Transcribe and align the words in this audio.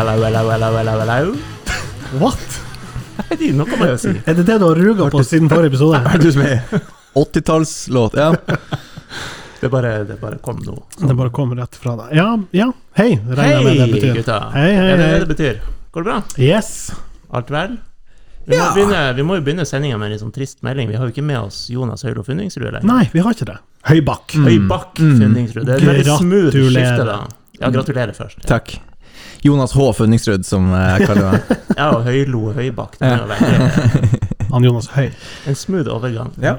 Hello, 0.00 0.12
hello, 0.24 0.48
hello, 0.48 0.68
hello, 0.78 0.92
hello. 1.04 1.32
What? 2.20 2.54
Er 3.36 3.42
noe 3.52 3.76
må 3.76 3.84
jeg 3.90 3.98
si. 4.00 4.12
Er 4.24 4.36
det 4.38 4.46
det 4.48 4.54
du 4.62 4.64
har 4.64 4.78
ruga 4.80 5.08
på 5.12 5.20
siden 5.28 5.50
forrige 5.50 5.74
episode? 5.74 5.98
Er 6.14 6.22
du 6.22 6.30
som 6.32 6.40
er 6.46 6.62
80-tallslåt? 7.20 8.16
Ja. 8.16 8.30
Det 9.60 9.68
bare, 9.68 9.90
det 10.08 10.16
bare 10.22 10.38
kom 10.40 10.62
nå. 10.64 10.78
Det 11.02 11.18
bare 11.18 11.28
kom 11.36 11.52
rett 11.58 11.76
fra 11.82 11.98
deg. 12.00 12.14
Ja, 12.16 12.30
ja. 12.56 12.70
Hei, 12.96 13.10
regner 13.28 13.52
jeg 13.52 13.66
med 13.68 13.76
det 13.82 13.90
betyr. 13.98 14.16
gutta. 14.22 14.38
Hei, 14.56 14.64
hei, 14.72 14.88
Er 14.88 14.96
det 15.02 15.04
er 15.04 15.12
det 15.12 15.20
det 15.26 15.30
betyr? 15.34 15.60
Går 15.92 16.06
det 16.06 16.08
bra? 16.08 16.18
Yes. 16.48 16.72
Alt 17.36 17.52
vel? 17.52 17.76
Vi 18.48 18.56
må, 18.56 18.62
Ja. 18.64 18.72
begynne, 18.80 19.02
vi 19.20 19.28
må 19.28 19.36
jo 19.36 19.44
begynne 19.50 19.68
sendinga 19.68 20.00
med 20.00 20.08
en 20.08 20.16
litt 20.16 20.24
sånn 20.24 20.32
trist 20.32 20.62
melding. 20.64 20.88
Vi 20.88 20.96
har 20.96 21.04
jo 21.04 21.12
ikke 21.12 21.26
med 21.28 21.42
oss 21.44 21.66
Jonas 21.68 22.08
Høylo 22.08 22.24
Funningsrud 22.24 22.70
lenger. 22.72 22.88
Nei, 22.88 23.02
vi 23.12 23.20
har 23.20 23.36
ikke 23.36 23.50
det. 23.52 23.58
Høybakk. 23.92 24.38
Høybakk 24.48 24.96
Mm. 25.04 25.16
Funningsrud. 25.26 25.66
Det 25.68 25.76
er 25.76 25.84
et 25.84 25.90
veldig 25.92 26.20
smooth 26.24 26.56
skifte, 26.56 27.04
da. 27.04 27.20
Ja, 27.60 27.68
gratulerer 27.68 28.16
først. 28.16 28.40
Takk. 28.48 28.78
Jonas 29.44 29.72
H. 29.72 29.92
Funningsrud, 29.96 30.44
som 30.44 30.68
jeg 30.74 31.06
kaller 31.08 31.30
meg. 31.32 31.56
Ja, 31.80 31.86
og 31.96 32.02
Høylo 32.04 32.42
og 32.50 32.54
Høybakk. 32.58 32.98
Han 34.50 34.64
Jonas 34.66 34.88
Høy. 34.92 35.10
en 35.48 35.54
smooth 35.56 35.88
overgang. 35.88 36.32
Ja. 36.42 36.56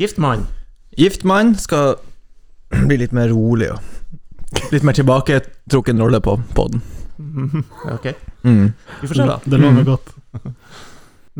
Gift 0.00 0.18
mann. 0.18 0.46
Gift 0.98 1.22
mann 1.24 1.54
skal 1.60 1.94
bli 2.88 2.96
litt 3.04 3.12
mer 3.14 3.28
rolig 3.30 3.68
og 3.74 4.72
litt 4.72 4.82
mer 4.86 4.96
tilbaketrukken 4.96 6.00
rolle 6.02 6.20
på 6.24 6.38
podden. 6.56 6.82
Ok, 7.96 8.10
Mm. 8.46 8.72
vi 9.00 9.08
får 9.08 9.14
se, 9.18 9.24
da. 9.26 9.38
Det 9.44 9.58
lover 9.58 9.80
Mm. 9.82 9.84
godt. 9.88 10.10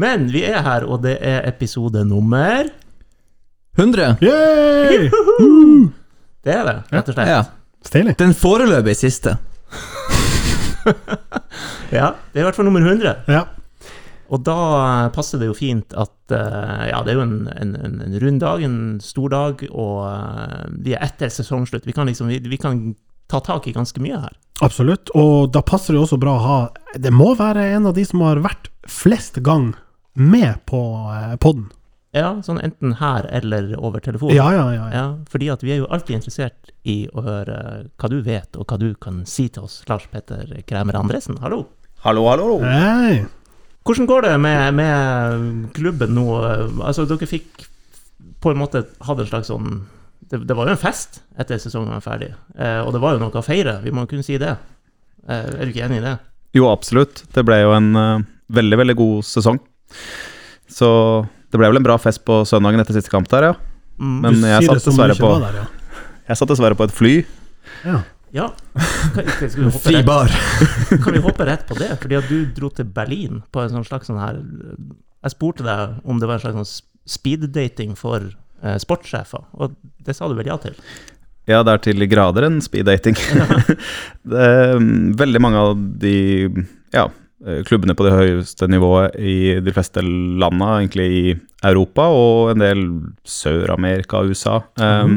Men 0.03 0.27
vi 0.33 0.43
er 0.45 0.63
her, 0.63 0.85
og 0.91 1.03
det 1.05 1.19
er 1.23 1.45
episode 1.49 2.03
nummer 2.05 2.67
100. 3.79 4.17
Yay! 4.25 5.11
Det 6.45 6.53
er 6.55 6.65
det, 6.69 6.77
rett 6.93 7.09
og 7.09 7.15
slett. 7.17 7.29
Ja. 7.29 8.13
Den 8.19 8.35
foreløpig 8.35 8.97
siste. 8.97 9.37
Ja, 11.99 12.13
det 12.33 12.41
er 12.41 12.45
i 12.45 12.47
hvert 12.49 12.59
fall 12.59 12.69
nummer 12.69 12.83
100. 12.83 13.15
Ja. 13.31 13.45
Og 14.33 14.43
da 14.47 14.57
eh, 15.07 15.09
passer 15.15 15.41
det 15.41 15.51
jo 15.51 15.57
fint 15.57 15.95
at 15.99 16.35
eh, 16.35 16.87
Ja, 16.91 17.03
det 17.07 17.15
er 17.15 17.21
jo 17.21 17.27
en, 17.27 17.37
en, 17.53 17.75
en, 17.79 18.17
rund 18.23 18.43
dag, 18.43 18.63
en 18.67 18.79
stor 19.03 19.31
dag, 19.33 19.63
og 19.71 20.01
eh, 20.11 20.65
vi 20.87 20.97
er 20.97 21.05
etter 21.07 21.31
sesongslutt. 21.33 21.87
Vi 21.87 21.95
kan 21.97 22.11
liksom 22.11 22.31
vi, 22.33 22.41
vi 22.43 22.59
kan 22.61 22.89
ta 23.31 23.41
tak 23.43 23.67
i 23.67 23.75
ganske 23.75 24.03
mye 24.03 24.19
her. 24.27 24.35
Absolutt. 24.65 25.13
Og 25.19 25.53
da 25.55 25.63
passer 25.67 25.95
det 25.95 26.03
også 26.03 26.19
bra 26.21 26.37
å 26.37 26.45
ha 26.45 26.59
Det 26.97 27.13
må 27.13 27.35
være 27.39 27.65
en 27.77 27.91
av 27.91 27.97
de 27.97 28.07
som 28.07 28.23
har 28.25 28.41
vært 28.45 28.71
flest 28.89 29.43
gang 29.47 29.75
med 30.15 30.63
på 30.67 30.81
poden. 31.11 31.39
podden. 31.43 31.67
Ja, 32.15 32.37
sånn 32.47 32.61
enten 32.63 32.95
her 33.01 33.27
eller 33.35 33.73
over 33.77 34.01
telefon. 34.01 34.33
Ja, 34.35 34.47
ja, 34.55 34.67
ja. 34.73 34.85
ja. 34.87 34.93
Ja, 34.95 35.07
fordi 35.31 35.51
at 35.53 35.65
vi 35.65 35.75
er 35.75 35.81
jo 35.83 35.89
alltid 35.93 36.21
interessert 36.21 36.71
i 36.87 37.05
å 37.13 37.25
høre 37.27 37.57
hva 37.99 38.11
du 38.13 38.21
vet, 38.25 38.57
og 38.57 38.71
hva 38.71 38.79
du 38.81 38.93
kan 39.01 39.25
si 39.29 39.49
til 39.53 39.67
oss. 39.67 39.81
Lars 39.91 40.07
Petter 40.13 40.55
Kremer 40.69 40.97
Andresen, 41.01 41.41
hallo. 41.43 41.65
Hallo, 42.07 42.29
hallo. 42.31 42.61
Hei. 42.63 43.25
Hvordan 43.87 44.09
går 44.09 44.27
det 44.27 44.37
med, 44.43 44.79
med 44.79 45.75
klubben 45.75 46.15
nå? 46.17 46.27
Altså, 46.85 47.05
dere 47.11 47.29
fikk 47.31 47.67
på 48.43 48.53
en 48.53 48.61
måte 48.61 48.87
hatt 49.07 49.21
en 49.23 49.29
slags 49.29 49.51
sånn 49.51 49.85
det, 50.27 50.41
det 50.49 50.57
var 50.59 50.67
jo 50.67 50.75
en 50.75 50.81
fest 50.81 51.21
etter 51.39 51.61
sesongen 51.63 51.93
var 51.95 52.03
ferdig, 52.03 52.33
eh, 52.59 52.81
og 52.83 52.91
det 52.95 53.03
var 53.03 53.15
jo 53.15 53.21
noe 53.23 53.39
å 53.39 53.45
feire. 53.47 53.77
Vi 53.85 53.93
må 53.95 54.09
kunne 54.11 54.27
si 54.27 54.39
det. 54.43 54.57
Eh, 55.29 55.53
er 55.53 55.63
du 55.63 55.71
ikke 55.71 55.85
enig 55.87 56.01
i 56.01 56.07
det? 56.07 56.17
Jo, 56.57 56.67
absolutt. 56.73 57.23
Det 57.35 57.45
ble 57.47 57.61
jo 57.61 57.75
en 57.77 57.89
uh, 57.95 58.25
veldig, 58.55 58.79
veldig 58.81 58.97
god 58.99 59.27
sesong. 59.29 59.61
Så 60.67 60.89
det 61.57 61.63
ble 61.63 61.73
vel 61.73 61.81
en 61.81 61.87
bra 61.89 61.97
fest 62.01 62.23
på 62.29 62.43
søndagen 62.49 62.83
etter 62.83 62.97
siste 62.97 63.13
kamp 63.13 63.31
der, 63.33 63.51
ja. 63.51 63.55
Mm. 63.97 64.19
Men 64.25 64.45
jeg 64.45 64.69
satt 64.69 64.85
dessverre 64.85 65.17
på 65.19 65.33
der, 65.43 65.63
ja. 65.63 66.05
Jeg 66.27 66.41
satt 66.41 66.53
dessverre 66.53 66.79
på 66.79 66.87
et 66.89 66.95
fly. 66.95 67.17
ja. 67.87 68.03
Ja. 68.35 68.51
Kan, 69.15 69.25
vi 69.41 69.71
Fri 69.87 70.03
bar. 70.05 70.29
kan 71.05 71.15
vi 71.15 71.23
hoppe 71.25 71.47
rett 71.47 71.63
på 71.69 71.77
det? 71.79 71.93
Fordi 72.03 72.19
at 72.19 72.29
du 72.29 72.43
dro 72.57 72.69
til 72.75 72.89
Berlin 72.93 73.41
på 73.55 73.63
en 73.63 73.73
sånn 73.73 73.87
slags 73.87 74.11
sånn 74.11 74.21
her 74.21 74.41
Jeg 74.43 75.33
spurte 75.33 75.65
deg 75.65 76.01
om 76.05 76.21
det 76.21 76.29
var 76.29 76.37
en 76.37 76.43
slags 76.43 76.59
sånn 76.59 76.73
speeddating 77.07 77.95
for 77.97 78.19
eh, 78.27 78.79
sportssjefer, 78.83 79.45
og 79.55 79.77
det 80.03 80.17
sa 80.19 80.27
du 80.27 80.35
vel 80.35 80.51
ja 80.51 80.57
til? 80.59 80.75
Ja, 81.47 81.61
det 81.63 81.77
er 81.77 81.83
til 81.85 82.03
grader 82.11 82.49
en 82.49 82.59
speed-dating. 82.59 83.15
er 84.35 84.73
mm, 84.83 85.15
veldig 85.19 85.43
mange 85.45 85.61
av 85.63 85.77
de 86.03 86.17
ja, 86.91 87.07
klubbene 87.69 87.93
på 87.93 88.07
det 88.07 88.15
høyeste 88.17 88.69
nivået 88.71 89.17
i 89.21 89.59
de 89.61 89.73
fleste 89.75 90.01
landa, 90.03 90.79
egentlig 90.79 91.07
i 91.13 91.25
Europa 91.67 92.07
og 92.13 92.53
en 92.53 92.63
del 92.63 92.85
Sør-Amerika 93.29 94.23
og 94.23 94.33
USA, 94.33 94.57
eh, 94.81 95.13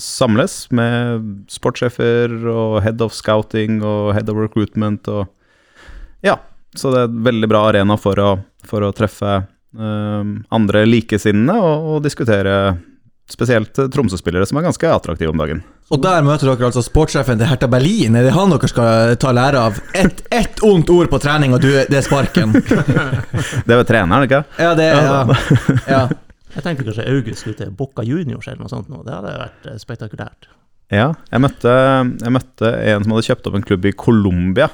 samles 0.00 0.62
med 0.72 1.26
sportssjefer 1.52 2.32
og 2.48 2.80
head 2.84 3.04
of 3.04 3.12
scouting 3.16 3.82
og 3.84 4.14
head 4.16 4.32
of 4.32 4.40
recruitment 4.40 5.08
og 5.08 5.28
Ja, 6.20 6.34
så 6.76 6.90
det 6.92 6.98
er 7.00 7.08
en 7.08 7.22
veldig 7.24 7.48
bra 7.48 7.62
arena 7.70 7.96
for 7.96 8.18
å, 8.20 8.34
for 8.68 8.84
å 8.84 8.92
treffe 8.92 9.38
um, 9.72 10.34
andre 10.52 10.82
likesinnede 10.84 11.56
og, 11.56 11.86
og 11.94 12.02
diskutere 12.04 12.76
spesielt 13.30 13.72
Tromsø-spillere 13.72 14.44
som 14.44 14.60
er 14.60 14.66
ganske 14.68 14.90
attraktive 14.92 15.32
om 15.32 15.40
dagen. 15.40 15.62
Og 15.90 15.98
der 15.98 16.22
møter 16.22 16.46
dere 16.46 16.68
altså 16.68 16.84
sportssjefen 16.86 17.40
til 17.40 17.48
Hertha 17.50 17.66
Berlin. 17.70 18.14
Er 18.14 18.28
det 18.28 18.34
han 18.36 18.52
dere 18.52 18.68
skal 18.70 19.16
ta 19.18 19.32
lære 19.34 19.58
av? 19.58 19.78
Ett 19.98 20.22
et 20.30 20.62
ondt 20.62 20.90
ord 20.94 21.10
på 21.10 21.18
trening, 21.22 21.56
og 21.56 21.64
du, 21.64 21.70
det 21.90 21.98
er 21.98 22.04
sparken. 22.06 22.52
Det 23.66 23.74
er 23.74 23.80
vel 23.80 23.86
treneren, 23.88 24.26
ikke 24.26 24.44
Ja, 24.60 24.74
det 24.78 24.86
er 24.86 25.02
ja. 25.02 25.38
ja. 25.94 26.02
Jeg 26.54 26.64
tenkte 26.64 26.86
kanskje 26.86 27.06
August 27.10 27.42
skulle 27.42 27.58
til 27.58 27.72
Boca 27.74 28.04
Juniors 28.06 28.46
eller 28.50 28.62
noe 28.62 28.70
sånt 28.70 28.90
nå. 28.90 29.02
Det 29.06 29.14
hadde 29.14 29.34
vært 29.38 29.66
eh, 29.70 29.80
spektakulært. 29.82 30.48
Ja, 30.90 31.10
jeg 31.30 31.42
møtte, 31.42 31.74
jeg 32.22 32.34
møtte 32.34 32.70
en 32.90 33.04
som 33.04 33.14
hadde 33.14 33.26
kjøpt 33.28 33.50
opp 33.50 33.58
en 33.58 33.66
klubb 33.66 33.86
i 33.86 33.94
Colombia. 33.94 34.66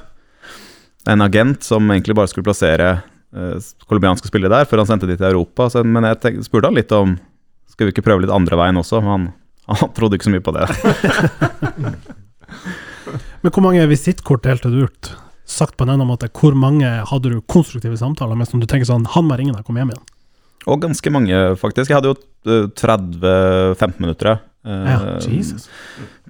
En 1.08 1.24
agent 1.24 1.64
som 1.64 1.92
egentlig 1.92 2.16
bare 2.16 2.32
skulle 2.32 2.48
plassere 2.48 2.90
eh, 2.96 3.72
colombianske 3.88 4.28
spillere 4.28 4.52
der 4.62 4.68
før 4.68 4.84
han 4.84 4.92
sendte 4.92 5.08
de 5.08 5.16
til 5.16 5.28
Europa. 5.28 5.68
Så, 5.72 5.84
men 5.84 6.08
jeg 6.08 6.20
tenkte, 6.22 6.46
spurte 6.48 6.72
han 6.72 6.76
litt 6.80 6.92
om 6.96 7.16
Skal 7.72 7.88
vi 7.88 7.96
ikke 7.96 8.06
prøve 8.06 8.24
litt 8.24 8.32
andre 8.32 8.56
veien 8.60 8.80
også? 8.80 9.02
Men 9.04 9.12
han, 9.12 9.28
han 9.66 9.92
trodde 9.96 10.14
ikke 10.18 10.28
så 10.28 10.34
mye 10.34 10.44
på 10.46 10.52
det. 10.54 10.66
Men 13.42 13.52
hvor 13.52 13.62
mange 13.64 13.86
visittkort 13.90 14.44
delte 14.46 14.70
du 14.72 14.84
ut? 14.86 15.12
Sagt 15.46 15.76
på 15.78 15.86
en 15.86 15.92
annen 15.94 16.08
måte, 16.08 16.28
hvor 16.34 16.56
mange 16.58 16.88
hadde 17.06 17.30
du 17.30 17.40
konstruktive 17.50 17.98
samtaler 18.00 18.38
med 18.38 18.48
som 18.50 18.58
du 18.62 18.66
tenker 18.66 18.88
sånn 18.88 19.04
Han 19.14 19.28
må 19.28 19.36
ringe 19.38 19.54
deg, 19.54 19.62
kom 19.66 19.78
hjem 19.78 19.92
igjen. 19.94 20.06
Og 20.66 20.80
ganske 20.82 21.12
mange, 21.14 21.36
faktisk. 21.60 21.92
Jeg 21.92 22.00
hadde 22.00 22.10
jo 22.10 22.16
eh, 22.50 22.66
30-15 22.74 24.00
minutter. 24.02 24.40
eh, 24.66 24.88
Ja, 24.90 24.96
Jesus. 25.30 25.68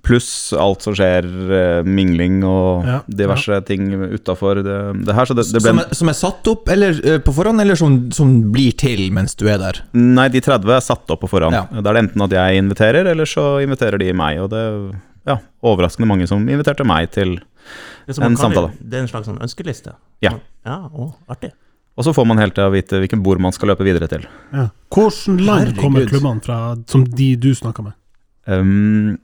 Pluss 0.06 0.52
alt 0.54 0.84
som 0.86 0.94
skjer, 0.94 1.26
eh, 1.26 1.86
mingling 1.86 2.38
og 2.46 2.86
Ja, 2.86 3.00
diverse 3.22 3.58
ting 3.66 3.88
utafor 4.14 4.62
det, 4.62 4.76
det 5.08 5.16
her. 5.16 5.26
Så 5.26 5.34
det, 5.34 5.48
det 5.50 5.62
ble 5.64 5.72
Som, 5.72 5.82
er, 5.82 5.98
som 5.98 6.12
er 6.12 6.18
satt 6.18 6.50
opp 6.52 6.70
eller, 6.72 7.00
eh, 7.02 7.18
på 7.24 7.34
forhånd, 7.34 7.60
eller 7.64 7.78
som, 7.78 7.98
som 8.14 8.36
blir 8.54 8.76
til 8.78 9.08
mens 9.16 9.34
du 9.38 9.46
er 9.50 9.58
der? 9.62 9.82
Nei, 9.98 10.28
de 10.32 10.42
30 10.44 10.76
er 10.76 10.86
satt 10.86 11.10
opp 11.10 11.24
på 11.24 11.32
forhånd. 11.34 11.58
Ja. 11.58 11.66
Da 11.80 11.90
er 11.90 11.98
det 11.98 12.04
enten 12.06 12.26
at 12.28 12.38
jeg 12.38 12.62
inviterer, 12.62 13.10
eller 13.12 13.28
så 13.28 13.48
inviterer 13.64 13.98
de 14.02 14.12
meg. 14.16 14.40
Og 14.44 14.50
det 14.54 14.62
er 14.62 14.80
ja, 15.26 15.40
overraskende 15.66 16.08
mange 16.08 16.30
som 16.30 16.46
inviterte 16.46 16.86
meg 16.86 17.10
til 17.14 17.40
En 18.06 18.38
samtale. 18.38 18.70
det 18.78 19.00
er 19.00 19.02
en 19.02 19.10
slags 19.10 19.26
sånn 19.26 19.42
ønskeliste? 19.42 19.96
Ja. 20.22 20.36
Ja, 20.66 20.84
å, 20.86 21.10
artig. 21.30 21.50
Og 21.96 22.04
så 22.04 22.12
får 22.12 22.26
man 22.28 22.38
helt 22.38 22.54
til 22.56 22.66
å 22.66 22.72
vite 22.74 23.00
hvilken 23.00 23.22
bord 23.24 23.40
man 23.42 23.54
skal 23.56 23.72
løpe 23.72 23.86
videre 23.86 24.08
til. 24.10 24.26
Ja. 24.52 24.68
Hvordan 24.92 25.40
land 25.46 25.78
kommer 25.80 26.06
klubbene 26.08 26.44
fra, 26.44 26.58
som 26.90 27.06
de 27.08 27.30
du 27.40 27.50
snakker 27.56 27.88
med? 27.88 27.96
Um, 28.46 29.16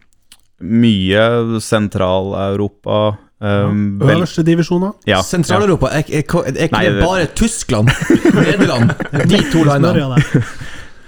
mye 0.62 1.22
Sentral-Europa 1.60 2.98
um, 3.42 3.98
vel, 4.00 4.16
Øverste 4.16 4.44
divisjoner? 4.46 4.92
ja, 5.06 5.16
ja. 5.16 5.22
Sentraleuropa, 5.26 5.90
er, 5.90 6.04
er, 6.08 6.22
er 6.22 6.66
ikke 6.69 6.78
Nei, 6.78 6.84
det 6.88 7.02
bare 7.02 7.26
Tyskland? 7.38 7.90
Nederland? 8.38 8.92
De 9.31 9.40
to 9.52 9.64
landene? 9.66 10.19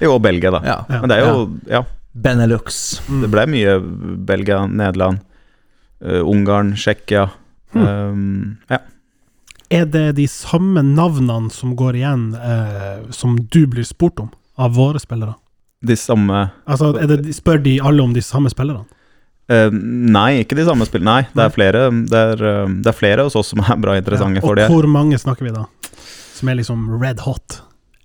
Jo, 0.02 0.16
og 0.16 0.22
Belgia, 0.24 0.50
da. 0.50 0.60
Ja. 0.66 0.78
Men 1.00 1.12
det 1.12 1.18
er 1.20 1.28
jo 1.28 1.44
Ja, 1.70 1.84
Benelux. 2.14 2.80
det 3.22 3.30
ble 3.32 3.46
mye 3.50 3.76
Belgia, 4.26 4.64
Nederland, 4.66 5.22
uh, 6.04 6.22
Ungarn, 6.26 6.74
Tsjekkia. 6.78 7.28
Um, 7.74 8.58
ja. 8.70 8.78
Er 9.74 9.86
det 9.90 10.16
de 10.18 10.26
samme 10.30 10.82
navnene 10.86 11.50
som 11.50 11.72
går 11.78 11.96
igjen, 12.02 12.26
uh, 12.36 13.06
som 13.10 13.38
du 13.50 13.64
blir 13.70 13.86
spurt 13.86 14.20
om, 14.22 14.28
av 14.58 14.74
våre 14.76 15.00
spillere? 15.02 15.34
De 15.84 15.96
samme 15.98 16.46
Altså, 16.64 16.94
er 16.96 17.10
det, 17.10 17.34
spør 17.36 17.58
de 17.60 17.78
alle 17.82 18.02
om 18.02 18.14
de 18.14 18.22
samme 18.24 18.48
spillerne? 18.52 18.86
Uh, 19.50 19.68
Nei, 19.74 20.40
ikke 20.44 20.56
de 20.58 20.64
samme 20.68 20.86
spillene. 20.88 21.10
Nei, 21.10 21.28
det 21.34 21.44
er 21.48 21.52
flere 21.54 21.84
Det 22.08 22.20
er, 22.32 22.44
uh, 22.64 22.72
det 22.84 22.90
er 22.92 22.96
flere 22.96 23.26
hos 23.28 23.36
oss 23.36 23.52
som 23.54 23.60
er 23.64 23.76
bra 23.82 23.96
interessante 24.00 24.40
Ja, 24.40 24.44
for 24.46 24.54
Og 24.54 24.62
det. 24.62 24.68
hvor 24.72 24.88
mange 24.90 25.18
snakker 25.20 25.44
vi 25.48 25.54
da? 25.54 25.66
Som 26.34 26.48
er 26.50 26.58
liksom 26.60 26.88
red 27.02 27.20
hot? 27.24 27.60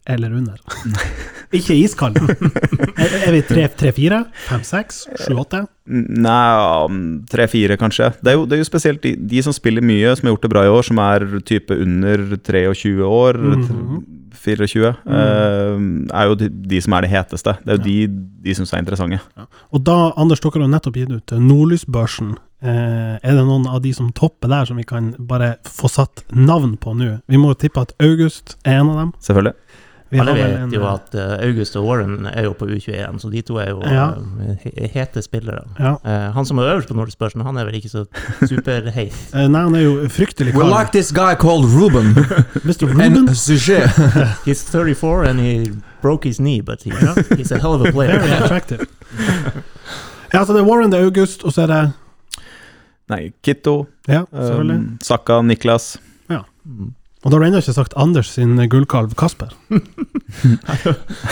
Eller 0.09 0.33
under? 0.33 0.57
Ikke 1.57 1.73
iskald. 1.73 2.17
er, 3.01 3.13
er 3.25 3.31
vi 3.33 3.41
tre- 3.45 3.67
tre-fire? 3.77 4.19
Fem-seks? 4.47 5.03
Sju-åtte? 5.23 5.63
Nei, 5.89 6.85
um, 6.85 6.99
tre-fire 7.29 7.77
kanskje. 7.81 8.11
Det 8.21 8.31
er, 8.33 8.37
jo, 8.37 8.45
det 8.49 8.57
er 8.57 8.61
jo 8.63 8.67
spesielt 8.69 9.01
de, 9.05 9.15
de 9.31 9.41
som 9.45 9.53
spiller 9.53 9.81
mye, 9.85 10.11
som 10.17 10.27
har 10.29 10.35
gjort 10.35 10.45
det 10.45 10.51
bra 10.53 10.63
i 10.67 10.71
år, 10.73 10.85
som 10.85 11.01
er 11.01 11.25
type 11.49 11.73
under 11.73 12.21
23 12.37 12.93
år. 13.05 13.41
Mhm. 13.57 13.99
24, 14.33 14.91
eh, 15.05 15.85
er 16.19 16.29
jo 16.29 16.37
de, 16.39 16.49
de 16.71 16.81
som 16.83 16.95
er 16.97 17.05
det 17.05 17.13
heteste. 17.13 17.55
Det 17.63 17.73
er 17.73 17.79
jo 17.79 17.85
de 17.87 17.97
de 18.43 18.55
syns 18.55 18.71
er 18.73 18.83
interessante. 18.83 19.19
Og 19.73 19.83
da, 19.85 19.97
Anders, 20.19 20.41
dere 20.43 20.63
har 20.63 20.71
nettopp 20.71 20.99
gitt 20.99 21.11
ut 21.11 21.33
eh, 21.35 21.41
Nordlysbørsen. 21.43 22.37
Uh, 22.59 23.15
er 23.23 23.37
det 23.37 23.43
noen 23.47 23.69
av 23.71 23.79
de 23.85 23.93
som 23.95 24.09
topper 24.11 24.49
der, 24.51 24.65
som 24.67 24.75
vi 24.75 24.83
kan 24.83 25.13
bare 25.29 25.53
få 25.63 25.87
satt 25.87 26.25
navn 26.35 26.73
på 26.81 26.91
nå? 26.91 27.13
Vi 27.31 27.39
må 27.39 27.53
jo 27.53 27.59
tippe 27.61 27.85
at 27.85 27.93
August 28.03 28.57
er 28.67 28.81
en 28.81 28.91
av 28.91 28.97
dem. 28.99 29.13
Selvfølgelig. 29.23 29.53
Vi 30.11 30.17
Alle 30.19 30.33
vet 30.33 30.55
en, 30.57 30.71
jo 30.73 30.81
at 30.89 31.13
eh, 31.13 31.35
August 31.45 31.75
og 31.77 31.83
Warren 31.85 32.25
er 32.25 32.43
jo 32.47 32.53
på 32.57 32.65
U21, 32.65 33.19
så 33.21 33.29
de 33.29 33.41
to 33.45 33.57
er 33.61 33.69
jo 33.69 33.81
Ja. 33.85 34.07
eh, 34.57 34.87
hete 34.93 35.21
spillere. 35.21 35.63
ja. 35.79 35.91
Eh, 36.03 36.31
han 36.33 36.45
som 36.45 36.57
er 36.57 36.63
øverst 36.71 36.87
på 36.89 36.95
nordisk 36.97 37.17
spørsmål, 37.19 37.45
han 37.45 37.57
er 37.57 37.65
vel 37.65 37.75
ikke 37.77 37.89
så 37.91 38.05
superheit. 38.47 39.13
Eh, 39.35 39.47
Nei, 39.47 39.61
han 39.61 39.75
er 39.75 39.83
jo 39.83 40.07
fryktelig 40.09 40.53
We 40.55 40.61
kald. 40.63 40.73
like 40.73 40.91
this 40.91 41.11
guy 41.11 41.35
called 41.35 41.65
Ruben. 41.69 42.15
Mr. 42.65 42.89
En 42.89 43.13
Ruben. 43.17 43.35
sujet. 43.35 43.85
He's 44.47 44.63
34 44.63 45.23
and 45.29 45.39
he 45.39 45.71
broke 46.01 46.23
his 46.27 46.37
knee, 46.39 46.61
but 46.61 46.81
he, 46.83 46.89
Ja. 46.89 47.13
he's 47.37 47.51
a 47.51 47.59
hell 47.59 47.73
of 47.75 47.81
a 47.85 47.91
player. 47.91 48.19
Very 48.19 48.31
attractive. 48.43 48.85
Ja, 50.33 50.45
så 50.45 50.53
det 50.53 50.61
er 50.61 50.65
Warren, 50.65 50.91
det 50.91 50.99
er 50.99 51.05
August, 51.05 51.43
og 51.43 51.53
så 51.53 51.61
er 51.61 51.67
det 51.67 51.93
Nei, 53.09 53.31
Kitto, 53.43 53.87
Ja, 54.07 54.23
um, 54.31 54.97
Saka, 55.01 55.41
Niklas. 55.41 55.97
Mm. 56.29 56.93
Og 57.19 57.31
da 57.31 57.35
har 57.35 57.43
du 57.43 57.47
ennå 57.49 57.59
ikke 57.59 57.75
sagt 57.75 57.95
Anders 57.99 58.29
sin 58.31 58.55
gullkalv 58.71 59.11
Kasper. 59.19 59.51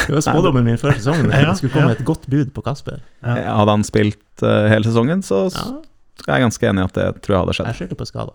Det 0.07 0.11
var 0.11 0.23
spådommen 0.25 0.65
min 0.67 0.79
før 0.81 0.97
sesongen. 0.97 1.29
Det 1.31 1.53
skulle 1.61 1.73
komme 1.75 1.93
et 1.95 2.03
godt 2.07 2.25
bud 2.27 2.51
på 2.55 2.63
Kasper. 2.65 2.99
Ja. 3.23 3.37
Hadde 3.61 3.75
han 3.77 3.85
spilt 3.87 4.43
uh, 4.43 4.65
hele 4.71 4.83
sesongen, 4.87 5.23
så 5.23 5.45
Ja, 5.53 5.67
er 6.27 6.39
jeg 6.41 6.47
ganske 6.47 6.67
enig 6.67 6.81
i 6.81 6.87
at 6.89 6.95
det 6.97 7.05
tror 7.23 7.35
jeg 7.35 7.41
hadde 7.43 7.55
skjedd. 7.55 7.67
jeg 7.69 7.79
skylder 7.79 7.99
på 8.01 8.07
skada. 8.09 8.33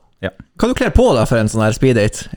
Kan 0.62 0.70
du 0.70 0.76
kle 0.78 0.88
på 0.94 1.06
deg 1.16 1.26
for 1.28 1.42
en 1.42 1.50
sånn 1.50 1.64
her 1.66 1.74
speeddate? 1.76 2.30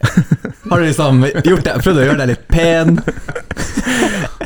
Har 0.66 0.82
du 0.82 0.88
liksom 0.88 1.22
gjort 1.30 1.64
det, 1.68 1.76
prøvd 1.86 2.02
å 2.02 2.06
gjøre 2.10 2.20
deg 2.24 2.32
litt 2.34 2.48
pen? 2.52 2.98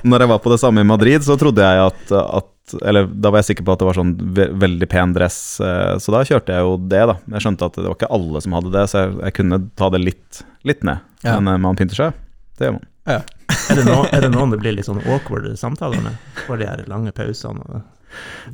Når 0.03 0.25
jeg 0.25 0.31
var 0.35 0.41
på 0.43 0.51
det 0.53 0.59
samme 0.61 0.83
i 0.83 0.87
Madrid, 0.87 1.23
så 1.25 1.37
trodde 1.39 1.63
jeg 1.65 1.85
at, 1.87 2.13
at 2.19 2.49
Eller 2.81 3.07
da 3.09 3.31
var 3.33 3.41
jeg 3.41 3.49
sikker 3.51 3.65
på 3.67 3.73
at 3.75 3.81
det 3.81 3.87
var 3.89 3.97
sånn 3.99 4.13
ve 4.37 4.47
veldig 4.61 4.87
pen 4.91 5.13
dress, 5.15 5.37
eh, 5.63 5.97
så 6.01 6.13
da 6.15 6.23
kjørte 6.27 6.53
jeg 6.55 6.65
jo 6.67 6.77
det, 6.91 7.01
da. 7.11 7.15
Jeg 7.35 7.45
skjønte 7.45 7.69
at 7.69 7.79
det 7.79 7.87
var 7.87 7.97
ikke 7.97 8.11
alle 8.19 8.41
som 8.45 8.55
hadde 8.57 8.71
det, 8.75 8.85
så 8.91 9.03
jeg, 9.03 9.13
jeg 9.25 9.37
kunne 9.39 9.61
ta 9.79 9.89
det 9.95 10.01
litt, 10.03 10.41
litt 10.69 10.83
ned. 10.87 11.05
Ja. 11.25 11.35
Men 11.39 11.53
eh, 11.55 11.61
man 11.67 11.79
pynter 11.79 11.95
seg. 12.03 12.19
Det 12.59 12.67
gjør 12.69 12.77
man. 12.79 12.87
Er 13.09 13.75
det, 13.79 13.83
noen, 13.87 14.05
er 14.13 14.21
det 14.21 14.29
noen 14.33 14.51
det 14.53 14.59
blir 14.61 14.75
litt 14.77 14.85
sånn 14.85 14.99
awkward 15.09 15.47
samtaler 15.57 16.01
med? 16.05 16.17
For 16.45 16.57
de 16.61 16.67
her 16.69 16.83
lange 16.91 17.11
pausene? 17.15 17.63
og- 17.65 17.81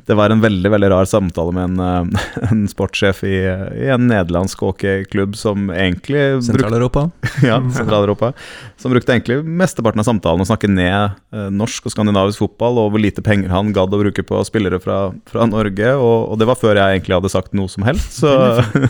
Det 0.06 0.16
var 0.16 0.30
en 0.30 0.40
veldig 0.40 0.70
veldig 0.70 0.90
rar 0.92 1.08
samtale 1.08 1.52
med 1.56 1.64
en, 1.64 1.80
eh, 1.80 2.26
en 2.50 2.62
sportssjef 2.70 3.22
i, 3.26 3.36
i 3.84 3.90
en 3.92 4.06
nederlandsk 4.08 4.64
hockeyklubb 4.66 5.36
som 5.38 5.70
egentlig 5.74 6.24
Sentral-Europa? 6.46 7.08
ja, 7.46 7.58
Sentral-Europa. 7.74 8.32
Som 8.80 8.94
brukte 8.94 9.14
egentlig 9.14 9.42
mesteparten 9.44 10.02
av 10.02 10.08
samtalen 10.08 10.44
å 10.44 10.48
snakke 10.48 10.70
ned 10.70 11.16
eh, 11.34 11.48
norsk 11.52 11.88
og 11.88 11.96
skandinavisk 11.96 12.44
fotball, 12.44 12.80
og 12.84 12.94
hvor 12.94 13.02
lite 13.02 13.24
penger 13.26 13.52
han 13.54 13.74
gadd 13.76 13.94
å 13.94 14.02
bruke 14.04 14.24
på 14.26 14.42
spillere 14.48 14.80
fra, 14.82 15.10
fra 15.28 15.48
Norge. 15.50 15.94
Og, 15.98 16.32
og 16.32 16.40
det 16.40 16.48
var 16.48 16.60
før 16.60 16.78
jeg 16.78 17.00
egentlig 17.00 17.18
hadde 17.18 17.32
sagt 17.32 17.56
noe 17.56 17.72
som 17.72 17.86
helst. 17.88 18.20
Så 18.22 18.32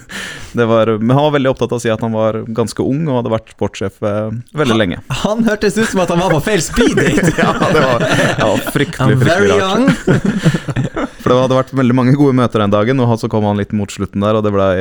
det 0.59 0.69
var, 0.69 0.95
men 1.01 1.17
han 1.17 1.29
var 1.29 1.37
veldig 1.39 1.55
opptatt 1.55 1.75
av 1.75 1.81
å 1.81 1.85
si 1.87 1.93
at 1.93 2.05
han 2.05 2.15
var 2.15 2.43
ganske 2.47 2.85
ung 2.85 3.07
og 3.09 3.23
hadde 3.23 3.35
vært 3.35 3.55
sportssjef 3.57 4.03
veldig 4.05 4.77
veldig 4.77 4.85
lenge. 4.85 5.03
Han 5.23 5.45
hørtes 5.47 5.79
ut 5.79 5.89
som 5.89 6.03
at 6.05 6.13
han 6.13 6.21
var 6.21 6.35
på 6.37 6.43
feil 6.51 6.63
speeddate! 6.65 7.33
Ja, 7.39 7.53
det 7.73 7.83
var, 7.83 8.05
det 8.05 8.49
var 8.49 8.65
fryktelig, 8.75 9.19
fryktelig 9.23 9.59
rart. 9.61 10.56
For 11.23 11.33
det 11.33 11.39
hadde 11.39 11.61
vært 11.61 11.77
veldig 11.77 11.97
mange 11.97 12.17
gode 12.19 12.37
møter 12.39 12.63
den 12.63 12.75
dagen, 12.75 13.03
og 13.03 13.15
så 13.21 13.31
kom 13.33 13.47
han 13.49 13.61
litt 13.61 13.75
mot 13.77 13.93
slutten 13.93 14.25
der, 14.25 14.39
og 14.39 14.47
det 14.47 14.55
blei 14.55 14.73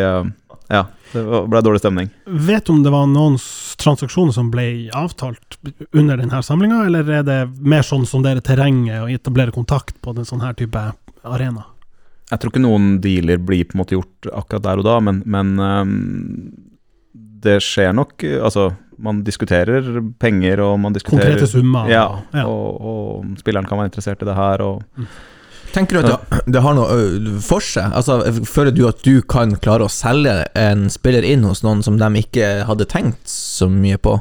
ja, 0.72 0.88
det 1.14 1.22
ble 1.22 1.62
dårlig 1.62 1.82
stemning. 1.84 2.10
Vet 2.26 2.66
du 2.66 2.74
om 2.74 2.82
det 2.84 2.94
var 2.94 3.06
noen 3.10 3.38
transaksjoner 3.82 4.34
som 4.34 4.50
ble 4.54 4.90
avtalt 4.98 5.60
under 5.94 6.18
denne 6.22 6.42
samlinga, 6.44 6.86
eller 6.88 7.12
er 7.20 7.26
det 7.28 7.40
mer 7.62 7.86
sånn 7.86 8.08
som 8.10 8.26
dere 8.26 8.44
terrenget 8.46 9.04
og 9.04 9.14
etablere 9.14 9.54
kontakt 9.56 10.00
på 10.02 10.16
en 10.16 10.28
sånn 10.28 10.44
her 10.46 10.58
type 10.58 10.82
arena? 11.26 11.68
Jeg 12.32 12.42
tror 12.42 12.52
ikke 12.52 12.64
noen 12.64 12.96
dealer 13.04 13.38
blir 13.38 13.68
på 13.70 13.78
en 13.78 13.84
måte 13.84 13.94
gjort 13.94 14.32
akkurat 14.34 14.66
der 14.66 14.82
og 14.82 14.88
da, 14.88 14.96
men, 15.06 15.22
men 15.30 15.54
um, 15.62 15.92
det 17.46 17.60
skjer 17.62 17.94
nok 17.94 18.26
eh, 18.26 18.40
Altså, 18.42 18.72
man 18.98 19.22
diskuterer 19.28 19.86
penger, 20.18 20.64
og 20.66 20.80
man 20.82 20.96
diskuterer 20.96 21.36
Konkrete 21.36 21.52
summer? 21.52 21.92
Ja, 21.92 22.08
ja. 22.34 22.48
Og, 22.50 22.82
og 22.82 23.40
spilleren 23.42 23.70
kan 23.70 23.78
være 23.78 23.92
interessert 23.92 24.24
i 24.24 24.30
det 24.30 24.38
her, 24.40 24.66
og 24.66 25.06
Tenker 25.74 25.98
du 25.98 26.02
at 26.06 26.30
det, 26.30 26.44
det 26.54 26.62
har 26.64 26.76
noe 26.78 26.92
ø, 26.94 27.40
for 27.44 27.64
seg? 27.64 27.92
Altså, 27.98 28.20
Føler 28.48 28.76
du 28.76 28.86
at 28.88 29.02
du 29.06 29.20
kan 29.26 29.56
klare 29.60 29.88
å 29.88 29.92
selge 29.92 30.44
en 30.60 30.86
spiller 30.94 31.26
inn 31.28 31.44
hos 31.48 31.64
noen 31.66 31.84
som 31.86 31.98
de 32.00 32.10
ikke 32.22 32.66
hadde 32.70 32.88
tenkt 32.92 33.28
så 33.32 33.68
mye 33.72 33.98
på? 34.00 34.18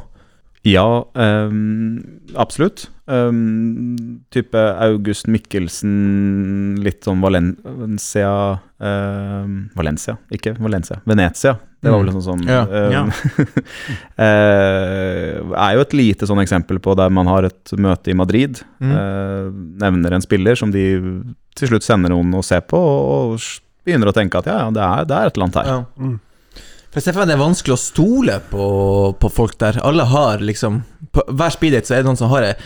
Ja, 0.65 1.05
um, 1.13 2.01
absolutt. 2.33 2.87
Ehm, 3.05 4.21
type 4.33 4.57
August 4.57 5.27
Mikkelsen, 5.29 5.91
litt 6.81 7.05
sånn 7.05 7.21
Valencia 7.21 8.31
uh, 8.57 9.45
Valencia, 9.77 10.15
ikke 10.33 10.55
Valencia. 10.57 10.97
Venezia. 11.05 11.53
Det 11.85 11.91
var 11.93 12.01
vel 12.01 12.15
sånn 12.15 12.23
sånn 12.25 12.47
Ja. 12.49 12.63
ehm, 12.65 13.11
eh, 14.25 15.35
Er 15.37 15.75
jo 15.77 15.83
et 15.83 15.93
lite 15.93 16.25
sånn 16.25 16.41
eksempel 16.41 16.79
på 16.81 16.95
der 16.97 17.13
man 17.13 17.29
har 17.29 17.45
et 17.45 17.75
møte 17.77 18.09
i 18.09 18.17
Madrid. 18.17 18.63
Mm. 18.81 18.95
Uh, 18.95 19.51
nevner 19.85 20.17
en 20.17 20.25
spiller 20.25 20.57
som 20.57 20.73
de 20.73 20.85
til 21.55 21.69
slutt 21.69 21.85
sender 21.85 22.09
noen 22.09 22.33
å 22.33 22.41
se 22.43 22.57
på, 22.65 22.79
og, 22.79 23.35
og 23.37 23.85
begynner 23.85 24.09
å 24.09 24.15
tenke 24.17 24.41
at 24.41 24.49
ja, 24.49 24.63
ja, 24.65 24.71
det 24.73 24.81
er, 24.81 25.05
det 25.05 25.19
er 25.19 25.29
et 25.29 25.37
eller 25.37 25.45
annet 25.45 25.61
her. 25.61 25.69
Ja. 25.69 25.83
Mm. 26.01 26.17
For 26.95 27.01
jeg 27.01 27.09
ser 27.09 27.15
for 27.17 27.25
meg 27.25 27.27
det 27.27 27.35
er 27.35 27.41
vanskelig 27.43 27.73
å 27.75 27.79
stole 27.81 28.35
på, 28.47 28.65
på 29.19 29.29
folk 29.35 29.57
der. 29.59 29.81
Alle 29.83 30.05
har 30.07 30.39
liksom 30.39 30.77
På 31.11 31.25
hver 31.27 31.51
speeddate 31.51 31.87
så 31.89 31.97
er 31.97 32.03
det 32.03 32.07
noen 32.07 32.17
som 32.19 32.29
har 32.31 32.45
et, 32.47 32.61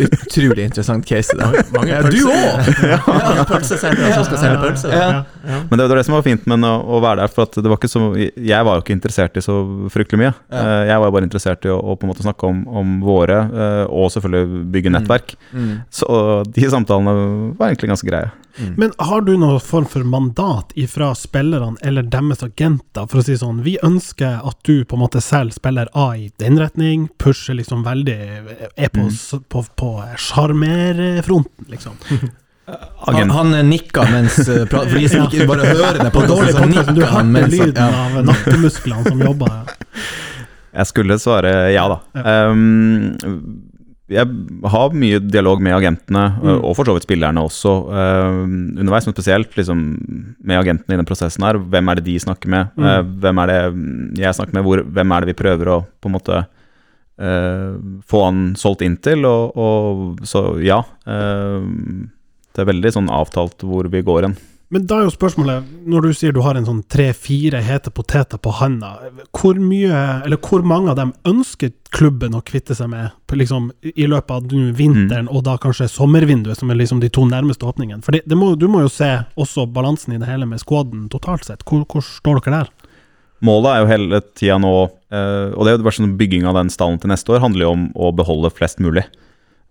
utrolig 0.00 0.64
interessant 0.64 1.04
case 1.08 1.36
Der. 1.36 1.58
Mange, 1.76 1.98
Mange 2.00 2.12
du 2.12 2.22
òg! 2.32 2.70
Ja. 3.36 3.44
pølseselgere 3.48 4.14
som 4.16 4.24
skal 4.30 4.40
selge 4.40 4.62
pølser. 4.62 4.94
Ja. 4.96 5.08
Ja. 5.46 5.58
Men 5.68 5.76
det 5.80 5.86
var 5.90 6.00
det 6.00 6.06
som 6.08 6.16
var 6.16 6.24
fint 6.24 6.48
med 6.48 6.64
å, 6.64 6.72
å 6.96 7.00
være 7.04 7.20
der. 7.26 7.32
For 7.36 7.44
at 7.44 7.56
det 7.60 7.68
var 7.68 7.76
ikke 7.80 7.90
så, 7.92 8.02
jeg 8.16 8.66
var 8.68 8.78
jo 8.80 8.84
ikke 8.86 8.96
interessert 8.96 9.36
i 9.36 9.44
så 9.44 9.58
fryktelig 9.92 10.22
mye. 10.24 10.32
Ja. 10.48 10.62
Eh, 10.62 10.82
Jeg 10.94 11.02
var 11.04 11.12
bare 11.18 11.28
interessert 11.28 11.68
i 11.68 11.72
å, 11.72 11.76
å 11.76 11.96
på 12.00 12.08
en 12.08 12.12
måte 12.14 12.24
snakke 12.24 12.48
om, 12.48 12.64
om 12.80 12.96
våre, 13.04 13.38
eh, 13.52 13.84
og 13.92 14.08
selvfølgelig 14.16 14.64
bygge 14.72 14.92
Mm. 14.92 14.96
nettverk. 15.00 15.32
Mm. 15.52 15.70
Så 15.92 16.08
de 16.48 16.68
samtalene 16.72 17.12
var 17.58 17.68
egentlig 17.72 17.90
ganske 17.92 18.08
greie. 18.08 18.32
Men 18.76 18.92
har 18.98 19.20
du 19.26 19.34
noen 19.36 19.60
form 19.60 19.84
for 19.90 20.04
mandat 20.04 20.70
ifra 20.80 21.10
spillerne 21.14 21.76
eller 21.84 22.02
deres 22.08 22.42
agenter 22.46 23.04
for 23.10 23.20
å 23.20 23.24
si 23.26 23.36
sånn 23.36 23.58
Vi 23.66 23.74
ønsker 23.84 24.40
at 24.48 24.56
du 24.64 24.84
på 24.88 24.96
en 24.96 25.02
måte 25.02 25.20
selv 25.20 25.52
spiller 25.52 25.90
A 25.94 26.06
i 26.16 26.30
den 26.40 26.56
retning, 26.60 27.08
pusher 27.20 27.54
liksom 27.58 27.84
veldig 27.84 28.16
Er 28.76 28.88
på 28.88 29.06
Mm. 29.06 29.42
på, 29.48 29.62
på 29.76 29.90
sjarmerfronten, 30.18 31.66
liksom. 31.68 31.92
Han, 32.06 33.14
Agent, 33.14 33.32
han 33.32 33.52
nikka 33.68 34.02
mens 34.10 34.38
uh, 34.48 34.64
For 34.66 34.84
de 34.98 35.08
som 35.08 35.26
ikke 35.28 35.46
bare 35.46 35.68
hører 35.68 36.00
det 36.02 36.10
på 36.14 36.24
Dårlig 36.32 36.56
podkast, 36.56 36.94
du 36.96 37.04
hørte 37.04 37.24
mens 37.30 37.52
lyden 37.54 37.94
av 38.00 38.16
nakkemusklene 38.26 39.04
som 39.12 39.22
jobber. 39.22 39.76
Jeg 40.76 40.90
skulle 40.90 41.16
svare 41.22 41.52
ja, 41.72 41.86
da. 41.88 42.00
Um, 42.50 43.14
jeg 44.08 44.26
har 44.70 44.92
mye 44.94 45.18
dialog 45.18 45.62
med 45.62 45.74
agentene, 45.74 46.24
Mm. 46.38 46.60
og 46.62 46.76
for 46.78 46.84
så 46.86 46.94
vidt 46.94 47.06
spillerne 47.08 47.42
også, 47.42 47.72
uh, 47.90 48.42
underveis, 48.78 49.06
men 49.06 49.14
spesielt 49.16 49.56
liksom, 49.58 49.80
med 50.46 50.60
agentene 50.60 50.94
i 50.94 51.00
den 51.00 51.08
prosessen 51.08 51.42
her. 51.42 51.58
Hvem 51.58 51.88
er 51.90 51.94
det 51.98 52.04
de 52.04 52.18
snakker 52.22 52.48
med? 52.48 52.68
Mm. 52.76 52.84
Uh, 52.86 53.02
hvem 53.24 53.38
er 53.42 53.46
det 53.50 54.20
jeg 54.22 54.34
snakker 54.38 54.54
med? 54.54 54.62
Hvor, 54.62 54.84
hvem 54.84 55.12
er 55.12 55.20
det 55.20 55.32
vi 55.32 55.40
prøver 55.42 55.72
å 55.74 55.78
på 56.00 56.06
en 56.06 56.14
måte 56.14 56.46
uh, 57.18 57.72
få 58.06 58.24
han 58.28 58.54
solgt 58.54 58.82
inn 58.86 58.96
til? 59.02 59.26
Og, 59.26 59.56
og 59.56 60.22
så 60.22 60.44
ja. 60.62 60.82
eh, 61.06 61.66
det 62.54 62.62
er 62.62 62.70
veldig 62.70 62.92
sånn 62.94 63.10
avtalt 63.12 63.60
hvor 63.66 63.90
vi 63.90 64.00
går 64.06 64.28
hen. 64.28 64.36
Men 64.74 64.82
da 64.90 64.96
er 64.98 65.04
jo 65.06 65.12
spørsmålet, 65.14 65.66
når 65.86 66.08
du 66.08 66.14
sier 66.18 66.32
du 66.34 66.40
har 66.42 66.58
en 66.58 66.64
sånn 66.66 66.80
tre-fire 66.90 67.60
hete 67.62 67.92
poteter 67.94 68.40
på 68.42 68.50
handa, 68.58 68.96
hvor 69.30 69.60
mye, 69.62 70.00
eller 70.26 70.40
hvor 70.42 70.64
mange 70.66 70.90
av 70.90 70.98
dem 70.98 71.12
ønsker 71.28 71.70
klubben 71.94 72.34
å 72.34 72.42
kvitte 72.42 72.74
seg 72.74 72.90
med 72.90 73.36
liksom, 73.38 73.68
i 73.86 74.08
løpet 74.10 74.32
av 74.34 74.48
vinteren, 74.48 74.74
vinteren, 74.80 75.30
og 75.30 75.44
da 75.46 75.54
kanskje 75.62 75.86
sommervinduet, 75.92 76.58
som 76.58 76.72
er 76.74 76.80
liksom 76.80 76.98
de 77.04 77.12
to 77.14 77.28
nærmeste 77.30 77.68
åpningene? 77.68 78.02
For 78.02 78.18
det, 78.18 78.24
det 78.26 78.38
må, 78.38 78.56
du 78.58 78.66
må 78.72 78.82
jo 78.82 78.90
se 78.90 79.12
også 79.38 79.68
balansen 79.70 80.16
i 80.16 80.20
det 80.22 80.26
hele 80.32 80.50
med 80.50 80.62
squaden 80.64 81.06
totalt 81.14 81.46
sett. 81.46 81.62
Hvor, 81.62 81.86
hvor 81.86 82.02
står 82.02 82.42
dere 82.42 82.64
der? 82.64 82.74
Målet 83.46 83.70
er 83.70 83.82
jo 83.82 83.90
hele 83.92 84.22
tida 84.34 84.58
nå, 84.58 84.76
eh, 85.14 85.52
og 85.54 85.62
det 85.62 85.70
er 85.70 85.78
jo 85.78 85.86
bare 85.86 86.00
sånn 86.00 86.18
bygging 86.18 86.46
av 86.48 86.58
den 86.58 86.74
stallen 86.74 86.98
til 86.98 87.12
neste 87.14 87.36
år, 87.36 87.44
handler 87.44 87.68
jo 87.68 87.74
om 87.76 87.90
å 87.94 88.10
beholde 88.18 88.50
flest 88.50 88.82
mulig. 88.82 89.06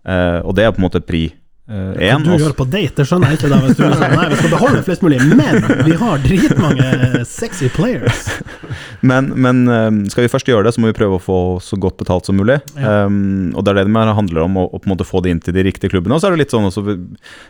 Eh, 0.08 0.40
og 0.40 0.56
det 0.56 0.64
er 0.64 0.72
på 0.72 0.80
en 0.80 0.88
måte 0.88 1.04
pri 1.04 1.26
Hva 1.66 1.98
én. 1.98 2.22
du 2.22 2.30
gjør 2.38 2.52
på 2.54 2.64
date, 2.70 2.94
det 3.00 3.04
skjønner 3.08 3.32
jeg 3.32 3.40
ikke 3.40 3.48
da, 3.50 3.56
hvis 3.64 3.78
du 3.78 3.80
er 3.82 3.94
sånn, 3.98 4.12
nei, 4.14 4.26
vi 4.30 4.36
skal 4.38 4.52
beholde 4.52 4.82
flest 4.86 5.02
mulig, 5.02 5.18
men 5.26 5.64
vi 5.88 5.96
har 5.98 6.20
dritmange 6.22 7.24
sexy 7.26 7.70
players. 7.74 8.28
Men, 9.06 9.28
men 9.38 9.68
eh, 9.70 10.08
skal 10.10 10.24
vi 10.24 10.30
først 10.32 10.48
gjøre 10.48 10.66
det, 10.66 10.72
så 10.74 10.80
må 10.82 10.88
vi 10.88 10.96
prøve 10.96 11.18
å 11.18 11.22
få 11.22 11.36
så 11.62 11.76
godt 11.78 11.98
betalt 12.00 12.26
som 12.26 12.38
mulig. 12.38 12.56
Ja. 12.74 13.04
Um, 13.06 13.52
og 13.54 13.62
det 13.62 13.72
er 13.72 13.78
det 13.78 13.92
det 13.92 14.14
handler 14.18 14.42
om, 14.42 14.56
å, 14.58 14.64
å 14.66 14.80
på 14.80 14.88
en 14.88 14.92
måte 14.94 15.06
få 15.06 15.20
det 15.22 15.34
inn 15.34 15.42
til 15.44 15.54
de 15.54 15.62
riktige 15.68 15.92
klubbene. 15.92 16.16
Og 16.16 16.22
så 16.22 16.28
er 16.28 16.34
det 16.34 16.40
litt 16.40 16.54
sånn 16.54 16.66
også, 16.66 16.96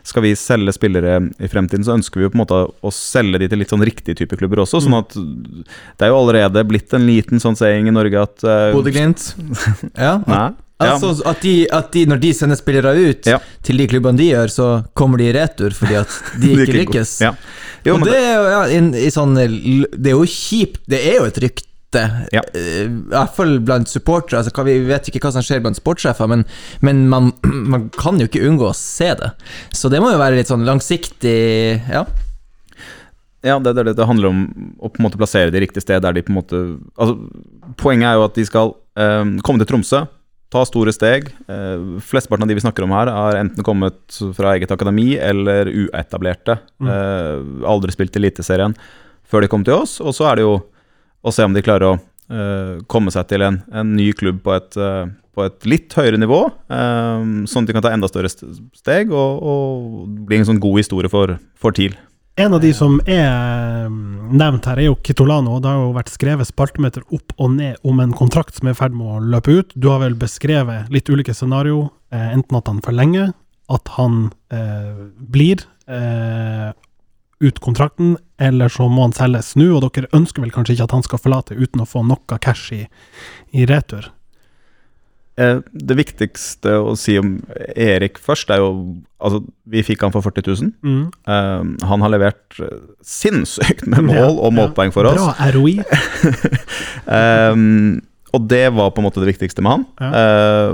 Skal 0.06 0.26
vi 0.26 0.34
selge 0.36 0.74
spillere 0.76 1.16
i 1.38 1.50
fremtiden, 1.50 1.86
så 1.86 1.94
ønsker 1.96 2.20
vi 2.20 2.26
jo 2.26 2.34
på 2.34 2.36
en 2.36 2.42
måte 2.42 2.60
å 2.66 2.92
selge 2.92 3.40
de 3.40 3.48
til 3.52 3.62
litt 3.62 3.72
sånn 3.72 3.86
riktige 3.86 4.18
type 4.18 4.36
klubber 4.36 4.64
også. 4.66 4.82
Sånn 4.84 4.98
at 4.98 5.16
det 5.16 6.08
er 6.08 6.12
jo 6.12 6.20
allerede 6.20 6.66
blitt 6.68 6.92
en 6.98 7.08
liten 7.08 7.42
sånn 7.42 7.56
saying 7.58 7.88
i 7.88 7.94
Norge 7.94 8.26
at 8.26 8.46
uh, 8.46 8.70
Bodø-Glimt. 8.76 9.32
Ja. 9.96 10.18
Nei. 10.28 10.50
Altså 10.78 11.14
at, 11.24 11.38
de, 11.40 11.52
at 11.72 11.86
de, 11.94 12.02
når 12.10 12.18
de 12.20 12.30
sender 12.36 12.58
spillere 12.58 12.90
ut 13.08 13.26
Ja. 13.30 13.38
til 13.64 13.78
de 13.80 13.86
klubbene 13.88 14.18
de 14.18 14.26
gjør, 14.28 14.50
så 14.52 14.66
kommer 14.98 15.16
de 15.22 15.30
i 15.30 15.32
retur 15.32 15.72
fordi 15.72 15.94
at 16.02 16.16
de 16.42 16.50
ikke 16.56 16.74
lykkes. 16.82 17.14
Ja. 17.24 17.30
Jo, 17.86 17.94
det 18.02 18.16
er 18.18 18.34
jo 18.34 18.42
ja, 18.50 18.58
i, 18.74 18.80
i 19.06 19.12
sånn, 19.14 19.32
Det 19.38 20.10
er 20.10 20.16
jo 20.18 20.26
kjipt. 20.28 20.82
Det 20.90 21.00
er 21.06 21.16
jo 21.20 21.24
et 21.30 21.40
rykte. 21.46 22.02
Ja. 22.34 22.42
eh, 22.52 22.82
I 22.84 22.90
hvert 23.14 23.32
fall 23.38 23.54
blant 23.64 23.88
supportere. 23.88 24.42
Altså, 24.42 24.64
vi 24.66 24.74
vet 24.90 25.08
ikke 25.08 25.22
hva 25.24 25.32
som 25.32 25.44
skjer 25.46 25.62
blant 25.64 25.78
sportssjefer, 25.78 26.28
men, 26.28 26.42
men 26.84 27.06
man, 27.08 27.30
man 27.72 27.88
kan 27.96 28.20
jo 28.20 28.26
ikke 28.28 28.44
unngå 28.44 28.68
å 28.68 28.76
se 28.76 29.14
det. 29.16 29.32
Så 29.72 29.88
det 29.88 30.02
må 30.04 30.12
jo 30.12 30.20
være 30.20 30.36
litt 30.42 30.52
sånn 30.52 30.66
langsiktig 30.68 31.38
Ja. 31.88 32.04
Ja, 33.46 33.58
det, 33.62 33.76
det, 33.78 33.92
det 33.94 34.06
handler 34.08 34.32
om 34.32 34.38
å 34.82 34.88
på 34.90 34.98
en 34.98 35.04
måte 35.06 35.18
plassere 35.20 35.52
de 35.54 35.60
riktige 35.62 35.84
sted 35.84 36.02
der 36.02 36.16
de 36.16 36.22
på 36.26 36.32
en 36.32 36.38
måte 36.40 36.60
Altså, 36.98 37.14
poenget 37.78 38.08
er 38.10 38.16
jo 38.18 38.24
at 38.26 38.34
de 38.34 38.44
skal 38.48 38.72
um, 38.98 39.36
komme 39.46 39.60
til 39.62 39.68
Tromsø, 39.70 40.00
ta 40.52 40.62
store 40.66 40.92
steg. 40.94 41.28
Eh, 41.50 42.00
flesteparten 42.04 42.46
av 42.46 42.50
de 42.50 42.56
vi 42.58 42.64
snakker 42.64 42.86
om 42.86 42.94
her, 42.94 43.10
har 43.12 43.40
enten 43.40 43.66
kommet 43.66 44.20
fra 44.36 44.54
eget 44.54 44.70
akademi 44.70 45.16
eller 45.18 45.66
uetablerte. 45.66 46.58
Mm. 46.80 46.90
Eh, 46.92 47.68
aldri 47.72 47.94
spilt 47.94 48.16
Eliteserien 48.16 48.76
før 49.26 49.42
de 49.42 49.50
kom 49.50 49.66
til 49.66 49.78
oss. 49.80 49.98
Og 50.00 50.14
så 50.16 50.30
er 50.30 50.38
det 50.38 50.46
jo 50.46 50.56
å 51.26 51.34
se 51.34 51.46
om 51.46 51.54
de 51.56 51.64
klarer 51.66 51.88
å 51.90 51.94
eh, 51.96 52.74
komme 52.90 53.12
seg 53.14 53.28
til 53.30 53.44
en, 53.46 53.60
en 53.74 53.94
ny 53.98 54.10
klubb 54.16 54.42
på 54.46 54.54
et, 54.54 54.78
eh, 54.78 55.06
på 55.36 55.46
et 55.46 55.68
litt 55.68 55.96
høyere 55.98 56.20
nivå, 56.20 56.40
eh, 56.72 57.24
sånn 57.50 57.66
at 57.66 57.70
de 57.70 57.76
kan 57.76 57.84
ta 57.84 57.94
enda 57.94 58.10
større 58.10 58.30
steg 58.30 59.10
og, 59.12 59.42
og 59.42 60.20
bli 60.28 60.40
en 60.40 60.48
sånn 60.48 60.62
god 60.62 60.80
historie 60.82 61.12
for, 61.12 61.36
for 61.58 61.76
TIL. 61.76 61.96
En 62.38 62.52
av 62.52 62.60
de 62.60 62.68
som 62.76 62.98
er 63.08 63.86
mm, 63.88 64.32
nevnt 64.36 64.66
her, 64.68 64.76
er 64.76 64.90
jo 64.90 64.98
Kitolano. 65.00 65.54
og 65.56 65.62
Det 65.64 65.70
har 65.72 65.78
jo 65.80 65.94
vært 65.96 66.12
skrevet 66.12 66.48
spaltemeter 66.48 67.04
opp 67.16 67.32
og 67.40 67.54
ned 67.54 67.78
om 67.80 68.02
en 68.04 68.12
kontrakt 68.12 68.58
som 68.58 68.68
er 68.68 68.76
i 68.76 68.76
ferd 68.76 68.92
med 68.92 69.08
å 69.08 69.22
løpe 69.24 69.54
ut. 69.56 69.72
Du 69.72 69.88
har 69.88 70.02
vel 70.02 70.18
beskrevet 70.20 70.90
litt 70.92 71.08
ulike 71.08 71.32
scenario. 71.32 71.86
Eh, 72.12 72.26
enten 72.36 72.58
at 72.58 72.68
han 72.68 72.82
forlenger, 72.84 73.32
at 73.72 73.88
han 73.96 74.18
eh, 74.52 75.06
blir 75.16 75.64
eh, 75.88 76.76
ut 77.40 77.62
kontrakten, 77.64 78.18
eller 78.36 78.68
så 78.68 78.90
må 78.92 79.08
han 79.08 79.16
selges 79.16 79.54
nå. 79.56 79.70
Og 79.78 79.88
dere 79.88 80.12
ønsker 80.12 80.44
vel 80.44 80.52
kanskje 80.52 80.76
ikke 80.76 80.90
at 80.90 80.96
han 80.98 81.08
skal 81.08 81.22
forlate 81.24 81.56
uten 81.56 81.86
å 81.86 81.88
få 81.88 82.04
noe 82.04 82.40
cash 82.44 82.68
i, 82.76 82.82
i 83.56 83.64
retur? 83.64 84.12
Eh, 85.38 85.58
Det 85.72 85.96
viktigste 85.98 86.72
å 86.80 86.94
si 86.96 87.18
om 87.20 87.34
Erik 87.76 88.16
først, 88.18 88.48
er 88.50 88.62
jo 88.62 88.70
Altså, 89.20 89.40
vi 89.66 89.80
fikk 89.82 90.02
han 90.04 90.12
for 90.12 90.20
40 90.20 90.44
000. 90.46 90.72
Mm. 90.84 91.04
Um, 91.24 91.70
han 91.88 92.02
har 92.04 92.10
levert 92.12 92.58
eh, 92.60 92.82
sinnssykt 93.02 93.86
med 93.88 94.04
mål 94.10 94.16
Ja, 94.18 94.26
og 94.44 94.52
målpoeng 94.52 94.92
for 94.92 95.08
oss. 95.08 95.16
Bra 95.16 95.50
ROI. 95.56 95.78
Um, 97.06 98.00
og 98.36 98.46
det 98.50 98.64
var 98.76 98.90
på 98.92 99.00
en 99.00 99.06
måte 99.08 99.22
det 99.22 99.30
viktigste 99.32 99.64
med 99.64 99.72
han. 99.72 99.84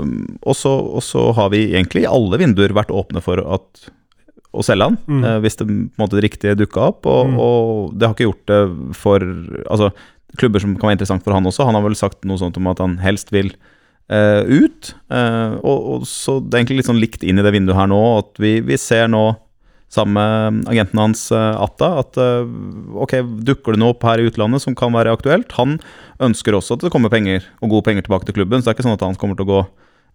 Um, 0.03 0.13
og, 0.43 0.55
så, 0.59 0.73
og 0.97 1.03
så 1.05 1.29
har 1.37 1.51
vi 1.53 1.69
egentlig 1.71 2.03
i 2.03 2.09
alle 2.11 2.39
vinduer 2.41 2.73
vært 2.75 2.91
åpne 2.93 3.23
for 3.23 3.39
at, 3.39 3.85
å 4.53 4.63
selge 4.65 4.89
han, 4.91 4.97
Mm. 5.07 5.23
uh, 5.23 5.37
hvis 5.43 5.55
det 5.61 5.67
måte 5.99 6.17
det 6.19 6.25
riktige 6.27 6.57
dukka 6.59 6.89
opp. 6.91 7.07
Og, 7.09 7.29
Mm. 7.31 7.37
og 7.39 7.93
det 7.97 8.07
har 8.09 8.15
ikke 8.17 8.27
gjort 8.27 8.45
det 8.51 8.61
for 8.99 9.19
Altså, 9.71 9.93
klubber 10.37 10.59
som 10.59 10.75
kan 10.75 10.89
være 10.91 10.97
interessant 10.99 11.23
for 11.23 11.33
han 11.33 11.45
også. 11.47 11.65
Han 11.65 11.75
har 11.79 11.83
vel 11.87 11.95
sagt 11.95 12.25
noe 12.25 12.37
sånt 12.41 12.57
om 12.57 12.67
at 12.67 12.79
han 12.83 12.97
helst 12.97 13.31
vil 13.31 13.53
eh, 14.09 14.41
ut. 14.47 14.93
Uh, 15.11 15.59
og, 15.61 15.87
og 15.93 16.05
Så 16.09 16.39
det 16.41 16.55
er 16.57 16.63
egentlig 16.63 16.81
litt 16.81 16.89
sånn 16.91 17.01
likt 17.01 17.23
inn 17.23 17.39
i 17.39 17.45
det 17.45 17.53
vinduet 17.55 17.77
her 17.77 17.89
nå, 17.91 18.01
at 18.19 18.41
vi, 18.41 18.57
vi 18.65 18.79
ser 18.81 19.07
nå 19.11 19.33
sammen 19.93 20.17
med 20.17 20.71
agenten 20.71 20.97
hans, 20.97 21.27
eh, 21.31 21.61
Atta, 21.61 21.91
at 22.01 22.17
ok, 22.17 23.11
dukker 23.45 23.75
det 23.75 23.81
noe 23.83 23.93
opp 23.93 24.01
her 24.07 24.17
i 24.17 24.25
utlandet 24.25 24.63
som 24.63 24.73
kan 24.73 24.89
være 24.95 25.13
aktuelt? 25.13 25.53
Han 25.59 25.75
ønsker 26.23 26.57
også 26.57 26.79
at 26.79 26.87
det 26.87 26.89
kommer 26.95 27.13
penger, 27.13 27.45
og 27.61 27.69
gode 27.75 27.85
penger 27.85 28.07
tilbake 28.07 28.25
til 28.25 28.39
klubben, 28.39 28.57
så 28.57 28.65
det 28.65 28.73
er 28.73 28.79
ikke 28.79 28.87
sånn 28.87 28.97
at 28.97 29.05
han 29.05 29.19
kommer 29.21 29.37
til 29.37 29.45
å 29.45 29.51
gå 29.51 29.59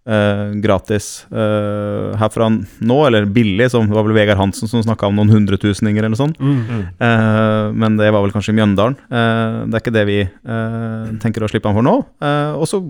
eh, 0.09 0.51
gratis 0.63 1.07
eh, 1.31 2.17
herfra 2.19 2.49
nå, 2.51 2.97
eller 3.07 3.27
billig, 3.31 3.69
som 3.71 3.87
det 3.87 3.95
var 3.95 4.07
vel 4.07 4.17
Vegard 4.17 4.39
Hansen 4.41 4.69
som 4.71 4.83
snakka 4.83 5.09
om 5.09 5.17
noen 5.19 5.31
hundretuseninger 5.33 6.05
eller 6.05 6.19
sånn. 6.19 6.35
Mm, 6.39 6.59
Mm. 6.69 6.83
Eh, 7.07 7.71
men 7.83 7.97
det 7.99 8.11
var 8.11 8.25
vel 8.25 8.33
kanskje 8.35 8.53
i 8.53 8.59
Mjøndalen. 8.59 8.97
Eh, 9.09 9.63
det 9.69 9.79
er 9.79 9.83
ikke 9.83 9.95
det 9.95 10.05
vi 10.09 10.19
eh, 10.27 11.07
tenker 11.23 11.43
å 11.45 11.49
slippe 11.51 11.71
han 11.71 11.79
for 11.79 11.85
nå. 11.87 11.95
Eh, 12.19 12.51
og 12.59 12.67
så 12.69 12.81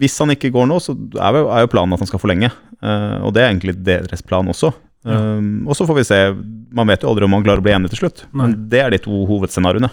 Hvis 0.00 0.16
han 0.18 0.32
ikke 0.34 0.50
går 0.54 0.66
nå, 0.70 0.80
så 0.82 0.94
er 0.94 1.36
jo, 1.38 1.44
er 1.54 1.64
jo 1.64 1.70
planen 1.70 1.94
at 1.94 2.02
han 2.02 2.10
skal 2.10 2.22
forlenge. 2.22 2.50
Uh, 2.82 3.22
og 3.26 3.34
det 3.36 3.44
er 3.44 3.52
egentlig 3.52 3.76
deres 3.86 4.24
plan 4.26 4.48
også. 4.50 4.72
Ja. 5.04 5.18
Eh, 5.36 5.48
og 5.68 5.76
så 5.76 5.84
får 5.84 5.98
vi 5.98 6.04
se. 6.08 6.18
Man 6.74 6.88
vet 6.88 7.02
jo 7.04 7.10
aldri 7.12 7.26
om 7.26 7.34
man 7.36 7.44
klarer 7.44 7.60
å 7.60 7.66
bli 7.66 7.74
enig 7.76 7.90
til 7.92 8.00
slutt. 8.04 8.24
Nei. 8.32 8.46
Men 8.48 8.54
det 8.72 8.80
er 8.80 8.94
de 8.94 9.02
to 9.04 9.24
hovedscenarioene. 9.28 9.90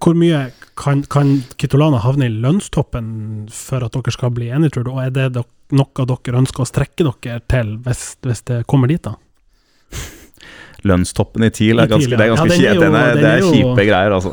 Hvor 0.00 0.14
mye 0.16 0.44
kan, 0.78 1.02
kan 1.12 1.34
Kitolana 1.60 1.98
havne 2.00 2.28
i 2.30 2.32
lønnstoppen 2.32 3.50
for 3.52 3.84
at 3.84 3.92
dere 3.92 4.14
skal 4.14 4.32
bli 4.32 4.48
enige, 4.54 4.76
tror 4.76 4.86
du? 4.86 4.92
Og 4.94 5.02
er 5.04 5.10
det 5.12 5.42
noe 5.74 6.06
dere 6.08 6.40
ønsker 6.40 6.64
å 6.64 6.68
strekke 6.68 7.04
dere 7.04 7.42
til 7.50 7.74
hvis, 7.84 8.04
hvis 8.24 8.40
det 8.48 8.62
kommer 8.70 8.88
dit, 8.88 9.02
da? 9.04 9.18
Lønnstoppen 10.88 11.44
i 11.46 11.50
TIL 11.54 11.82
er 11.82 11.90
ganske, 11.90 12.10
det 12.16 12.24
er 12.24 12.32
ganske 12.32 12.56
Ja, 12.56 12.72
er 12.72 12.78
jo- 12.78 12.86
Den 12.86 12.96
er, 12.98 13.14
det 13.18 13.34
er 13.34 13.44
kjipe 13.50 13.84
greier, 13.90 14.16
altså. 14.16 14.32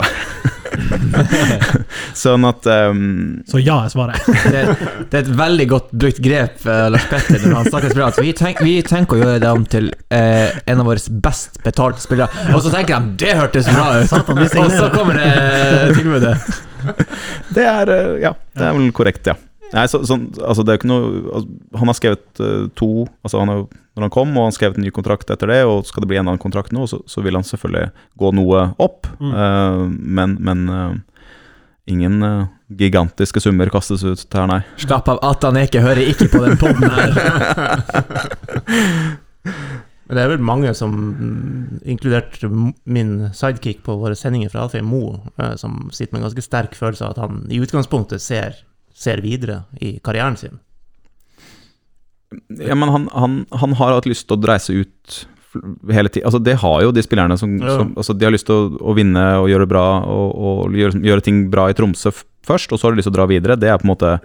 sånn 2.23 2.45
at 2.49 2.67
um, 2.69 3.01
Så 3.49 3.61
ja 3.63 3.79
er 3.85 3.93
svaret. 3.93 4.29
Det, 4.53 4.63
det 5.11 5.19
er 5.19 5.23
et 5.23 5.31
veldig 5.39 5.67
godt 5.69 5.91
brukt 6.03 6.21
grep, 6.23 6.61
eh, 6.65 6.85
Lars 6.93 7.05
Petter, 7.11 7.41
når 7.43 7.57
han 7.59 7.69
snakker 7.69 7.95
bra. 7.97 8.09
Vi, 8.19 8.31
tenk, 8.37 8.61
vi 8.65 8.77
tenker 8.85 9.17
å 9.17 9.21
gjøre 9.23 9.41
dem 9.43 9.65
til 9.69 9.91
eh, 10.15 10.55
en 10.69 10.81
av 10.81 10.89
våre 10.89 11.19
best 11.25 11.59
betalte 11.65 12.01
spillere. 12.03 12.47
Og 12.55 12.63
så 12.65 12.73
tenker 12.73 12.97
de 12.99 13.25
det 13.25 13.35
hørtes 13.39 13.69
bra 13.69 13.91
ut! 13.99 14.15
Og 14.39 14.73
så 14.73 14.89
kommer 14.95 15.19
det 15.19 15.29
tilbudet. 15.99 16.37
Det 17.55 17.65
er 17.67 17.89
eh, 17.91 18.11
Ja, 18.23 18.29
det 18.55 18.63
er 18.69 18.75
vel 18.77 18.91
korrekt, 18.95 19.27
ja. 19.27 19.35
Nei, 19.69 19.87
så, 19.87 20.01
så, 20.05 20.17
altså 20.41 20.63
det 20.65 20.71
er 20.71 20.77
jo 20.77 20.81
ikke 20.81 20.89
noe 20.89 21.09
altså, 21.29 21.49
Han 21.77 21.91
har 21.91 21.97
skrevet 21.97 22.41
uh, 22.41 22.65
to 22.79 22.89
altså 23.21 23.41
han 23.43 23.51
har, 23.51 23.59
Når 23.93 24.07
han 24.07 24.13
kom, 24.15 24.31
og 24.33 24.47
han 24.47 24.55
skrevet 24.55 24.79
en 24.79 24.85
ny 24.87 24.93
kontrakt 24.95 25.29
etter 25.29 25.51
det, 25.51 25.59
og 25.69 25.85
skal 25.85 26.01
det 26.03 26.09
bli 26.09 26.17
en 26.21 26.27
annen 26.27 26.41
kontrakt 26.41 26.73
nå, 26.75 26.87
så, 26.89 27.01
så 27.09 27.21
vil 27.25 27.37
han 27.37 27.45
selvfølgelig 27.45 27.91
gå 28.21 28.31
noe 28.37 28.69
opp. 28.81 29.09
Mm. 29.19 29.31
Uh, 29.35 29.85
men 29.89 30.37
men 30.39 30.59
uh, 30.71 30.93
ingen 31.89 32.21
gigantiske 32.79 33.41
summer 33.41 33.69
kastes 33.73 34.05
ut 34.05 34.37
her, 34.37 34.47
nei. 34.49 34.61
Slapp 34.79 35.09
av, 35.09 35.19
Atan 35.25 35.57
Eke 35.59 35.81
hører 35.83 36.05
ikke 36.05 36.29
på 36.31 36.43
den 36.45 36.57
poden 36.61 36.85
her. 36.85 37.11
Men 40.09 40.17
det 40.17 40.21
er 40.23 40.31
vel 40.31 40.41
mange 40.41 40.71
som, 40.73 40.93
inkludert 41.85 42.39
min 42.89 43.11
sidekick 43.37 43.83
på 43.85 43.93
våre 44.01 44.15
sendinger 44.17 44.49
fra 44.49 44.63
Alfheim 44.63 44.87
Mo, 44.89 45.19
som 45.61 45.91
sitter 45.93 46.15
med 46.15 46.23
en 46.23 46.25
ganske 46.25 46.45
sterk 46.45 46.73
følelse 46.77 47.05
av 47.05 47.13
at 47.13 47.21
han 47.21 47.43
i 47.53 47.59
utgangspunktet 47.61 48.23
ser, 48.23 48.57
ser 48.99 49.21
videre 49.23 49.61
i 49.79 49.93
karrieren 50.03 50.35
sin. 50.39 50.59
Ja, 52.61 52.75
men 52.77 52.89
han, 52.93 53.07
han, 53.13 53.37
han 53.57 53.73
har 53.79 53.95
hatt 53.97 54.05
lyst 54.09 54.27
til 54.29 54.37
å 54.37 54.49
reise 54.51 54.75
ut 54.83 55.21
hele 55.89 56.11
tiden. 56.13 56.27
Altså, 56.29 56.41
det 56.45 56.59
har 56.61 56.83
jo 56.85 56.91
de 56.93 57.01
spillerne 57.01 57.37
som, 57.41 57.55
Ja. 57.57 57.77
som 57.79 57.95
altså, 57.97 58.13
De 58.13 58.27
har 58.27 58.35
lyst 58.35 58.45
til 58.45 58.53
å, 58.55 58.67
å 58.91 58.93
vinne 58.97 59.23
og 59.41 59.47
gjøre 59.49 59.65
bra 59.71 59.85
og, 60.05 60.35
og 60.37 60.77
gjøre, 60.77 61.01
gjøre 61.09 61.25
ting 61.25 61.39
bra 61.49 61.69
i 61.71 61.77
Tromsø 61.77 62.11
først, 62.45 62.69
og 62.71 62.77
så 62.77 62.85
har 62.87 62.93
de 62.93 63.01
lyst 63.01 63.09
til 63.09 63.15
å 63.15 63.17
dra 63.17 63.25
videre. 63.31 63.57
Det 63.57 63.71
er 63.71 63.81
på 63.81 63.87
en 63.89 63.93
måte 63.95 64.19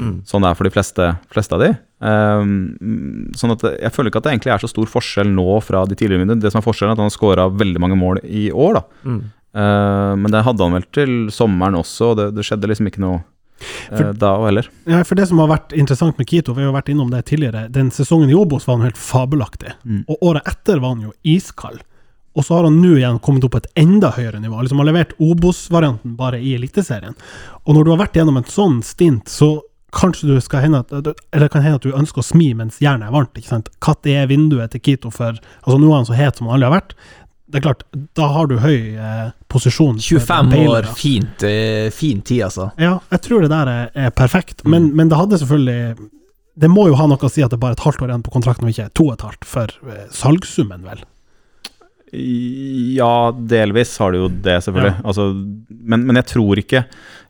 Mm. 0.00 0.22
sånn 0.24 0.40
det 0.40 0.48
er 0.48 0.56
for 0.56 0.64
de 0.64 0.70
fleste, 0.72 1.06
fleste 1.28 1.52
av 1.52 1.60
de. 1.60 1.66
Um, 2.00 3.32
sånn 3.36 3.52
at 3.52 3.60
jeg 3.68 3.92
føler 3.92 4.08
ikke 4.08 4.22
at 4.22 4.24
det 4.24 4.30
egentlig 4.32 4.52
er 4.54 4.62
så 4.62 4.70
stor 4.70 4.88
forskjell 4.88 5.28
nå 5.28 5.44
fra 5.60 5.82
de 5.84 5.92
tidligere 5.98 6.22
vinduene. 6.22 6.40
Det 6.40 6.48
som 6.54 6.62
er 6.62 6.64
forskjellen, 6.64 6.94
er 6.94 6.96
at 6.96 7.02
han 7.02 7.10
har 7.10 7.12
skåra 7.12 7.44
veldig 7.52 7.82
mange 7.84 7.98
mål 8.00 8.22
i 8.24 8.46
år, 8.48 8.78
da. 8.78 8.82
Mm. 9.04 9.18
Uh, 9.52 10.14
men 10.22 10.32
det 10.32 10.40
hadde 10.46 10.64
han 10.64 10.72
vel 10.78 10.86
til 10.96 11.12
sommeren 11.34 11.76
også, 11.76 12.14
og 12.14 12.16
det, 12.16 12.26
det 12.38 12.46
skjedde 12.48 12.70
liksom 12.72 12.88
ikke 12.88 13.02
noe 13.04 13.18
For- 13.88 14.12
da 14.16 14.32
heller. 14.44 14.68
Ja, 14.88 15.02
for 15.04 15.18
det 15.18 15.28
som 15.28 15.38
har 15.42 15.50
vært 15.50 15.72
interessant 15.76 16.18
med 16.18 16.28
Kito, 16.30 16.54
vi 16.56 16.62
har 16.64 16.70
jo 16.70 16.76
vært 16.78 16.90
innom 16.92 17.10
det 17.12 17.24
tidligere, 17.30 17.68
den 17.72 17.90
sesongen 17.94 18.30
i 18.30 18.34
Obos 18.38 18.66
var 18.66 18.78
han 18.78 18.88
helt 18.88 19.00
fabelaktig. 19.00 19.74
Mm. 19.84 20.04
Og 20.08 20.26
året 20.32 20.48
etter 20.48 20.80
var 20.80 20.94
han 20.96 21.08
jo 21.08 21.12
iskald. 21.22 21.80
Og 22.38 22.44
så 22.46 22.54
har 22.54 22.68
han 22.68 22.78
nå 22.80 22.94
igjen 22.96 23.18
kommet 23.18 23.44
opp 23.44 23.56
på 23.56 23.60
et 23.64 23.72
enda 23.82 24.12
høyere 24.14 24.38
nivå. 24.40 24.60
Liksom 24.62 24.78
har 24.78 24.86
levert 24.86 25.16
Obos-varianten 25.18 26.14
bare 26.16 26.38
i 26.38 26.54
Eliteserien. 26.54 27.16
Og 27.66 27.74
når 27.74 27.84
du 27.84 27.90
har 27.90 28.04
vært 28.04 28.20
gjennom 28.20 28.38
en 28.38 28.46
sånn 28.46 28.78
stint, 28.86 29.26
så 29.28 29.56
kanskje 29.90 30.28
du 30.30 30.36
skal 30.40 30.62
hende 30.62 30.84
at 30.84 30.92
Eller 31.34 31.48
kan 31.50 31.64
hende 31.64 31.80
at 31.80 31.82
du 31.82 31.90
ønsker 31.90 32.22
å 32.22 32.26
smi 32.28 32.52
mens 32.54 32.78
jernet 32.78 33.08
er 33.08 33.14
varmt. 33.16 33.34
ikke 33.34 33.50
sant? 33.50 33.68
Når 33.82 34.12
er 34.14 34.28
vinduet 34.30 34.70
til 34.70 34.80
Kito 34.80 35.10
for 35.10 35.32
Altså, 35.32 35.78
nå 35.78 35.90
er 35.90 35.96
han 35.96 36.06
så 36.06 36.14
het 36.14 36.36
som 36.36 36.46
han 36.46 36.54
aldri 36.54 36.70
har 36.70 36.80
vært. 36.80 36.94
Det 37.50 37.58
er 37.58 37.64
klart, 37.64 37.82
da 38.14 38.28
har 38.30 38.46
du 38.50 38.56
høy 38.62 38.94
eh, 38.94 39.30
posisjon. 39.50 39.98
25 39.98 40.50
bailere. 40.52 40.70
år, 40.70 40.88
fint, 40.96 41.42
eh, 41.46 41.90
fin 41.94 42.22
tid, 42.22 42.44
altså. 42.46 42.70
Ja, 42.78 42.98
jeg 43.10 43.22
tror 43.26 43.42
det 43.44 43.50
der 43.50 43.70
er, 43.72 43.92
er 44.06 44.14
perfekt. 44.14 44.62
Mm. 44.64 44.70
Men, 44.74 44.90
men 44.96 45.10
det 45.10 45.18
hadde 45.18 45.40
selvfølgelig 45.42 46.10
Det 46.60 46.68
må 46.68 46.88
jo 46.90 46.96
ha 46.98 47.06
noe 47.08 47.24
å 47.24 47.30
si 47.30 47.42
at 47.42 47.50
det 47.50 47.56
er 47.56 47.62
bare 47.62 47.78
et 47.78 47.86
halvt 47.86 48.02
år 48.04 48.12
igjen 48.12 48.26
på 48.26 48.34
kontrakten, 48.34 48.68
og 48.68 48.74
ikke 48.74 48.90
to 48.94 49.08
og 49.08 49.16
et 49.16 49.26
halvt, 49.26 49.48
for 49.48 49.74
eh, 49.90 50.06
salgssummen, 50.14 50.84
vel. 50.86 51.02
Ja, 52.10 53.30
delvis 53.32 53.94
har 54.02 54.12
det 54.12 54.20
jo 54.20 54.28
det, 54.28 54.56
selvfølgelig. 54.66 54.96
Altså, 55.06 55.28
men, 55.70 56.08
men 56.08 56.18
jeg 56.18 56.26
tror 56.32 56.58
ikke 56.58 56.80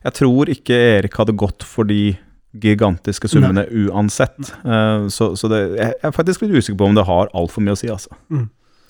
Jeg 0.01 0.13
tror 0.17 0.49
ikke 0.49 0.79
Erik 0.97 1.19
hadde 1.21 1.37
gått 1.37 1.65
for 1.65 1.85
de 1.85 2.15
gigantiske 2.51 3.29
summene 3.31 3.63
uansett. 3.69 4.49
Uh, 4.65 5.07
så 5.07 5.31
så 5.39 5.47
det, 5.47 5.61
jeg 5.77 5.93
er 6.03 6.15
faktisk 6.15 6.43
litt 6.43 6.57
usikker 6.57 6.81
på 6.81 6.89
om 6.89 6.97
det 6.97 7.05
har 7.07 7.29
altfor 7.37 7.63
mye 7.63 7.77
å 7.77 7.79
si, 7.79 7.87
altså. 7.93 8.11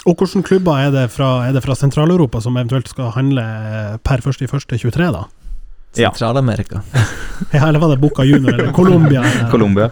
Og 0.09 0.17
hvilke 0.17 0.41
klubber 0.47 0.79
er 0.81 0.93
det 0.93 1.05
fra, 1.13 1.29
er 1.45 1.53
det 1.53 1.61
fra 1.65 1.75
Sentral-Europa 1.77 2.41
som 2.41 2.55
eventuelt 2.57 2.89
skal 2.89 3.11
handle 3.13 3.43
per 4.05 4.23
1.1.23, 4.23 5.11
da? 5.13 5.25
Ja. 5.99 6.11
Sentral-Amerika. 6.11 6.83
Ja, 7.51 7.65
eller 7.67 7.81
var 7.81 7.89
det 7.89 7.97
Boca 7.97 8.21
Junior 8.23 8.53
eller 8.53 8.71
Colombia? 8.71 9.23
Colombia. 9.51 9.87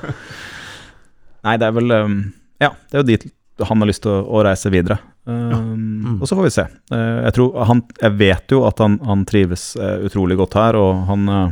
Nei, 1.44 1.56
det 1.58 1.66
er 1.66 1.74
vel 1.74 1.94
um, 1.98 2.18
Ja, 2.62 2.70
det 2.92 3.00
er 3.00 3.01
jo 3.01 3.08
dit 3.08 3.25
han 3.66 3.82
har 3.82 3.89
lyst 3.89 4.06
til 4.06 4.13
å, 4.13 4.20
å 4.38 4.44
reise 4.46 4.70
videre. 4.72 5.00
Um, 5.28 5.89
Mm. 6.10 6.22
Og 6.22 6.28
så 6.28 6.36
får 6.36 6.46
vi 6.48 6.51
se. 6.54 6.63
Eh, 6.96 7.18
jeg, 7.25 7.34
tror 7.36 7.58
han, 7.70 7.82
jeg 8.01 8.16
vet 8.20 8.54
jo 8.56 8.63
at 8.68 8.80
han, 8.84 8.98
han 9.06 9.25
trives 9.30 9.74
eh, 9.78 10.06
utrolig 10.08 10.38
godt 10.39 10.56
her, 10.58 10.78
og 10.80 11.04
han 11.10 11.34
eh, 11.34 11.50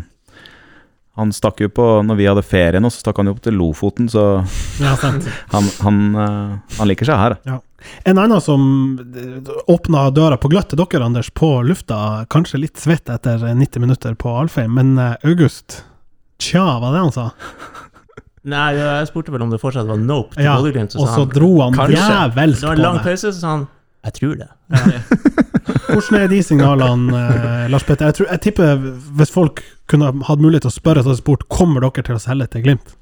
han 1.18 1.32
stakk 1.34 1.64
jo 1.64 1.70
på 1.74 1.86
Når 2.06 2.18
vi 2.20 2.28
hadde 2.30 2.44
ferie 2.46 2.78
nå, 2.78 2.92
så 2.94 3.02
stakk 3.02 3.18
han 3.18 3.30
jo 3.30 3.34
opp 3.34 3.40
til 3.42 3.56
Lofoten, 3.58 4.06
så 4.12 4.24
Ja, 4.82 4.94
han, 5.54 5.72
han, 5.82 6.02
eh, 6.14 6.76
han 6.78 6.92
liker 6.92 7.10
seg 7.10 7.22
her. 7.22 7.38
En 8.10 8.18
annen 8.18 8.42
som 8.42 8.62
åpna 9.70 10.08
døra 10.16 10.38
på 10.42 10.50
gløtt 10.50 10.72
til 10.72 10.80
dere, 10.82 11.06
Anders, 11.06 11.30
på 11.30 11.50
lufta, 11.68 12.26
kanskje 12.34 12.64
litt 12.64 12.82
svett 12.82 13.10
etter 13.14 13.44
90 13.46 13.84
minutter 13.84 14.18
på 14.18 14.34
Alfheim, 14.34 14.74
men 14.78 14.98
eh, 15.02 15.14
August 15.28 15.84
Tja, 16.42 16.80
var 16.82 16.94
det 16.94 17.04
han 17.06 17.14
sa? 17.14 17.30
Nei, 18.54 18.68
jeg 18.78 19.08
spurte 19.10 19.34
vel 19.34 19.44
om 19.44 19.50
det 19.52 19.60
fortsatt 19.62 19.90
var 19.90 20.00
nope 20.00 20.40
Ja, 20.42 20.56
Bodø-Glimt, 20.58 20.96
og 20.98 21.10
så 21.12 21.26
dro 21.30 21.52
han 21.66 21.76
djevelsk 21.78 21.94
på 21.94 22.38
Det 22.38 22.62
Det 22.62 22.68
var 22.70 22.78
en 22.78 22.86
lang 22.86 23.02
pause, 23.06 23.34
så 23.34 23.40
sa 23.40 23.56
han 23.56 23.68
jeg 24.08 24.14
tror 24.14 24.36
det. 24.40 24.48
Hvordan 25.90 26.16
er 26.22 26.30
de 26.32 26.38
signalene, 26.46 27.18
eh, 27.18 27.66
Lars 27.72 27.84
Petter? 27.84 28.08
Jeg, 28.08 28.16
tror, 28.16 28.30
jeg 28.32 28.42
tipper 28.46 28.78
hvis 29.20 29.34
folk 29.34 29.60
kunne 29.92 30.14
hatt 30.30 30.44
mulighet 30.44 30.64
til 30.64 30.72
å 30.72 30.76
spørre, 30.78 31.04
så 31.04 31.12
hadde 31.12 31.20
de 31.20 31.24
spurt 31.26 31.44
kommer 31.52 31.84
dere 31.84 32.06
til 32.08 32.16
å 32.16 32.22
selge 32.24 32.48
til 32.54 32.64
Glimt. 32.64 32.96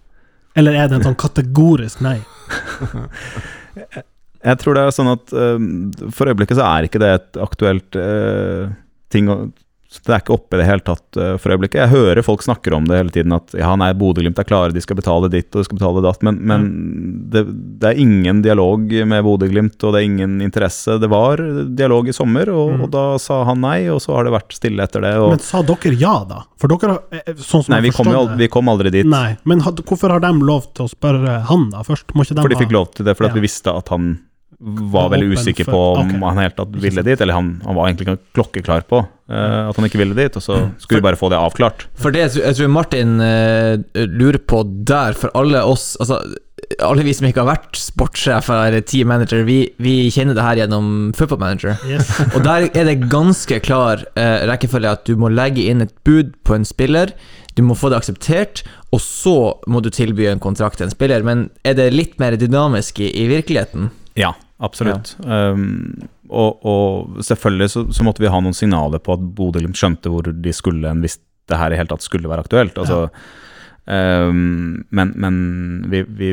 Eller 0.57 0.77
er 0.79 0.89
det 0.89 0.97
en 0.97 1.05
sånn 1.11 1.19
kategorisk 1.19 2.01
nei? 2.01 2.17
Jeg 4.45 4.61
tror 4.61 4.77
det 4.77 4.85
er 4.85 4.95
sånn 4.95 5.11
at 5.15 5.33
uh, 5.33 6.09
for 6.13 6.29
øyeblikket 6.31 6.59
så 6.61 6.65
er 6.69 6.87
ikke 6.89 7.01
det 7.01 7.13
et 7.19 7.43
aktuelt 7.45 7.97
uh, 7.97 8.69
ting 9.13 9.29
å 9.33 9.39
Det 9.95 10.11
er 10.11 10.19
ikke 10.19 10.33
oppe 10.35 10.57
i 10.57 10.59
det 10.59 10.65
hele 10.67 10.83
tatt 10.83 11.15
eh, 11.15 11.35
for 11.39 11.53
øyeblikket. 11.53 11.77
Jeg 11.79 11.91
hører 11.93 12.19
folk 12.25 12.41
snakker 12.43 12.73
om 12.75 12.83
det 12.89 12.97
hele 12.97 13.13
tiden, 13.15 13.31
at 13.31 13.53
ja, 13.55 13.69
nei, 13.79 13.93
Bodø-Glimt 13.95 14.35
er 14.41 14.47
klare, 14.49 14.73
de 14.75 14.81
skal 14.83 14.97
betale 14.99 15.29
ditt 15.31 15.55
og 15.55 15.61
de 15.61 15.67
skal 15.69 15.77
betale 15.79 16.01
datt, 16.03 16.25
men, 16.25 16.41
men 16.43 16.65
det, 17.31 17.45
det 17.79 17.93
er 17.93 18.01
ingen 18.03 18.41
dialog 18.43 18.91
med 19.07 19.23
Bodø-Glimt, 19.23 19.77
og 19.87 19.95
det 19.95 20.01
er 20.01 20.07
ingen 20.09 20.33
interesse. 20.43 20.97
Det 20.99 21.07
var 21.13 21.39
dialog 21.79 22.11
i 22.11 22.17
sommer, 22.17 22.51
og, 22.51 22.73
Mm. 22.75 22.83
og 22.83 22.91
da 22.97 23.05
sa 23.23 23.39
han 23.47 23.63
nei, 23.63 23.87
og 23.93 24.01
så 24.03 24.17
har 24.17 24.27
det 24.27 24.35
vært 24.35 24.57
stille 24.57 24.83
etter 24.83 25.05
det. 25.05 25.13
Og, 25.21 25.29
Men 25.37 25.39
sa 25.47 25.63
dere 25.63 25.95
ja, 26.03 26.17
da? 26.27 26.41
For 26.59 26.75
dere 26.75 26.99
sånn 27.39 27.63
som 27.63 27.71
nei, 27.77 27.81
vi 27.87 27.95
kom, 27.95 28.11
jo, 28.11 28.25
vi 28.35 28.51
kom 28.51 28.67
aldri 28.73 28.91
dit. 28.99 29.07
Nei, 29.07 29.37
men 29.47 29.63
had, 29.63 29.79
hvorfor 29.79 30.11
har 30.17 30.19
de 30.27 30.33
lov 30.43 30.73
til 30.75 30.89
å 30.89 30.91
spørre 30.91 31.39
han 31.47 31.69
da 31.71 31.85
først? 31.87 32.11
Må 32.11 32.27
ikke 32.27 32.35
de 32.35 32.43
For 32.49 32.51
de 32.57 32.63
fikk 32.65 32.75
lov 32.75 32.91
til 32.99 33.07
det, 33.07 33.15
fordi 33.15 33.31
Ja. 33.31 33.39
vi 33.39 33.47
visste 33.47 33.71
at 33.79 33.95
han 33.95 34.17
Var 34.59 35.09
veldig 35.11 35.35
usikker 35.35 35.67
på 35.67 35.79
om 35.97 36.07
okay. 36.07 36.21
han 36.23 36.39
helt 36.39 36.55
tatt 36.55 36.77
ville 36.79 37.03
dit, 37.03 37.19
eller 37.21 37.35
han, 37.35 37.49
han 37.65 37.75
var 37.75 37.89
egentlig 37.89 38.15
klokkeklar 38.37 38.85
på 38.87 39.01
uh, 39.03 39.67
at 39.67 39.75
han 39.75 39.87
ikke 39.89 39.99
ville 39.99 40.15
dit, 40.15 40.37
og 40.39 40.43
så 40.43 40.61
skulle 40.79 41.01
vi 41.01 41.07
bare 41.09 41.19
få 41.19 41.29
det 41.33 41.39
avklart. 41.41 41.87
For 41.99 42.15
det 42.15 42.23
jeg 42.37 42.55
tror- 42.55 42.71
Martin 42.71 43.19
uh, 43.19 43.75
lurer 44.07 44.39
på 44.39 44.63
der, 44.87 45.17
for 45.19 45.33
alle 45.35 45.63
oss 45.63 45.95
Altså, 45.99 46.21
alle 46.81 47.03
vi 47.05 47.13
som 47.13 47.27
ikke 47.27 47.43
har 47.43 47.51
vært 47.51 47.77
sportssjefer 47.77 48.69
eller 48.69 48.85
team 48.87 49.11
manager, 49.11 49.43
vi, 49.45 49.59
vi 49.77 50.07
kjenner 50.13 50.37
det 50.37 50.45
her 50.45 50.61
gjennom 50.63 50.87
football 51.17 51.41
manager. 51.43 51.75
Yes. 51.85 52.09
Og 52.31 52.39
der 52.47 52.69
er 52.71 52.87
det 52.87 53.09
ganske 53.11 53.59
klar 53.63 54.05
uh, 54.15 54.39
rekkefølge 54.49 54.95
at 54.95 55.03
du 55.05 55.19
må 55.19 55.29
legge 55.33 55.67
inn 55.67 55.83
et 55.83 55.93
bud 56.07 56.31
på 56.47 56.55
en 56.55 56.65
spiller, 56.65 57.11
du 57.55 57.61
må 57.63 57.75
få 57.77 57.91
det 57.91 57.99
akseptert, 57.99 58.63
og 58.95 59.03
så 59.03 59.35
må 59.67 59.83
du 59.83 59.91
tilby 59.93 60.25
en 60.31 60.41
kontrakt 60.43 60.79
til 60.79 60.87
en 60.87 60.95
spiller. 60.95 61.23
Men 61.27 61.49
er 61.67 61.77
det 61.77 61.91
litt 61.93 62.17
mer 62.23 62.35
dynamisk 62.39 63.03
i, 63.03 63.11
i 63.19 63.27
virkeligheten? 63.31 63.91
Ja, 64.19 64.33
absolutt. 64.57 65.15
Um, 65.23 66.07
og, 66.29 66.65
og 66.65 67.23
selvfølgelig 67.25 67.69
så, 67.73 67.85
så 67.93 68.05
måtte 68.07 68.23
vi 68.23 68.31
ha 68.31 68.41
noen 68.41 68.55
signaler 68.57 69.01
på 69.03 69.15
at 69.15 69.25
Bodø-Glimt 69.37 69.77
skjønte 69.77 70.11
hvor 70.13 70.29
de 70.29 70.53
skulle 70.55 70.89
en 70.89 71.03
hvis 71.03 71.19
det 71.49 71.59
her 71.59 71.73
i 71.73 71.77
hele 71.77 71.91
tatt 71.91 72.05
skulle 72.05 72.29
være 72.31 72.45
aktuelt. 72.47 72.77
Altså, 72.81 73.09
um, 73.85 74.85
men 74.89 75.11
men 75.15 75.35
vi, 75.91 76.05
vi 76.07 76.31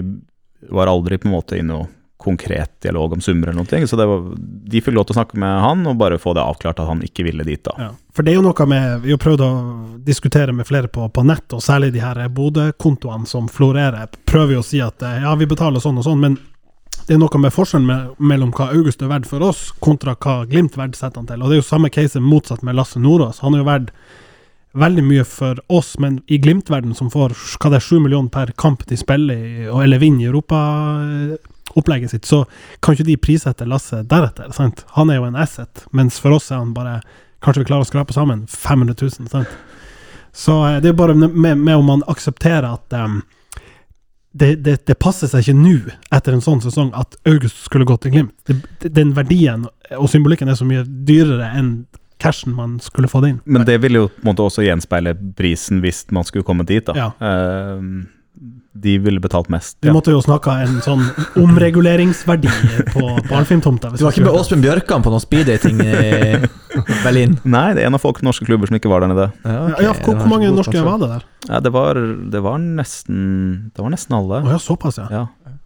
var 0.72 0.88
aldri 0.88 1.18
på 1.18 1.28
en 1.28 1.36
måte 1.36 1.58
i 1.58 1.66
noe 1.66 1.88
konkret 2.22 2.82
dialog 2.82 3.12
om 3.12 3.20
summer 3.20 3.48
eller 3.48 3.64
noe, 3.64 3.86
så 3.86 3.96
det 3.98 4.04
var, 4.06 4.20
de 4.38 4.80
fikk 4.80 4.94
lov 4.94 5.08
til 5.08 5.16
å 5.16 5.18
snakke 5.18 5.38
med 5.42 5.56
han 5.64 5.80
og 5.90 5.96
bare 5.98 6.20
få 6.22 6.36
det 6.38 6.44
avklart 6.44 6.78
at 6.78 6.86
han 6.86 7.02
ikke 7.02 7.24
ville 7.26 7.42
dit 7.42 7.64
da. 7.66 7.74
Ja. 7.82 7.88
For 8.14 8.22
det 8.22 8.30
er 8.30 8.38
jo 8.38 8.44
noe 8.44 8.66
med 8.70 9.02
Vi 9.02 9.10
har 9.10 9.18
prøvd 9.18 9.42
å 9.42 9.50
diskutere 10.06 10.54
med 10.54 10.68
flere 10.68 10.86
på, 10.92 11.08
på 11.10 11.24
nett, 11.26 11.48
og 11.50 11.64
særlig 11.64 11.90
de 11.96 12.04
her 12.04 12.20
Bodø-kontoene 12.30 13.26
som 13.26 13.48
florerer, 13.50 14.06
prøver 14.28 14.54
jo 14.54 14.62
å 14.62 14.68
si 14.68 14.78
at 14.84 15.02
eh, 15.02 15.24
ja, 15.26 15.34
vi 15.38 15.50
betaler 15.50 15.82
sånn 15.82 15.98
og 15.98 16.06
sånn, 16.06 16.22
men 16.22 16.38
det 17.06 17.16
er 17.16 17.18
noe 17.18 17.38
med 17.42 17.52
forskjellen 17.52 17.86
me- 17.88 18.14
mellom 18.32 18.52
hva 18.54 18.68
August 18.72 19.02
er 19.02 19.10
verdt 19.10 19.26
for 19.26 19.42
oss, 19.42 19.70
kontra 19.82 20.14
hva 20.14 20.44
Glimt 20.46 20.76
verdsetter 20.78 21.18
han 21.18 21.26
til. 21.26 21.42
Og 21.42 21.48
det 21.50 21.56
er 21.56 21.62
jo 21.62 21.66
samme 21.70 21.90
case 21.90 22.20
motsatt 22.22 22.62
med 22.62 22.76
Lasse 22.78 23.00
Nordås. 23.02 23.40
Han 23.42 23.54
er 23.56 23.62
jo 23.64 23.66
verdt 23.70 23.90
veldig 24.78 25.02
mye 25.04 25.24
for 25.28 25.58
oss, 25.68 25.96
men 26.00 26.20
i 26.32 26.38
Glimt-verden, 26.40 26.94
som 26.96 27.10
får 27.12 27.34
hva 27.60 27.70
det 27.74 27.80
er, 27.80 27.84
sju 27.84 27.98
millioner 28.00 28.30
per 28.32 28.54
kamp 28.56 28.86
de 28.88 28.96
spiller 28.96 29.34
i, 29.36 29.66
eller 29.68 30.00
vinner 30.00 30.24
i 30.24 30.30
Europaopplegget 30.30 32.10
sitt, 32.14 32.24
så 32.28 32.44
kan 32.80 32.94
ikke 32.96 33.08
de 33.10 33.18
prissette 33.20 33.66
Lasse 33.68 34.00
deretter. 34.08 34.48
Sant? 34.56 34.84
Han 34.96 35.10
er 35.12 35.20
jo 35.20 35.26
en 35.28 35.36
asset, 35.42 35.84
mens 35.92 36.16
for 36.22 36.38
oss 36.38 36.50
er 36.52 36.62
han 36.62 36.72
bare 36.76 37.00
Kanskje 37.42 37.64
vi 37.64 37.66
klarer 37.72 37.82
å 37.82 37.86
skrape 37.88 38.14
sammen 38.14 38.44
500 38.46 38.94
000. 39.02 39.26
Sant? 39.26 39.48
Så 40.32 40.54
eh, 40.68 40.76
det 40.78 40.92
er 40.92 40.94
bare 40.94 41.16
med, 41.18 41.34
med 41.58 41.74
om 41.74 41.88
man 41.90 42.04
aksepterer 42.06 42.68
at 42.68 42.94
em, 42.94 43.16
det, 44.32 44.54
det, 44.64 44.76
det 44.88 44.96
passer 45.00 45.28
seg 45.28 45.44
ikke 45.44 45.58
nå, 45.58 45.74
etter 46.14 46.36
en 46.36 46.44
sånn 46.44 46.62
sesong, 46.64 46.92
at 46.96 47.16
August 47.28 47.66
skulle 47.66 47.86
gått 47.88 48.06
til 48.06 48.14
Glimt. 48.14 48.34
Det, 48.48 48.88
den 48.88 49.12
verdien 49.16 49.66
og 49.98 50.08
symbolikken 50.10 50.48
er 50.48 50.56
så 50.58 50.66
mye 50.68 50.86
dyrere 50.86 51.50
enn 51.58 51.74
cashen 52.22 52.54
man 52.56 52.78
skulle 52.80 53.10
fått 53.10 53.28
inn. 53.28 53.38
Men 53.44 53.66
det 53.68 53.80
ville 53.82 54.04
jo 54.04 54.08
på 54.08 54.22
en 54.22 54.30
måte 54.30 54.46
også 54.46 54.64
gjenspeile 54.64 55.14
prisen 55.38 55.82
hvis 55.82 56.04
man 56.14 56.26
skulle 56.28 56.46
komme 56.46 56.66
dit 56.68 56.86
da. 56.86 56.94
Ja. 56.96 57.08
Um, 57.18 58.06
de 58.72 58.98
ville 58.98 59.20
betalt 59.20 59.50
mest. 59.52 59.76
Vi 59.84 59.92
måtte 59.92 60.14
jo 60.14 60.20
snakka 60.24 60.54
en 60.64 60.78
sånn 60.84 61.02
omreguleringsverdi 61.40 62.48
på, 62.94 63.02
barnefilmtomta. 63.28 63.90
Du 63.92 64.04
var 64.06 64.14
ikke 64.14 64.24
med 64.24 64.38
Åsmund 64.38 64.64
Bjørkan 64.64 65.04
på 65.04 65.12
noen 65.12 65.22
speeddating 65.22 65.82
i 65.84 65.98
Berlin? 67.02 67.36
Nei, 67.56 67.66
det 67.76 67.84
er 67.84 67.90
en 67.90 67.98
av 67.98 68.02
folk 68.02 68.22
norske 68.24 68.48
klubber 68.48 68.70
som 68.70 68.78
ikke 68.78 68.92
var 68.92 69.04
der 69.04 69.12
nede. 69.12 69.28
Ja, 69.44 69.58
okay. 69.66 69.84
Ja, 69.84 69.94
hvor, 69.98 70.16
hvor 70.22 70.30
mange 70.32 70.52
norske 70.56 70.84
var 70.86 71.02
det 71.02 71.10
der? 71.10 71.26
Ja, 71.50 71.60
det 71.64 71.74
var, 71.74 72.00
det 72.32 72.42
var 72.44 72.62
nesten 72.62 73.18
Det 73.74 73.84
var 73.84 73.92
nesten 73.92 74.16
alle. 74.16 74.40
Å 74.40 74.54
ja, 74.54 74.60
såpass, 74.62 75.02
ja. 75.02 75.08
Ja. 75.12 75.56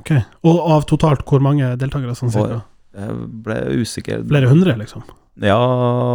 Ok. 0.00 0.14
Og 0.48 0.62
av 0.78 0.88
totalt 0.88 1.26
hvor 1.28 1.44
mange 1.44 1.74
deltakere? 1.80 2.16
Sånn 2.18 2.32
cirka? 2.32 2.62
Jeg 2.94 3.18
ble 3.44 3.58
usikker. 3.82 4.24
Flere 4.30 4.48
hundre, 4.48 4.76
liksom? 4.78 5.04
Ja, 5.42 5.58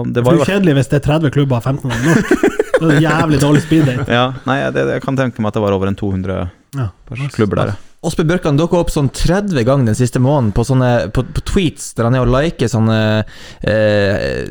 det 0.08 0.24
var 0.24 0.38
jo 0.40 0.48
kjedelig 0.48 0.78
hvis 0.80 0.90
det 0.94 1.02
er 1.02 1.06
30 1.12 1.36
klubber 1.36 1.60
og 1.60 1.68
15 1.68 1.92
av 1.92 2.08
norsk. 2.08 2.34
Det 2.80 2.88
var 2.88 2.96
en 2.96 3.04
jævlig 3.04 3.40
dårlig 3.44 3.62
speeddate. 3.68 4.08
ja, 4.12 4.26
Nei, 4.48 4.58
det, 4.76 4.88
jeg 4.96 5.04
kan 5.04 5.20
tenke 5.20 5.44
meg 5.44 5.52
at 5.52 5.60
det 5.60 5.64
var 5.68 5.76
over 5.78 5.92
en 5.92 6.00
200 6.00 6.50
Ja. 6.78 6.90
klubber 7.36 7.56
der. 7.64 7.78
Åsbjørn 8.00 8.28
Bjørkan 8.30 8.56
dukka 8.60 8.78
opp 8.80 8.92
sånn 8.94 9.10
30 9.12 9.66
ganger 9.68 9.90
den 9.90 9.96
siste 9.98 10.22
måneden 10.24 10.54
på, 10.56 10.64
sånne, 10.64 11.10
på, 11.12 11.20
på 11.36 11.42
tweets 11.50 11.90
der 11.98 12.08
han 12.08 12.16
er 12.16 12.22
og 12.24 12.30
liker 12.32 12.70
sånne 12.72 13.00
eh, 13.68 14.46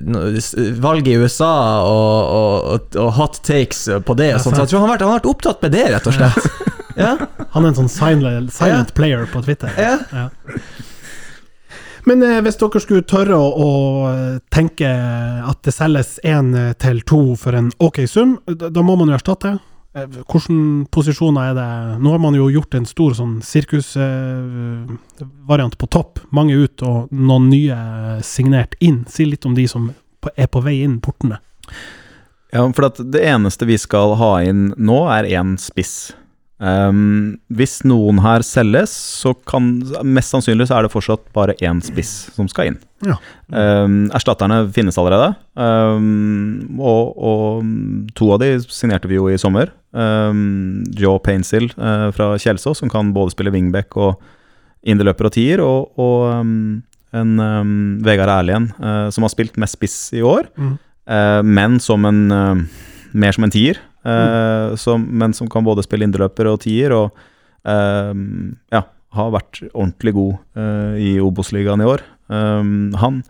valg 0.84 1.08
i 1.08 1.14
USA 1.16 1.52
og, 1.80 2.18
og, 2.34 2.66
og, 2.74 2.98
og 3.00 3.12
hot 3.16 3.38
takes 3.46 3.86
på 4.04 4.16
det. 4.18 4.34
Og 4.36 4.42
sånt. 4.44 4.58
Så 4.58 4.66
jeg 4.66 4.72
tror 4.74 4.82
han 4.84 4.90
har, 4.90 4.96
vært, 4.98 5.06
han 5.06 5.14
har 5.14 5.20
vært 5.22 5.30
opptatt 5.32 5.64
med 5.64 5.72
det, 5.78 5.86
rett 5.94 6.10
og 6.10 6.18
slett. 6.18 6.50
Ja, 6.98 7.14
Han 7.54 7.62
er 7.64 7.68
en 7.70 7.76
sånn 7.78 7.88
silent, 7.92 8.52
silent 8.52 8.92
player 8.98 9.24
på 9.32 9.40
Twitter. 9.46 9.70
ja. 9.78 9.96
Ja. 10.12 10.28
Men 12.08 12.22
eh, 12.24 12.38
hvis 12.44 12.56
dere 12.60 12.80
skulle 12.80 13.04
tørre 13.08 13.36
å, 13.36 13.48
å 13.52 13.70
tenke 14.54 14.88
at 14.88 15.58
det 15.66 15.72
selges 15.76 16.10
én 16.26 16.74
til 16.80 17.02
to 17.08 17.36
for 17.40 17.52
en 17.58 17.70
ok 17.84 17.98
sum, 18.08 18.38
da, 18.48 18.82
må 18.82 18.96
man 18.96 19.08
jo 19.12 19.16
erstatte. 19.18 19.50
Eh, 19.96 20.06
Hvilke 20.08 20.40
posisjoner 20.94 21.42
er 21.50 21.54
det? 21.58 21.70
Nå 22.02 22.08
har 22.14 22.20
man 22.22 22.34
jo 22.38 22.52
gjort 22.52 22.74
en 22.78 22.86
stor 22.88 23.10
sånn 23.18 23.34
sirkusvariant 23.44 25.74
på 25.78 25.86
topp. 25.92 26.12
Mange 26.34 26.54
ut 26.56 26.82
og 26.86 26.98
noen 27.12 27.44
nye 27.52 27.76
signert 28.26 28.72
inn. 28.84 28.98
Si 29.10 29.22
litt 29.28 29.46
om 29.48 29.54
de 29.58 29.66
som 29.70 29.82
er 30.34 30.48
på 30.50 30.60
vei 30.64 30.76
inn 30.84 31.00
portene. 31.04 31.36
Ja, 32.52 32.72
for 32.72 32.82
det 32.96 33.20
eneste 33.28 33.66
vi 33.68 33.76
skal 33.80 34.14
ha 34.16 34.42
inn 34.44 34.74
nå, 34.80 35.08
er 35.12 35.24
én 35.28 35.56
spiss. 35.60 36.12
Um, 36.58 37.36
hvis 37.54 37.76
noen 37.86 38.18
her 38.24 38.42
selges, 38.42 38.90
så 38.90 39.30
kan 39.46 39.76
Mest 40.02 40.34
sannsynlig 40.34 40.66
så 40.66 40.78
er 40.78 40.86
det 40.86 40.90
fortsatt 40.90 41.28
bare 41.36 41.54
én 41.62 41.78
spiss 41.84 42.32
som 42.34 42.48
skal 42.50 42.72
inn. 42.72 42.80
Ja. 43.06 43.14
Um, 43.54 44.08
erstatterne 44.16 44.64
finnes 44.74 44.98
allerede, 44.98 45.36
um, 45.54 46.80
og, 46.82 47.14
og 47.14 48.10
to 48.18 48.32
av 48.34 48.42
de 48.42 48.56
signerte 48.66 49.10
vi 49.10 49.20
jo 49.20 49.28
i 49.30 49.38
sommer. 49.38 49.70
Joe 49.94 51.22
Painsill 51.24 51.70
uh, 51.78 52.10
fra 52.14 52.34
Kjelsås, 52.36 52.82
som 52.82 52.90
kan 52.92 53.14
både 53.14 53.32
spille 53.32 53.54
wingback 53.54 53.96
og 53.96 54.18
inderløper 54.82 55.30
og 55.30 55.34
tier, 55.34 55.62
og, 55.64 55.94
og 55.98 56.82
en 57.16 58.02
Vegard 58.04 58.32
Erlien, 58.34 58.68
uh, 58.82 59.08
som 59.14 59.24
har 59.24 59.32
spilt 59.32 59.56
mest 59.60 59.78
spiss 59.78 59.96
i 60.16 60.22
år. 60.26 60.50
Mm. 60.58 60.74
uh, 61.08 61.42
men 61.46 61.78
som 61.82 62.04
en 62.04 62.20
eh, 62.34 62.84
mer 63.12 63.32
som 63.32 63.46
en 63.46 63.52
tier. 63.52 63.78
Eh, 64.04 64.76
som, 64.76 65.04
men 65.18 65.32
som 65.34 65.48
kan 65.48 65.64
både 65.66 65.82
spille 65.86 66.04
indreløper 66.06 66.46
og 66.52 66.60
tier, 66.66 66.92
og 66.92 67.10
eh, 67.64 68.14
ja, 68.74 68.82
har 69.18 69.30
vært 69.34 69.62
ordentlig 69.72 70.14
god 70.14 70.34
eh, 70.56 70.94
i 71.00 71.10
Obos-ligaen 71.24 71.80
i 71.82 71.88
år. 71.88 72.04
Han 72.28 73.22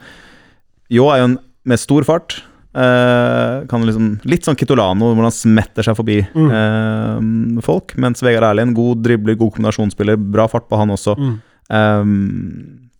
Jo 0.91 1.05
er 1.13 1.21
jo 1.21 1.27
en 1.29 1.39
med 1.69 1.79
stor 1.79 2.03
fart, 2.09 2.43
Eh, 2.79 3.65
kan 3.67 3.83
liksom, 3.83 4.21
litt 4.29 4.45
sånn 4.47 4.55
Kitolano, 4.55 5.09
hvor 5.17 5.25
han 5.25 5.33
smetter 5.35 5.83
seg 5.83 5.97
forbi 5.99 6.19
Mm. 6.37 6.51
eh, 6.53 7.63
folk. 7.65 7.95
Mens 7.99 8.21
Vegard 8.23 8.45
Erlien, 8.45 8.75
god 8.77 9.01
dribler, 9.03 9.35
god 9.41 9.55
kombinasjonsspiller. 9.57 10.17
Bra 10.31 10.47
fart 10.47 10.69
på 10.69 10.77
han 10.79 10.93
også. 10.95 11.17
Mm. 11.19 11.33
Eh, 11.71 12.05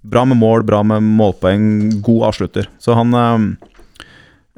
bra 0.09 0.25
med 0.25 0.41
mål, 0.41 0.65
bra 0.67 0.83
med 0.83 1.03
målpoeng, 1.05 2.01
god 2.03 2.25
avslutter. 2.33 2.67
Så 2.81 2.97
han 2.97 3.15
eh, 3.15 3.69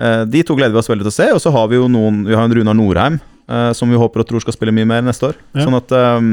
De 0.01 0.43
to 0.47 0.55
gleder 0.57 0.73
vi 0.73 0.81
oss 0.81 0.89
veldig 0.89 1.05
til 1.05 1.13
å 1.13 1.17
se. 1.17 1.29
Og 1.37 1.41
så 1.45 1.53
har 1.55 1.67
vi 1.69 1.77
jo 1.77 1.89
noen 1.93 2.23
Vi 2.29 2.37
har 2.37 2.47
en 2.47 2.55
Runar 2.57 2.77
Norheim, 2.77 3.19
eh, 3.51 3.73
som 3.77 3.91
vi 3.91 4.01
håper 4.01 4.23
og 4.23 4.29
tror 4.31 4.45
skal 4.45 4.57
spille 4.57 4.75
mye 4.77 4.89
mer 4.89 5.03
neste 5.05 5.33
år. 5.33 5.41
Ja. 5.53 5.67
Sånn 5.67 5.77
at 5.77 5.93
um, 5.93 6.31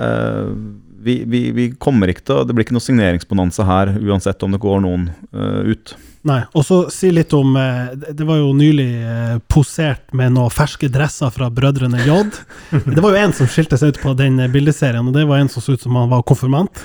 uh, 0.00 0.52
vi, 1.00 1.20
vi, 1.28 1.42
vi 1.56 1.66
kommer 1.80 2.12
ikke 2.12 2.26
til 2.28 2.44
Det 2.44 2.56
blir 2.56 2.66
ikke 2.66 2.76
noe 2.76 2.84
signeringsbonanza 2.84 3.66
her, 3.68 3.94
uansett 4.00 4.42
om 4.46 4.56
det 4.56 4.62
går 4.62 4.82
noen 4.84 5.10
uh, 5.32 5.60
ut. 5.68 5.96
Nei, 6.28 6.42
og 6.52 6.64
så 6.68 6.82
si 6.92 7.08
litt 7.14 7.32
om 7.32 7.54
eh, 7.56 7.94
Det 7.96 8.26
var 8.28 8.42
jo 8.42 8.50
nylig 8.52 8.88
eh, 9.00 9.36
posert 9.48 10.12
med 10.16 10.34
noen 10.34 10.52
ferske 10.52 10.90
dresser 10.92 11.32
fra 11.32 11.48
Brødrene 11.48 12.02
J. 12.04 12.18
Det 12.92 13.00
var 13.00 13.14
jo 13.14 13.22
en 13.22 13.32
som 13.36 13.48
skilte 13.48 13.78
seg 13.80 13.94
ut 13.94 14.02
på 14.02 14.12
den 14.18 14.36
eh, 14.36 14.50
bildeserien, 14.52 15.06
og 15.06 15.16
det 15.16 15.24
var 15.30 15.40
en 15.40 15.48
som 15.48 15.64
så 15.64 15.78
ut 15.78 15.80
som 15.86 15.96
han 15.96 16.12
var 16.12 16.26
konfirmant. 16.28 16.84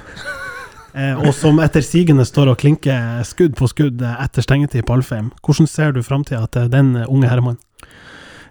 Eh, 0.95 1.19
og 1.27 1.33
som 1.35 1.59
etter 1.59 1.83
sigende 1.83 2.23
står 2.27 2.53
og 2.53 2.59
klinker 2.61 3.19
skudd 3.27 3.57
på 3.59 3.67
skudd 3.67 3.99
eh, 4.01 4.17
etter 4.23 4.45
stengetid 4.45 4.85
på 4.87 4.95
Alfheim. 4.95 5.31
Hvordan 5.43 5.67
ser 5.67 5.91
du 5.95 5.99
framtida 6.05 6.45
til 6.53 6.69
den 6.71 6.93
eh, 7.01 7.09
unge 7.11 7.27
herremannen? 7.27 7.59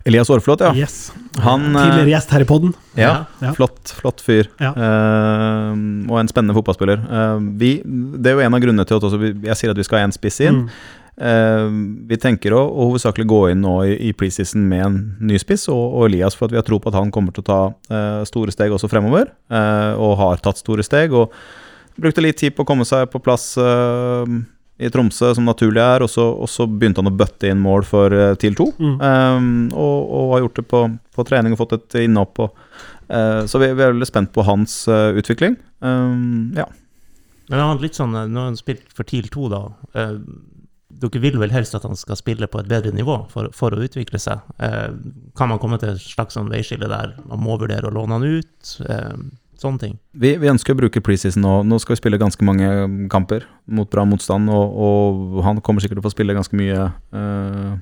Elias 0.05 0.29
Aarflot, 0.29 0.61
ja. 0.61 0.75
Yes. 0.77 1.13
Han 1.41 1.71
eh, 1.71 1.79
Tidligere 1.81 2.11
gjest 2.13 2.35
her 2.37 2.43
i 2.45 2.49
podden. 2.49 2.75
Ja, 3.01 3.13
Ja. 3.41 3.55
flott, 3.57 3.95
flott 3.97 4.21
fyr. 4.21 4.51
Ja. 4.61 4.75
Uh, 4.77 5.73
og 6.13 6.19
en 6.21 6.29
spennende 6.29 6.53
fotballspiller. 6.59 7.01
Uh, 7.09 7.41
vi, 7.57 7.79
det 8.21 8.29
er 8.29 8.37
jo 8.37 8.45
en 8.45 8.59
av 8.59 8.61
grunnene 8.61 8.85
til 8.89 9.01
at 9.01 9.17
vi, 9.23 9.33
jeg 9.49 9.57
sier 9.57 9.73
at 9.73 9.81
vi 9.81 9.87
skal 9.89 10.03
ha 10.03 10.11
en 10.11 10.13
spiss 10.13 10.43
inn. 10.45 10.67
Mm. 10.67 11.01
Uh, 11.15 12.05
vi 12.11 12.19
tenker 12.21 12.53
å, 12.53 12.67
å 12.69 12.91
hovedsakelig 12.91 13.25
gå 13.31 13.41
inn 13.55 13.65
nå 13.65 13.79
i, 13.89 13.97
i 14.11 14.13
preseason 14.19 14.69
med 14.69 14.85
en 14.85 15.01
ny 15.25 15.41
spiss 15.41 15.69
og, 15.73 15.83
og 15.97 16.09
Elias, 16.11 16.37
for 16.37 16.51
at 16.51 16.53
vi 16.53 16.61
har 16.61 16.67
tro 16.69 16.77
på 16.83 16.93
at 16.93 17.01
han 17.01 17.13
kommer 17.15 17.33
til 17.33 17.47
å 17.47 17.49
ta 17.49 17.61
uh, 17.73 18.23
store 18.29 18.53
steg 18.53 18.77
også 18.77 18.91
fremover. 18.93 19.33
uh, 19.49 19.95
og 19.97 20.19
har 20.21 20.45
tatt 20.45 20.61
store 20.61 20.85
steg. 20.85 21.17
Og 21.17 21.33
brukte 22.01 22.25
litt 22.25 22.41
tid 22.41 22.55
på 22.57 22.65
å 22.65 22.69
komme 22.69 22.87
seg 22.89 23.07
på 23.13 23.21
plass 23.23 23.55
uh, 23.61 24.25
i 24.79 24.91
Tromsø, 24.91 25.33
som 25.37 25.47
naturlig 25.47 25.83
er. 25.83 26.05
Og 26.05 26.11
så, 26.11 26.25
og 26.25 26.51
så 26.51 26.67
begynte 26.71 27.03
han 27.03 27.13
å 27.13 27.17
bøtte 27.17 27.51
inn 27.51 27.63
mål 27.63 27.87
for 27.89 28.15
uh, 28.15 28.33
TIL 28.41 28.57
2. 28.59 28.71
Mm. 28.79 28.97
Um, 28.99 29.53
og, 29.73 29.99
og 30.19 30.35
har 30.35 30.45
gjort 30.47 30.61
det 30.61 30.67
på, 30.73 30.83
på 31.15 31.29
trening 31.29 31.55
og 31.55 31.63
fått 31.63 31.77
et 31.79 32.01
innhopp. 32.05 32.49
Eh, 33.05 33.45
så 33.47 33.61
vi, 33.61 33.69
vi 33.77 33.85
er 33.85 33.93
veldig 33.93 34.09
spent 34.09 34.33
på 34.33 34.45
hans 34.47 34.85
uh, 34.89 35.13
utvikling. 35.17 35.59
Um, 35.85 36.55
ja. 36.57 36.67
Men 37.51 37.61
han 37.61 37.75
har 37.75 37.85
litt 37.85 37.99
sånn, 37.99 38.17
nå 38.17 38.41
har 38.41 38.49
han 38.49 38.59
spilt 38.59 38.89
for 38.97 39.07
TIL 39.09 39.29
2, 39.33 39.49
da. 39.53 39.63
Dere 40.95 41.21
vil 41.21 41.37
vel 41.37 41.53
helst 41.53 41.75
at 41.77 41.85
han 41.85 41.99
skal 41.99 42.17
spille 42.17 42.49
på 42.49 42.63
et 42.63 42.71
bedre 42.71 42.95
nivå 42.95 43.19
for, 43.29 43.51
for 43.53 43.75
å 43.75 43.83
utvikle 43.85 44.17
seg. 44.23 44.41
Kan 45.37 45.51
man 45.51 45.61
komme 45.61 45.77
til 45.83 45.93
et 45.93 46.01
slags 46.01 46.39
sånn 46.39 46.49
veiskille 46.49 46.89
der 46.89 47.13
man 47.29 47.43
må 47.45 47.59
vurdere 47.61 47.91
å 47.91 47.93
låne 47.93 48.17
han 48.17 48.25
ut? 48.41 48.73
Eh, 48.89 49.27
sånne 49.65 49.83
ting. 49.83 49.97
Vi, 50.13 50.35
vi 50.41 50.51
ønsker 50.51 50.75
å 50.75 50.79
bruke 50.79 51.03
preseason 51.05 51.45
nå. 51.45 51.55
Nå 51.69 51.81
skal 51.83 51.95
vi 51.95 52.03
spille 52.03 52.21
ganske 52.21 52.47
mange 52.47 52.69
kamper 53.13 53.47
mot 53.67 53.91
bra 53.91 54.05
motstand, 54.09 54.51
og, 54.53 54.79
og 54.87 55.43
han 55.47 55.61
kommer 55.65 55.85
sikkert 55.85 56.01
til 56.01 56.05
å 56.05 56.09
få 56.09 56.15
spille 56.15 56.37
ganske 56.37 56.59
mye 56.59 56.89
uh, 57.17 57.75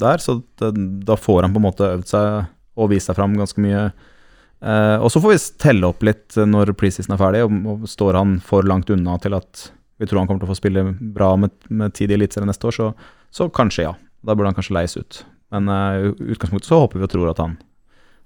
der, 0.00 0.20
så 0.20 0.38
det, 0.60 0.72
da 1.08 1.16
får 1.18 1.46
han 1.46 1.54
på 1.54 1.62
en 1.62 1.66
måte 1.68 1.92
øvd 1.96 2.10
seg 2.10 2.50
og 2.74 2.90
vist 2.90 3.08
seg 3.08 3.18
fram 3.18 3.36
ganske 3.38 3.62
mye. 3.62 3.86
Uh, 4.64 4.98
og 5.04 5.10
så 5.12 5.20
får 5.22 5.34
vi 5.34 5.40
telle 5.60 5.90
opp 5.90 6.04
litt 6.06 6.36
når 6.38 6.74
preseason 6.78 7.16
er 7.16 7.20
ferdig, 7.20 7.44
og, 7.46 7.58
og 7.72 7.90
står 7.90 8.20
han 8.20 8.38
for 8.44 8.66
langt 8.66 8.92
unna 8.92 9.16
til 9.22 9.36
at 9.36 9.68
vi 10.00 10.08
tror 10.08 10.22
han 10.22 10.28
kommer 10.30 10.42
til 10.42 10.50
å 10.50 10.54
få 10.54 10.58
spille 10.58 10.88
bra 11.14 11.34
med, 11.38 11.54
med 11.70 11.94
tid 11.96 12.12
i 12.12 12.18
Eliteserien 12.18 12.50
neste 12.50 12.68
år, 12.68 12.76
så, 12.76 12.90
så 13.34 13.50
kanskje 13.52 13.88
ja. 13.88 13.94
Da 14.24 14.32
burde 14.32 14.48
han 14.48 14.56
kanskje 14.56 14.72
leies 14.72 14.96
ut. 14.96 15.20
Men 15.52 15.68
i 15.68 16.08
uh, 16.08 16.26
utgangspunktet 16.34 16.70
så 16.70 16.80
håper 16.80 17.00
vi 17.00 17.06
og 17.06 17.12
tror 17.12 17.30
at 17.30 17.42
han 17.42 17.58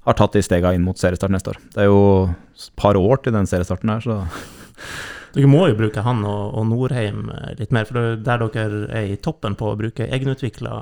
har 0.08 0.16
tatt 0.18 0.36
de 0.36 0.44
stega 0.44 0.72
inn 0.74 0.86
mot 0.86 0.98
seriestart 0.98 1.32
neste 1.34 1.52
år. 1.52 1.60
Det 1.74 1.84
er 1.84 1.90
jo 1.90 2.00
et 2.28 2.70
par 2.80 2.98
år 2.98 3.22
til 3.22 3.36
den 3.36 3.48
seriestarten 3.48 3.92
her, 3.92 4.04
så 4.04 4.22
Dere 5.34 5.48
må 5.50 5.66
jo 5.68 5.76
bruke 5.76 6.00
han 6.02 6.22
og, 6.24 6.54
og 6.56 6.64
Norheim 6.70 7.26
eh, 7.34 7.50
litt 7.58 7.72
mer, 7.74 7.84
for 7.84 8.16
der 8.24 8.40
dere 8.40 8.86
er 8.96 9.10
i 9.12 9.18
toppen 9.20 9.58
på 9.58 9.68
å 9.68 9.76
bruke 9.78 10.06
egenutvikla 10.08 10.72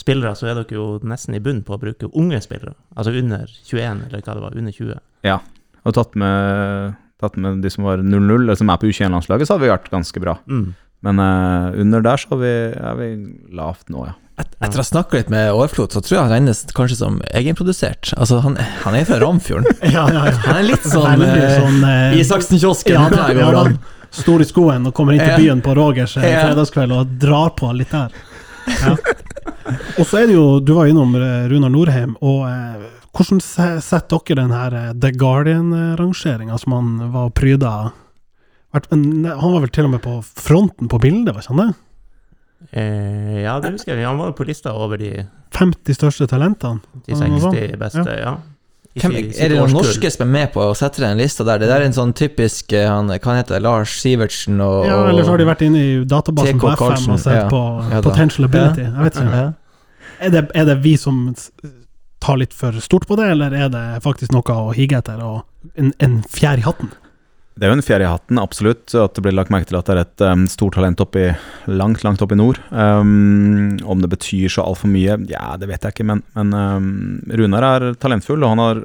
spillere, 0.00 0.32
så 0.38 0.48
er 0.48 0.56
dere 0.58 0.78
jo 0.78 0.86
nesten 1.04 1.36
i 1.36 1.42
bunn 1.44 1.60
på 1.66 1.76
å 1.76 1.80
bruke 1.82 2.08
unge 2.16 2.40
spillere. 2.42 2.72
Altså 2.96 3.12
under 3.12 3.44
21, 3.44 4.06
eller 4.08 4.24
hva 4.24 4.38
det 4.38 4.46
var, 4.46 4.56
under 4.56 4.74
20. 4.78 5.02
Ja. 5.28 5.36
Og 5.84 5.96
tatt 5.98 6.16
med, 6.18 6.96
tatt 7.20 7.36
med 7.36 7.60
de 7.62 7.70
som 7.70 7.84
var 7.86 8.00
0-0, 8.00 8.32
eller 8.40 8.58
som 8.58 8.72
er 8.72 8.80
på 8.80 8.88
U21-landslaget, 8.88 9.46
så 9.46 9.54
hadde 9.54 9.66
vi 9.66 9.74
vært 9.74 9.92
ganske 9.92 10.24
bra. 10.24 10.38
Mm. 10.48 10.66
Men 11.04 11.20
uh, 11.20 11.76
under 11.84 12.04
der 12.04 12.24
så 12.24 12.40
vi, 12.40 12.52
er 12.72 12.96
vi 12.96 13.08
lavt 13.52 13.92
nå, 13.92 14.08
ja. 14.08 14.16
Et, 14.34 14.48
etter 14.66 14.80
å 14.80 14.82
ha 14.82 14.86
snakka 14.88 15.14
litt 15.20 15.28
med 15.30 15.52
Overflod, 15.54 15.92
så 15.94 16.00
tror 16.02 16.16
jeg 16.16 16.22
han 16.24 16.32
regnes 16.34 16.64
kanskje 16.74 16.96
som 16.98 17.20
egenprodusert. 17.38 18.10
Altså, 18.18 18.40
han, 18.42 18.56
han 18.82 18.96
er 18.98 19.04
fra 19.06 19.20
Ramfjorden. 19.22 19.68
Ja, 19.94 20.08
ja, 20.10 20.24
ja. 20.26 20.32
Han 20.48 20.56
er 20.58 20.66
litt 20.72 20.88
sånn 20.90 21.06
Veldig 21.06 21.44
eh, 21.44 21.58
sånn 21.62 21.84
eh, 21.90 22.16
Isaksen-kiosken. 22.18 22.96
ja, 22.96 23.04
der 23.14 23.38
ja, 23.38 23.50
han. 23.60 23.76
står 24.10 24.42
i 24.42 24.48
skoen 24.50 24.88
og 24.90 24.94
kommer 24.96 25.14
inn 25.14 25.22
til 25.22 25.38
byen 25.44 25.62
på 25.62 25.76
Rogers 25.78 26.16
eh, 26.18 26.26
fredagskveld 26.40 26.96
og 26.98 27.14
drar 27.22 27.54
på 27.58 27.70
litt 27.78 27.94
der. 27.94 28.10
Ja. 28.64 28.94
Og 30.00 30.06
så 30.08 30.22
er 30.22 30.26
det 30.30 30.34
jo, 30.38 30.58
du 30.64 30.70
var 30.76 30.88
innom 30.88 31.12
eh, 31.18 31.44
Runar 31.52 31.70
Norheim, 31.72 32.14
og 32.24 32.46
eh, 32.48 32.84
hvordan 33.14 33.40
se- 33.44 33.80
setter 33.84 34.20
dere 34.24 34.40
den 34.42 34.54
her 34.56 34.76
eh, 34.80 34.90
The 35.00 35.10
Guardian-rangeringa 35.20 36.56
som 36.60 36.72
han 36.72 36.90
var 37.12 37.28
pryda 37.36 37.70
Han 38.74 39.04
var 39.52 39.60
vel 39.62 39.70
til 39.70 39.86
og 39.86 39.92
med 39.94 40.02
på 40.04 40.16
fronten 40.24 40.88
på 40.90 40.98
bildet, 41.02 41.34
var 41.36 41.44
ikke 41.44 41.54
han 41.54 41.60
det? 41.68 41.76
Eh, 42.72 43.42
ja, 43.44 43.58
det 43.60 43.74
husker 43.74 43.96
jeg. 43.96 44.06
Han 44.06 44.18
var 44.18 44.32
jo 44.32 44.38
på 44.38 44.46
lista 44.48 44.72
over 44.74 45.00
de, 45.00 45.26
50 45.54 45.96
største 45.96 46.26
talentene. 46.30 46.80
de 47.06 47.14
Ja, 47.14 47.20
60 47.22 47.78
beste, 47.78 48.04
ja. 48.08 48.18
ja. 48.24 48.34
Hvem, 48.94 49.14
er 49.18 49.50
det 49.50 49.56
noen 49.58 49.72
norske 49.74 50.06
som 50.14 50.22
er 50.22 50.28
med 50.30 50.52
på 50.54 50.62
å 50.62 50.74
sette 50.78 51.02
den 51.02 51.18
lista 51.18 51.42
der? 51.46 51.58
Det 51.58 51.66
der 51.66 51.82
er 51.82 51.88
en 51.88 51.96
sånn 51.96 52.12
typisk 52.14 52.70
eh, 52.78 52.86
han, 52.86 53.10
Hva 53.10 53.34
heter 53.40 53.56
det? 53.56 53.64
Lars 53.64 53.96
Sivertsen 53.98 54.60
og 54.62 54.84
Ja, 54.86 55.00
eller 55.10 55.26
så 55.26 55.34
har 55.34 55.42
de 55.42 55.48
vært 55.48 55.64
inne 55.66 55.80
i 55.82 55.96
databasen 56.06 56.60
TK 56.60 56.62
på 56.62 56.90
FM 56.92 57.08
og 57.16 57.18
sett 57.24 57.40
ja. 57.40 57.48
på 57.50 57.62
Ja 57.90 58.02
potential 58.06 58.46
ability. 58.46 58.86
Jeg 58.86 59.08
vet 59.08 59.18
ikke. 59.18 59.40
Ja. 59.42 59.48
Er 60.22 60.30
det, 60.30 60.44
er 60.54 60.68
det 60.70 60.76
vi 60.84 60.94
som 61.00 61.24
tar 62.22 62.38
litt 62.38 62.54
for 62.54 62.78
stort 62.84 63.08
på 63.10 63.18
det, 63.18 63.32
eller 63.34 63.56
er 63.58 63.72
det 63.72 63.82
faktisk 64.04 64.32
noe 64.32 64.60
å 64.62 64.70
hige 64.76 65.02
etter 65.02 65.18
og 65.26 65.42
en, 65.74 65.90
en 65.98 66.20
fjær 66.30 66.62
i 66.62 66.64
hatten? 66.64 66.94
Det 67.54 67.68
er 67.68 67.70
jo 67.70 67.76
en 67.76 67.84
fjerde 67.86 68.06
i 68.06 68.10
hatten, 68.10 68.38
absolutt. 68.42 68.90
At 68.98 69.14
det 69.14 69.22
blir 69.22 69.34
lagt 69.36 69.52
merke 69.54 69.68
til 69.68 69.78
at 69.78 69.86
det 69.86 69.94
er 69.94 70.00
et 70.02 70.22
um, 70.26 70.46
stort 70.50 70.74
talent 70.74 70.98
oppi, 71.04 71.28
langt, 71.70 72.02
langt 72.02 72.22
opp 72.24 72.34
i 72.34 72.38
nord. 72.38 72.58
Um, 72.74 73.76
om 73.86 74.02
det 74.02 74.10
betyr 74.10 74.50
så 74.50 74.64
altfor 74.66 74.90
mye, 74.90 75.20
ja, 75.30 75.52
det 75.60 75.68
vet 75.70 75.86
jeg 75.86 75.94
ikke. 75.94 76.06
Men, 76.10 76.24
men 76.34 76.50
um, 76.50 76.88
Runar 77.30 77.66
er 77.68 77.86
talentfull, 78.02 78.42
og 78.42 78.56
han 78.56 78.62
har, 78.64 78.82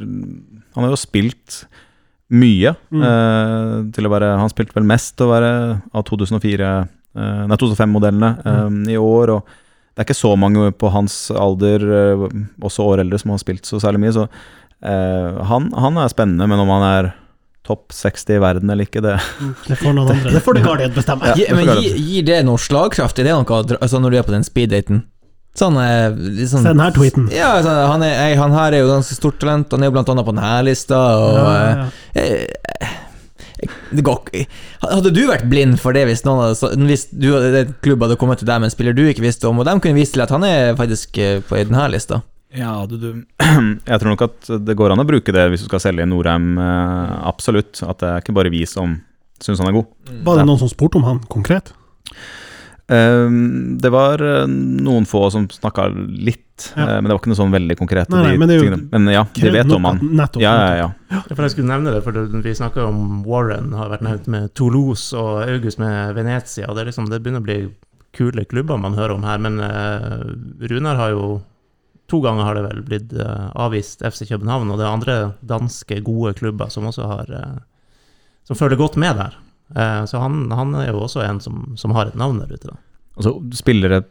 han 0.00 0.82
har 0.82 0.90
jo 0.90 0.98
spilt 0.98 1.60
mye. 2.34 2.74
Mm. 2.90 3.06
Uh, 3.06 3.76
til 3.94 4.06
å 4.06 4.12
være 4.12 4.34
Han 4.42 4.50
spilte 4.50 4.74
vel 4.74 4.90
mest 4.90 5.22
å 5.22 5.30
være 5.30 5.54
av 5.94 6.04
2004 6.06 6.66
eh, 6.66 7.40
Nei, 7.46 7.56
2005-modellene 7.62 8.34
um, 8.42 8.82
i 8.90 8.98
år. 8.98 9.36
Og 9.36 9.54
det 9.94 10.02
er 10.02 10.08
ikke 10.08 10.18
så 10.18 10.34
mange 10.38 10.74
på 10.74 10.90
hans 10.90 11.28
alder, 11.30 11.86
også 12.58 12.90
år 12.90 13.04
eldre, 13.04 13.22
som 13.22 13.36
har 13.36 13.42
spilt 13.42 13.70
så 13.70 13.78
særlig 13.82 14.02
mye. 14.02 14.18
Så 14.18 14.26
han, 14.80 15.66
han 15.76 15.98
er 16.00 16.10
spennende, 16.10 16.46
men 16.48 16.62
om 16.62 16.70
han 16.72 16.86
er 16.86 17.10
topp 17.70 17.94
60 17.96 18.36
i 18.36 18.42
verden 18.42 18.74
eller 18.74 18.88
ikke, 18.90 19.02
det 19.06 19.16
Det 19.68 19.78
får 19.80 19.94
noen 19.96 20.10
andre. 20.16 20.34
Det 20.34 20.42
får 20.44 20.58
du 20.58 20.62
Guardian 20.66 20.92
bestemme. 20.98 21.32
Ja, 21.38 21.54
men 21.56 21.70
gir, 21.78 21.96
gi 22.10 22.20
det 22.26 22.42
noe 22.50 22.60
slagkraft? 22.60 23.22
i 23.22 23.26
det 23.30 23.32
noe 23.38 23.62
altså 23.80 24.02
når 24.02 24.10
du 24.16 24.20
er 24.20 24.28
på 24.28 24.34
den 24.36 24.46
speeddaten? 24.46 25.04
Sånn, 25.58 25.74
eh, 25.82 26.14
sånn 26.46 26.62
Se 26.62 26.70
den 26.70 26.80
her 26.84 26.92
tweeten. 26.94 27.24
Ja, 27.34 27.56
sånn, 27.64 27.78
han, 27.90 28.04
er, 28.06 28.12
jeg, 28.30 28.36
han 28.38 28.52
her 28.54 28.76
er 28.76 28.84
jo 28.84 28.90
ganske 28.92 29.16
stort 29.16 29.40
talent. 29.42 29.72
Han 29.74 29.82
er 29.82 29.90
jo 29.90 29.94
blant 29.96 30.10
annet 30.12 30.26
på 30.28 30.34
denne 30.36 30.50
lista. 30.68 31.00
Og, 31.18 31.38
Ja, 31.40 31.48
ja, 31.50 31.70
ja. 31.74 31.88
eh, 32.22 32.68
eh, 32.86 32.96
det 33.90 34.00
går 34.06 34.22
ikke 34.30 34.46
Hadde 34.86 35.10
du 35.12 35.18
vært 35.28 35.42
blind 35.50 35.74
for 35.82 35.92
det 35.92 36.06
hvis 36.08 36.22
noen 36.24 36.38
hadde 36.46 36.86
Hvis 36.88 37.02
du 37.12 37.26
hadde, 37.34 37.66
klubb 37.84 38.06
hadde 38.06 38.16
kommet 38.16 38.40
til 38.40 38.48
deg 38.48 38.62
med 38.62 38.70
en 38.70 38.72
spiller 38.72 38.96
du 38.96 39.02
ikke 39.10 39.26
visste 39.26 39.50
om, 39.50 39.58
og 39.60 39.66
de 39.68 39.74
kunne 39.84 39.98
vise 39.98 40.14
til 40.14 40.22
at 40.24 40.32
han 40.32 40.46
er 40.48 40.78
faktisk 40.78 41.18
på 41.50 41.58
denne 41.58 41.88
lista? 41.92 42.22
Ja, 42.56 42.86
du, 42.90 42.96
du. 42.98 43.10
Jeg 43.90 44.00
tror 44.02 44.10
nok 44.14 44.24
at 44.26 44.50
det 44.66 44.74
går 44.78 44.94
an 44.94 45.02
å 45.02 45.06
bruke 45.06 45.34
det 45.34 45.46
hvis 45.52 45.62
du 45.64 45.68
skal 45.70 45.82
selge 45.84 46.06
Norheim, 46.08 46.52
eh, 46.58 47.12
absolutt. 47.30 47.78
At 47.86 48.02
det 48.02 48.08
er 48.10 48.24
ikke 48.24 48.34
bare 48.36 48.50
vi 48.52 48.64
som 48.66 48.98
syns 49.40 49.62
han 49.62 49.70
er 49.70 49.76
god. 49.78 49.90
Var 50.26 50.40
det 50.40 50.46
noen 50.50 50.60
som 50.60 50.70
spurte 50.72 50.98
om 51.00 51.06
han 51.06 51.22
konkret? 51.30 51.70
Eh, 52.90 53.28
det 53.80 53.90
var 53.94 54.22
eh, 54.24 54.46
noen 54.50 55.06
få 55.06 55.28
som 55.30 55.46
snakka 55.48 55.88
litt, 55.94 56.72
Ja. 56.74 56.82
eh, 56.82 56.96
men 56.98 57.06
det 57.06 57.14
var 57.14 57.20
ikke 57.22 57.30
noe 57.30 57.38
sånn 57.38 57.54
veldig 57.54 57.76
konkret. 57.78 58.10
Nei, 58.10 58.22
nei, 58.26 58.32
men 58.40 58.50
det 58.50 58.56
er 58.56 58.64
jo 58.66 58.80
men 58.90 59.06
ja, 59.14 59.22
de 59.36 59.52
vet 59.54 59.70
om 59.76 59.86
han. 59.86 60.00
Nettopp. 60.18 60.42
Ja, 60.42 60.54
ja, 60.74 60.88
ja. 61.12 61.20
For 61.30 61.44
jeg 61.46 61.54
skulle 61.54 61.70
nevne 61.70 61.94
det, 61.94 62.02
for 62.04 62.18
vi 62.42 62.56
snakka 62.58 62.88
om 62.88 63.22
Warren, 63.28 63.70
har 63.78 63.92
vært 63.94 64.02
nevnt 64.08 64.26
med 64.32 64.50
Toulouse 64.58 65.14
og 65.16 65.44
August 65.46 65.78
med 65.78 66.16
Venezia. 66.18 66.66
Det, 66.66 66.82
er 66.82 66.90
liksom, 66.90 67.06
det 67.12 67.22
begynner 67.22 67.44
å 67.44 67.46
bli 67.46 67.60
kule 68.18 68.42
klubber 68.50 68.76
man 68.82 68.98
hører 68.98 69.14
om 69.14 69.22
her, 69.22 69.38
men 69.38 69.60
Runar 70.66 70.98
har 70.98 71.14
jo 71.14 71.28
To 72.10 72.20
ganger 72.24 72.46
har 72.46 72.58
det 72.58 72.66
vel 72.66 72.82
blitt 72.86 73.12
eh, 73.14 73.48
avvist 73.54 74.02
FC 74.06 74.26
København, 74.28 74.70
og 74.72 74.80
det 74.80 74.86
er 74.86 74.90
andre 74.90 75.18
danske 75.46 76.00
gode 76.06 76.34
klubber 76.38 76.72
som 76.72 76.88
også 76.90 77.06
har 77.06 77.30
eh, 77.30 77.58
Som 78.48 78.58
følger 78.58 78.80
godt 78.80 78.96
med 78.98 79.14
der. 79.16 79.36
Eh, 79.76 80.04
så 80.10 80.18
han, 80.18 80.48
han 80.50 80.74
er 80.74 80.90
jo 80.90 81.04
også 81.04 81.22
en 81.22 81.38
som, 81.40 81.76
som 81.78 81.94
har 81.94 82.10
et 82.10 82.18
navn 82.18 82.40
der 82.42 82.50
ute. 82.50 82.72
da. 82.72 82.80
Altså, 83.16 83.36
spillere 83.54 84.02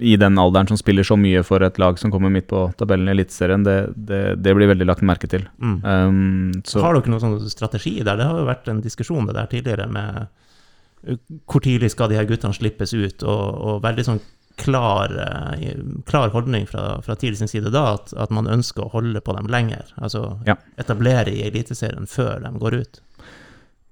i 0.00 0.16
den 0.20 0.38
alderen 0.38 0.68
som 0.68 0.76
spiller 0.76 1.04
så 1.04 1.16
mye 1.16 1.40
for 1.44 1.64
et 1.64 1.78
lag 1.80 1.96
som 1.98 2.12
kommer 2.12 2.32
midt 2.32 2.50
på 2.50 2.66
tabellen 2.78 3.08
i 3.08 3.14
Eliteserien, 3.14 3.64
det, 3.64 3.76
det, 3.96 4.22
det 4.44 4.52
blir 4.56 4.68
veldig 4.68 4.86
lagt 4.88 5.04
merke 5.04 5.28
til. 5.28 5.46
Mm. 5.56 5.78
Um, 5.84 6.50
så 6.68 6.82
Har 6.84 6.96
dere 6.96 7.12
noen 7.12 7.22
sånn 7.22 7.52
strategi 7.52 7.96
der? 8.02 8.18
Det 8.20 8.28
har 8.28 8.40
jo 8.40 8.48
vært 8.48 8.68
en 8.68 8.82
diskusjon 8.84 9.28
det 9.28 9.36
der 9.38 9.48
tidligere 9.52 9.88
med 9.88 10.26
hvor 11.48 11.60
tidlig 11.64 11.90
skal 11.92 12.08
de 12.08 12.16
her 12.16 12.28
guttene 12.28 12.56
slippes 12.56 12.94
ut, 12.96 13.24
og, 13.28 13.44
og 13.60 13.82
veldig 13.84 14.04
sånn 14.06 14.20
klar, 14.56 15.10
eh, 15.18 15.74
klar 16.06 16.30
holdning 16.30 16.66
fra, 16.68 17.00
fra 17.02 17.14
TIL 17.18 17.36
sin 17.36 17.48
side 17.50 17.70
da, 17.74 17.94
at, 17.94 18.12
at 18.16 18.30
man 18.30 18.46
ønsker 18.46 18.84
å 18.86 18.92
holde 18.92 19.20
på 19.20 19.34
dem 19.36 19.46
lenger. 19.50 19.84
Altså 20.00 20.38
Ja. 20.46 20.56
etablere 20.78 21.32
i 21.32 21.42
Eliteserien 21.48 22.06
før 22.06 22.40
de 22.44 22.52
går 22.58 22.74
ut. 22.80 23.00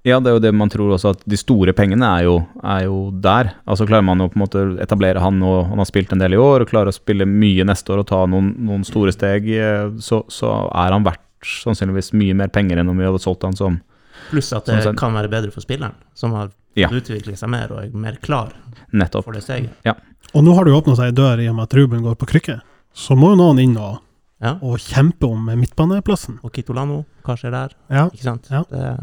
Ja, 0.04 0.18
det 0.18 0.32
er 0.32 0.34
jo 0.34 0.42
det 0.42 0.50
man 0.58 0.68
tror 0.68 0.90
også, 0.96 1.12
at 1.14 1.20
de 1.30 1.36
store 1.38 1.72
pengene 1.78 2.02
er 2.18 2.24
jo, 2.26 2.46
er 2.66 2.84
jo 2.88 3.10
der. 3.22 3.52
Altså 3.70 3.86
Klarer 3.86 4.02
man 4.02 4.18
å 4.24 4.26
på 4.32 4.34
en 4.34 4.42
måte 4.42 4.62
etablere 4.82 5.20
han, 5.22 5.38
og 5.46 5.68
han 5.68 5.78
har 5.78 5.86
spilt 5.86 6.10
en 6.12 6.18
del 6.18 6.34
i 6.34 6.40
år, 6.42 6.64
og 6.64 6.68
klarer 6.72 6.90
å 6.90 6.96
spille 6.96 7.22
mye 7.26 7.62
neste 7.64 7.94
år 7.94 8.02
og 8.02 8.08
ta 8.10 8.24
noen, 8.26 8.48
noen 8.66 8.82
store 8.84 9.12
steg, 9.14 9.46
eh, 9.54 9.90
så, 10.02 10.24
så 10.28 10.50
er 10.74 10.90
han 10.96 11.06
verdt 11.06 11.20
sannsynligvis 11.46 12.12
mye 12.18 12.34
mer 12.38 12.50
penger 12.54 12.78
enn 12.82 12.90
om 12.90 12.98
vi 12.98 13.06
hadde 13.06 13.22
solgt 13.22 13.42
han 13.46 13.54
som 13.58 13.80
Pluss 14.30 14.52
at 14.54 14.66
det 14.70 14.92
kan 14.98 15.14
være 15.14 15.28
bedre 15.30 15.50
for 15.50 15.60
spilleren, 15.64 15.94
som 16.14 16.32
har 16.38 16.50
Ja. 16.78 16.88
utviklet 16.88 17.36
seg 17.36 17.50
mer 17.52 17.70
og 17.74 17.82
er 17.82 17.90
mer 17.92 18.16
klar 18.22 18.52
nettopp. 18.92 19.24
for 19.24 19.32
det 19.32 19.42
steget. 19.42 19.70
Og 20.34 20.44
nå 20.44 20.54
har 20.56 20.64
det 20.64 20.72
jo 20.72 20.80
åpna 20.80 20.96
seg 20.96 21.10
ei 21.12 21.16
dør 21.16 21.42
i 21.44 21.48
og 21.50 21.56
med 21.58 21.68
at 21.68 21.74
Ruben 21.76 22.02
går 22.04 22.16
på 22.20 22.28
krykke. 22.30 22.60
Så 22.96 23.16
må 23.18 23.32
jo 23.32 23.40
noen 23.40 23.60
inn 23.62 23.76
og, 23.76 23.98
Ja. 24.42 24.56
og 24.60 24.78
kjempe 24.82 25.28
om 25.28 25.44
midtbaneplassen. 25.46 26.38
Og 26.42 26.52
Kitolano, 26.52 27.04
hva 27.24 27.36
skjer 27.38 27.52
der? 27.54 27.74
Ja. 27.90 28.06
Ikke 28.08 28.22
sant? 28.26 28.48
Ja. 28.50 28.64
Det, 28.70 28.96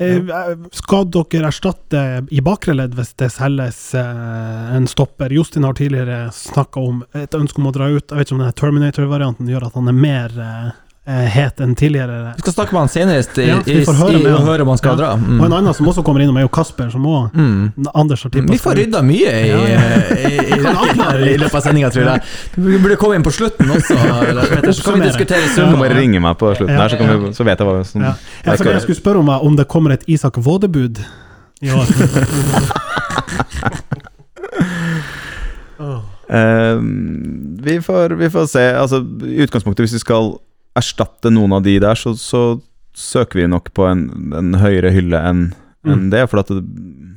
Eh, 0.00 0.56
Skal 0.72 1.04
dere 1.12 1.46
erstatte 1.50 2.00
i 2.32 2.40
bakre 2.44 2.74
ledd 2.74 2.94
hvis 2.96 3.12
det 3.20 3.28
selges 3.34 3.94
eh, 3.94 4.70
en 4.76 4.86
stopper? 4.90 5.30
Justin 5.36 5.66
har 5.68 5.76
tidligere 5.78 6.30
snakka 6.32 6.80
om 6.80 7.02
et 7.14 7.36
ønske 7.36 7.60
om 7.60 7.68
å 7.70 7.74
dra 7.76 7.90
ut. 7.92 8.08
Jeg 8.08 8.18
vet 8.18 8.26
ikke 8.30 8.34
om 8.38 8.42
denne 8.42 8.56
Terminator-varianten 8.58 9.50
gjør 9.52 9.66
at 9.68 9.76
han 9.78 9.90
er 9.92 9.98
mer 9.98 10.34
eh, 10.40 10.70
eh, 10.70 10.72
het 11.06 11.58
enn 11.60 11.72
tidligere. 11.74 12.32
Vi 12.36 12.42
skal 12.44 12.52
snakke 12.52 12.72
med 12.76 12.80
han 12.84 12.88
senere 12.92 13.18
i, 13.18 13.46
Ja, 13.48 13.56
vi 13.66 13.80
får 13.84 13.96
høre 13.98 14.18
i, 14.20 14.22
med 14.22 14.34
og 14.36 14.44
høre 14.46 14.62
om 14.62 14.68
han 14.70 14.78
skal 14.78 14.92
Ja. 14.92 14.96
dra. 15.00 15.08
Og 15.14 15.18
en 15.18 15.38
Mm. 15.40 15.52
annen 15.52 15.74
som 15.74 15.86
også 15.88 16.04
kommer 16.06 16.20
innom, 16.22 16.36
er 16.38 16.42
jo 16.42 16.48
Kasper, 16.48 16.90
som 16.92 17.02
òg 17.02 17.32
Mm. 17.34 17.72
Anders 17.94 18.22
har 18.22 18.30
tippa 18.30 18.52
Vi 18.52 18.58
får 18.58 18.74
rydda 18.78 19.02
mye 19.02 19.32
i, 19.42 19.48
Ja, 19.48 19.56
ja. 19.66 19.80
i, 20.14 20.22
i, 20.22 20.38
i, 20.38 21.34
i 21.34 21.36
løpet 21.38 21.54
av 21.54 21.62
sendinga, 21.62 21.90
tror 21.90 22.04
jeg. 22.06 22.22
Vi 22.54 22.78
burde 22.78 22.96
komme 22.96 23.14
inn 23.16 23.22
på 23.24 23.32
slutten 23.34 23.66
også, 23.70 23.94
Lars 24.34 24.48
Petter, 24.48 24.72
så 24.72 24.82
kan 24.84 25.00
vi 25.00 25.06
diskutere 25.08 25.42
Du 25.56 25.62
kan 25.72 25.78
bare 25.80 25.94
ringe 25.98 26.20
meg 26.20 26.38
på 26.38 26.54
slutten 26.54 26.76
her, 26.76 26.88
så, 26.88 26.96
vi, 26.98 27.32
så 27.34 27.44
vet 27.44 27.58
jeg 27.58 27.66
hva 27.66 27.84
som 27.84 28.00
Ja. 28.02 28.06
Ja, 28.08 28.14
jeg 28.52 28.58
for 28.58 28.64
det 28.64 28.72
jeg 28.72 28.82
skulle 28.82 29.00
spørre 29.02 29.18
om, 29.18 29.26
var 29.26 29.42
om 29.42 29.56
det 29.56 29.66
kommer 29.68 29.90
et 29.92 30.04
Isak 30.06 30.36
Vådebud 30.38 30.98
i 31.62 31.70
år. 31.70 31.86
Uh, 36.32 36.78
vi, 37.62 37.80
får, 37.82 38.10
vi 38.16 38.30
får 38.30 38.46
se. 38.46 38.62
Altså, 38.78 39.02
I 39.26 39.42
utgangspunktet, 39.44 39.82
hvis 39.84 39.92
vi 39.98 39.98
skal 39.98 40.30
erstatte 40.78 41.32
noen 41.32 41.58
av 41.58 41.64
de 41.66 41.78
der, 41.82 41.98
så, 41.98 42.14
så 42.18 42.60
søker 42.96 43.42
vi 43.42 43.50
nok 43.50 43.72
på 43.76 43.86
en, 43.88 44.06
en 44.36 44.56
høyere 44.60 44.92
hylle 44.94 45.20
enn 45.28 45.44
enn 45.84 46.06
Mm. 46.06 46.10
det. 46.10 46.28
For 46.30 46.38
at 46.38 46.46
det, 46.48 46.62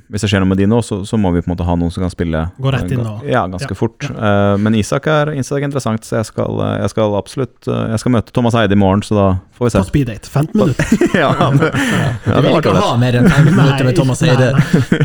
hvis 0.10 0.21
det 0.21 0.30
skjer 0.30 0.39
noe 0.41 0.49
med 0.49 0.58
de 0.58 0.65
nå, 0.69 0.80
så, 0.86 0.99
så 1.06 1.17
må 1.17 1.32
vi 1.34 1.41
på 1.41 1.49
en 1.49 1.56
måte 1.56 1.65
ha 1.65 1.75
noen 1.75 1.91
som 1.93 2.01
kan 2.01 2.10
spille 2.13 2.39
Gå 2.62 2.71
rett 2.73 2.91
inn 2.91 3.01
og- 3.06 3.23
Ja, 3.25 3.45
ganske 3.47 3.69
Ja, 3.73 3.78
fort. 3.78 4.06
Eh, 4.10 4.58
men 4.58 4.73
Isak 4.75 5.06
er, 5.08 5.32
Isak 5.38 5.62
er 5.62 5.65
interessant, 5.67 6.01
så 6.06 6.17
jeg 6.17 6.25
skal, 6.25 6.60
eh, 6.62 6.82
jeg 6.82 6.89
skal 6.89 7.13
absolutt 7.17 7.67
uh, 7.67 7.89
Jeg 7.91 7.99
skal 7.99 8.12
møte 8.12 8.32
Thomas 8.34 8.54
Eide 8.56 8.73
i 8.73 8.75
morgen, 8.75 9.01
så 9.06 9.15
da 9.15 9.28
får 9.58 9.65
vi 9.65 9.69
se. 9.69 9.80
På 9.80 9.89
speeddate. 9.89 10.30
15 10.30 10.54
minutter. 10.62 10.86
ja, 11.21 11.30
det, 11.51 11.71
ja, 12.25 12.41
det 12.41 12.43
vil 12.43 12.58
ikke 12.62 12.75
ha 12.82 12.97
mer 12.97 13.13
enn 13.21 13.30
15 13.30 13.56
minutter 13.62 13.86
med 13.86 13.95
Thomas 13.95 14.21
Eide. 14.23 14.51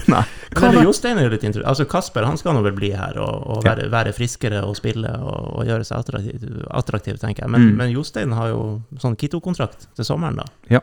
nei. 0.09 0.25
Jostein 0.85 1.19
er 1.21 1.29
jo 1.29 1.31
litt 1.37 1.45
interessant. 1.45 1.69
Altså 1.71 1.85
Kasper 1.89 2.25
han 2.27 2.37
skal 2.41 2.55
nå 2.57 2.63
vel 2.65 2.73
bli 2.75 2.91
her 2.97 3.17
og, 3.23 3.45
og 3.47 3.65
Ja. 3.65 3.75
være, 3.77 3.91
være 3.93 4.13
friskere 4.17 4.65
og 4.67 4.75
spille 4.77 5.09
og, 5.21 5.61
og 5.61 5.69
gjøre 5.69 5.85
seg 5.87 6.01
attraktiv, 6.01 6.65
attraktiv 6.71 7.21
tenker 7.23 7.45
jeg. 7.45 7.51
Men, 7.51 7.61
Mm. 7.71 7.77
men 7.77 7.93
Jostein 7.95 8.33
har 8.33 8.49
jo 8.51 8.83
sånn 8.99 9.17
Kito-kontrakt 9.17 9.87
til 9.95 10.05
sommeren, 10.05 10.37
da. 10.41 10.45
Ja. 10.69 10.81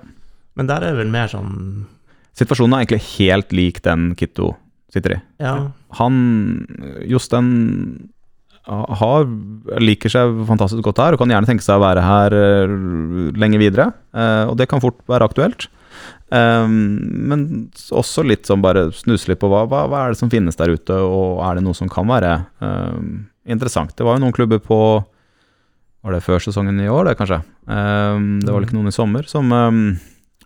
Men 0.56 0.68
der 0.68 0.78
er 0.86 0.92
det 0.96 1.02
vel 1.04 1.12
mer 1.12 1.28
sånn 1.28 1.86
Situasjonen 2.38 2.76
er 2.78 2.86
egentlig 2.86 3.04
helt 3.18 3.56
lik 3.56 3.82
den 3.86 4.12
Kitto 4.18 4.54
sitter 4.94 5.18
i. 5.18 5.22
Ja, 5.42 5.56
Han, 6.00 6.20
Jostein, 7.10 7.50
har, 8.68 9.26
liker 9.80 10.12
seg 10.12 10.44
fantastisk 10.48 10.84
godt 10.86 11.00
her 11.02 11.16
og 11.16 11.22
kan 11.22 11.32
gjerne 11.32 11.48
tenke 11.50 11.66
seg 11.66 11.80
å 11.80 11.86
være 11.86 12.04
her 12.04 12.36
eh, 12.36 12.78
lenge 13.40 13.60
videre. 13.62 13.92
eh, 14.14 14.44
og 14.50 14.58
det 14.60 14.68
kan 14.70 14.84
fort 14.84 15.00
være 15.10 15.30
aktuelt. 15.30 15.70
Um, 16.28 17.00
men 17.30 17.44
også 17.96 18.26
litt 18.28 18.50
sånn 18.50 18.60
bare 18.60 18.90
snuse 18.92 19.30
litt 19.32 19.40
på 19.40 19.48
hva, 19.48 19.62
hva, 19.72 19.86
hva 19.88 20.02
er 20.04 20.12
det 20.12 20.20
som 20.20 20.32
finnes 20.32 20.60
der 20.60 20.74
ute, 20.76 20.98
og 21.00 21.40
er 21.48 21.56
det 21.56 21.64
noe 21.64 21.78
som 21.78 21.88
kan 21.92 22.08
være 22.10 22.34
um, 22.60 23.30
interessant. 23.48 23.96
Det 23.96 24.04
var 24.04 24.18
jo 24.18 24.26
noen 24.26 24.36
klubber 24.36 24.60
på 24.60 24.80
Var 26.04 26.14
det 26.14 26.26
før 26.26 26.44
sesongen 26.44 26.84
i 26.84 26.90
år, 26.92 27.08
det, 27.08 27.16
kanskje? 27.20 27.40
Um, 27.64 28.38
det 28.44 28.52
var 28.52 28.60
vel 28.60 28.68
ikke 28.68 28.78
noen 28.78 28.92
i 28.92 28.96
sommer 28.96 29.28
som, 29.32 29.56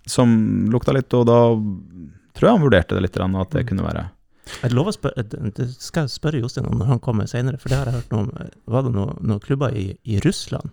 som 0.09 0.31
lukta 0.71 0.93
litt, 0.95 1.13
og 1.13 1.25
da 1.29 1.39
tror 2.35 2.47
jeg 2.47 2.55
han 2.57 2.63
vurderte 2.65 2.95
det 2.97 3.01
litt, 3.05 3.17
at 3.21 3.51
det 3.57 3.67
kunne 3.69 3.85
være 3.85 4.09
jeg 4.63 4.73
lover 4.73 4.91
å 4.91 4.95
spørre 4.97 5.23
skal 5.79 6.07
jeg 6.07 6.11
spørre 6.11 6.39
Jostein 6.41 6.65
om 6.67 6.79
når 6.81 6.85
han 6.89 6.99
kommer 6.99 7.27
senere, 7.29 7.59
for 7.61 7.69
det 7.71 7.77
har 7.77 7.85
jeg 7.87 7.93
hørt 8.01 8.11
noe 8.11 8.23
om. 8.25 8.31
Var 8.73 8.83
det 8.87 8.91
noen 8.95 9.19
noe 9.29 9.39
klubber 9.39 9.75
i, 9.77 9.83
i 10.03 10.17
Russland? 10.25 10.71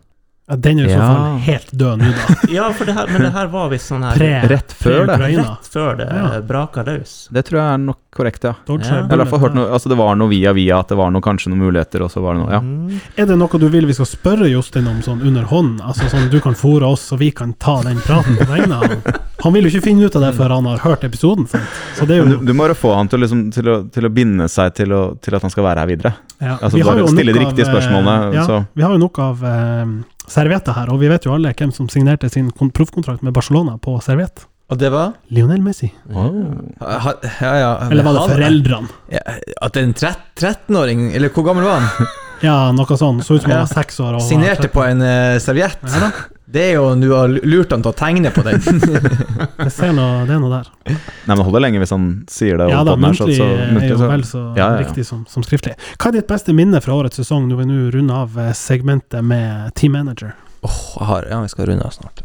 Ja, 0.48 0.56
den 0.56 0.80
er 0.80 0.88
i 0.88 0.88
så 0.88 0.96
Ja. 0.96 1.08
fall 1.12 1.38
helt 1.44 1.70
død 1.76 1.98
nå, 2.00 2.08
da. 2.16 2.36
Ja, 2.56 2.72
for 2.72 2.88
det 2.88 2.94
her, 2.96 3.06
men 3.12 3.22
det 3.26 3.30
her 3.36 3.46
var 3.52 3.68
visst 3.68 3.90
sånn 3.92 4.02
her 4.02 4.16
Pre. 4.16 4.30
Rett 4.48 4.72
før 4.72 5.04
det. 5.10 5.18
Rett 5.36 5.68
før 5.68 5.98
det 6.00 6.06
Ja. 6.08 6.40
braka 6.48 6.82
løs. 6.88 7.28
Det 7.30 7.44
tror 7.44 7.60
jeg 7.60 7.80
nok 7.84 8.07
korrekt, 8.18 8.44
ja. 8.44 8.54
Dodge 8.68 8.90
Ja. 8.90 9.04
er 9.06 9.24
hørt 9.38 9.54
noe, 9.56 9.68
altså 9.72 9.88
Det 9.88 9.96
var 9.98 10.16
noe 10.18 10.28
via 10.28 10.52
via, 10.52 10.80
at 10.82 10.88
det 10.92 10.98
var 10.98 11.10
noe, 11.14 11.22
kanskje 11.24 11.52
noen 11.52 11.62
muligheter, 11.64 12.02
og 12.04 12.10
så 12.12 12.20
var 12.24 12.34
det 12.34 12.42
noe 12.44 12.52
Ja. 12.52 12.60
Mm. 12.60 13.00
Er 13.16 13.26
det 13.30 13.38
noe 13.38 13.58
du 13.62 13.68
vil 13.68 13.86
vi 13.86 13.94
skal 13.96 14.06
spørre 14.10 14.50
Jostein 14.50 14.86
om 14.90 15.00
sånn 15.02 15.22
under 15.22 15.44
hånd? 15.48 15.80
Altså 15.80 16.10
sånn 16.10 16.28
du 16.30 16.40
kan 16.40 16.54
fòre 16.58 16.82
oss, 16.90 17.10
og 17.12 17.20
vi 17.22 17.30
kan 17.30 17.54
ta 17.58 17.80
den 17.86 17.96
praten 18.04 18.36
på 18.36 18.46
vegne 18.50 18.74
av 18.76 18.84
han? 18.88 19.02
Han 19.44 19.52
vil 19.54 19.64
jo 19.68 19.70
ikke 19.70 19.84
finne 19.86 20.04
ut 20.04 20.16
av 20.18 20.22
det 20.26 20.34
før 20.34 20.50
han 20.56 20.66
har 20.66 20.78
hørt 20.82 21.04
episoden. 21.06 21.46
Så 21.46 22.06
det 22.06 22.16
er 22.16 22.24
jo 22.24 22.24
du, 22.38 22.46
du 22.46 22.52
må 22.52 22.66
bare 22.66 22.74
få 22.74 22.94
han 22.96 23.08
til, 23.08 23.20
liksom, 23.22 23.52
til, 23.54 23.68
å, 23.70 23.76
til 23.94 24.04
å 24.08 24.10
binde 24.10 24.48
seg 24.50 24.74
til, 24.74 24.90
å, 24.92 25.02
til 25.22 25.36
at 25.38 25.42
han 25.46 25.50
skal 25.54 25.64
være 25.64 25.84
her 25.84 25.86
videre. 25.92 26.14
ja. 26.42 26.56
altså 26.58 26.74
Vi 26.76 26.82
har 26.82 26.96
bare 26.98 27.08
stille 27.14 27.32
de 27.32 27.38
riktige 27.44 27.66
av, 27.68 27.68
eh, 27.68 27.74
spørsmålene, 27.76 28.34
Ja, 28.34 28.44
så- 28.46 28.64
vi 28.74 28.82
har 28.82 28.90
jo 28.92 28.98
nok 28.98 29.18
av 29.22 29.44
eh, 29.44 29.84
servietter 30.26 30.74
her, 30.74 30.90
og 30.92 30.98
vi 31.00 31.08
vet 31.08 31.24
jo 31.24 31.32
alle 31.34 31.52
hvem 31.54 31.72
som 31.72 31.86
signerte 31.88 32.28
sin 32.30 32.50
proffkontrakt 32.50 33.22
med 33.22 33.32
Barcelona 33.32 33.78
på 33.78 33.96
serviett. 34.02 34.44
Og 34.68 34.76
det 34.78 34.90
var? 34.92 35.14
Lionel 35.32 35.62
Messi. 35.64 35.88
Ha, 36.12 37.12
ja, 37.40 37.52
ja. 37.56 37.68
Eller 37.90 38.04
var 38.04 38.12
det 38.12 38.20
Han- 38.20 38.30
foreldrene? 38.34 38.88
Ja, 39.08 39.20
at 39.64 39.76
en 39.80 39.94
13-åring, 39.94 41.06
eller 41.16 41.28
hvor 41.32 41.46
gammel 41.46 41.64
var 41.64 41.80
han? 41.80 42.06
Ja, 42.40 42.68
noe 42.70 42.94
sånt. 42.96 43.24
Så 43.26 43.34
ut 43.34 43.42
som 43.42 43.50
han 43.50 43.64
var 43.64 43.70
seks 43.72 43.96
år. 43.98 44.12
Og 44.14 44.22
Signerte 44.22 44.68
på 44.70 44.84
en 44.86 45.00
uh, 45.02 45.38
serviett. 45.42 45.80
Ja 45.82 46.12
Det 46.46 46.62
er 46.68 46.76
jo 46.76 46.84
Du 46.94 47.08
har 47.10 47.26
lurt 47.28 47.72
han 47.74 47.82
til 47.82 47.90
å 47.90 47.96
tegne 47.98 48.30
på 48.30 48.44
den. 48.46 48.62
jeg 49.64 49.72
ser 49.74 49.90
noe, 49.96 50.20
det 50.28 50.36
er 50.36 50.38
noe 50.44 50.52
der. 50.52 50.70
Nei, 50.86 50.94
men 51.32 51.40
det 51.42 51.46
holder 51.48 51.64
lenge 51.66 51.82
hvis 51.82 51.90
han 51.96 52.06
sier 52.30 52.60
det. 52.62 52.68
Ja 52.70 52.84
da, 52.86 52.94
så- 52.94 53.02
muntlig 53.02 53.40
så- 53.40 53.50
er 53.82 53.88
jo 53.90 53.98
så- 53.98 54.12
vel 54.12 54.22
så 54.30 54.44
Ja, 54.54 54.54
ja, 54.60 54.68
ja. 54.76 54.78
riktig 54.84 55.04
som, 55.10 55.26
som 55.28 55.42
skriftlig. 55.42 55.74
Hva 55.98 56.12
er 56.12 56.20
ditt 56.20 56.30
beste 56.30 56.54
minne 56.54 56.78
fra 56.84 56.94
årets 56.94 57.18
sesong 57.18 57.48
når 57.50 57.64
vi 57.64 57.68
nå 57.72 57.90
runder 57.96 58.22
av 58.22 58.38
eh, 58.38 58.52
segmentet 58.54 59.24
med 59.34 59.74
team 59.74 59.98
manager? 59.98 60.36
Åh, 60.62 60.78
jeg 61.00 61.06
har 61.10 61.26
Ja, 61.34 61.42
vi 61.42 61.48
skal 61.56 61.72
runde 61.72 61.90
av 61.90 61.98
snart. 61.98 62.22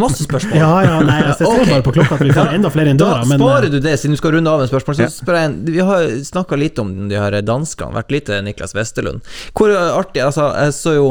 Masse 0.00 0.22
spørsmål. 0.22 0.54
Ja, 0.54 0.70
ja, 0.84 0.96
nei, 1.02 1.16
jeg 1.24 1.36
ser 1.40 1.48
okay. 1.50 1.66
bare 1.70 1.84
på 1.84 1.92
klokka 1.96 2.16
at 2.18 2.22
vi 2.22 2.32
får 2.34 2.52
enda 2.54 2.70
flere 2.72 2.92
enn 2.92 3.00
Da 3.00 3.08
døra, 3.10 3.26
men 3.26 3.40
sparer 3.40 3.66
eh, 3.66 3.72
du 3.74 3.78
det, 3.82 3.94
siden 3.98 4.14
du 4.14 4.20
skal 4.20 4.34
runde 4.36 4.52
av 4.52 4.62
med 4.62 4.70
spørsmål. 4.70 4.98
Så 5.00 5.08
spør 5.24 5.38
jeg 5.40 5.50
en- 5.50 5.58
Vi 5.66 5.84
har 5.90 6.06
snakka 6.30 6.58
litt 6.60 6.78
om 6.78 6.92
de 7.10 7.18
her 7.18 7.36
danskene, 7.42 7.96
vært 7.96 8.14
litt 8.14 8.30
Niklas 8.46 8.74
Westerlund. 8.76 9.20
Hvor 9.56 9.74
artig 9.74 10.22
Altså, 10.24 10.50
jeg 10.54 10.76
så 10.76 10.94
jo 10.94 11.06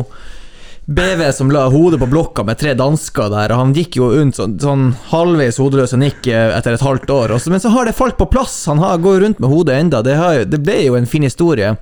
BV 0.89 1.31
som 1.31 1.51
la 1.53 1.67
hodet 1.69 1.99
på 2.01 2.07
blokka 2.09 2.41
med 2.43 2.57
tre 2.57 2.71
dansker 2.73 3.27
der, 3.29 3.51
og 3.53 3.59
han 3.61 3.73
gikk 3.77 3.99
jo 3.99 4.07
rundt 4.09 4.39
sånn, 4.39 4.55
sånn 4.57 4.87
halvveis 5.11 5.59
hodeløs 5.61 5.93
og 5.93 5.99
nikk 6.01 6.25
eh, 6.31 6.49
etter 6.55 6.73
et 6.73 6.81
halvt 6.81 7.11
år. 7.13 7.33
Også, 7.35 7.51
men 7.53 7.61
så 7.61 7.69
har 7.75 7.85
det 7.85 7.93
falt 7.93 8.17
på 8.17 8.25
plass, 8.33 8.55
han 8.65 8.81
har, 8.81 8.97
går 9.03 9.19
rundt 9.21 9.43
med 9.43 9.51
hodet 9.51 9.75
enda. 9.77 9.99
Det, 10.01 10.15
har, 10.17 10.41
det 10.49 10.61
ble 10.65 10.79
jo 10.87 10.95
en 10.97 11.05
fin 11.09 11.27
historie. 11.27 11.75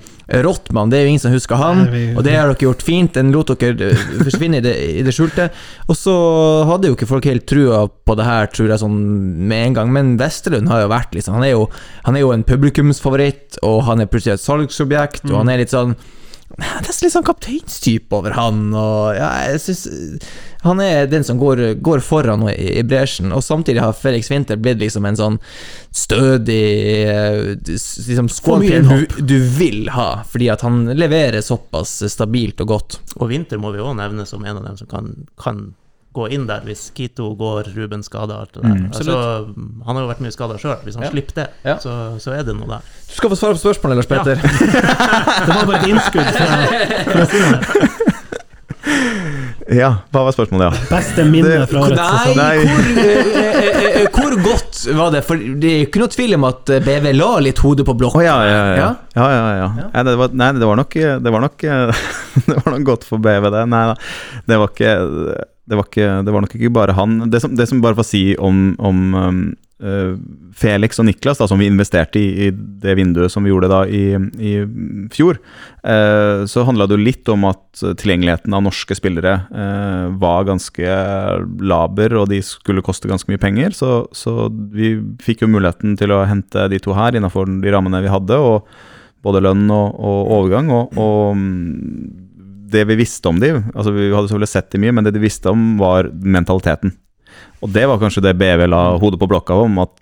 Rottmann, 0.43 0.91
det 0.91 0.97
er 0.97 1.05
jo 1.05 1.13
ingen 1.13 1.23
som 1.23 1.31
husker 1.31 1.55
han, 1.55 1.85
og 1.87 2.19
det 2.27 2.33
har 2.35 2.51
dere 2.51 2.65
gjort 2.65 2.83
fint. 2.83 3.13
Den 3.15 3.31
lot 3.31 3.53
dere 3.55 3.93
eh, 3.93 4.03
forsvinne 4.27 4.59
i 4.59 4.65
det, 4.65 4.75
i 4.99 5.07
det 5.07 5.15
skjulte. 5.15 5.47
Og 5.87 5.95
så 5.95 6.17
hadde 6.67 6.91
jo 6.91 6.99
ikke 6.99 7.07
folk 7.07 7.31
helt 7.31 7.47
trua 7.47 7.85
på 7.87 8.19
det 8.19 8.27
her, 8.27 8.51
tror 8.51 8.73
jeg, 8.73 8.81
sånn 8.83 8.99
med 9.47 9.69
en 9.69 9.79
gang. 9.79 9.95
Men 9.95 10.13
Vesterlund 10.19 10.67
har 10.67 10.83
jo 10.83 10.91
vært 10.91 11.15
liksom 11.15 11.39
Han 11.39 11.47
er 11.47 11.55
jo, 11.55 11.63
han 12.03 12.19
er 12.19 12.25
jo 12.25 12.35
en 12.35 12.43
publikumsfavoritt, 12.51 13.61
og 13.63 13.85
han 13.87 14.03
er 14.03 14.11
plutselig 14.11 14.35
et 14.35 14.47
salgsobjekt, 14.49 15.29
og 15.31 15.45
han 15.45 15.55
er 15.55 15.63
litt 15.63 15.71
sånn 15.71 15.95
Nesten 16.57 17.05
litt 17.05 17.13
sånn 17.13 17.25
kapteinstype 17.27 18.17
over 18.17 18.33
han, 18.33 18.71
og 18.73 19.13
ja, 19.13 19.27
jeg 19.45 19.59
synes 19.61 20.23
Han 20.63 20.81
er 20.81 21.05
den 21.09 21.25
som 21.25 21.37
går, 21.37 21.61
går 21.85 22.01
foran 22.01 22.47
og 22.47 22.49
i, 22.49 22.79
i 22.81 22.83
bresjen, 22.87 23.29
og 23.35 23.43
samtidig 23.45 23.83
har 23.83 23.93
Felix 23.93 24.31
Winther 24.33 24.57
blitt 24.57 24.81
liksom 24.81 25.05
en 25.05 25.19
sånn 25.19 25.37
stødig 25.93 26.63
eh, 27.05 27.53
liksom 27.67 28.31
mye 28.57 28.81
du, 28.87 29.21
du 29.21 29.37
vil 29.57 29.91
ha, 29.93 30.23
fordi 30.27 30.49
at 30.53 30.65
han 30.65 30.87
leverer 30.97 31.45
såpass 31.45 31.99
stabilt 32.09 32.65
og 32.65 32.73
godt. 32.73 32.99
Og 33.21 33.29
Vinter 33.29 33.61
må 33.61 33.71
vi 33.75 33.83
òg 33.83 33.93
nevne 33.99 34.25
som 34.29 34.43
en 34.45 34.57
av 34.57 34.65
dem 34.65 34.81
som 34.81 34.89
kan, 34.89 35.13
kan 35.39 35.61
gå 36.17 36.27
inn 36.35 36.47
der 36.49 36.65
hvis 36.67 36.87
Kito 36.97 37.29
går, 37.39 37.69
Ruben 37.77 38.03
skada. 38.05 38.41
Mm, 38.57 38.89
altså, 38.91 39.17
han 39.85 39.95
har 39.95 40.03
jo 40.03 40.09
vært 40.11 40.23
mye 40.25 40.33
skada 40.35 40.57
sjøl. 40.61 40.77
Hvis 40.85 40.97
han 40.99 41.05
Ja. 41.07 41.13
slipper 41.13 41.39
det, 41.41 41.47
Ja. 41.65 41.77
så, 41.83 41.93
så 42.23 42.33
er 42.37 42.43
det 42.47 42.57
noe 42.57 42.67
der. 42.77 42.81
Du 43.07 43.13
skal 43.19 43.29
få 43.33 43.39
svare 43.39 43.55
på 43.57 43.63
spørsmålet, 43.65 44.01
Lars 44.01 44.09
Peter. 44.11 44.35
Det 45.47 45.53
var 45.53 45.65
bare 45.69 45.79
et 45.81 45.87
innskudd 45.93 46.27
fra. 46.33 46.47
Ja, 49.67 49.89
hva 50.15 50.21
var 50.23 50.31
spørsmålet, 50.31 50.63
ja? 50.69 50.85
Beste 50.87 51.23
minne 51.27 51.65
fra 51.67 51.81
årets 51.83 51.99
sesong. 51.99 52.37
Nei. 52.39 52.53
Hvor, 52.63 52.85
eh, 53.01 53.31
eh, 53.51 53.97
eh, 54.03 54.05
hvor 54.15 54.35
godt 54.45 54.79
var 54.95 55.11
det? 55.11 55.21
For 55.27 55.35
det 55.35 55.71
er 55.73 55.83
ikke 55.89 55.99
noe 56.03 56.13
tvil 56.13 56.37
om 56.37 56.45
at 56.47 56.71
BV 56.85 57.09
la 57.17 57.31
litt 57.43 57.59
hodet 57.65 57.83
på 57.87 57.95
blokka. 57.99 58.21
Oh, 58.21 58.23
ja, 58.23 58.37
ja, 58.47 58.61
ja. 58.63 58.77
Ja? 58.79 58.87
ja, 59.17 59.27
ja, 59.33 59.51
ja. 59.59 59.89
Nei, 59.91 60.05
det 60.07 60.15
var, 60.21 60.31
nei, 60.39 60.49
det 60.55 60.69
var 60.71 60.79
nok 60.79 60.95
Det 60.95 61.35
var 61.35 61.43
nok, 61.43 61.67
det 62.47 62.55
var 62.61 62.71
nok 62.77 62.87
godt 62.93 63.07
for 63.09 63.19
BV, 63.27 63.49
det. 63.57 63.65
Nei 63.73 63.83
da. 63.91 63.99
Det 64.47 64.61
var 64.63 64.71
ikke 64.71 64.95
det 65.67 65.75
var, 65.75 65.87
ikke, 65.89 66.09
det 66.23 66.33
var 66.33 66.43
nok 66.43 66.53
ikke 66.55 66.75
bare 66.75 66.95
han. 66.95 67.17
Det 67.31 67.41
som, 67.43 67.55
det 67.55 67.67
som 67.67 67.81
bare 67.83 67.97
får 67.97 68.05
si 68.07 68.21
om, 68.39 68.71
om 68.79 69.01
eh, 69.83 70.13
Felix 70.55 71.01
og 71.01 71.09
Niklas, 71.09 71.41
da, 71.41 71.47
som 71.51 71.59
vi 71.59 71.67
investerte 71.67 72.21
i, 72.21 72.47
i 72.47 72.51
det 72.55 72.95
vinduet 72.95 73.33
som 73.33 73.43
vi 73.43 73.51
gjorde 73.51 73.69
da 73.71 73.81
i, 73.83 74.05
i 74.39 74.53
fjor, 75.13 75.41
uh, 75.83 76.47
så 76.49 76.63
handla 76.65 76.87
det 76.87 76.95
jo 76.95 77.03
litt 77.03 77.29
om 77.33 77.43
at 77.51 77.83
tilgjengeligheten 77.99 78.55
av 78.55 78.63
norske 78.65 78.95
spillere 78.97 79.35
uh, 79.51 80.07
var 80.17 80.47
ganske 80.47 80.97
laber, 81.59 82.15
og 82.17 82.31
de 82.31 82.39
skulle 82.45 82.85
koste 82.85 83.11
ganske 83.11 83.29
mye 83.29 83.43
penger. 83.43 83.75
Så, 83.75 83.91
så 84.15 84.47
vi 84.73 84.95
fikk 85.23 85.43
jo 85.43 85.51
muligheten 85.51 85.99
til 85.99 86.15
å 86.15 86.23
hente 86.29 86.69
de 86.71 86.79
to 86.81 86.95
her 86.97 87.19
innafor 87.19 87.51
de 87.51 87.75
rammene 87.75 88.05
vi 88.07 88.13
hadde. 88.15 88.39
og 88.39 88.71
både 89.25 89.43
lønn 89.43 89.67
og, 89.73 89.97
og 89.97 90.31
overgang. 90.37 90.71
Og, 90.73 90.97
og 91.01 91.37
mm, 91.37 92.26
det 92.67 92.83
vi 92.89 92.97
visste 92.99 93.29
om 93.31 93.39
de, 93.41 93.53
altså 93.73 93.93
vi 93.95 94.09
hadde 94.11 94.27
selvfølgelig 94.27 94.51
sett 94.51 94.71
de 94.73 94.81
mye, 94.83 94.93
men 94.95 95.07
det 95.07 95.15
de 95.15 95.23
visste 95.23 95.51
om, 95.51 95.65
var 95.79 96.09
mentaliteten. 96.11 96.93
Og 97.63 97.71
det 97.73 97.85
var 97.89 97.99
kanskje 98.01 98.23
det 98.25 98.37
BV 98.37 98.67
la 98.69 98.81
hodet 99.01 99.19
på 99.21 99.29
blokka 99.29 99.57
om, 99.65 99.79
at 99.83 99.93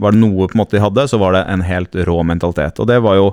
var 0.00 0.14
det 0.14 0.22
noe 0.22 0.48
på 0.48 0.56
en 0.56 0.62
måte 0.64 0.76
de 0.76 0.82
hadde, 0.82 1.06
så 1.10 1.20
var 1.20 1.36
det 1.36 1.44
en 1.50 1.62
helt 1.66 1.94
rå 2.08 2.18
mentalitet. 2.26 2.80
Og 2.82 2.88
det 2.90 2.98
var 3.04 3.18
jo, 3.18 3.30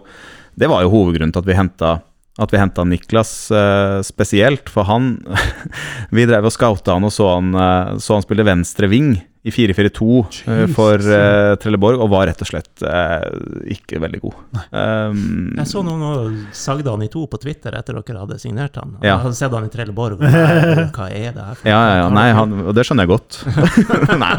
det 0.59 0.69
var 0.69 0.83
jo 0.83 0.93
hovedgrunnen 0.93 1.33
til 1.33 1.43
at 1.43 1.49
vi 1.49 1.57
henta 1.57 1.99
at 2.39 2.53
vi 2.53 2.61
henta 2.61 2.85
Niklas 2.87 3.51
eh, 3.51 3.97
spesielt, 4.07 4.69
for 4.71 4.87
han 4.87 5.17
Vi 6.15 6.23
drev 6.25 6.47
og 6.47 6.53
scouta 6.55 6.95
han 6.95 7.05
og 7.05 7.11
så 7.13 7.27
han, 7.33 7.51
eh, 7.53 7.97
så 7.99 8.15
han 8.15 8.23
spille 8.23 8.47
venstre 8.47 8.87
ving 8.89 9.17
i 9.43 9.49
4-4-2 9.49 10.25
eh, 10.45 10.67
for 10.69 11.01
eh, 11.01 11.55
Trelleborg, 11.57 11.97
og 12.03 12.11
var 12.13 12.27
rett 12.29 12.41
og 12.43 12.49
slett 12.51 12.83
uh, 12.85 13.25
ikke 13.73 13.97
veldig 14.03 14.19
god. 14.21 14.35
Um, 14.69 15.55
Jeg 15.57 15.65
så 15.71 15.81
noen 15.85 16.03
og 16.05 16.35
sagde 16.53 16.91
han 16.91 17.01
i 17.01 17.09
to 17.09 17.23
på 17.29 17.39
Twitter 17.41 17.73
etter 17.79 17.97
dere 17.97 18.21
hadde 18.21 18.37
signert 18.41 18.77
han. 18.77 18.93
Ja. 18.99 19.15
Jeg 19.15 19.23
hadde 19.23 19.39
sett 19.39 19.55
han 19.57 19.65
i 19.65 19.71
Trelleborg. 19.73 20.21
og 20.21 20.93
Hva 20.93 21.07
er 21.09 21.33
det 21.33 21.47
her 21.47 21.57
for 21.57 21.69
ja, 21.73 21.79
ja, 21.89 21.97
ja. 22.03 22.11
Nei, 22.13 22.27
han, 22.37 22.53
og 22.67 22.77
det 22.77 22.85
skjønner 22.85 23.09
jeg 23.09 23.13
godt. 23.15 23.39
Nei. 24.21 24.31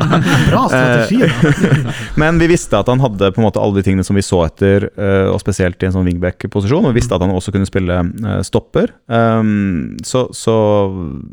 Bra 0.53 0.63
strategi, 0.71 1.21
da. 1.27 1.97
Men 2.23 2.39
vi 2.39 2.53
visste 2.55 2.79
at 2.79 2.95
han 2.95 3.03
hadde 3.03 3.35
på 3.35 3.43
en 3.43 3.49
måte 3.49 3.63
alle 3.63 3.81
de 3.81 3.87
tingene 3.89 4.07
som 4.07 4.19
vi 4.19 4.23
så 4.23 4.45
etter, 4.47 4.87
eh, 4.95 5.27
og 5.33 5.43
spesielt 5.43 5.83
i 5.83 5.91
en 5.91 5.99
sånn 5.99 6.07
wingback-posisjon. 6.13 6.87
Og 6.87 6.95
vi 6.95 7.01
visste 7.03 7.19
at 7.19 7.27
han 7.27 7.35
også 7.35 7.55
kunne 7.55 7.67
spille 7.67 7.99
stopper. 8.47 8.95
Um, 9.11 9.99
så, 10.07 10.29
så 10.31 10.55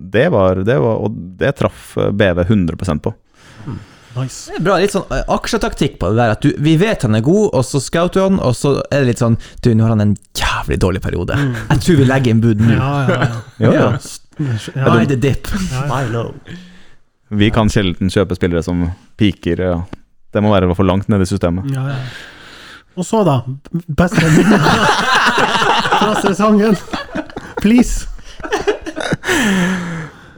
det 0.09 0.29
var 0.33 0.65
det 0.65 0.81
var, 0.81 1.05
Og 1.05 1.13
det 1.37 1.53
traff 1.61 1.93
BV 1.93 2.47
100% 2.49 3.05
på. 3.05 3.13
Nice. 4.15 4.49
Det 4.49 4.57
er 4.57 4.63
bra, 4.65 4.75
litt 4.81 4.91
sånn 4.95 5.05
eh, 5.13 5.21
aksjetaktikk 5.31 5.99
på 6.01 6.09
det 6.09 6.17
der. 6.17 6.31
At 6.33 6.41
du, 6.41 6.49
vi 6.65 6.73
vet 6.81 7.03
han 7.05 7.13
er 7.15 7.21
god, 7.25 7.51
og 7.53 7.61
så 7.67 7.77
scouter 7.83 8.25
han, 8.25 8.39
og 8.41 8.55
så 8.57 8.71
er 8.89 9.03
det 9.03 9.11
litt 9.11 9.21
sånn 9.21 9.35
Du, 9.61 9.69
nå 9.77 9.85
har 9.85 9.93
han 9.93 10.01
en 10.07 10.15
jævlig 10.35 10.79
dårlig 10.81 11.01
periode. 11.05 11.37
Jeg 11.69 11.83
tror 11.85 11.99
vi 12.01 12.07
legger 12.09 12.33
inn 12.33 12.41
bud 12.43 12.63
nå. 12.65 12.73
Ja, 12.73 12.89
ja, 13.05 13.19
ja. 13.21 13.37
Jo, 13.67 13.71
Ja. 13.75 13.85
ja. 13.85 14.57
ja. 14.73 14.87
Buy 14.89 15.05
the 15.11 15.15
dip. 15.19 15.47
ja, 15.71 16.01
ja. 16.09 16.25
Vi 17.29 17.51
kan 17.53 17.69
sjelden 17.69 18.09
kjøpe 18.09 18.33
spillere 18.39 18.63
som 18.65 18.87
piker. 19.19 19.61
Ja. 19.61 19.77
Det 20.33 20.41
må 20.41 20.49
være 20.55 20.73
for 20.77 20.87
langt 20.89 21.09
nede 21.11 21.27
i 21.27 21.29
systemet. 21.29 21.69
ja, 21.75 21.85
ja. 21.93 22.01
Og 22.99 23.05
så, 23.05 23.21
da. 23.23 23.37
Beste 23.95 24.25
minnet 24.33 24.59
fra 26.01 26.15
sesongen. 26.25 26.73
Please. 27.61 28.07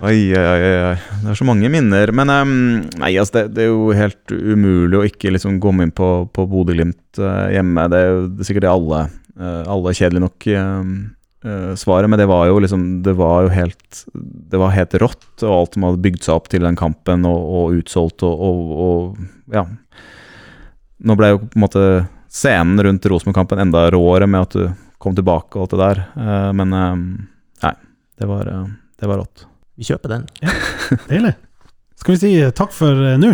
Oi, 0.01 0.33
oi, 0.33 0.43
oi. 0.57 0.93
Det 1.21 1.29
er 1.29 1.37
så 1.37 1.45
mange 1.45 1.69
minner. 1.69 2.09
Men 2.17 2.31
um, 2.33 2.53
nei, 2.97 3.11
altså, 3.21 3.35
det, 3.35 3.53
det 3.53 3.67
er 3.67 3.69
jo 3.69 3.91
helt 3.93 4.31
umulig 4.33 4.97
å 4.97 5.05
ikke 5.05 5.33
liksom 5.35 5.59
komme 5.61 5.85
inn 5.85 5.93
på, 5.93 6.07
på 6.33 6.45
Bodø-Glimt 6.49 7.19
uh, 7.21 7.51
hjemme. 7.53 7.83
Det 7.91 7.99
er 7.99 8.07
jo 8.09 8.23
det 8.31 8.41
er 8.41 8.49
sikkert 8.49 8.65
det 8.65 8.71
alle, 8.71 9.01
uh, 9.37 9.59
alle 9.69 9.93
kjedelig 9.99 10.23
nok 10.23 10.47
uh, 10.57 11.75
svaret, 11.77 12.09
men 12.09 12.21
det 12.21 12.27
var 12.29 12.47
jo 12.49 12.59
liksom 12.61 12.81
Det 13.01 13.15
var 13.17 13.47
jo 13.47 13.49
helt 13.49 14.01
Det 14.53 14.59
var 14.61 14.73
helt 14.75 14.93
rått, 15.01 15.29
og 15.41 15.53
alt 15.55 15.77
som 15.77 15.85
hadde 15.87 16.01
bygd 16.05 16.25
seg 16.25 16.33
opp 16.35 16.49
til 16.53 16.65
den 16.65 16.77
kampen, 16.81 17.29
og, 17.29 17.45
og 17.59 17.77
utsolgt, 17.83 18.25
og, 18.25 18.41
og, 18.49 18.73
og 18.85 19.53
ja. 19.53 19.65
Nå 21.01 21.17
ble 21.17 21.31
jo 21.35 21.43
på 21.43 21.57
en 21.57 21.65
måte 21.67 21.85
scenen 22.31 22.81
rundt 22.81 23.05
Rosenborg-kampen 23.05 23.61
enda 23.67 23.85
råere 23.93 24.29
med 24.29 24.49
at 24.49 24.57
du 24.57 24.65
kom 25.01 25.17
tilbake 25.17 25.57
og 25.57 25.65
alt 25.65 25.73
det 25.73 25.81
der, 25.81 26.03
men 26.53 26.75
ehm, 26.77 27.07
nei, 27.65 27.73
det 28.21 28.29
var, 28.29 28.51
det 29.01 29.09
var 29.09 29.25
rått. 29.25 29.47
Vi 29.79 29.87
kjøper 29.87 30.09
den. 30.15 30.25
Deilig. 31.09 31.35
Skal 32.01 32.15
vi 32.15 32.19
si 32.21 32.31
eh, 32.41 32.51
takk 32.57 32.73
for 32.75 32.97
eh, 33.05 33.17
nå? 33.21 33.31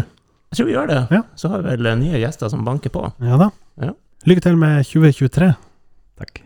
Jeg 0.51 0.59
tror 0.59 0.67
vi 0.69 0.75
gjør 0.75 0.87
det. 0.91 0.99
Ja. 1.11 1.21
Så 1.39 1.49
har 1.51 1.63
vi 1.63 1.71
vel 1.73 1.89
eh, 1.91 1.95
nye 1.99 2.19
gjester 2.21 2.51
som 2.53 2.65
banker 2.67 2.91
på. 2.93 3.05
Ja 3.23 3.39
da. 3.41 3.49
Ja. 3.83 3.93
Lykke 4.27 4.43
til 4.45 4.57
med 4.59 4.83
2023. 4.87 5.49
Takk. 6.19 6.41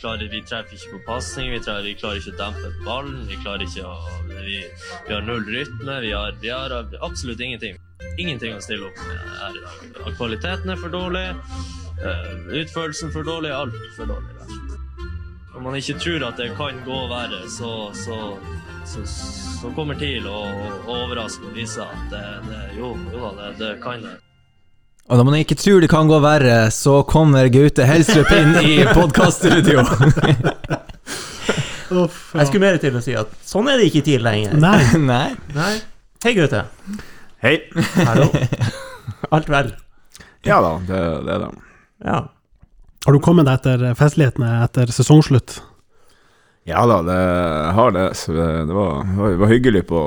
klarer, 0.00 0.28
vi 0.28 0.40
treffer 0.44 0.76
ikke 0.76 0.90
på 0.92 0.98
pasning, 1.06 1.50
vi, 1.54 1.58
trenger- 1.64 1.84
vi 1.86 1.94
klarer 1.96 2.18
ikke 2.20 2.34
å 2.34 2.38
dempe 2.40 2.70
ballen. 2.84 3.20
Vi 3.30 3.38
klarer 3.40 3.62
ikke 3.64 3.84
å 3.88 3.94
Vi, 4.28 4.58
vi 5.08 5.14
har 5.14 5.22
null 5.24 5.44
rytme. 5.48 5.94
Vi 6.04 6.10
har, 6.12 6.34
vi 6.42 6.50
har 6.52 6.74
absolutt 7.02 7.40
ingenting. 7.40 7.78
Ingenting 8.20 8.54
å 8.56 8.60
stille 8.64 8.86
opp 8.90 8.98
med 9.08 9.16
her 9.40 9.56
i 9.56 9.62
dag. 9.64 10.12
Kvaliteten 10.18 10.70
er 10.74 10.80
for 10.80 10.92
dårlig. 10.92 11.24
eh, 12.04 12.34
Utførelsen 12.62 13.12
for 13.14 13.24
dårlig. 13.26 13.50
Alt 13.56 13.78
for 13.96 14.06
dårlig. 14.12 14.32
Om. 15.56 15.62
Man 15.64 15.78
ikke 15.80 15.96
tror 15.98 16.26
at 16.28 16.36
det 16.36 16.50
kan 16.58 16.82
gå 16.84 16.98
verre, 17.08 17.40
så, 17.48 17.70
så, 17.96 18.18
så, 18.86 19.02
så 19.60 19.70
kommer 19.74 19.98
TIL 19.98 20.26
å 20.30 20.42
å 20.86 20.94
overraske 21.02 21.48
og 21.48 21.56
vise 21.56 21.82
at 21.82 22.06
det, 22.12 22.22
det, 22.46 22.60
jo, 22.78 22.92
jo 23.12 23.18
da, 23.20 23.32
det, 23.40 23.50
det 23.58 23.72
kan 23.82 24.02
det. 24.04 24.14
Og 25.06 25.20
når 25.20 25.26
man 25.28 25.36
ikke 25.38 25.56
tror 25.58 25.82
det 25.82 25.90
kan 25.90 26.08
gå 26.10 26.18
verre, 26.22 26.70
så 26.74 27.00
kommer 27.06 27.46
Gaute 27.54 27.86
Helstrup 27.86 28.30
inn 28.34 28.56
i 28.62 28.72
podkaststudio. 28.90 29.84
Uff, 31.86 32.32
ja. 32.34 32.40
Jeg 32.40 32.48
skulle 32.48 32.64
mer 32.64 32.78
til 32.82 32.96
å 32.98 33.02
si 33.04 33.14
at 33.14 33.30
sånn 33.46 33.68
er 33.70 33.78
det 33.78 33.86
ikke 33.90 34.02
i 34.02 34.06
tid 34.08 34.24
lenger. 34.26 34.56
Nei. 34.58 34.80
Nei. 35.12 35.28
Nei. 35.54 35.74
Hei, 36.26 36.32
Gaute. 36.34 36.64
Hei. 37.44 37.54
Hallo. 38.00 38.26
Alt 39.30 39.50
vel? 39.52 39.70
Ja 40.46 40.58
da, 40.62 40.74
det, 40.88 40.98
det 41.26 41.36
er 41.36 41.44
det. 41.44 41.52
Ja. 42.06 42.18
Har 43.06 43.14
du 43.14 43.22
kommet 43.22 43.46
deg 43.46 43.60
etter 43.60 43.94
festlighetene 43.98 44.50
etter 44.64 44.90
sesongslutt? 44.94 45.60
Ja 46.66 46.82
da, 46.90 46.98
det 47.06 47.18
har 47.76 47.92
det. 47.94 48.08
Så 48.18 48.32
det, 48.34 48.46
det, 48.66 48.74
var, 48.74 49.04
det 49.06 49.36
var- 49.38 49.52
hyggelig 49.52 49.84
på, 49.86 50.00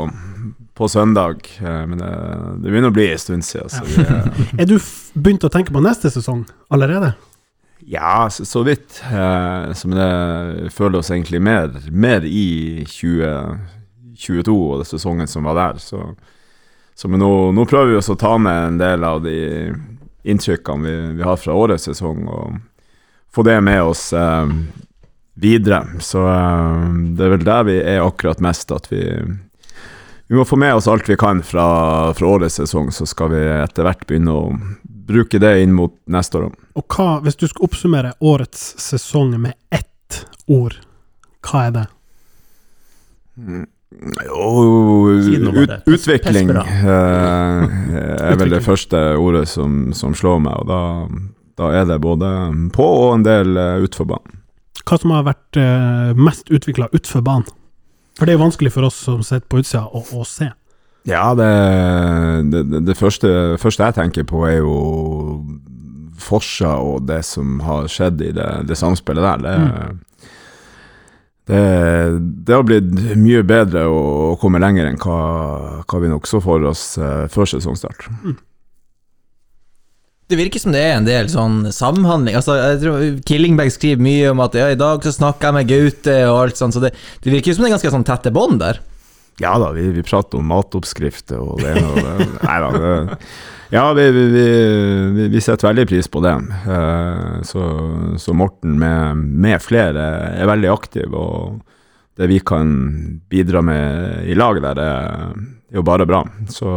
på 0.76 0.88
søndag, 0.92 1.46
eh, 1.64 1.82
men 1.88 1.98
det, 2.02 2.10
det 2.64 2.68
begynner 2.74 2.92
å 2.92 2.96
bli 2.98 3.06
en 3.14 3.22
stund 3.22 3.46
siden. 3.48 3.72
Så 3.72 3.86
vi, 3.88 4.04
eh, 4.04 4.44
Er 4.60 4.68
du 4.68 4.76
begynt 5.16 5.46
å 5.48 5.52
tenke 5.54 5.72
på 5.76 5.84
neste 5.84 6.12
sesong 6.12 6.46
allerede? 6.70 7.14
ja, 7.90 8.28
så, 8.30 8.44
så 8.46 8.62
vidt. 8.68 9.00
eh, 9.08 9.72
men 9.88 9.96
det, 9.98 10.72
føler 10.76 11.00
oss 11.00 11.10
egentlig 11.16 11.40
mer, 11.42 11.72
mer 11.90 12.26
i 12.28 12.84
2022 12.86 14.56
og 14.58 14.82
den 14.84 14.90
sesongen 14.92 15.28
som 15.32 15.48
var 15.48 15.56
der. 15.58 15.80
Så, 15.82 16.02
så 16.96 17.08
men 17.10 17.24
nå, 17.24 17.32
nå 17.56 17.66
prøver 17.66 17.94
vi 17.94 17.98
oss 18.02 18.12
å 18.12 18.18
ta 18.20 18.36
med 18.38 18.68
en 18.68 18.78
del 18.82 19.04
av 19.08 19.24
de 19.24 19.38
inntrykkene 20.28 20.84
vi, 20.86 20.96
vi 21.22 21.26
har 21.26 21.40
fra 21.40 21.56
årets 21.56 21.88
sesong, 21.90 22.28
og 22.28 22.60
få 23.34 23.48
det 23.48 23.58
med 23.64 23.82
oss 23.88 24.10
eh, 24.14 24.52
videre. 25.40 25.84
Så 26.04 26.24
eh, 26.30 26.90
det 27.18 27.28
er 27.28 27.36
vel 27.38 27.46
der 27.48 27.70
vi 27.70 27.78
er 27.82 28.04
akkurat 28.06 28.42
mest, 28.44 28.72
at 28.76 28.92
vi 28.92 29.04
vi 30.30 30.36
må 30.38 30.44
få 30.46 30.60
med 30.62 30.76
oss 30.78 30.86
alt 30.88 31.10
vi 31.10 31.16
kan 31.18 31.40
fra, 31.42 32.14
fra 32.14 32.28
årets 32.28 32.60
sesong, 32.60 32.92
så 32.94 33.08
skal 33.10 33.32
vi 33.32 33.40
etter 33.50 33.88
hvert 33.88 34.04
begynne 34.06 34.36
å 34.38 34.44
bruke 35.10 35.40
det 35.42 35.56
inn 35.64 35.74
mot 35.74 35.96
neste 36.06 36.38
år. 36.38 36.52
Og 36.78 36.86
hva, 36.94 37.16
hvis 37.26 37.40
du 37.40 37.48
skal 37.50 37.66
oppsummere 37.66 38.12
årets 38.22 38.68
sesong 38.78 39.34
med 39.42 39.58
ett 39.74 40.20
ord, 40.46 40.78
hva 41.50 41.64
er 41.66 41.74
det? 41.80 41.86
Jo, 44.28 44.54
ut, 45.10 45.74
utvikling 45.90 46.54
eh, 46.54 47.80
er 48.30 48.38
vel 48.38 48.54
det 48.54 48.62
første 48.62 49.02
ordet 49.18 49.48
som, 49.50 49.88
som 49.98 50.14
slår 50.14 50.44
meg, 50.46 50.62
og 50.62 50.70
da, 50.70 50.82
da 51.58 51.72
er 51.74 51.90
det 51.90 51.98
både 52.06 52.30
på 52.76 52.86
og 52.86 53.16
en 53.16 53.26
del 53.26 53.58
eh, 53.58 53.80
utfor 53.88 54.14
banen. 54.14 54.39
Hva 54.90 54.98
som 54.98 55.14
har 55.14 55.28
vært 55.28 55.60
eh, 55.62 56.18
mest 56.18 56.50
utvikla 56.50 56.90
utenfor 56.96 57.22
banen? 57.26 57.50
For 58.18 58.26
det 58.26 58.34
er 58.34 58.40
jo 58.40 58.46
vanskelig 58.48 58.72
for 58.74 58.88
oss 58.88 58.98
som 59.06 59.22
sitter 59.24 59.46
på 59.48 59.62
utsida, 59.62 59.86
å, 59.86 60.02
å 60.18 60.26
se. 60.28 60.50
Ja, 61.08 61.30
det, 61.38 61.50
det, 62.52 62.82
det, 62.88 62.96
første, 62.98 63.30
første 63.62 63.86
jeg 63.86 63.96
tenker 63.96 64.26
på, 64.28 64.44
er 64.50 64.60
jo 64.60 64.76
Forsa 66.20 66.74
og 66.84 67.06
det 67.08 67.22
som 67.24 67.62
har 67.64 67.88
skjedd 67.88 68.20
i 68.26 68.34
det, 68.36 68.50
det 68.68 68.78
samspillet 68.78 69.24
der. 69.24 69.46
Det, 69.46 70.00
Det, 71.50 71.62
det 72.46 72.54
har 72.54 72.62
blitt 72.62 72.92
mye 73.18 73.40
bedre 73.48 73.88
å, 73.90 74.36
komme 74.38 74.60
lenger 74.62 74.86
enn 74.86 75.00
hva, 75.02 75.22
hva 75.82 76.02
vi 76.04 76.12
nok 76.12 76.28
så 76.30 76.38
for 76.44 76.62
oss 76.70 76.92
eh, 77.02 77.24
før 77.34 77.50
sesongstart. 77.50 78.06
Det 80.30 80.38
virker 80.38 80.62
som 80.62 80.74
det 80.76 80.82
er 80.86 80.92
en 81.00 81.08
del 81.08 81.30
sånn 81.32 81.64
samhandling. 81.74 82.36
Altså, 82.38 82.54
jeg 82.60 82.82
tror 82.84 83.06
Killingberg 83.26 83.74
skriver 83.74 84.04
mye 84.06 84.28
om 84.30 84.44
at 84.46 84.58
ja, 84.60 84.68
i 84.70 84.78
dag 84.78 85.02
så 85.02 85.14
snakka 85.16 85.50
jeg 85.50 85.58
med 85.58 85.72
Gaute 85.72 86.18
og 86.30 86.42
alt 86.44 86.60
sånt, 86.60 86.76
så 86.78 86.84
det, 86.84 86.94
det 87.26 87.34
virker 87.34 87.56
som 87.56 87.66
det 87.66 87.72
er 87.72 87.76
ganske 87.80 87.94
sånn 87.96 88.06
tette 88.06 88.34
bånd 88.36 88.62
der. 88.62 88.84
Ja 89.40 89.56
da, 89.58 89.72
vi, 89.72 89.88
vi 89.96 90.04
prater 90.04 90.38
om 90.38 90.52
matoppskrifter 90.52 91.40
og 91.40 91.64
det 91.64 91.80
og 91.80 91.98
det 92.06 92.28
Nei 92.44 92.58
da. 92.62 92.70
Det, 92.76 93.18
ja, 93.70 93.88
vi, 93.94 94.06
vi, 94.12 95.28
vi, 95.30 95.42
setter 95.42 95.70
veldig 95.70 95.88
pris 95.90 96.10
på 96.10 96.22
det. 96.26 96.36
Eh, 96.76 97.42
så, 97.46 97.66
så 98.18 98.34
Morten 98.38 98.78
med, 98.82 99.18
med 99.18 99.62
flere 99.62 100.06
er 100.34 100.50
veldig 100.50 100.72
aktiv, 100.74 101.14
og 101.14 101.60
det 102.20 102.30
vi 102.32 102.40
kan 102.42 102.72
bidra 103.32 103.62
med 103.66 104.26
i 104.30 104.38
lag 104.38 104.62
der, 104.62 104.82
er, 104.82 105.36
er 105.70 105.82
jo 105.82 105.86
bare 105.86 106.10
bra. 106.10 106.24
Så 106.52 106.70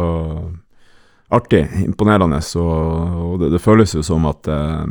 artig, 1.33 1.63
imponerende, 1.83 2.39
og, 2.61 3.39
det, 3.41 3.51
det, 3.55 3.61
føles 3.63 3.95
jo 3.95 4.03
som 4.05 4.27
at 4.29 4.49
eh, 4.51 4.83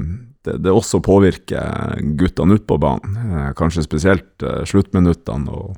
det, 0.46 0.58
det, 0.64 0.72
også 0.72 1.02
påvirker 1.04 2.00
guttene 2.18 2.58
ute 2.58 2.66
på 2.68 2.80
banen. 2.82 3.18
Eh, 3.22 3.50
kanskje 3.58 3.86
spesielt 3.86 4.46
sluttminuttene. 4.68 5.50
og 5.50 5.76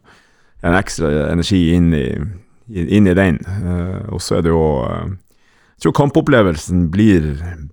en 0.64 0.78
ekstra 0.78 1.10
energi 1.28 1.74
inn 1.76 1.90
i, 1.92 2.06
inn 2.72 3.06
i 3.06 3.12
den. 3.12 3.36
og 4.08 4.22
så 4.24 4.38
er 4.38 4.46
det 4.46 4.54
jo 4.54 4.62
jeg 5.74 5.90
tror 5.90 5.94
kampopplevelsen 5.98 6.86
blir 6.92 7.24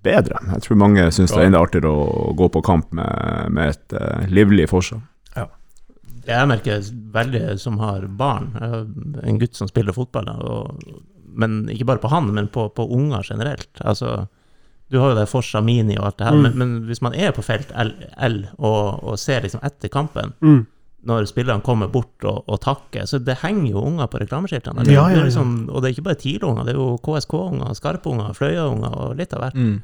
bedre. 0.02 0.40
Jeg 0.56 0.64
tror 0.64 0.78
mange 0.80 1.06
syns 1.14 1.32
det 1.32 1.38
er 1.38 1.48
enda 1.48 1.62
artigere 1.62 1.92
å 1.94 2.32
gå 2.36 2.48
på 2.52 2.60
kamp 2.66 2.90
med, 2.98 3.52
med 3.54 3.72
et 3.72 3.94
uh, 3.94 4.26
livlig 4.28 4.66
forsvar. 4.72 5.04
Ja. 5.36 5.46
Jeg 6.26 6.50
merker 6.50 6.82
veldig 7.14 7.44
som 7.62 7.78
har 7.82 8.04
barn, 8.18 8.50
en 9.22 9.38
gutt 9.40 9.56
som 9.58 9.70
spiller 9.70 9.94
fotball, 9.96 10.28
og, 10.34 10.82
men 11.34 11.64
ikke 11.72 11.88
bare 11.88 12.02
på 12.02 12.10
han, 12.12 12.30
men 12.34 12.50
på, 12.52 12.68
på 12.76 12.86
unger 12.96 13.26
generelt. 13.28 13.70
Altså, 13.80 14.26
du 14.92 14.98
har 15.00 15.12
jo 15.12 15.18
det 15.18 15.28
Forsa 15.30 15.62
Mini 15.64 15.96
og 15.96 16.10
alt 16.10 16.18
det 16.20 16.28
her, 16.28 16.36
mm. 16.36 16.42
men, 16.44 16.58
men, 16.60 16.74
hvis 16.90 17.02
man 17.04 17.16
er 17.16 17.32
på 17.36 17.44
felt 17.44 17.72
L, 17.72 17.94
L 18.20 18.38
og, 18.58 19.02
og, 19.02 19.16
ser 19.20 19.46
liksom 19.46 19.64
etter 19.64 19.92
kampen, 19.92 20.36
mm 20.44 20.62
når 21.02 21.26
spillerne 21.26 21.64
kommer 21.66 21.90
bort 21.90 22.24
og, 22.28 22.44
og, 22.46 22.58
takker. 22.62 23.06
Så 23.10 23.18
det 23.26 23.40
henger 23.42 23.72
jo 23.74 23.82
unger 23.82 24.10
på 24.10 24.20
reklameskiltene. 24.22 24.84
Ja, 24.86 25.08
ja, 25.10 25.16
ja. 25.18 25.24
liksom, 25.26 25.54
og 25.70 25.82
det 25.82 25.88
er 25.88 25.96
ikke 25.96 26.08
bare 26.10 26.20
TIL-unger, 26.20 26.66
det 26.66 26.74
er 26.74 26.78
jo 26.78 26.90
KSK-unger, 27.02 27.72
Skarpe-unger, 27.78 28.36
Fløya-unger 28.38 28.94
og 29.06 29.16
litt 29.18 29.34
av 29.34 29.42
hvert. 29.42 29.58
Mm. 29.58 29.80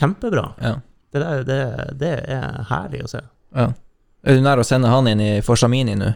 Kjempebra. 0.00 0.44
Det, 0.60 1.22
der, 1.22 1.46
det, 1.48 1.58
det, 2.00 2.12
er 2.34 2.60
herlig 2.68 3.04
å 3.06 3.10
se. 3.14 3.22
Er 3.54 4.36
du 4.36 4.44
nær 4.44 4.60
å 4.60 4.66
sende 4.66 4.92
han 4.92 5.08
inn 5.08 5.22
i 5.22 5.32
Forsa 5.44 5.68
Mini 5.70 5.96
nå? 6.00 6.12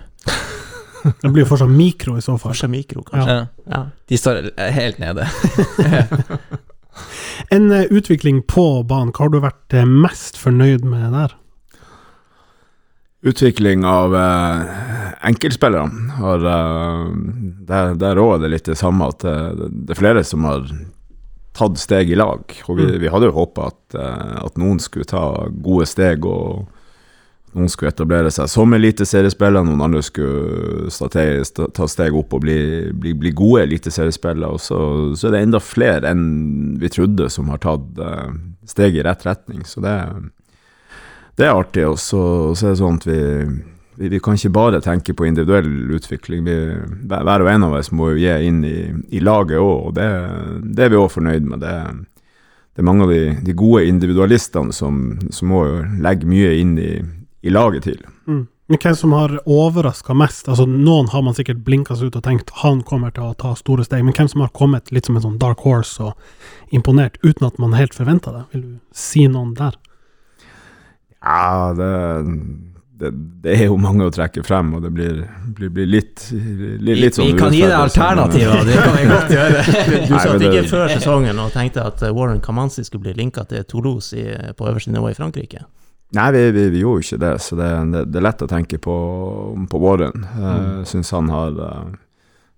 Det 1.22 1.30
blir 1.32 1.46
fortsatt 1.48 1.70
mikro 1.70 2.16
i 2.18 2.24
så 2.24 2.36
fall. 2.36 2.52
Fortsatt 2.54 2.72
mikro, 2.72 3.04
kanskje. 3.06 3.40
De 4.08 4.18
står 4.18 4.50
helt 4.74 4.98
nede. 5.02 5.26
en 7.54 7.70
uh, 7.72 7.84
utvikling 7.90 8.42
på 8.48 8.66
banen, 8.88 9.12
hva 9.12 9.26
har 9.26 9.34
du 9.34 9.40
vært 9.42 9.76
uh, 9.76 9.84
mest 9.86 10.40
fornøyd 10.40 10.86
med 10.88 11.12
der? 11.16 11.36
utvikling 13.28 13.82
av 13.82 14.12
eh, 14.14 14.60
enkeltspillere. 15.26 15.88
Har, 16.20 16.44
uh, 16.46 17.08
der 17.66 18.20
òg 18.22 18.36
er 18.36 18.44
det 18.44 18.50
litt 18.52 18.68
det 18.70 18.76
samme, 18.78 19.08
at 19.10 19.24
det, 19.26 19.72
det 19.88 19.96
er 19.96 19.98
flere 19.98 20.22
som 20.24 20.46
har 20.46 20.68
tatt 21.58 21.80
steg 21.82 22.12
i 22.14 22.18
lag. 22.18 22.46
Og 22.68 22.78
vi, 22.78 22.86
mm. 22.86 22.98
vi 23.02 23.10
hadde 23.10 23.26
jo 23.26 23.34
håpa 23.40 23.72
at, 23.72 23.98
at, 23.98 24.54
noen 24.62 24.78
skulle 24.78 25.08
ta 25.10 25.24
gode 25.50 25.88
steg, 25.90 26.30
og 26.30 26.68
noen 27.58 27.72
skulle 27.72 27.92
etablere 27.92 28.30
seg 28.34 28.48
som 28.50 28.72
eliteseriespillere, 28.76 29.66
noen 29.66 29.84
andre 29.84 30.02
skulle 30.06 30.88
ta 31.74 31.88
steg 31.90 32.16
opp 32.16 32.38
og 32.38 32.42
bli, 32.46 32.58
bli, 32.94 33.14
bli 33.18 33.34
gode 33.36 33.66
eliteseriespillere. 33.66 34.50
Og 34.54 34.62
så, 34.62 34.80
så, 35.18 35.28
er 35.28 35.36
det 35.36 35.44
enda 35.46 35.62
flere 35.62 36.12
enn 36.12 36.76
vi 36.80 36.90
trodde 36.94 37.28
som 37.32 37.50
har 37.52 37.62
tatt 37.62 38.02
steg 38.68 38.98
i 38.98 39.04
rett 39.06 39.26
retning. 39.26 39.64
Så 39.66 39.82
det 39.84 39.96
det 41.38 41.46
er 41.46 41.54
artig. 41.54 41.86
Og 41.86 41.98
så, 42.02 42.20
er 42.58 42.74
det 42.74 42.80
sånn 42.80 42.98
at 42.98 43.06
vi, 43.08 43.20
vi, 44.00 44.10
vi, 44.10 44.20
kan 44.22 44.38
ikke 44.38 44.54
bare 44.54 44.82
tenke 44.84 45.14
på 45.14 45.28
individuell 45.28 45.70
utvikling. 45.94 46.44
Vi, 46.46 46.58
hver 47.10 47.44
og 47.44 47.50
en 47.52 47.68
av 47.68 47.78
oss 47.78 47.92
må 47.94 48.12
jo 48.12 48.22
gi 48.24 48.34
inn 48.48 48.62
i, 48.66 48.78
i 49.14 49.22
laget 49.22 49.62
òg, 49.62 49.90
og 49.90 49.98
det, 49.98 50.08
det, 50.64 50.86
er 50.86 50.94
vi 50.94 51.00
òg 51.00 51.12
fornøyd 51.14 51.46
med. 51.52 51.62
Det, 51.62 51.76
det, 52.74 52.82
er 52.82 52.88
mange 52.90 53.06
av 53.06 53.14
de, 53.14 53.22
de 53.46 53.54
gode 53.58 53.86
individualistene 53.86 54.74
som, 54.74 55.14
som, 55.30 55.54
må 55.54 55.64
legge 56.02 56.28
mye 56.28 56.56
inn 56.58 56.74
i, 56.82 56.92
i 57.40 57.50
laget 57.50 57.86
til. 57.88 58.00
Mm. 58.26 58.46
Men 58.68 58.80
hvem 58.82 58.96
som 58.96 59.12
har 59.16 59.32
overraska 59.48 60.14
mest? 60.14 60.48
Altså 60.48 60.66
Noen 60.68 61.08
har 61.08 61.22
man 61.24 61.36
sikkert 61.36 61.62
blinka 61.64 61.96
seg 61.96 62.10
ut 62.10 62.18
og 62.20 62.24
tenkt 62.26 62.52
han 62.60 62.82
kommer 62.84 63.14
til 63.16 63.30
å 63.30 63.36
ta 63.38 63.54
store 63.56 63.86
steg, 63.86 64.04
men 64.04 64.16
hvem 64.16 64.28
som 64.28 64.44
har 64.44 64.52
kommet 64.52 64.92
litt 64.92 65.08
som 65.08 65.16
en 65.16 65.24
sånn 65.24 65.38
dark 65.40 65.64
horse 65.64 66.04
og 66.04 66.74
imponert 66.76 67.16
uten 67.24 67.48
at 67.48 67.56
man 67.62 67.78
helt 67.78 67.96
forventa 67.96 68.34
det? 68.34 68.42
Vil 68.52 68.66
du 68.66 68.74
si 68.92 69.24
noen 69.24 69.54
der? 69.56 69.78
Ja, 71.24 71.72
det, 71.78 71.88
det, 73.00 73.14
det, 73.46 73.54
er 73.56 73.64
jo 73.72 73.80
mange 73.80 74.04
å 74.04 74.12
trekke 74.12 74.44
frem, 74.44 74.74
og 74.76 74.84
det 74.84 74.92
blir, 74.94 75.24
blir, 75.56 75.72
blir 75.72 75.88
litt, 75.88 76.28
litt, 76.28 77.00
litt 77.00 77.16
sånn 77.16 77.32
Vi 77.32 77.40
kan 77.40 77.56
gi 77.56 77.64
deg 77.64 77.74
alternativer, 77.78 78.68
det 78.68 78.78
kan 78.84 78.94
vi 78.98 79.08
godt 79.08 79.34
gjøre. 79.38 79.64
Du 80.12 80.14
satt 80.14 80.46
ikke 80.50 80.68
før 80.68 80.92
sesongen 80.92 81.40
og 81.40 81.56
tenkte 81.56 81.88
at 81.88 82.04
Warren 82.12 82.44
Kamanzi 82.44 82.84
skulle 82.84 83.08
bli 83.08 83.16
linka 83.24 83.48
til 83.48 83.64
Toulouse 83.64 84.12
i, 84.12 84.28
på 84.52 84.68
øverste 84.68 84.92
nivå 84.92 85.08
i 85.08 85.16
Frankrike? 85.16 85.64
Nei, 86.16 86.28
vi, 86.32 86.42
vi, 86.56 86.68
vi 86.72 86.80
gjorde 86.80 87.04
ikke 87.04 87.20
det, 87.20 87.32
så 87.44 87.56
det, 87.58 87.68
det, 88.08 88.16
er 88.16 88.24
lett 88.24 88.44
å 88.44 88.48
tenke 88.48 88.78
på, 88.80 88.94
på 89.68 89.80
våren. 89.82 90.24
Jeg 90.24 90.60
mm. 90.62 90.86
syns 90.88 91.12
han 91.12 91.28
har 91.32 91.58
eh, 91.66 91.88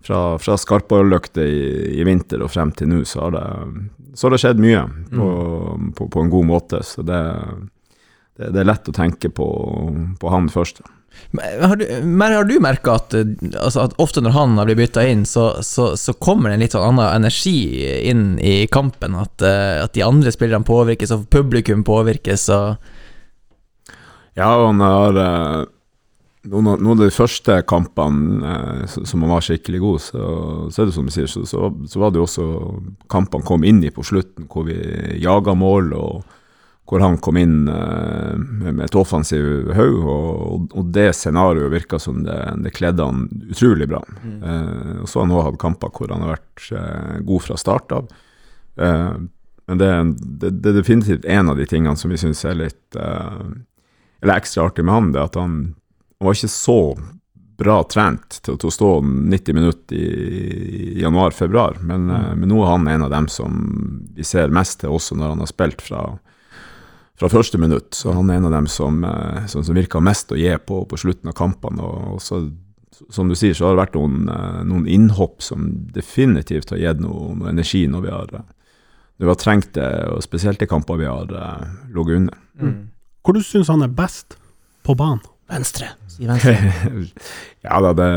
Fra, 0.07 0.21
fra 0.41 0.55
Skarpåløkte 0.57 1.43
i, 1.45 1.65
i, 1.99 2.05
vinter 2.07 2.41
og 2.41 2.53
frem 2.55 2.71
til 2.73 2.89
nå, 2.89 3.03
så 3.05 3.27
har 3.27 3.35
det, 3.35 3.43
så 4.15 4.27
har 4.27 4.33
det 4.33 4.41
skjedd 4.45 4.63
mye 4.63 4.87
på, 5.11 5.27
mm. 5.27 5.91
på, 5.99 6.07
på 6.15 6.23
en 6.23 6.31
god 6.33 6.47
måte. 6.49 6.81
Så 6.87 7.03
det 7.05 7.21
det, 8.41 8.55
det, 8.55 8.63
er 8.63 8.71
lett 8.71 8.89
å 8.89 8.97
tenke 8.97 9.29
på, 9.37 9.47
på 10.21 10.33
han 10.33 10.49
først. 10.49 10.81
Men 11.37 11.65
har 11.67 11.77
du, 11.77 11.85
har 12.23 12.47
du 12.49 12.55
merka 12.63 12.95
at, 12.97 13.15
altså 13.59 13.83
at, 13.83 13.97
ofte 14.01 14.23
når 14.25 14.33
han 14.37 14.55
har 14.57 14.69
blitt 14.71 14.79
bytta 14.79 15.05
inn, 15.11 15.27
så, 15.29 15.51
så, 15.67 15.91
så, 16.01 16.15
kommer 16.17 16.49
det 16.49 16.57
en 16.57 16.65
litt 16.65 16.77
sånn 16.77 16.87
annen 16.93 17.19
energi 17.19 17.59
inn 18.09 18.25
i 18.39 18.65
kampen? 18.73 19.19
At, 19.19 19.43
eh, 19.45 19.83
at 19.83 19.93
de 19.97 20.07
andre 20.07 20.33
spillerne 20.33 20.65
påvirkes, 20.65 21.13
og 21.13 21.27
publikum 21.35 21.85
påvirkes? 21.85 22.47
Og 22.55 22.79
ja, 24.41 24.51
han 24.66 24.80
har 24.80 25.20
eh, 25.20 25.62
noen, 26.49 26.72
noen, 26.80 26.97
av 26.97 27.05
de 27.05 27.12
første 27.12 27.61
kampene 27.68 28.55
eh, 28.55 28.99
som 29.05 29.24
han 29.24 29.34
var 29.34 29.45
skikkelig 29.45 29.80
god, 29.82 30.03
så, 30.07 30.26
så 30.72 30.82
er 30.82 30.91
det 30.91 30.97
som 30.97 31.09
du 31.09 31.14
sier, 31.14 31.30
så, 31.30 31.45
så, 31.49 31.70
så 31.91 32.03
var 32.03 32.12
det 32.12 32.22
jo 32.22 32.26
også 32.28 32.51
kampene 33.12 33.47
kom 33.47 33.66
inn 33.68 33.82
i 33.84 33.93
på 33.95 34.05
slutten, 34.07 34.49
hvor 34.51 34.68
vi 34.68 34.78
jaga 35.20 35.57
mål. 35.57 35.97
og 36.01 36.36
hvor 36.91 37.05
han 37.05 37.20
kom 37.22 37.36
inn 37.38 37.68
uh, 37.70 38.34
med 38.34 38.80
et 38.82 38.97
offensiv 38.99 39.68
haug, 39.76 39.99
og, 40.11 40.64
og, 40.74 40.88
det 40.91 41.12
scenarioet 41.14 41.70
virka 41.70 42.01
som 42.03 42.24
det, 42.26 42.38
det 42.64 42.72
kledde 42.74 43.07
han 43.07 43.28
utrolig 43.47 43.86
bra. 43.93 44.01
Mm. 44.24 44.41
Uh, 44.43 44.97
og 45.05 45.07
så 45.07 45.20
har 45.20 45.28
han 45.28 45.36
òg 45.36 45.45
hatt 45.47 45.61
kamper 45.62 45.93
hvor 45.95 46.11
han 46.11 46.24
har 46.26 46.32
vært 46.34 46.64
uh, 46.74 47.20
god 47.28 47.45
fra 47.47 47.59
start 47.62 47.95
av. 47.95 48.11
men 48.80 49.78
det, 49.78 49.88
det, 50.18 50.51
det, 50.51 50.70
er 50.72 50.80
definitivt 50.80 51.30
en 51.30 51.53
av 51.53 51.62
de 51.62 51.66
tingene 51.70 51.95
som 51.95 52.11
vi 52.11 52.18
syns 52.18 52.43
er 52.49 52.59
litt 52.59 52.99
Eller 54.21 54.37
ekstra 54.37 54.66
artig 54.68 54.85
med 54.85 54.95
han, 54.95 55.12
det 55.14 55.23
at 55.23 55.39
han, 55.41 55.57
han 56.18 56.29
var 56.29 56.37
ikke 56.37 56.53
så 56.53 56.81
bra 57.61 57.83
trent 57.85 58.39
til, 58.41 58.57
å 58.57 58.73
stå 58.73 58.91
90 59.05 59.57
minutter 59.57 59.97
i, 59.97 61.01
januar-februar, 61.03 61.81
men, 61.85 62.09
mm. 62.09 62.41
men 62.41 62.49
nå 62.49 62.62
er 62.64 62.71
han 62.73 62.89
en 62.89 63.05
av 63.05 63.12
dem 63.12 63.29
som 63.33 63.59
vi 64.16 64.25
ser 64.25 64.53
mest 64.53 64.81
til, 64.81 64.95
også 64.97 65.18
når 65.18 65.35
han 65.35 65.45
har 65.45 65.51
spilt 65.51 65.85
fra 65.85 66.05
fra 67.21 67.29
første 67.29 67.59
minutt. 67.61 67.93
Så 67.95 68.14
han 68.16 68.31
er 68.31 68.41
en 68.41 68.49
av 68.49 68.55
dem 68.55 68.66
som, 68.71 69.03
eh, 69.05 69.47
som, 69.47 69.64
som 69.64 69.77
virker 69.77 70.01
mest 70.01 70.33
å 70.33 70.39
gi 70.41 70.53
på 70.64 70.85
på 70.89 70.99
slutten 71.01 71.29
av 71.29 71.37
kampene. 71.37 71.85
Og, 71.85 72.14
og 72.16 72.23
så, 72.25 72.41
som 73.12 73.29
du 73.29 73.37
sier, 73.37 73.53
så 73.57 73.68
har 73.68 73.77
det 73.77 73.83
vært 73.83 73.99
noen, 73.99 74.23
eh, 74.33 74.62
noen 74.71 74.87
innhopp 74.89 75.45
som 75.45 75.68
definitivt 75.93 76.73
har 76.73 76.81
gitt 76.81 77.03
noe, 77.05 77.35
noe, 77.37 77.53
energi 77.53 77.85
når 77.93 78.07
vi 78.07 78.14
har, 78.14 78.33
når 78.41 79.27
vi 79.27 79.33
har 79.35 79.43
trengt 79.43 79.75
det, 79.77 79.91
og 80.14 80.25
spesielt 80.25 80.64
i 80.64 80.71
kamper 80.71 81.03
vi 81.03 81.11
har 81.11 81.29
ligget 81.93 82.23
under. 82.23 82.41
Mm. 82.61 82.81
Hvor 83.21 83.37
du 83.37 83.43
syns 83.45 83.71
han 83.73 83.85
er 83.85 83.93
best 83.93 84.39
på 84.87 84.97
banen? 84.97 85.23
Venstre. 85.51 85.89
Si 86.09 86.29
venstre. 86.29 86.55
ja 87.66 87.81
da, 87.83 87.91
det, 87.99 88.11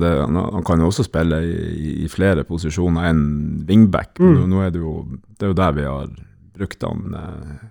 det 0.00 0.12
han, 0.20 0.64
kan 0.66 0.82
jo 0.82 0.90
også 0.90 1.06
spille 1.06 1.40
i, 1.46 1.94
i 2.04 2.10
flere 2.12 2.44
posisjoner 2.48 3.08
enn 3.08 3.24
wingback. 3.68 4.18
Mm. 4.20 4.34
Nå, 4.34 4.46
nå, 4.52 4.62
er 4.66 4.74
det 4.74 4.84
jo 4.84 4.94
det 5.08 5.46
er 5.46 5.52
jo 5.54 5.58
der 5.58 5.74
vi 5.78 5.88
har 5.88 6.12
brukt 6.58 6.84
han 6.84 7.14
eh, 7.14 7.66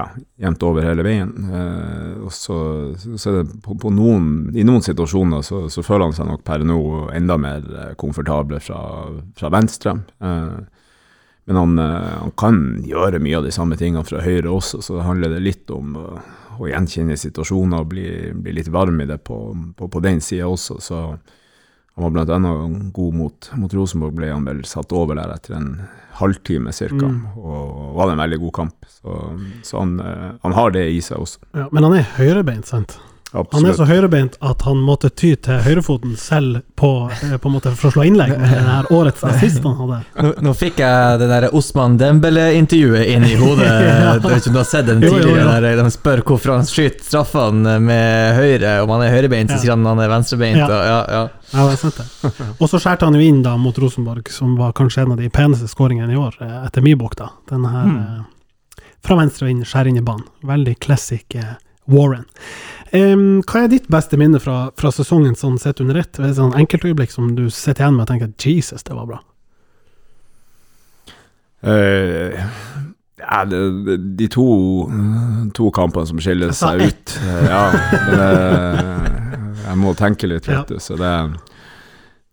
ja, 0.00 0.06
jevnt 0.44 0.66
over 0.68 0.84
hele 0.84 1.06
veien. 1.06 1.32
Eh, 1.48 2.12
og 2.26 2.34
så, 2.34 2.58
så, 2.98 3.30
er 3.30 3.40
det 3.40 3.62
på, 3.64 3.76
på 3.80 3.92
noen, 3.94 4.50
I 4.52 4.66
noen 4.66 4.84
situasjoner 4.84 5.44
så, 5.46 5.64
så, 5.72 5.84
føler 5.86 6.10
han 6.10 6.16
seg 6.18 6.28
nok 6.28 6.44
per 6.46 6.66
nå 6.66 6.80
enda 7.16 7.38
mer 7.40 7.64
komfortabel 7.64 8.60
komfortable 8.60 8.60
fra, 8.64 8.82
fra 9.38 9.52
venstre. 9.54 9.96
Men 11.48 11.56
han, 11.56 11.78
han, 11.80 12.32
kan 12.38 12.60
gjøre 12.86 13.18
mye 13.22 13.38
av 13.38 13.46
de 13.46 13.52
samme 13.54 13.78
tingene 13.80 14.04
fra 14.06 14.20
høyre 14.22 14.52
også, 14.52 14.82
så 14.84 14.98
det 14.98 15.06
handler 15.06 15.32
det 15.34 15.42
litt 15.42 15.72
om 15.74 15.96
å 16.60 16.68
gjenkjenne 16.68 17.16
situasjoner 17.18 17.82
og 17.82 17.90
bli, 17.90 18.06
bli 18.36 18.54
litt 18.58 18.68
varm 18.72 19.00
i 19.00 19.08
det 19.08 19.18
på, 19.24 19.38
på, 19.76 19.88
på 19.88 20.02
den 20.04 20.20
sida 20.24 20.48
også. 20.50 20.76
Så 20.84 21.00
han 22.00 22.14
var 22.14 22.32
annet 22.36 22.92
god 22.96 23.16
mot, 23.16 23.50
mot 23.60 23.74
Rosenborg, 23.74 24.14
ble 24.16 24.30
han 24.32 24.46
vel 24.48 24.62
satt 24.68 24.92
over 24.96 25.18
der 25.18 25.32
etter 25.34 25.56
en 25.58 25.70
halvtime 26.20 26.72
ca. 26.76 26.90
Mm. 26.92 27.20
Og 27.36 27.94
var 27.96 28.08
det 28.08 28.16
en 28.16 28.24
veldig 28.24 28.40
god 28.44 28.54
kamp. 28.60 28.88
Så, 28.88 29.16
så 29.66 29.82
han, 29.82 29.96
eh, 30.04 30.26
han 30.44 30.56
har 30.56 30.74
det 30.76 30.86
i 30.92 31.00
seg 31.04 31.22
også. 31.24 31.42
Ja, 31.56 31.68
men 31.72 31.86
han 31.86 31.96
er 31.98 32.08
høyrebeint, 32.18 32.68
sant? 32.68 32.98
Han 33.32 33.64
er 33.68 33.74
så 33.78 33.84
høyrebeint 33.86 34.34
at 34.42 34.62
han 34.66 34.80
måtte 34.82 35.10
ty 35.14 35.36
til 35.38 35.60
høyrefoten 35.62 36.16
selv 36.18 36.62
på, 36.74 36.88
eh, 37.14 37.36
på 37.38 37.46
en 37.48 37.54
måte 37.54 37.70
for 37.78 37.90
å 37.90 37.92
slå 37.94 38.06
innlegg 38.08 38.32
med 38.34 38.48
her 38.50 38.88
årets 38.90 39.22
assist 39.22 39.62
han 39.62 39.76
hadde. 39.78 39.98
Nå, 40.18 40.32
nå 40.42 40.54
fikk 40.58 40.80
jeg 40.82 41.20
det 41.22 41.28
der 41.30 41.46
Osman 41.54 41.94
Dembele-intervjuet 42.00 43.06
inn 43.14 43.24
i 43.28 43.36
hodet. 43.38 43.68
Ja. 43.90 44.14
Jeg 44.18 44.46
om 44.48 44.52
du 44.54 44.58
har 44.58 44.66
sett 44.66 44.86
den 44.86 45.00
Jo, 45.02 45.12
jo, 45.12 45.18
tidligere? 45.20 45.44
jo. 45.44 45.60
Der 45.62 45.82
de 45.82 45.90
spør 45.94 46.22
hvorfor 46.26 46.56
han 46.56 46.66
skyter 46.66 47.04
straffene 47.06 47.76
med 47.82 48.34
høyre, 48.38 48.72
om 48.82 48.90
han 48.96 49.04
er 49.06 49.14
høyrebeint, 49.14 49.50
så 49.52 49.60
sier 49.62 49.74
han 49.76 49.86
han 49.86 50.00
er 50.02 50.10
venstrebeint. 50.10 50.58
Ja. 50.58 50.66
og- 50.66 50.88
Ja, 50.90 51.00
ja. 51.10 51.28
Ja, 51.52 51.66
det 51.70 51.94
det. 51.96 52.52
Og 52.60 52.68
så 52.70 52.78
skjærte 52.82 53.06
han 53.08 53.14
jo 53.14 53.20
inn 53.20 53.42
da 53.42 53.56
mot 53.56 53.76
Rosenborg, 53.78 54.28
som 54.30 54.56
var 54.58 54.72
kanskje 54.72 55.02
en 55.02 55.12
av 55.12 55.18
de 55.18 55.28
peneste 55.28 55.66
skåringene 55.70 56.12
i 56.12 56.16
år, 56.18 56.34
eh, 56.40 56.66
etter 56.66 56.82
Mybok, 56.82 57.14
bok, 57.14 57.16
da. 57.16 57.30
Den 57.48 57.64
her 57.64 57.86
Mm. 57.86 57.96
eh, 58.18 58.84
fra 59.04 59.16
venstre 59.16 59.46
og 59.46 59.50
inn, 59.50 59.62
skjær 59.64 59.86
inn 59.88 59.96
i 59.98 60.00
banen. 60.04 60.26
Veldig 60.44 60.78
classic 60.80 61.24
eh, 61.34 61.54
Warren. 61.88 62.26
Em, 62.92 63.40
hva 63.46 63.64
er 63.64 63.68
ditt 63.70 63.86
beste 63.92 64.18
minne 64.18 64.40
fra, 64.42 64.70
fra 64.78 64.90
sesongen 64.90 65.36
sånn 65.38 65.58
sett 65.62 65.78
under 65.80 66.00
ett? 66.00 66.18
Et 66.18 66.34
sånn 66.36 66.56
enkeltøyeblikk 66.58 67.12
som 67.14 67.34
du 67.38 67.44
sitter 67.50 67.84
igjen 67.84 67.94
med 67.98 68.06
og 68.06 68.10
tenker 68.10 68.30
at 68.32 68.46
Jesus, 68.46 68.82
det 68.86 68.96
var 68.96 69.06
bra? 69.06 69.20
Uh, 71.60 72.32
ja, 73.20 73.44
det, 73.44 73.96
de 74.16 74.26
to, 74.32 74.46
to 75.54 75.68
kampene 75.76 76.08
som 76.08 76.20
skiller 76.24 76.54
seg 76.56 76.80
ut 76.86 77.12
eh, 77.20 77.42
Ja, 77.50 77.66
det, 78.08 78.28
jeg 79.66 79.76
må 79.82 79.92
tenke 79.98 80.30
litt, 80.30 80.48
vet 80.48 80.72
du. 80.72 80.78
Så 80.80 80.96
det, 80.96 81.12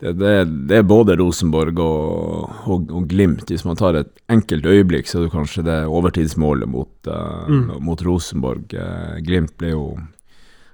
det, 0.00 0.14
det, 0.16 0.32
det 0.70 0.78
er 0.80 0.86
både 0.88 1.18
Rosenborg 1.20 1.76
og, 1.84 2.54
og, 2.72 2.88
og 2.88 3.04
Glimt. 3.10 3.44
Hvis 3.52 3.66
man 3.68 3.76
tar 3.78 4.00
et 4.00 4.10
enkelt 4.32 4.64
øyeblikk, 4.66 5.10
så 5.12 5.20
er 5.20 5.26
det 5.28 5.34
kanskje 5.36 5.66
det 5.68 5.78
overtidsmålet 5.92 6.72
mot, 6.72 6.92
uh, 7.06 7.44
Mm. 7.52 7.68
mot 7.84 8.02
Rosenborg. 8.08 8.72
Uh, 8.72 9.20
Glimt 9.28 9.54
ble 9.60 9.74
jo 9.76 9.84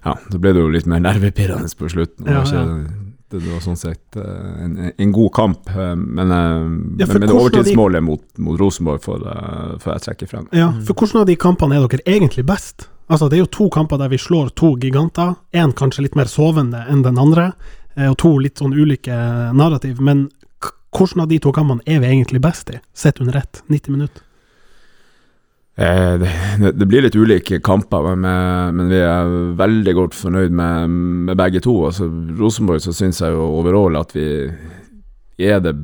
Ja, 0.04 0.18
da 0.30 0.38
ble 0.38 0.52
det 0.52 0.60
jo 0.60 0.68
litt 0.72 0.86
mer 0.90 1.00
nervepirrende 1.00 1.70
på 1.78 1.88
slutten. 1.88 2.26
Ja, 2.28 2.42
ja. 2.44 2.64
Det, 3.32 3.40
det 3.40 3.50
var 3.50 3.62
sånn 3.64 3.78
sett 3.80 4.16
eh, 4.20 4.64
en, 4.64 4.74
en 5.00 5.12
god 5.16 5.30
kamp, 5.34 5.70
eh, 5.72 5.94
men, 5.96 6.30
eh, 6.30 6.58
Ja, 7.00 7.06
men, 7.08 7.22
har 7.22 7.26
de- 7.26 7.32
overtidsmålet 7.38 8.04
mot, 8.04 8.22
mot 8.38 8.60
Rosenborg 8.60 9.00
får, 9.02 9.24
får 9.82 9.92
jeg 9.96 10.04
trekke 10.08 10.28
frem. 10.30 10.44
Ja, 10.54 10.68
for 10.86 10.94
hvordan 10.94 11.22
av 11.24 11.26
de 11.30 11.36
kampene 11.40 11.78
er 11.80 11.88
dere 11.88 12.04
egentlig 12.06 12.44
best? 12.46 12.86
Altså, 13.08 13.28
det 13.28 13.36
er 13.38 13.42
jo 13.44 13.50
to 13.52 13.66
kamper 13.72 13.98
der 14.00 14.12
vi 14.12 14.20
slår 14.20 14.52
to 14.56 14.74
giganter. 14.80 15.34
Én 15.52 15.72
kanskje 15.76 16.06
litt 16.06 16.14
mer 16.16 16.28
sovende 16.30 16.84
enn 16.88 17.02
den 17.04 17.18
andre, 17.20 17.50
og 17.96 18.14
to 18.18 18.30
litt 18.40 18.58
sånn 18.62 18.72
ulike 18.72 19.12
narrativ. 19.52 20.00
Men 20.00 20.28
hvordan 20.94 21.24
av 21.24 21.28
de 21.28 21.38
to 21.42 21.52
kampene 21.52 21.82
er 21.90 22.00
vi 22.00 22.06
egentlig 22.12 22.40
best 22.44 22.70
i, 22.72 22.78
sett 22.96 23.20
under 23.20 23.36
ett? 23.42 23.60
90 23.68 23.92
minutter? 23.92 24.22
Eh, 25.76 26.14
det, 26.20 26.72
det, 26.72 26.86
blir 26.86 27.02
litt 27.02 27.16
ulike 27.18 27.58
kamper, 27.64 28.14
men, 28.14 28.76
men 28.76 28.92
vi 28.92 29.00
er 29.02 29.34
veldig 29.58 29.94
godt 29.98 30.14
fornøyd 30.18 30.54
med, 30.54 30.94
med 31.30 31.40
begge 31.40 31.64
to. 31.64 31.74
Altså, 31.88 32.06
Rosenborg 32.38 32.84
så 32.84 32.94
syns 32.94 33.22
jeg 33.24 33.34
jo 33.34 33.48
overall 33.58 33.98
at 33.98 34.14
vi 34.14 34.28
er 35.42 35.58
det 35.64 35.74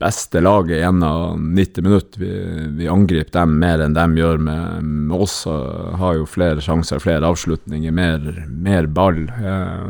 beste 0.00 0.40
laget 0.40 0.80
gjennom 0.80 1.54
90 1.56 1.82
minutter. 1.82 2.20
Vi, 2.20 2.32
vi 2.78 2.88
angriper 2.88 3.32
dem 3.38 3.56
mer 3.60 3.84
enn 3.84 3.96
de 3.96 4.20
gjør 4.20 4.42
med, 4.42 4.84
med 4.84 5.24
oss. 5.26 5.42
Har 5.46 6.18
jo 6.18 6.28
flere 6.28 6.64
sjanser, 6.64 7.00
flere 7.02 7.28
avslutninger, 7.28 7.94
mer, 7.94 8.44
mer 8.48 8.88
ball. 8.92 9.24
Eh, 9.28 9.88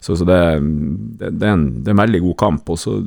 så, 0.00 0.14
så 0.14 0.26
det, 0.28 0.40
det, 1.18 1.32
det, 1.40 1.46
er 1.46 1.54
en, 1.56 1.68
det 1.82 1.90
er 1.90 1.96
en 1.96 2.04
veldig 2.04 2.22
god 2.28 2.38
kamp. 2.44 2.74
Og 2.74 2.78
så, 2.78 2.98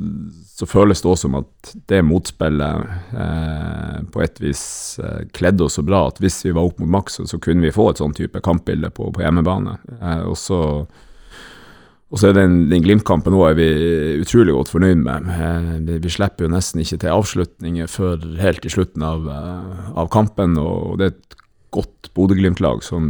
så 0.60 0.68
føles 0.68 1.00
det 1.00 1.08
også 1.08 1.28
som 1.28 1.36
at 1.38 1.70
det 1.88 2.02
motspillet 2.04 3.14
eh, 3.16 4.00
på 4.12 4.20
et 4.24 4.40
vis 4.42 4.62
eh, 5.00 5.22
kledde 5.36 5.64
oss 5.64 5.78
så 5.78 5.84
bra 5.86 6.02
at 6.10 6.20
hvis 6.20 6.36
vi 6.44 6.52
var 6.52 6.68
opp 6.68 6.82
mot 6.82 6.90
maks, 7.00 7.20
så, 7.24 7.38
kunne 7.40 7.64
vi 7.64 7.72
få 7.72 7.90
et 7.90 8.02
sånn 8.02 8.16
type 8.16 8.42
kampbilde 8.44 8.92
på, 8.92 9.08
på 9.14 9.24
hjemmebane. 9.24 9.78
Eh, 9.96 10.26
og 10.28 10.36
så 10.40 10.60
og 12.10 12.18
så 12.18 12.30
er 12.30 12.34
den, 12.34 12.64
den 12.66 12.82
Glimt-kampen 12.82 13.36
er 13.38 13.54
vi 13.54 13.68
utrolig 14.18 14.52
godt 14.56 14.72
fornøyd 14.72 15.02
med. 15.04 15.28
Eh, 15.30 15.68
Vi, 15.86 15.98
vi 16.02 16.10
slipper 16.10 16.44
jo 16.44 16.52
nesten 16.52 16.82
ikke 16.82 16.98
til 17.04 17.14
avslutninger 17.14 17.90
før 17.90 18.24
helt 18.42 18.66
i 18.66 18.72
slutten 18.74 19.04
av, 19.06 19.28
eh, 19.30 19.84
av 19.94 20.10
kampen. 20.10 20.58
Og 20.58 20.98
det 20.98 21.06
er 21.06 21.14
et 21.14 21.36
godt 21.70 22.10
Bodø-Glimt-lag 22.18 22.82
som, 22.82 23.04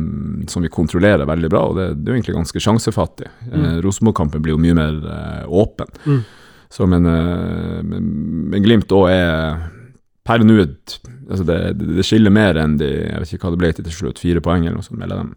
som 0.53 0.63
vi 0.63 0.69
kontrollerer 0.73 1.25
veldig 1.29 1.51
bra, 1.51 1.63
og 1.71 1.79
det, 1.79 1.87
det 1.97 2.11
er 2.11 2.13
jo 2.13 2.21
egentlig 2.21 2.37
ganske 2.37 2.63
sjansefattig. 2.63 3.31
Eh, 3.49 3.81
Rosenborg-kampen 3.81 4.45
blir 4.45 4.59
jo 4.59 4.61
mye 4.61 4.77
mer 4.77 5.01
eh, 5.17 5.49
åpen. 5.49 5.97
Mm. 6.05 6.21
Så, 6.71 6.87
men, 6.87 7.07
eh, 7.07 7.81
men, 7.83 8.11
men 8.53 8.63
Glimt 8.63 8.93
òg 8.95 9.09
er 9.11 9.57
per 10.27 10.45
nå 10.47 10.61
altså 11.31 11.45
det, 11.47 11.57
det, 11.81 12.05
skiller 12.07 12.31
mer 12.35 12.59
enn 12.61 12.77
de 12.79 12.89
Jeg 12.91 13.23
vet 13.23 13.33
ikke 13.35 13.49
hva 13.49 13.55
det 13.57 13.63
ble 13.63 13.73
til 13.79 13.95
slutt, 13.95 14.21
fire 14.23 14.43
poeng 14.45 14.67
eller 14.67 14.79
noe 14.79 14.87
sånt 14.87 15.01
mellom 15.01 15.25
dem. 15.25 15.33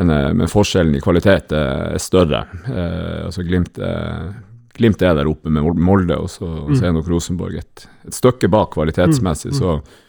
Men, 0.00 0.10
eh, 0.10 0.32
men 0.34 0.50
forskjellen 0.50 0.96
i 0.98 1.02
kvalitet 1.04 1.54
er, 1.54 1.94
er 1.94 2.02
større. 2.02 2.44
Eh, 2.66 3.20
altså 3.28 3.44
Glimt, 3.46 3.78
er- 3.78 4.32
Glimt 4.74 5.02
er 5.06 5.14
der 5.14 5.30
oppe 5.30 5.52
med 5.54 5.62
Molde, 5.78 6.16
og 6.18 6.26
så, 6.32 6.48
Mm. 6.66 6.74
så 6.74 6.84
er 6.88 6.92
nok 6.96 7.08
Rosenborg 7.08 7.54
et, 7.60 7.86
et 8.06 8.14
stykke 8.14 8.50
bak 8.50 8.72
kvalitetsmessig. 8.74 9.52
Mm, 9.52 9.54
mm. 9.54 9.60
Så, 9.60 10.03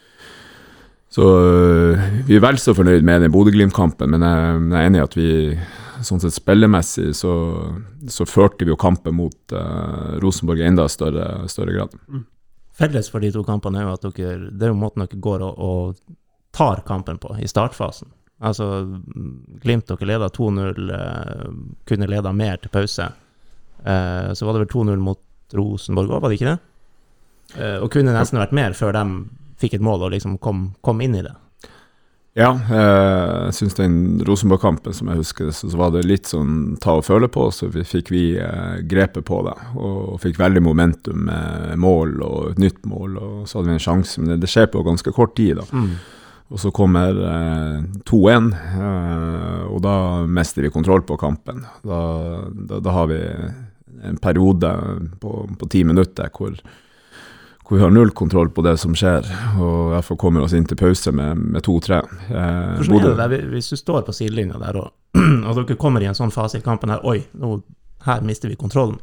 så 1.16 1.26
øh, 1.40 2.06
vi 2.28 2.36
er 2.36 2.44
vel 2.44 2.58
så 2.60 2.74
fornøyd 2.76 3.04
med 3.06 3.22
den 3.24 3.32
Bodø-Glimt-kampen, 3.32 4.10
men 4.12 4.24
jeg, 4.26 4.56
jeg 4.68 4.76
er 4.76 4.88
enig 4.90 5.00
i 5.00 5.04
at 5.06 5.16
vi 5.16 5.28
sånn 6.04 6.20
sett 6.20 6.36
spillemessig 6.36 7.14
så, 7.16 7.32
så 8.12 8.26
førte 8.28 8.66
vi 8.66 8.72
jo 8.74 8.76
kampen 8.76 9.16
mot 9.16 9.54
uh, 9.56 10.18
Rosenborg 10.20 10.60
i 10.60 10.66
enda 10.68 10.84
større, 10.92 11.46
større 11.48 11.72
grad. 11.72 11.94
Felles 12.76 13.08
for 13.08 13.24
de 13.24 13.30
to 13.32 13.40
kampene 13.46 13.80
er 13.80 13.88
jo 13.88 13.94
at 13.96 14.04
dere, 14.18 14.50
det 14.52 14.68
er 14.68 14.74
jo 14.74 14.76
måten 14.76 15.06
dere 15.06 15.22
går 15.24 15.44
og, 15.46 15.56
og 15.56 16.16
tar 16.56 16.84
kampen 16.88 17.16
på 17.22 17.32
i 17.40 17.48
startfasen. 17.48 18.12
Altså, 18.44 18.68
Glimt 19.62 19.88
dere 19.88 20.10
leda 20.10 20.28
2-0, 20.28 20.92
eh, 20.92 21.46
kunne 21.88 22.10
leda 22.12 22.32
mer 22.36 22.60
til 22.60 22.72
pause. 22.76 23.08
Eh, 23.80 24.28
så 24.36 24.44
var 24.44 24.52
det 24.52 24.66
vel 24.66 24.72
2-0 24.74 25.00
mot 25.00 25.56
Rosenborg 25.56 26.12
òg, 26.12 26.20
var 26.20 26.32
det 26.32 26.40
ikke 26.40 26.52
det? 26.52 26.58
Eh, 27.56 27.78
og 27.80 27.88
kunne 27.94 28.12
nesten 28.12 28.40
vært 28.42 28.56
mer 28.56 28.76
før 28.76 28.92
de 28.98 29.04
fikk 29.60 29.78
et 29.78 29.84
mål 29.84 30.06
og 30.06 30.14
liksom 30.16 30.38
kom, 30.42 30.70
kom 30.84 31.02
inn 31.04 31.16
i 31.18 31.24
det. 31.26 31.34
Ja, 32.36 32.50
eh, 32.52 33.46
jeg 33.46 33.54
syns 33.56 33.78
den 33.78 33.94
Rosenborg-kampen, 34.28 34.92
som 34.92 35.08
jeg 35.08 35.22
husker, 35.22 35.48
så, 35.56 35.70
var 35.80 35.94
det 35.94 36.02
litt 36.04 36.28
sånn 36.28 36.74
ta 36.84 36.98
og 36.98 37.06
føle 37.06 37.30
på, 37.32 37.46
så 37.48 37.70
vi, 37.72 37.80
fikk 37.88 38.12
vi 38.12 38.24
eh, 38.36 38.82
grepet 38.84 39.24
på 39.24 39.38
det. 39.46 39.54
Og 39.80 40.18
fikk 40.20 40.36
veldig 40.42 40.60
momentum 40.66 41.24
med 41.30 41.80
mål 41.80 42.20
og 42.26 42.50
et 42.50 42.60
nytt 42.60 42.84
mål, 42.84 43.16
og 43.16 43.48
så 43.48 43.58
hadde 43.58 43.72
vi 43.72 43.78
en 43.78 43.86
sjanse. 43.86 44.20
Men 44.20 44.34
det, 44.34 44.42
det 44.44 44.52
skjer 44.52 44.68
på 44.74 44.84
ganske 44.84 45.14
kort 45.16 45.32
tid, 45.38 45.62
da. 45.62 45.86
Og 46.52 46.60
så 46.62 46.70
kommer 46.70 47.16
eh, 47.26 47.78
2-1, 48.06 48.52
eh, 48.54 49.62
og 49.72 49.80
da 49.82 49.96
mister 50.28 50.62
vi 50.62 50.74
kontroll 50.74 51.02
på 51.08 51.16
kampen. 51.18 51.64
Da, 51.82 52.00
da, 52.52 52.82
da 52.84 52.98
har 53.00 53.08
vi 53.10 53.22
en 54.04 54.20
periode 54.20 54.70
på, 55.24 55.38
på 55.56 55.68
ti 55.72 55.82
minutter 55.88 56.28
hvor, 56.36 56.54
hvor 57.66 57.76
vi 57.78 57.82
har 57.82 57.90
null 57.90 58.10
kontroll 58.14 58.48
på 58.54 58.62
det 58.62 58.76
som 58.78 58.94
skjer, 58.94 59.26
og 59.58 59.96
fall 60.06 60.18
kommer 60.22 60.44
oss 60.46 60.52
inn 60.54 60.66
til 60.70 60.78
pause 60.78 61.10
med, 61.10 61.40
med 61.56 61.64
2-3. 61.66 61.96
Eh, 62.30 62.84
Hvordan 62.86 63.00
er 63.00 63.08
det 63.08 63.40
der, 63.40 63.48
hvis 63.50 63.70
du 63.72 63.76
står 63.80 64.04
på 64.06 64.14
sidelinja 64.14 64.60
der, 64.62 64.78
og, 64.78 64.92
og 65.48 65.58
dere 65.58 65.76
kommer 65.80 66.04
i 66.04 66.06
en 66.06 66.14
sånn 66.14 66.30
fase 66.34 66.60
i 66.60 66.64
kampen 66.64 66.92
her 66.94 67.02
Oi, 67.02 67.24
nå, 67.42 67.56
her 68.06 68.22
mister 68.22 68.48
vi 68.52 68.58
kontrollen. 68.60 69.00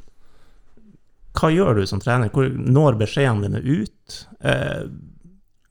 Hva 1.33 1.49
gjør 1.51 1.81
du 1.81 1.87
som 1.89 1.99
trener? 1.99 2.29
Hvor 2.31 2.47
når 2.53 2.95
beskjedene 3.01 3.49
dine 3.49 3.81
ut? 3.83 4.19
Eh, 4.45 4.83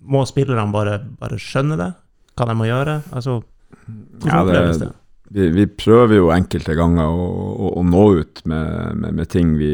må 0.03 0.25
spillerne 0.27 0.69
bare, 0.75 0.99
bare 1.21 1.39
skjønne 1.41 1.79
det? 1.79 1.93
Hva 2.37 2.49
de 2.51 2.57
må 2.59 2.67
gjøre? 2.67 2.99
Altså, 3.15 3.39
hvordan 3.87 4.27
Ja, 4.27 4.43
det- 4.45 4.53
oppleves 4.53 4.83
det? 4.83 4.91
Vi, 5.33 5.49
vi 5.57 5.67
prøver 5.67 6.19
jo 6.19 6.33
enkelte 6.35 6.75
ganger 6.77 7.09
å, 7.09 7.29
å, 7.53 7.71
å 7.81 7.85
nå 7.87 8.03
ut 8.21 8.43
med, 8.49 8.99
med, 9.01 9.17
med 9.21 9.31
ting 9.33 9.55
vi 9.61 9.73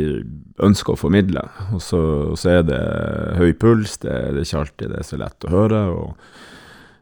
ønsker 0.62 0.94
å 0.94 1.00
formidle. 1.00 1.42
Og 1.74 1.82
så, 1.82 2.02
så 2.38 2.58
er 2.58 2.68
det 2.68 2.82
høy 3.38 3.52
puls, 3.58 3.98
det, 4.04 4.14
det 4.34 4.42
er 4.42 4.46
ikke 4.46 4.62
alltid 4.62 4.94
det 4.94 5.00
er 5.02 5.08
så 5.08 5.18
lett 5.20 5.46
å 5.48 5.52
høre. 5.52 5.82
Og, 5.94 6.36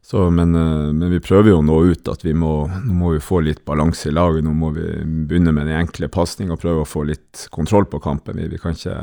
så, 0.07 0.29
men, 0.31 0.55
eh, 0.55 0.87
men 0.95 1.11
vi 1.11 1.23
prøver 1.25 1.51
jo 1.51 1.61
å 1.61 1.67
nå 1.67 1.81
ut 1.91 2.13
at 2.13 2.25
vi 2.25 2.33
må, 2.37 2.55
nå 2.69 2.97
må 2.97 3.17
vi 3.17 3.25
få 3.25 3.43
litt 3.45 3.65
balanse 3.69 4.11
i 4.11 4.15
laget. 4.15 4.47
Nå 4.47 4.55
må 4.57 4.73
vi 4.77 4.87
begynne 5.29 5.55
med 5.57 5.69
den 5.69 5.81
enkle 5.81 6.11
pasninga 6.13 6.57
og 6.57 6.63
prøve 6.63 6.85
å 6.85 6.89
få 6.89 7.05
litt 7.09 7.49
kontroll 7.55 7.89
på 7.91 8.01
kampen. 8.05 8.39
Vi, 8.41 8.49
vi 8.55 8.63
kan 8.63 8.77
ikke 8.77 8.97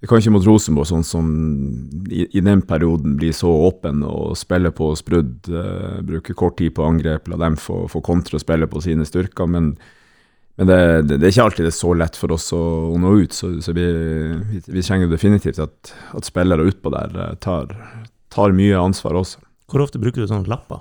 vi 0.00 0.08
kan 0.08 0.20
ikke 0.20 0.32
mot 0.32 0.46
Rosenborg, 0.48 0.88
sånn 0.88 1.04
som 1.04 1.26
i, 2.08 2.24
i 2.32 2.40
den 2.40 2.62
perioden 2.64 3.18
blir 3.20 3.34
så 3.36 3.50
åpen 3.68 4.00
og 4.08 4.32
spille 4.40 4.72
på 4.72 4.94
sprudd, 4.96 5.50
uh, 5.52 6.00
bruke 6.06 6.32
kort 6.36 6.56
tid 6.56 6.72
på 6.76 6.86
angrep, 6.88 7.28
la 7.28 7.36
dem 7.42 7.58
få, 7.60 7.82
få 7.92 8.00
kontre 8.04 8.38
og 8.38 8.44
spille 8.44 8.68
på 8.70 8.80
sine 8.80 9.04
styrker. 9.04 9.50
Men, 9.52 9.74
men 10.56 10.70
det, 10.70 10.78
det, 11.04 11.18
det 11.20 11.28
er 11.28 11.34
ikke 11.34 11.46
alltid 11.50 11.68
det 11.68 11.74
er 11.74 11.76
så 11.82 11.92
lett 12.00 12.16
for 12.16 12.32
oss 12.32 12.48
å, 12.56 12.62
å 12.94 12.96
nå 13.00 13.12
ut, 13.20 13.36
så, 13.36 13.52
så 13.60 13.76
vi, 13.76 13.84
vi, 14.48 14.62
vi 14.72 14.86
trenger 14.86 15.12
definitivt 15.12 15.60
at, 15.60 15.92
at 16.16 16.28
spillere 16.32 16.70
utpå 16.72 16.94
der 16.96 17.20
eh, 17.20 17.36
tar, 17.44 17.76
tar 18.32 18.56
mye 18.56 18.80
ansvar 18.80 19.20
også. 19.20 19.44
Hvor 19.70 19.84
ofte 19.84 20.00
bruker 20.00 20.24
du 20.24 20.30
sånne 20.32 20.48
lapper? 20.48 20.80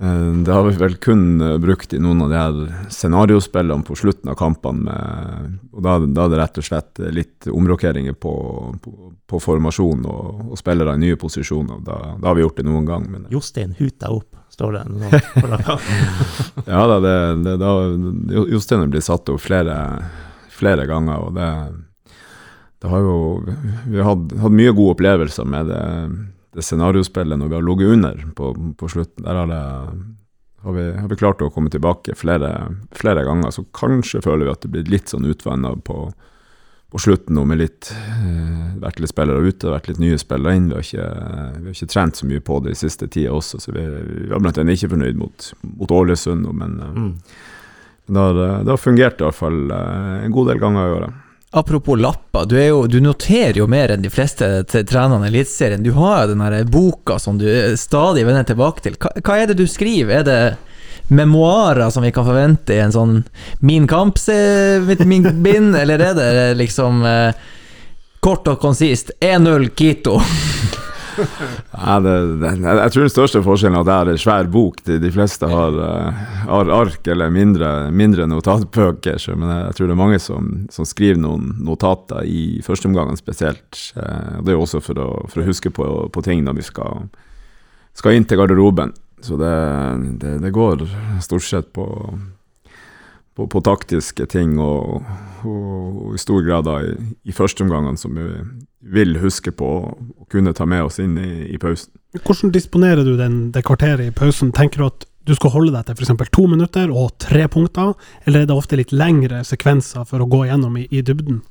Eh, 0.00 0.32
Det 0.44 0.52
har 0.52 0.64
vi 0.66 0.76
vel 0.76 0.96
kun 0.96 1.40
eh, 1.40 1.56
brukt 1.62 1.92
i 1.94 2.00
noen 2.02 2.22
av 2.24 2.30
de 2.32 2.36
her 2.38 2.88
scenariospillene 2.90 3.86
på 3.86 3.94
slutten 3.96 4.30
av 4.32 4.34
kampene. 4.40 4.82
Med, 4.88 5.52
og 5.72 5.82
da, 5.86 5.98
da 6.06 6.24
er 6.26 6.32
det 6.34 6.40
rett 6.40 6.58
og 6.58 6.66
slett 6.66 7.02
litt 7.14 7.46
omrokeringer 7.50 8.16
på, 8.18 8.32
på, 8.82 9.12
på 9.30 9.40
formasjon 9.42 10.02
og, 10.10 10.42
og 10.50 10.58
spillere 10.58 10.96
i 10.98 11.02
nye 11.04 11.16
posisjoner. 11.20 11.78
Da, 11.86 11.98
da 12.18 12.30
har 12.32 12.34
vi 12.38 12.42
gjort 12.46 12.58
det 12.58 12.66
noen 12.66 12.88
gang. 12.88 13.06
Men 13.12 13.28
Jostein 13.30 13.76
huta 13.78 14.10
opp, 14.14 14.34
står 14.54 14.80
det. 14.80 14.84
Ja 16.74 16.84
da, 16.90 16.98
det, 17.02 17.16
det, 17.46 17.56
da 17.62 17.72
Jostein 18.50 18.88
blitt 18.90 19.06
satt 19.06 19.28
opp 19.30 19.42
flere, 19.42 19.78
flere 20.54 20.86
ganger, 20.90 21.26
og 21.28 21.34
det, 21.38 21.48
det 22.82 22.90
har 22.92 23.02
jo 23.02 23.16
Vi 23.44 23.98
har 23.98 24.10
hatt, 24.10 24.32
hatt 24.42 24.54
mye 24.54 24.74
gode 24.76 24.94
opplevelser 24.96 25.48
med 25.48 25.70
det, 25.70 25.82
det 26.54 26.62
scenariospillet 26.64 27.38
når 27.40 27.48
vi 27.50 27.56
har 27.58 27.64
ligget 27.66 27.94
under 27.96 28.20
på, 28.38 28.52
på 28.78 28.88
slutten. 28.92 29.24
Der 29.26 29.34
har, 29.40 29.48
det, 29.50 29.62
har, 30.64 30.72
vi, 30.76 30.84
har 31.00 31.08
vi 31.10 31.18
klart 31.18 31.42
å 31.42 31.50
komme 31.54 31.72
tilbake 31.72 32.14
flere, 32.18 32.52
flere 32.94 33.24
ganger. 33.26 33.50
Så 33.54 33.64
kanskje 33.74 34.22
føler 34.24 34.46
vi 34.48 34.54
at 34.54 34.62
det 34.64 34.70
blir 34.74 34.92
litt 34.92 35.10
sånn 35.12 35.26
utvanna 35.28 35.74
på, 35.84 35.98
på 36.94 37.00
slutten 37.02 37.34
nå, 37.34 37.42
med 37.50 37.58
litt 37.58 37.90
eh, 37.90 38.76
vært 38.84 39.00
litt 39.02 39.10
spillere 39.10 39.42
ute, 39.50 39.72
vært 39.72 39.88
litt 39.90 39.98
nye 40.02 40.18
spillere 40.20 40.54
inn. 40.60 40.68
Vi 40.70 40.76
har 40.78 40.86
ikke, 40.86 41.08
vi 41.58 41.66
har 41.66 41.74
ikke 41.74 41.90
trent 41.94 42.20
så 42.20 42.28
mye 42.30 42.44
på 42.46 42.60
det 42.64 42.76
i 42.76 42.80
siste 42.84 43.08
tida 43.10 43.34
også, 43.34 43.58
så 43.64 43.74
vi, 43.74 43.82
vi 43.90 44.30
var 44.30 44.44
blant 44.44 44.60
annet 44.62 44.78
ikke 44.78 44.92
fornøyd 44.94 45.18
mot, 45.18 45.50
mot 45.74 45.98
Ålesund. 45.98 46.46
Men 46.54 46.78
eh, 46.80 46.94
Mm. 46.94 48.14
det 48.14 48.20
har, 48.20 48.38
det 48.64 48.68
har 48.68 48.76
fungert 48.80 49.20
i 49.20 49.24
hvert 49.24 49.38
fall 49.42 49.60
eh, 49.72 50.24
en 50.26 50.32
god 50.34 50.50
del 50.52 50.58
ganger 50.62 50.86
i 50.86 50.96
året. 51.00 51.20
Apropos 51.56 51.94
lapper, 51.94 52.44
du, 52.44 52.88
du 52.88 53.00
noterer 53.00 53.54
jo 53.60 53.68
mer 53.70 53.92
enn 53.94 54.02
de 54.02 54.10
fleste 54.10 54.64
trenerne 54.66 55.28
i 55.28 55.30
Eliteserien. 55.30 55.84
Du 55.86 55.92
har 55.94 56.24
jo 56.24 56.34
den 56.34 56.66
boka 56.66 57.18
som 57.22 57.38
du 57.38 57.46
stadig 57.78 58.24
vender 58.26 58.42
tilbake 58.48 58.82
til. 58.82 58.96
Hva, 58.98 59.12
hva 59.22 59.36
er 59.38 59.46
det 59.52 59.60
du 59.60 59.66
skriver? 59.70 60.16
Er 60.18 60.26
det 60.26 60.40
memoarer 61.14 61.94
som 61.94 62.02
vi 62.02 62.10
kan 62.16 62.26
forvente 62.26 62.74
i 62.74 62.80
en 62.82 62.94
sånn 62.94 63.22
Min 63.60 63.86
kamp-bind, 63.86 65.76
eller 65.82 66.06
er 66.08 66.18
det 66.18 66.54
liksom 66.58 67.04
eh, 67.06 67.30
kort 68.18 68.50
og 68.50 68.58
konsist 68.58 69.14
1-0 69.20 69.70
Quito? 69.78 70.18
Ja, 71.16 71.96
det, 72.02 72.14
det, 72.40 72.50
jeg 72.64 72.92
tror 72.94 73.04
den 73.04 73.12
største 73.12 73.42
forskjellen 73.44 73.76
er 73.78 73.82
at 73.84 73.88
det 73.88 73.96
er 73.96 74.10
en 74.14 74.22
svær 74.24 74.48
bok. 74.50 74.80
De, 74.86 74.96
de 75.02 75.10
fleste 75.14 75.48
har, 75.50 75.76
eh, 75.84 76.22
har 76.48 76.72
ark 76.74 77.06
eller 77.12 77.32
mindre, 77.34 77.70
mindre 77.94 78.26
notatbøker. 78.30 79.20
Men 79.38 79.52
jeg 79.56 79.76
tror 79.78 79.90
det 79.90 79.96
er 79.96 80.00
mange 80.02 80.20
som, 80.22 80.50
som 80.74 80.88
skriver 80.88 81.20
noen 81.22 81.54
notater 81.64 82.26
i 82.28 82.60
førsteomgangen 82.66 83.18
spesielt. 83.20 83.80
Eh, 83.96 84.40
Det 84.42 84.52
er 84.52 84.58
jo 84.58 84.64
også 84.66 84.82
for 84.84 85.00
å, 85.02 85.08
for 85.30 85.42
å 85.42 85.48
huske 85.48 85.70
på, 85.74 85.88
på 86.14 86.24
ting 86.26 86.44
når 86.46 86.58
vi 86.60 86.68
skal, 86.70 87.08
skal 87.96 88.16
inn 88.18 88.26
til 88.28 88.40
garderoben. 88.42 88.94
Så 89.24 89.38
det, 89.40 89.54
det, 90.20 90.38
det 90.42 90.52
går 90.52 90.82
stort 91.24 91.46
sett 91.46 91.70
på, 91.72 91.86
på, 93.34 93.46
på 93.48 93.62
taktiske 93.64 94.26
ting, 94.28 94.58
og, 94.60 95.00
og, 95.48 96.10
og 96.10 96.14
i 96.18 96.20
stor 96.20 96.44
grad 96.44 96.66
da 96.68 96.74
i, 96.84 96.92
i 97.24 97.32
førsteomgangene 97.32 97.96
som 98.00 98.12
vi 98.18 98.26
vil 98.84 99.16
huske 99.22 99.52
på 99.56 99.70
å 99.88 100.26
kunne 100.32 100.52
ta 100.56 100.64
med 100.68 100.82
oss 100.84 100.98
inn 101.02 101.16
i, 101.20 101.54
i 101.54 101.58
pausen. 101.60 101.92
Hvordan 102.20 102.52
disponerer 102.54 103.04
du 103.06 103.16
den, 103.18 103.52
det 103.54 103.64
kvarteret 103.66 104.08
i 104.08 104.14
pausen? 104.14 104.52
Tenker 104.54 104.78
du 104.82 104.86
at 104.90 105.00
du 105.24 105.34
skal 105.34 105.50
holde 105.54 105.72
deg 105.72 105.84
til 105.88 105.94
f.eks. 105.96 106.30
to 106.34 106.46
minutter 106.50 106.90
og 106.92 107.06
tre 107.22 107.48
punkter, 107.48 107.94
eller 108.28 108.40
er 108.42 108.46
det 108.50 108.56
ofte 108.56 108.76
litt 108.76 108.92
lengre 108.92 109.44
sekvenser 109.46 110.04
for 110.08 110.18
å 110.20 110.30
gå 110.30 110.40
gjennom 110.50 110.76
i, 110.80 110.84
i 110.92 111.02
dybden? 111.04 111.42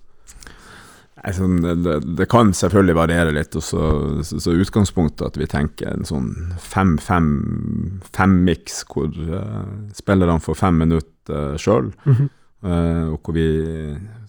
Sånn, 1.23 1.63
det, 1.63 2.03
det, 2.19 2.25
kan 2.27 2.51
selvfølgelig 2.51 2.95
variere 2.97 3.31
litt, 3.31 3.55
og 3.55 3.63
så, 3.63 4.19
så, 4.27 4.39
så 4.43 4.51
utgangspunktet 4.59 5.23
at 5.29 5.37
vi 5.39 5.47
tenker 5.47 5.87
en 5.93 6.03
sånn 6.07 6.51
fem-fem-fem-miks, 6.59 8.83
hvor 8.91 9.07
uh, 9.07 9.63
spillerne 9.95 10.43
får 10.43 10.55
fem 10.59 10.75
minutter 10.83 11.31
uh, 11.31 11.55
sjøl. 11.55 11.95
Mhm. 12.03 12.27
Eh, 12.27 12.42
og 12.63 13.17
hvor 13.19 13.35
vi, 13.35 13.45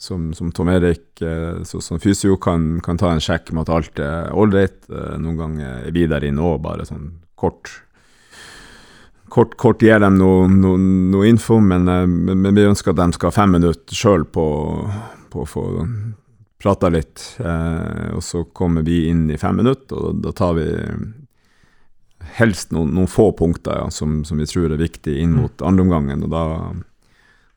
som, 0.03 0.33
som 0.35 0.51
Tom 0.55 0.73
Erik, 0.73 1.07
uh, 1.23 1.63
så, 1.67 1.79
som 1.85 2.01
fysio, 2.03 2.35
kan, 2.43 2.81
kan 2.83 2.99
ta 2.99 3.13
en 3.15 3.23
sjekk 3.23 3.53
med 3.55 3.67
at 3.69 3.75
alt 3.77 4.03
er 4.03 4.35
ålreit. 4.35 4.81
Uh, 4.91 5.15
noen 5.23 5.39
ganger 5.39 5.87
er 5.87 5.95
vi 5.95 6.09
der 6.11 6.27
inne 6.27 6.43
òg, 6.43 6.61
bare 6.65 6.87
sånn 6.89 7.13
kort 7.39 7.71
Kort, 9.35 9.57
kort 9.59 9.83
gir 9.83 9.99
dem 9.99 10.15
noe, 10.21 10.45
no, 10.47 10.77
no 10.79 11.25
info, 11.27 11.57
eh, 11.59 11.65
men, 11.67 11.89
men 12.39 12.55
vi 12.55 12.69
ønsker 12.69 12.93
at 12.93 13.01
de 13.01 13.17
skal 13.17 13.33
ha 13.33 13.35
fem 13.35 13.57
minutter 13.57 13.97
sjøl 13.99 14.23
på, 14.31 14.45
på 15.33 15.43
å 15.43 15.49
få 15.49 15.65
prata 16.63 16.91
litt. 16.93 17.25
Eh, 17.43 18.13
og 18.15 18.23
så 18.23 18.45
kommer 18.55 18.85
vi 18.87 19.09
inn 19.11 19.27
i 19.33 19.39
fem 19.41 19.59
minutter, 19.59 19.99
og 19.99 20.23
da 20.23 20.31
tar 20.37 20.55
vi 20.61 20.69
helst 22.39 22.71
noen, 22.77 22.95
noen 22.95 23.11
få 23.11 23.33
punkter 23.37 23.81
ja, 23.83 23.89
som, 23.91 24.23
som 24.29 24.39
vi 24.39 24.47
tror 24.49 24.73
er 24.73 24.81
viktige 24.81 25.25
inn 25.25 25.35
mot 25.37 25.67
andreomgangen. 25.67 26.23
Og 26.29 26.33
da, 26.33 26.45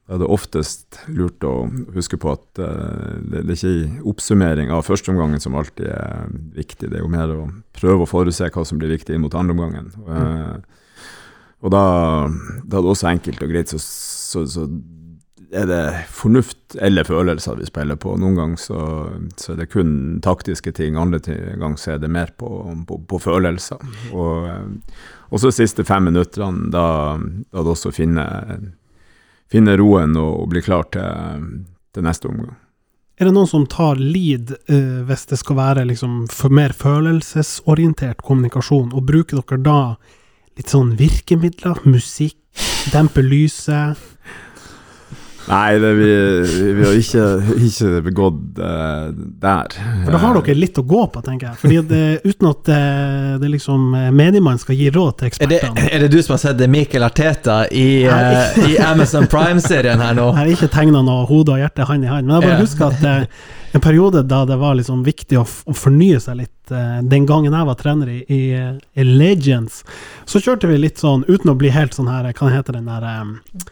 da 0.08 0.16
er 0.16 0.22
det 0.22 0.28
oftest 0.32 1.02
lurt 1.12 1.44
å 1.44 1.68
huske 1.92 2.16
på 2.22 2.32
at 2.32 2.62
eh, 2.64 3.16
det, 3.28 3.42
det 3.50 3.58
er 3.58 3.60
ikke 3.60 4.06
oppsummering 4.08 4.72
av 4.72 4.86
førsteomgangen 4.88 5.42
som 5.44 5.58
alltid 5.60 5.90
er 5.92 6.30
viktig. 6.56 6.88
Det 6.88 7.02
er 7.02 7.04
jo 7.04 7.12
mer 7.12 7.34
å 7.36 7.42
prøve 7.76 8.06
å 8.06 8.10
forutse 8.10 8.48
hva 8.48 8.64
som 8.68 8.80
blir 8.80 8.94
viktig 8.96 9.18
inn 9.18 9.26
mot 9.26 9.36
andreomgangen. 9.36 9.92
Mm. 10.08 10.64
og 11.60 11.74
da, 11.74 11.84
da 12.64 12.80
er 12.80 12.86
det 12.86 12.94
også 12.94 13.12
enkelt 13.12 13.44
og 13.44 13.52
greit, 13.52 13.74
så, 13.74 13.82
så, 13.84 14.46
så 14.48 14.70
er 15.52 15.68
det 15.68 15.84
fornuft 16.16 16.80
eller 16.80 17.08
følelser 17.08 17.60
vi 17.60 17.68
spiller 17.68 18.00
på. 18.00 18.16
Noen 18.16 18.40
ganger 18.40 18.64
så, 18.64 18.80
så 19.36 19.54
er 19.54 19.62
det 19.62 19.70
kun 19.76 19.94
taktiske 20.24 20.72
ting, 20.80 20.96
andre 20.96 21.20
ganger 21.60 21.80
så 21.84 21.98
er 21.98 22.02
det 22.04 22.14
mer 22.16 22.32
på, 22.40 22.48
på, 22.88 23.04
på 23.12 23.24
følelser. 23.28 23.84
Og, 24.16 24.48
eh, 24.48 25.08
og 25.28 25.44
så 25.44 25.52
de 25.52 25.60
siste 25.60 25.84
fem 25.84 26.08
minuttene, 26.08 26.72
da, 26.72 26.88
da 27.52 27.60
det 27.60 27.76
også 27.76 27.92
å 27.92 27.98
finne, 29.52 29.78
roen 29.80 30.16
og, 30.20 30.48
bli 30.52 30.64
klar 30.66 30.88
til, 30.94 31.52
til 31.94 32.08
neste 32.08 32.30
omgang. 32.32 32.56
Er 33.18 33.26
det 33.26 33.34
noen 33.34 33.50
som 33.50 33.66
tar 33.66 33.98
lead 33.98 34.52
eh, 34.70 35.00
hvis 35.08 35.26
det 35.32 35.40
skal 35.42 35.58
være 35.58 35.88
liksom 35.90 36.28
mer 36.54 36.76
følelsesorientert 36.78 38.22
kommunikasjon, 38.22 38.92
og 38.94 39.08
bruker 39.10 39.42
dere 39.42 39.64
da 39.66 39.80
litt 40.58 40.70
sånn 40.74 40.94
virkemidler, 41.00 41.82
musikk, 41.90 42.38
dempe 42.94 43.26
lyset? 43.26 43.98
Nei, 45.48 45.80
det, 45.80 45.92
vi, 45.96 46.10
vi 46.76 46.86
har 46.86 46.96
ikke, 47.00 47.26
ikke 47.70 48.02
begått 48.06 48.60
uh, 48.60 49.10
der. 49.42 49.76
For 50.04 50.16
da 50.16 50.22
har 50.22 50.40
dere 50.40 50.58
litt 50.60 50.80
å 50.82 50.86
gå 50.88 51.04
på, 51.14 51.24
tenker 51.26 51.52
jeg. 51.52 51.60
Fordi 51.62 51.82
det, 51.92 52.02
uten 52.26 52.50
at 52.52 52.64
det, 52.68 52.80
det 53.44 53.52
liksom 53.54 53.86
eh, 53.96 54.10
menigmann 54.12 54.60
skal 54.60 54.76
gi 54.76 54.90
råd 54.92 55.22
til 55.22 55.30
Er 55.30 55.52
det, 55.52 55.62
ekspertene. 55.62 55.92
er 55.92 56.04
det 56.04 56.10
du 56.12 56.20
som 56.22 56.36
har 56.36 56.42
sett 56.44 56.66
Mikkel 56.72 57.08
Arteta 57.08 57.62
i, 57.72 57.88
uh, 58.08 58.58
i 58.68 58.76
Amazon 58.84 59.30
Prime-serien 59.32 60.04
her 60.04 60.18
nå? 60.18 60.32
Jeg 60.34 60.42
har 60.42 60.52
ikke 60.58 60.74
tegna 60.74 61.04
noe 61.06 61.24
hode 61.30 61.56
og 61.56 61.64
hjerte 61.64 61.88
hand 61.88 62.04
i 62.04 62.12
hand, 62.12 62.28
men 62.28 62.38
jeg 62.38 62.50
bare 62.50 62.60
husker 62.66 62.92
at 62.92 63.08
uh, 63.08 63.48
en 63.72 63.82
periode 63.82 64.24
da 64.24 64.46
det 64.46 64.56
var 64.56 64.76
liksom 64.76 65.04
viktig 65.06 65.38
å, 65.40 65.46
f 65.46 65.62
å 65.68 65.76
fornye 65.76 66.20
seg 66.24 66.40
litt, 66.42 66.72
eh, 66.72 67.00
den 67.04 67.28
gangen 67.30 67.54
jeg 67.54 67.68
var 67.70 67.80
trener 67.80 68.12
i, 68.12 68.20
i, 68.26 68.42
i 68.98 69.06
Legends, 69.06 69.84
så 70.26 70.42
kjørte 70.42 70.70
vi 70.72 70.80
litt 70.82 71.02
sånn, 71.04 71.26
uten 71.28 71.52
å 71.52 71.58
bli 71.60 71.74
helt 71.76 71.98
sånn 71.98 72.10
her, 72.12 72.30
hva 72.32 72.54
heter 72.54 72.80
den 72.80 72.88
der 72.90 73.06
eh, 73.12 73.68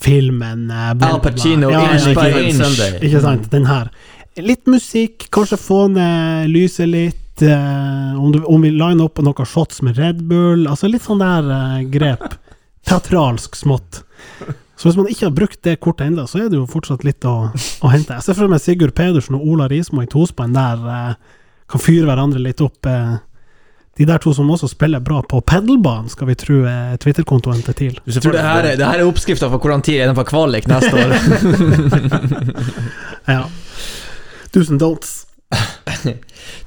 filmen 0.00 0.70
eh, 0.70 0.94
bla, 0.94 1.14
Al 1.14 1.20
bla. 1.20 1.30
Pacino, 1.30 1.70
ja, 1.70 1.82
Inch 1.92 2.06
by? 2.16 2.30
Inch. 2.48 2.62
Sunday. 2.62 2.98
ikke 3.04 3.20
sant, 3.24 3.50
den 3.52 3.68
her. 3.68 3.90
Litt 4.40 4.66
musikk, 4.70 5.28
kanskje 5.34 5.60
få 5.60 5.84
ned 5.94 6.50
lyset 6.54 6.90
litt, 6.90 7.20
Uh, 7.34 8.14
om, 8.14 8.28
du, 8.30 8.36
om 8.46 8.62
vi 8.62 8.68
liner 8.70 9.08
opp 9.08 9.18
noen 9.18 9.46
shots 9.50 9.80
med 9.82 9.96
Red 9.98 10.20
Bull, 10.30 10.68
altså 10.70 10.86
litt 10.86 11.02
sånn 11.02 11.18
der 11.18 11.48
uh, 11.50 11.80
grep. 11.90 12.36
Teatralsk 12.86 13.58
smått. 13.58 14.04
Så 14.78 14.86
hvis 14.86 14.98
man 15.00 15.08
ikke 15.10 15.26
har 15.26 15.34
brukt 15.34 15.58
det 15.66 15.80
kortet 15.82 16.12
ennå, 16.12 16.28
så 16.30 16.44
er 16.44 16.52
det 16.52 16.60
jo 16.60 16.68
fortsatt 16.70 17.02
litt 17.02 17.26
å, 17.26 17.48
å 17.50 17.90
hente. 17.90 18.14
Jeg 18.14 18.26
ser 18.28 18.38
for 18.38 18.52
meg 18.52 18.62
Sigurd 18.62 18.94
Pedersen 18.94 19.34
og 19.34 19.48
Ola 19.50 19.66
Rismo 19.66 20.04
i 20.04 20.10
tospann 20.10 20.54
der 20.54 20.86
uh, 20.86 21.40
kan 21.70 21.82
fyre 21.82 22.06
hverandre 22.06 22.42
litt 22.42 22.62
opp. 22.64 22.86
Eh, 22.86 23.14
de 23.98 24.06
der 24.08 24.18
to 24.22 24.32
som 24.34 24.50
også 24.50 24.68
spiller 24.72 25.00
bra 25.04 25.20
på 25.22 25.40
pedalbanen 25.46 26.10
skal 26.12 26.28
vi 26.30 26.34
tro 26.38 26.60
er 26.68 26.96
Twitter-kontoen 27.02 27.62
til 27.64 27.74
TIL. 27.78 27.98
Du 28.04 28.12
tror 28.20 28.32
det 28.36 28.42
her, 28.44 28.70
er- 28.72 28.76
det 28.80 28.86
her 28.86 29.02
er 29.02 29.08
oppskrifta 29.08 29.48
for 29.52 29.62
hvordan 29.62 29.82
tid 29.86 30.02
er 30.02 30.14
på 30.14 30.26
kvalik 30.28 30.68
neste 30.70 30.94
år. 30.94 31.14
Ja. 33.24 33.46
Tusen 34.52 34.74
and 34.74 34.82
don'ts. 34.82 35.26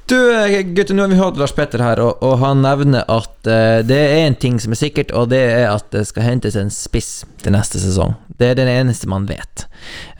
Du 0.08 0.16
eh, 0.44 0.62
gutter, 0.62 0.94
nå 0.94 1.02
har 1.02 1.08
vi 1.12 1.16
hørt 1.20 1.36
Lars 1.36 1.52
Petter 1.52 1.82
her, 1.84 2.00
og, 2.00 2.22
og 2.24 2.38
han 2.40 2.62
nevner 2.64 3.04
at 3.12 3.34
uh, 3.44 3.84
det 3.84 3.98
er 3.98 4.22
en 4.24 4.36
ting 4.40 4.56
som 4.60 4.72
er 4.72 4.80
sikkert, 4.80 5.12
og 5.12 5.28
det 5.28 5.42
er 5.52 5.66
at 5.68 5.84
det 5.92 6.06
skal 6.08 6.24
hentes 6.24 6.56
en 6.56 6.70
spiss 6.72 7.26
til 7.42 7.52
neste 7.52 7.80
sesong. 7.82 8.14
Det 8.40 8.48
er 8.48 8.56
den 8.56 8.70
eneste 8.72 9.10
man 9.10 9.28
vet. 9.28 9.66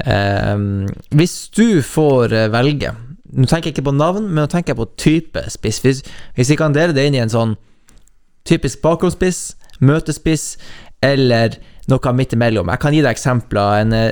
Uh, 0.04 0.84
hvis 1.16 1.38
du 1.56 1.80
får 1.82 2.36
eh, 2.36 2.50
velge 2.52 2.92
Nå 3.32 3.44
tenker 3.48 3.68
jeg 3.68 3.76
ikke 3.76 3.90
på 3.90 3.96
navn, 3.96 4.30
men 4.30 4.42
nå 4.44 4.48
tenker 4.48 4.72
jeg 4.72 4.80
på 4.80 4.88
type 4.96 5.42
spiss. 5.52 5.82
Hvis, 5.84 6.02
hvis 6.36 6.52
vi 6.52 6.56
kan 6.56 6.76
dele 6.76 6.96
det 6.96 7.04
inn 7.08 7.16
i 7.18 7.22
en 7.22 7.32
sånn 7.32 7.56
typisk 8.48 8.80
bakgrunnsspiss, 8.84 9.40
møtespiss, 9.84 10.54
eller 11.04 11.58
noe 11.88 12.14
midt 12.16 12.34
imellom. 12.36 12.70
Jeg 12.72 12.82
kan 12.82 12.96
gi 12.96 13.04
deg 13.04 13.16
eksempler. 13.16 13.82
En 13.82 13.94
eh, 13.96 14.10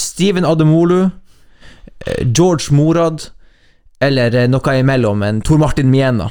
Steven 0.00 0.46
Ademolu, 0.48 1.06
eh, 2.04 2.22
George 2.26 2.74
Morad, 2.76 3.28
eller 4.00 4.34
eh, 4.34 4.48
noe 4.50 4.76
imellom. 4.80 5.24
En 5.26 5.40
Tor 5.44 5.60
Martin 5.62 5.90
Miena. 5.92 6.30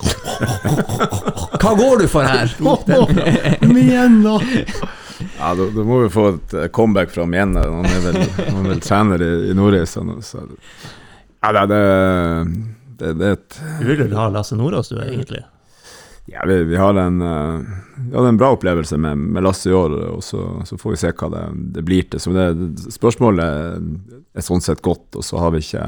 Hva 1.60 1.74
går 1.76 2.02
du 2.02 2.06
for 2.08 2.24
her? 2.24 2.54
Mjena! 3.74 4.38
Ja, 5.36 5.50
da, 5.52 5.66
da 5.74 5.82
må 5.84 5.98
vi 6.00 6.12
få 6.12 6.30
et 6.30 6.54
comeback 6.72 7.12
fra 7.12 7.26
Miena. 7.28 7.66
Han 7.68 7.88
er 7.90 8.06
vel, 8.06 8.22
han 8.38 8.64
er 8.64 8.70
vel 8.72 8.80
trener 8.84 9.24
i, 9.24 9.30
i 9.50 9.56
Nordreisa 9.56 10.04
nå, 10.06 10.20
så 10.24 10.46
Ja, 11.40 11.52
det, 11.52 11.66
det, 11.66 11.80
det, 12.98 13.12
det 13.20 13.32
et 13.36 13.60
Du 13.80 13.86
vil 13.88 14.02
vel 14.04 14.18
ha 14.18 14.28
Lasse 14.32 14.58
Nordås, 14.58 14.92
du, 14.92 14.98
egentlig? 15.00 15.42
Ja, 16.30 16.44
vi, 16.46 16.64
vi, 16.64 16.76
har 16.76 16.94
en, 16.94 17.22
uh, 17.22 17.60
vi 18.10 18.16
hadde 18.16 18.28
en 18.28 18.36
bra 18.38 18.52
opplevelse 18.54 18.98
med, 19.00 19.18
med 19.18 19.42
Lasse 19.42 19.70
i 19.70 19.74
år, 19.74 19.96
og 20.14 20.24
så, 20.24 20.44
så, 20.64 20.78
får 20.78 20.94
vi 20.94 20.98
se 21.00 21.12
hva 21.16 21.30
det, 21.32 21.44
det 21.74 21.82
blir 21.86 22.06
til. 22.06 22.22
Så 22.22 22.34
det, 22.36 22.44
spørsmålet 22.92 23.80
er 24.36 24.46
sånn 24.46 24.62
sett 24.62 24.82
godt, 24.84 25.08
og 25.16 25.26
så 25.26 25.40
har 25.42 25.56
vi 25.56 25.64
ikke 25.64 25.86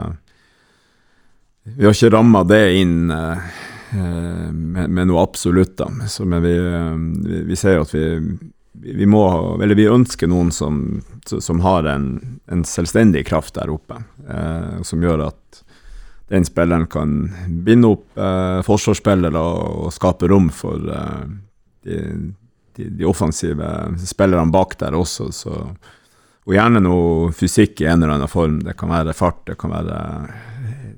Vi 1.77 1.87
har 1.87 1.95
ikke 1.95 2.11
ramma 2.17 2.43
det 2.49 2.65
inn 2.81 3.13
uh, 3.13 3.53
med, 3.93 4.89
med, 4.89 5.05
noe 5.13 5.23
absolutt, 5.23 5.77
da. 5.79 6.09
Så, 6.11 6.25
men 6.27 6.43
vi, 6.43 6.57
vi, 7.29 7.45
vi 7.53 7.61
ser 7.61 7.85
at 7.85 7.95
vi 7.95 8.07
vi 8.73 9.07
må, 9.07 9.23
eller 9.63 9.77
vi 9.77 9.89
ønsker 9.91 10.31
noen 10.31 10.51
som, 10.53 11.03
som 11.25 11.61
har 11.61 11.87
en, 11.89 12.07
en, 12.51 12.65
selvstendig 12.65 13.27
kraft 13.29 13.55
der 13.59 13.71
oppe, 13.73 14.01
eh, 14.29 14.81
som 14.87 15.03
gjør 15.05 15.27
at 15.29 15.63
den 16.33 16.47
spilleren 16.49 16.87
kan 16.89 17.17
binde 17.67 17.91
opp 17.93 18.19
eh, 18.19 18.61
forsvarsspillere 18.65 19.41
og, 19.41 19.83
og, 19.87 19.91
skape 19.93 20.31
rom 20.33 20.49
for 20.55 20.89
eh, 20.89 21.27
de, 21.85 21.99
de, 22.79 22.87
de, 22.89 23.09
offensive 23.09 23.69
spillerne 24.01 24.55
bak 24.55 24.79
der 24.81 24.97
også. 24.97 25.29
Så, 25.37 25.59
og 26.43 26.57
gjerne 26.57 26.81
noe 26.83 27.29
fysikk 27.37 27.85
i 27.85 27.91
en 27.91 28.01
eller 28.01 28.17
annen 28.17 28.33
form. 28.33 28.63
Det 28.65 28.75
kan 28.81 28.91
være 28.91 29.15
fart, 29.15 29.45
det 29.51 29.59
kan 29.61 29.75
være 29.77 30.01
eh, 30.63 30.89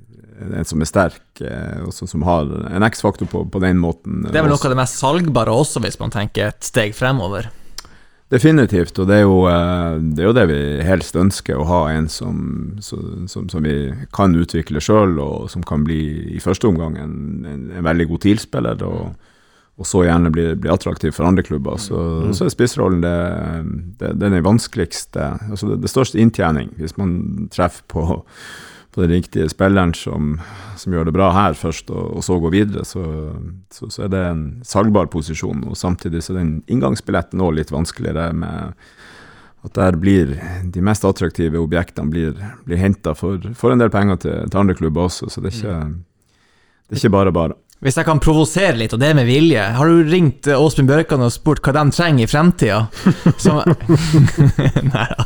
en 0.60 0.70
som 0.70 0.86
er 0.86 0.92
sterk, 0.92 1.26
eh, 1.42 1.82
og 1.82 1.90
som 1.98 2.22
har 2.30 2.54
en 2.70 2.86
X-faktor 2.86 3.28
på, 3.34 3.42
på, 3.50 3.66
den 3.66 3.82
måten. 3.82 4.22
Det 4.28 4.38
er 4.38 4.46
vel 4.46 4.54
noe 4.54 4.62
av 4.62 4.76
det 4.76 4.80
mest 4.84 5.02
salgbare 5.02 5.58
også, 5.64 5.82
hvis 5.82 5.98
man 5.98 6.14
tenker 6.14 6.54
et 6.54 6.70
steg 6.70 6.94
fremover? 6.94 7.50
Definitivt, 8.34 8.96
og 8.98 9.06
det 9.06 9.20
er, 9.20 9.28
jo, 9.28 9.44
eh, 9.46 10.00
det 10.02 10.24
er, 10.24 10.26
jo, 10.26 10.34
det 10.34 10.44
vi 10.50 10.62
helst 10.82 11.14
ønsker, 11.14 11.60
å 11.60 11.66
ha 11.68 11.82
en 11.92 12.08
som, 12.10 12.38
som, 12.82 13.28
som 13.30 13.62
vi 13.62 13.92
kan 14.16 14.34
utvikle 14.34 14.82
sjøl, 14.82 15.20
og 15.22 15.46
som 15.52 15.62
kan 15.66 15.84
bli 15.86 16.00
i 16.34 16.42
første 16.42 16.66
omgang 16.66 16.96
en, 16.98 17.14
en, 17.46 17.62
en 17.70 17.86
veldig 17.86 18.08
god 18.10 18.24
TIL-spiller, 18.24 18.82
og, 18.88 19.30
og, 19.78 19.86
så 19.86 20.02
gjerne 20.08 20.32
bli, 20.34 20.48
bli, 20.58 20.72
attraktiv 20.72 21.14
for 21.14 21.28
andre 21.28 21.46
klubber. 21.46 21.78
Så, 21.78 22.00
mm. 22.24 22.34
så 22.34 22.48
er 22.48 22.54
spissrollen 22.56 23.04
det, 23.04 23.14
det, 24.02 24.14
den 24.24 24.40
vanskeligste, 24.42 25.30
altså 25.50 25.70
det, 25.70 25.84
det 25.84 25.94
største 25.94 26.18
inntjening, 26.18 26.74
hvis 26.80 26.98
man 26.98 27.14
treffer 27.54 27.86
på 27.92 28.08
på 28.94 29.02
den 29.02 29.10
riktige 29.10 29.48
spilleren 29.50 29.90
som, 29.98 30.36
som, 30.78 30.92
gjør 30.94 31.08
det 31.08 31.16
bra 31.16 31.32
her 31.34 31.56
først, 31.58 31.88
og, 31.90 32.12
og 32.18 32.22
så 32.22 32.36
går 32.38 32.52
videre, 32.54 32.84
så, 32.86 33.02
så, 33.74 33.88
så, 33.90 34.04
er 34.06 34.10
det 34.12 34.20
en 34.28 34.44
salgbar 34.66 35.06
posisjon. 35.10 35.64
og 35.66 35.74
Samtidig 35.78 36.22
så 36.22 36.32
er 36.34 36.38
den 36.38 36.62
inngangsbilletten 36.70 37.42
òg 37.42 37.52
litt 37.58 37.72
vanskeligere, 37.74 38.30
med 38.38 38.54
at 39.64 39.72
der 39.74 39.96
blir 39.98 40.36
de 40.70 40.80
mest 40.84 41.04
attraktive 41.08 41.58
objektene 41.58 42.10
blir, 42.12 42.32
blir 42.68 42.78
henta 42.78 43.14
for, 43.18 43.40
for, 43.58 43.72
en 43.72 43.80
del 43.82 43.90
penger 43.90 44.16
til, 44.22 44.36
til, 44.46 44.58
andre 44.60 44.78
klubber 44.78 45.00
også, 45.08 45.24
så 45.32 45.38
det 45.42 45.50
er 45.50 45.56
ikke, 45.58 45.78
det 46.84 46.92
er 46.94 46.98
ikke 47.02 47.16
bare 47.16 47.32
bare. 47.34 47.54
Hvis 47.84 47.98
jeg 47.98 48.06
kan 48.06 48.22
provosere 48.22 48.78
litt, 48.78 48.94
og 48.94 49.00
det 49.02 49.10
med 49.18 49.26
vilje, 49.28 49.64
har 49.76 49.84
du 49.90 49.94
ringt 50.08 50.46
Åsmund 50.54 50.88
Bjørkan 50.88 51.26
og 51.26 51.34
spurt 51.34 51.60
hva 51.66 51.72
de 51.76 51.82
trenger 51.92 52.22
i 52.24 52.30
fremtida? 52.30 52.78
Nei 54.94 55.08
da. 55.10 55.22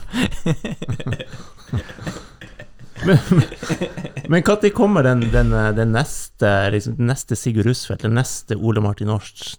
Men 4.29 4.43
når 4.45 4.71
kommer 4.77 5.07
den, 5.07 5.23
den, 5.33 5.53
den, 5.77 5.95
neste 5.95 6.51
liksom, 6.75 6.99
neste 7.09 7.37
Sigurd 7.39 7.67
Rusfeldt, 7.69 8.05
den 8.05 8.19
neste 8.19 8.57
Ole 8.57 8.83
Martin 8.85 9.13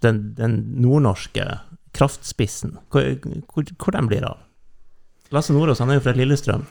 den, 0.04 0.22
den 0.38 0.60
nordnorske 0.84 1.48
kraftspissen? 1.98 2.78
Hvor, 2.94 3.16
hvor, 3.50 3.72
hvor 3.76 3.98
den 3.98 4.12
blir 4.12 4.28
av? 4.30 4.46
Lasse 5.34 5.54
Nordås 5.54 5.82
han 5.82 5.92
er 5.94 6.00
jo 6.00 6.06
fra 6.06 6.16
Lillestrøm. 6.18 6.68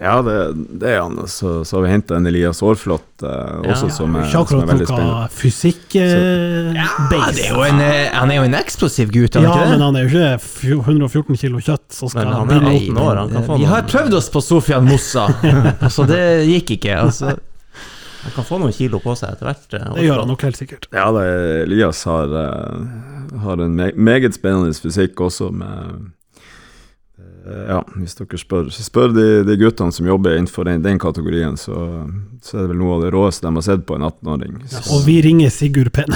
Ja, 0.00 0.22
det, 0.22 0.52
det, 0.54 0.90
er 0.90 1.00
han. 1.00 1.18
Så, 1.28 1.64
så 1.64 1.76
har 1.76 1.82
vi 1.84 1.90
henta 1.92 2.16
en 2.16 2.26
Elias 2.26 2.62
Aarflot 2.62 3.22
eh, 3.22 3.58
også, 3.60 3.90
ja, 3.90 3.94
som, 3.94 4.16
er, 4.16 4.26
som, 4.32 4.62
er, 4.62 4.66
veldig 4.70 4.86
spennende. 4.88 5.28
Fysikk 5.36 5.96
eh, 6.00 6.70
ja, 6.74 6.88
er 7.18 7.40
jo 7.44 7.60
en, 7.66 7.82
eh, 7.84 8.08
Han 8.14 8.32
er 8.32 8.40
jo 8.40 8.46
en 8.48 8.56
eksplosiv 8.58 9.12
gutt, 9.14 9.38
ja, 9.38 9.54
men 9.70 9.84
han 9.84 9.98
er 9.98 10.06
jo 10.06 10.10
ikke 10.10 10.80
114 10.80 11.40
kilo 11.42 11.62
kjøtt. 11.62 11.86
Så 11.94 12.10
skal 12.10 12.30
men 12.30 12.38
han 12.38 12.54
er 12.56 12.68
18 12.72 13.02
år, 13.04 13.22
han 13.22 13.34
kan 13.36 13.46
få 13.46 13.60
Vi 13.60 13.70
har 13.70 13.86
prøvd 13.90 14.18
oss 14.20 14.30
på 14.32 14.42
Sofian 14.44 14.88
Mossa, 14.88 15.28
så 15.96 16.08
det 16.08 16.22
gikk 16.50 16.76
ikke. 16.78 16.98
altså 17.06 17.36
han 18.20 18.34
kan 18.34 18.44
få 18.44 18.58
noen 18.60 18.74
kilo 18.76 18.98
på 19.00 19.14
seg 19.16 19.32
etter 19.32 19.48
hvert. 19.48 19.66
Eh, 19.78 19.92
det 19.96 20.02
gjør 20.04 20.18
han 20.20 20.28
nok 20.28 20.42
helt 20.44 20.58
sikkert. 20.58 20.90
Ja, 20.92 21.06
det, 21.16 21.26
Elias 21.64 22.02
har, 22.04 22.34
har 23.44 23.62
en 23.64 23.84
meget 23.96 24.36
spennende 24.36 24.74
fysikk 24.76 25.22
også, 25.24 25.48
med 25.56 25.70
Eh, 25.80 26.19
ja, 27.46 27.78
hvis 27.96 28.16
dere 28.18 28.38
spør, 28.40 28.68
spør 28.74 29.12
de, 29.14 29.26
de, 29.48 29.56
guttene 29.60 29.94
som 29.94 30.08
jobber 30.08 30.36
innenfor 30.36 30.66
den, 30.68 30.82
den 30.84 30.98
kategorien, 31.00 31.56
så, 31.60 31.76
så, 32.42 32.56
er 32.56 32.64
det 32.64 32.72
vel 32.72 32.80
noe 32.82 32.96
av 32.98 33.04
det 33.04 33.12
råeste 33.14 33.46
de 33.46 33.52
har 33.56 33.64
sett 33.64 33.86
på 33.88 33.96
en 33.96 34.04
18-åring. 34.08 34.58
Ja, 34.72 34.82
og 34.94 35.06
vi 35.06 35.16
ringer 35.24 35.52
Sigurd 35.54 35.92
Penn. 35.96 36.12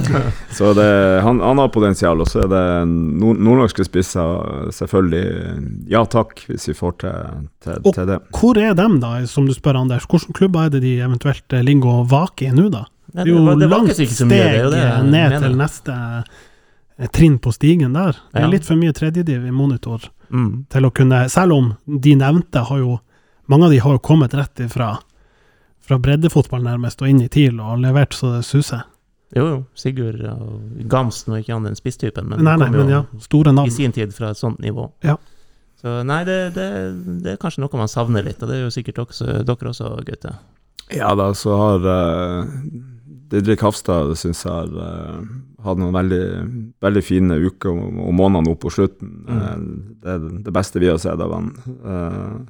så 0.58 0.72
det, 0.76 0.88
han, 1.26 1.42
han, 1.44 1.62
har 1.62 1.70
potensial, 1.74 2.24
og 2.24 2.30
så 2.30 2.44
er 2.44 2.50
det 2.52 2.64
nord 2.88 3.38
nordnorske 3.44 3.86
spisser 3.86 4.72
selvfølgelig 4.74 5.24
ja 5.92 6.02
takk, 6.10 6.46
hvis 6.48 6.66
vi 6.72 6.76
får 6.78 6.98
til, 7.04 7.44
til, 7.64 7.78
og 7.84 7.94
til 7.94 8.10
det. 8.10 8.18
Hvor 8.34 8.58
er 8.60 8.74
dem, 8.78 8.98
da, 9.04 9.16
som 9.30 9.46
du 9.46 9.54
spør 9.56 9.82
Anders? 9.84 10.08
Hvilke 10.10 10.34
klubber 10.34 10.66
er 10.66 10.74
det 10.74 10.82
de 10.86 10.96
eventuelt 11.04 11.58
ligger 11.62 12.02
og 12.02 12.10
vaker 12.12 12.50
i 12.50 12.56
nå, 12.56 12.70
da? 12.72 12.86
Det 13.14 13.22
er 13.22 13.30
jo 13.30 13.44
det, 13.46 13.60
det 13.62 13.70
langt 13.70 13.94
steg 13.94 15.06
ned 15.06 15.38
til 15.38 15.54
neste 15.54 15.94
eh, 15.94 17.08
trinn 17.14 17.38
på 17.38 17.52
stigen 17.54 17.94
der. 17.94 18.18
Det 18.32 18.42
er 18.42 18.50
litt 18.50 18.66
for 18.66 18.80
mye 18.80 18.94
tredjediv 18.96 19.46
i 19.46 19.54
monitor. 19.54 20.08
Mm. 20.30 20.64
Til 20.72 20.86
å 20.86 20.92
kunne 20.94 21.24
Selv 21.32 21.56
om 21.56 21.72
de 21.84 22.14
nevnte 22.16 22.64
har 22.68 22.78
jo 22.80 22.98
Mange 23.50 23.66
av 23.68 23.74
de 23.74 23.80
har 23.84 23.92
jo 23.92 24.00
kommet 24.00 24.34
rett 24.34 24.62
ifra 24.64 24.94
fra 25.84 25.98
breddefotball 26.00 26.62
nærmest 26.64 27.02
og 27.04 27.10
inn 27.10 27.20
i 27.20 27.28
TIL 27.28 27.58
og 27.60 27.82
levert 27.82 28.14
så 28.16 28.30
det 28.38 28.46
suser. 28.48 28.86
Jo, 29.36 29.44
jo. 29.50 29.58
Sigurd 29.76 30.22
og 30.30 30.86
Gamsten 30.90 31.34
og 31.34 31.42
ikke 31.42 31.52
han 31.52 31.66
den 31.68 31.76
spisstypen, 31.76 32.28
men, 32.30 32.44
nei, 32.46 32.54
nei, 32.62 32.70
men 32.72 32.92
ja, 32.92 33.02
store 33.20 33.52
navn. 33.52 33.68
i 33.68 33.74
sin 33.74 33.92
tid 33.92 34.14
fra 34.16 34.30
et 34.32 34.40
sånt 34.40 34.62
nivå. 34.64 34.86
Ja. 35.04 35.18
Så 35.80 35.98
nei, 36.06 36.22
det, 36.24 36.38
det, 36.56 36.68
det, 37.24 37.34
er 37.34 37.40
kanskje 37.42 37.64
noe 37.64 37.80
man 37.80 37.90
savner 37.90 38.24
litt, 38.24 38.40
og 38.40 38.48
det 38.48 38.56
er 38.56 38.62
jo 38.64 38.72
sikkert 38.72 39.02
også, 39.04 39.42
dere 39.44 39.72
også, 39.74 39.90
gutter. 40.06 40.38
Ja 40.94 41.10
da, 41.18 41.30
så 41.36 41.56
har 41.58 41.84
uh, 41.84 42.54
Didrik 43.34 43.64
Hafstad 43.66 44.12
syns 44.18 44.44
jeg 44.44 44.52
har 44.52 44.70
uh, 44.70 45.22
hatt 45.66 45.80
noen 45.80 45.96
veldig, 45.96 46.24
veldig 46.84 47.02
fine 47.02 47.38
uker 47.42 47.72
og, 47.72 48.00
og 48.06 48.14
måneder 48.14 48.46
nå 48.46 48.54
på 48.62 48.70
slutten. 48.70 49.10
Mm. 49.26 49.38
Uh, 49.40 49.94
det 50.04 50.12
er 50.12 50.26
det 50.46 50.54
beste 50.54 50.82
vi 50.82 50.90
har 50.92 51.00
sett 51.02 51.22
av 51.22 51.34
han. 51.34 51.50
Uh, 51.82 52.44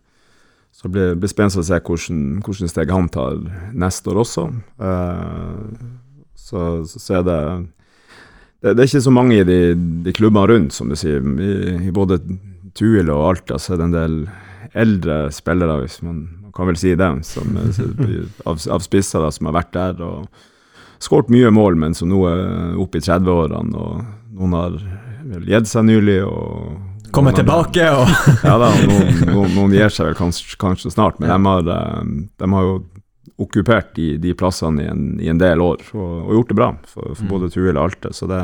så 0.75 0.89
det 0.89 0.93
blir, 0.97 1.15
blir 1.23 1.31
spennende 1.31 1.63
å 1.63 1.67
se 1.67 1.79
hvordan, 1.79 2.23
hvordan 2.45 2.73
steg 2.73 2.93
han 2.93 3.09
tar 3.15 3.39
neste 3.79 4.11
år 4.11 4.25
også. 4.25 4.49
så, 6.35 6.63
så, 6.91 6.99
så 6.99 7.21
er 7.21 7.29
det, 7.29 7.37
det, 8.59 8.73
det 8.73 8.83
er 8.83 8.89
ikke 8.91 9.05
så 9.07 9.13
mange 9.15 9.39
i 9.39 9.45
de, 9.47 9.61
de 10.05 10.15
klubbene 10.17 10.51
rundt, 10.51 10.75
som 10.75 10.91
du 10.91 10.99
sier. 10.99 11.23
I, 11.23 11.77
i 11.87 11.95
både 11.95 12.19
Tuil 12.75 13.07
og 13.15 13.23
Alta 13.29 13.61
så 13.63 13.77
er 13.77 13.81
det 13.81 13.87
en 13.87 13.95
del 13.95 14.17
eldre 14.75 15.21
spillere, 15.31 15.79
hvis 15.85 16.01
man, 16.03 16.25
man 16.43 16.57
kan 16.57 16.67
vel 16.67 16.81
si 16.81 16.97
det, 16.99 17.13
som, 17.29 17.55
av, 18.51 18.59
av 18.59 18.83
spisser 18.83 19.23
da, 19.23 19.31
som 19.31 19.47
har 19.53 19.57
vært 19.61 19.73
der. 19.79 20.03
og 20.03 20.51
skåret 21.05 21.31
mye 21.33 21.53
mål, 21.55 21.79
men 21.81 21.95
som 21.97 22.11
nå 22.11 22.23
er 22.31 22.81
oppe 22.81 23.01
i 23.01 23.05
30-årene. 23.05 23.79
Og 23.79 24.39
noen 24.39 24.57
har 24.59 24.77
vel 25.35 25.47
gitt 25.49 25.71
seg 25.71 25.87
nylig. 25.89 26.21
og 26.27 27.13
Kommet 27.15 27.39
tilbake 27.39 27.87
og 27.95 28.09
Ja 28.49 28.57
da, 28.59 28.73
noen, 28.89 29.23
noen, 29.29 29.55
noen, 29.55 29.75
gir 29.77 29.93
seg 29.93 30.11
vel 30.11 30.19
kanskje, 30.19 30.57
kanskje 30.61 30.91
snart, 30.95 31.21
men 31.23 31.31
ja. 31.31 31.39
de, 31.39 31.51
har, 31.51 31.73
eh, 31.77 32.15
de, 32.43 32.51
har, 32.57 32.69
jo 32.69 33.45
okkupert 33.45 33.93
de, 33.99 34.15
de 34.23 34.35
plassene 34.39 34.83
i 34.83 34.89
en, 34.91 35.05
i 35.23 35.31
en, 35.31 35.39
del 35.39 35.63
år 35.63 35.83
og, 35.93 36.11
og, 36.25 36.33
gjort 36.39 36.51
det 36.53 36.59
bra 36.59 36.71
for, 36.87 37.13
for 37.13 37.25
mm. 37.27 37.31
både 37.33 37.51
Tuil 37.55 37.73
og 37.73 37.83
Alte. 37.85 38.13
Så 38.15 38.29
det, 38.31 38.41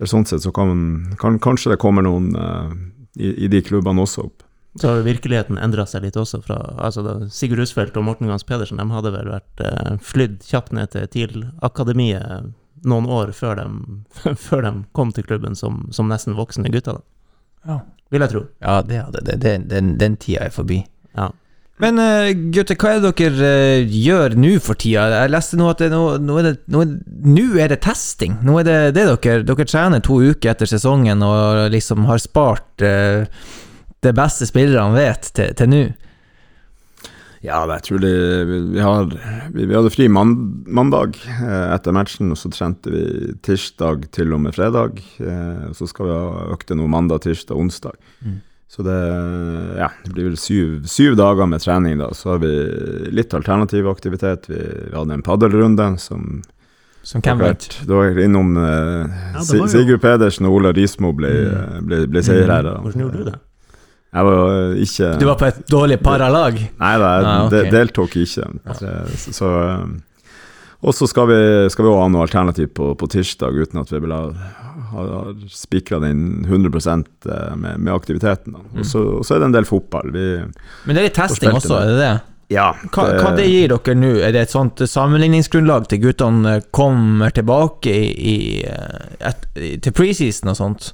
det 0.00 0.08
er 0.08 0.12
sånn 0.12 0.28
sett 0.28 0.44
så 0.44 0.52
kan, 0.56 0.72
kan 1.20 1.38
kanskje 1.42 1.74
det 1.74 1.80
kommer 1.80 2.04
noen 2.04 2.32
uh, 2.36 2.72
i, 3.16 3.34
i 3.44 3.52
de 3.52 3.62
klubbene 3.64 4.04
også 4.04 4.26
opp. 4.28 4.44
Så 4.78 4.86
har 4.88 5.02
virkeligheten 5.02 5.58
endra 5.58 5.82
seg 5.88 6.04
litt 6.04 6.18
også. 6.20 6.42
Fra, 6.44 6.60
altså 6.78 7.02
da, 7.02 7.16
Sigurd 7.34 7.58
Rusfeldt 7.64 7.96
og 7.98 8.06
Morten 8.06 8.30
Gans 8.30 8.46
Pedersen 8.46 8.78
de 8.78 8.86
hadde 8.92 9.10
vel 9.16 9.32
vært 9.32 9.62
eh, 9.66 9.96
flydd 10.04 10.38
kjapt 10.46 10.74
ned 10.76 10.92
til 10.94 11.08
TIL-akademiet 11.10 12.52
noen 12.86 13.08
år 13.10 13.34
før 13.36 13.58
de, 13.58 13.66
før 14.46 14.64
de, 14.68 14.74
kom 14.96 15.10
til 15.16 15.26
klubben 15.26 15.58
som, 15.58 15.82
som 15.94 16.10
nesten 16.10 16.38
voksne 16.38 16.70
gutter. 16.72 17.00
Da. 17.00 17.72
Ja. 17.72 17.80
Vil 18.10 18.24
jeg 18.24 18.32
tro. 18.32 18.46
Ja, 18.62 18.80
det, 18.86 19.04
det, 19.18 19.36
det, 19.42 19.54
den, 19.70 19.94
den 19.98 20.18
tida 20.22 20.46
er 20.46 20.54
forbi. 20.54 20.82
Ja. 21.18 21.30
Men 21.80 21.96
uh, 21.96 22.28
gutter, 22.52 22.76
hva 22.76 22.92
er 22.92 23.00
det 23.00 23.12
dere 23.16 23.52
uh, 23.80 23.94
gjør 24.04 24.34
nå 24.36 24.52
for 24.62 24.78
tida? 24.78 25.06
Jeg 25.14 25.32
leste 25.32 25.58
nå 25.58 25.70
at 25.72 25.82
nå, 25.88 26.02
nå, 26.20 26.36
er 26.40 26.48
det, 26.50 26.54
nå, 26.70 26.84
nå, 27.30 27.46
er 27.62 27.72
det 27.72 27.80
testing. 27.86 28.36
Nå 28.46 28.58
er 28.60 28.68
det 28.68 28.78
det 28.98 29.06
dere 29.08 29.42
Dere 29.48 29.66
trener 29.66 30.04
to 30.04 30.20
uker 30.20 30.52
etter 30.52 30.68
sesongen 30.68 31.24
og 31.24 31.70
liksom 31.72 32.04
har 32.10 32.20
spart 32.22 32.84
uh, 32.84 33.24
det 34.02 34.14
beste 34.16 34.46
spillerne 34.48 34.96
vet 34.96 35.30
til, 35.36 35.52
til 35.58 35.68
nå? 35.72 35.82
Ja, 37.40 37.62
jeg 37.64 37.82
tror 37.86 38.02
det, 38.02 38.10
vi, 38.50 38.80
har, 38.84 39.06
vi, 39.54 39.64
vi 39.64 39.72
hadde 39.72 39.90
fri 39.94 40.10
mand, 40.12 40.66
mandag 40.68 41.16
eh, 41.24 41.70
etter 41.72 41.94
matchen, 41.96 42.28
og 42.34 42.36
så 42.36 42.50
trente 42.52 42.92
vi 42.92 43.32
tirsdag 43.46 44.10
til 44.12 44.34
og 44.36 44.42
med 44.44 44.52
fredag. 44.52 45.00
Eh, 45.24 45.70
og 45.70 45.76
så 45.78 45.88
skal 45.88 46.10
vi 46.10 46.18
ha 46.18 46.44
økte 46.52 46.76
nå 46.76 46.84
mandag, 46.92 47.22
tirsdag, 47.24 47.56
onsdag. 47.56 47.96
Mm. 48.20 48.38
Så 48.70 48.84
det, 48.86 48.98
ja, 49.80 49.88
det 50.04 50.12
blir 50.14 50.28
vel 50.28 50.36
syv, 50.38 50.84
syv 50.86 51.16
dager 51.18 51.48
med 51.48 51.64
trening, 51.64 51.96
da. 51.98 52.12
Så 52.14 52.34
har 52.34 52.44
vi 52.44 52.52
litt 53.16 53.32
alternativ 53.34 53.88
aktivitet. 53.90 54.44
Vi, 54.52 54.60
vi 54.60 54.94
hadde 54.94 55.16
en 55.16 55.24
paddelrunde 55.26 55.94
som 55.98 56.42
Som 57.02 57.24
hvem 57.24 57.40
vet? 57.40 57.70
Da 57.88 57.96
var 57.96 58.10
jeg 58.12 58.28
innom 58.28 58.52
eh, 58.60 59.08
ja, 59.32 59.40
var 59.48 59.72
Sigurd 59.72 60.04
Pedersen 60.04 60.44
og 60.46 60.58
Ola 60.60 60.76
Rismo 60.76 61.14
ble, 61.16 61.32
Mm. 61.50 61.86
ble, 61.88 62.04
ble 62.12 62.22
seierherrer. 62.22 62.82
Hvordan 62.84 63.06
gjorde 63.08 63.16
du 63.24 63.30
det? 63.32 63.38
Jeg 64.10 64.26
var 64.26 64.36
jo 64.36 64.84
ikke 64.84 65.08
Du 65.20 65.26
var 65.28 65.36
på 65.38 65.46
et 65.46 65.58
dårlig 65.70 65.98
paralag? 66.02 66.56
Nei 66.80 66.94
da, 66.98 67.10
jeg 67.16 67.26
Ah, 67.30 67.42
okay. 67.46 67.66
de, 67.68 67.74
deltok 67.76 68.16
ikke. 68.18 68.46
Så, 68.74 68.94
så, 69.36 69.50
um, 69.84 70.00
og 70.80 70.96
så 70.96 71.06
skal 71.10 71.28
vi, 71.30 71.38
skal 71.70 71.86
vi 71.86 71.92
også 71.92 72.00
ha 72.02 72.08
noe 72.10 72.24
alternativ 72.26 72.72
på, 72.74 72.88
på 72.98 73.10
tirsdag, 73.12 73.60
uten 73.60 73.82
at 73.82 73.92
vi 73.92 74.00
vil 74.02 74.14
ha, 74.16 74.22
ha, 74.90 75.04
ha 75.04 75.20
spikra 75.52 76.00
den 76.02 76.42
100% 76.48 77.06
med, 77.60 77.78
med 77.78 77.92
aktiviteten. 77.94 78.56
Og 78.56 78.82
så, 78.88 79.04
og 79.20 79.28
så 79.28 79.36
er 79.36 79.44
det 79.44 79.50
en 79.52 79.58
del 79.60 79.68
fotball. 79.68 80.10
Vi, 80.16 80.26
Men 80.88 80.96
det 80.96 81.04
er 81.04 81.08
litt 81.10 81.20
testing 81.20 81.54
også, 81.54 81.78
er 81.78 81.92
det 81.92 82.00
det? 82.00 82.12
ja, 82.50 82.72
Hva, 82.90 83.04
hva 83.20 83.34
det 83.38 83.46
gir 83.46 83.70
dere 83.70 83.94
nå? 83.94 84.14
Er 84.26 84.34
det 84.34 84.46
et 84.46 84.54
sånt 84.54 84.80
sammenligningsgrunnlag 84.82 85.86
til 85.90 86.00
guttene 86.02 86.56
eh, 86.58 86.64
kommer 86.74 87.30
tilbake 87.34 87.92
i, 87.94 88.08
i, 88.10 88.38
eh, 88.66 89.28
et, 89.30 89.46
til 89.84 89.94
preseason 89.94 90.50
og 90.50 90.58
sånt? 90.58 90.90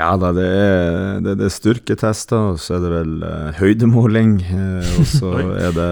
Ja 0.00 0.14
da, 0.16 0.30
det 0.32 0.44
er, 0.48 1.18
det, 1.20 1.34
det 1.40 1.44
er 1.44 1.52
styrketester, 1.52 2.54
og 2.54 2.60
så 2.62 2.78
er 2.78 2.84
det 2.86 2.90
vel 2.94 3.10
uh, 3.20 3.50
høydemåling, 3.60 4.38
Uh, 4.50 4.86
og 5.00 5.06
så 5.10 5.32
er 5.66 5.74
det 5.76 5.88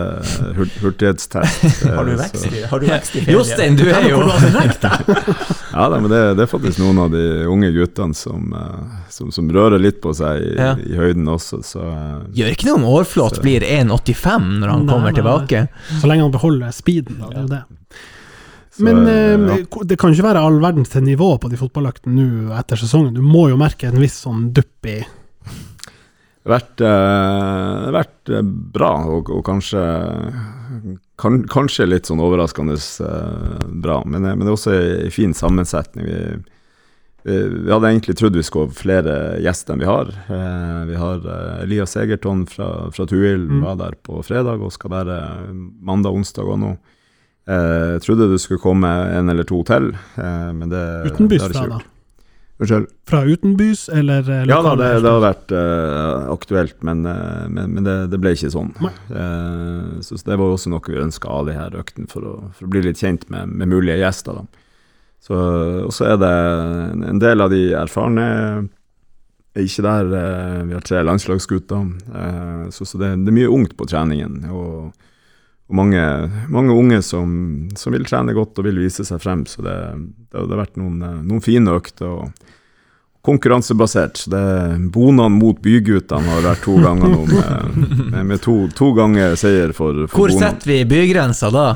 hurt, 0.57 0.77
hurtighetstest. 0.81 1.85
eh, 1.85 1.93
Har 1.99 2.09
du 2.09 2.15
vekst 2.17 2.47
i, 2.49 2.63
har 2.71 2.81
du 2.81 2.87
vekst 2.89 3.19
i? 3.21 3.25
Jostein, 3.35 3.77
du 3.77 3.85
er 3.93 4.09
jo 4.09 4.23
Ja, 4.25 5.85
da, 5.93 5.99
men 6.01 6.09
det, 6.11 6.21
det 6.39 6.47
er 6.47 6.51
faktisk 6.51 6.81
noen 6.81 6.99
av 7.05 7.13
de 7.13 7.23
unge 7.51 7.69
guttene 7.77 8.17
som, 8.17 8.49
eh, 8.57 8.97
som, 9.13 9.29
som 9.35 9.51
rører 9.55 9.79
litt 9.83 10.01
på 10.05 10.15
seg 10.17 10.41
i, 10.47 10.53
Ja. 10.59 10.73
i 10.81 10.97
høyden 10.99 11.29
også, 11.31 11.61
så 11.67 11.85
eh, 11.85 12.15
Gjør 12.41 12.55
ikke 12.57 12.71
noe 12.71 12.81
om 12.81 12.87
Aarflot 12.95 13.43
blir 13.45 13.67
1,85 13.67 14.49
når 14.63 14.73
han 14.73 14.87
Nei, 14.87 14.93
kommer 14.95 15.13
nei, 15.13 15.17
tilbake. 15.21 15.67
Så 16.01 16.09
lenge 16.11 16.25
han 16.27 16.35
beholder 16.35 16.73
speeden, 16.75 17.21
da. 17.21 17.29
Det 17.29 17.37
er 17.37 17.45
jo 17.45 17.53
det. 17.53 17.63
Så, 18.79 18.85
Men 18.87 19.01
eh, 19.11 19.59
ja. 19.59 19.85
det 19.91 19.99
kan 19.99 20.15
ikke 20.15 20.29
være 20.31 20.43
all 20.47 20.59
verdens 20.63 20.93
til 20.93 21.03
nivå 21.07 21.33
på 21.43 21.51
de 21.51 21.59
fotballøktene 21.61 22.15
nå 22.15 22.53
etter 22.59 22.79
sesongen. 22.81 23.17
Du 23.17 23.23
må 23.25 23.49
jo 23.51 23.59
merke 23.61 23.91
en 23.91 23.99
viss 24.01 24.21
sånn 24.25 24.53
dupp 24.57 24.87
i 24.87 25.01
Det 25.03 26.47
har 26.49 26.55
vært, 26.55 26.81
eh, 26.87 27.89
vært 27.99 28.31
eh, 28.33 28.45
bra, 28.79 28.93
og, 29.19 29.29
og 29.35 29.43
kanskje 29.45 29.83
kan, 31.19 31.43
Kanskje 31.51 31.89
litt 31.89 32.07
sånn 32.09 32.23
overraskende 32.23 32.77
eh, 32.79 33.65
bra, 33.83 33.99
men, 34.07 34.23
men 34.23 34.45
det 34.47 34.53
er 34.53 34.55
også 34.57 34.77
en 34.79 35.13
fin 35.13 35.35
sammensetning. 35.37 36.07
Vi, 36.07 36.21
vi, 37.29 37.39
vi 37.67 37.73
hadde 37.75 37.91
egentlig 37.91 38.15
trodd 38.17 38.39
vi 38.39 38.45
skulle 38.47 38.71
ha 38.71 38.79
flere 38.79 39.17
gjester 39.45 39.75
enn 39.75 39.83
vi 39.83 39.91
har. 39.91 40.13
Eh, 40.31 40.79
vi 40.93 41.01
har 41.03 41.27
Elias 41.67 41.97
Egerton 42.01 42.47
fra, 42.49 42.71
fra 42.95 43.09
Tuil, 43.11 43.49
Mm. 43.51 43.65
var 43.67 43.77
der 43.83 43.99
på 44.07 44.23
fredag 44.25 44.63
og 44.63 44.73
skal 44.73 44.95
være 44.95 45.19
mandag, 45.83 46.15
onsdag 46.15 46.47
og 46.55 46.63
nå. 46.63 46.77
Eh, 47.49 47.95
jeg 47.97 48.03
trodde 48.05 48.29
det 48.33 48.41
skulle 48.43 48.61
komme 48.61 48.89
en 48.89 49.33
eller 49.33 49.47
to 49.49 49.63
til, 49.69 49.95
eh, 50.21 50.51
men 50.53 50.69
det 50.69 50.83
utenbys 51.09 51.41
det 51.41 51.47
har 51.47 51.55
ikke 51.55 51.71
gjort. 51.79 51.95
Unnskyld? 52.59 52.87
Fra 53.07 53.21
utenbys, 53.23 53.85
eller 53.95 54.27
eh, 54.35 54.45
Ja 54.51 54.59
da, 54.67 54.73
det, 54.77 54.89
det 55.05 55.11
har 55.15 55.21
vært 55.23 55.53
uh, 55.55 56.27
aktuelt, 56.33 56.75
men, 56.83 57.05
uh, 57.07 57.47
men, 57.47 57.71
men 57.77 57.87
det, 57.87 57.95
det 58.11 58.19
ble 58.19 58.33
ikke 58.35 58.51
sånn. 58.51 58.73
Eh, 58.83 60.01
så 60.03 60.19
det 60.27 60.39
var 60.41 60.57
også 60.57 60.73
noe 60.73 60.83
vi 60.91 60.99
ønska 60.99 61.31
av 61.31 61.47
de 61.47 61.55
her 61.55 61.77
øktene, 61.79 62.11
for 62.11 62.27
for 62.59 62.67
å 62.67 62.73
bli 62.73 62.83
litt 62.89 62.99
kjent 62.99 63.29
med, 63.31 63.55
med 63.55 63.71
mulige 63.71 64.01
gjester. 64.03 64.41
Da. 64.43 64.65
Så, 65.23 65.39
og 65.87 65.95
så 65.95 66.11
er 66.11 66.19
det 66.19 66.35
en- 67.07 67.23
del 67.23 67.47
av 67.47 67.55
de 67.55 67.63
erfarne 67.79 68.27
er 69.55 69.63
ikke 69.63 69.87
der. 69.87 70.11
vi 70.67 70.75
har 70.75 70.83
tre 70.87 71.03
landslagsgutter, 71.07 71.87
så, 72.75 72.85
så 72.87 72.99
det, 72.99 73.15
det 73.23 73.33
er 73.33 73.39
mye 73.39 73.55
ungt 73.55 73.77
på 73.79 73.87
treningen. 73.91 74.45
og 74.51 74.93
og 75.69 75.77
mange, 75.77 76.03
mange 76.49 76.73
unge 76.73 77.03
som, 77.05 77.33
som 77.77 77.93
vil 77.93 78.07
trene 78.09 78.33
godt 78.37 78.57
og 78.59 78.65
vil 78.65 78.79
vise 78.81 79.05
seg 79.05 79.21
frem. 79.21 79.43
Så 79.49 79.61
det, 79.67 79.75
det, 80.33 80.33
det 80.33 80.49
har 80.55 80.63
vært 80.65 80.79
noen, 80.81 81.03
eh, 81.05 81.19
noen 81.29 81.45
fine 81.45 81.75
økter. 81.77 82.09
og 82.09 82.55
konkurransebasert. 83.29 84.23
Det 84.31 84.91
Bonene 84.95 85.29
mot 85.35 85.59
byguttene 85.61 86.31
har 86.33 86.45
vært 86.47 86.63
to 86.65 86.79
ganger 86.81 87.11
nå, 87.13 87.25
med, 87.29 87.89
med, 88.15 88.23
med 88.31 88.41
to, 88.41 88.55
to 88.79 88.93
ganger 88.97 89.35
seier 89.37 89.75
for, 89.77 90.07
for 90.07 90.23
Hvor 90.23 90.33
Bonene. 90.33 90.47
setter 90.55 90.73
vi 90.73 90.79
bygrensa 90.89 91.51
da? 91.53 91.67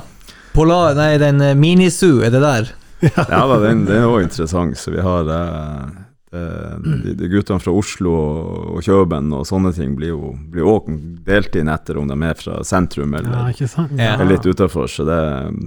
Polar, 0.55 0.95
nei, 0.97 1.17
den 1.21 1.41
eh, 1.45 1.55
Minisu, 1.59 2.23
er 2.25 2.33
det 2.33 2.41
der? 2.45 2.73
Ja 3.03 3.43
da, 3.51 3.57
den, 3.65 3.85
den 3.89 3.99
er 3.99 4.09
òg 4.09 4.23
interessant. 4.29 4.79
Så 4.79 4.95
vi 4.95 5.03
har 5.03 5.29
eh, 5.37 5.85
de, 6.33 7.13
de 7.19 7.29
guttene 7.29 7.61
fra 7.61 7.73
Oslo 7.77 8.13
og, 8.17 8.79
Kjøben 8.85 9.33
og 9.37 9.45
sånne 9.49 9.73
ting 9.77 9.95
blir 9.99 10.15
jo 10.15 10.33
blir 10.53 10.65
også 10.65 10.97
delt 11.27 11.57
inn 11.61 11.69
etter 11.69 11.99
om 12.01 12.09
de 12.09 12.17
er 12.25 12.39
fra 12.41 12.61
sentrum 12.65 13.13
eller, 13.19 13.33
Ja, 13.37 13.43
ikke 13.53 13.69
sant? 13.69 13.93
Ja. 14.01 14.15
eller 14.17 14.37
litt 14.37 14.47
utafor. 14.49 14.89
Så 14.89 15.05
det, 15.09 15.19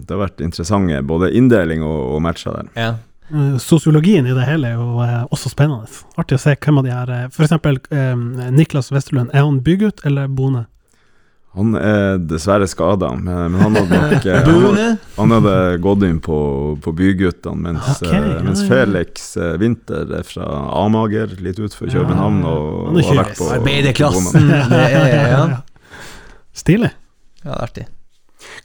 det 0.05 0.15
har 0.15 0.23
vært 0.25 0.41
interessante 0.41 1.01
både 1.05 1.29
inndeling 1.37 1.85
og, 1.85 2.15
og 2.15 2.23
matcher 2.25 2.57
der. 2.57 2.71
Ja. 2.75 2.93
Eh, 3.33 3.57
Sosiologien 3.61 4.27
i 4.27 4.33
det 4.37 4.45
hele 4.45 4.73
er 4.73 4.77
jo 4.77 5.01
eh, 5.05 5.23
også 5.33 5.49
spennende. 5.53 5.89
Artig 6.17 6.37
å 6.37 6.41
se 6.43 6.55
hvem 6.57 6.81
av 6.81 6.85
de 6.85 6.93
her 6.93 7.13
F.eks. 7.29 7.55
Eh, 7.89 8.15
Niklas 8.53 8.91
Westerlund, 8.93 9.31
er 9.33 9.45
han 9.45 9.61
bygutt 9.65 10.03
eller 10.05 10.27
bone? 10.29 10.65
Han 11.55 11.75
er 11.79 12.17
dessverre 12.19 12.67
skada, 12.67 13.13
men, 13.15 13.53
men 13.53 13.61
han 13.61 13.77
hadde 13.79 13.99
nok 14.01 14.25
han, 14.49 14.97
Han 15.15 15.33
hadde 15.37 15.55
gått 15.83 16.03
inn 16.03 16.19
på, 16.23 16.37
på 16.83 16.93
byguttene, 16.97 17.69
mens, 17.69 18.01
okay, 18.01 18.19
eh, 18.19 18.29
ja, 18.33 18.43
mens 18.43 18.65
ja. 18.65 18.69
Felix 18.73 19.29
eh, 19.39 19.55
Winther 19.61 20.11
er 20.19 20.27
fra 20.27 20.49
Amager, 20.81 21.31
litt 21.39 21.61
utenfor 21.61 21.87
Ja, 21.87 22.01
København. 22.01 22.41
Og, 22.43 22.69
Han 22.89 22.99
og 22.99 23.09
har 23.09 23.21
vært 23.21 23.39
på 23.39 23.49
Arbeiderklassen. 23.55 24.51
Er. 24.51 25.59
Stilig. 26.65 26.91
ja, 27.43 27.47
det 27.47 27.55
er 27.55 27.67
artig. 27.69 27.87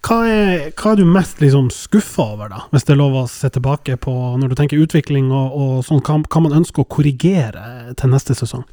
Hva 0.05 0.19
er, 0.27 0.67
hva 0.75 0.93
er 0.93 1.01
du 1.01 1.07
mest 1.09 1.41
liksom 1.43 1.71
skuffa 1.73 2.27
over, 2.35 2.51
da? 2.51 2.65
Hvis 2.73 2.87
det 2.89 2.95
er 2.95 3.01
lov 3.01 3.17
å 3.23 3.25
se 3.31 3.49
tilbake 3.53 3.97
på 4.03 4.15
når 4.41 4.51
du 4.53 4.59
tenker 4.59 4.83
utvikling 4.83 5.31
og, 5.31 5.55
og 5.55 5.73
sånn, 5.87 6.03
hva, 6.05 6.19
hva 6.27 6.43
man 6.45 6.59
ønsker 6.61 6.83
å 6.83 6.91
korrigere 6.91 7.95
til 8.01 8.13
neste 8.13 8.37
sesong? 8.39 8.67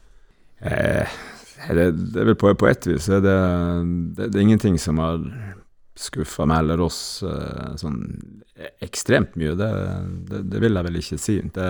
Eh, 0.65 1.17
det, 1.75 1.87
det 2.13 2.21
er 2.21 2.29
vel 2.31 2.37
på, 2.39 2.53
på 2.55 2.67
ett 2.69 2.87
vis 2.87 3.09
er 3.11 3.23
det, 3.25 3.37
det, 4.15 4.29
det 4.31 4.39
er 4.39 4.45
ingenting 4.45 4.77
som 4.79 5.01
har 5.03 5.23
skuffa 5.97 6.45
meg 6.47 6.63
eller 6.63 6.83
oss 6.85 7.23
eh, 7.25 7.73
sånn 7.79 8.03
ekstremt 8.85 9.35
mye. 9.37 9.55
Det, 9.57 9.71
det, 10.29 10.43
det 10.51 10.61
vil 10.61 10.77
jeg 10.77 10.87
vel 10.87 10.99
ikke 11.01 11.19
si. 11.21 11.37
Det, 11.41 11.67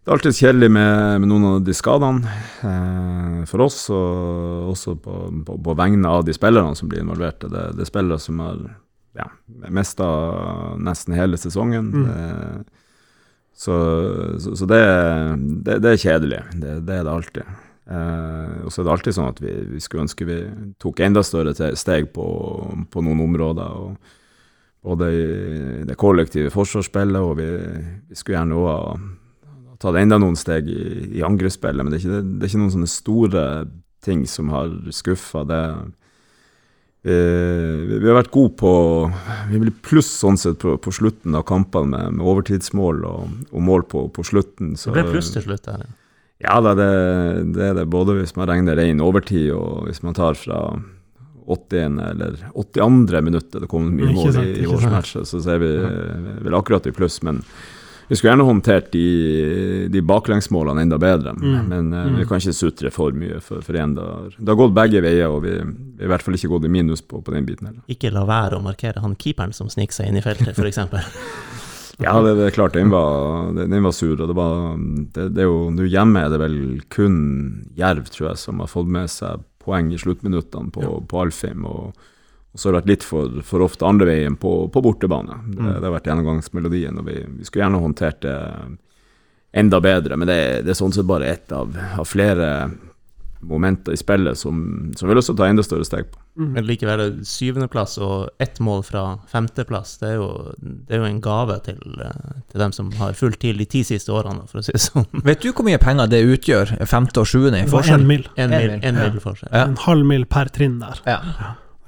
det 0.00 0.08
er 0.08 0.16
alltid 0.16 0.36
kjedelig 0.36 0.70
med, 0.72 1.20
med 1.22 1.30
noen 1.30 1.46
av 1.48 1.56
de 1.64 1.76
skadene 1.76 2.34
eh, 2.66 3.40
for 3.50 3.64
oss, 3.66 3.82
og 3.94 4.70
også 4.74 4.96
på, 5.00 5.16
på, 5.46 5.56
på 5.64 5.76
vegne 5.80 6.12
av 6.12 6.26
de 6.28 6.36
spillerne 6.36 6.76
som 6.78 6.90
blir 6.92 7.04
involvert. 7.04 7.40
Det, 7.44 7.66
det 7.76 7.86
er 7.86 7.90
spillere 7.90 8.20
som 8.22 8.44
har 8.44 8.60
ja, 9.18 9.26
mista 9.72 10.06
nesten 10.80 11.16
hele 11.16 11.40
sesongen. 11.40 11.90
Mm. 11.94 12.12
Eh, 12.12 12.86
så, 13.60 13.74
så, 14.40 14.54
så 14.56 14.68
det, 14.68 14.80
er 15.76 16.00
kjedelig. 16.00 16.44
Det, 16.56 16.78
det 16.88 17.00
er 17.00 17.04
det 17.04 17.12
alltid. 17.12 17.58
Eh, 17.88 18.64
og 18.64 18.72
så 18.72 18.82
er 18.82 18.86
det 18.86 18.94
alltid 18.94 19.16
sånn 19.16 19.30
at 19.32 19.40
vi, 19.42 19.52
vi 19.72 19.82
skulle 19.82 20.04
ønske 20.04 20.26
vi 20.28 20.40
tok 20.82 21.02
enda 21.04 21.22
større 21.26 21.54
steg 21.78 22.10
på, 22.14 22.26
på 22.90 23.04
noen 23.04 23.22
områder. 23.24 23.78
og 23.84 24.16
Både 24.84 25.10
i 25.12 25.24
det 25.88 25.96
kollektive 26.00 26.52
forsvarsspillet, 26.54 27.20
og 27.20 27.36
vi, 27.40 27.48
vi 28.08 28.18
skulle 28.18 28.38
gjerne 28.38 28.60
òg 28.60 28.68
ha 28.70 29.76
tatt 29.80 29.98
enda 30.00 30.20
noen 30.20 30.38
steg 30.38 30.68
i, 30.72 30.82
i 31.18 31.24
angrepsspillet. 31.24 31.84
Men 31.84 31.92
det 31.92 32.00
er, 32.00 32.06
ikke, 32.06 32.20
det 32.36 32.44
er 32.44 32.52
ikke 32.52 32.62
noen 32.62 32.76
sånne 32.76 32.92
store 32.92 33.46
ting 34.04 34.22
som 34.28 34.52
har 34.54 34.72
skuffa. 34.96 35.44
Det 35.48 35.62
vi, 37.00 37.16
vi, 37.16 37.96
vi 37.96 38.08
har 38.10 38.18
vært 38.18 38.32
gode 38.32 38.58
på 38.60 38.70
Vi 39.48 39.60
blir 39.62 39.72
pluss 39.80 40.08
sånn 40.20 40.36
sett 40.36 40.58
på, 40.60 40.74
på 40.76 40.92
slutten 40.92 41.32
av 41.38 41.46
kampene 41.48 41.94
med, 41.94 42.18
med 42.18 42.26
overtidsmål 42.28 43.06
og, 43.08 43.38
og 43.48 43.64
mål 43.64 43.86
på, 43.88 44.04
på 44.12 44.24
slutten. 44.28 44.74
Det 44.76 44.92
ble 44.94 45.06
pluss 45.08 45.32
til 45.32 45.46
slutt 45.48 45.64
der. 45.64 45.86
ja. 45.86 45.96
Ja, 46.40 46.56
da, 46.64 46.72
det, 46.76 46.88
det 47.54 47.66
er 47.66 47.74
det. 47.76 47.88
Både 47.92 48.16
hvis 48.16 48.32
man 48.36 48.48
regner 48.48 48.78
rein 48.78 49.02
overtid, 49.04 49.50
og 49.52 49.88
hvis 49.88 50.00
man 50.04 50.16
tar 50.16 50.38
fra 50.40 50.62
81. 51.50 52.00
eller 52.10 52.38
82. 52.54 53.20
minuttet 53.26 53.60
det 53.60 53.68
kommer 53.68 53.92
mye 53.92 54.14
mål 54.14 54.38
i, 54.40 54.46
i 54.46 54.62
ikke 54.62 54.76
års 54.76 54.86
sant. 54.86 54.94
matcher, 54.94 55.26
så 55.28 55.42
ser 55.44 55.60
vi 55.60 55.70
vel 56.46 56.56
akkurat 56.56 56.88
i 56.88 56.94
pluss. 56.96 57.20
Men 57.26 57.42
vi 58.10 58.16
skulle 58.16 58.32
gjerne 58.32 58.46
håndtert 58.48 58.88
de, 58.94 59.04
de 59.92 60.00
baklengsmålene 60.02 60.82
enda 60.82 60.98
bedre. 60.98 61.34
Mm. 61.36 61.68
Men 61.70 61.92
uh, 61.94 62.08
vi 62.18 62.24
kan 62.26 62.40
ikke 62.42 62.56
sutre 62.56 62.90
for 62.94 63.14
mye, 63.14 63.38
for, 63.44 63.62
for 63.66 63.76
en, 63.78 63.92
det 63.98 64.06
har, 64.06 64.32
det 64.38 64.50
har 64.50 64.58
gått 64.58 64.74
begge 64.80 65.04
veier, 65.04 65.28
og 65.30 65.44
vi, 65.44 65.52
vi 65.60 66.02
har 66.02 66.08
i 66.08 66.14
hvert 66.14 66.24
fall 66.26 66.38
ikke 66.40 66.50
gått 66.56 66.66
i 66.66 66.72
minus 66.72 67.04
på, 67.06 67.20
på 67.22 67.36
den 67.36 67.46
biten 67.46 67.68
heller. 67.68 67.84
Ikke 67.92 68.10
la 68.14 68.24
være 68.26 68.58
å 68.58 68.64
markere 68.64 69.04
han 69.04 69.14
keeperen 69.20 69.54
som 69.54 69.70
sniker 69.70 70.00
seg 70.00 70.10
inn 70.10 70.18
i 70.18 70.24
feltet, 70.24 70.56
f.eks. 70.56 70.80
Ja, 72.00 72.14
det, 72.24 72.34
det 72.38 72.46
er 72.48 72.54
klart, 72.56 72.72
den 72.76 72.90
var, 72.92 73.50
den, 73.56 73.82
var 73.84 73.92
sur. 73.92 74.14
og 74.20 74.28
det 74.30 74.36
var, 74.38 74.76
det, 75.14 75.26
det 75.36 75.42
er 75.44 75.48
jo, 75.50 75.66
Nå 75.74 75.84
hjemme 75.90 76.22
er 76.24 76.30
det 76.32 76.40
vel 76.40 76.56
kun 76.92 77.18
Jerv, 77.76 78.08
tror 78.12 78.30
jeg, 78.30 78.40
som 78.40 78.60
har 78.64 78.70
fått 78.72 78.88
med 78.88 79.10
seg 79.12 79.44
poeng 79.60 79.90
i 79.92 79.98
sluttminuttene 80.00 80.72
på, 80.72 81.00
på 81.10 81.20
Alfheim. 81.20 81.66
Og, 81.68 81.90
og 82.50 82.58
så 82.58 82.68
har 82.70 82.72
det 82.72 82.80
vært 82.80 82.92
litt 82.94 83.04
for, 83.06 83.40
for 83.46 83.62
ofte 83.66 83.84
andre 83.86 84.08
veien 84.08 84.36
på, 84.40 84.54
på 84.72 84.82
bortebane. 84.86 85.36
Det, 85.46 85.58
Mm. 85.60 85.74
det 85.76 85.84
har 85.84 85.92
vært 85.98 86.08
gjennomgangsmelodien, 86.08 86.98
og 87.02 87.06
vi, 87.10 87.18
vi 87.38 87.44
skulle 87.44 87.66
gjerne 87.66 87.82
håndtert 87.84 88.22
det 88.24 88.36
enda 89.52 89.80
bedre. 89.84 90.16
Men 90.16 90.28
det, 90.30 90.38
det 90.64 90.72
er 90.72 90.78
sånn 90.78 90.94
sett 90.94 91.08
bare 91.10 91.28
ett 91.28 91.52
av, 91.52 91.74
av 91.98 92.06
flere 92.08 92.70
momenter 93.40 93.92
i 93.92 93.96
spillet 93.96 94.38
som, 94.38 94.92
som 94.96 95.08
vi 95.08 95.12
har 95.12 95.18
lyst 95.18 95.30
til 95.30 95.36
å 95.36 95.40
ta 95.40 95.48
enda 95.48 95.64
større 95.64 95.86
steg 95.88 96.10
på. 96.12 96.20
Mm. 96.40 96.50
Men 96.54 96.66
likevel, 96.68 97.02
syvendeplass 97.26 97.96
og 98.00 98.42
ett 98.42 98.60
mål 98.62 98.84
fra 98.86 99.04
femteplass, 99.32 99.96
det 100.02 100.12
er 100.12 100.18
jo, 100.20 100.28
det 100.60 100.96
er 100.96 101.02
jo 101.02 101.08
en 101.08 101.22
gave 101.24 101.56
til, 101.66 101.80
eh, 102.04 102.36
til 102.52 102.64
dem 102.64 102.74
som 102.76 102.92
har 103.00 103.16
fulgt 103.18 103.42
til 103.44 103.58
de 103.60 103.66
ti 103.70 103.82
siste 103.86 104.12
årene, 104.14 104.46
for 104.50 104.60
å 104.60 104.66
si 104.66 104.76
det 104.76 104.82
sånn. 104.84 105.08
Vet 105.28 105.42
du 105.44 105.50
hvor 105.50 105.66
mye 105.66 105.80
penger 105.82 106.12
det 106.12 106.22
utgjør, 106.36 106.76
femte 106.90 107.24
og 107.24 107.32
sjuende 107.32 107.64
i 107.64 107.70
forskjell? 107.70 108.04
en 108.04 108.12
mil. 108.12 108.28
En 108.36 108.50
En 108.50 108.56
mil, 108.56 108.78
en 108.84 109.00
mil 109.00 109.18
forskjell. 109.24 109.50
Ja. 109.52 109.66
En 109.66 109.80
halv 109.86 110.06
mil 110.06 110.28
per 110.30 110.52
trinn 110.52 110.78
der. 110.82 111.02
Ja. 111.08 111.20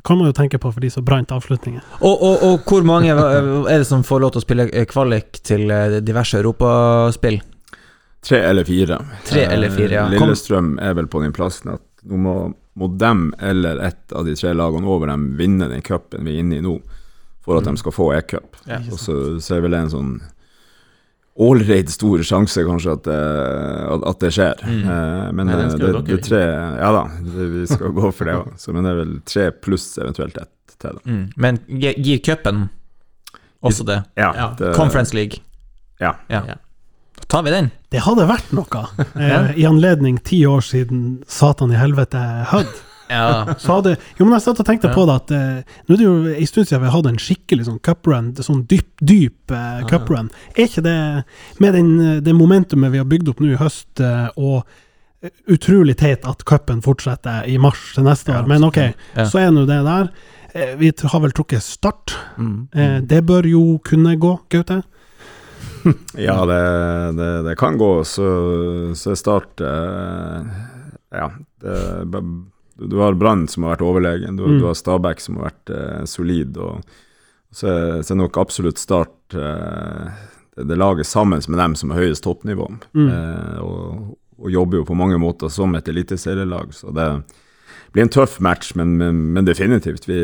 Det 0.02 0.08
kan 0.08 0.18
man 0.18 0.26
jo 0.26 0.34
tenke 0.34 0.58
på 0.58 0.72
for 0.72 0.82
de 0.82 0.90
som 0.90 1.04
brant 1.06 1.30
avslutninger. 1.30 1.82
Og, 2.00 2.22
og, 2.26 2.42
og 2.42 2.66
hvor 2.66 2.82
mange 2.82 3.12
er 3.14 3.78
det 3.78 3.86
som 3.86 4.02
får 4.02 4.24
lov 4.24 4.32
til 4.34 4.42
å 4.42 4.46
spille 4.48 4.66
eh, 4.72 4.88
kvalik 4.90 5.38
til 5.46 5.70
eh, 5.70 6.00
diverse 6.02 6.40
europaspill? 6.40 7.38
Tre 8.22 8.38
eller 8.38 8.64
fire. 8.64 8.98
Tre 9.26 9.44
eller 9.50 9.70
fire, 9.74 9.92
ja. 9.96 10.04
Eh, 10.06 10.10
Lillestrøm 10.14 10.76
er 10.80 10.94
vel 10.94 11.08
på 11.10 11.22
den 11.24 11.32
plassen 11.34 11.72
at 11.74 11.82
nå 12.06 12.18
må, 12.22 12.34
må 12.78 12.88
dem 12.98 13.32
eller 13.42 13.78
ett 13.82 14.12
av 14.14 14.24
de 14.26 14.34
tre 14.38 14.52
lagene 14.54 14.86
over 14.86 15.10
dem 15.10 15.32
vinne 15.38 15.68
den 15.70 15.82
cupen 15.82 16.24
vi 16.26 16.36
er 16.36 16.40
inne 16.44 16.60
i 16.60 16.62
nå, 16.64 16.76
for 17.42 17.58
at 17.58 17.64
Mm. 17.66 17.74
de 17.74 17.80
skal 17.82 17.92
få 17.92 18.12
e-cup. 18.14 18.56
Ja. 18.70 18.78
Og 18.92 18.98
så, 19.02 19.40
ser 19.42 19.56
er 19.58 19.60
vel 19.66 19.70
det 19.74 19.80
en 19.80 19.90
sånn 19.90 20.12
ålreit 21.42 21.88
stor 21.90 22.20
sjanse 22.22 22.60
kanskje 22.66 22.92
at 22.92 23.04
det, 23.08 23.18
at, 23.94 24.02
at 24.10 24.18
det 24.20 24.30
skjer. 24.36 24.62
Mm. 24.68 24.82
Eh, 24.84 25.28
men 25.32 25.46
Nei, 25.48 25.54
eh, 25.64 25.76
det, 25.80 25.92
det 26.10 26.18
tre 26.26 26.42
Ja 26.44 26.90
da, 26.92 27.04
det, 27.24 27.46
vi 27.54 27.62
skal 27.70 27.94
gå 27.96 28.10
for 28.12 28.28
det 28.28 28.34
òg. 28.36 28.50
Men 28.76 28.84
det 28.86 28.90
er 28.92 28.98
vel 29.00 29.14
tre 29.32 29.46
pluss 29.64 29.86
eventuelt 29.98 30.36
ett 30.42 30.76
til. 30.82 30.98
Da. 30.98 31.02
Mm. 31.08 31.24
Men 31.40 31.58
gir 31.68 32.20
cupen 32.26 32.68
også 33.64 33.86
det? 33.88 34.02
Ja, 34.18 34.32
Ja. 34.36 34.50
det, 34.58 34.74
Conference 34.76 35.14
League. 35.16 35.40
Ja. 36.00 36.14
Ja. 36.28 36.42
Tar 37.28 37.42
vi 37.46 37.50
den. 37.54 37.70
Det 37.92 38.00
hadde 38.04 38.26
vært 38.28 38.50
noe, 38.56 38.86
eh, 39.16 39.52
i 39.60 39.66
anledning 39.68 40.18
ti 40.24 40.42
år 40.48 40.60
siden 40.64 41.22
Satan 41.28 41.72
i 41.72 41.78
helvete 41.80 42.20
Hødd. 42.52 42.72
Ja. 43.12 43.54
Så 43.60 43.74
hadde, 43.76 43.96
jo, 44.16 44.24
men 44.24 44.32
jeg 44.38 44.44
satt 44.46 44.60
og 44.62 44.66
tenkte 44.66 44.88
Ja. 44.88 44.94
på 44.96 45.02
det 45.04 45.14
at 45.18 45.32
eh, 45.36 45.80
Nå 45.84 45.94
er 45.94 45.98
det 46.00 46.04
jo 46.06 46.12
en 46.32 46.46
stund 46.48 46.68
siden 46.68 46.80
vi 46.80 46.88
har 46.88 46.94
hatt 46.96 47.08
en 47.10 47.18
skikkelig 47.20 47.66
sånn 47.66 47.80
cuprun, 47.84 48.30
sånn 48.40 48.62
dyp, 48.70 48.88
dyp 49.04 49.52
eh, 49.52 49.82
cuprun. 49.90 50.30
Er 50.56 50.64
ikke 50.64 50.84
det 50.86 50.94
Med 51.60 51.74
den, 51.76 51.90
eh, 52.00 52.20
det 52.24 52.32
momentumet 52.38 52.94
vi 52.94 53.02
har 53.02 53.08
bygd 53.10 53.28
opp 53.34 53.42
nå 53.44 53.50
i 53.52 53.58
høst, 53.60 54.00
eh, 54.00 54.30
og 54.40 54.62
eh, 55.20 55.28
utrolig 55.52 55.98
teit 56.00 56.24
at 56.24 56.44
cupen 56.48 56.80
fortsetter 56.84 57.44
i 57.52 57.58
mars 57.60 57.90
til 57.94 58.06
neste 58.08 58.32
år, 58.32 58.48
men 58.48 58.64
ok, 58.64 58.80
så 59.28 59.42
er 59.42 59.52
nå 59.52 59.66
det 59.68 59.82
der. 59.84 60.08
Eh, 60.54 60.72
vi 60.80 60.90
har 61.12 61.20
vel 61.26 61.36
trukket 61.36 61.62
start. 61.62 62.16
Mm. 62.38 62.68
Mm. 62.72 63.06
det 63.12 63.20
bør 63.28 63.44
jo 63.46 63.62
kunne 63.84 64.16
gå, 64.16 64.32
Gaute? 64.48 64.80
Ja, 66.28 66.38
det, 66.46 66.60
det, 67.18 67.30
det 67.48 67.56
kan 67.60 67.78
gå. 67.78 68.04
Så, 68.04 68.26
så 68.98 69.16
Start 69.16 69.60
eh, 69.60 70.42
Ja. 71.12 71.30
Det, 71.60 72.22
du 72.82 72.96
har 72.98 73.14
Brann 73.14 73.44
som 73.48 73.62
har 73.66 73.76
vært 73.76 73.84
overlegen. 73.86 74.36
Du, 74.36 74.46
Mm. 74.46 74.58
du 74.58 74.66
har 74.66 74.74
Stabæk 74.74 75.20
som 75.20 75.36
har 75.38 75.50
vært 75.50 75.70
eh, 75.76 76.04
solid. 76.08 76.56
Og 76.56 76.80
så 77.52 78.02
så 78.02 78.14
er 78.14 78.16
nok 78.22 78.38
absolutt 78.40 78.78
Start 78.80 79.34
eh, 79.36 80.08
det, 80.56 80.64
det 80.68 80.76
laget 80.80 81.06
sammen 81.06 81.40
med 81.48 81.58
dem 81.58 81.74
som 81.76 81.90
har 81.92 82.00
høyest 82.02 82.24
toppnivå. 82.24 82.66
Mm. 82.96 83.08
Eh, 83.12 83.58
og, 83.62 84.16
og 84.38 84.50
jobber 84.50 84.80
jo 84.80 84.84
på 84.88 84.96
mange 84.98 85.18
måter 85.20 85.48
som 85.52 85.74
et 85.78 85.88
eliteserielag. 85.88 86.72
Så 86.74 86.90
det 86.96 87.06
blir 87.92 88.06
en 88.06 88.12
tøff 88.12 88.38
match, 88.40 88.72
men, 88.78 88.96
men, 89.00 89.18
men 89.36 89.46
definitivt. 89.46 90.08
Vi, 90.08 90.18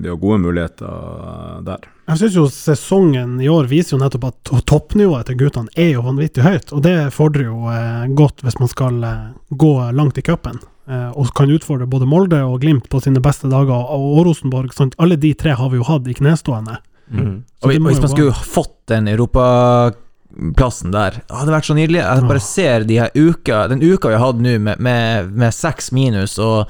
vi 0.00 0.08
har 0.10 0.18
gode 0.20 0.38
muligheter 0.42 1.62
der. 1.66 1.86
Jeg 2.08 2.22
syns 2.22 2.38
jo 2.38 2.46
sesongen 2.52 3.36
i 3.44 3.50
år 3.52 3.68
viser 3.68 3.96
jo 3.96 4.00
nettopp 4.00 4.30
at 4.30 4.52
toppnivået 4.70 5.28
til 5.28 5.38
guttene 5.42 5.72
er 5.76 5.90
jo 5.96 6.06
vanvittig 6.06 6.46
høyt, 6.46 6.72
og 6.72 6.82
det 6.86 6.96
fordrer 7.12 7.50
jo 7.50 7.68
eh, 7.72 8.06
godt 8.16 8.44
hvis 8.46 8.56
man 8.62 8.70
skal 8.72 9.02
eh, 9.04 9.24
gå 9.50 9.72
langt 9.98 10.20
i 10.20 10.24
cupen. 10.24 10.62
Eh, 10.88 11.10
og 11.12 11.34
kan 11.36 11.52
utfordre 11.52 11.88
både 11.90 12.08
Molde 12.08 12.40
og 12.46 12.62
Glimt 12.62 12.88
på 12.88 13.02
sine 13.04 13.20
beste 13.24 13.50
dager, 13.52 13.74
og, 13.76 14.22
Rosenborg. 14.24 14.72
Sant? 14.76 14.96
Alle 15.02 15.18
de 15.20 15.34
tre 15.36 15.52
har 15.58 15.72
vi 15.72 15.82
jo 15.82 15.88
hatt 15.88 16.08
i 16.08 16.16
knestående. 16.16 16.78
Mm. 17.12 17.34
Og, 17.60 17.68
Og 17.68 17.74
hvis 17.74 18.00
man 18.00 18.12
skulle 18.12 18.36
fått 18.36 18.76
den 18.88 19.08
europaplassen 20.36 20.90
der, 20.92 21.10
det 21.26 21.34
hadde 21.34 21.52
vært 21.54 21.64
så 21.66 21.74
nydelig. 21.74 22.00
Jeg 22.02 22.26
bare 22.28 22.40
ser 22.44 22.84
de 22.84 22.98
her 23.00 23.10
uka, 23.16 23.62
den 23.68 23.80
uka 23.82 24.08
vi 24.08 24.14
har 24.14 24.26
hatt 24.26 24.40
nå 24.44 24.58
med, 24.60 24.78
med, 24.78 25.30
med 25.32 25.54
seks 25.54 25.90
minus, 25.92 26.38
og, 26.38 26.68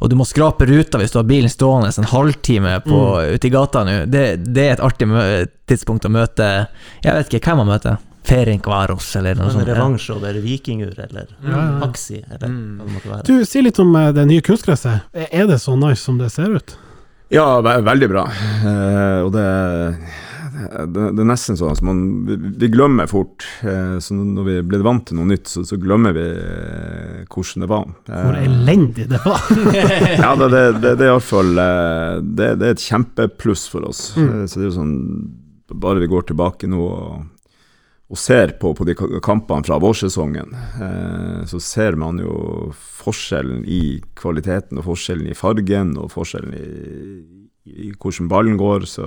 og 0.00 0.10
du 0.10 0.16
må 0.16 0.24
skrape 0.24 0.66
ruta 0.68 0.98
hvis 1.00 1.12
du 1.12 1.18
har 1.18 1.26
bilen 1.28 1.50
stående 1.50 1.90
en 1.98 2.04
halvtime 2.12 2.78
på, 2.86 3.00
Mm. 3.00 3.34
ute 3.34 3.46
i 3.46 3.50
gata 3.50 3.82
nå. 3.84 3.96
Det, 4.06 4.22
det 4.54 4.62
er 4.68 4.72
et 4.76 4.80
artig 4.84 5.08
mø 5.08 5.22
tidspunkt 5.66 6.04
å 6.06 6.10
møte 6.12 6.46
Jeg 7.04 7.12
vet 7.14 7.34
ikke 7.34 7.50
hvem 7.50 7.60
man 7.64 7.70
møter. 7.74 7.98
Ferencvaros, 8.30 9.16
eller 9.16 9.34
noe 9.34 9.50
sånt. 9.50 9.66
revansj 9.66 10.10
over 10.14 10.36
Vikingur, 10.44 10.92
eller 11.00 11.26
mm. 11.40 11.50
ja. 11.50 11.62
Eller 12.30 12.48
Mm. 12.48 12.78
hva 12.78 12.84
det 12.86 12.92
måtte 12.94 13.10
være. 13.10 13.24
Du, 13.26 13.44
Si 13.44 13.62
litt 13.62 13.78
om 13.80 13.94
eh, 13.96 14.12
det 14.12 14.26
nye 14.28 14.40
kunstgresset. 14.44 15.08
Er 15.14 15.28
er 15.32 15.46
det 15.48 15.58
så 15.60 15.74
nice 15.76 16.02
som 16.04 16.18
det 16.18 16.30
ser 16.32 16.52
ut? 16.54 16.76
Ja, 17.30 17.60
ve 17.62 17.76
veldig 17.86 18.08
bra. 18.10 18.24
Uh, 18.64 19.24
og 19.26 19.32
det, 19.32 19.46
det, 20.90 21.06
det 21.16 21.22
er 21.22 21.28
nesten 21.30 21.56
sånn 21.58 21.72
at 21.72 21.80
man, 21.86 22.00
vi, 22.28 22.36
vi 22.60 22.68
glemmer 22.72 23.08
fort. 23.10 23.46
Eh, 23.64 23.96
så 24.02 24.14
når 24.16 24.46
vi 24.48 24.56
blir 24.70 24.84
vant 24.86 25.04
til 25.08 25.18
noe 25.18 25.28
nytt, 25.30 25.48
så, 25.50 25.64
så 25.66 25.78
glemmer 25.80 26.14
vi 26.16 26.26
eh, 26.26 27.24
hvordan 27.30 27.64
det 27.64 27.70
var. 27.70 27.88
Hvor 28.10 28.38
Eh, 28.38 28.46
elendig 28.46 29.08
det 29.10 29.20
var! 29.24 29.42
ja, 30.24 30.30
det, 30.40 30.48
det, 30.54 30.62
det, 30.82 30.94
det 31.00 31.06
er 31.06 31.12
iallfall 31.12 31.52
eh, 31.64 32.14
det, 32.24 32.48
det 32.60 32.70
er 32.70 32.76
et 32.76 32.86
kjempepluss 32.86 33.66
for 33.72 33.88
oss. 33.90 34.04
Mm. 34.18 34.30
Eh, 34.30 34.46
Så 34.46 34.60
det 34.60 34.66
er 34.66 34.72
jo 34.72 34.78
sånn 34.80 34.96
Bare 35.70 36.00
vi 36.02 36.08
går 36.10 36.24
tilbake 36.26 36.66
nå 36.66 36.80
og, 36.82 37.20
og 38.10 38.18
ser 38.18 38.56
på, 38.58 38.72
på 38.74 38.86
de 38.88 38.96
kampene 39.22 39.62
fra 39.62 39.76
vårsesongen, 39.78 40.50
eh, 40.82 41.44
så 41.46 41.60
ser 41.62 41.94
man 42.00 42.18
jo 42.18 42.32
forskjellen 42.74 43.60
i 43.70 44.00
kvaliteten 44.18 44.80
og 44.80 44.88
forskjellen 44.88 45.30
i 45.30 45.36
fargen 45.38 45.92
og 45.94 46.10
forskjellen 46.10 46.56
i, 46.58 46.64
i 47.70 47.92
hvordan 47.94 48.26
ballen 48.32 48.58
går. 48.58 48.88
Så, 48.90 49.06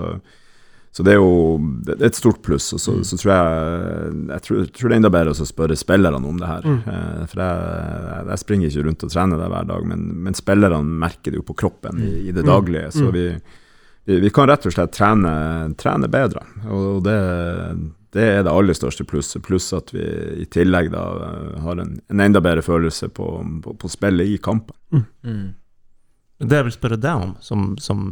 så 0.94 1.02
det 1.04 1.16
er 1.16 1.18
jo 1.18 1.58
det 1.88 1.96
er 1.96 2.06
et 2.12 2.18
stort 2.20 2.44
pluss. 2.46 2.68
Og 2.76 2.80
så, 2.84 2.94
så 3.08 3.18
tror 3.18 3.32
jeg 3.34 4.12
jeg 4.30 4.44
tror, 4.46 4.66
tror 4.78 4.90
det 4.92 4.94
er 4.94 5.00
enda 5.02 5.10
bedre 5.16 5.34
å 5.34 5.48
spørre 5.50 5.78
spillerne 5.80 6.30
om 6.30 6.38
det 6.38 6.50
her. 6.52 6.68
Mm. 6.70 6.78
Eh, 6.94 7.24
for 7.32 7.42
jeg, 7.42 8.28
jeg 8.30 8.42
springer 8.44 8.70
ikke 8.70 8.84
rundt 8.88 9.06
og 9.08 9.14
trener 9.16 9.42
der 9.42 9.50
hver 9.56 9.66
dag, 9.72 9.88
men, 9.90 10.04
men 10.28 10.38
spillerne 10.38 11.00
merker 11.02 11.34
det 11.34 11.40
jo 11.42 11.48
på 11.50 11.56
kroppen 11.64 12.04
i, 12.06 12.12
i 12.30 12.32
det 12.32 12.44
Mm. 12.46 12.52
daglige. 12.52 12.92
Så 12.94 13.08
Mm. 13.10 13.12
vi, 13.18 13.26
vi, 14.06 14.20
vi 14.20 14.30
kan 14.36 14.48
rett 14.52 14.66
og 14.70 14.76
slett 14.76 14.94
trene, 14.94 15.34
trene 15.82 16.10
bedre. 16.14 16.46
Og 16.70 17.02
det, 17.08 17.18
det 18.14 18.24
er 18.36 18.44
det 18.46 18.52
aller 18.54 18.78
største 18.78 19.06
plusset. 19.10 19.42
Pluss 19.48 19.72
at 19.74 19.90
vi 19.96 20.04
i 20.44 20.46
tillegg 20.46 20.92
da 20.94 21.04
eh, 21.26 21.60
har 21.66 21.82
en, 21.82 21.98
en 22.14 22.20
enda 22.30 22.42
bedre 22.44 22.62
følelse 22.62 23.10
på, 23.10 23.32
på, 23.66 23.74
på 23.82 23.90
spillet 23.90 24.30
i 24.30 24.38
kampen. 24.38 24.78
Mm. 25.26 25.56
Det 26.44 26.58
jeg 26.60 26.66
vil 26.70 26.76
spørre 26.76 26.98
deg 27.02 27.26
om, 27.30 27.34
som, 27.42 27.74
som 27.80 28.04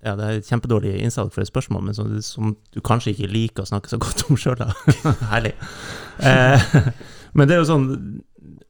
ja, 0.00 0.14
Det 0.16 0.24
er 0.24 0.38
et 0.38 0.48
kjempedårlig 0.48 0.94
innsalg 1.04 1.32
for 1.34 1.44
et 1.44 1.50
spørsmål, 1.50 1.84
men 1.88 1.96
som, 1.96 2.12
som 2.24 2.54
du 2.72 2.80
kanskje 2.84 3.12
ikke 3.12 3.30
liker 3.30 3.66
å 3.66 3.68
snakke 3.68 3.90
så 3.92 3.98
godt 4.00 4.24
om 4.28 4.38
sjøl, 4.40 4.56
da. 4.60 4.72
Herlig. 5.34 5.52
Eh, 6.24 6.66
men 7.36 7.48
det 7.48 7.56
er 7.56 7.62
jo 7.64 7.70
sånn 7.74 7.88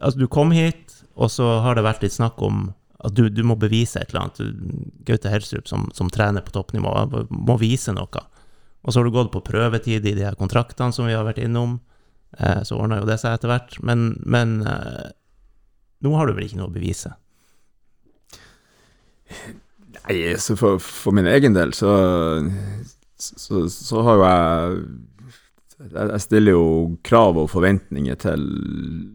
Altså, 0.01 0.17
du 0.17 0.31
kom 0.33 0.51
hit, 0.57 0.95
og 1.21 1.29
så 1.29 1.45
har 1.61 1.77
det 1.77 1.85
vært 1.85 2.03
litt 2.03 2.15
snakk 2.15 2.41
om 2.43 2.71
at 3.05 3.13
du, 3.17 3.27
du 3.33 3.43
må 3.45 3.55
bevise 3.61 4.01
et 4.01 4.11
eller 4.11 4.27
annet. 4.27 4.89
Gaute 5.09 5.29
Helstrup, 5.33 5.69
som, 5.69 5.87
som 5.97 6.09
trener 6.13 6.45
på 6.45 6.53
toppnivå, 6.55 6.91
må 7.29 7.57
vise 7.61 7.93
noe. 7.97 8.23
Og 8.81 8.93
så 8.93 9.01
har 9.01 9.09
du 9.09 9.13
gått 9.13 9.33
på 9.33 9.43
prøvetid 9.45 10.09
i 10.09 10.15
de 10.17 10.25
her 10.25 10.39
kontraktene 10.41 10.97
som 10.97 11.09
vi 11.09 11.17
har 11.17 11.27
vært 11.29 11.43
innom. 11.45 11.79
Eh, 12.39 12.63
så 12.65 12.81
ordna 12.81 13.01
jo 13.01 13.09
det 13.09 13.19
seg 13.21 13.37
etter 13.37 13.53
hvert. 13.53 13.77
Men, 13.85 14.15
men 14.25 14.61
eh, 14.65 15.11
nå 16.05 16.15
har 16.17 16.29
du 16.29 16.37
vel 16.37 16.49
ikke 16.49 16.61
noe 16.63 16.71
å 16.71 16.77
bevise? 16.77 17.13
Nei, 20.09 20.35
for, 20.39 20.81
for 20.83 21.15
min 21.17 21.29
egen 21.31 21.55
del 21.55 21.75
så, 21.77 21.93
så, 23.21 23.67
så 23.71 24.03
har 24.07 24.19
jo 24.21 24.27
jeg 24.31 24.83
jeg 25.81 26.21
stiller 26.21 26.53
jo 26.53 26.65
krav 27.09 27.39
og 27.41 27.47
forventninger 27.49 28.19
til, 28.21 28.43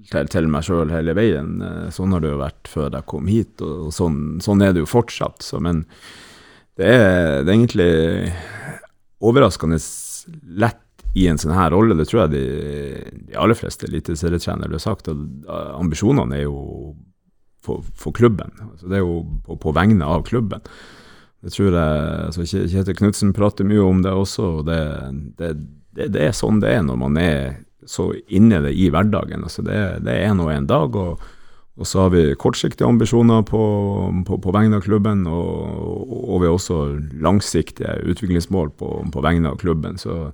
til, 0.10 0.30
til 0.34 0.48
meg 0.50 0.66
sjøl 0.66 0.90
hele 0.90 1.14
veien. 1.14 1.60
Eh, 1.62 1.92
Sånn 1.94 2.16
har 2.16 2.24
det 2.24 2.32
jo 2.32 2.40
vært 2.42 2.72
før 2.72 2.88
jeg 2.90 3.06
kom 3.12 3.28
hit, 3.30 3.62
og, 3.62 3.92
sånn, 3.94 4.40
sånn 4.42 4.64
er 4.66 4.74
det 4.74 4.82
jo 4.82 4.90
fortsatt. 4.90 5.46
Så, 5.46 5.62
men 5.62 5.84
det 6.80 6.90
er, 6.90 7.44
det 7.46 7.54
er 7.54 7.54
egentlig 7.54 7.92
overraskende 9.22 9.78
lett 10.58 10.82
i 11.16 11.28
en 11.30 11.38
sånn 11.40 11.54
her 11.56 11.70
rolle. 11.72 11.96
Det 12.00 12.08
tror 12.10 12.26
jeg 12.26 12.34
de, 12.34 13.22
de 13.30 13.38
aller 13.40 13.58
fleste 13.62 13.86
eliteserietrenere 13.88 14.72
ville 14.72 14.82
sagt. 14.82 15.14
at 15.14 15.54
Ambisjonene 15.78 16.42
er 16.42 16.48
jo 16.48 16.96
for, 17.66 17.86
for 18.00 18.16
klubben. 18.16 18.54
Altså, 18.70 18.88
det 18.92 19.00
er 19.00 19.04
jo 19.04 19.20
på, 19.46 19.58
på 19.62 19.74
vegne 19.76 20.08
av 20.08 20.24
klubben. 20.30 20.64
Det 21.46 21.54
tror 21.54 21.76
jeg 21.76 22.04
altså 22.26 22.46
Kjetil 22.48 22.98
Knutsen 22.98 23.34
prater 23.36 23.68
mye 23.68 23.84
om 23.84 24.00
det 24.06 24.14
også. 24.14 24.48
og 24.60 24.66
det, 24.70 24.82
det, 25.38 25.54
det, 25.98 26.12
det 26.16 26.24
er 26.26 26.38
sånn 26.38 26.62
det 26.64 26.72
er 26.74 26.86
når 26.88 27.02
man 27.04 27.20
er 27.22 27.40
så 27.86 28.10
inne 28.34 28.64
det 28.66 28.74
i 28.74 28.88
hverdagen. 28.94 29.46
Altså 29.46 29.66
det, 29.66 29.78
det 30.08 30.16
er 30.24 30.34
nå 30.38 30.50
en 30.50 30.70
dag, 30.70 30.96
og, 30.98 31.22
Og 31.76 31.84
så 31.84 32.06
har 32.06 32.14
vi 32.14 32.36
kortsiktige 32.40 32.88
ambisjoner 32.88 33.42
på, 33.44 33.62
på, 34.28 34.38
på 34.40 34.52
vegne 34.56 34.78
av 34.80 34.86
klubben, 34.86 35.26
og, 35.28 36.06
og 36.08 36.40
vi 36.40 36.48
har 36.48 36.56
også 36.56 36.78
langsiktige 37.20 37.98
utviklingsmål 38.08 38.70
på, 38.80 38.92
på 39.12 39.24
vegne 39.26 39.52
av 39.52 39.58
klubben. 39.60 39.98
Så 40.00 40.32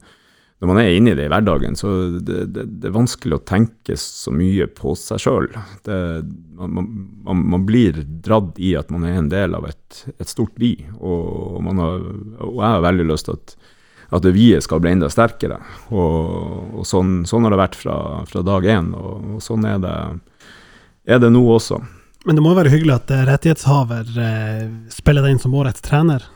når 0.62 0.70
man 0.70 0.78
er 0.78 0.92
inne 0.94 1.16
i 1.16 1.18
det 1.18 1.26
i 1.26 1.32
hverdagen, 1.32 1.76
så 1.78 1.92
det, 2.22 2.44
det, 2.54 2.68
det 2.84 2.90
er 2.92 2.94
vanskelig 2.94 3.40
å 3.40 3.44
tenke 3.50 3.96
så 3.98 4.30
mye 4.30 4.68
på 4.70 4.94
seg 5.00 5.24
sjøl. 5.24 5.48
Man, 5.90 6.92
man, 7.26 7.42
man, 7.56 7.66
blir 7.66 7.98
dratt 8.22 8.62
i 8.62 8.76
at 8.78 8.94
man 8.94 9.08
er 9.10 9.18
en 9.18 9.32
del 9.32 9.58
av 9.58 9.66
et, 9.72 10.04
et 10.22 10.30
stort 10.30 10.54
vi, 10.62 10.76
og, 11.00 11.58
man 11.66 11.82
har, 11.82 12.06
og 12.46 12.60
jeg 12.60 12.68
har 12.68 12.86
veldig 12.86 13.08
lyst 13.10 13.30
til 13.30 13.40
at 13.40 13.56
at 14.12 14.26
det 14.26 14.34
vi-et 14.36 14.64
skal 14.66 14.82
bli 14.84 14.92
enda 14.92 15.08
sterkere. 15.12 15.56
Og, 15.96 16.82
og 16.82 16.88
sånn, 16.88 17.22
sånn, 17.28 17.46
har 17.48 17.54
det 17.54 17.62
vært 17.62 17.78
fra, 17.80 17.96
fra 18.28 18.44
dag 18.44 18.68
én, 18.68 18.92
og, 18.98 19.38
og, 19.38 19.40
sånn 19.44 19.64
er 19.68 19.80
det, 19.80 19.96
er 21.08 21.22
det 21.24 21.32
nå 21.32 21.46
også. 21.54 21.80
Men 22.28 22.38
det 22.38 22.44
må 22.44 22.52
være 22.58 22.74
hyggelig 22.74 22.98
at 23.00 23.14
eh, 23.16 23.24
rettighetshaver 23.30 24.12
eh, 24.22 24.66
spiller 24.94 25.26
deg 25.26 25.38
inn 25.38 25.42
som 25.42 25.56
årets 25.58 25.82
trener? 25.86 26.28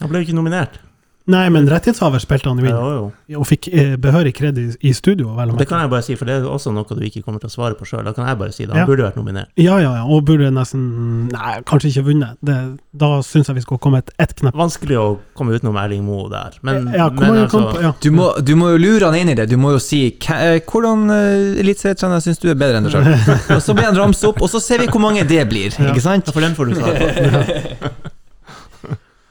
Han 0.00 0.10
ble 0.10 0.22
jo 0.22 0.28
ikke 0.30 0.38
nominert. 0.38 0.80
Nei, 1.26 1.48
men 1.50 1.66
rettighetshaver 1.66 2.20
spilte 2.22 2.48
han 2.52 2.60
jo 2.62 2.66
inn, 2.68 2.70
Jo, 2.76 3.10
jo. 3.32 3.40
og 3.40 3.46
fikk 3.50 3.66
eh, 3.74 3.96
behørig 3.98 4.30
kred 4.38 4.58
i, 4.62 4.66
i 4.86 4.92
studio. 4.94 5.32
Vel, 5.34 5.50
Det 5.58 5.66
kan 5.66 5.80
jeg 5.82 5.90
bare 5.90 6.04
si, 6.06 6.14
for 6.14 6.24
det 6.28 6.36
er 6.38 6.44
også 6.46 6.70
noe 6.74 6.84
du 6.86 7.02
ikke 7.02 7.22
kommer 7.26 7.40
til 7.42 7.50
å 7.50 7.54
svare 7.54 7.74
på 7.74 7.84
sjøl. 7.88 8.04
Da 8.06 8.12
kan 8.14 8.28
jeg 8.30 8.38
bare 8.38 8.52
si 8.54 8.62
det. 8.64 8.70
Han 8.76 8.84
Ja. 8.84 8.86
burde 8.86 9.02
vært 9.08 9.16
nominert. 9.18 9.48
Ja, 9.58 9.78
ja, 9.82 9.90
ja, 9.98 10.04
og 10.06 10.24
burde 10.28 10.52
nesten 10.54 10.84
Nei, 11.32 11.56
kanskje 11.66 11.90
ikke 11.90 12.04
vunnet. 12.12 12.36
Det, 12.46 12.56
da 12.94 13.10
syns 13.26 13.50
jeg 13.50 13.56
vi 13.58 13.64
skulle 13.66 13.82
kommet 13.82 14.10
ett 14.22 14.36
knepp 14.38 14.54
Vanskelig 14.54 14.96
å 15.02 15.06
komme 15.34 15.56
utenom 15.58 15.76
Erling 15.82 16.04
Moe 16.06 16.30
der, 16.30 16.54
men, 16.62 16.86
ja, 16.94 17.08
men 17.10 17.48
kom, 17.50 17.66
altså 17.66 17.82
ja. 17.82 17.92
Du 18.00 18.10
må, 18.14 18.30
du 18.46 18.54
må 18.56 18.70
jo 18.76 18.78
lure 18.78 19.10
han 19.10 19.18
inn 19.18 19.28
i 19.34 19.34
det. 19.34 19.48
Du 19.50 19.56
må 19.58 19.72
jo 19.74 19.78
si 19.82 20.04
"Hva- 20.22 20.38
eh, 20.54 20.60
hvordan 20.60 21.10
uh, 21.10 21.60
eliteserietrener 21.60 22.22
syns 22.22 22.38
du 22.38 22.48
er 22.50 22.54
bedre 22.54 22.78
enn 22.78 22.86
deg 22.86 22.92
sjøl? 22.94 23.10
og 23.56 23.62
så 23.66 23.74
blir 23.74 23.90
han 23.90 23.98
ramset 23.98 24.30
opp, 24.30 24.40
og 24.42 24.48
så 24.48 24.60
ser 24.62 24.78
vi 24.78 24.86
hvor 24.86 25.02
mange 25.02 25.26
det 25.26 25.42
blir. 25.50 25.74
Ja. 25.74 25.90
Ikke 25.90 26.00
sant? 26.06 26.26
Ja, 26.26 26.32
for 26.32 26.40
den 26.40 26.54
får 26.54 26.70
du 26.70 26.74
svare 26.78 26.94
på. 27.10 28.12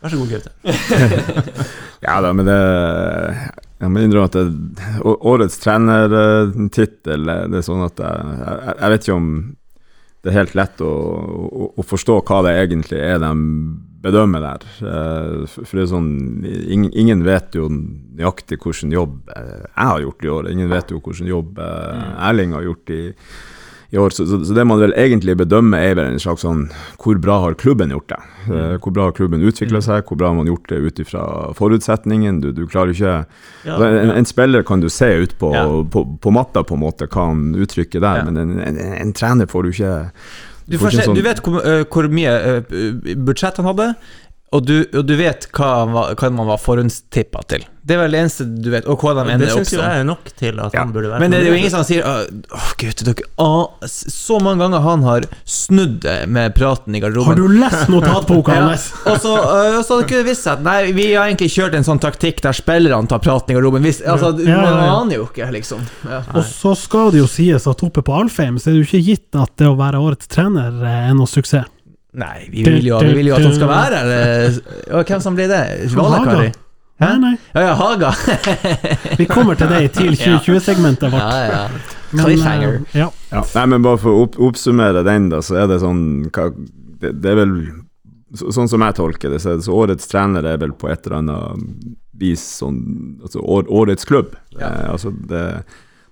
Vær 0.06 0.14
så 0.14 0.20
god, 0.22 0.30
Gaute. 0.36 0.52
Ja 2.06 2.20
da, 2.22 2.30
men 2.38 2.46
det 2.46 2.56
Jeg 3.82 3.90
må 3.90 4.04
innrømme 4.04 4.28
at 4.30 4.36
det, 4.38 5.06
årets 5.10 5.58
trenertittel 5.64 7.32
eh, 7.32 7.46
Det 7.50 7.58
er 7.62 7.66
sånn 7.66 7.82
at 7.88 8.02
jeg, 8.04 8.36
jeg, 8.44 8.76
jeg 8.78 8.94
vet 8.94 9.08
ikke 9.08 9.18
om 9.22 9.32
det 10.26 10.32
er 10.32 10.40
helt 10.40 10.56
lett 10.58 10.80
å, 10.82 10.90
å, 10.90 11.66
å 11.78 11.84
forstå 11.86 12.16
hva 12.26 12.40
det 12.48 12.56
egentlig 12.58 12.98
er 12.98 13.20
de 13.22 13.28
bedømmer 14.02 14.42
der. 14.42 14.64
Eh, 14.82 15.44
For 15.54 15.78
det 15.78 15.84
er 15.84 15.92
sånn 15.92 16.08
ingen, 16.50 16.88
ingen 16.98 17.22
vet 17.26 17.54
jo 17.54 17.68
nøyaktig 17.70 18.58
hvilken 18.64 18.94
jobb 18.96 19.30
eh, 19.36 19.68
jeg 19.68 19.92
har 19.92 20.02
gjort 20.02 20.26
i 20.26 20.32
år. 20.34 20.50
Ingen 20.50 20.72
vet 20.74 20.94
jo 20.96 20.98
hvilken 21.06 21.30
jobb 21.30 21.62
eh, 21.62 22.02
Erling 22.30 22.58
har 22.58 22.66
gjort 22.66 22.94
i, 22.98 23.04
i 23.96 24.00
år. 24.02 24.14
Så, 24.16 24.26
så, 24.30 24.42
så 24.46 24.56
det 24.58 24.66
man 24.68 24.82
vel 24.82 24.94
egentlig 25.00 25.38
bedømmer, 25.40 25.80
er 25.90 25.96
vel 25.98 26.12
en 26.14 26.20
slags 26.22 26.44
sånn 26.46 26.66
Hvor 27.02 27.18
bra 27.24 27.40
har 27.46 27.56
klubben 27.60 27.94
gjort 27.96 28.10
det? 28.12 28.20
Eh, 28.52 28.76
Hvor 28.84 28.92
bra 28.96 29.08
har 29.10 29.16
klubben 29.18 29.42
utvikla 29.48 29.80
seg? 29.86 30.04
Hvor 30.10 30.20
bra 30.20 30.30
har 30.34 30.38
man 30.38 30.50
gjort 30.52 30.68
det 30.70 30.82
ut 30.84 31.00
ifra 31.06 31.24
forutsetningen? 31.58 32.42
Du, 32.44 32.52
du 32.56 32.66
klarer 32.68 32.94
ikke 32.94 33.14
Ja, 33.66 33.76
Altså, 33.78 33.88
en, 34.04 34.12
en 34.20 34.28
spiller 34.30 34.66
kan 34.68 34.84
du 34.84 34.90
se 34.94 35.10
ut 35.24 35.38
på, 35.42 35.54
Ja. 35.56 35.66
på, 35.96 36.04
på 36.22 36.34
matta, 36.36 36.64
på 36.68 36.76
en 36.78 36.84
måte, 36.84 37.08
hva 37.08 37.30
han 37.32 37.48
uttrykker 37.56 38.04
der, 38.04 38.22
Ja. 38.22 38.26
men 38.28 38.38
en, 38.44 38.60
en, 38.60 38.78
en 39.00 39.14
trener 39.18 39.48
får 39.50 39.64
du 39.64 39.72
ikke 39.74 39.94
Du, 40.66 40.78
se, 40.82 40.98
sånn- 41.06 41.14
du 41.16 41.22
vet 41.22 41.40
hvor, 41.46 41.60
uh, 41.62 41.84
hvor 41.94 42.08
mye 42.10 42.32
uh, 42.66 43.16
budsjett 43.26 43.58
han 43.62 43.68
hadde, 43.70 43.92
og 44.54 44.62
du, 44.64 44.76
og 44.94 45.04
du 45.10 45.16
vet 45.20 45.48
hva, 45.58 45.70
hva 46.16 46.28
man 46.32 46.48
var 46.48 46.60
forhåndstippa 46.62 47.42
til. 47.50 47.64
Det 47.86 47.94
er 47.94 48.00
vel 48.02 48.14
det 48.16 48.20
eneste 48.24 48.46
du 48.64 48.70
vet, 48.74 48.86
og 48.90 48.98
hva 49.04 49.12
de 49.18 49.24
det 49.28 49.34
ender 49.36 49.50
opp 49.52 49.60
syns 49.60 49.72
jo 49.74 49.78
som. 49.78 49.90
jeg 49.92 50.00
er 50.02 50.06
nok 50.08 50.30
til 50.40 50.60
at 50.64 50.74
Ja. 50.74 50.80
han 50.86 50.94
burde 50.96 51.10
være 51.12 51.20
Men 51.22 51.32
det 51.36 51.40
er 51.42 51.50
jo 51.52 51.58
ingen 51.60 51.70
som 51.74 51.84
sier 51.86 52.02
Åh, 52.08 52.22
oh, 52.58 52.70
gutter, 52.82 53.06
dere 53.12 53.26
ah, 53.38 53.86
Så 53.92 54.40
mange 54.42 54.64
ganger 54.64 54.82
han 54.82 55.04
har 55.06 55.28
snudd 55.46 56.00
det 56.02 56.16
med 56.34 56.56
praten 56.58 56.96
i 56.98 57.02
garderoben. 57.04 57.28
Har 57.30 57.36
du 57.36 57.60
lest 57.60 57.92
notatboka 57.94 58.56
Ja. 58.58 58.64
hans? 58.72 58.88
Og 59.06 59.20
så, 59.22 59.36
øh, 59.36 59.78
og 59.78 59.86
så 59.86 60.00
hadde 60.00 60.00
det 60.02 60.08
ikke 60.16 60.24
visst 60.32 60.48
seg 60.48 60.54
at 60.58 60.66
Nei, 60.66 60.80
vi 60.98 61.06
har 61.14 61.28
egentlig 61.28 61.52
kjørt 61.54 61.78
en 61.78 61.86
sånn 61.92 62.02
taktikk 62.02 62.42
der 62.48 62.58
spillerne 62.58 63.12
tar 63.12 63.22
praten 63.22 63.54
i 63.54 63.60
garderoben. 63.60 63.86
Hvis, 63.86 64.02
altså, 64.02 64.32
Ja, 64.42 64.64
ja, 64.64 64.72
Man 64.72 64.96
aner 64.96 65.20
jo 65.20 65.28
ikke, 65.30 65.52
liksom. 65.54 65.86
Ja. 66.10 66.24
Og 66.34 66.42
så 66.50 66.74
skal 66.80 67.12
det 67.14 67.22
jo 67.22 67.28
sies 67.30 67.68
at 67.70 67.86
oppe 67.86 68.02
på 68.02 68.18
Alfheim 68.18 68.58
så 68.58 68.72
er 68.72 68.80
det 68.80 68.86
jo 68.86 68.90
ikke 68.90 69.06
gitt 69.12 69.42
at 69.46 69.54
det 69.62 69.68
å 69.70 69.78
være 69.78 70.02
årets 70.02 70.32
trener 70.32 70.74
er 70.82 71.14
noe 71.14 71.30
suksess. 71.30 71.70
Nei, 72.16 72.46
vi 72.52 72.64
vil 72.64 72.86
jo, 72.88 73.00
vi 73.04 73.14
vil 73.18 73.28
jo 73.32 73.36
at 73.36 73.44
han 73.44 73.56
skal 73.58 73.68
være 73.72 74.04
her. 74.08 74.60
Og 74.96 75.10
hvem 75.10 75.22
som 75.24 75.36
blir 75.36 75.50
det? 75.52 75.64
Valekari? 75.96 76.52
Hæ? 77.02 77.10
Nei, 77.10 77.16
nei. 77.20 77.34
Ja, 77.58 77.62
ja, 77.68 77.74
Haga. 77.76 78.14
Vi 79.20 79.26
kommer 79.28 79.58
til 79.60 79.68
det 79.68 79.82
i 79.84 79.88
TIL 79.92 80.14
2020-segmentet 80.22 81.12
vårt. 81.12 81.20
Ja, 81.20 81.42
ja. 81.50 81.66
Men, 82.16 82.22
Cliffhanger. 82.30 82.78
eh, 82.94 83.00
ja. 83.02 83.10
ja. 83.34 83.42
Nei, 83.58 83.66
men 83.74 83.84
bare 83.84 84.00
for 84.00 84.16
å 84.16 84.22
opp, 84.24 84.38
oppsummere 84.48 85.02
den, 85.04 85.26
da, 85.34 85.42
så 85.44 85.58
er 85.60 85.68
det 85.74 85.82
sånn 85.84 86.06
hva, 86.32 86.46
det, 87.02 87.12
det 87.20 87.34
er 87.34 87.42
vel 87.42 87.52
så, 88.36 88.48
Sånn 88.56 88.72
som 88.72 88.84
jeg 88.88 88.96
tolker 88.96 89.32
det, 89.36 89.42
så, 89.44 89.52
er 89.52 89.60
det- 89.60 89.68
så 89.68 89.76
årets 89.76 90.08
trener 90.08 90.48
er 90.54 90.58
vel 90.64 90.72
på 90.80 90.88
et 90.92 91.04
eller 91.10 91.18
annet 91.20 91.76
vis 92.16 92.46
sånn 92.62 92.80
altså 93.28 93.44
år, 93.44 93.68
årets 93.68 94.08
klubb. 94.08 94.32
Ja. 94.56 94.70
Eh, 94.72 94.90
altså 94.96 95.12
det, 95.12 95.44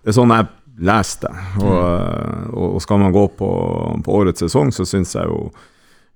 det 0.04 0.12
er 0.12 0.20
sånn 0.20 0.36
jeg 0.36 0.52
leser 0.84 1.30
det. 1.30 1.34
Og, 1.64 1.78
og, 2.60 2.68
og 2.76 2.82
skal 2.84 3.00
man 3.08 3.16
gå 3.16 3.24
på, 3.40 3.50
på 4.04 4.20
årets 4.20 4.44
sesong, 4.44 4.76
så 4.76 4.84
syns 4.90 5.16
jeg 5.16 5.32
jo 5.32 5.46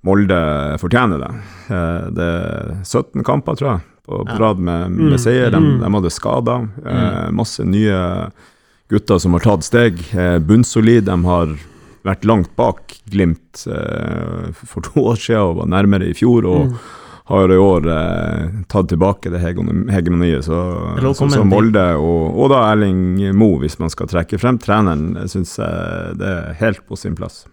Molde 0.07 0.39
fortjener 0.81 1.19
det. 1.25 1.31
Eh, 1.69 2.09
Det 2.17 2.27
er 2.33 2.75
17 2.87 3.23
kamper, 3.27 3.57
tror 3.59 3.73
jeg, 3.75 3.81
på 4.07 4.21
rad 4.39 4.59
med, 4.59 4.91
med 4.95 5.13
Mm. 5.13 5.17
seier. 5.19 5.51
De, 5.51 5.59
Mm. 5.59 5.79
de 5.83 5.91
hadde 5.97 6.11
skader. 6.15 6.67
Eh, 6.85 7.31
masse 7.35 7.63
nye 7.67 8.31
gutter 8.89 9.19
som 9.19 9.33
har 9.35 9.43
tatt 9.43 9.63
steg. 9.67 9.99
Eh, 10.15 10.37
Bunnsolid. 10.39 11.05
De 11.09 11.17
har 11.25 11.57
vært 12.07 12.23
langt 12.23 12.55
bak 12.55 12.93
Glimt 13.11 13.65
for 14.53 14.81
to 14.81 15.01
år 15.11 15.17
siden 15.19 15.41
og 15.43 15.57
var 15.57 15.67
nærmere 15.67 16.07
i 16.07 16.13
fjor. 16.15 16.45
Og 16.47 16.69
Mm. 16.71 16.77
har 17.27 17.51
i 17.51 17.57
år 17.59 17.83
eh, 17.91 18.49
tatt 18.71 18.87
tilbake 18.87 19.29
det 19.29 19.41
hegemoniet. 19.43 20.45
Så, 20.45 20.55
så, 21.13 21.27
så 21.29 21.43
Molde 21.43 21.83
og, 21.99 22.37
og 22.39 22.49
da 22.53 22.71
Erling 22.71 23.19
Moe, 23.35 23.59
hvis 23.59 23.77
man 23.79 23.89
skal 23.89 24.07
trekke 24.07 24.39
frem 24.39 24.57
treneren, 24.57 25.17
syns 25.27 25.57
jeg 25.59 26.17
det 26.17 26.27
er 26.31 26.53
helt 26.61 26.87
på 26.87 26.95
sin 26.97 27.15
plass. 27.19 27.45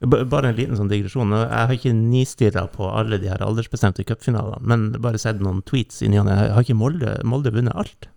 Bare 0.00 0.48
en 0.48 0.56
liten 0.56 0.76
sånn 0.78 0.88
digresjon. 0.88 1.32
Jeg 1.36 1.50
har 1.52 1.74
ikke 1.74 1.90
nistirra 1.92 2.62
på 2.72 2.86
alle 2.88 3.18
de 3.20 3.28
her 3.28 3.42
aldersbestemte 3.44 4.04
cupfinalene, 4.08 4.56
men 4.64 4.86
bare 5.02 5.18
sett 5.20 5.42
noen 5.44 5.60
tweets 5.68 6.00
han. 6.00 6.14
Jeg 6.30 6.54
har 6.54 6.62
ikke 6.64 6.76
Molde, 6.78 7.18
Molde 7.28 7.52
vunnet 7.52 7.76
alt? 7.76 8.08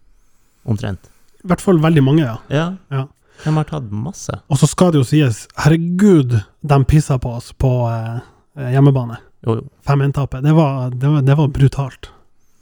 Omtrent. 0.64 1.10
I 1.44 1.48
hvert 1.52 1.60
fall 1.62 1.82
veldig 1.84 2.04
mange, 2.06 2.24
ja. 2.24 2.38
Ja. 2.50 2.70
Ja. 2.94 3.08
De 3.44 3.52
har 3.58 3.68
tatt 3.68 3.90
masse. 3.92 4.32
Og 4.48 4.62
så 4.62 4.70
skal 4.72 4.94
det 4.94 5.02
jo 5.02 5.08
sies, 5.10 5.42
herregud, 5.60 6.38
de 6.64 6.78
pissa 6.88 7.18
på 7.20 7.34
oss 7.36 7.52
på 7.60 7.72
eh, 7.92 8.70
hjemmebane. 8.72 9.18
Jo, 9.44 9.58
jo. 9.60 9.66
5-1-tapet. 9.90 10.44
Det, 10.46 10.54
var- 10.56 10.94
det, 10.96 11.12
det 11.28 11.36
var 11.36 11.50
brutalt. 11.52 12.08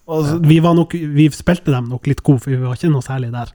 Altså, 0.10 0.40
så- 0.40 0.40
vi, 0.50 0.58
var 0.66 0.74
nok, 0.74 0.94
vi 0.98 1.30
spilte 1.30 1.70
dem 1.76 1.92
nok 1.94 2.08
litt 2.10 2.24
gode, 2.26 2.42
for 2.42 2.50
vi 2.56 2.58
var 2.64 2.74
ikke 2.80 2.90
noe 2.90 3.06
særlig 3.06 3.30
der. 3.36 3.54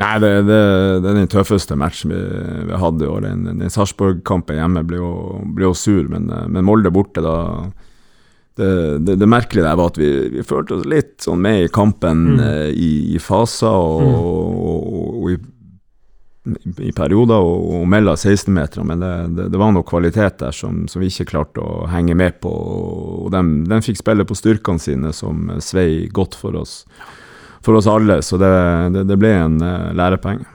Nei, 0.00 0.14
det, 0.22 0.30
det, 0.48 0.58
det 1.04 1.10
er 1.10 1.18
den 1.18 1.28
tøffeste 1.28 1.76
matchen 1.76 2.12
vi, 2.14 2.20
vi 2.70 2.80
hadde 2.80 3.04
i 3.04 3.10
år. 3.10 3.26
Den, 3.26 3.44
den 3.60 3.72
Sarpsborg-kampen 3.72 4.56
hjemme 4.56 4.82
ble 4.88 4.96
jo, 5.02 5.12
ble 5.56 5.68
jo 5.68 5.74
sur, 5.76 6.06
men, 6.08 6.30
eh, 6.32 6.46
men 6.48 6.64
Molde 6.64 6.92
borte, 6.94 7.20
da 7.24 7.36
det, 8.60 8.98
det, 9.06 9.14
det 9.20 9.28
merkelige 9.30 9.64
der 9.64 9.76
var 9.78 9.92
at 9.92 9.98
vi, 10.00 10.08
vi 10.34 10.42
følte 10.44 10.76
oss 10.78 10.88
litt 10.88 11.20
sånn 11.24 11.40
med 11.44 11.66
i 11.66 11.70
kampen 11.72 12.26
Mm. 12.34 12.40
eh, 12.44 12.68
i, 12.74 12.90
i 13.14 13.20
faser 13.22 13.70
og, 13.70 14.02
og, 14.10 15.20
og 15.20 15.30
i, 15.32 15.36
i 16.88 16.92
perioder 16.96 17.40
og, 17.40 17.68
og 17.78 17.86
mellom 17.88 18.16
16-meterne, 18.18 18.84
men 18.90 19.36
det, 19.36 19.60
var 19.60 19.72
noe 19.76 19.86
kvalitet 19.86 20.40
der 20.42 20.56
som, 20.56 20.86
som 20.90 21.00
vi 21.04 21.08
ikke 21.12 21.28
klarte 21.30 21.60
å 21.62 21.86
henge 21.92 22.16
med 22.16 22.40
på. 22.42 22.50
Og 22.50 23.30
de, 23.32 23.80
fikk 23.84 24.00
spille 24.00 24.26
på 24.28 24.36
styrkene 24.38 24.82
sine, 24.82 25.12
som 25.16 25.48
svei 25.64 26.08
godt 26.12 26.36
for 26.40 26.56
oss, 26.60 26.82
for 27.64 27.78
oss 27.78 27.88
alle. 27.90 28.20
Så 28.22 28.38
det, 28.40 28.54
det, 28.94 29.04
det 29.10 29.18
ble 29.20 29.34
en 29.36 29.60
eh, 29.64 29.92
lærepenge. 29.96 30.48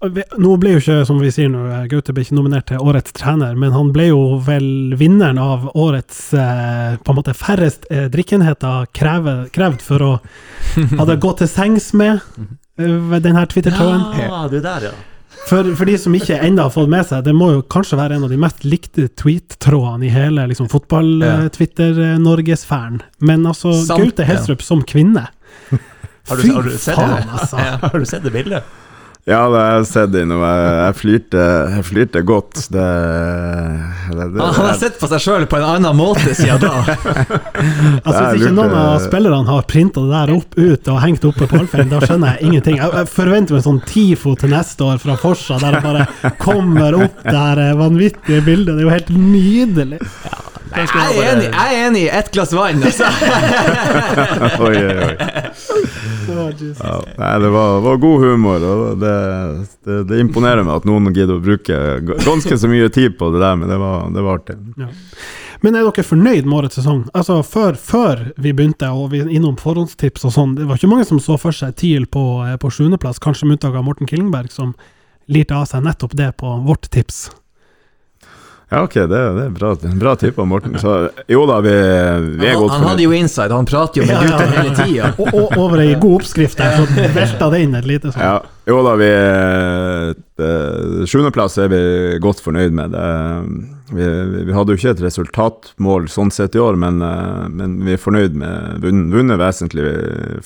Nå 0.00 0.54
ble 0.56 0.70
jo 0.72 0.78
ikke, 0.80 1.02
som 1.04 1.18
vi 1.20 1.28
sier 1.28 1.50
nå, 1.52 1.60
Gaute 1.90 2.14
ble 2.16 2.22
ikke 2.24 2.36
nominert 2.38 2.70
til 2.70 2.80
årets 2.80 3.12
trener, 3.12 3.52
men 3.60 3.68
han 3.74 3.90
ble 3.92 4.06
jo 4.08 4.38
vel 4.46 4.94
vinneren 4.96 5.36
av 5.36 5.66
årets 5.76 6.32
eh, 6.32 6.96
på 7.04 7.12
en 7.12 7.18
måte 7.18 7.34
færrest 7.36 7.84
eh, 7.92 8.08
drikkenheter 8.12 8.86
krevd 8.96 9.80
for 9.84 10.00
å 10.06 10.18
hadde 11.02 11.18
gått 11.20 11.38
til 11.42 11.50
sengs 11.52 11.92
med 11.92 12.16
eh, 12.16 12.96
ved 13.12 13.20
denne 13.28 13.44
Twitter-tråden. 13.52 14.02
Ja, 14.24 14.48
du 14.48 14.56
er 14.62 14.66
der, 14.70 14.80
ja. 14.88 14.94
For, 15.50 15.62
for 15.76 15.84
de 15.88 15.96
som 16.00 16.14
ikke 16.16 16.40
ennå 16.48 16.62
har 16.66 16.72
fått 16.72 16.92
med 16.92 17.04
seg, 17.10 17.18
det 17.28 17.34
må 17.36 17.46
jo 17.52 17.60
kanskje 17.68 18.00
være 18.00 18.14
en 18.16 18.24
av 18.24 18.30
de 18.32 18.38
mest 18.40 18.60
likte 18.64 19.04
tweet-trådene 19.20 20.04
i 20.08 20.14
hele 20.14 20.48
liksom, 20.48 20.68
fotball-Twitter-Norgesfæren. 20.72 22.96
Men 23.28 23.40
altså, 23.48 23.68
Sant, 23.84 24.00
Gaute 24.00 24.24
Helstrup 24.28 24.62
som 24.64 24.80
kvinne 24.88 25.24
Har 26.30 26.38
du, 26.38 26.52
har 26.54 26.62
du 26.62 26.76
sett 26.78 26.94
faen, 26.94 27.16
det? 27.16 27.40
altså! 27.40 27.56
Har 27.90 27.98
du 27.98 28.06
sett 28.06 28.22
det 28.24 28.32
bildet? 28.34 28.78
Ja, 29.28 29.42
det 29.52 29.58
har 29.60 29.74
jeg 29.76 29.86
sett 29.90 30.12
det 30.14 30.22
og 30.32 30.40
jeg, 30.42 30.94
flirte, 30.96 31.42
jeg 31.74 31.84
flirte 31.84 32.22
godt. 32.24 32.62
Det, 32.72 32.84
Det, 34.08 34.28
det, 34.32 34.40
Han, 34.40 34.54
har 34.64 34.78
sett 34.80 34.96
på 34.98 35.10
seg 35.10 35.20
sjøl 35.22 35.44
på 35.50 35.58
en 35.60 35.66
annen 35.68 35.98
måte 35.98 36.32
siden 36.34 36.62
da. 36.62 36.80
Altså, 38.06 38.22
hvis 38.32 38.46
ikke 38.46 38.54
noen 38.56 38.74
av 38.80 38.96
spillerne 39.04 39.44
har 39.52 39.66
printa 39.68 40.02
det 40.06 40.14
der 40.14 40.32
opp 40.38 40.56
ut 40.56 40.88
og 40.88 41.00
hengt 41.04 41.26
oppe 41.28 41.50
på 41.50 41.60
Alfheim, 41.60 41.92
da 41.92 42.00
skjønner 42.00 42.34
jeg 42.38 42.48
ingenting. 42.48 42.80
Jeg, 42.80 43.06
forventer 43.12 43.54
meg 43.54 43.60
en 43.60 43.66
sånn 43.68 43.82
TIFO 43.92 44.34
til 44.40 44.54
neste 44.54 44.88
år 44.88 45.02
fra 45.04 45.18
Forsa, 45.20 45.60
der 45.60 45.76
det 45.76 45.84
bare 45.84 46.32
kommer 46.40 46.96
opp 47.04 47.20
det 47.26 47.36
her 47.36 47.62
vanvittige 47.78 48.40
bildet. 48.48 48.72
Det 48.72 48.80
er 48.80 48.88
jo 48.88 48.94
helt 48.96 49.12
nydelig. 49.20 50.00
Jeg 50.70 50.86
er 50.94 51.16
enig, 51.32 51.46
jeg 51.50 51.76
er 51.76 51.86
enig 51.88 52.02
i 52.06 52.10
ett 52.14 52.28
glass 52.32 52.52
vann, 52.54 52.82
altså. 52.86 53.08
oi, 54.66 54.76
oi, 54.78 54.98
oi. 55.10 55.79
Ja, 56.80 56.96
nei, 57.18 57.34
det 57.42 57.50
var, 57.54 57.80
var 57.84 58.00
god 58.02 58.24
humor, 58.24 58.64
og 58.70 59.02
det, 59.02 59.14
det, 59.86 59.98
det 60.10 60.20
imponerer 60.22 60.64
meg 60.66 60.80
at 60.80 60.88
noen 60.88 61.10
gidder 61.12 61.36
å 61.36 61.44
bruke 61.44 61.78
ganske 62.24 62.58
så 62.58 62.70
mye 62.70 62.88
tid 62.94 63.18
på 63.20 63.32
det 63.34 63.42
der, 63.42 63.58
men 63.60 63.72
det 63.72 63.78
var, 63.80 64.08
det 64.14 64.24
var 64.26 64.40
artig. 64.40 64.58
Men 65.60 65.76
er 65.76 65.84
dere 65.84 66.06
fornøyd 66.06 66.46
med 66.48 66.56
årets 66.62 66.78
sesong? 66.80 67.02
Altså, 67.16 67.40
før, 67.44 67.76
før 67.76 68.22
vi 68.40 68.54
begynte, 68.56 68.88
og 68.96 69.10
vi 69.12 69.20
innom 69.26 69.58
forhåndstips 69.60 70.24
og 70.24 70.32
sånn, 70.36 70.54
det 70.56 70.68
var 70.70 70.80
ikke 70.80 70.88
mange 70.88 71.08
som 71.08 71.20
så 71.20 71.36
for 71.40 71.56
seg 71.56 71.76
TIL 71.76 72.06
på, 72.08 72.24
eh, 72.46 72.56
på 72.60 72.70
sjuendeplass, 72.72 73.20
kanskje 73.20 73.48
med 73.48 73.58
unntak 73.58 73.76
av 73.76 73.84
Morten 73.84 74.08
Killingberg, 74.08 74.48
som 74.54 74.72
lirte 75.30 75.54
av 75.58 75.68
seg 75.68 75.84
nettopp 75.84 76.16
det 76.16 76.32
på 76.40 76.54
vårt 76.64 76.88
tips. 76.90 77.28
Ja, 78.70 78.84
ok, 78.86 78.94
det, 78.94 79.08
det 79.10 79.44
er 79.48 79.50
bra, 79.50 79.72
bra 79.98 80.12
tippa, 80.14 80.44
Morten. 80.46 80.76
Så, 80.78 80.92
jo 81.26 81.40
da, 81.50 81.56
vi, 81.64 81.72
vi 82.38 82.46
er 82.46 82.54
godt 82.54 82.70
fornøyd. 82.70 82.74
han 82.76 82.84
hadde 82.86 83.02
jo 83.02 83.14
inside, 83.18 83.50
han 83.56 83.66
prater 83.66 83.98
jo 84.00 84.06
med 84.06 84.14
Ja, 84.14 84.20
ja, 84.28 84.36
ja. 84.38 84.50
hele 84.62 84.74
tida. 84.78 85.08
Og, 85.24 85.32
og 85.40 85.56
over 85.64 85.82
ei 85.82 85.96
god 85.98 86.20
oppskrift 86.20 86.60
der, 86.60 86.76
så 86.78 87.08
velta 87.16 87.48
det 87.50 87.60
inn 87.64 87.74
et 87.80 87.88
lite 87.90 88.12
sånn. 88.14 88.22
Ja, 88.22 88.36
jo 88.70 88.78
da, 88.86 88.92
vi 89.00 89.10
det- 90.40 91.08
Sjuendeplass 91.10 91.58
er 91.58 91.68
vi 91.72 91.80
godt 92.22 92.40
fornøyd 92.44 92.72
med. 92.78 92.94
Det, 92.94 93.08
vi, 93.90 94.06
vi 94.46 94.54
hadde 94.54 94.70
jo 94.70 94.78
ikke 94.78 94.94
et 94.94 95.02
resultatmål 95.02 96.06
sånn 96.12 96.30
sett 96.30 96.54
i 96.54 96.62
år, 96.62 96.78
men, 96.78 97.02
eh, 97.02 97.48
men 97.50 97.74
vi 97.84 97.96
er 97.96 98.02
fornøyd 98.04 98.38
med 98.38 98.78
vunn- 98.84 99.08
vunnet 99.10 99.40
vesentlig 99.40 99.90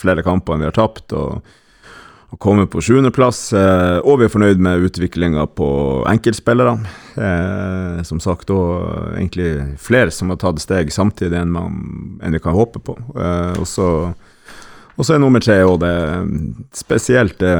flere 0.01 0.25
kamper 0.25 0.55
enn 0.57 0.65
vi 0.65 0.71
har 0.71 0.79
tapt. 0.81 1.13
og 1.13 1.43
og 2.35 2.41
komme 2.43 2.67
på 2.67 2.83
sjuendeplass, 2.83 3.53
eh, 3.55 3.99
og 4.03 4.19
vi 4.19 4.27
er 4.27 4.33
fornøyd 4.33 4.63
med 4.63 4.89
utviklinga 4.89 5.47
på 5.55 5.69
enkeltspillere. 6.11 6.75
Eh, 7.15 8.03
som 8.03 8.19
sagt 8.23 8.51
og 8.51 9.15
egentlig 9.15 9.79
flere 9.79 10.11
som 10.11 10.33
har 10.33 10.41
tatt 10.43 10.63
steg 10.63 10.91
samtidig 10.93 11.39
enn, 11.39 11.55
man, 11.55 11.79
enn 12.23 12.35
vi 12.35 12.43
kan 12.43 12.57
håpe 12.57 12.83
på. 12.83 12.97
Eh, 13.15 13.61
og 13.61 13.69
så 13.71 15.15
er 15.15 15.23
nummer 15.23 15.43
tre 15.43 15.61
òg 15.67 15.79
det 15.83 15.95
Spesielt 16.75 17.39
det, 17.43 17.55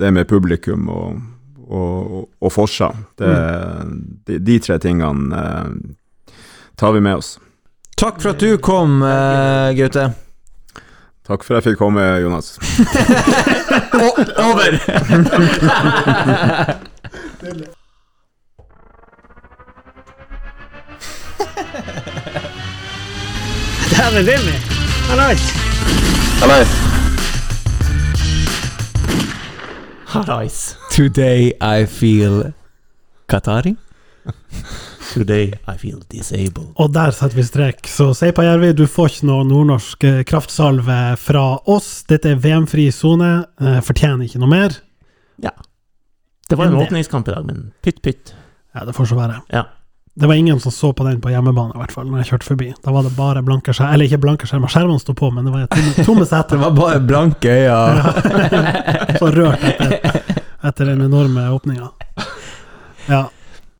det 0.00 0.12
med 0.12 0.28
publikum 0.28 0.88
og, 0.92 1.20
og, 1.68 2.24
og 2.40 2.52
Forsa. 2.52 2.92
Det, 3.16 3.34
de, 4.28 4.40
de 4.44 4.58
tre 4.60 4.76
tingene 4.84 5.44
eh, 5.44 6.34
tar 6.76 6.92
vi 6.96 7.04
med 7.04 7.22
oss. 7.22 7.38
Takk 8.00 8.20
for 8.20 8.34
at 8.34 8.44
du 8.44 8.58
kom, 8.60 9.00
eh, 9.04 9.72
Gaute. 9.80 10.10
Takk 11.30 11.44
for 11.46 11.54
at 11.54 11.66
jeg 11.66 11.70
fikk 11.70 11.78
komme, 11.78 12.02
Jonas. 12.02 12.58
Over! 14.50 14.70
Dæven 23.90 24.26
Willy! 24.26 24.56
Hallais! 25.06 25.44
Harais. 30.06 30.76
Today 30.90 31.52
I 31.60 31.86
feel 31.86 32.52
Qatari. 33.28 33.76
Today 35.10 35.52
I 35.66 35.76
feel 35.78 35.98
disabled. 36.08 36.70
Og 36.78 36.92
der 36.94 37.10
setter 37.10 37.36
vi 37.36 37.44
strek. 37.46 37.82
Så 37.90 38.12
Seipa 38.14 38.44
Jervi, 38.46 38.70
du 38.78 38.84
får 38.86 39.10
ikke 39.10 39.26
noe 39.30 39.46
nordnorsk 39.48 40.06
eh, 40.06 40.20
kraftsalve 40.28 41.00
fra 41.18 41.44
oss. 41.70 41.90
Dette 42.10 42.30
er 42.30 42.38
VM-fri 42.38 42.86
sone. 42.94 43.32
Eh, 43.60 43.80
fortjener 43.86 44.28
ikke 44.28 44.42
noe 44.42 44.52
mer. 44.52 44.78
Ja. 45.42 45.54
Det 46.50 46.58
var 46.58 46.70
en 46.70 46.78
det. 46.78 46.86
åpningskamp 46.86 47.28
i 47.28 47.34
dag, 47.34 47.46
men 47.46 47.68
pytt 47.82 48.00
pytt. 48.06 48.34
Ja, 48.74 48.84
det 48.86 48.94
får 48.94 49.10
så 49.10 49.18
være. 49.18 49.40
Ja. 49.50 49.64
Det 50.20 50.26
var 50.26 50.34
ingen 50.34 50.60
som 50.60 50.72
så 50.72 50.92
på 50.92 51.04
den 51.04 51.20
på 51.20 51.30
hjemmebane, 51.30 51.74
i 51.74 51.78
hvert 51.80 51.92
fall, 51.94 52.06
når 52.10 52.22
jeg 52.22 52.30
kjørte 52.32 52.48
forbi. 52.50 52.70
Da 52.84 52.92
var 52.94 53.06
det 53.06 53.12
bare 53.16 53.42
blanke 53.46 53.72
skjermer. 53.72 53.94
Eller 53.94 54.10
ikke 54.10 54.20
blanke 54.22 54.46
skjermer, 54.46 54.70
skjermene 54.70 55.02
sto 55.02 55.14
på, 55.16 55.30
men 55.34 55.46
det 55.46 55.54
var 55.54 55.66
tomme, 55.70 56.04
tomme 56.06 56.26
Det 56.26 56.58
var 56.60 56.74
bare 56.76 57.02
blanke 57.02 57.54
øyne. 57.66 58.14
Så 59.20 59.30
rørt 59.34 59.66
etter, 59.70 60.22
etter 60.70 60.90
den 60.92 61.02
enorme 61.06 61.46
åpninga. 61.54 61.90
Ja. 63.08 63.24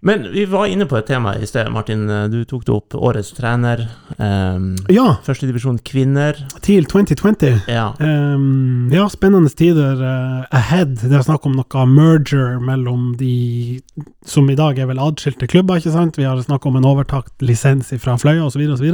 Men 0.02 0.32
vi 0.32 0.46
var 0.48 0.66
inne 0.66 0.86
på 0.88 0.96
et 0.96 1.06
tema 1.10 1.34
i 1.36 1.46
sted, 1.46 1.68
Martin. 1.68 2.06
Du 2.32 2.38
tok 2.48 2.62
det 2.64 2.72
opp. 2.72 2.94
Årets 2.96 3.34
trener. 3.36 3.82
Um, 4.16 4.72
ja, 4.88 5.18
Førstedivisjon 5.26 5.76
kvinner. 5.84 6.38
TIL 6.64 6.86
2020. 6.88 7.66
Ja. 7.68 7.90
Um, 8.00 8.88
ja, 8.94 9.04
spennende 9.12 9.52
tider 9.52 10.00
uh, 10.00 10.46
ahead. 10.56 10.94
Det 11.02 11.12
er 11.18 11.26
snakk 11.26 11.44
om 11.44 11.58
noe 11.58 11.84
merger 11.90 12.56
mellom 12.64 13.10
de 13.20 13.82
som 14.24 14.48
i 14.48 14.56
dag 14.56 14.78
er 14.80 14.88
vel 14.88 15.02
adskilte 15.04 15.48
klubber, 15.50 15.82
ikke 15.82 15.92
sant? 15.92 16.16
Vi 16.16 16.24
har 16.24 16.40
snakk 16.40 16.64
om 16.70 16.78
en 16.80 16.88
overtakt 16.88 17.44
lisens 17.44 17.92
fra 18.00 18.14
Fløya 18.20 18.46
osv. 18.46 18.62
osv. 18.72 18.88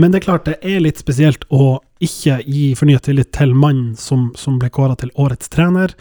Men 0.00 0.14
det 0.14 0.22
er 0.22 0.24
klart 0.30 0.48
det 0.48 0.56
er 0.64 0.80
litt 0.80 1.02
spesielt 1.02 1.44
å 1.52 1.74
ikke 2.00 2.38
gi 2.46 2.70
fornyet 2.78 3.04
tillit 3.04 3.34
til 3.36 3.52
mannen 3.52 3.92
som, 4.00 4.30
som 4.40 4.56
ble 4.62 4.72
kåra 4.72 4.96
til 4.96 5.12
årets 5.12 5.52
trener. 5.52 5.92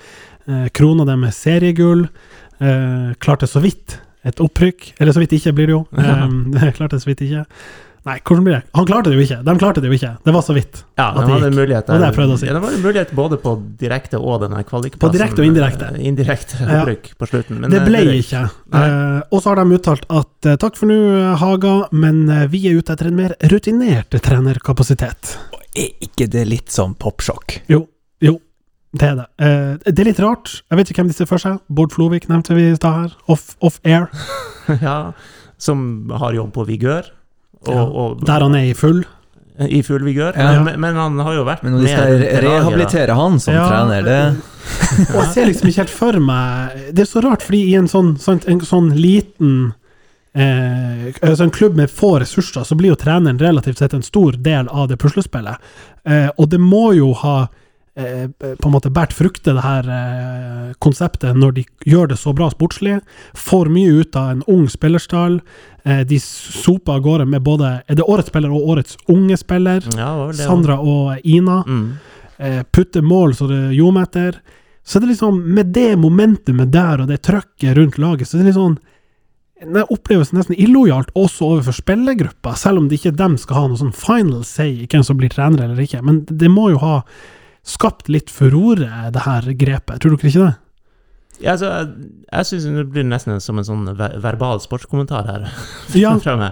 Uh, 0.48 0.70
krona 0.72 1.04
det 1.10 1.20
med 1.20 1.36
seriegull. 1.36 2.08
Uh, 2.64 3.12
klarte 3.20 3.50
så 3.50 3.60
vidt 3.60 4.00
et 4.28 4.42
opprykk. 4.44 4.92
Eller 5.00 5.16
så 5.16 5.24
vidt 5.24 5.38
ikke, 5.40 5.54
blir 5.58 5.72
det 5.72 5.78
jo. 5.78 5.86
Um, 5.98 6.52
det 6.56 6.74
klarte 6.78 7.00
så 7.02 7.10
vidt 7.12 7.24
ikke. 7.28 7.46
Nei, 8.02 8.16
hvordan 8.26 8.46
blir 8.48 8.56
det? 8.56 8.64
Han 8.74 8.86
klarte 8.90 9.12
det 9.12 9.18
jo 9.20 9.22
ikke. 9.28 9.36
De 9.46 9.54
klarte 9.62 9.82
det 9.84 9.90
jo 9.92 9.94
ikke. 9.94 10.10
Det 10.26 10.32
var 10.34 10.42
så 10.42 10.54
vidt. 10.58 10.80
Ja, 10.98 11.12
At 11.12 11.20
de 11.20 11.22
det 11.22 11.34
hadde 11.36 11.50
gikk. 11.52 11.58
mulighet 11.60 11.86
Det 11.86 11.92
var 11.94 12.00
det 12.02 12.08
jeg 12.08 12.16
prøvde 12.16 12.34
å 12.34 12.40
si. 12.42 12.48
Ja, 12.50 12.54
det 12.56 12.62
var 12.64 12.74
en 12.74 12.82
mulighet 12.82 13.12
både 13.20 13.38
på 13.44 13.52
direkte 13.78 14.18
og 14.18 14.40
denne 14.42 14.64
kvalikplassen. 14.66 15.04
På 15.04 15.12
direkte 15.14 15.44
og 15.44 15.50
indirekte. 15.52 15.90
Indirekte 16.02 16.58
Indirekte 16.58 16.62
Ja. 16.66 16.80
opprykk 16.82 17.12
på 17.22 17.28
slutten. 17.30 17.60
Men 17.62 17.70
det 17.76 17.78
eh, 17.84 17.86
ble 17.86 18.02
røyk. 18.08 18.24
ikke. 18.26 18.42
Eh, 18.74 19.22
og 19.30 19.38
så 19.44 19.52
har 19.54 19.62
de 19.62 19.78
uttalt 19.78 20.08
at 20.10 20.50
eh, 20.50 20.58
takk 20.66 20.82
for 20.82 20.90
nå, 20.90 20.98
Haga, 21.44 21.76
men 21.94 22.24
eh, 22.30 22.48
vi 22.50 22.64
er 22.72 22.82
ute 22.82 22.96
etter 22.98 23.12
en 23.12 23.20
mer 23.22 23.36
rutinert 23.54 24.18
trenerkapasitet. 24.18 25.36
Er 25.78 25.94
ikke 26.02 26.26
det 26.34 26.48
litt 26.50 26.74
som 26.74 26.98
popsjokk? 26.98 27.62
Jo, 27.70 27.84
jo, 27.84 27.86
det 28.92 29.08
er 29.08 29.16
det. 29.22 29.26
Eh, 29.40 29.92
det 29.92 30.00
er 30.04 30.10
litt 30.10 30.20
rart. 30.20 30.50
Jeg 30.70 30.78
vet 30.82 30.90
ikke 30.92 31.02
hvem 31.04 31.12
de 31.12 31.16
ser 31.16 31.30
for 31.30 31.40
seg. 31.40 31.62
Bård 31.72 31.94
Flovik 31.96 32.26
nevnte 32.28 32.58
vi 32.58 32.66
i 32.72 32.76
stad 32.76 32.98
her. 32.98 33.14
Off, 33.32 33.56
off 33.64 33.80
air. 33.88 34.10
ja, 34.84 34.98
som 35.62 36.12
har 36.20 36.36
jobb 36.36 36.52
på 36.58 36.68
vigør. 36.68 37.08
Og, 37.62 37.72
Ja, 37.72 37.84
og 37.86 38.24
Der 38.26 38.42
han 38.42 38.56
er 38.58 38.72
i 38.72 38.74
full. 38.74 39.04
i 39.70 39.82
full 39.86 40.02
vigør. 40.04 40.34
Ja. 40.36 40.64
Men, 40.64 40.80
men 40.82 40.96
han 40.98 41.20
har 41.22 41.36
jo 41.38 41.44
vært 41.46 41.62
Men 41.64 41.76
når 41.76 41.84
de 41.86 41.92
skal 41.94 42.24
rehabilitere 42.42 43.14
han 43.16 43.36
som 43.40 43.54
Ja, 43.54 43.68
trener, 43.70 44.02
det 44.02 44.22
Og 45.14 45.20
jeg 45.20 45.28
ser 45.36 45.46
liksom 45.46 45.70
ikke 45.70 45.84
helt 45.84 45.94
for 45.94 46.18
meg 46.24 46.80
Det 46.98 47.04
er 47.04 47.10
så 47.12 47.22
rart, 47.22 47.44
fordi 47.46 47.60
i 47.70 47.76
en 47.78 47.88
sånn, 47.92 48.16
sant, 48.18 48.48
en 48.50 48.64
sånn 48.66 48.90
liten 48.98 49.54
eh, 50.34 51.12
altså 51.22 51.44
En 51.46 51.54
klubb 51.54 51.78
med 51.78 51.92
få 51.94 52.16
ressurser, 52.24 52.66
så 52.66 52.76
blir 52.80 52.96
jo 52.96 53.00
treneren 53.00 53.40
relativt 53.42 53.78
sett 53.84 53.94
en 53.94 54.06
stor 54.06 54.40
del 54.42 54.70
av 54.72 54.88
det 54.90 54.98
puslespillet. 55.02 55.62
Eh, 56.10 56.30
og 56.38 56.50
det 56.50 56.60
må 56.62 56.92
jo 56.98 57.12
ha 57.22 57.36
på 57.94 58.68
en 58.70 58.72
måte 58.72 58.90
båret 58.90 59.12
frukter, 59.14 59.54
det 59.58 59.64
her 59.66 59.88
eh, 59.92 60.70
konseptet, 60.80 61.36
når 61.36 61.52
de 61.58 61.64
gjør 61.92 62.08
det 62.14 62.18
så 62.22 62.32
bra 62.34 62.48
sportslig. 62.54 63.02
Får 63.36 63.68
mye 63.74 63.98
ut 64.00 64.16
av 64.16 64.30
en 64.32 64.44
ung 64.48 64.70
spillerstall. 64.72 65.42
Eh, 65.84 66.04
de 66.08 66.20
soper 66.24 66.94
av 66.94 67.02
gårde 67.04 67.26
med 67.28 67.44
både 67.44 67.82
Er 67.90 67.96
det 68.00 68.06
årets 68.08 68.30
spiller 68.32 68.54
og 68.54 68.70
årets 68.76 68.96
unge 69.12 69.36
spiller? 69.38 69.84
Ja, 69.98 70.14
det 70.30 70.38
det. 70.38 70.46
Sandra 70.46 70.80
og 70.80 71.20
Ina 71.26 71.64
Mm. 71.68 71.98
eh, 72.40 72.64
putter 72.72 73.02
mål 73.02 73.36
så 73.36 73.48
det 73.50 73.74
ljomer 73.76 74.04
etter. 74.08 74.40
Så 74.84 75.00
det 75.00 75.06
er 75.10 75.14
liksom, 75.14 75.42
med 75.54 75.74
det 75.74 75.98
momentumet 76.00 76.72
der 76.72 77.02
og 77.02 77.08
det 77.08 77.22
trøkket 77.22 77.76
rundt 77.78 77.98
laget, 78.00 78.28
så 78.28 78.38
det 78.38 78.42
er 78.48 78.50
litt 78.50 78.56
sånn 78.56 78.78
Det 79.62 79.84
oppleves 79.94 80.32
nesten 80.34 80.56
illojalt 80.58 81.12
også 81.14 81.46
overfor 81.46 81.76
spillergruppa, 81.78 82.56
selv 82.58 82.80
om 82.80 82.88
det 82.90 82.98
ikke 82.98 83.12
dem 83.16 83.36
skal 83.38 83.56
ha 83.60 83.68
noe 83.68 83.78
sånn 83.78 83.94
final 83.94 84.44
say 84.44 84.72
i 84.72 84.88
hvem 84.88 85.04
som 85.06 85.18
blir 85.20 85.30
trener 85.30 85.68
eller 85.68 85.78
ikke. 85.84 86.02
Men 86.02 86.26
det 86.26 86.50
må 86.50 86.72
jo 86.72 86.80
ha 86.82 87.04
skapt 87.64 88.10
litt 88.10 88.30
furore, 88.34 88.90
det 89.14 89.24
her 89.26 89.48
grepet. 89.54 90.02
Tror 90.02 90.16
dere 90.18 90.30
ikke 90.32 90.46
det? 90.48 90.54
Ja, 91.42 91.56
altså, 91.56 91.70
jeg, 92.30 92.46
syns 92.46 92.66
det 92.70 92.84
blir 92.94 93.06
nesten 93.08 93.40
som 93.42 93.58
en 93.58 93.66
sånn 93.66 93.88
ver 93.98 94.14
verbal 94.22 94.60
sportskommentar 94.62 95.26
her. 95.26 95.46
Ja, 95.98 96.12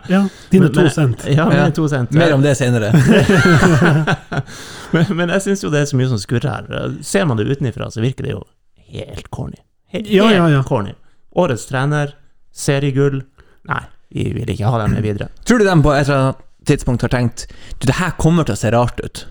ja 0.10 0.24
dine 0.50 0.66
Men- 0.70 0.74
to 0.74 0.88
cent. 0.90 1.26
Ja, 1.28 1.46
Ja. 1.46 1.50
mine 1.50 1.72
to 1.78 1.88
cent. 1.92 2.12
Mer 2.12 2.34
om 2.34 2.42
det 2.42 2.56
senere. 2.58 2.90
men, 4.96 5.06
men 5.16 5.30
jeg 5.36 5.42
syns 5.46 5.64
jo 5.64 5.70
det 5.74 5.84
er 5.84 5.90
så 5.92 6.00
mye 6.00 6.10
som 6.10 6.22
skurrer 6.22 6.50
her. 6.50 6.96
Ser 7.06 7.26
man 7.30 7.38
det 7.38 7.46
utenfra, 7.52 7.90
så 7.94 8.02
virker 8.02 8.26
det 8.26 8.34
jo 8.34 8.44
helt 8.90 9.30
corny. 9.30 9.60
Helt, 9.94 10.10
Ja, 10.10 10.30
ja, 10.34 10.48
ja. 10.50 10.64
corny. 10.66 10.94
Årets 11.38 11.68
trener, 11.70 12.16
seriegull 12.52 13.22
Nei, 13.70 13.84
vi 14.10 14.24
vil 14.34 14.50
ikke 14.50 14.66
ha 14.72 14.80
dem 14.82 14.96
med 14.96 15.04
videre. 15.06 15.28
Tror 15.46 15.60
du 15.62 15.66
de 15.68 15.76
på 15.86 15.92
et 15.94 16.08
eller 16.08 16.22
annet 16.32 16.46
tidspunkt 16.66 17.04
har 17.06 17.12
tenkt 17.14 17.44
Du, 17.78 17.86
det 17.86 18.00
her 18.00 18.16
kommer 18.18 18.48
til 18.48 18.56
å 18.58 18.60
se 18.60 18.72
rart 18.74 18.98
ut? 19.06 19.22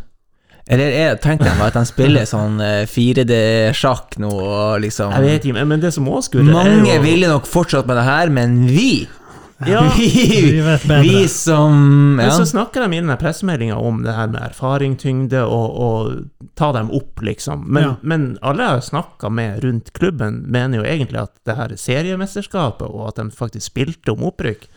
Eller 0.69 0.93
er, 0.93 1.15
tenker 1.17 1.49
de 1.49 1.63
at 1.65 1.77
de 1.79 1.85
spiller 1.89 2.27
sånn 2.35 2.59
eh, 2.61 2.83
4D-sjakk 2.87 4.19
nå, 4.21 4.29
og 4.33 4.81
liksom 4.85 5.15
Jeg 5.17 5.25
vet 5.25 5.47
ikke, 5.49 5.65
men- 5.67 5.81
det 5.81 5.93
som 5.95 6.09
også 6.11 6.29
skurre, 6.31 6.49
er 6.49 6.53
Mange 6.59 6.95
jo 6.97 7.03
ville 7.07 7.31
nok 7.31 7.47
fortsatt 7.49 7.87
med 7.89 7.97
det 7.97 8.05
her, 8.05 8.29
men 8.35 8.59
vi 8.69 8.91
Ja, 9.67 9.81
Vi 9.99 10.61
vet 10.63 10.85
bedre. 10.87 11.03
Vi 11.03 11.25
som 11.33 12.15
Men 12.21 12.31
så 12.31 12.45
snakker 12.47 12.85
de 12.85 12.95
i 12.97 13.01
den 13.01 13.17
pressemeldinga 13.19 13.75
om 13.81 14.03
det 14.05 14.13
her 14.15 14.29
med 14.31 14.43
erfaring, 14.53 14.95
tyngde, 15.01 15.41
og, 15.43 15.81
og 15.83 16.53
ta 16.55 16.69
dem 16.77 16.93
opp, 16.95 17.19
liksom. 17.27 17.65
Men, 17.67 17.83
Ja. 17.83 17.95
men 18.03 18.29
alle 18.43 18.63
jeg 18.69 18.77
har 18.77 18.85
snakka 18.87 19.31
med 19.35 19.65
rundt 19.65 19.91
klubben, 19.99 20.45
mener 20.47 20.79
jo 20.79 20.85
egentlig 20.87 21.19
at 21.25 21.33
det 21.49 21.57
her 21.59 21.75
seriemesterskapet, 21.75 22.87
og 22.87 23.09
at 23.09 23.17
de 23.19 23.31
faktisk 23.35 23.67
spilte 23.73 24.15
om 24.15 24.23
opprykk, 24.31 24.69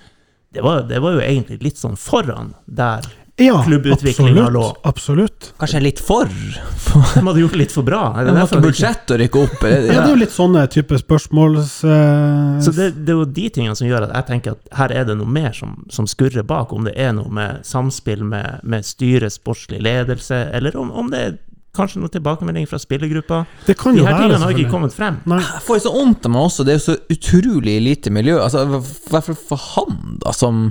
det 0.53 0.63
var, 0.65 0.81
det 0.89 0.97
var 0.99 1.13
jo 1.15 1.21
egentlig 1.23 1.61
litt 1.63 1.77
sånn 1.79 1.95
foran 1.95 2.55
der 2.67 3.05
Ja, 3.35 3.63
Klubbutviklinga 3.63 4.49
lå. 4.49 4.63
Absolutt. 4.83 5.53
Kanskje 5.57 5.79
litt 5.81 5.99
for 6.03 6.29
De 7.15 7.21
hadde 7.23 7.39
gjort 7.39 7.55
litt 7.55 7.71
for 7.71 7.87
bra. 7.87 8.01
Er 8.19 8.27
det 8.27 8.33
derfor 8.35 8.61
budsjett 8.63 9.13
å 9.13 9.17
rykke 9.21 9.43
opp. 9.45 9.63
Ja, 9.63 9.77
det 9.87 9.95
er 9.95 10.09
jo 10.09 10.19
litt 10.19 10.33
sånne 10.35 10.65
type 10.71 10.97
spørsmål 10.99 11.55
eh, 11.61 12.57
Så 12.65 12.73
det, 12.75 12.89
det 12.99 13.13
er 13.13 13.21
jo 13.21 13.27
de 13.27 13.45
tingene 13.53 13.77
som 13.79 13.87
gjør 13.87 14.09
at 14.09 14.15
jeg 14.19 14.27
tenker 14.27 14.57
at 14.57 14.73
her 14.81 14.95
er 15.01 15.07
det 15.07 15.15
noe 15.19 15.29
mer 15.31 15.55
som, 15.55 15.77
som 15.93 16.09
skurrer 16.09 16.43
bak. 16.47 16.73
Om 16.75 16.89
det 16.89 16.97
er 16.99 17.15
noe 17.15 17.31
med 17.31 17.63
samspill 17.67 18.25
med, 18.27 18.59
med 18.67 18.85
styret, 18.87 19.33
sportslig 19.33 19.79
ledelse, 19.85 20.43
eller 20.51 20.75
om, 20.79 20.91
om 20.91 21.13
det 21.13 21.23
er 21.29 21.39
kanskje 21.75 22.01
noe 22.01 22.11
tilbakemelding 22.11 22.65
fra 22.67 22.79
spillergruppa. 22.81 23.45
det 23.67 23.77
kan 23.79 23.95
De 23.95 24.03
her 24.03 24.11
være, 24.11 24.27
tingene 24.27 24.43
har 24.43 24.55
ikke 24.57 24.71
kommet 24.73 24.95
frem. 24.95 25.21
Nei. 25.29 25.39
Jeg 25.39 25.63
får 25.67 25.79
jo 25.79 25.83
så 25.85 25.93
vondt 25.95 26.27
av 26.27 26.33
meg 26.35 26.47
også, 26.49 26.65
det 26.67 26.73
er 26.73 26.79
jo 26.79 26.85
så 26.89 26.97
utrolig 27.15 27.75
lite 27.85 28.11
miljø. 28.11 28.37
Altså, 28.43 28.65
I 28.67 28.81
hvert 29.13 29.29
fall 29.29 29.39
for 29.53 29.65
han, 29.71 29.97
da, 30.25 30.35
som, 30.35 30.61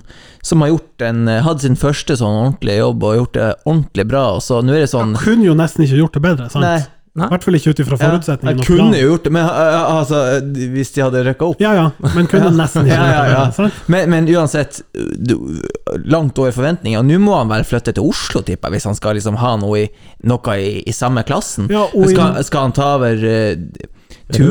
som 0.45 0.65
har 0.65 0.75
gjort 0.75 1.07
en, 1.09 1.27
hatt 1.49 1.65
sin 1.65 1.79
første 1.81 2.19
sånn 2.21 2.37
ordentlige 2.45 2.83
jobb 2.83 3.09
og 3.09 3.19
gjort 3.23 3.37
det 3.39 3.51
ordentlig 3.65 4.09
bra, 4.13 4.25
og 4.37 4.45
så 4.45 4.61
nå 4.65 4.77
er 4.77 4.85
det 4.85 4.93
sånn 4.93 5.17
Kunne 5.21 5.49
jo 5.49 5.57
nesten 5.57 5.87
ikke 5.87 6.03
gjort 6.03 6.19
det 6.19 6.27
bedre, 6.29 6.51
sant? 6.53 6.67
Nei. 6.67 6.81
I 7.19 7.27
hvert 7.27 7.43
fall 7.43 7.57
ikke 7.59 7.73
ut 7.75 7.81
ifra 7.83 7.97
Ja, 7.99 8.11
jeg 8.23 8.61
kunne 8.63 8.95
jo 9.01 9.09
gjort 9.11 9.25
det, 9.27 9.33
men 9.35 9.43
uh, 9.43 9.97
altså, 9.99 10.21
hvis 10.55 10.93
de 10.95 11.03
hadde 11.03 11.25
rykka 11.27 11.49
opp 11.51 11.61
Ja 11.65 11.73
ja, 11.75 11.87
men 12.15 12.29
kunne 12.31 12.53
nesten 12.55 12.87
ikke 12.87 12.99
Ja, 13.01 13.25
ja, 13.27 13.41
ja. 13.51 13.69
Men, 13.91 14.11
men 14.13 14.29
uansett, 14.31 14.79
du, 15.19 15.35
langt 16.07 16.39
over 16.39 16.55
forventninger. 16.55 17.03
Nå 17.03 17.19
må 17.19 17.35
han 17.41 17.51
vel 17.51 17.67
flytte 17.67 17.97
til 17.97 18.07
Oslo, 18.07 18.45
tipper 18.47 18.71
jeg, 18.71 18.79
hvis 18.79 18.87
han 18.93 18.95
skal 18.99 19.19
liksom 19.19 19.41
ha 19.43 19.57
noe 19.59 19.83
i, 19.83 19.89
noe 20.31 20.55
i, 20.63 20.71
i 20.87 20.95
samme 20.95 21.27
klassen. 21.27 21.67
Ja, 21.73 21.89
og 21.91 22.07
i- 22.07 22.15
skal, 22.15 22.39
skal 22.47 22.69
han 22.69 22.77
ta 22.79 22.93
over 23.01 23.27
uh, 23.27 23.91
tu, 24.31 24.45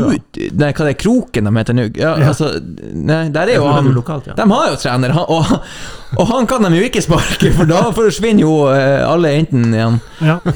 Nei, 0.59 0.73
hva 0.75 0.83
det 0.83 0.91
er 0.91 0.99
Kroken 0.99 1.47
de 1.47 1.55
heter 1.61 1.79
nå? 1.79 1.87
Ja, 1.95 2.17
Ja. 2.19 2.33
altså 2.33 2.51
Nei, 2.59 3.21
der 3.31 3.53
er 3.55 3.61
jo 3.61 3.71
han 3.71 3.87
er 3.87 3.95
lokalt, 3.95 4.27
ja. 4.27 4.35
De 4.35 4.49
har 4.51 4.67
jo 4.73 4.77
trener, 4.83 5.15
han, 5.15 5.31
og, 5.31 5.55
og 6.19 6.27
han 6.35 6.51
kan 6.51 6.67
de 6.67 6.75
jo 6.75 6.91
ikke 6.91 7.07
sparke, 7.07 7.55
for 7.55 7.71
da 7.71 7.85
forsvinner 7.95 8.43
jo 8.43 8.55
eh, 8.75 8.99
alle 9.07 9.31
enten 9.39 9.69
igjen. 9.71 10.01
Ja. 10.27 10.41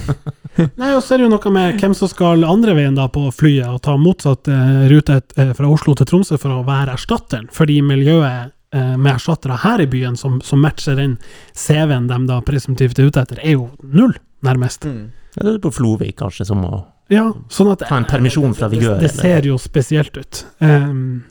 Nei, 0.58 0.92
og 0.94 1.02
så 1.04 1.16
er 1.16 1.22
det 1.22 1.28
jo 1.28 1.32
noe 1.34 1.52
med 1.54 1.80
hvem 1.82 1.94
som 1.98 2.10
skal 2.12 2.44
andre 2.46 2.76
veien 2.78 2.98
da 2.98 3.08
på 3.12 3.26
flyet 3.34 3.70
og 3.70 3.82
ta 3.86 3.96
motsatt 3.98 4.50
eh, 4.52 4.84
rute 4.92 5.20
eh, 5.38 5.54
fra 5.58 5.70
Oslo 5.72 5.96
til 5.98 6.10
Tromsø 6.10 6.38
for 6.42 6.54
å 6.54 6.66
være 6.68 6.94
erstatteren, 6.98 7.48
fordi 7.54 7.80
miljøet 7.86 8.52
eh, 8.76 8.94
med 8.98 9.16
erstattere 9.16 9.58
her 9.64 9.82
i 9.82 9.90
byen 9.90 10.18
som, 10.20 10.40
som 10.46 10.62
matcher 10.62 11.00
den 11.00 11.18
CV-en 11.58 12.08
de 12.12 12.20
da 12.30 12.40
presumptivt 12.46 13.02
er 13.02 13.10
ute 13.10 13.26
etter, 13.26 13.42
er 13.42 13.58
jo 13.58 13.70
null, 13.84 14.14
nærmest. 14.46 14.86
Mm. 14.86 15.12
Det 15.34 15.50
er 15.56 15.62
på 15.64 15.74
Flovik, 15.74 16.18
kanskje, 16.22 16.46
som 16.52 16.62
må 16.62 16.84
Ja, 17.12 17.28
sånn 17.52 17.72
at 17.74 17.82
ta 17.88 17.98
en 17.98 18.06
permisjon 18.10 18.54
fra 18.56 18.70
det, 18.70 18.80
Vigør. 18.80 19.00
det 19.02 19.10
eller- 19.10 19.22
ser 19.26 19.50
jo 19.50 19.58
spesielt 19.62 20.18
ut. 20.18 20.46
Um, 20.62 21.24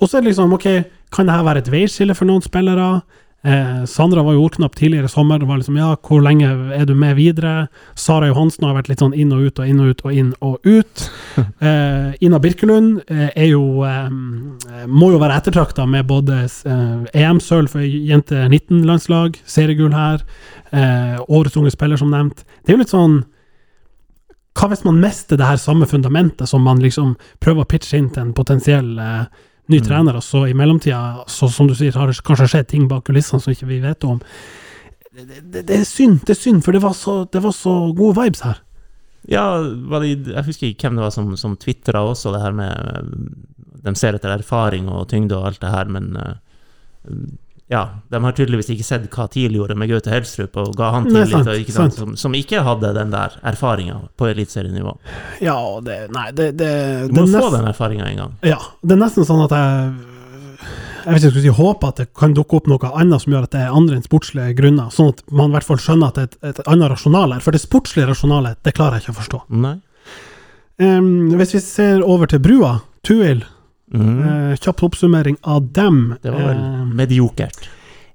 og 0.00 0.08
så 0.08 0.18
er 0.18 0.24
det 0.24 0.32
liksom, 0.32 0.52
ok, 0.56 0.66
kan 1.12 1.26
det 1.28 1.36
her 1.36 1.44
være 1.44 1.58
et 1.64 1.70
veiskille 1.72 2.16
for 2.16 2.28
noen 2.28 2.42
spillere? 2.44 3.02
Eh, 3.42 3.84
Sandra 3.88 4.22
var 4.22 4.34
jo 4.36 4.42
ordknapp 4.44 4.74
tidligere 4.76 5.08
i 5.08 5.08
sommer. 5.08 5.38
Det 5.38 5.46
var 5.48 5.56
liksom, 5.56 5.76
ja, 5.80 5.94
hvor 5.96 6.20
lenge 6.20 6.50
er 6.76 6.84
du 6.84 6.94
med 6.94 7.16
videre? 7.16 7.68
Sara 7.96 8.28
Johansen 8.28 8.66
har 8.68 8.76
vært 8.76 8.90
litt 8.92 9.00
sånn 9.00 9.16
inn 9.16 9.32
og 9.32 9.46
ut 9.48 9.62
og 9.62 9.70
inn 9.70 9.80
og 9.80 9.94
ut 9.94 10.04
og 10.04 10.12
inn 10.12 10.34
og 10.40 10.68
ut. 10.68 11.06
Eh, 11.60 12.14
Ina 12.24 12.38
Birkelund 12.40 13.02
eh, 13.08 13.28
er 13.36 13.46
jo 13.50 13.82
eh, 13.86 14.08
må 14.88 15.10
jo 15.12 15.20
være 15.20 15.36
ettertrakta 15.40 15.84
med 15.88 16.08
både 16.08 16.38
eh, 16.44 17.20
EM-sølv 17.22 17.70
for 17.72 17.84
jente 17.84 18.46
19-landslag, 18.48 19.38
seriegull 19.48 19.92
her, 19.94 20.24
eh, 20.72 21.20
årets 21.28 21.56
unge 21.60 21.72
spiller, 21.72 22.00
som 22.00 22.12
nevnt. 22.12 22.42
Det 22.64 22.72
er 22.72 22.76
jo 22.76 22.82
litt 22.82 22.92
sånn 22.92 23.20
hva 24.58 24.70
hvis 24.72 24.84
man 24.84 24.98
mister 25.00 25.38
det 25.38 25.46
her 25.46 25.60
samme 25.60 25.86
fundamentet 25.88 26.48
som 26.50 26.64
man 26.66 26.80
liksom 26.82 27.14
prøver 27.40 27.64
å 27.64 27.70
pitche 27.70 28.00
inn 28.00 28.10
til 28.12 28.26
en 28.26 28.34
potensiell 28.36 28.90
eh, 29.00 29.22
ny 29.70 29.80
Mm. 29.80 29.86
trener, 29.86 30.16
og 30.18 30.22
så 30.26 30.44
i 30.48 30.54
mellomtida, 30.56 31.24
så 31.26 31.48
som 31.50 31.68
du 31.68 31.74
sier, 31.74 31.92
har 31.96 32.10
det 32.10 32.22
kanskje 32.26 32.48
skjedd 32.48 32.68
ting 32.68 32.88
bak 32.88 33.04
kulissene 33.04 33.40
som 33.40 33.52
ikke 33.52 33.68
vi 33.70 33.80
vet 33.80 34.04
om. 34.04 34.20
Det, 35.10 35.42
det, 35.52 35.66
det 35.66 35.80
er 35.80 35.84
synd, 35.84 36.20
det 36.26 36.36
er 36.36 36.40
synd, 36.40 36.62
for 36.64 36.72
det 36.72 36.82
var 36.82 36.94
så, 36.94 37.24
det 37.30 37.42
var 37.42 37.54
så 37.56 37.72
gode 37.96 38.16
vibes 38.20 38.42
her. 38.46 38.60
Ja, 39.28 39.60
det, 39.62 40.32
jeg 40.32 40.46
husker 40.46 40.66
ikke 40.70 40.88
hvem 40.88 40.96
det 40.96 41.04
var 41.04 41.14
som, 41.14 41.36
som 41.36 41.56
tvitra 41.60 42.02
også 42.08 42.32
det 42.32 42.40
her 42.40 42.54
med 42.56 43.10
De 43.84 43.92
ser 43.96 44.16
etter 44.16 44.32
erfaring 44.32 44.88
og 44.88 45.08
tyngde 45.08 45.36
og 45.36 45.46
alt 45.50 45.60
det 45.60 45.70
her, 45.72 45.88
men 45.92 46.16
eh, 46.16 46.34
ja, 47.70 47.80
de 48.10 48.18
har 48.24 48.32
tydeligvis 48.34 48.70
ikke 48.74 48.84
sett 48.86 49.04
hva 49.14 49.28
TIL 49.30 49.54
gjorde 49.54 49.76
med 49.78 49.88
Gaute 49.92 50.10
Helstrup, 50.10 50.56
og 50.58 50.72
ga 50.78 50.88
han 50.96 51.04
til 51.06 51.20
tillit, 51.20 51.30
sant, 51.36 51.50
og 51.52 51.60
ikke 51.62 51.74
sant, 51.76 51.94
sant. 51.94 52.00
som, 52.02 52.16
som 52.18 52.34
ikke 52.34 52.64
hadde 52.66 52.90
den 52.96 53.12
der 53.14 53.36
erfaringa 53.46 54.00
på 54.18 54.26
eliteserienivå. 54.32 54.96
Ja, 55.44 55.54
det 55.86 56.00
Nei, 56.10 56.28
det, 56.34 56.48
det, 56.58 56.70
Du 57.08 57.14
det 57.14 57.22
må 57.22 57.28
er 57.28 57.34
få 57.36 57.44
nest- 57.50 57.58
den 57.60 57.68
erfaringa 57.70 58.08
en 58.10 58.16
gang. 58.24 58.32
Ja, 58.50 58.58
det 58.82 58.96
er 58.96 59.02
nesten 59.04 59.28
sånn 59.28 59.44
at 59.46 59.54
jeg 59.54 59.92
jeg 61.00 61.14
vet 61.14 61.22
ikke, 61.22 61.28
jeg 61.30 61.32
skulle 61.32 61.42
si 61.46 61.52
håper 61.62 61.88
at 61.94 62.00
det 62.02 62.04
kan 62.12 62.34
dukke 62.36 62.58
opp 62.58 62.66
noe 62.68 62.88
annet 62.92 63.22
som 63.22 63.32
gjør 63.32 63.46
at 63.46 63.54
det 63.54 63.60
er 63.64 63.70
andre 63.72 63.96
enn 63.96 64.02
sportslige 64.04 64.52
grunner, 64.58 64.90
sånn 64.92 65.14
at 65.14 65.22
man 65.32 65.48
i 65.48 65.54
hvert 65.54 65.64
fall 65.70 65.78
skjønner 65.80 66.10
at 66.10 66.18
det 66.18 66.24
er 66.26 66.28
et, 66.28 66.58
et 66.60 66.68
annet 66.68 66.90
rasjonal 66.92 67.32
her. 67.32 67.40
For 67.40 67.56
det 67.56 67.62
sportslige 67.62 68.10
rasjonalet, 68.10 68.58
det 68.66 68.74
klarer 68.76 68.98
jeg 68.98 69.06
ikke 69.06 69.14
å 69.14 69.20
forstå. 69.22 69.40
Nei. 69.62 69.72
Um, 70.80 71.30
hvis 71.40 71.54
vi 71.56 71.62
ser 71.64 72.02
over 72.04 72.28
til 72.28 72.42
Brua, 72.44 72.74
Tuil, 73.06 73.40
Mhm. 73.92 74.22
eh, 74.52 74.56
kjapp 74.56 74.82
oppsummering 74.82 75.36
av 75.44 75.72
dem. 75.72 76.16
Det 76.22 76.30
var 76.32 76.40
vel 76.40 76.56
Eh, 76.56 76.84
mediokert. 76.94 77.68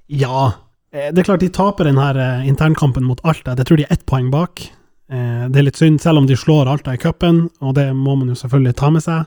Ja. 0.07 0.53
Eh, 0.93 1.11
Det 1.11 1.19
er 1.19 1.23
klart 1.23 1.39
de 1.41 1.49
taper 1.49 1.83
denne 1.85 2.45
internkampen 2.47 3.03
mot 3.03 3.19
Alta. 3.23 3.55
Jeg 3.55 3.65
tror 3.65 3.77
de 3.77 3.83
er 3.83 3.91
ett 3.93 4.05
poeng 4.05 4.29
bak. 4.31 4.61
Eh, 5.09 5.47
Det 5.49 5.57
er 5.57 5.63
litt 5.63 5.75
synd, 5.77 5.99
selv 6.01 6.17
om 6.19 6.25
de 6.27 6.35
slår 6.35 6.67
Alta 6.67 6.91
i 6.93 6.97
cupen, 6.97 7.49
og 7.61 7.75
det 7.75 7.93
må 7.93 8.15
man 8.17 8.27
jo 8.29 8.33
selvfølgelig 8.35 8.75
ta 8.75 8.89
med 8.89 9.01
seg. 9.03 9.25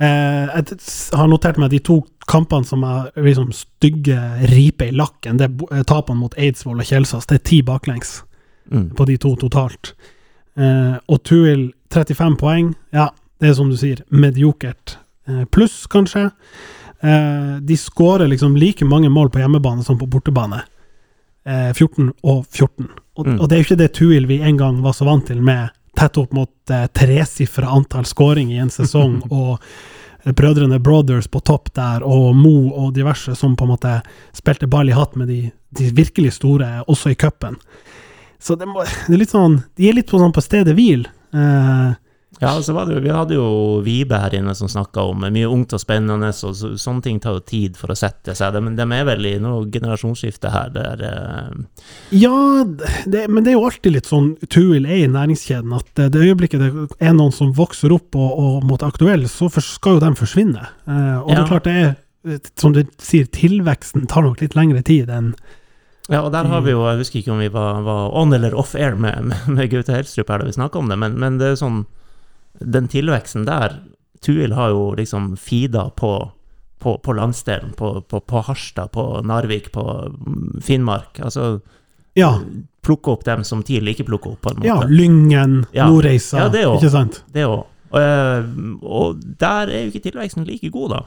Eh, 0.00 0.46
Jeg 0.46 1.18
har 1.18 1.26
notert 1.28 1.58
meg 1.58 1.70
de 1.70 1.78
to 1.80 2.04
kampene 2.28 2.64
som 2.64 2.84
er 2.84 3.10
liksom 3.16 3.52
stygge 3.52 4.16
riper 4.48 4.88
i 4.88 4.92
lakken. 4.92 5.38
Det 5.38 5.50
er 5.72 5.82
tapene 5.84 6.16
mot 6.16 6.34
Eidsvoll 6.38 6.78
og 6.78 6.84
Kjelsås. 6.86 7.26
Det 7.26 7.40
er 7.40 7.44
ti 7.44 7.62
baklengs 7.62 8.22
Mm. 8.70 8.90
på 8.94 9.06
de 9.06 9.16
to 9.16 9.34
totalt. 9.34 9.94
Eh, 10.56 10.98
og 11.08 11.22
Tuil 11.24 11.72
35 11.90 12.36
poeng. 12.36 12.74
Ja, 12.92 13.08
det 13.40 13.48
er 13.50 13.54
som 13.54 13.70
du 13.70 13.76
sier, 13.76 13.96
mediokert. 14.10 14.96
Eh, 15.28 15.44
Pluss, 15.52 15.86
kanskje. 15.86 16.30
Eh, 17.00 17.56
de 17.62 17.76
skårer 17.76 18.28
liksom 18.28 18.56
like 18.56 18.84
mange 18.84 19.08
mål 19.12 19.30
på 19.30 19.38
hjemmebane 19.42 19.84
som 19.84 19.98
på 20.00 20.06
bortebane. 20.10 20.62
Eh, 21.46 21.72
14 21.72 22.12
og 22.22 22.46
14. 22.50 22.88
Og, 23.18 23.26
Mm. 23.26 23.40
og 23.40 23.48
det 23.48 23.56
er 23.56 23.62
jo 23.62 23.66
ikke 23.66 23.78
det 23.78 23.92
Tuil 23.94 24.26
vi 24.26 24.40
en 24.42 24.56
gang 24.56 24.82
var 24.82 24.92
så 24.92 25.04
vant 25.04 25.26
til, 25.26 25.40
med 25.42 25.70
tett 25.96 26.18
opp 26.18 26.32
mot 26.32 26.70
eh, 26.70 26.86
tresifra 26.94 27.66
antall 27.74 28.04
skåring 28.06 28.52
i 28.52 28.58
en 28.62 28.70
sesong, 28.70 29.22
og 29.34 29.58
eh, 30.24 30.32
brødrene 30.32 30.78
Brothers 30.82 31.26
på 31.26 31.40
topp 31.42 31.72
der, 31.74 32.02
og 32.06 32.36
Mo 32.36 32.70
og 32.70 32.92
diverse 32.94 33.34
som 33.34 33.56
på 33.56 33.64
en 33.66 33.72
måte 33.74 33.96
spilte 34.36 34.68
ball 34.70 34.88
i 34.88 34.94
hatt 34.94 35.16
med 35.16 35.28
de, 35.28 35.50
de 35.74 35.90
virkelig 35.90 36.32
store, 36.38 36.84
også 36.86 37.10
i 37.10 37.14
cupen. 37.18 37.56
Så 38.38 38.54
det, 38.54 38.68
må, 38.70 38.84
det 38.84 39.14
er 39.16 39.18
litt 39.18 39.32
sånn 39.34 39.56
De 39.74 39.88
er 39.88 39.96
litt 39.98 40.06
på, 40.06 40.18
sånn 40.22 40.32
på 40.32 40.44
stedet 40.44 40.76
hvil. 40.78 41.08
Eh, 41.34 41.88
Ja, 42.40 42.52
så 42.62 42.72
var 42.72 42.86
det 42.86 42.94
jo, 42.94 43.02
vi 43.02 43.10
hadde 43.10 43.34
jo 43.34 43.46
Vibe 43.82 44.18
her 44.22 44.34
inne 44.38 44.54
som 44.54 44.70
snakka 44.70 45.02
om 45.10 45.24
mye 45.26 45.48
ungt 45.50 45.74
og 45.74 45.82
spennende, 45.82 46.30
og 46.30 46.54
så, 46.54 46.70
sånne 46.78 47.02
ting 47.02 47.18
tar 47.22 47.34
jo 47.34 47.42
tid 47.42 47.78
for 47.78 47.90
å 47.90 47.96
sette 47.98 48.34
seg. 48.38 48.54
De, 48.54 48.62
de 48.78 48.86
er 48.94 49.06
vel 49.08 49.26
i 49.26 49.34
noe 49.42 49.66
generasjonsskifte 49.74 50.52
her, 50.54 50.70
der 50.74 51.02
eh, 51.08 51.84
ja, 52.14 52.64
det, 53.10 53.26
men 53.26 53.42
det 53.42 53.52
er 53.52 53.58
jo 53.58 53.66
alltid 53.66 53.96
litt 53.96 54.10
sånn 54.10 54.30
Tuil 54.46 54.86
er 54.86 55.02
i 55.02 55.10
næringskjeden, 55.10 55.74
at 55.74 55.90
det, 55.98 56.22
øyeblikket 56.22 56.62
det 56.62 56.70
er 57.02 57.16
noen 57.16 57.34
som 57.34 57.50
vokser 57.56 57.94
opp 57.94 58.14
og, 58.18 58.30
og 58.38 58.68
måtte 58.68 58.86
aktuell, 58.86 59.26
så 59.30 59.50
for, 59.50 59.64
skal 59.64 59.98
jo 59.98 60.04
de 60.06 60.14
forsvinne. 60.18 60.70
Eh, 60.86 61.16
og 61.18 61.32
det 61.32 61.40
er 61.42 61.50
klart 61.50 61.66
det 61.66 61.78
er, 61.82 61.96
som 62.58 62.74
du 62.76 62.84
sier, 63.02 63.26
tilveksten 63.34 64.06
tar 64.10 64.26
nok 64.26 64.44
litt 64.44 64.54
lengre 64.58 64.84
tid 64.86 65.10
enn 65.10 65.34
Ja, 66.08 66.22
og 66.22 66.32
der 66.32 66.46
har 66.48 66.62
vi 66.64 66.72
jo, 66.72 66.86
jeg 66.86 67.02
husker 67.02 67.20
ikke 67.20 67.34
om 67.34 67.42
vi 67.42 67.50
var, 67.52 67.82
var 67.84 68.14
on 68.16 68.30
eller 68.32 68.54
off 68.56 68.78
air 68.78 68.94
med, 68.94 69.26
med, 69.26 69.46
med 69.58 69.70
Gaute 69.74 69.96
Helstrup 69.96 70.30
her 70.30 70.42
da 70.42 70.48
vi 70.48 70.54
snakka 70.56 70.80
om 70.80 70.90
det, 70.92 71.02
men, 71.02 71.18
men 71.18 71.42
det 71.42 71.52
er 71.52 71.62
sånn 71.66 71.82
Den 72.60 72.88
tilveksten 72.88 73.44
der 73.46 73.78
Tuil 74.20 74.52
har 74.52 74.70
jo 74.74 74.94
liksom 74.98 75.36
feeda 75.38 75.90
på, 75.94 76.30
på, 76.82 76.96
på 76.98 77.12
landsdelen, 77.14 77.70
på, 77.78 78.00
på, 78.02 78.20
på 78.20 78.40
Harstad, 78.48 78.90
på 78.92 79.20
Narvik, 79.22 79.70
på 79.72 79.84
mm, 80.10 80.60
Finnmark. 80.62 81.20
Altså 81.22 81.60
Ja, 82.18 82.40
plukke 82.82 83.12
opp 83.14 83.22
dem 83.24 83.44
som 83.46 83.62
TIL 83.62 83.86
ikke 83.92 84.04
plukker 84.08 84.32
opp, 84.34 84.40
på 84.42 84.50
en 84.50 84.58
måte. 84.58 84.66
ja 84.66 84.80
Lyngen, 84.90 85.60
Ja. 85.72 85.86
Nordreisa, 85.86 86.38
Ja, 86.38 86.48
det 86.48 86.64
også. 86.66 86.80
ikke 86.82 86.90
sant? 86.96 87.20
Det 87.32 87.46
òg. 87.46 87.64
Og, 87.88 88.00
eh, 88.02 88.44
og 88.82 89.22
der 89.40 89.70
er 89.70 89.84
jo 89.86 89.92
ikke 89.92 90.02
tilveksten 90.10 90.44
like 90.44 90.68
god, 90.74 90.90
da. 90.96 91.00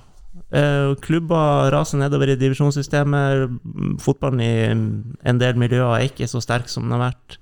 Eh, 0.56 0.96
Klubber 1.04 1.70
raser 1.76 2.00
nedover 2.00 2.32
i 2.32 2.36
divisjonssystemet. 2.40 3.50
Mm, 3.62 3.98
Fotballen 4.00 4.40
i 4.42 4.50
en 4.72 5.38
del 5.44 5.56
miljøer 5.60 6.00
er 6.00 6.08
ikke 6.08 6.28
så 6.32 6.40
sterk 6.42 6.70
som 6.72 6.88
den 6.88 6.96
har 6.96 7.12
vært. 7.12 7.38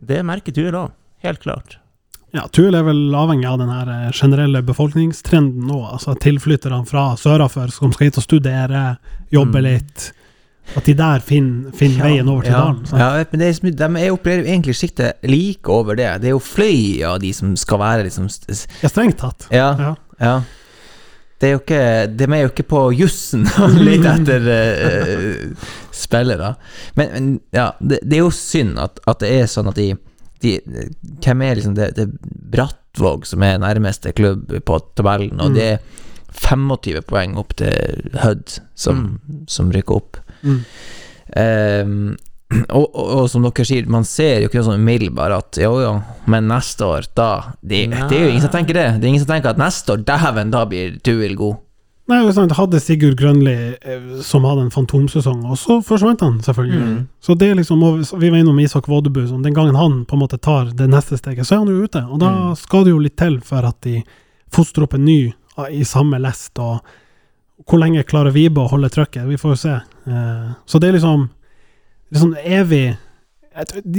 Det 0.00 0.20
merker 0.24 0.52
Tuil 0.52 0.76
òg, 0.76 0.92
helt 1.24 1.40
klart. 1.40 1.79
Ja, 2.32 2.44
Tuel 2.54 2.76
er 2.78 2.84
vel 2.86 3.10
avhengig 3.18 3.48
av 3.50 3.58
den 3.58 3.70
her 3.72 3.88
eh, 3.90 4.10
generelle 4.14 4.60
befolkningstrenden 4.62 5.66
nå. 5.66 5.80
Altså 5.96 6.14
tilflytterne 6.14 6.84
fra 6.86 7.08
sørafor 7.18 7.72
som 7.74 7.90
skal 7.94 8.10
hit 8.10 8.20
og 8.20 8.26
studere, 8.26 8.82
jobbe 9.34 9.58
Mm. 9.58 9.66
litt. 9.66 10.12
At 10.78 10.86
de 10.86 10.94
der 10.94 11.18
finner, 11.26 11.72
finner 11.74 12.04
veien 12.06 12.28
over 12.30 12.44
til 12.46 12.52
ja, 12.52 12.58
dalen. 12.62 12.84
sant? 12.86 13.00
Ja, 13.02 13.24
men 13.32 13.40
det 13.42 13.48
er, 13.48 13.70
de 13.80 14.04
er 14.04 14.12
opererer 14.14 14.46
egentlig 14.46 14.76
siktet 14.78 15.18
like 15.26 15.66
over 15.66 15.96
det. 15.98 16.20
Det 16.22 16.30
er 16.30 16.36
jo 16.36 16.38
fløy 16.38 17.02
av 17.08 17.18
de 17.18 17.32
som 17.34 17.56
skal 17.58 17.80
være 17.82 18.06
liksom 18.06 18.28
Ja, 18.82 18.88
strengt 18.92 19.18
tatt. 19.18 19.48
Ja. 19.50 19.72
Ja. 19.80 19.94
ja. 20.20 20.36
Det 21.40 21.48
er 21.48 21.54
jo 21.56 21.60
ikke 21.62 21.82
De 22.20 22.26
er 22.28 22.42
jo 22.44 22.50
ikke 22.52 22.66
på 22.68 22.80
jussen 22.94 23.46
og 23.64 23.74
leter 23.80 24.20
etter 24.20 24.46
uh, 24.52 25.66
spillere. 25.90 26.54
Men, 26.94 27.10
men 27.16 27.28
ja, 27.56 27.72
det, 27.80 27.98
det 28.04 28.20
er 28.20 28.24
jo 28.28 28.30
synd 28.30 28.78
at, 28.78 29.00
at 29.10 29.24
det 29.24 29.32
er 29.40 29.50
sånn 29.50 29.72
at 29.72 29.80
de, 29.80 29.88
de 30.42 30.54
Hvem 31.24 31.42
er 31.46 31.58
liksom 31.58 31.74
det, 31.76 31.90
det 31.98 32.06
Brattvåg 32.50 33.26
som 33.28 33.42
er 33.46 33.60
nærmeste 33.62 34.12
klubb 34.16 34.50
på 34.66 34.78
tabellen, 34.98 35.40
og 35.40 35.50
Mm. 35.52 35.54
det 35.58 35.66
er 35.74 35.78
25 36.30 37.02
poeng 37.10 37.36
opp 37.40 37.54
til 37.58 38.10
Hødd 38.22 38.60
som, 38.78 39.20
som 39.50 39.70
rykker 39.74 39.96
opp. 39.98 40.18
Mm. 40.42 40.60
Um, 41.36 42.16
og, 42.74 42.86
og, 42.94 43.08
og 43.14 43.26
som 43.30 43.44
dere 43.46 43.64
sier, 43.66 43.86
man 43.90 44.06
ser 44.08 44.40
jo 44.42 44.48
ikke 44.48 44.58
noe 44.58 44.66
sånn 44.66 44.82
umiddelbart 44.82 45.34
at 45.36 45.58
jo, 45.62 45.74
jo, 45.84 45.92
men 46.30 46.48
neste 46.50 46.86
år, 46.86 47.06
da 47.14 47.28
det, 47.62 47.84
det 48.10 48.16
er 48.16 48.24
jo 48.24 48.30
ingen 48.32 48.42
som 48.42 48.54
tenker 48.54 48.74
det. 48.78 48.86
Det 48.98 49.06
er 49.06 49.12
ingen 49.12 49.22
som 49.22 49.30
tenker 49.30 49.52
at 49.52 49.60
neste 49.60 49.94
år, 49.94 50.02
dæven, 50.08 50.50
da 50.54 50.64
blir 50.70 50.96
Tuil 51.06 51.36
god. 51.38 51.60
Nei, 52.10 52.20
sant, 52.34 52.52
hadde 52.58 52.80
Sigurd 52.82 53.14
Grønli, 53.20 53.54
eh, 53.80 54.06
som 54.26 54.42
hadde 54.48 54.64
en 54.66 54.72
fantomsesong, 54.74 55.44
og 55.46 55.58
så 55.60 55.76
forsvant 55.86 56.20
han, 56.24 56.40
selvfølgelig. 56.42 56.80
Mm. 56.88 57.04
Så 57.22 57.36
det 57.38 57.50
er 57.52 57.58
liksom, 57.60 57.82
og 57.86 58.00
Vi 58.20 58.30
var 58.32 58.40
innom 58.42 58.58
Isak 58.60 58.88
Vådebu, 58.90 59.22
Sånn, 59.28 59.44
den 59.46 59.54
gangen 59.54 59.76
han 59.78 60.00
på 60.10 60.16
en 60.18 60.22
måte 60.24 60.40
tar 60.42 60.72
det 60.74 60.88
neste 60.90 61.16
steget, 61.20 61.46
så 61.46 61.54
er 61.54 61.58
han 61.64 61.68
jo 61.70 61.84
ute. 61.86 62.02
Og 62.10 62.18
da 62.18 62.30
Mm. 62.30 62.56
skal 62.58 62.84
det 62.84 62.90
jo 62.90 62.98
litt 62.98 63.16
til 63.16 63.38
for 63.40 63.64
at 63.64 63.80
de 63.82 64.02
fostrer 64.50 64.82
opp 64.88 64.94
en 64.94 65.04
ny 65.04 65.32
ah, 65.56 65.66
i 65.70 65.84
samme 65.84 66.18
lest, 66.20 66.58
og 66.58 66.80
hvor 67.68 67.78
lenge 67.78 68.02
klarer 68.04 68.32
Vibe 68.32 68.58
å 68.64 68.70
holde 68.70 68.88
trøkket? 68.90 69.28
Vi 69.28 69.36
får 69.36 69.50
jo 69.54 69.56
se. 69.56 69.74
Eh, 70.10 70.48
så 70.66 70.80
det 70.80 70.88
er 70.88 70.98
liksom 70.98 71.28
liksom 72.12 72.34
evig 72.42 72.96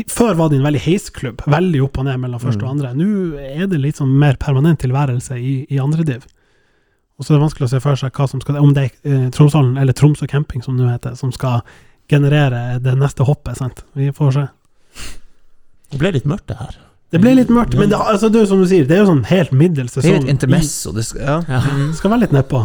Før 0.09 0.35
var 0.35 0.49
det 0.49 0.57
en 0.59 0.63
veldig 0.65 0.79
heisklubb, 0.81 1.41
veldig 1.45 1.81
opp 1.83 1.97
og 1.99 2.05
ned 2.05 2.19
mellom 2.19 2.39
første 2.39 2.63
og 2.63 2.69
Mm. 2.69 2.79
andre. 2.79 2.93
Nå 2.95 3.39
er 3.39 3.67
det 3.67 3.79
litt 3.81 3.95
sånn 3.97 4.07
mer 4.17 4.35
permanent 4.39 4.79
tilværelse 4.79 5.35
i, 5.37 5.65
i 5.69 5.77
andre 5.77 6.03
div. 6.03 6.25
Og 7.21 7.25
så 7.27 7.35
er 7.35 7.37
det 7.37 7.43
vanskelig 7.43 7.67
å 7.67 7.71
se 7.75 7.79
for 7.83 7.99
seg 8.01 8.15
hva 8.17 8.25
som 8.25 8.41
skal, 8.41 8.55
om 8.57 8.71
det 8.73 8.87
er 8.87 8.93
eh, 9.05 9.25
Tromshallen, 9.29 9.75
eller 9.77 9.93
Tromsø 9.93 10.25
camping 10.25 10.63
som 10.65 10.73
det 10.79 10.87
nå 10.87 10.89
heter, 10.89 11.13
som 11.19 11.29
skal 11.35 11.61
generere 12.09 12.79
det 12.81 12.95
neste 12.97 13.27
hoppet. 13.29 13.59
sant? 13.61 13.83
Vi 13.93 14.07
får 14.15 14.31
se. 14.39 14.47
Det 15.91 15.99
ble 16.01 16.15
litt 16.17 16.25
mørkt, 16.25 16.47
det 16.49 16.57
her. 16.57 16.79
Det 17.11 17.19
ble 17.19 17.35
litt 17.35 17.51
mørkt, 17.51 17.75
men 17.77 17.91
det, 17.91 17.99
altså, 17.99 18.29
det 18.31 18.39
er 18.39 18.45
jo 18.45 18.49
som 18.53 18.63
du 18.63 18.67
sier, 18.71 18.85
det 18.87 18.95
er 18.95 19.01
jo 19.03 19.09
sånn 19.11 19.25
helt 19.27 19.51
middels 19.53 19.93
Det 19.93 19.99
er 19.99 20.05
sesong. 20.07 20.23
et 20.23 20.33
intermesso. 20.33 20.93
Det 20.95 21.03
skal, 21.03 21.21
ja. 21.21 21.37
Ja. 21.51 21.59
Mm. 21.67 21.85
Det 21.91 21.99
skal 21.99 22.13
være 22.13 22.21
litt 22.23 22.35
nedpå. 22.37 22.61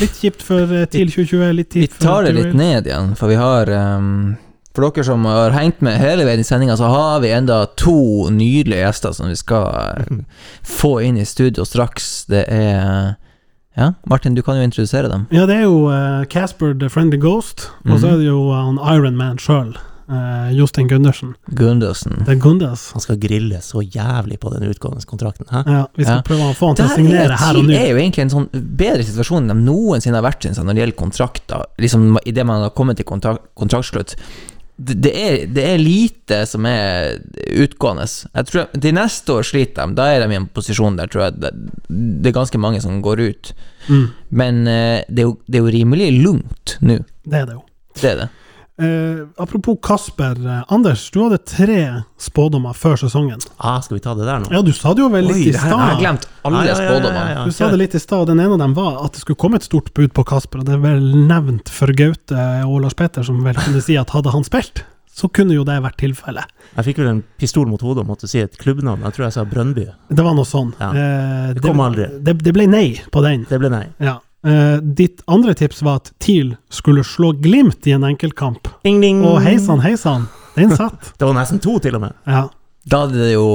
Litt 0.00 0.18
kjipt 0.24 0.44
for 0.48 0.74
eh, 0.74 0.86
TIL 0.90 1.12
2020, 1.12 1.54
litt 1.60 1.76
Vi 1.76 1.84
kjipt 1.84 1.98
for 1.98 2.06
tar 2.08 2.26
det 2.26 2.34
litt 2.38 2.56
ned 2.56 2.88
igjen, 2.88 3.12
for 3.20 3.28
vi 3.30 3.36
har 3.38 3.68
ehm, 3.76 4.36
For 4.72 4.88
dere 4.88 5.04
som 5.04 5.24
har 5.28 5.52
hengt 5.54 5.84
med 5.84 6.00
hele 6.00 6.24
veien 6.24 6.40
i 6.40 6.48
sendinga, 6.48 6.78
så 6.80 6.88
har 6.90 7.20
vi 7.22 7.30
enda 7.36 7.60
to 7.76 8.26
nydelige 8.32 8.82
gjester 8.86 9.14
som 9.20 9.28
vi 9.28 9.36
skal 9.36 9.68
eh, 10.00 10.20
få 10.80 10.94
inn 11.04 11.20
i 11.20 11.28
studio 11.28 11.68
straks. 11.68 12.24
Det 12.32 12.46
er 12.48 13.14
Ja, 13.78 13.92
Martin, 14.10 14.34
du 14.34 14.42
kan 14.42 14.56
jo 14.58 14.62
introdusere 14.66 15.08
dem. 15.12 15.26
Ja, 15.30 15.44
det 15.46 15.56
er 15.60 15.68
jo 15.68 15.84
eh, 15.92 16.24
Casper 16.32 16.74
the 16.74 16.88
Friendly 16.90 17.18
Ghost, 17.22 17.68
og 17.86 18.00
så 18.00 18.06
Mhm. 18.08 18.14
er 18.14 18.16
det 18.18 18.26
jo 18.26 18.40
han 18.52 18.78
Iron 18.96 19.16
Man 19.16 19.36
sjøl, 19.38 19.76
Jostein 20.56 20.88
Gundersen. 20.88 21.34
Gundersen. 21.54 22.24
Det 22.24 22.32
er 22.36 22.40
Gundes. 22.40 22.92
Han 22.94 23.00
skal 23.04 23.18
grille 23.20 23.58
så 23.60 23.82
jævlig 23.84 24.38
på 24.40 24.50
den 24.54 24.64
utgående 24.70 25.04
kontrakten. 25.06 25.46
Hæ? 25.52 25.62
Ja, 25.68 25.84
vi 25.96 26.04
skal 26.04 26.16
Ja. 26.16 26.22
prøve 26.22 26.48
å 26.50 26.54
få 26.56 26.66
han 26.68 26.76
til 26.76 26.84
å 26.86 26.94
signere 26.96 27.24
er, 27.32 27.36
her 27.36 27.56
og 27.58 27.64
nå. 27.64 27.68
Det 27.68 27.78
er 27.82 27.88
jo 27.92 27.96
egentlig 28.00 28.22
en 28.22 28.30
sånn 28.30 28.48
bedre 28.76 29.04
situasjon 29.04 29.42
enn 29.42 29.48
de 29.48 29.70
noensinne 29.70 30.14
har 30.14 30.22
vært 30.24 30.40
synes 30.40 30.56
jeg, 30.56 30.64
når 30.64 30.74
det 30.74 30.82
gjelder 30.82 30.96
kontrakter. 31.04 31.64
Liksom 31.78 32.16
Idet 32.26 32.46
man 32.46 32.62
har 32.62 32.70
kommet 32.70 32.96
til 32.96 33.04
kontrakt, 33.04 33.40
kontraktslutt. 33.54 34.16
Det, 34.78 35.10
er, 35.10 35.46
det 35.50 35.64
er 35.72 35.80
lite 35.82 36.36
som 36.46 36.66
er 36.70 37.16
utgående. 37.50 38.04
Jeg 38.30 38.46
tror 38.46 38.68
De 38.78 38.92
neste 38.94 39.34
år 39.34 39.46
sliter 39.48 39.88
de. 39.90 39.96
Da 39.98 40.06
er 40.14 40.22
de 40.22 40.28
i 40.30 40.38
en 40.38 40.46
posisjon 40.54 40.98
der 41.00 41.10
tror 41.10 41.24
jeg 41.26 41.40
det, 41.42 41.50
det 42.22 42.30
er 42.30 42.36
ganske 42.36 42.60
mange 42.62 42.82
som 42.84 43.00
går 43.02 43.24
ut. 43.26 43.50
Mm, 43.88 44.04
Men 44.30 44.60
eh, 44.70 45.00
det, 45.08 45.24
er 45.24 45.26
jo, 45.26 45.34
det 45.48 45.58
er 45.58 45.64
jo 45.66 45.74
rimelig 45.74 46.10
lungt 46.22 46.76
nå. 46.80 47.00
det 47.26 47.40
er 47.42 47.48
det 47.50 47.56
jo. 47.58 47.64
Det 47.98 48.12
er 48.12 48.20
det. 48.22 48.28
Eh, 48.78 49.24
apropos 49.42 49.76
Kasper. 49.82 50.36
eh, 50.46 50.62
Anders, 50.68 51.10
du 51.10 51.18
hadde 51.24 51.38
tre 51.44 52.04
spådommer 52.18 52.76
før 52.78 52.94
sesongen. 53.00 53.40
Ah, 53.58 53.80
skal 53.82 53.96
vi 53.98 54.02
ta 54.04 54.14
det 54.14 54.24
der 54.28 54.38
nå? 54.44 54.52
Ja, 54.54 54.62
du 54.62 54.70
sa 54.72 54.92
det 54.94 55.02
jo 55.02 55.08
vel 55.10 55.26
litt 55.26 55.48
i 55.48 55.52
stad. 55.52 55.72
Jeg 55.72 55.78
har 55.78 55.98
glemt 55.98 56.26
alle 56.44 56.60
Ja, 56.66 56.76
ja, 56.78 56.98
ja, 57.00 57.24
ja. 57.34 57.44
Du 57.44 57.50
sa 57.52 57.68
det 57.72 57.78
litt 57.80 57.94
i 57.94 57.98
stad, 57.98 58.20
og 58.20 58.26
den 58.30 58.38
ene 58.44 58.52
av 58.54 58.62
dem 58.62 58.74
var 58.78 59.00
at 59.04 59.12
det 59.18 59.20
skulle 59.24 59.36
komme 59.40 59.56
et 59.58 59.66
stort 59.66 59.90
bud 59.94 60.12
på 60.14 60.24
Kasper, 60.24 60.60
og 60.62 60.66
det 60.70 60.74
er 60.78 60.84
vel 60.84 61.02
nevnt 61.26 61.68
for 61.74 61.90
Gaute 61.92 62.38
og 62.68 62.80
Lars 62.84 62.94
Petter, 62.94 63.22
som 63.26 63.42
vel 63.42 63.58
kunne 63.58 63.82
si 63.82 63.96
at 63.98 64.10
hadde 64.14 64.30
han 64.30 64.46
spilt, 64.46 64.84
så 65.10 65.26
kunne 65.34 65.50
jo 65.56 65.64
det 65.66 65.80
vært 65.82 65.98
tilfellet. 65.98 66.46
Jeg 66.76 66.84
fikk 66.86 66.98
vel 67.02 67.08
en 67.16 67.24
pistol 67.36 67.66
mot 67.66 67.82
hodet 67.82 68.04
og 68.04 68.12
måtte 68.12 68.28
si 68.30 68.38
et 68.38 68.54
klubbnavn. 68.56 69.02
Jeg 69.02 69.16
tror 69.16 69.24
jeg 69.26 69.32
sa 69.34 69.42
Brøndby. 69.44 69.88
Det 70.08 70.22
var 70.22 70.36
noe 70.38 70.46
sånn. 70.46 70.70
Ja. 70.78 70.92
Eh, 70.94 71.54
Det 71.58 71.62
kom 71.66 71.80
aldri. 71.82 72.06
Det, 72.22 72.36
det 72.46 72.54
ble 72.54 72.68
nei 72.70 73.00
på 73.10 73.22
den. 73.26 73.42
Det 73.50 73.58
ble 73.58 73.68
nei. 73.74 73.86
Ja. 73.98 74.20
Eh, 74.46 74.76
ditt 74.82 75.22
andre 75.26 75.54
tips 75.54 75.82
var 75.82 75.96
at 75.98 76.12
TIL 76.22 76.56
skulle 76.70 77.02
slå 77.04 77.32
Glimt 77.42 77.86
i 77.86 77.92
en 77.96 78.04
enkeltkamp. 78.06 78.68
Ding, 78.86 79.00
ding. 79.02 79.24
Og 79.26 79.40
hei 79.42 79.56
sann, 79.58 79.82
hei 79.82 79.96
sann, 79.98 80.28
den 80.54 80.70
satt. 80.76 81.10
Det 81.18 81.26
var 81.26 81.34
nesten 81.34 81.58
to, 81.62 81.78
til 81.82 81.98
og 81.98 82.04
med. 82.06 82.14
Ja. 82.26 82.46
Da 82.88 83.04
hadde 83.04 83.18
det 83.18 83.32
jo 83.34 83.48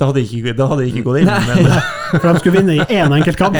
Da 0.00 0.08
hadde 0.08 0.18
det 0.18 0.24
ikke, 0.32 0.54
da 0.56 0.66
hadde 0.66 0.86
ikke 0.88 1.02
gått 1.06 1.20
inn. 1.20 1.28
Men, 1.28 1.68
For 2.20 2.26
de 2.28 2.40
skulle 2.40 2.58
vinne 2.58 2.74
i 2.74 2.96
én 2.96 3.12
enkeltkamp. 3.14 3.56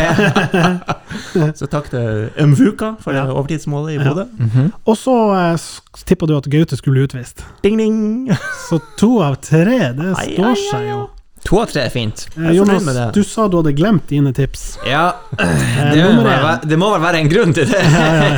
så 1.60 1.68
takk 1.70 1.86
til 1.92 2.26
Mvuka 2.50 2.94
for 3.00 3.14
Ja. 3.14 3.26
det 3.28 3.36
overtidsmålet 3.36 3.92
i 3.92 3.96
Ja. 4.02 4.12
Mm 4.12 4.50
-hmm. 4.54 4.70
Og 4.84 4.96
så 4.96 5.14
uh, 5.32 6.04
tippa 6.04 6.26
du 6.26 6.36
at 6.36 6.44
Gaute 6.50 6.76
skulle 6.76 6.94
bli 6.94 7.02
utvist. 7.04 7.44
Ding, 7.62 7.78
ding. 7.78 8.28
Så 8.68 8.80
to 8.98 9.22
av 9.22 9.36
tre, 9.36 9.92
det 9.92 10.14
Ai, 10.16 10.34
står 10.34 10.44
ai, 10.44 10.56
seg 10.72 10.88
jo. 10.90 11.08
To 11.48 11.58
av 11.60 11.66
tre 11.72 11.82
er 11.88 11.90
fint. 11.90 12.26
Eh, 12.36 12.46
er 12.52 12.54
Jonas, 12.54 12.86
du 13.12 13.22
sa 13.26 13.48
du 13.50 13.56
hadde 13.58 13.72
glemt 13.76 14.06
dine 14.12 14.32
tips. 14.36 14.76
Ja, 14.86 15.08
Eh, 15.38 15.94
det 15.94 16.04
må, 16.14 16.22
vel 16.22 16.38
være- 16.46 16.68
det 16.68 16.78
må 16.78 16.90
vel 16.92 17.00
være 17.02 17.18
en 17.20 17.28
grunn 17.32 17.52
til 17.56 17.66
det. 17.66 17.82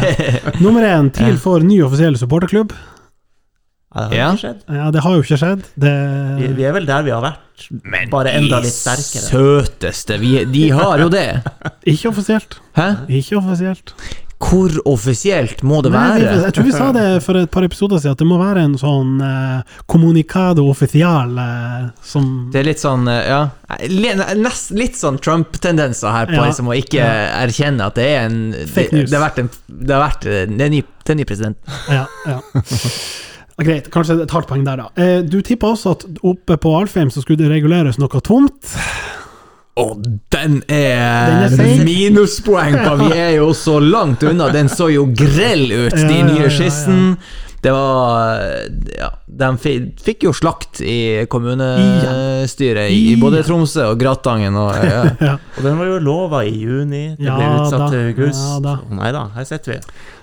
Nummer 0.64 0.82
én, 0.88 1.10
TIL 1.12 1.36
får 1.38 1.62
ny 1.68 1.82
offisiell 1.84 2.16
supporterklubb. 2.16 2.72
Ja, 3.94 4.08
det 4.08 4.18
har 4.18 4.18
Ja. 4.18 4.30
ikke 4.32 4.40
skjedd. 4.42 4.62
Ja, 4.74 4.90
det 4.90 5.00
har 5.04 5.12
jo 5.14 5.22
ikke 5.22 5.36
skjedd. 5.38 5.60
Vi, 5.76 5.86
Det, 6.40 6.56
vi 6.56 6.64
er 6.66 6.72
vel 6.72 6.86
der 6.88 7.02
vi 7.06 7.10
har 7.14 7.22
vært, 7.22 8.10
bare 8.10 8.32
enda 8.40 8.58
litt 8.64 8.72
sterkere. 8.74 9.22
De 9.22 9.28
søteste 9.30 10.18
vi, 10.18 10.32
De 10.50 10.64
har 10.74 10.98
jo 10.98 11.08
det. 11.12 11.42
ikke 11.86 12.08
offisielt. 12.10 12.56
Hæ? 12.74 12.88
Ikke 13.08 13.36
offisielt. 13.38 13.92
Hvor 14.44 14.74
offisielt 14.90 15.62
må 15.64 15.78
det 15.84 15.90
Nei, 15.94 16.02
være? 16.20 16.32
jeg 16.44 16.54
tror 16.56 16.66
vi 16.66 16.72
sa 16.74 16.88
det 16.92 17.04
for 17.24 17.38
et 17.40 17.50
par 17.54 17.64
episoder 17.66 17.98
siden, 18.02 18.12
at 18.16 18.20
det 18.20 18.26
må 18.28 18.36
være 18.40 18.64
en 18.68 18.74
sånn 18.80 19.14
eh, 19.24 19.76
communicado 19.90 20.66
official 20.70 21.38
eh, 21.40 21.86
som 22.04 22.28
Det 22.52 22.60
er 22.60 22.68
litt 22.68 22.82
sånn, 22.82 23.08
eh, 23.08 23.22
ja 23.30 23.40
nest, 24.36 24.70
Litt 24.76 24.98
sånn 25.00 25.18
Trump-tendenser 25.24 26.12
her 26.12 26.26
på 26.30 26.36
Ja. 26.38 26.44
liksom 26.50 26.68
å 26.68 26.76
ikke 26.76 27.02
erkjenne 27.40 27.88
at 27.88 27.96
det 27.98 28.08
er 28.12 28.26
en 28.28 28.40
Fake 28.66 28.90
det, 28.92 28.98
news. 29.00 29.10
det 29.10 29.18
har 29.20 29.24
vært 29.28 29.38
en 29.44 29.50
Det 29.68 29.94
har 29.96 30.04
vært 30.04 30.26
eh, 30.28 30.44
Det 30.52 30.66
er 30.68 30.74
ny, 30.76 30.82
det 31.04 31.14
er 31.16 31.20
ny 31.22 31.28
president. 31.32 31.76
Ja, 31.88 32.04
ja. 32.28 32.40
Ja, 33.54 33.62
Greit, 33.68 33.86
kanskje 33.94 34.16
et 34.24 34.32
halvt 34.34 34.48
poeng 34.50 34.64
der, 34.66 34.80
da. 34.82 34.88
Eh, 34.98 35.20
du 35.22 35.36
tippa 35.46 35.68
også 35.76 35.92
at 35.94 36.00
oppe 36.26 36.56
på 36.58 36.72
Alfheim 36.74 37.06
så 37.14 37.20
skulle 37.22 37.38
det 37.44 37.52
reguleres 37.52 38.00
noe 38.02 38.18
tomt. 38.26 38.72
Og 39.74 40.04
den 40.30 40.60
er, 40.70 41.48
Den 41.50 41.60
er 41.60 41.80
minuspoeng 41.84 42.76
på! 42.78 42.92
Vi 43.08 43.16
er 43.18 43.32
jo 43.40 43.48
så 43.58 43.80
langt 43.82 44.22
unna. 44.22 44.46
Den 44.54 44.68
så 44.70 44.86
jo 44.92 45.08
grell 45.10 45.66
ut, 45.72 45.96
Ja, 45.96 46.06
de 46.06 46.20
ja, 46.20 46.26
nye 46.28 46.44
ja, 46.46 46.52
skissen. 46.52 47.16
Det 47.64 47.72
var 47.72 48.38
Ja, 48.98 49.08
de 49.26 49.48
fikk 50.04 50.26
jo 50.28 50.34
slakt 50.36 50.82
i 50.84 51.24
kommunestyret 51.32 52.92
i, 52.92 53.16
både 53.18 53.40
Tromsø 53.46 53.86
og 53.88 53.98
Gratangen 53.98 54.54
og 54.60 54.76
ja. 54.78 55.38
Og 55.56 55.62
den 55.64 55.78
var 55.80 55.88
jo 55.88 55.98
lova 56.04 56.42
i 56.46 56.52
juni. 56.52 57.06
Det 57.18 57.24
ble 57.24 57.48
utsatt 57.56 57.86
da, 57.86 57.88
til 57.90 58.10
august. 58.12 58.44
ja 58.44 58.60
da. 58.68 58.76
Nei 58.94 59.12
da, 59.16 59.24
her 59.34 59.48
sitter 59.48 59.74
vi. 59.74 59.78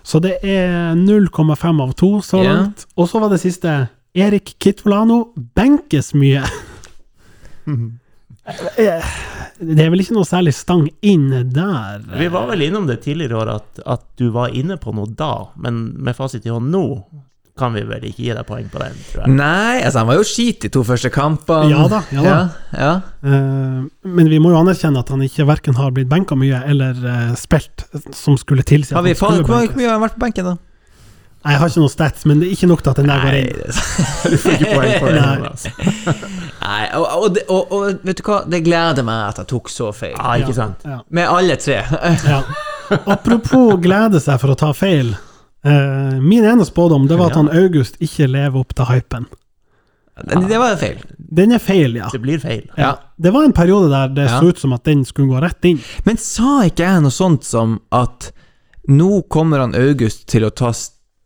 Så 0.06 0.22
det 0.24 0.38
er 0.48 0.94
0,5 0.96 1.82
av 1.84 1.96
2 1.98 2.12
så 2.24 2.44
langt. 2.44 2.54
langt. 2.54 2.86
Og 2.96 3.10
så 3.10 3.20
var 3.20 3.34
det 3.34 3.42
siste. 3.44 3.76
Erik 4.16 4.56
Kitvolano 4.62 5.26
benkes 5.58 6.14
mye. 6.16 6.46
Eh, 8.48 9.10
Det 9.62 9.84
er 9.86 9.92
vel 9.94 10.02
ikke 10.02 10.16
noe 10.18 10.26
særlig 10.26 10.54
stang 10.58 10.88
inn 11.06 11.28
der. 11.54 12.00
Vi 12.18 12.28
var 12.34 12.48
vel 12.50 12.64
innom 12.66 12.88
det 12.90 13.04
tidligere 13.04 13.36
i 13.36 13.42
år 13.44 13.52
at, 13.60 13.82
at 13.86 14.06
du 14.18 14.32
var 14.34 14.50
inne 14.58 14.80
på 14.82 14.94
noe 14.98 15.06
da, 15.14 15.52
men 15.62 15.84
med 16.02 16.18
fasit 16.18 16.48
i 16.48 16.54
hånd 16.54 16.72
nå 16.74 16.82
kan 17.62 17.76
vi 17.76 17.84
vel 17.86 18.02
ikke 18.08 18.24
gi 18.24 18.32
deg 18.34 18.46
poeng 18.48 18.70
på 18.72 18.80
den, 18.82 18.96
tror 19.12 19.22
jeg. 19.28 19.34
Nei, 19.38 19.82
altså 19.86 20.02
han 20.02 20.08
var 20.10 20.18
jo 20.18 20.24
skit 20.26 20.64
de 20.64 20.70
to 20.74 20.82
første 20.88 21.12
kampene. 21.14 21.68
Ja 21.70 21.84
da, 21.92 22.00
ja 22.16 22.24
da. 22.26 22.32
Ja, 22.32 22.80
ja. 22.80 22.94
Eh, 23.28 23.84
men 24.18 24.32
vi 24.32 24.40
må 24.42 24.50
jo 24.56 24.58
anerkjenne 24.64 25.04
at 25.04 25.12
han 25.14 25.22
ikke 25.28 25.46
verken 25.46 25.78
har 25.78 25.94
blitt 25.94 26.10
benka 26.10 26.34
mye 26.40 26.64
eller 26.72 26.98
eh, 27.12 27.36
spilt 27.38 27.86
som 28.18 28.40
skulle 28.42 28.66
tilsi 28.66 28.96
at 28.98 29.06
vi, 29.06 29.14
han 29.14 29.20
skulle 29.20 29.46
hvor 29.46 29.68
hvor 29.68 29.78
mye 29.78 29.92
har 29.92 30.00
han 30.00 30.06
vært 30.08 30.18
på 30.18 30.24
benken, 30.26 30.50
da? 30.54 30.58
Nei, 31.42 31.54
Jeg 31.54 31.60
har 31.62 31.72
ikke 31.74 31.82
noe 31.84 31.90
stats, 31.94 32.26
men 32.30 32.42
det 32.42 32.48
er 32.50 32.56
ikke 32.58 32.68
nok 32.72 32.82
til 32.86 32.92
at 32.96 33.00
den 33.04 33.10
der 33.12 33.24
går 33.28 33.38
inn. 33.44 33.54
Nei, 33.62 34.32
Du 34.32 34.38
får 34.42 34.58
ikke 34.58 34.74
poeng 34.74 34.98
på 35.06 35.14
den. 35.14 36.51
Nei. 36.62 36.84
Og, 36.98 37.08
og, 37.08 37.40
og, 37.50 37.72
og 37.74 38.06
vet 38.06 38.20
du 38.20 38.24
hva, 38.28 38.42
det 38.50 38.62
gleder 38.66 39.06
meg 39.08 39.24
at 39.32 39.42
jeg 39.42 39.50
tok 39.50 39.72
så 39.74 39.90
feil. 39.96 40.14
Ja, 40.18 40.36
ikke 40.42 40.56
sant? 40.58 40.86
Ja. 40.86 41.02
Med 41.10 41.30
alle 41.30 41.58
tre. 41.62 41.82
Ja. 42.32 42.44
Apropos 43.08 43.78
glede 43.80 44.20
seg 44.20 44.36
for 44.42 44.52
å 44.52 44.56
ta 44.60 44.74
feil. 44.76 45.14
Eh, 45.64 46.18
min 46.20 46.44
ene 46.44 46.66
spådom 46.68 47.06
det 47.08 47.16
var 47.16 47.32
at 47.32 47.38
han 47.40 47.48
August 47.56 47.96
ikke 48.04 48.28
lever 48.28 48.60
opp 48.60 48.76
til 48.76 48.90
hypen. 48.90 49.30
Det, 50.28 50.42
det 50.50 50.60
var 50.60 50.76
feil. 50.76 51.00
Den 51.18 51.56
er 51.56 51.62
feil, 51.64 51.96
ja. 51.96 52.10
Det 52.12 52.20
blir 52.22 52.42
feil. 52.44 52.66
Ja. 52.76 52.98
Det 53.16 53.32
var 53.34 53.48
en 53.48 53.56
periode 53.56 53.88
der 53.94 54.12
det 54.18 54.28
så 54.30 54.52
ut 54.52 54.60
som 54.60 54.76
at 54.76 54.84
den 54.90 55.06
skulle 55.08 55.32
gå 55.32 55.40
rett 55.42 55.66
inn. 55.70 55.80
Men 56.04 56.20
sa 56.20 56.66
ikke 56.68 56.84
jeg 56.84 57.06
noe 57.06 57.16
sånt 57.16 57.48
som 57.48 57.80
at 57.96 58.34
nå 58.92 59.22
kommer 59.32 59.64
han 59.64 59.78
August 59.78 60.28
til 60.32 60.46
å 60.46 60.52
ta 60.52 60.74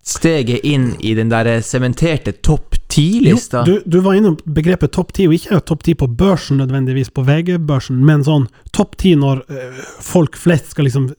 steget 0.06 0.62
inn 0.64 0.92
i 1.02 1.16
den 1.18 1.30
der 1.34 1.48
sementerte 1.66 2.32
topp 2.46 2.76
ti-lista? 2.94 3.64
du, 3.66 3.80
du 3.86 4.00
var 4.06 4.14
innom 4.20 4.36
begrepet 4.46 4.92
topp 4.94 5.14
ti, 5.18 5.26
og 5.28 5.34
ikke 5.34 5.58
topp 5.66 5.82
ti 5.88 5.96
på 5.98 6.08
børsen 6.08 6.60
nødvendigvis, 6.62 7.10
på 7.10 7.24
VG-børsen, 7.26 7.98
men 8.06 8.22
sånn 8.28 8.46
topp 8.76 8.94
ti 9.02 9.16
når 9.18 9.42
øh, 9.50 9.80
folk 10.06 10.38
flest 10.38 10.76
skal 10.76 10.86
liksom 10.86 11.10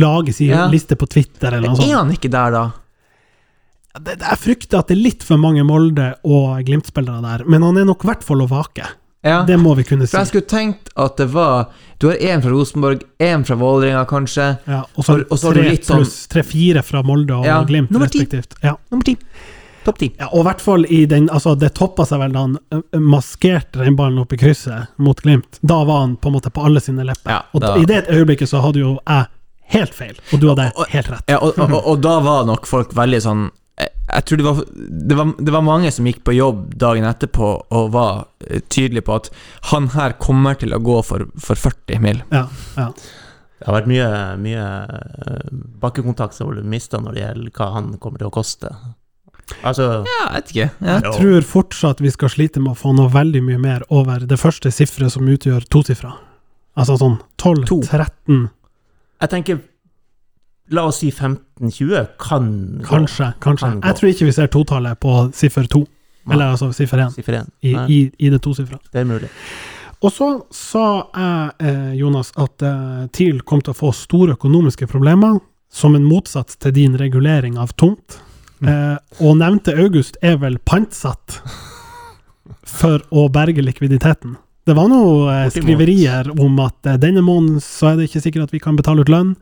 lage 0.00 0.32
sin 0.32 0.48
Ja. 0.54 0.64
liste 0.72 0.96
på 0.96 1.06
Twitter 1.12 1.52
eller 1.58 1.74
noe 1.74 1.84
Er 1.84 1.96
han 2.00 2.10
ikke 2.16 2.30
der, 2.32 2.50
da? 2.56 2.64
Det- 4.00 4.18
jeg 4.24 4.38
frykter 4.42 4.78
at 4.80 4.88
det 4.88 4.96
er 4.96 5.02
litt 5.04 5.22
for 5.22 5.36
mange 5.38 5.62
Molde- 5.62 6.14
og 6.24 6.64
Glimt-spillere 6.66 7.20
der, 7.22 7.44
men 7.46 7.62
han 7.62 7.76
er 7.78 7.84
nok 7.84 8.02
i 8.04 8.08
hvert 8.08 8.24
fall 8.26 8.40
å 8.42 8.48
vake. 8.50 8.88
Ja. 9.24 9.42
Det 9.48 9.56
må 9.58 9.74
vi 9.76 9.82
kunne 9.88 10.06
si. 10.06 10.12
For 10.12 10.20
jeg 10.20 10.28
skulle 10.34 10.46
tenkt 10.50 10.90
at 11.00 11.16
det 11.16 11.30
var 11.32 11.70
Du 11.98 12.08
har 12.10 12.16
én 12.20 12.42
fra 12.42 12.50
Rosenborg, 12.52 13.02
én 13.22 13.44
fra 13.46 13.54
Vålerenga, 13.56 14.04
kanskje. 14.10 14.58
Ja, 14.68 14.82
og 14.96 15.04
så 15.06 15.14
Og- 15.20 15.26
og 15.30 15.38
så 15.38 15.46
har 15.46 15.54
du 15.54 15.60
tre 15.62 15.70
litt 15.70 15.86
sånn- 15.86 16.28
tre-fire 16.28 16.82
fra 16.84 17.02
Molde 17.02 17.30
og 17.38 17.44
Ja, 17.46 17.62
Glimt, 17.64 17.90
nummer 17.90 18.06
ti. 18.08 18.18
respektivt. 18.20 18.54
Ja. 18.62 18.74
Nummer 18.90 19.04
ti. 19.04 19.16
Topp 19.84 19.98
ti. 19.98 20.12
ja, 20.18 20.26
og 20.32 20.40
i 20.40 20.48
hvert 20.48 20.60
fall 20.60 20.84
i 20.90 21.04
den 21.06 21.28
Altså, 21.28 21.58
det 21.58 21.74
toppa 21.74 22.04
seg 22.06 22.18
vel 22.18 22.32
da 22.32 22.38
han 22.40 22.58
maskerte 23.00 23.84
den 23.84 23.96
ballen 23.96 24.18
opp 24.18 24.32
i 24.32 24.36
krysset 24.36 24.88
mot 24.98 25.20
Glimt. 25.22 25.58
Da 25.62 25.84
var 25.84 26.00
han 26.00 26.16
på 26.16 26.26
en 26.28 26.34
måte 26.34 26.50
på 26.52 26.64
alle 26.64 26.80
sine 26.80 27.04
lepper. 27.04 27.30
Ja, 27.30 27.42
og 27.54 27.60
da- 27.60 27.76
i 27.76 27.84
det 27.84 28.06
øyeblikket 28.08 28.48
så 28.48 28.60
hadde 28.62 28.76
jo 28.80 28.98
jeg 29.06 29.26
helt 29.74 29.94
feil, 29.94 30.14
og 30.32 30.40
du 30.40 30.48
hadde 30.48 30.72
helt 30.90 31.06
rett. 31.10 31.22
Ja, 31.28 31.38
og, 31.38 31.58
og, 31.58 31.70
og, 31.72 31.86
og 31.86 32.00
da 32.00 32.18
var 32.20 32.44
nok 32.46 32.66
folk 32.66 32.92
veldig 32.94 33.20
sånn 33.22 33.50
Jeg, 33.80 33.90
jeg 34.06 34.24
tror 34.28 34.38
det 34.38 34.44
var, 34.46 34.58
det 35.10 35.16
var 35.18 35.30
Det 35.48 35.52
var 35.56 35.64
mange 35.66 35.90
som 35.90 36.06
gikk 36.06 36.20
på 36.24 36.36
jobb 36.36 36.74
dagen 36.78 37.06
etterpå 37.08 37.48
og 37.74 37.88
var 37.94 38.26
eh, 38.46 38.60
tydelige 38.70 39.02
på 39.08 39.16
at 39.18 39.30
han 39.72 39.88
her 39.96 40.14
kommer 40.22 40.54
til 40.60 40.74
å 40.76 40.78
gå 40.84 41.00
for, 41.02 41.26
for 41.42 41.58
40 41.58 42.02
mil. 42.04 42.22
Ja, 42.30 42.46
ja. 42.78 42.90
Det 43.58 43.66
har 43.70 43.78
vært 43.78 43.88
mye, 43.88 44.08
mye 44.44 44.64
eh, 44.84 45.48
bakkekontakt 45.82 46.36
som 46.36 46.50
ble 46.52 46.62
mista 46.68 47.00
når 47.00 47.16
det 47.16 47.24
gjelder 47.24 47.56
hva 47.58 47.70
han 47.78 47.90
kommer 48.02 48.20
til 48.22 48.28
å 48.30 48.34
koste. 48.34 48.70
Altså 49.64 49.86
Ja, 50.06 50.18
jeg 50.20 50.34
vet 50.36 50.52
ikke. 50.54 50.68
Ja. 50.84 50.94
Jeg 51.00 51.16
tror 51.18 51.46
fortsatt 51.48 52.00
vi 52.04 52.12
skal 52.14 52.30
slite 52.32 52.62
med 52.62 52.74
å 52.74 52.78
få 52.78 52.94
noe 52.96 53.10
veldig 53.12 53.42
mye 53.44 53.60
mer 53.60 53.84
over 53.92 54.22
det 54.28 54.38
første 54.40 54.70
sifferet 54.72 55.12
som 55.16 55.26
utgjør 55.28 55.66
tosifra. 55.72 56.14
Altså 56.78 56.96
sånn 57.00 57.18
12, 57.38 57.64
To. 57.70 57.80
13, 57.86 58.48
Jeg 59.22 59.30
tenker 59.30 59.60
La 60.72 60.86
oss 60.88 60.96
si 61.02 61.10
15-20 61.12 62.06
kan 62.18 62.46
kanskje. 62.86 63.32
kanskje. 63.44 63.68
Kan. 63.68 63.80
Jeg 63.84 63.96
tror 63.98 64.08
ikke 64.10 64.24
vi 64.30 64.32
ser 64.32 64.46
totallet 64.48 65.00
på 65.00 65.16
siffer 65.36 65.66
to, 65.68 65.82
Nei. 66.24 66.34
eller 66.36 66.54
altså 66.54 66.70
siffer 66.72 67.02
én, 67.04 67.10
Siffer 67.12 67.36
én. 67.42 67.50
i, 67.62 67.72
Nei, 67.76 67.86
i, 67.92 67.98
i 68.18 68.30
det 68.32 68.40
tosifra. 68.42 68.78
Det 68.92 69.02
er 69.02 69.04
mulig. 69.08 69.28
Og 70.04 70.12
så 70.12 70.28
sa 70.52 70.86
jeg, 71.14 71.50
eh, 71.68 71.92
Jonas, 72.00 72.32
at 72.40 72.62
eh, 72.64 73.04
TIL 73.12 73.40
kom 73.44 73.60
til 73.64 73.72
å 73.72 73.76
få 73.78 73.92
store 73.96 74.34
økonomiske 74.38 74.88
problemer, 74.90 75.38
som 75.72 75.94
en 75.96 76.04
motsats 76.04 76.56
til 76.60 76.72
din 76.76 76.96
regulering 77.00 77.56
av 77.58 77.72
tomt. 77.80 78.18
Eh, 78.64 78.96
og 79.20 79.36
nevnte 79.40 79.74
August 79.76 80.16
er 80.22 80.36
vel 80.40 80.56
pantsatt 80.64 81.40
for 82.78 83.02
å 83.12 83.28
berge 83.32 83.64
likviditeten. 83.64 84.36
Det 84.64 84.72
var 84.72 84.88
noen 84.88 85.28
eh, 85.28 85.50
skriverier 85.52 86.30
om 86.40 86.56
at 86.64 86.88
eh, 86.88 86.96
denne 87.00 87.20
måneden 87.24 87.60
så 87.60 87.90
er 87.90 87.98
det 87.98 88.06
ikke 88.08 88.22
sikkert 88.24 88.46
at 88.46 88.54
vi 88.54 88.60
kan 88.64 88.78
betale 88.78 89.04
ut 89.04 89.10
lønn, 89.12 89.34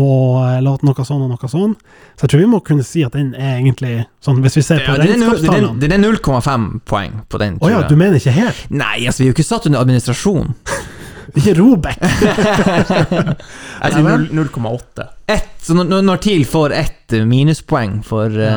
og 0.00 0.38
eh, 0.46 0.62
noe 0.64 1.04
sånn 1.04 1.26
og 1.26 1.28
noe 1.34 1.50
sånn. 1.52 1.74
Så 2.16 2.24
jeg 2.24 2.32
tror 2.32 2.40
vi 2.40 2.48
må 2.54 2.62
kunne 2.64 2.86
si 2.86 3.04
at 3.04 3.12
den 3.18 3.34
er 3.36 3.58
egentlig 3.58 4.06
sånn, 4.24 4.40
hvis 4.40 4.56
vi 4.56 4.64
ser 4.64 4.80
på 4.86 4.94
Ja, 4.94 5.02
regnskapstallene 5.02 5.76
den 5.82 5.96
er 5.98 6.00
0,5 6.00 6.70
poeng 6.88 7.20
på 7.28 7.42
den. 7.42 7.60
Å 7.60 7.72
ja, 7.74 7.84
du 7.84 7.98
mener 8.00 8.16
ikke 8.16 8.32
helt? 8.32 8.64
Nei, 8.72 9.04
altså, 9.04 9.20
vi 9.20 9.28
er 9.28 9.34
jo 9.34 9.36
ikke 9.36 9.50
satt 9.50 9.68
under 9.68 9.84
administrasjon. 9.84 10.56
Ikke 11.38 11.54
Robek? 11.56 11.98
Jeg 13.82 13.94
sier 13.94 14.24
0,8. 14.36 15.06
Ett, 15.32 15.46
så 15.64 15.76
når, 15.78 16.02
når 16.04 16.20
TIL 16.22 16.42
får 16.48 16.74
ett 16.76 17.14
minuspoeng 17.28 18.00
for 18.06 18.28
eh, 18.28 18.50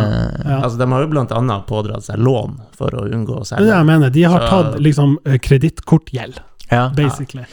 Ja. 0.45 0.57
Altså, 0.61 0.77
de 0.81 0.87
har 0.91 1.05
jo 1.05 1.21
annet 1.23 1.65
pådratt 1.69 2.03
seg 2.07 2.19
lån 2.19 2.57
for 2.75 2.95
å 2.95 3.05
unngå 3.07 3.39
å 3.41 3.45
Det 3.47 3.55
er 3.61 3.63
det 3.69 3.77
jeg 3.77 3.85
mener. 3.91 4.09
De 4.17 4.23
har 4.27 4.43
Så- 4.43 4.49
tatt 4.51 4.79
liksom 4.83 5.17
eh, 5.25 5.37
kredittkortgjeld, 5.39 6.41
ja. 6.71 6.89
basically. 6.95 7.45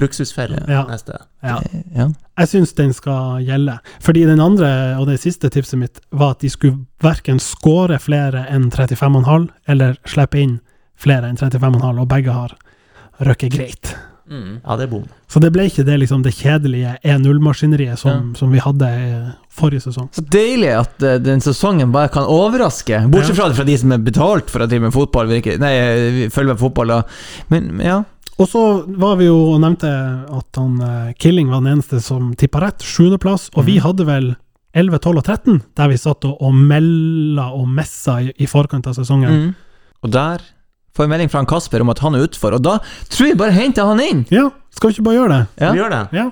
Luksusferie 0.00 0.64
Ja. 0.68 0.84
neste. 0.88 1.18
Ja. 1.42 1.60
ja. 1.94 2.08
Jeg 2.38 2.48
syns 2.48 2.72
den 2.74 2.92
skal 2.92 3.40
gjelde. 3.46 3.78
Fordi 4.02 4.24
den 4.26 4.40
andre, 4.40 4.96
og 4.98 5.06
det 5.06 5.20
siste 5.22 5.50
tipset 5.50 5.78
mitt, 5.78 6.00
var 6.10 6.30
at 6.36 6.40
de 6.40 6.50
skulle 6.50 6.84
verken 7.02 7.38
skåre 7.40 7.98
flere 8.02 8.46
enn 8.50 8.70
35,5, 8.74 9.48
eller 9.68 9.96
slippe 10.04 10.40
inn 10.42 10.60
flere 10.98 11.28
enn 11.30 11.36
35,5, 11.38 12.00
og 12.00 12.08
begge 12.10 12.32
har 12.34 12.56
røkket 13.22 13.52
greit. 13.54 13.94
Mm. 14.30 14.60
Ja, 14.62 14.76
det 14.78 14.86
er 14.86 14.90
bom. 14.92 15.04
Så 15.30 15.40
det 15.42 15.50
ble 15.54 15.66
ikke 15.68 15.84
det, 15.86 15.96
liksom, 16.02 16.22
det 16.24 16.34
kjedelige 16.36 16.94
1-0-maskineriet 17.02 18.00
som, 18.00 18.32
som 18.38 18.52
vi 18.54 18.62
hadde 18.62 18.88
eh, 18.88 19.32
forrige 19.52 19.86
sesong. 19.86 20.08
Så 20.14 20.24
deilig 20.32 20.70
at 20.76 21.04
uh, 21.04 21.16
den 21.22 21.42
sesongen 21.44 21.92
bare 21.94 22.12
kan 22.12 22.28
overraske. 22.28 23.04
Bortsett 23.12 23.38
fra, 23.38 23.50
fra 23.56 23.66
de 23.68 23.76
som 23.80 23.94
er 23.94 24.04
betalt 24.04 24.52
for 24.52 24.64
å 24.64 24.68
drive 24.70 24.88
med 24.88 24.96
fotball, 24.96 25.30
virker, 25.32 25.58
nei, 25.62 25.72
eh, 25.78 26.22
følge 26.32 26.54
med 26.54 26.62
fotball. 26.62 26.94
Da. 26.94 27.02
Men 27.52 27.82
ja. 27.82 28.02
Og 28.40 28.48
så 28.48 28.62
var 28.98 29.18
vi 29.20 29.28
jo 29.28 29.36
og 29.52 29.60
nevnte 29.62 29.90
at 30.38 30.60
han 30.60 30.78
uh, 30.80 31.12
Killing 31.20 31.52
var 31.52 31.64
den 31.64 31.76
eneste 31.76 32.00
som 32.04 32.32
tippa 32.38 32.62
rett, 32.64 32.86
sjuendeplass, 32.86 33.50
og 33.56 33.68
vi 33.68 33.76
hadde 33.82 34.08
vel 34.08 34.32
11, 34.72 35.02
12 35.04 35.18
og 35.20 35.26
13, 35.26 35.60
der 35.76 35.92
vi 35.92 36.00
satt 36.00 36.24
og, 36.24 36.38
og 36.40 36.56
melda 36.56 37.50
og 37.52 37.68
messa 37.68 38.22
i, 38.24 38.32
i 38.40 38.48
forkant 38.48 38.88
av 38.88 38.96
sesongen. 38.96 39.50
Mm. 39.50 39.54
Og 40.02 40.14
der 40.14 40.44
får 40.96 41.04
en 41.04 41.10
melding 41.14 41.32
fra 41.32 41.44
Kasper 41.48 41.80
om 41.80 41.90
at 41.92 42.02
han 42.04 42.14
er 42.14 42.26
utfor, 42.26 42.56
og 42.56 42.62
da 42.64 42.78
tror 43.12 43.32
jeg 43.32 43.40
bare 43.40 43.56
henter 43.56 43.88
han 43.88 44.00
inn. 44.04 44.24
Ja, 44.32 44.50
skal 44.74 44.90
vi 44.90 44.98
ikke 44.98 45.08
bare 45.08 45.20
gjøre 45.20 45.34
det? 45.34 45.42
Ja. 45.64 45.72
Vi 45.72 45.82
gjør 45.82 45.94
det. 45.96 46.06
Ja. 46.16 46.30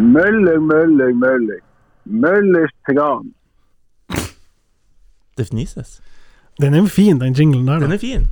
Møller, 0.00 0.58
møller, 0.64 1.12
møller. 1.12 1.58
Møllers 2.04 2.72
tran. 2.88 3.32
Det 5.36 5.46
fnises. 5.48 6.00
Den 6.60 6.74
er 6.74 6.82
jo 6.84 6.86
fin, 6.90 7.18
den 7.20 7.34
jinglen 7.36 7.66
der. 7.68 7.82
Den 7.84 7.92
er 7.92 8.00
fin. 8.00 8.28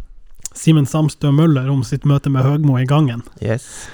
Simen 0.55 0.87
Samstø 0.87 1.31
Møller 1.31 1.69
om 1.71 1.85
sitt 1.87 2.07
møte 2.09 2.31
med 2.33 2.43
Høgmo 2.47 2.79
i 2.81 2.87
gangen. 2.89 3.23
Yes. 3.43 3.89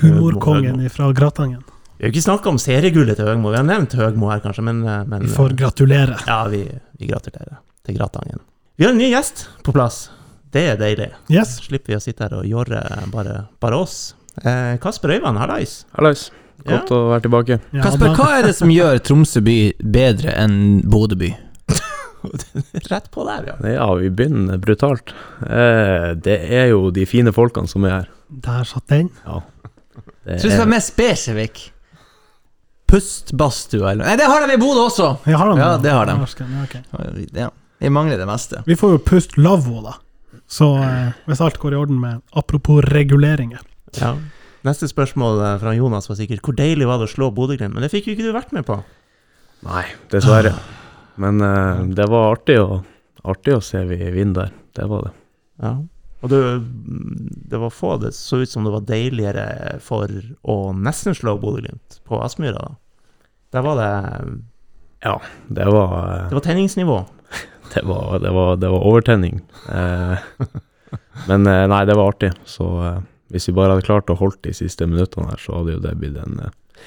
Humorkongen 0.00 0.80
fra 0.92 1.10
Gratangen. 1.12 1.64
Vi 1.98 2.04
har 2.06 2.12
jo 2.12 2.14
ikke 2.14 2.26
snakka 2.28 2.50
om 2.52 2.58
seriegullet 2.62 3.18
til 3.18 3.26
Høgmo. 3.26 3.50
Vi 3.50 3.58
har 3.58 3.64
nevnt 3.66 3.96
Høgmo 3.98 4.28
her, 4.30 4.38
kanskje, 4.44 4.62
men, 4.68 4.84
eh, 4.86 5.00
men 5.10 5.24
Vi 5.26 5.32
får 5.34 5.56
gratulere. 5.58 6.18
Ja, 6.28 6.44
vi, 6.46 6.60
vi 6.98 7.08
gratulerer 7.10 7.58
til 7.84 7.96
Gratangen. 7.98 8.38
Vi 8.78 8.84
har 8.86 8.92
en 8.94 9.00
ny 9.02 9.08
gjest 9.10 9.48
på 9.66 9.72
plass. 9.74 10.04
Det 10.54 10.62
er 10.70 10.76
deilig. 10.78 11.08
Yes. 11.28 11.56
Slipper 11.66 11.92
vi 11.92 11.96
å 11.98 12.02
sitte 12.02 12.22
her 12.22 12.36
og 12.38 12.46
jorre 12.46 12.84
bare, 13.10 13.48
bare 13.58 13.80
oss. 13.82 14.14
Eh, 14.44 14.76
Kasper 14.78 15.16
Øyvand, 15.16 15.40
hallais. 15.42 15.80
Hallais. 15.98 16.28
Godt 16.68 16.92
å 16.94 17.00
være 17.10 17.24
tilbake. 17.26 17.58
Ja, 17.74 17.82
Kasper, 17.82 18.14
hva 18.14 18.28
er 18.38 18.46
det 18.46 18.54
som 18.58 18.70
gjør 18.70 19.00
Tromsø 19.02 19.42
by 19.42 19.56
bedre 19.82 20.34
enn 20.38 20.58
Bodø 20.86 21.18
by? 21.18 21.32
Rett 22.92 23.10
på 23.14 23.26
der, 23.26 23.50
ja. 23.50 23.56
Ja, 23.74 23.88
vi 23.98 24.10
begynner 24.14 24.60
brutalt. 24.62 25.10
Eh, 25.42 26.12
det 26.14 26.38
er 26.46 26.70
jo 26.72 26.92
de 26.94 27.06
fine 27.10 27.34
folkene 27.34 27.70
som 27.70 27.86
er 27.90 27.96
her. 27.96 28.08
Der 28.46 28.62
satt 28.68 28.86
den. 28.94 29.10
Det 29.18 30.38
Jeg 30.38 30.40
tror 30.40 30.46
du 30.46 30.54
skal 30.54 30.62
være 30.62 30.72
mer 30.76 30.86
spesifikk. 30.86 31.60
Pustbadstue 32.88 33.84
eller 33.90 34.04
Nei, 34.08 34.16
det 34.20 34.26
har 34.30 34.44
de 34.46 34.54
i 34.56 34.60
Bodø 34.60 34.86
også! 34.88 35.08
Ja, 35.28 35.38
har 35.42 35.50
de 35.52 35.60
Ja, 35.60 35.70
det 35.82 35.92
har 35.92 36.08
de. 36.08 36.16
Norsken, 36.18 36.52
ja. 36.56 36.82
Ja, 37.44 37.48
vi 37.78 37.90
mangler 37.92 38.18
det 38.20 38.26
meste. 38.28 38.62
Vi 38.66 38.76
får 38.80 38.96
jo 38.96 39.00
Pust 39.10 39.36
Lavvo, 39.38 39.82
da. 39.84 39.94
Så 40.48 40.70
eh, 40.82 41.10
hvis 41.28 41.42
alt 41.44 41.58
går 41.60 41.76
i 41.76 41.78
orden 41.78 42.00
med 42.00 42.22
Apropos 42.36 42.82
reguleringer. 42.88 43.60
ja. 44.00 44.14
Neste 44.66 44.88
spørsmål 44.90 45.36
eh, 45.44 45.52
fra 45.62 45.70
Jonas 45.76 46.08
var 46.10 46.16
sikkert 46.18 46.42
hvor 46.42 46.56
deilig 46.58 46.88
var 46.88 46.98
det 46.98 47.06
å 47.06 47.12
slå 47.12 47.28
Bodø-Glimt? 47.32 47.76
Men 47.76 47.84
det 47.84 47.92
fikk 47.92 48.08
jo 48.08 48.16
ikke 48.16 48.24
du 48.26 48.32
vært 48.34 48.50
med 48.56 48.64
på. 48.66 48.80
Nei, 49.68 49.84
dessverre. 50.10 50.50
Men 51.22 51.38
eh, 51.44 51.84
det 51.94 52.08
var 52.10 52.32
artig 52.34 52.56
å, 52.58 52.80
artig 53.30 53.54
å 53.54 53.62
se 53.64 53.84
vi 53.86 54.00
vinner 54.16 54.48
der. 54.48 54.56
Det 54.80 54.88
var 54.90 55.06
det. 55.06 55.12
Ja. 55.62 55.72
Og 56.20 56.32
det, 56.32 56.38
det 57.50 57.60
var 57.62 57.70
få 57.70 57.96
det 58.02 58.10
så 58.16 58.40
ut 58.42 58.50
som 58.50 58.64
det 58.66 58.72
var 58.74 58.86
deiligere 58.88 59.78
for 59.84 60.10
å 60.42 60.56
nesten 60.74 61.14
slå 61.14 61.36
Bodø-Glimt 61.38 62.00
på 62.08 62.18
Aspmyra. 62.24 62.58
da. 62.58 62.74
Der 63.54 63.62
var 63.64 63.78
det 63.78 63.92
Ja, 65.04 65.20
det 65.46 65.68
var, 65.70 66.26
Det 66.28 66.34
var 66.34 66.44
tenningsnivå. 66.44 66.98
det 67.74 67.84
var, 67.86 68.18
det 68.18 68.32
var, 68.34 68.56
det 68.56 68.72
var 68.72 68.86
overtenning. 68.90 69.40
Eh, 69.70 70.26
men 71.28 71.46
eh, 71.46 71.66
nei, 71.70 71.84
det 71.86 71.94
var 71.94 72.10
artig. 72.10 72.32
Så 72.44 72.66
eh, 72.82 72.98
hvis 73.32 73.48
vi 73.48 73.54
bare 73.54 73.76
hadde 73.76 73.86
klart 73.86 74.10
å 74.10 74.18
holde 74.18 74.42
de 74.48 74.56
siste 74.56 74.88
minuttene 74.90 75.30
her, 75.30 75.40
så 75.42 75.60
hadde 75.60 75.76
jo 75.76 75.84
det 75.84 75.94
blitt 76.00 76.18
en, 76.18 76.40
eh, 76.48 76.82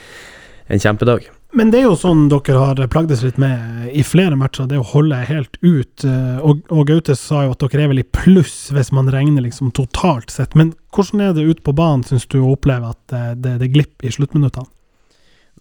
en 0.76 0.84
kjempedag. 0.84 1.30
Men 1.54 1.72
det 1.72 1.82
er 1.82 1.90
jo 1.90 1.98
sånn 2.00 2.30
dere 2.32 2.60
har 2.62 2.80
plagdes 2.92 3.26
litt 3.26 3.40
med 3.42 3.90
i 3.92 4.06
flere 4.08 4.38
matcher, 4.40 4.70
det 4.72 4.78
å 4.80 4.88
holde 4.94 5.18
helt 5.28 5.58
ut. 5.60 6.06
eh, 6.08 6.38
Og, 6.40 6.62
og 6.72 6.86
Gaute 6.88 7.16
sa 7.20 7.44
jo 7.44 7.56
at 7.56 7.64
dere 7.66 7.84
er 7.84 7.92
vel 7.92 8.04
i 8.04 8.08
pluss 8.08 8.70
hvis 8.72 8.92
man 8.96 9.12
regner 9.12 9.44
liksom 9.44 9.74
totalt 9.76 10.32
sett. 10.32 10.56
Men 10.56 10.72
hvordan 10.96 11.26
er 11.26 11.34
det 11.36 11.44
ute 11.50 11.66
på 11.66 11.76
banen, 11.76 12.06
syns 12.08 12.26
du, 12.32 12.40
å 12.40 12.54
oppleve 12.56 12.94
at 12.94 13.16
eh, 13.18 13.34
det, 13.36 13.58
det 13.60 13.72
glipper 13.76 14.08
i 14.08 14.14
sluttminuttene? 14.16 14.70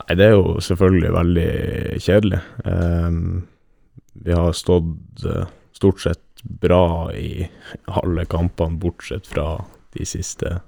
Nei, 0.01 0.15
det 0.17 0.29
er 0.29 0.37
jo 0.37 0.61
selvfølgelig 0.63 1.11
veldig 1.13 1.49
kjedelig. 2.01 2.39
Um, 2.65 3.49
vi 4.15 4.33
har 4.37 4.55
stått 4.57 5.25
eh, 5.27 5.51
stort 5.77 6.01
sett 6.07 6.45
bra 6.63 7.11
i 7.13 7.49
alle 7.91 8.25
kampene, 8.31 8.79
bortsett 8.81 9.27
fra 9.29 9.57
de 9.97 10.07
siste 10.09 10.61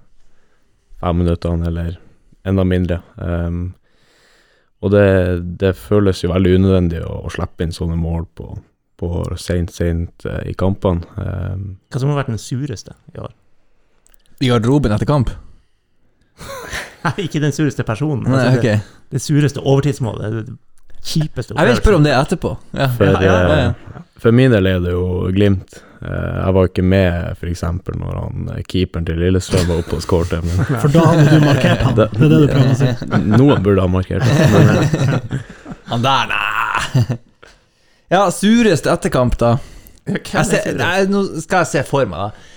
fem 1.00 1.22
minuttene, 1.22 1.70
eller 1.70 1.96
enda 2.44 2.64
mindre. 2.66 2.98
Ehm, 3.22 3.72
og 4.82 4.90
det, 4.90 5.06
det 5.62 5.72
føles 5.78 6.24
jo 6.24 6.32
veldig 6.32 6.56
unødvendig 6.58 7.02
å, 7.06 7.20
å 7.26 7.30
slippe 7.32 7.64
inn 7.66 7.74
sånne 7.74 7.96
mål 7.98 8.26
på, 8.38 8.48
på 8.98 9.10
seint, 9.38 9.70
seint 9.74 10.26
eh, 10.26 10.40
i 10.50 10.56
kampene. 10.58 11.06
Um, 11.16 11.68
Hva 11.92 12.02
som 12.02 12.10
har 12.10 12.22
vært 12.22 12.32
den 12.34 12.42
sureste 12.42 12.96
i 13.14 13.22
år? 13.22 13.30
I 14.42 14.50
garderoben 14.50 14.94
etter 14.94 15.06
kamp? 15.06 15.30
Nei, 17.06 17.14
ikke 17.26 17.42
den 17.42 17.54
sureste 17.54 17.86
personen. 17.86 18.26
Nei, 18.26 18.42
Altså, 18.42 18.58
okay. 18.58 18.82
det, 18.82 19.14
det 19.14 19.22
sureste 19.22 19.62
overtidsmålet. 19.62 20.34
Det, 20.34 20.44
det 20.50 21.02
kjipeste 21.02 21.56
Jeg 21.58 21.70
vil 21.70 21.80
spørre 21.80 21.98
om 22.02 22.04
det 22.06 22.12
etterpå. 22.18 22.52
Ja. 22.74 22.90
For, 22.98 23.06
Ja, 23.06 23.22
ja, 23.22 23.38
ja, 23.62 23.70
eh, 23.70 24.04
for 24.22 24.34
min 24.34 24.54
del 24.54 24.70
er 24.70 24.82
det 24.82 24.94
jo 24.94 25.06
Glimt. 25.34 25.82
Eh, 26.02 26.36
Jeg 26.42 26.54
var 26.56 26.68
ikke 26.70 26.82
med 26.84 27.36
f.eks. 27.38 27.62
når 27.86 28.16
han, 28.18 28.46
eh, 28.56 28.62
keeperen 28.68 29.06
til 29.06 29.20
Lillestrøm 29.22 29.68
var 29.70 29.82
oppe 29.84 29.98
og 29.98 30.02
skårte. 30.04 30.40
For 30.82 30.88
da 30.92 31.04
hadde 31.12 31.26
du 31.30 31.44
markert 31.46 31.84
han. 31.86 31.94
Det 31.98 32.06
er 32.10 32.32
det 32.32 32.40
du 32.42 32.46
prøver 32.50 32.72
å 32.72 32.78
si. 32.80 33.10
noen 33.40 33.62
burde 33.66 33.84
ha 33.84 33.90
markert 33.92 34.26
ham. 34.26 35.38
Han 35.92 36.02
der, 36.04 36.30
nei! 36.30 37.18
Ja, 38.12 38.26
sureste 38.32 38.90
etterkamp, 38.92 39.34
da. 39.40 39.54
Jeg 40.06 40.44
ser, 40.48 40.70
nei, 40.78 41.04
nå 41.10 41.22
skal 41.42 41.62
jeg 41.64 41.70
se 41.72 41.82
for 41.88 42.08
meg, 42.08 42.30
da. 42.32 42.48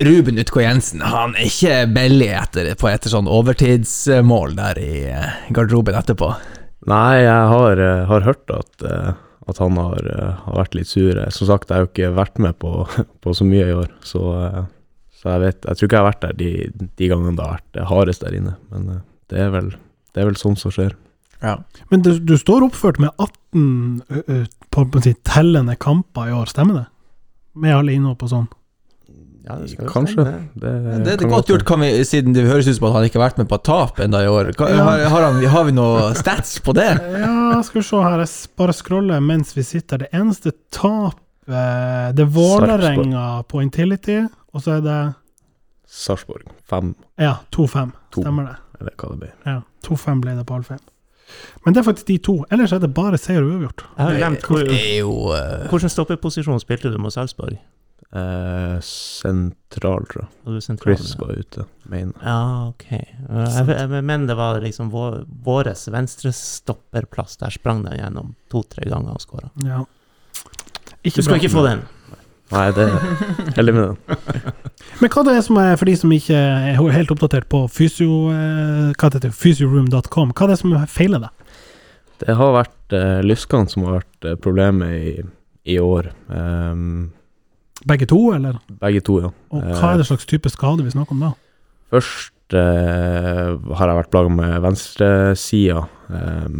Ruben 0.00 0.38
Utgå 0.40 0.62
Jensen 0.62 1.02
han 1.04 1.34
er 1.36 1.44
ikke 1.50 1.74
billig 1.92 2.30
etter, 2.32 2.70
på 2.80 2.88
etter 2.88 3.12
sånn 3.12 3.26
overtidsmål 3.28 4.54
der 4.56 4.78
i 4.80 4.92
eh, 5.12 5.34
garderoben 5.52 5.98
etterpå. 5.98 6.30
nei, 6.88 7.18
jeg 7.20 7.50
har, 7.52 7.82
har 8.08 8.24
hørt 8.24 8.54
at, 8.56 8.86
at 9.50 9.60
han 9.62 9.78
har, 9.78 10.06
eh, 10.06 10.32
har 10.44 10.58
vært 10.62 10.76
litt 10.78 10.90
sur. 10.90 11.18
Som 11.34 11.48
sagt, 11.50 11.70
jeg 11.70 11.76
har 11.76 11.86
jo 11.86 11.90
ikke 11.90 12.12
vært 12.16 12.40
med 12.42 12.58
på, 12.62 12.86
på 13.22 13.34
så 13.36 13.46
mye 13.46 13.68
i 13.68 13.76
år, 13.76 13.90
så, 14.06 14.24
eh, 14.38 14.64
så 15.20 15.34
jeg 15.34 15.44
vet 15.44 15.66
Jeg 15.68 15.76
tror 15.76 15.88
ikke 15.88 15.98
jeg 15.98 16.04
har 16.04 16.10
vært 16.10 16.24
der 16.24 16.36
de, 16.38 16.88
de 16.96 17.08
gangene 17.10 17.36
det 17.36 17.44
har 17.44 17.58
vært 17.58 17.80
hardest 17.90 18.24
der 18.24 18.36
inne, 18.38 18.56
men 18.72 18.88
eh, 18.94 19.02
det 19.30 19.42
er 19.44 19.54
vel, 19.54 19.74
det 20.14 20.22
er 20.22 20.30
vel 20.30 20.40
sånn 20.40 20.58
som 20.58 20.74
skjer. 20.74 20.96
Men 21.88 22.02
du, 22.04 22.14
du 22.20 22.34
står 22.36 22.66
oppført 22.66 22.98
med 23.00 23.12
18 23.16 24.02
ø, 24.10 24.22
ø, 24.28 24.40
på, 24.70 24.84
på 24.92 25.02
si, 25.04 25.14
tellende 25.24 25.76
kamper 25.80 26.28
i 26.28 26.34
år, 26.36 26.50
stemmer 26.52 26.82
det? 26.82 26.86
Med 27.60 27.76
alle 27.78 27.94
innhopp 27.96 28.26
og 28.26 28.32
sånn? 28.32 28.48
Ja, 29.46 29.54
det 29.56 29.70
skal 29.72 29.88
Kanskje. 29.88 30.12
stemme. 30.24 30.48
Det, 30.54 31.04
Det 31.04 31.12
er 31.14 31.16
kan 31.22 31.30
godt 31.32 31.46
gjort, 31.48 31.64
kan 31.64 31.80
vi, 31.80 31.88
siden 32.04 32.34
det 32.36 32.44
høres 32.44 32.68
ut 32.68 32.76
som 32.76 32.88
at 32.90 32.92
han 32.98 33.04
ikke 33.08 33.18
har 33.20 33.30
vært 33.30 33.38
med 33.40 33.48
på 33.48 33.58
tap 33.64 33.98
enda 34.04 34.20
i 34.22 34.28
år. 34.28 34.52
Kan, 34.56 34.68
Ja. 34.68 34.84
har, 34.84 35.04
har, 35.08 35.22
han, 35.32 35.44
har 35.54 35.64
vi 35.64 35.72
noe 35.72 36.10
stats 36.14 36.58
på 36.60 36.74
det? 36.76 36.90
Ja, 37.00 37.62
skal 37.62 37.80
vi 37.80 37.86
se 37.88 38.02
her, 38.04 38.18
jeg 38.18 38.28
bare 38.60 38.72
scroller 38.76 39.20
mens 39.24 39.54
vi 39.56 39.62
sitter. 39.62 39.98
Det 40.04 40.10
eneste 40.12 40.52
tapet 40.70 41.18
Det 41.50 42.22
er 42.22 42.30
Vålerenga 42.30 43.42
på 43.48 43.62
Intility, 43.62 44.20
og 44.54 44.62
så 44.62 44.76
er 44.76 44.84
det 44.84 44.98
Sarpsborg 45.90 46.44
5, 46.70 46.94
Ja, 47.18 47.38
2-5. 47.50 47.90
Stemmer 48.14 48.46
det. 48.46 48.56
eller 48.80 48.92
hva 48.96 49.08
det 49.10 49.18
blir. 49.18 49.32
Ja, 49.46 49.60
2-5 49.82 50.20
ble 50.20 50.36
det 50.36 50.46
på 50.46 50.54
Alfheim. 50.60 50.78
Men 51.64 51.74
det 51.74 51.80
er 51.82 51.92
faktisk 51.92 52.06
de 52.06 52.18
to. 52.18 52.44
Ellers 52.50 52.72
er 52.72 52.78
det 52.82 52.92
bare 52.94 53.18
seier 53.18 53.42
og 53.42 53.50
uavgjort. 53.54 53.84
Jeg 53.96 54.06
har 54.06 54.16
glemt 54.18 54.46
hvor, 54.46 54.64
Det 54.66 54.98
jo 54.98 55.32
eh, 55.34 55.88
stoppeposisjon 55.88 56.60
spilte 56.62 56.90
du 56.90 56.98
mot 56.98 57.12
Sarpsborg? 57.12 57.58
Eh, 58.10 58.80
sentral, 58.82 60.06
tror 60.10 60.24
jeg. 60.24 60.62
Sentral? 60.64 60.96
Chris 60.96 61.12
var 61.20 61.30
ute, 61.38 61.66
mener 61.84 62.10
jeg. 62.16 62.24
Ja, 62.26 62.68
ok. 62.72 62.88
Jeg, 62.90 63.68
jeg, 63.70 64.02
men 64.08 64.26
det 64.26 64.34
var 64.38 64.58
liksom 64.64 64.90
vår, 64.90 65.22
våres 65.46 65.86
venstrestopperplass. 65.94 67.38
Der 67.42 67.54
sprang 67.54 67.84
den 67.86 68.00
gjennom 68.00 68.34
to-tre 68.50 68.88
ganger 68.90 69.14
og 69.14 69.22
skåra. 69.22 69.52
Ja. 69.62 69.84
Du 71.06 71.22
skal 71.22 71.38
ikke 71.38 71.52
få 71.52 71.64
den. 71.68 71.86
Nei, 72.50 72.64
det 72.74 72.88
er 72.88 73.04
heldig 73.60 73.74
med 73.76 73.84
den. 73.84 74.56
Men 74.98 75.12
hva 75.14 75.22
det 75.28 75.36
er 75.38 75.44
som 75.46 75.60
er, 75.62 75.76
for 75.78 75.86
de 75.86 75.94
som 76.00 76.10
ikke 76.14 76.34
er 76.34 76.80
helt 76.96 77.12
oppdatert 77.14 77.46
på 77.52 77.62
fysio, 77.70 78.24
eh, 78.34 78.90
hva 78.90 79.10
det 79.12 79.20
heter, 79.20 79.36
fysioroom.com, 79.38 80.34
hva 80.34 80.48
er 80.48 80.52
det 80.52 80.58
som 80.58 80.74
feiler 80.90 81.22
deg? 81.28 81.54
Det 82.20 82.36
har 82.36 82.56
vært 82.58 82.96
eh, 82.96 83.20
lyskene 83.22 83.70
som 83.70 83.86
har 83.86 84.00
vært 84.00 84.26
eh, 84.28 84.36
problemet 84.42 84.96
i, 84.98 85.14
i 85.76 85.78
år. 85.80 86.10
Ehm, 86.34 87.12
Begge 87.88 88.06
to, 88.10 88.18
eller? 88.36 88.58
begge 88.80 89.00
to, 89.04 89.20
ja. 89.24 89.30
Og 89.54 89.64
hva 89.64 89.94
er 89.94 90.00
det 90.00 90.08
slags 90.08 90.28
type 90.28 90.50
skade 90.52 90.84
vi 90.84 90.92
snakker 90.92 91.16
om 91.16 91.24
da? 91.24 91.30
Først 91.90 92.54
eh, 92.54 93.54
har 93.56 93.90
jeg 93.90 93.98
vært 94.00 94.12
plaga 94.12 94.32
med 94.34 94.58
venstresida, 94.66 95.86
eh, 96.12 96.50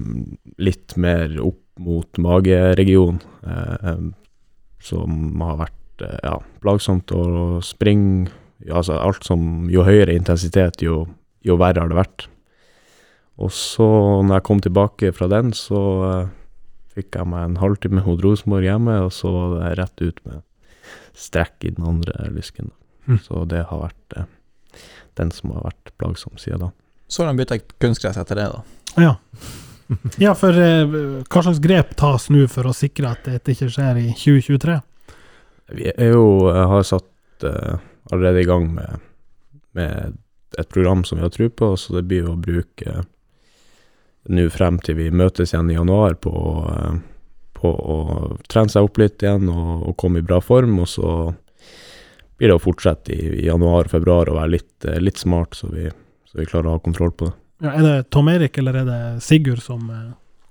litt 0.58 0.96
mer 0.96 1.36
opp 1.44 1.60
mot 1.80 2.20
mageregionen, 2.20 3.20
eh, 3.44 4.00
som 4.84 5.44
har 5.44 5.60
vært 5.66 6.06
eh, 6.06 6.18
ja, 6.24 6.36
plagsomt 6.64 7.12
å 7.12 7.60
springe. 7.64 8.32
Altså 8.68 8.98
alt 9.00 9.24
som 9.24 9.70
Jo 9.72 9.86
høyere 9.86 10.12
intensitet, 10.12 10.82
jo, 10.84 11.06
jo 11.44 11.56
verre 11.60 11.80
har 11.80 11.88
det 11.92 11.96
vært. 12.00 12.26
Og 13.40 13.48
så, 13.56 13.86
når 14.20 14.36
jeg 14.36 14.46
kom 14.50 14.60
tilbake 14.60 15.12
fra 15.16 15.30
den, 15.32 15.54
så 15.56 15.80
eh, 16.08 16.28
fikk 16.96 17.16
jeg 17.16 17.28
meg 17.32 17.46
en 17.46 17.60
halvtime 17.62 18.04
hos 18.04 18.20
Rosenborg 18.24 18.66
hjemme, 18.68 18.98
og 19.06 19.12
så 19.16 19.32
var 19.32 19.52
det 19.54 19.76
rett 19.80 20.08
ut 20.08 20.24
med 20.28 20.42
strekk 21.16 21.64
i 21.64 21.72
den 21.76 21.86
andre 21.86 22.28
lysken. 22.34 22.70
Mm. 23.08 23.18
Så 23.24 23.44
det 23.50 23.64
har 23.70 23.82
vært 23.82 24.16
eh, 24.16 24.28
den 25.18 25.32
som 25.34 25.54
har 25.56 25.66
vært 25.70 25.92
plagsom 25.98 26.38
siden 26.40 26.66
da. 26.66 26.70
Så 27.10 27.24
har 27.24 27.32
de 27.32 27.42
bytta 27.42 27.58
kunstgress 27.82 28.20
etter 28.20 28.38
det, 28.38 28.52
da. 28.54 28.62
Ja. 29.00 29.16
Ja, 30.22 30.36
for 30.38 30.54
eh, 30.54 30.84
hva 30.86 31.40
slags 31.42 31.58
grep 31.58 31.96
tas 31.98 32.28
nå 32.30 32.44
for 32.46 32.68
å 32.70 32.74
sikre 32.76 33.10
at 33.10 33.24
dette 33.26 33.50
ikke 33.50 33.66
skjer 33.74 33.96
i 33.98 34.04
2023? 34.14 34.76
Vi 35.74 35.88
er 35.90 36.12
jo, 36.12 36.46
har 36.46 36.84
satt 36.86 37.46
eh, 37.46 37.80
allerede 38.12 38.44
i 38.44 38.46
gang 38.46 38.68
med, 38.76 39.02
med 39.74 40.14
et 40.58 40.70
program 40.70 41.02
som 41.04 41.18
vi 41.18 41.26
har 41.26 41.32
tro 41.34 41.48
på, 41.50 41.72
så 41.74 41.96
det 41.96 42.04
blir 42.06 42.22
jo 42.22 42.36
å 42.36 42.38
bruke 42.38 43.02
nå 44.30 44.46
frem 44.52 44.78
til 44.84 44.98
vi 44.98 45.08
møtes 45.10 45.54
igjen 45.54 45.70
i 45.72 45.78
januar 45.78 46.16
på, 46.22 46.32
eh, 46.70 46.98
på 47.60 47.70
å 47.70 47.98
trene 48.50 48.72
seg 48.72 48.86
opp 48.86 49.00
litt 49.00 49.22
igjen 49.22 49.48
og, 49.52 49.90
og 49.90 49.96
komme 50.00 50.22
i 50.22 50.26
bra 50.26 50.40
form, 50.44 50.78
og 50.82 50.88
så 50.88 51.12
blir 52.40 52.48
det 52.48 52.56
å 52.56 52.62
fortsette 52.62 53.12
i, 53.12 53.20
i 53.42 53.46
januar 53.50 53.84
og 53.84 53.92
februar 53.92 54.30
og 54.32 54.38
være 54.40 54.54
litt, 54.56 54.72
eh, 54.88 55.00
litt 55.02 55.20
smart, 55.20 55.58
så 55.58 55.68
vi, 55.72 55.90
så 56.30 56.40
vi 56.40 56.48
klarer 56.48 56.70
å 56.70 56.78
ha 56.78 56.82
kontroll 56.82 57.12
på 57.12 57.28
det. 57.28 57.36
Ja, 57.60 57.74
er 57.76 57.84
det 57.84 57.96
Tom 58.14 58.30
Erik 58.32 58.56
eller 58.62 58.80
er 58.80 58.86
det 58.88 59.00
Sigurd 59.24 59.60
som 59.60 59.90
eh, 59.92 60.06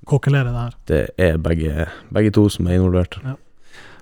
kokkelerer 0.09 0.53
det 0.53 0.65
her? 0.65 0.75
Det 0.91 1.01
er 1.29 1.41
begge, 1.41 1.87
begge 2.13 2.33
to 2.37 2.45
som 2.53 2.69
er 2.69 2.77
involvert. 2.77 3.17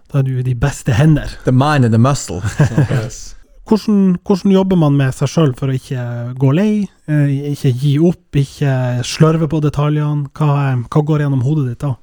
Da 0.08 0.20
er 0.20 0.28
du 0.28 0.36
i 0.36 0.44
de 0.44 0.56
beste 0.56 0.96
hender. 0.96 1.32
The 1.46 1.56
mind 1.56 1.88
and 1.88 1.96
the 1.96 2.02
muscle. 2.02 2.44
Hvordan, 3.68 4.16
hvordan 4.24 4.52
jobber 4.54 4.78
man 4.80 4.94
med 4.96 5.12
seg 5.12 5.28
sjøl 5.28 5.50
for 5.60 5.68
å 5.68 5.74
ikke 5.76 6.04
gå 6.40 6.52
lei, 6.56 6.86
eh, 7.12 7.32
ikke 7.52 7.74
gi 7.76 7.98
opp, 8.00 8.38
ikke 8.40 9.04
slørve 9.04 9.50
på 9.52 9.60
detaljene? 9.64 10.30
Hva, 10.32 10.78
hva 10.88 11.02
går 11.10 11.26
gjennom 11.26 11.44
hodet 11.44 11.74
ditt 11.74 11.84
da? 11.84 11.98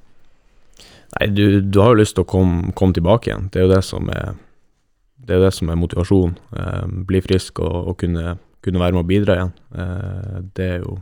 Nei, 1.14 1.28
du, 1.30 1.60
du 1.62 1.78
har 1.82 1.92
jo 1.92 2.00
lyst 2.00 2.16
til 2.16 2.24
å 2.24 2.28
komme, 2.28 2.72
komme 2.78 2.96
tilbake 2.96 3.30
igjen. 3.30 3.48
Det 3.52 3.60
er 3.60 3.68
jo 3.68 3.74
det 3.74 3.82
som 3.86 4.08
er, 4.10 4.34
det 5.22 5.36
er, 5.36 5.44
det 5.44 5.52
som 5.54 5.70
er 5.70 5.78
motivasjon. 5.78 6.34
Eh, 6.58 6.82
bli 7.08 7.22
frisk 7.24 7.62
og, 7.62 7.76
og 7.92 7.98
kunne, 8.02 8.36
kunne 8.64 8.82
være 8.82 8.96
med 8.96 9.04
å 9.04 9.10
bidra 9.12 9.38
igjen. 9.38 9.54
Eh, 9.78 10.40
det 10.58 10.68
er 10.76 10.82
jo 10.82 10.98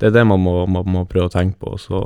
det, 0.00 0.10
er 0.10 0.14
det 0.18 0.26
man, 0.28 0.42
må, 0.44 0.54
man 0.70 0.86
må 0.88 1.06
prøve 1.08 1.30
å 1.30 1.32
tenke 1.32 1.60
på. 1.60 1.74
Så 1.80 2.02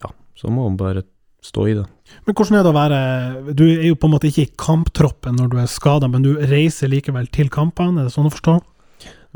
ja, 0.00 0.12
så 0.38 0.52
må 0.52 0.66
man 0.68 0.80
bare 0.80 1.04
stå 1.44 1.68
i 1.68 1.76
det. 1.76 1.84
Men 2.26 2.34
hvordan 2.34 2.58
er 2.58 2.64
det 2.64 2.70
å 2.72 2.76
være 2.76 3.54
Du 3.56 3.62
er 3.68 3.84
jo 3.86 3.98
på 4.00 4.08
en 4.08 4.14
måte 4.16 4.26
ikke 4.30 4.46
i 4.46 4.56
kamptroppen 4.58 5.36
når 5.38 5.52
du 5.52 5.60
er 5.60 5.70
skada, 5.70 6.08
men 6.10 6.24
du 6.24 6.32
reiser 6.50 6.90
likevel 6.90 7.28
til 7.34 7.52
kampene, 7.52 8.02
er 8.02 8.08
det 8.08 8.16
sånn 8.16 8.28
å 8.28 8.34
forstå? 8.34 8.58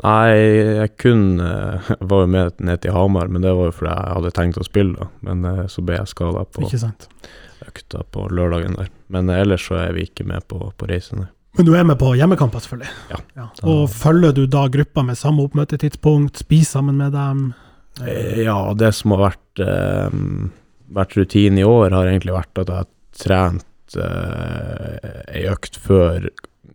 Nei, 0.03 0.31
jeg 0.81 0.91
kun 0.99 1.39
eh, 1.39 1.91
var 2.11 2.25
jo 2.25 2.31
med 2.31 2.59
ned 2.63 2.81
til 2.83 2.95
Hamar, 2.95 3.29
men 3.31 3.45
det 3.45 3.53
var 3.55 3.69
jo 3.69 3.75
fordi 3.77 3.93
jeg 3.93 4.17
hadde 4.17 4.33
tenkt 4.35 4.59
å 4.59 4.67
spille, 4.67 4.97
da. 4.99 5.09
Men 5.23 5.47
eh, 5.47 5.63
så 5.71 5.83
ble 5.85 5.99
jeg 6.01 6.11
skada 6.11 6.43
på 6.43 6.67
økta 7.63 8.03
på 8.11 8.25
lørdagen 8.35 8.75
der. 8.75 8.91
Men 9.13 9.31
eh, 9.31 9.43
ellers 9.45 9.69
så 9.69 9.79
er 9.79 9.95
vi 9.95 10.07
ikke 10.09 10.27
med 10.27 10.43
på, 10.51 10.59
på 10.75 10.89
reisen. 10.89 11.25
Men 11.55 11.67
du 11.69 11.75
er 11.77 11.85
med 11.87 11.99
på 12.01 12.11
hjemmekamper, 12.17 12.63
selvfølgelig? 12.65 12.93
Ja. 13.13 13.47
Og 13.69 13.85
følger 13.93 14.33
du 14.35 14.47
da 14.49 14.65
gruppa 14.73 15.03
med 15.05 15.19
samme 15.19 15.45
oppmøtetidspunkt, 15.45 16.41
spiser 16.41 16.79
sammen 16.79 16.97
med 16.99 17.13
dem? 17.13 17.51
Ja, 18.41 18.57
det 18.73 18.89
som 18.97 19.13
har 19.13 19.21
vært, 19.21 19.61
vært 20.97 21.13
rutinen 21.13 21.59
i 21.61 21.67
år, 21.67 21.93
har 21.93 22.09
egentlig 22.09 22.33
vært 22.33 22.63
at 22.63 22.71
jeg 22.73 22.79
har 22.81 22.89
trent 23.21 23.99
ei 25.29 25.43
økt 25.51 25.77
før 25.77 26.25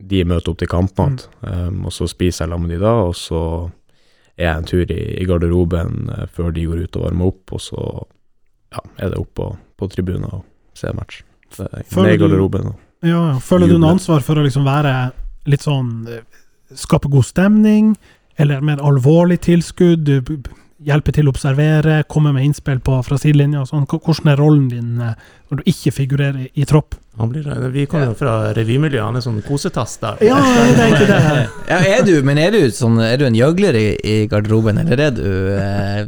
de 0.01 0.25
møter 0.25 0.53
opp 0.53 0.59
til 0.59 0.69
kampene. 0.71 1.19
Um, 1.43 1.85
og 1.89 1.93
så 1.93 2.07
spiser 2.09 2.45
jeg 2.47 2.53
sammen 2.53 2.69
med 2.69 2.77
de 2.79 2.83
da, 2.85 2.93
og 3.09 3.15
så 3.19 3.41
er 4.39 4.45
jeg 4.53 4.57
en 4.61 4.69
tur 4.71 4.93
i, 4.95 5.01
i 5.19 5.25
garderoben 5.27 6.11
uh, 6.13 6.27
før 6.31 6.53
de 6.55 6.67
går 6.71 6.85
ut 6.87 6.97
og 7.01 7.07
varmer 7.09 7.33
opp, 7.33 7.55
og 7.57 7.61
så 7.61 7.87
ja, 8.75 8.83
er 8.99 9.11
det 9.15 9.19
opp 9.19 9.33
på, 9.35 9.49
på 9.79 9.89
tribunen 9.91 10.29
og 10.31 10.45
se 10.79 10.93
match. 10.95 11.23
Så, 11.55 11.67
Føler 11.91 12.13
ned 12.13 12.19
i 12.19 12.23
garderoben. 12.23 12.67
og- 12.75 12.85
Ja, 13.03 13.21
ja. 13.33 13.39
Føler 13.39 13.69
du 13.71 13.79
noe 13.79 13.95
ansvar 13.97 14.21
for 14.27 14.37
å 14.39 14.45
liksom 14.45 14.65
være 14.67 15.13
litt 15.47 15.63
sånn 15.63 16.07
eh, 16.11 16.25
Skape 16.75 17.09
god 17.09 17.25
stemning, 17.25 17.95
eller 18.37 18.61
mer 18.61 18.77
alvorlig 18.85 19.39
tilskudd? 19.41 20.03
Du 20.05 20.21
Hjelpe 20.87 21.11
til 21.11 21.27
å 21.27 21.33
observere, 21.33 22.05
komme 22.07 22.31
med 22.37 22.45
innspill 22.47 22.79
på 22.85 23.01
fra 23.03 23.17
sidelinja 23.19 23.65
og 23.65 23.71
sånn. 23.71 23.87
Hvordan 23.91 24.31
er 24.31 24.39
rollen 24.39 24.69
din 24.71 25.01
eh, 25.03 25.17
når 25.51 25.61
du 25.61 25.71
ikke 25.73 25.91
figurerer 25.97 26.45
i, 26.45 26.51
i 26.63 26.67
tropp? 26.69 26.95
Han 27.19 27.33
blir, 27.33 27.49
vi 27.75 27.87
kommer 27.91 28.13
jo 28.13 28.19
fra 28.21 28.53
revymiljøet, 28.55 29.03
han 29.03 29.19
er 29.19 29.25
sånn 29.25 29.41
kosetass 29.43 29.97
der. 30.05 30.21
Ja, 30.23 30.37
det 30.39 30.85
er 30.85 30.93
ikke 30.95 31.09
det. 31.09 31.23
Ja, 31.73 31.81
er 31.97 32.05
du, 32.07 32.13
men 32.27 32.39
er 32.39 32.55
du, 32.55 32.61
sånn, 32.75 33.01
er 33.03 33.19
du 33.19 33.27
en 33.27 33.39
gjøgler 33.39 33.75
i, 33.75 33.89
i 33.99 34.15
garderoben, 34.31 34.79
eller 34.85 35.03
er 35.09 35.17
du 35.17 35.27
eh, 35.57 36.05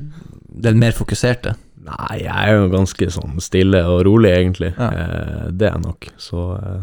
den 0.68 0.78
mer 0.78 0.94
fokuserte? 0.94 1.56
Nei, 1.90 2.20
jeg 2.22 2.36
er 2.36 2.58
jo 2.60 2.70
ganske 2.70 3.10
sånn 3.10 3.40
stille 3.42 3.80
og 3.88 4.04
rolig, 4.06 4.30
egentlig. 4.36 4.70
Ja. 4.76 4.90
Eh, 4.92 5.44
det 5.50 5.66
er 5.66 5.74
jeg 5.74 5.84
nok. 5.86 6.08
Så 6.20 6.46
eh, 6.60 6.80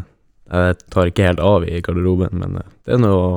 jeg 0.52 0.78
tar 0.92 1.10
ikke 1.10 1.28
helt 1.28 1.42
av 1.44 1.64
i 1.64 1.80
garderoben, 1.84 2.36
men 2.40 2.60
eh, 2.60 2.70
det 2.84 2.96
er 2.96 3.02
noe 3.02 3.18
å 3.22 3.32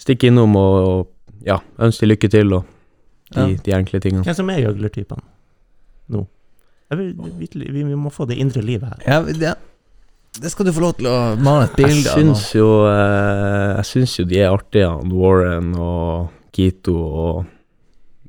stikke 0.00 0.30
innom 0.30 0.56
og 0.58 1.10
ja, 1.46 1.60
ønske 1.78 2.08
lykke 2.08 2.30
til 2.32 2.56
og 2.58 2.66
de, 3.34 3.40
Ja. 3.40 3.46
de 3.64 3.72
enkle 3.76 4.00
tingene. 4.00 4.24
Hvem 4.26 4.34
som 4.34 4.50
er 4.50 4.60
gjøglertypene 4.64 5.22
nå? 6.10 6.26
Vil, 6.90 7.12
vi, 7.38 7.46
vi, 7.54 7.82
vi 7.86 7.94
må 7.94 8.10
få 8.10 8.26
det 8.26 8.36
indre 8.42 8.62
livet 8.66 8.88
her. 8.90 9.02
Ja, 9.06 9.20
det, 9.22 9.52
det 10.42 10.50
skal 10.50 10.66
du 10.66 10.72
få 10.74 10.80
lov 10.82 10.96
til 10.98 11.06
å 11.06 11.36
male 11.38 11.68
et 11.68 11.76
bilde 11.78 12.10
av. 12.10 12.18
syns 12.18 12.48
jo, 12.56 12.66
eh, 12.90 13.76
jeg 13.78 13.86
syns 13.92 14.16
jo 14.18 14.24
de 14.26 14.40
er 14.42 14.50
artige, 14.50 14.88
han 14.90 15.12
Warren 15.14 15.70
og 15.78 16.32
Kito 16.56 16.96
og 16.98 17.46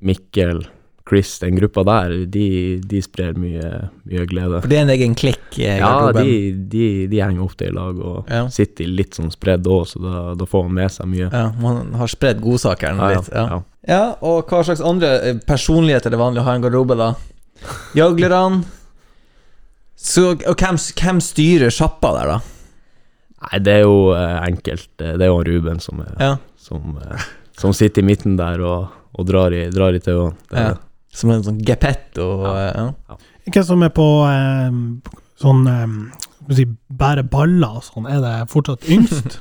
Mikkel, 0.02 0.64
Chris, 1.10 1.40
den 1.42 1.58
gruppa 1.58 1.82
der, 1.84 2.14
de, 2.32 2.46
de 2.88 3.02
sprer 3.04 3.34
mye, 3.36 3.90
mye 4.08 4.26
glede. 4.30 4.62
For 4.64 4.70
det 4.72 4.78
er 4.80 4.86
en 4.86 4.94
egen 4.94 5.16
klikk 5.18 5.58
i 5.60 5.66
Ja, 5.66 6.12
de, 6.16 6.54
de, 6.72 6.86
de 7.12 7.20
henger 7.20 7.44
ofte 7.44 7.68
i 7.68 7.74
lag 7.74 7.98
og 8.00 8.30
Ja. 8.32 8.46
sitter 8.54 8.88
litt 8.88 9.18
sånn 9.18 9.34
spredd 9.34 9.66
òg, 9.68 9.90
så 9.92 10.00
da, 10.06 10.22
da 10.40 10.46
får 10.48 10.64
man 10.70 10.78
med 10.84 10.94
seg 10.94 11.10
mye. 11.12 11.28
Ja, 11.34 11.50
man 11.60 11.92
har 12.00 12.08
spredd 12.14 12.40
godsakene 12.46 13.10
Ja, 13.12 13.20
litt. 13.20 13.34
Ja. 13.34 13.60
Ja. 13.88 14.16
og 14.22 14.46
hva 14.50 14.62
slags 14.68 14.82
andre 14.86 15.10
eh, 15.30 15.38
personligheter 15.48 16.10
er 16.12 16.16
det 16.16 16.22
vanlig 16.22 16.42
å 16.42 16.46
ha 16.48 16.54
i 16.54 16.60
en 16.60 16.66
garderobe, 16.66 16.98
da? 17.00 17.12
Gjøglerne? 17.98 18.64
Så, 20.02 20.32
og 20.34 20.56
hvem, 20.58 20.78
hvem 20.98 21.20
styrer 21.22 21.70
sjappa 21.74 22.10
der, 22.18 22.32
da? 22.34 22.40
Nei, 23.42 23.60
det 23.66 23.74
er 23.80 23.84
jo 23.86 23.98
eh, 24.16 24.38
enkelt. 24.48 24.88
Det 24.98 25.12
er 25.22 25.30
jo 25.30 25.42
Ruben 25.46 25.80
som, 25.82 26.02
er, 26.02 26.16
Ja, 26.22 26.32
som, 26.62 26.96
eh, 27.02 27.28
som 27.58 27.74
sitter 27.78 28.02
i 28.02 28.08
midten 28.10 28.36
der 28.40 28.62
og, 28.66 28.90
og 29.18 29.28
drar 29.30 29.54
i, 29.54 29.68
drar 29.74 29.94
i 29.98 30.02
tauene. 30.04 30.36
Det- 30.52 30.70
Ja. 30.72 30.72
Som 31.12 31.28
en 31.34 31.42
sånn 31.44 31.58
gepetto. 31.68 32.26
Ja. 32.48 32.86
Ja. 33.10 33.16
Hvem 33.52 33.64
som 33.68 33.82
er 33.84 33.90
på 33.92 34.06
eh, 34.30 34.70
sånn 35.42 35.66
eh, 35.68 35.96
skal 36.32 36.48
vi 36.54 36.56
si, 36.62 36.66
bære 36.88 37.26
baller 37.28 37.82
og 37.82 37.84
sånn, 37.84 38.08
er 38.08 38.22
det 38.24 38.32
fortsatt 38.54 38.88
yngst? 38.88 39.36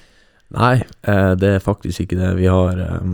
Nei, 0.56 0.78
eh, 1.04 1.34
det 1.36 1.50
er 1.58 1.60
faktisk 1.60 2.06
ikke 2.06 2.16
det. 2.22 2.30
Vi 2.38 2.48
har 2.48 2.80
eh, 2.86 3.04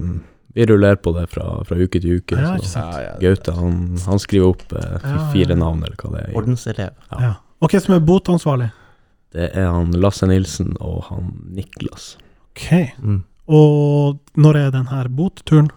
Vi 0.56 0.64
rullerer 0.66 0.96
på 0.96 1.12
det 1.12 1.26
fra, 1.28 1.44
fra 1.68 1.76
uke 1.76 2.00
til 2.00 2.16
uke. 2.16 2.36
Ja, 2.40 2.54
så. 2.64 2.80
Gaute 3.20 3.52
han, 3.52 3.98
han 4.06 4.20
skriver 4.22 4.54
opp 4.54 4.70
eh, 4.72 5.08
fire 5.34 5.52
ja. 5.52 5.58
navn, 5.60 5.82
eller 5.84 5.98
hva 6.00 6.12
det 6.14 6.22
er. 6.22 6.30
Ordenselev. 6.40 6.94
Ja. 7.10 7.18
Ja. 7.20 7.32
Og 7.60 7.74
hvem 7.74 7.82
som 7.84 7.96
er 7.96 8.06
botansvarlig? 8.08 8.68
Det 9.36 9.50
er 9.52 9.66
han 9.68 9.92
Lasse 10.00 10.24
Nilsen 10.30 10.72
og 10.80 11.02
han 11.10 11.34
Niklas. 11.52 12.14
Ok. 12.54 12.70
Mm. 13.04 13.18
Og 13.52 14.40
når 14.40 14.60
er 14.62 14.72
den 14.78 14.88
her 14.94 15.12
botturen? 15.12 15.68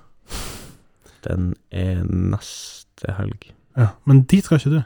Den 1.28 1.52
er 1.76 2.00
neste 2.08 3.18
helg. 3.20 3.52
Ja. 3.76 3.92
Men 4.08 4.24
dit 4.32 4.48
skal 4.48 4.64
ikke 4.64 4.78
du? 4.78 4.80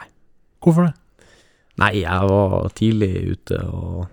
Nei. 0.00 0.10
Hvorfor 0.58 0.88
det? 0.88 1.30
Nei, 1.78 1.92
jeg 2.00 2.34
var 2.34 2.66
tidlig 2.74 3.12
ute 3.30 3.62
og, 3.70 4.10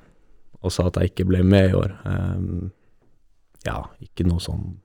og 0.61 0.77
sa 0.77 0.91
at 0.93 1.01
jeg 1.01 1.15
ikke 1.15 1.29
ble 1.33 1.41
med 1.41 1.73
i 1.73 1.77
år. 1.81 1.97
Um, 2.05 2.69
ja, 3.65 3.79
ikke 4.05 4.29
noe 4.29 4.45
sånn 4.45 4.75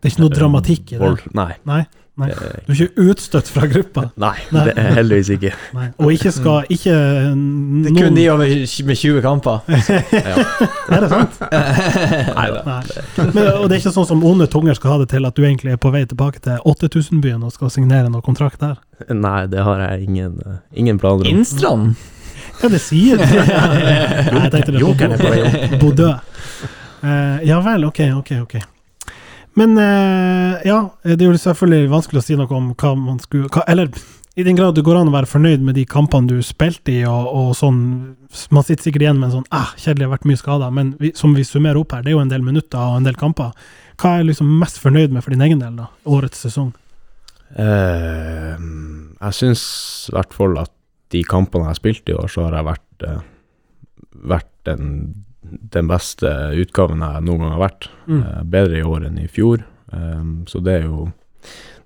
Det 0.00 0.08
er 0.08 0.14
ikke 0.14 0.22
noe 0.24 0.32
dramatikk 0.32 0.92
i 0.94 0.94
det? 0.96 1.00
vold. 1.02 1.24
Nei. 1.36 1.52
Nei? 1.68 1.82
Nei. 2.20 2.28
Er, 2.32 2.60
Du 2.66 2.72
er 2.72 2.80
ikke 2.84 3.04
utstøtt 3.10 3.48
fra 3.48 3.66
gruppa? 3.70 4.06
nei, 4.24 4.34
Nei. 4.52 4.64
det 4.68 4.74
er 4.80 4.94
heldigvis 4.98 5.30
ikke. 5.36 5.52
Nei. 5.76 5.86
Og 6.00 6.12
ikke 6.14 6.32
skal 6.34 6.70
ikke 6.72 6.94
Det 6.94 7.92
er 7.92 7.96
kun 7.96 8.16
de 8.18 8.26
over, 8.32 8.54
med 8.90 9.00
20 9.02 9.20
kamper. 9.24 9.60
Er 10.94 11.04
det 11.04 11.10
sant? 11.12 11.36
Nei 12.38 12.46
da. 12.56 12.78
Og 13.20 13.68
det 13.68 13.76
er 13.76 13.78
ikke 13.78 13.94
sånn 13.94 14.08
som 14.08 14.24
onde 14.26 14.48
tunger 14.52 14.76
skal 14.76 14.96
ha 14.96 15.02
det 15.04 15.10
til, 15.14 15.28
at 15.28 15.36
du 15.36 15.44
egentlig 15.46 15.76
er 15.76 15.80
på 15.80 15.92
vei 15.94 16.02
tilbake 16.08 16.42
til 16.44 16.60
8000-byen 16.68 17.44
og 17.46 17.54
skal 17.54 17.72
signere 17.72 18.10
noen 18.10 18.24
kontrakt 18.26 18.60
der? 18.64 18.80
Nei, 19.12 19.44
det 19.52 19.64
har 19.64 19.80
jeg 19.86 20.08
ingen, 20.08 20.40
eh, 20.44 20.58
ingen 20.76 21.00
planer 21.00 21.24
om. 21.24 21.30
Innstrand? 21.30 21.94
Hva 22.60 22.68
Ja, 22.68 22.72
det 22.74 22.82
sier 22.84 23.16
du. 23.16 23.24
Nei, 23.24 24.42
jeg 24.44 24.52
tenkte 24.52 24.74
det 24.74 24.82
Jokeren 24.82 25.16
er 25.16 25.22
på 25.22 25.30
på 25.30 25.32
vei 25.32 25.46
opp. 25.46 25.78
Bodø. 25.80 26.10
Uh, 27.00 27.38
ja 27.48 27.56
vel, 27.64 27.86
ok, 27.88 28.02
ok, 28.18 28.34
ok. 28.42 28.58
Men 29.58 29.76
eh, 29.78 30.62
ja, 30.68 30.78
det 31.02 31.18
er 31.18 31.28
jo 31.28 31.38
selvfølgelig 31.40 31.90
vanskelig 31.90 32.20
å 32.20 32.24
si 32.24 32.38
noe 32.38 32.54
om 32.54 32.72
hva 32.78 32.94
man 32.98 33.18
skulle 33.22 33.50
hva, 33.50 33.64
Eller 33.70 33.90
i 34.38 34.44
den 34.46 34.56
grad 34.56 34.76
det 34.78 34.84
går 34.86 35.00
an 35.00 35.10
å 35.10 35.14
være 35.14 35.28
fornøyd 35.28 35.64
med 35.66 35.74
de 35.76 35.84
kampene 35.90 36.30
du 36.30 36.38
spilte 36.46 36.92
i, 36.92 37.00
og, 37.08 37.26
og 37.34 37.50
sånn 37.58 37.80
Man 38.54 38.66
sitter 38.66 38.86
sikkert 38.86 39.04
igjen 39.04 39.18
med 39.18 39.30
en 39.30 39.40
sånn 39.40 39.48
ah, 39.56 39.72
kjedelig, 39.74 40.06
har 40.06 40.14
vært 40.14 40.28
mye 40.30 40.40
skada, 40.40 40.70
men 40.74 40.92
vi, 41.02 41.10
som 41.18 41.34
vi 41.34 41.44
summerer 41.46 41.80
opp 41.80 41.96
her, 41.96 42.04
det 42.06 42.12
er 42.12 42.18
jo 42.18 42.22
en 42.22 42.30
del 42.30 42.44
minutter 42.46 42.78
og 42.78 43.00
en 43.00 43.08
del 43.08 43.18
kamper. 43.18 43.50
Hva 44.00 44.14
er 44.14 44.22
du 44.22 44.30
liksom 44.30 44.52
mest 44.60 44.78
fornøyd 44.80 45.10
med 45.12 45.26
for 45.26 45.34
din 45.34 45.42
egen 45.44 45.62
del, 45.62 45.74
da? 45.80 45.88
Årets 46.08 46.44
sesong? 46.46 46.70
Eh, 47.58 48.54
jeg 49.18 49.36
syns 49.40 49.64
i 50.12 50.14
hvert 50.14 50.36
fall 50.36 50.54
at 50.62 50.72
de 51.10 51.24
kampene 51.26 51.66
jeg 51.66 51.72
har 51.72 51.80
spilt 51.80 52.12
i 52.12 52.16
år, 52.16 52.30
så 52.30 52.46
har 52.46 52.60
jeg 52.60 52.68
vært, 52.70 53.08
eh, 53.08 53.26
vært 54.30 54.52
den, 54.70 54.86
den 55.50 55.90
beste 55.90 56.30
utgaven 56.60 57.02
jeg 57.04 57.24
noen 57.26 57.44
gang 57.44 57.54
har 57.56 57.64
vært. 57.64 57.88
Mm. 58.06 58.20
Eh, 58.20 58.42
bedre 58.54 58.80
i 58.80 58.86
år 58.86 59.06
enn 59.08 59.18
i 59.22 59.28
fjor. 59.30 59.64
Um, 59.90 60.44
så 60.46 60.62
det 60.62 60.80
er 60.80 60.86
jo 60.86 61.08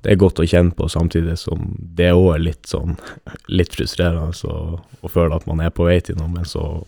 det 0.05 0.13
er 0.13 0.21
godt 0.21 0.43
å 0.43 0.45
kjenne 0.45 0.75
på, 0.77 0.85
samtidig 0.93 1.39
som 1.41 1.71
det 1.97 2.11
òg 2.13 2.35
er 2.35 2.43
litt 2.43 2.69
sånn 2.69 2.99
litt 3.59 3.73
frustrerende 3.73 4.37
så, 4.37 4.53
å 4.77 5.09
føle 5.09 5.39
at 5.39 5.47
man 5.49 5.63
er 5.65 5.73
på 5.73 5.87
vei 5.89 5.97
til 6.05 6.19
noe, 6.21 6.29
men 6.29 6.45
så 6.49 6.83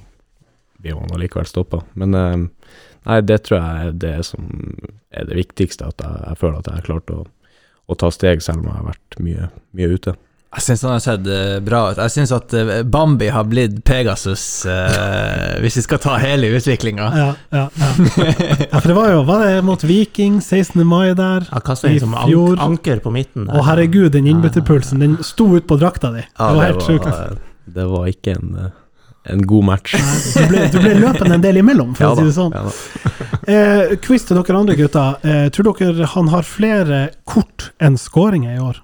blir 0.76 0.98
man 0.98 1.14
allikevel 1.16 1.48
stoppa. 1.48 1.80
Men 1.96 2.12
um, 2.14 2.44
nei, 3.08 3.22
det 3.24 3.40
tror 3.46 3.62
jeg 3.62 3.86
er 3.86 3.96
det 4.04 4.18
som 4.28 4.50
er 5.16 5.30
det 5.30 5.40
viktigste, 5.40 5.88
at 5.88 6.04
jeg, 6.04 6.20
jeg 6.26 6.42
føler 6.42 6.60
at 6.60 6.68
jeg 6.68 6.82
har 6.82 6.88
klart 6.90 7.14
å, 7.14 7.22
å 7.86 7.96
ta 7.96 8.12
steg, 8.12 8.44
selv 8.44 8.60
om 8.60 8.68
jeg 8.68 8.80
har 8.82 8.88
vært 8.90 9.18
mye, 9.24 9.50
mye 9.78 9.90
ute. 9.96 10.16
Jeg 10.56 10.64
syns 10.64 10.82
han 10.86 10.92
har 10.94 11.02
sett 11.04 11.26
eh, 11.28 11.58
bra 11.60 11.80
ut. 11.92 11.98
Jeg 12.00 12.12
syns 12.14 12.30
at 12.32 12.54
eh, 12.56 12.78
Bambi 12.88 13.26
har 13.32 13.44
blitt 13.44 13.82
Pegasus, 13.84 14.64
eh, 14.64 15.58
hvis 15.60 15.76
vi 15.76 15.82
skal 15.84 16.00
ta 16.00 16.14
hele 16.22 16.48
utviklinga. 16.56 17.08
Ja, 17.12 17.26
ja, 17.52 17.64
ja. 17.76 17.90
ja, 18.70 18.80
for 18.80 18.88
det 18.88 18.96
var 18.96 19.10
jo 19.12 19.18
Var 19.28 19.44
det 19.44 19.58
mot 19.68 19.84
Viking 19.84 20.38
16. 20.40 20.80
mai 20.88 21.12
der? 21.18 21.44
ja, 21.52 21.60
I 21.90 21.98
som 22.00 22.16
fjor- 22.24 22.56
ank 22.56 22.80
anker 22.80 23.02
på 23.04 23.12
midten. 23.12 23.50
Å 23.52 23.66
herregud, 23.68 24.10
den 24.16 24.26
innbytterpulsen, 24.32 25.04
den 25.04 25.18
sto 25.24 25.50
ut 25.56 25.68
på 25.68 25.76
drakta 25.80 26.10
di. 26.16 26.24
Ja, 26.38 26.48
det 26.48 26.56
var 26.56 26.66
helt 26.70 26.88
sjukt. 26.88 27.38
Det 27.76 27.86
var 27.92 28.08
ikke 28.08 28.36
en, 28.38 28.56
eh, 28.64 28.72
en 29.36 29.44
god 29.46 29.64
match. 29.74 29.92
Du 30.36 30.42
ble, 30.48 30.64
du 30.72 30.80
ble 30.80 30.94
løpende 31.02 31.36
en 31.36 31.44
del 31.44 31.60
imellom, 31.60 31.92
for 31.98 32.06
Ja 32.08 32.14
å 32.14 32.16
si 32.16 32.26
det 32.30 32.36
sånn. 32.36 32.56
ja. 32.56 32.64
Eh, 33.46 33.92
quiz 34.02 34.24
til 34.26 34.40
dere 34.40 34.56
andre 34.58 34.74
gutter. 34.80 35.20
Eh, 35.22 35.48
tror 35.54 35.68
dere 35.78 36.08
han 36.16 36.32
har 36.32 36.42
flere 36.48 37.04
kort 37.28 37.70
enn 37.78 38.00
skåringer 38.00 38.56
i 38.56 38.62
år? 38.72 38.80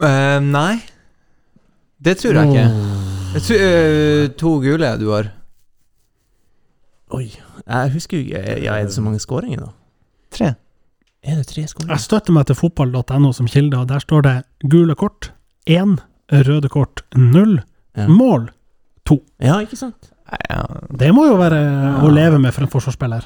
Eh, 0.00 0.38
nei, 0.40 0.78
det 2.00 2.16
tror 2.20 2.38
jeg 2.38 2.48
ikke. 2.48 2.66
Jeg 3.34 3.42
tror, 3.46 3.64
eh, 3.66 4.28
to 4.40 4.54
gule 4.64 4.90
du 4.98 5.10
har. 5.12 5.32
Oi. 7.14 7.26
Jeg 7.66 7.90
husker 7.92 8.18
jo 8.18 8.24
ikke 8.24 8.62
Ja, 8.64 8.74
er 8.78 8.84
det 8.86 8.94
så 8.94 9.02
mange 9.02 9.20
skåringer, 9.22 9.60
da? 9.66 9.70
Tre. 10.30 10.54
Er 11.22 11.36
det 11.40 11.46
tre 11.50 11.66
skåringer? 11.68 11.92
Jeg 11.92 12.04
støtter 12.06 12.32
meg 12.32 12.46
til 12.48 12.56
fotball.no 12.56 13.32
som 13.36 13.46
kilde, 13.50 13.76
og 13.78 13.88
der 13.90 13.98
står 14.02 14.22
det 14.22 14.36
gule 14.70 14.94
kort 14.94 15.32
én, 15.68 15.98
røde 16.30 16.68
kort 16.70 17.02
null, 17.16 17.60
Ja. 17.96 18.06
mål 18.06 18.50
Ja, 19.42 19.56
ikke 19.60 19.76
sant? 19.76 20.12
Ja. 20.48 20.62
Det 20.94 21.08
må 21.12 21.24
jo 21.26 21.34
være 21.36 21.58
å 22.04 22.10
leve 22.14 22.38
med 22.38 22.54
for 22.54 22.62
en 22.62 22.70
forsvarsspiller. 22.70 23.24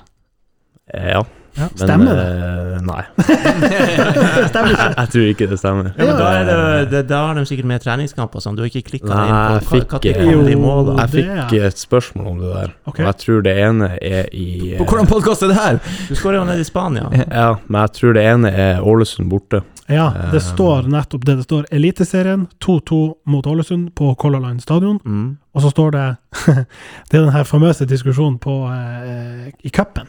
Ja, 0.95 1.21
Ja, 1.55 1.69
men 1.71 1.79
stemmer 1.79 2.17
det? 2.19 2.25
Uh, 2.35 2.81
nei. 2.83 3.03
Stemmer 4.51 4.73
ikke? 4.75 4.87
Jeg 4.99 5.11
tror 5.13 5.27
ikke 5.31 5.47
det 5.51 5.59
stemmer. 5.61 5.91
Ja, 5.95 6.07
men 6.09 6.17
da, 6.19 6.31
er 6.35 6.49
det, 6.49 6.57
det, 6.91 7.03
da 7.11 7.21
har 7.29 7.39
de 7.39 7.45
sikkert 7.47 7.69
med 7.71 7.85
treningskamper 7.85 8.41
og 8.41 8.45
sånn. 8.45 8.57
Du 8.59 8.63
har 8.65 8.71
ikke 8.73 8.83
klikka 8.89 9.11
inn 9.13 9.35
jeg 9.35 9.61
på 9.69 9.75
fikk- 9.77 9.93
hva 9.95 10.01
tid 10.03 10.43
de 10.49 10.57
mål, 10.59 10.81
da? 10.89 10.97
Jeg 11.05 11.13
det 11.13 11.21
fikk 11.21 11.55
er- 11.61 11.67
et 11.69 11.79
spørsmål 11.85 12.27
om 12.33 12.41
det 12.43 12.51
der, 12.57 12.73
okay. 12.91 13.05
og 13.05 13.11
jeg 13.13 13.19
tror 13.25 13.45
det 13.47 13.55
ene 13.67 13.91
er 14.01 14.29
i 14.35 14.47
eh, 14.73 14.79
På 14.81 14.89
hvordan 14.91 15.07
podkast 15.11 15.43
er 15.47 15.53
det 15.53 15.59
her? 15.61 15.79
Du 16.09 16.15
skårer 16.19 16.41
jo 16.41 16.45
nede 16.51 16.65
i 16.65 16.67
Spania. 16.69 17.07
Ja, 17.45 17.47
men 17.69 17.81
jeg 17.85 17.95
tror 18.01 18.13
det 18.19 18.27
ene 18.33 18.51
er 18.67 18.83
Ålesund 18.83 19.31
borte. 19.31 19.63
Ja, 19.89 20.09
det 20.33 20.41
Eh, 20.41 20.45
står 20.51 20.87
nettopp 20.91 21.25
det. 21.29 21.37
Det 21.39 21.45
står 21.47 21.67
Eliteserien 21.71 22.47
2-2 22.65 23.01
mot 23.31 23.47
Ålesund 23.47 23.91
på 23.95 24.15
Color 24.19 24.41
Line 24.41 24.61
stadion. 24.61 24.99
Mm. 25.05 25.37
Og 25.55 25.63
så 25.63 25.71
står 25.71 25.91
det 25.95 26.05
Det 27.11 27.19
er 27.19 27.23
den 27.25 27.33
her 27.35 27.45
famøse 27.45 27.87
diskusjonen 27.87 28.39
på 28.43 28.55
eh, 28.73 29.51
i 29.63 29.71
cupen. 29.71 30.09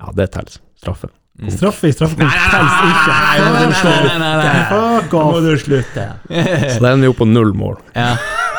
Ja, 0.00 0.12
det 0.16 0.30
teller. 0.34 0.58
Straffe. 0.80 1.08
Straffe 1.52 1.88
i 1.90 1.92
straffekonkurranse 1.92 2.48
teller 2.52 2.88
ikke. 2.88 3.12
nei, 3.12 3.52
nei, 3.52 3.68
nei, 3.68 4.18
nei, 4.22 4.34
nei. 4.40 4.64
Fuck 4.70 5.12
Nå 5.12 5.22
må 5.28 5.40
du 5.44 5.50
slutte. 5.60 6.06
Så 6.32 6.80
da 6.80 6.92
er 6.94 7.00
vi 7.02 7.08
jo 7.10 7.16
på 7.18 7.28
null 7.28 7.52
mål. 7.56 7.76
Ja. 7.96 8.14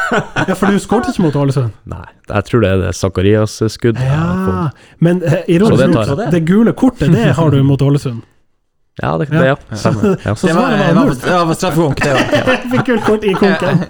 Ja, 0.07 0.53
for 0.55 0.71
du 0.71 0.77
skåret 0.79 1.09
ikke 1.11 1.25
mot 1.25 1.35
Ålesund. 1.35 1.73
Nei, 1.91 2.05
jeg 2.29 2.45
tror 2.47 2.61
det 2.63 2.69
er 2.71 2.77
det 2.85 2.91
Zakarias-skudd. 2.95 3.97
Ja, 3.99 4.69
men 5.03 5.19
eh, 5.19 5.41
Så 5.41 5.57
ironisk 5.57 5.81
det 5.81 5.87
nok, 5.91 6.07
tar 6.07 6.31
det 6.31 6.41
gule 6.47 6.71
kortet, 6.79 7.11
det 7.11 7.33
har 7.35 7.51
du 7.51 7.57
mot 7.67 7.81
Ålesund. 7.83 8.21
Ja, 9.01 9.17
det 9.19 9.27
kan 9.29 9.41
det, 9.41 9.49
ja. 9.51 9.57
Stemmer. 9.77 10.15
Ja. 10.23 10.35
Så 10.35 10.47
Det 10.47 10.55
var, 10.55 10.71
det 10.71 10.93
var 10.95 11.11
det 11.11 11.33
var 11.33 11.45
på 11.51 11.57
straffekonk, 11.59 11.99
det 12.05 12.13
òg. 12.15 12.47
Fikk 12.71 12.85
gult 12.87 13.03
kort 13.09 13.27
i 13.27 13.33
konken. 13.37 13.83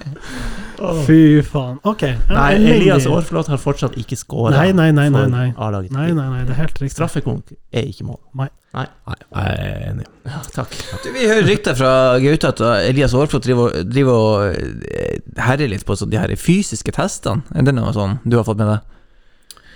Fy 1.08 1.42
faen. 1.48 1.80
Ok. 1.88 2.04
Nei. 2.30 2.54
Elias 2.76 3.08
Aarflot 3.10 3.48
har 3.52 3.58
fortsatt 3.62 3.96
ikke 4.00 4.18
skåra 4.20 4.52
Nei, 4.56 4.72
nei, 4.78 4.92
nei, 4.92 5.08
nei, 5.10 5.24
for 5.24 5.32
nei. 5.34 5.48
A-laget. 5.58 5.92
Nei, 5.96 6.12
nei, 6.14 6.28
nei, 6.34 6.44
det 6.46 6.54
er 6.56 6.62
helt 6.64 6.78
riktig. 6.82 6.94
Straffekonk 6.96 7.54
er 7.74 7.88
ikke 7.90 8.06
mål. 8.10 8.20
Nei, 8.38 8.50
jeg 8.78 9.24
er 9.42 9.86
enig. 9.92 10.06
Ja, 10.28 10.42
takk. 10.54 10.76
Du, 11.04 11.08
Vi 11.16 11.26
hører 11.30 11.48
rykter 11.48 11.78
fra 11.80 11.92
Gaute 12.22 12.52
at 12.54 12.62
Elias 12.90 13.16
Aarflot 13.18 13.44
driver, 13.48 13.72
og- 13.74 13.90
driver 13.90 14.14
og 14.14 14.60
eh, 14.92 15.18
herjer 15.42 15.72
litt 15.72 15.86
på 15.88 15.96
sånn 15.98 16.12
de 16.14 16.20
her 16.22 16.36
fysiske 16.38 16.94
testene. 16.94 17.42
Er 17.56 17.66
det 17.66 17.74
noe 17.78 17.94
sånn 17.96 18.20
du 18.26 18.38
har 18.38 18.46
fått 18.46 18.60
med 18.62 18.68
deg? 18.76 18.94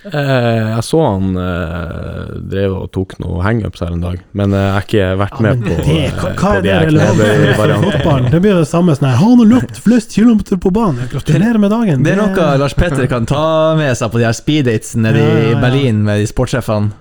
Eh, 0.02 0.70
jeg 0.72 0.82
så 0.88 1.00
han 1.06 1.36
eh, 1.38 2.30
drev 2.50 2.72
og 2.74 2.88
tok 2.96 3.12
noen 3.22 3.44
hangups 3.46 3.84
her 3.84 3.92
en 3.94 4.02
dag, 4.02 4.16
men 4.34 4.56
eh, 4.58 4.64
jeg 4.64 4.72
har 4.74 4.86
ikke 4.88 5.10
vært 5.20 5.36
Ja, 5.36 5.42
med 5.46 5.60
på, 5.62 5.76
det, 5.76 5.76
eh, 5.94 6.16
hva, 6.16 6.32
på 6.32 6.42
hva 6.42 6.54
er 6.56 6.64
de 6.64 6.72
det 6.72 6.80
knebøyvariantene. 6.96 7.92
fotballen? 8.00 8.30
Det 8.34 8.40
blir 8.42 8.56
det 8.58 8.66
samme 8.72 8.96
sånn 8.98 9.08
her 9.12 9.20
Han 9.22 9.44
har 9.44 9.50
løpt 9.52 9.78
flest 9.86 10.16
kilometer 10.18 10.58
på 10.64 10.72
banen. 10.74 11.06
Gratulerer 11.12 11.62
med 11.62 11.70
dagen. 11.76 12.02
Det 12.08 12.16
er 12.16 12.22
noe 12.24 12.48
Lars 12.64 12.74
Petter 12.80 13.06
kan 13.12 13.30
ta 13.30 13.44
med 13.78 13.94
seg 14.00 14.10
på 14.16 14.24
de 14.24 14.26
her 14.26 14.34
speeddatesene 14.40 15.06
nede 15.12 15.22
Ja, 15.22 15.38
ja, 15.38 15.52
i. 15.54 15.62
Berlin 15.62 16.02
med 16.08 16.24
de 16.24 16.26
sportssjefene. 16.34 16.92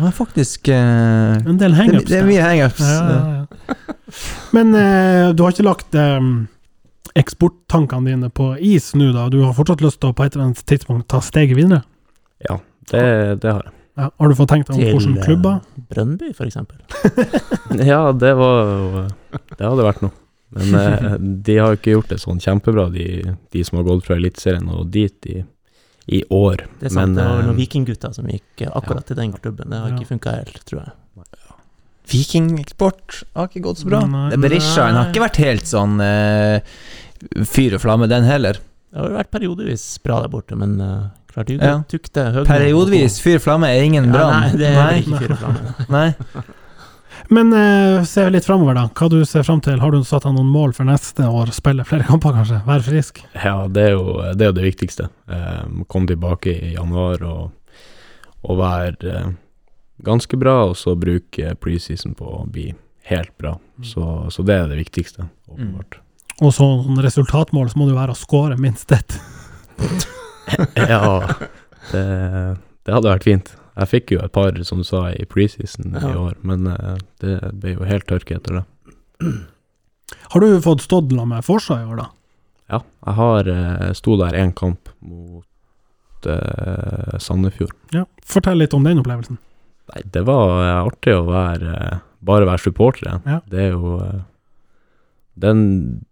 Han 0.00 0.08
er 0.08 0.14
faktisk 0.16 0.68
eh, 0.68 1.40
En 1.40 1.56
del 1.60 1.72
det, 1.72 1.78
hangups. 1.80 2.08
det 2.12 2.18
er 2.20 2.28
mye 2.28 2.44
hangups. 2.44 2.84
Ja, 2.84 3.00
ja, 3.08 3.40
ja. 3.40 3.76
Men 4.56 4.74
eh, 4.76 5.30
du 5.32 5.42
har 5.46 5.56
ikke 5.56 5.66
lagt 5.66 5.96
eh, 5.96 6.20
eksporttankene 7.20 8.12
dine 8.12 8.30
på 8.30 8.52
is 8.60 8.92
nå, 8.94 9.10
da? 9.16 9.26
Du 9.32 9.40
har 9.44 9.56
fortsatt 9.56 9.82
lyst 9.84 10.00
til 10.04 10.12
å 10.12 10.16
på 10.16 10.24
et 10.28 10.36
eller 10.36 10.50
annet 10.50 10.62
tidspunkt 10.68 11.08
ta 11.10 11.20
steget 11.24 11.56
videre? 11.58 11.82
Ja, 12.46 12.56
det, 12.90 13.04
det 13.42 13.52
har 13.52 13.62
jeg. 13.66 13.74
Ja. 14.00 14.06
Har 14.16 14.30
du 14.30 14.34
fått 14.38 14.48
tenkt 14.52 14.70
deg 14.70 14.78
om 14.80 15.00
hvilke 15.02 15.18
eh, 15.20 15.24
klubber? 15.26 15.60
Brøndby, 15.90 16.32
for 16.36 16.46
eksempel. 16.48 16.78
Ja, 17.90 18.12
det 18.16 18.32
var 18.38 18.60
jo 18.70 19.02
Det 19.56 19.60
hadde 19.66 19.84
vært 19.86 20.02
noe. 20.04 20.14
Men 20.56 20.74
eh, 20.78 21.16
de 21.46 21.56
har 21.60 21.74
jo 21.74 21.78
ikke 21.78 21.94
gjort 21.96 22.12
det 22.14 22.20
sånn 22.22 22.40
kjempebra, 22.42 22.88
de, 22.94 23.34
de 23.54 23.64
som 23.66 23.78
har 23.78 23.86
gått 23.86 24.06
fra 24.08 24.16
Eliteserien 24.18 24.70
og 24.72 24.88
dit 24.94 25.28
i, 25.30 25.42
i 26.10 26.22
år. 26.34 26.64
Det 26.80 26.88
er 26.88 26.94
sant, 26.96 27.12
Men, 27.12 27.18
det 27.18 27.26
var 27.28 27.36
vel 27.36 27.44
eh, 27.44 27.50
noen 27.50 27.60
vikinggutter 27.60 28.16
som 28.16 28.30
gikk 28.32 28.48
akkurat 28.64 28.80
akkurat 28.82 29.10
til 29.10 29.20
den 29.20 29.36
klubben. 29.36 29.70
Det 29.70 29.82
har 29.82 29.92
Ja. 29.92 29.98
ikke 29.98 30.10
funka 30.14 30.34
helt, 30.40 30.64
tror 30.66 30.82
jeg. 30.86 30.96
Vikingeksport 32.10 33.20
har 33.36 33.46
ikke 33.50 33.62
gått 33.68 33.84
så 33.84 33.90
bra. 33.90 34.00
Nei, 34.08 34.24
Det 34.32 34.40
Berisha 34.42 34.88
har 34.90 35.12
ikke 35.12 35.22
vært 35.22 35.38
helt 35.44 35.68
sånn 35.70 36.00
eh, 36.02 36.58
fyr 37.46 37.76
og 37.78 37.84
flamme, 37.84 38.08
den 38.10 38.26
heller. 38.26 38.58
Det 38.90 38.98
har 38.98 39.12
jo 39.12 39.18
vært 39.20 39.30
periodevis 39.30 39.84
bra 40.02 40.18
der 40.24 40.32
borte, 40.32 40.56
men 40.58 40.72
uh, 40.82 41.04
klart 41.32 41.46
du 41.50 41.56
Ja. 41.56 41.76
tukte 41.88 42.24
høgmål. 42.34 42.46
Periodevis 42.50 43.20
fyr 43.22 43.38
flamme 43.42 43.68
er 43.70 43.82
ingen 43.86 44.06
Ja, 44.06 44.12
brann. 44.12 44.40
nei, 44.40 44.50
det 44.58 44.72
er 44.74 44.98
ikke 45.00 45.20
fyr 45.22 45.36
flamme. 45.36 45.74
Nei. 45.88 46.14
Men 47.30 47.52
eh, 47.54 48.02
se 48.10 48.24
litt 48.32 48.44
framover, 48.46 48.74
da. 48.74 48.88
Hva 48.96 49.08
du 49.12 49.20
ser 49.28 49.44
fram 49.46 49.60
til? 49.62 49.78
Har 49.78 49.92
du 49.94 50.00
satt 50.02 50.24
deg 50.26 50.34
noen 50.34 50.48
mål 50.50 50.72
for 50.74 50.84
neste 50.88 51.22
år? 51.30 51.52
Spille 51.54 51.84
flere 51.86 52.02
kamper, 52.08 52.32
kanskje? 52.34 52.58
Være 52.66 52.82
frisk? 52.82 53.20
Ja, 53.36 53.68
det 53.70 53.84
er 53.90 53.92
jo 53.94 54.16
det, 54.34 54.48
er 54.48 54.52
det 54.56 54.64
viktigste. 54.66 55.06
Eh, 55.30 55.62
komme 55.86 56.10
tilbake 56.10 56.50
i 56.56 56.72
januar 56.74 57.22
og, 57.22 57.52
og 58.42 58.58
være 58.58 59.14
eh, 59.14 59.30
ganske 60.02 60.38
bra, 60.40 60.56
og 60.72 60.76
så 60.80 60.96
bruke 60.98 61.54
preseason 61.62 62.16
på 62.18 62.24
å 62.40 62.46
bli 62.50 62.72
helt 63.12 63.30
bra. 63.38 63.54
Så, 63.84 64.02
så 64.34 64.42
det 64.46 64.56
er 64.56 64.68
det 64.72 64.80
viktigste, 64.82 65.28
åpenbart. 65.50 66.00
Og 66.40 66.54
sånn 66.56 66.98
resultatmål, 67.04 67.68
så 67.70 67.78
må 67.78 67.86
det 67.86 67.94
jo 67.94 68.00
være 68.00 68.14
å 68.16 68.18
score 68.18 68.56
minst 68.58 68.90
ett. 68.96 69.20
Ja, 70.90 71.20
det, 71.90 72.04
det 72.86 72.94
hadde 72.94 73.12
vært 73.12 73.26
fint. 73.26 73.52
Jeg 73.80 73.90
fikk 73.90 74.14
jo 74.14 74.22
et 74.24 74.32
par, 74.34 74.56
som 74.66 74.82
du 74.82 74.86
sa, 74.86 75.06
i 75.14 75.26
preseason 75.28 75.94
i 75.96 76.14
år, 76.16 76.36
men 76.46 76.66
eh, 76.68 76.96
det 77.22 77.36
ble 77.62 77.76
jo 77.76 77.88
helt 77.88 78.08
tørke 78.10 78.36
etter 78.36 78.60
det. 78.60 78.64
Har 80.32 80.42
du 80.42 80.58
fått 80.64 80.82
stått 80.84 81.12
la 81.14 81.26
med 81.28 81.46
Forsa 81.46 81.80
i 81.80 81.86
år, 81.86 82.02
da? 82.02 82.08
Ja, 82.70 82.82
jeg 83.06 83.14
har 83.18 83.48
eh, 83.50 83.86
sto 83.98 84.16
der 84.18 84.36
én 84.38 84.52
kamp 84.54 84.90
mot 85.02 86.26
uh, 86.26 87.16
Sandefjord. 87.18 87.74
Ja. 87.94 88.04
Fortell 88.26 88.60
litt 88.62 88.74
om 88.76 88.86
den 88.86 89.00
opplevelsen. 89.02 89.40
Nei, 89.90 90.02
det 90.14 90.22
var 90.28 90.84
artig 90.84 91.16
å 91.16 91.24
være 91.26 92.00
bare 92.20 92.46
være 92.46 92.62
supporter 92.62 93.06
igjen. 93.06 93.22
Ja. 93.26 93.38
Det 93.50 93.62
er 93.64 93.72
jo 93.74 93.94
den, 95.40 95.62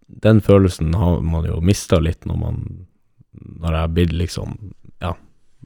den 0.07 0.41
følelsen 0.41 0.93
har 0.97 1.21
man 1.21 1.45
jo 1.47 1.59
mista 1.61 1.99
litt 2.01 2.25
når 2.27 2.39
man 2.41 2.63
Når 3.39 3.71
jeg 3.75 3.79
har 3.85 3.91
blitt 3.95 4.13
liksom 4.13 4.55
Ja, 5.01 5.13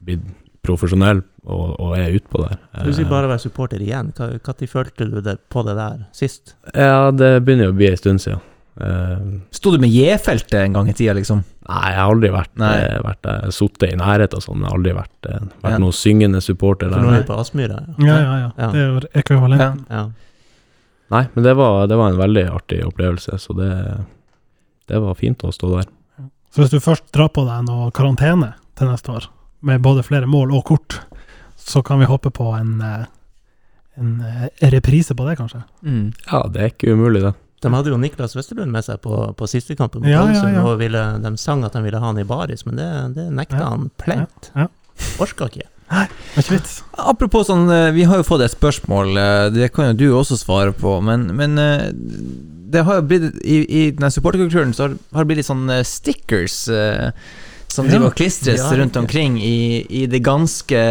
blitt 0.04 0.24
profesjonell 0.64 1.20
og, 1.44 1.74
og 1.80 1.92
er 1.98 2.14
utpå 2.16 2.40
det. 2.40 2.56
Du 2.86 2.92
sier 2.96 3.04
bare 3.10 3.26
å 3.28 3.32
være 3.34 3.42
supporter 3.42 3.82
igjen. 3.84 4.12
Når 4.16 4.66
følte 4.70 5.04
du 5.10 5.18
det 5.20 5.36
på 5.52 5.62
det 5.66 5.74
der 5.76 6.06
sist? 6.16 6.54
Ja, 6.72 7.10
det 7.12 7.44
begynner 7.44 7.68
jo 7.68 7.74
å 7.74 7.76
bli 7.76 7.90
en 7.90 8.00
stund 8.00 8.22
siden. 8.24 8.40
Uh, 8.80 9.44
Sto 9.54 9.70
du 9.70 9.78
med 9.78 9.92
J-feltet 9.92 10.56
en 10.64 10.72
gang 10.74 10.88
i 10.90 10.94
tida, 10.96 11.12
liksom? 11.14 11.44
Nei, 11.68 11.82
jeg 11.92 11.98
har 12.00 12.10
aldri 12.10 12.30
vært, 12.34 12.54
eh, 12.60 12.96
vært 13.04 13.20
der, 13.24 13.52
sittet 13.54 13.92
i 13.92 13.96
nærheten 13.96 14.36
og 14.40 14.42
sånn, 14.44 14.58
men 14.60 14.68
aldri 14.72 14.92
vært, 14.96 15.28
eh, 15.30 15.44
vært 15.62 15.76
Ja. 15.76 15.78
noen 15.78 15.94
syngende 15.96 16.42
supporter 16.42 16.90
For 16.90 16.96
der. 16.98 17.04
nå 17.06 17.12
er 17.14 17.22
du 17.22 17.28
på 17.28 17.38
Aspmyra. 17.40 17.78
Ja, 17.98 18.16
ja, 18.18 18.34
ja. 18.40 18.50
Ja. 18.58 18.70
Det 18.72 18.80
er 18.82 18.88
jo 18.90 19.00
ekvivalenten. 19.22 19.86
Ja. 19.88 19.96
Ja. 19.96 20.10
Nei, 21.10 21.28
men 21.34 21.44
det 21.44 21.54
var, 21.56 21.86
det 21.86 21.96
var 21.96 22.10
en 22.10 22.18
veldig 22.18 22.44
artig 22.50 22.82
opplevelse, 22.84 23.38
så 23.38 23.56
det, 23.56 23.70
det 24.88 25.00
var 25.00 25.14
fint 25.14 25.38
å 25.44 25.52
stå 25.54 25.70
der. 25.76 25.88
Så 26.54 26.62
hvis 26.62 26.70
du 26.70 26.78
først 26.82 27.08
drar 27.14 27.32
på 27.34 27.42
deg 27.48 27.64
noe 27.66 27.88
karantene 27.94 28.52
til 28.78 28.86
neste 28.90 29.10
år, 29.10 29.24
med 29.64 29.82
både 29.82 30.04
flere 30.06 30.28
mål 30.30 30.52
og 30.54 30.64
kort, 30.68 31.00
så 31.58 31.82
kan 31.82 31.98
vi 31.98 32.06
håpe 32.06 32.30
på 32.34 32.50
en, 32.54 32.76
eh, 32.84 33.06
en 33.98 34.12
eh, 34.22 34.44
reprise 34.74 35.16
på 35.18 35.26
det, 35.26 35.34
kanskje. 35.40 35.64
Mm. 35.82 36.12
Ja, 36.30 36.44
det 36.52 36.60
er 36.62 36.70
ikke 36.70 36.94
umulig, 36.94 37.24
det. 37.24 37.32
De 37.64 37.72
hadde 37.72 37.90
jo 37.90 37.96
Niklas 37.98 38.36
Westerlund 38.36 38.70
med 38.74 38.84
seg 38.84 39.00
på, 39.00 39.16
på 39.38 39.46
siste 39.48 39.74
kampen 39.78 40.02
mot 40.04 40.10
Ja, 40.12 40.26
ja, 40.28 40.42
ja. 40.52 40.62
og 40.68 40.76
ville, 40.82 41.00
de 41.24 41.30
sang 41.40 41.64
at 41.64 41.72
de 41.72 41.80
ville 41.86 41.98
ha 41.98 42.10
han 42.10 42.20
i 42.20 42.26
baris, 42.28 42.66
men 42.68 42.76
det, 42.76 42.88
det 43.16 43.24
nekta 43.32 43.62
Ja, 43.62 43.70
han 43.72 43.88
plent. 43.98 44.50
ja, 44.54 44.68
Orka 45.24 45.48
ikke. 45.48 45.70
Vits. 46.50 46.82
Apropos 47.00 47.48
sånn, 47.48 47.64
eh, 47.72 47.88
vi 47.96 48.04
har 48.06 48.20
jo 48.20 48.26
fått 48.28 48.44
et 48.44 48.52
spørsmål, 48.54 49.16
det 49.56 49.72
kan 49.74 49.90
jo 49.90 49.96
du 49.96 50.06
også 50.20 50.36
svare 50.38 50.74
på, 50.76 50.98
men, 51.02 51.30
men 51.38 51.56
det 52.74 52.84
har 52.86 53.02
blitt 53.08 53.30
I, 53.42 53.62
i 53.64 53.82
denne 53.94 54.10
supporterkulturen 54.12 54.74
så 54.76 54.90
har, 54.90 54.98
det 54.98 55.26
blitt 55.30 55.42
litt 55.42 55.50
sånn 55.50 55.68
eh, 55.72 55.84
stickers 55.86 56.64
eh, 56.68 57.10
som 57.74 57.88
Ja. 57.88 57.94
driver 57.94 58.12
og 58.12 58.18
klistres 58.18 58.62
Ja, 58.62 58.72
rundt 58.78 58.96
omkring 59.00 59.38
i, 59.42 59.86
i 59.88 60.04
det 60.10 60.22
ganske 60.26 60.82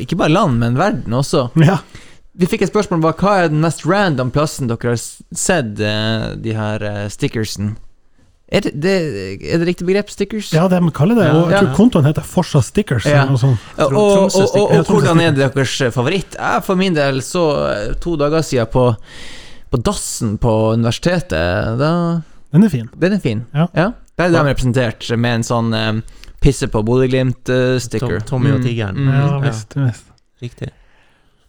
Ikke 0.00 0.18
bare 0.20 0.34
land, 0.34 0.58
men 0.60 0.76
verden 0.76 1.16
også. 1.16 1.48
Ja. 1.64 1.78
Vi 2.34 2.48
fikk 2.50 2.64
et 2.66 2.72
spørsmål 2.72 2.98
om 2.98 3.06
hva 3.14 3.32
er 3.44 3.48
den 3.52 3.62
mest 3.62 3.84
random 3.86 4.32
plassen 4.34 4.66
dere 4.68 4.96
har 4.96 4.98
sett 4.98 5.78
eh, 5.78 6.32
de 6.42 6.54
her 6.56 6.82
eh, 6.82 7.04
stickersen? 7.12 7.76
Er 8.54 8.60
det, 8.60 8.72
det, 8.76 8.94
er 9.40 9.62
det 9.62 9.66
riktig 9.66 9.86
begrep, 9.88 10.10
stickers? 10.12 10.50
ja, 10.52 10.66
de 10.68 10.78
kaller 10.94 11.16
det 11.16 11.28
og 11.32 11.48
Jeg 11.50 11.62
tror 11.62 11.76
kontoen 11.78 12.04
heter 12.06 12.26
Forsa 12.28 12.60
Stickers. 12.62 13.06
Ja. 13.08 13.24
Og, 13.30 13.40
og, 13.78 14.34
og, 14.36 14.58
og, 14.60 14.90
hvordan 14.90 15.22
er 15.24 15.32
deres 15.34 15.78
favoritt? 15.94 16.36
Jeg 16.36 16.66
for 16.66 16.78
min 16.78 16.94
del 16.94 17.22
så 17.24 17.44
eh, 17.70 17.94
to 18.02 18.18
dager 18.20 18.44
siden 18.44 18.68
på, 18.70 18.90
på 19.74 19.80
dassen 19.82 20.36
på 20.38 20.50
universitetet. 20.72 21.78
Da, 21.80 22.20
Den 22.54 22.62
er 22.62 22.70
fin. 22.70 22.88
den 22.94 23.12
er 23.16 23.18
fin. 23.18 23.40
Ja. 23.50 23.66
Der 24.14 24.28
er 24.28 24.30
de 24.36 24.42
representert 24.46 25.08
med 25.18 25.40
en 25.40 25.46
sånn 25.46 25.74
um, 25.74 25.98
pisse 26.44 26.68
på 26.70 26.84
Bodø-Glimt-sticker. 26.86 28.20
Tom, 28.22 28.44
Tommy 28.44 28.52
og 28.54 28.62
Tigeren. 28.62 29.00
Mm. 29.00 29.08
Mm. 29.10 29.16
Ja. 29.18 29.40
visst, 29.42 29.74
visst. 29.74 30.12
Riktig. 30.44 30.70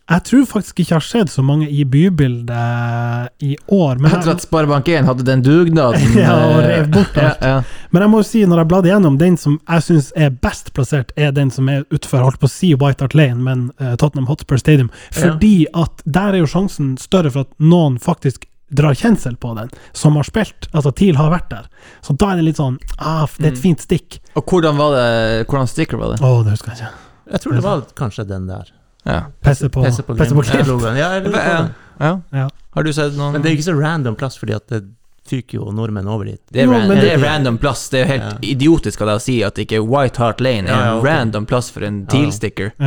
Jeg 0.05 0.21
tror 0.29 0.43
faktisk 0.45 0.79
ikke 0.83 0.91
jeg 0.91 0.99
har 0.99 1.05
sett 1.07 1.31
så 1.33 1.41
mange 1.41 1.65
i 1.65 1.81
bybildet 1.83 3.29
i 3.41 3.55
år. 3.73 3.97
Men 3.97 4.11
Etter 4.13 4.35
at 4.35 4.43
Sparebank1 4.45 5.07
hadde 5.09 5.25
den 5.25 5.41
dugnaden. 5.45 6.13
Ja, 6.19 6.35
og 6.45 6.59
eh, 6.61 6.67
rev 6.69 6.89
bort 6.93 7.17
alt. 7.17 7.41
Ja, 7.41 7.49
ja. 7.55 7.87
men 7.89 8.05
jeg 8.05 8.11
må 8.13 8.19
jo 8.21 8.27
si, 8.29 8.43
når 8.45 8.61
jeg 8.61 8.69
bladde 8.71 8.91
gjennom, 8.91 9.17
den 9.21 9.37
som 9.41 9.57
jeg 9.65 9.85
syns 9.87 10.11
er 10.15 10.29
best 10.45 10.69
plassert, 10.77 11.09
er 11.17 11.33
den 11.35 11.49
som 11.53 11.69
er 11.73 11.83
utenfor, 11.89 12.21
holdt 12.27 12.39
på 12.43 12.49
å 12.49 12.53
si 12.53 12.69
White 12.77 13.01
Hart 13.05 13.15
Lane, 13.17 13.41
men 13.41 13.63
uh, 13.81 13.95
Tottenham 13.97 14.29
Hotspur 14.29 14.61
Stadium. 14.61 14.91
Fordi 15.15 15.65
at 15.73 16.05
der 16.05 16.37
er 16.37 16.43
jo 16.43 16.51
sjansen 16.53 16.95
større 17.01 17.33
for 17.33 17.47
at 17.47 17.53
noen 17.57 17.97
faktisk 18.01 18.45
drar 18.75 18.93
kjensel 18.97 19.35
på 19.41 19.53
den, 19.57 19.69
som 19.97 20.15
har 20.21 20.25
spilt. 20.29 20.69
Altså 20.73 20.93
TIL 20.97 21.17
har 21.17 21.33
vært 21.33 21.49
der. 21.51 21.67
Så 22.05 22.13
da 22.17 22.31
er 22.33 22.41
det 22.41 22.47
litt 22.51 22.61
sånn 22.61 22.77
ah, 22.97 23.25
Det 23.37 23.45
er 23.45 23.51
et 23.53 23.59
Mm. 23.59 23.61
fint 23.61 23.81
stikk. 23.85 24.17
Og 24.37 24.45
hvordan 24.49 24.77
var 24.77 24.95
det 24.95 25.45
Hvordan 25.49 25.69
sticker 25.69 25.97
var 26.01 26.13
det? 26.15 26.21
Å, 26.25 26.31
det 26.45 26.55
husker 26.55 26.73
jeg 26.73 26.81
ikke. 26.81 26.93
Jeg 27.31 27.41
tror 27.43 27.53
det 27.57 27.63
var 27.65 27.85
kanskje 27.97 28.25
den 28.29 28.47
der. 28.49 28.71
Ja. 29.05 29.21
Pesse 29.45 29.69
på, 29.69 29.83
Pesse 29.85 30.03
på 30.03 30.15
pesse 30.17 30.33
på 30.35 30.41
Glimt. 30.41 30.97
Ja, 30.97 31.09
Ja. 31.21 31.67
ja. 31.99 32.13
Ja. 32.33 32.49
Har 32.75 32.83
du 32.83 32.91
sett 32.93 33.13
noen 33.15 33.33
Men 33.33 33.41
det 33.43 33.51
er 33.51 33.57
ikke 33.59 33.69
så 33.71 33.79
random 33.79 34.15
plass, 34.19 34.37
fordi 34.41 34.55
at 34.57 34.67
det 34.67 34.83
fyker 35.25 35.57
jo 35.57 35.71
nordmenn 35.73 36.05
over 36.11 36.25
dit. 36.29 36.37
Det 36.53 36.61
er, 36.61 36.65
Jo, 36.67 36.73
ran 36.75 36.89
det 36.89 37.07
er 37.15 37.17
random 37.23 37.55
plass. 37.57 37.87
Det 37.89 38.01
er 38.01 38.03
jo 38.03 38.09
helt 38.11 38.25
Ja. 38.43 38.55
idiotisk 38.55 39.01
av 39.01 39.07
deg 39.07 39.15
å 39.17 39.21
si 39.23 39.37
at 39.43 39.55
ikke 39.57 39.79
White 39.81 40.17
Hart 40.21 40.41
Lane 40.41 40.67
er 40.69 40.81
en 40.91 40.97
ok. 40.99 41.05
random 41.07 41.45
plass 41.49 41.69
for 41.73 41.81
en 41.87 42.01
Ja, 42.01 42.05
ja. 42.05 42.11
Teal-sticker. 42.13 42.73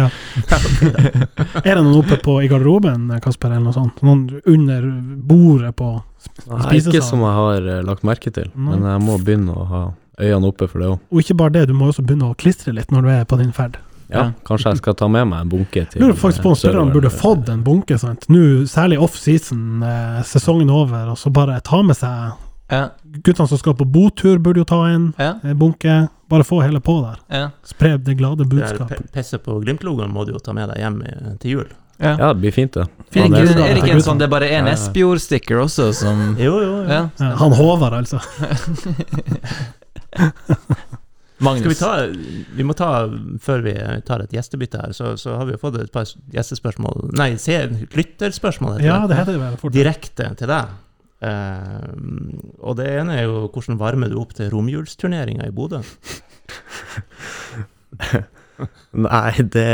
Er 1.64 1.74
det 1.74 1.82
noen 1.82 1.96
oppe 1.98 2.18
på, 2.22 2.36
i 2.44 2.48
garderoben, 2.50 3.08
Kasper, 3.24 3.50
eller 3.54 3.64
noe 3.70 3.74
sånt? 3.76 4.02
Noen 4.06 4.40
under 4.46 4.86
bordet 5.28 5.74
på 5.78 5.90
Nei, 6.48 6.78
ikke 6.78 7.02
som 7.02 7.20
jeg 7.24 7.34
har 7.38 7.66
eh, 7.78 7.82
lagt 7.86 8.02
merke 8.06 8.30
til, 8.34 8.50
men 8.58 8.82
jeg 8.86 9.02
må 9.02 9.18
begynne 9.22 9.54
å 9.54 9.66
ha 9.70 9.82
øynene 10.18 10.48
oppe 10.50 10.66
for 10.70 10.82
det 10.82 10.88
òg. 10.92 10.98
Og 11.14 11.20
ikke 11.22 11.36
bare 11.38 11.54
det, 11.58 11.66
du 11.70 11.74
må 11.78 11.90
også 11.92 12.02
begynne 12.06 12.30
å 12.30 12.36
klistre 12.38 12.74
litt 12.74 12.90
når 12.94 13.02
du 13.06 13.10
er 13.14 13.24
på 13.30 13.38
din 13.40 13.52
ferd. 13.54 13.78
Ja, 14.10 14.30
kanskje 14.48 14.70
jeg 14.72 14.78
skal 14.80 14.94
ta 14.94 15.04
med 15.08 15.26
meg 15.28 15.40
en 15.44 15.48
bunke 15.52 15.82
til 15.92 16.00
Lurer 16.00 16.14
faktisk 16.16 16.40
på 16.42 16.48
om 16.48 16.52
eh, 16.56 16.60
spillerne 16.62 16.92
burde 16.94 17.10
fått 17.12 17.48
en 17.52 17.62
bunke, 17.66 17.98
sant. 18.00 18.24
Nå, 18.32 18.64
særlig 18.70 18.96
off-season, 19.04 19.82
eh, 19.84 20.22
sesongen 20.24 20.70
over, 20.72 21.10
og 21.12 21.18
så 21.20 21.28
bare 21.32 21.58
ta 21.60 21.82
med 21.82 21.96
seg 21.96 22.32
Ja, 22.70 22.88
Guttene 23.24 23.48
som 23.48 23.58
skal 23.60 23.72
på 23.74 23.84
botur, 23.88 24.38
burde 24.44 24.58
jo 24.60 24.64
ta 24.68 24.82
en 24.88 25.14
ja, 25.18 25.34
eh, 25.44 25.54
bunke. 25.56 26.08
Bare 26.28 26.44
få 26.44 26.58
hele 26.62 26.80
på 26.84 26.98
der. 27.04 27.16
ja. 27.32 27.46
Spre 27.64 27.94
det 27.98 28.16
glade 28.18 28.36
Det 28.44 28.48
budskap. 28.52 28.88
pe- 28.90 29.06
Pisset 29.12 29.42
på 29.44 29.60
Glimt-logoen 29.64 30.10
må 30.12 30.24
du 30.26 30.32
jo 30.32 30.38
ta 30.38 30.52
med 30.52 30.68
deg 30.68 30.76
hjem 30.82 30.98
til 31.40 31.50
jul. 31.50 31.66
ja. 32.00 32.16
Ja, 32.18 32.32
det 32.32 32.40
blir 32.42 32.52
fint, 32.52 32.72
det. 32.72 32.86
Det 33.12 33.20
Ja, 33.20 33.28
det 33.28 33.38
er 33.38 33.42
er 33.70 33.74
det 33.74 33.82
ikke 33.82 33.92
en 33.96 34.00
sånn 34.04 34.18
det 34.18 34.24
er 34.28 34.34
bare 34.34 34.48
en 34.52 34.64
Ja, 34.66 34.70
ja. 34.72 34.76
Espejord-sticker 34.76 35.56
også, 35.64 35.92
som 35.94 36.36
Jo, 36.38 36.60
jo, 36.60 36.76
jo. 36.76 36.82
Ja. 36.88 37.08
Ja, 37.20 37.34
han 37.36 37.52
Håvard, 37.52 37.92
altså. 37.92 38.18
Magnus. 41.40 41.60
Skal 41.62 41.70
vi 41.70 41.78
ta 41.78 42.54
Vi 42.58 42.64
må 42.66 42.74
ta, 42.74 42.88
før 43.44 43.60
vi 43.62 43.74
tar 44.08 44.24
et 44.24 44.32
gjestebytte 44.34 44.80
her, 44.82 44.92
så, 44.96 45.12
så 45.20 45.36
har 45.38 45.46
vi 45.46 45.52
jo 45.54 45.60
fått 45.62 45.76
et 45.82 45.92
par 45.94 46.08
gjestespørsmål 46.34 47.12
Nei, 47.18 47.30
se, 47.38 47.60
lytterspørsmål. 47.94 48.78
heter 48.80 48.86
Ja, 48.88 48.98
det. 49.04 49.08
det 49.12 49.18
heter 49.20 49.32
det 49.36 49.42
vel. 49.44 49.56
fort. 49.62 49.72
Direkte 49.76 50.32
til 50.40 50.50
deg. 50.50 50.76
Uh, 51.18 51.90
og 52.62 52.76
det 52.78 52.86
ene 53.00 53.16
er 53.18 53.24
jo 53.26 53.48
hvordan 53.50 53.78
varmer 53.80 54.10
du 54.12 54.20
opp 54.20 54.34
til 54.38 54.50
romjulsturneringa 54.52 55.48
i 55.48 55.54
Bodø? 55.54 55.80
Nei, 58.98 59.32
det 59.54 59.68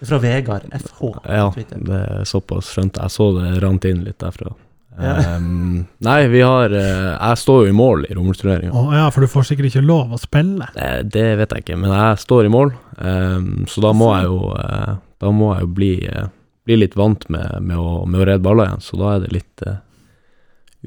Fra 0.00 0.18
Vegard 0.22 0.64
FH 0.72 0.98
på 1.00 1.10
Ja, 1.28 1.50
Twitter. 1.52 1.78
det 1.84 2.00
er 2.00 2.24
såpass 2.28 2.70
skjønt. 2.74 2.96
Jeg 3.00 3.12
så 3.12 3.26
det 3.36 3.50
rant 3.64 3.84
inn 3.88 4.04
litt 4.06 4.18
derfra. 4.22 4.52
Ja. 4.98 5.12
Ehm, 5.36 5.86
nei, 6.02 6.26
vi 6.28 6.40
har 6.42 6.72
uh, 6.74 7.12
Jeg 7.14 7.38
står 7.38 7.60
jo 7.64 7.70
i 7.70 7.76
mål 7.76 8.02
i 8.08 8.14
rommelsturneringa. 8.18 8.72
Å 8.74 8.96
ja, 8.96 9.04
for 9.14 9.24
du 9.24 9.30
får 9.30 9.46
sikkert 9.48 9.70
ikke 9.70 9.84
lov 9.86 10.10
å 10.12 10.18
spille. 10.20 10.66
Eh, 10.74 10.98
Det 11.06 11.28
vet 11.38 11.54
jeg 11.54 11.64
ikke, 11.64 11.78
men 11.80 11.94
jeg 11.94 12.18
står 12.24 12.48
i 12.48 12.52
mål, 12.52 12.72
um, 12.98 13.46
så 13.70 13.84
da 13.86 13.92
må 13.96 14.10
jeg 14.16 14.26
jo 14.28 14.40
uh, 14.56 14.98
Da 15.22 15.30
må 15.36 15.52
jeg 15.54 15.64
jo 15.66 15.70
bli, 15.78 15.92
uh, 16.10 16.26
bli 16.68 16.80
litt 16.82 16.96
vant 16.98 17.24
med, 17.32 17.60
med, 17.62 17.78
å, 17.78 18.02
med 18.06 18.20
å 18.22 18.26
redde 18.28 18.44
baller 18.44 18.70
igjen, 18.72 18.84
så 18.84 19.00
da 19.00 19.14
er 19.14 19.24
det 19.24 19.32
litt 19.38 19.64
uh, 19.68 19.78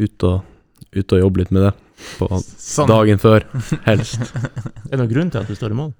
ut, 0.04 0.28
og, 0.30 0.44
ut 1.00 1.16
og 1.16 1.24
jobbe 1.24 1.44
litt 1.44 1.56
med 1.56 1.68
det 1.70 1.74
på 2.20 2.28
Sånn. 2.44 2.90
dagen 2.90 3.22
før, 3.22 3.46
helst. 3.86 4.20
Er 4.90 4.98
det 4.98 5.00
noen 5.00 5.12
grunn 5.14 5.30
til 5.32 5.40
at 5.44 5.48
du 5.48 5.56
står 5.56 5.72
i 5.72 5.78
mål? 5.78 5.94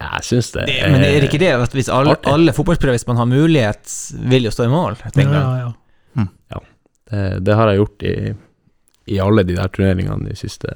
Jeg 0.00 0.24
syns 0.24 0.48
det 0.54 0.64
Det, 0.66 0.78
men 0.88 1.04
er 1.04 1.18
det 1.20 1.28
ikke 1.28 1.40
det 1.42 1.50
at 1.52 1.74
hvis 1.76 1.90
alle, 1.92 2.16
alle 2.28 2.54
fotballspillere, 2.56 2.96
hvis 2.96 3.06
man 3.06 3.20
har 3.20 3.28
mulighet, 3.28 3.94
vil 4.32 4.48
jo 4.48 4.52
stå 4.54 4.64
i 4.66 4.72
mål? 4.72 4.96
Ja, 5.04 5.10
ja, 5.20 5.42
ja. 5.60 5.70
ja, 6.16 6.26
ja. 6.56 6.62
Det, 7.10 7.44
det 7.44 7.54
har 7.58 7.68
jeg 7.72 7.80
gjort 7.82 8.02
i, 8.06 8.14
i 9.14 9.20
alle 9.20 9.42
de 9.44 9.56
der 9.58 9.68
turneringene 9.68 10.28
de 10.28 10.36
siste 10.38 10.68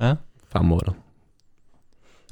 Ja. 0.00 0.16
fem 0.52 0.72
årene. 0.72 0.94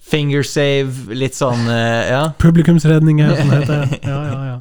Finger 0.05 0.43
save, 0.45 1.15
litt 1.17 1.35
sånn 1.39 1.65
eh, 1.73 2.11
Ja. 2.11 2.23
Publikumsredninger, 2.39 3.37
som 3.39 3.49
det 3.55 3.61
heter. 3.63 3.99
Ja, 4.11 4.19
ja, 4.29 4.41
ja. 4.53 4.61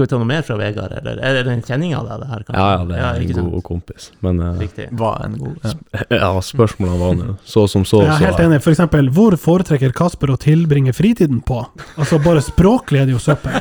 Skal 0.00 0.06
vi 0.06 0.10
ta 0.14 0.18
noe 0.22 0.28
mer 0.30 0.44
fra 0.46 0.54
Vegard, 0.56 0.92
eller 0.96 1.18
er 1.20 1.42
det 1.44 1.50
en 1.52 1.60
kjenning 1.60 1.90
av 1.92 2.06
deg, 2.08 2.22
det 2.22 2.28
her? 2.30 2.44
kanskje? 2.46 2.60
Ja, 2.60 2.68
ja, 2.72 2.84
det 2.88 2.94
er 2.96 3.00
ja, 3.02 3.08
en 3.20 3.34
sant? 3.36 3.50
god 3.52 3.64
kompis. 3.66 4.06
Men 4.24 4.38
uh, 4.40 4.62
Var 5.02 5.18
en 5.26 5.34
god 5.36 5.66
ja. 5.66 5.72
ja, 6.22 6.30
spørsmålene 6.46 7.00
var 7.02 7.18
nå 7.18 7.34
så 7.44 7.66
som 7.68 7.84
så. 7.84 8.00
Jeg 8.06 8.14
er 8.14 8.22
så 8.22 8.30
helt 8.30 8.40
enig. 8.46 8.62
For 8.64 8.72
eksempel, 8.72 9.10
hvor 9.12 9.36
foretrekker 9.42 9.92
Kasper 9.98 10.32
å 10.32 10.38
tilbringe 10.40 10.94
fritiden 10.96 11.42
på? 11.44 11.58
Altså, 12.00 12.16
bare 12.24 12.40
språklig 12.46 13.02
er 13.02 13.10
det 13.10 13.18
jo 13.18 13.20
søppel. 13.20 13.60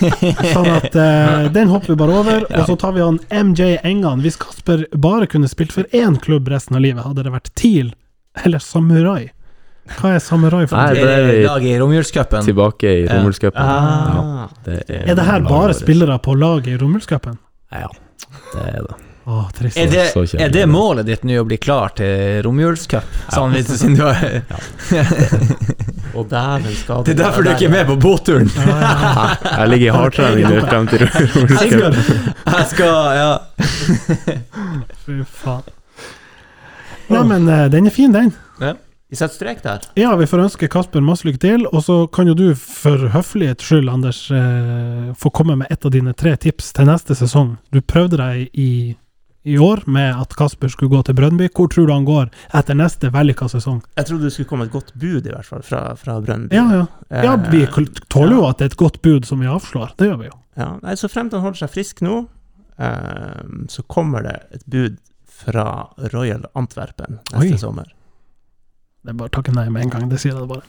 Sånn 0.54 0.72
at 0.72 0.96
uh, 0.96 1.52
den 1.52 1.68
hopper 1.74 1.92
vi 1.92 2.00
bare 2.00 2.16
over. 2.22 2.48
Og 2.48 2.64
så 2.72 2.80
tar 2.80 2.96
vi 2.96 3.04
han 3.04 3.20
MJ 3.28 3.74
Engan. 3.84 4.24
Hvis 4.24 4.40
Kasper 4.40 4.88
bare 4.96 5.28
kunne 5.28 5.52
spilt 5.52 5.76
for 5.76 5.84
én 5.92 6.16
klubb 6.16 6.48
resten 6.48 6.80
av 6.80 6.86
livet, 6.86 7.04
hadde 7.04 7.28
det 7.28 7.36
vært 7.36 7.52
TIL 7.60 7.92
eller 8.40 8.64
Samurai? 8.64 9.33
Hva 9.98 10.14
er 10.16 10.18
Samurai 10.24 10.64
for 10.66 10.76
noe? 10.80 10.94
det 10.94 11.02
Er 11.04 11.08
er 11.12 11.26
det 11.28 11.34
vi 11.36 11.46
lag 11.46 11.64
i 11.68 11.74
romjulscupen? 11.78 12.44
tilbake 12.46 12.88
i 12.88 13.04
Ja. 13.04 13.18
Rommelscupen. 13.18 13.60
Ah. 13.60 14.48
det 14.64 14.84
Er 14.88 15.14
det 15.14 15.24
her 15.24 15.40
bare 15.44 15.74
spillere 15.74 16.18
på 16.18 16.34
laget 16.38 16.66
i 16.72 16.76
Romjulscupen? 16.80 17.36
Ja, 17.72 17.88
det 18.54 18.62
er 18.74 18.82
det. 18.88 18.94
Å, 19.26 19.48
trist. 19.56 19.76
Er 19.80 19.86
det, 19.88 20.40
er 20.40 20.50
det 20.52 20.66
målet 20.68 21.06
ditt 21.08 21.22
nå 21.24 21.38
å 21.40 21.44
bli 21.48 21.56
klar 21.56 21.94
til 21.96 22.42
romjulscup? 22.44 23.04
Sånn 23.32 23.52
litt 23.56 23.68
siden 23.72 23.94
du 23.96 24.02
har 24.04 24.20
Og 26.18 26.28
dæven 26.28 26.74
skal 26.76 27.04
Det 27.06 27.14
er 27.14 27.22
derfor 27.22 27.42
du 27.42 27.48
ikke 27.54 27.64
er 27.70 27.72
med 27.72 27.86
på 27.88 27.96
båtturen! 28.04 28.50
Ja, 28.54 28.76
ja, 28.76 28.98
ja. 29.00 29.60
Jeg 29.62 29.70
ligger 29.72 29.86
i 29.86 29.94
hardtrening 29.96 30.44
nå 30.44 30.60
frem 30.68 30.88
til 30.92 31.06
romjulscup. 31.08 31.94
Jeg 32.52 32.66
skal 32.72 32.96
Ja. 33.16 33.32
Fy 35.04 35.22
faen. 35.40 35.72
Nei, 37.08 37.22
men 37.28 37.48
eh, 37.48 37.66
den 37.72 37.86
er 37.88 37.92
fin, 37.96 38.12
den. 38.12 38.30
Vi 39.12 39.16
setter 39.16 39.36
strek 39.36 39.62
der. 39.62 39.84
Ja, 40.00 40.14
vi 40.16 40.26
får 40.26 40.46
ønske 40.46 40.68
Kasper 40.72 41.02
masse 41.04 41.26
lykke 41.28 41.40
til, 41.42 41.66
og 41.70 41.84
så 41.86 42.00
kan 42.10 42.26
jo 42.30 42.34
du 42.34 42.46
for 42.58 43.08
høflighets 43.12 43.66
skyld, 43.68 43.90
Anders, 43.92 44.24
eh, 44.32 45.12
få 45.20 45.30
komme 45.30 45.58
med 45.60 45.70
et 45.70 45.84
av 45.84 45.92
dine 45.94 46.14
tre 46.16 46.32
tips 46.40 46.72
til 46.74 46.88
neste 46.88 47.14
sesong. 47.18 47.56
Du 47.70 47.82
prøvde 47.84 48.18
deg 48.18 48.48
i, 48.58 48.96
i 49.44 49.58
år 49.60 49.84
med 49.86 50.16
at 50.16 50.34
Kasper 50.38 50.72
skulle 50.72 50.90
gå 50.90 51.02
til 51.06 51.14
Brønnby. 51.20 51.50
Hvor 51.52 51.68
tror 51.70 51.86
du 51.86 51.92
han 51.92 52.08
går 52.08 52.32
etter 52.56 52.78
neste 52.80 53.12
vellykka 53.14 53.50
sesong? 53.52 53.82
Jeg 54.00 54.08
trodde 54.08 54.26
det 54.26 54.34
skulle 54.34 54.50
komme 54.50 54.66
et 54.66 54.74
godt 54.74 54.94
bud, 54.96 55.20
i 55.28 55.34
hvert 55.34 55.46
fall, 55.52 55.62
fra, 55.62 55.82
fra 56.00 56.18
Brønnby. 56.24 56.56
Ja, 56.56 56.64
ja. 56.72 56.86
ja 57.28 57.36
vi 57.52 57.62
Eh, 57.68 57.82
tåler 58.08 58.38
jo 58.38 58.46
at 58.48 58.58
det 58.58 58.70
er 58.70 58.72
et 58.72 58.80
godt 58.80 59.02
bud 59.04 59.28
som 59.28 59.44
vi 59.44 59.46
avslår. 59.52 59.94
Det 60.00 60.08
gjør 60.08 60.22
vi 60.24 60.30
jo. 60.32 60.38
Ja, 60.58 60.72
nei, 60.82 60.96
så 60.96 61.10
frem 61.12 61.28
til 61.28 61.38
han 61.42 61.50
holder 61.50 61.66
seg 61.66 61.74
frisk 61.76 62.00
nå, 62.02 62.22
eh, 62.80 63.42
så 63.68 63.84
kommer 63.86 64.24
det 64.24 64.40
et 64.56 64.64
bud 64.66 64.96
fra 65.44 65.90
Royal 66.14 66.48
Antwerpen 66.54 67.20
neste 67.34 67.58
Oi. 67.58 67.60
sommer. 67.60 67.92
Det 69.04 69.12
er 69.12 69.16
bare 69.20 69.28
å 69.28 69.36
takke 69.36 69.52
nei 69.52 69.66
med 69.68 69.82
en 69.84 69.90
gang. 69.92 70.04
Det 70.08 70.16
sier 70.22 70.32
jeg 70.32 70.48
bare. 70.48 70.64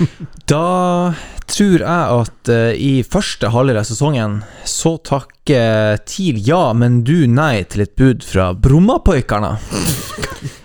Da 0.48 1.12
tror 1.50 1.82
jeg 1.82 2.20
at 2.22 2.48
uh, 2.48 2.70
i 2.72 3.02
første 3.04 3.50
halvdel 3.52 3.76
av 3.82 3.84
sesongen 3.84 4.38
så 4.64 4.94
takker 5.04 6.00
TIL 6.08 6.38
ja, 6.46 6.70
men 6.72 7.02
du 7.04 7.26
nei 7.28 7.60
til 7.68 7.84
et 7.84 7.92
bud 8.00 8.24
fra 8.24 8.54
Brommapojkarna. 8.56 9.58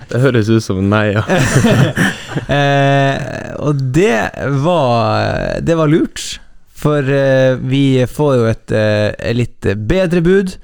Det 0.05 0.22
høres 0.22 0.47
ut 0.47 0.63
som 0.63 0.80
nei, 0.88 1.17
ja. 1.17 1.26
uh, 2.47 3.15
og 3.67 3.80
det 3.91 4.30
var 4.63 5.59
Det 5.65 5.76
var 5.76 5.89
lurt, 5.91 6.38
for 6.72 7.03
uh, 7.03 7.59
vi 7.59 8.05
får 8.07 8.34
jo 8.38 8.49
et 8.53 8.76
litt 9.35 9.72
bedre 9.89 10.23
bud 10.23 10.55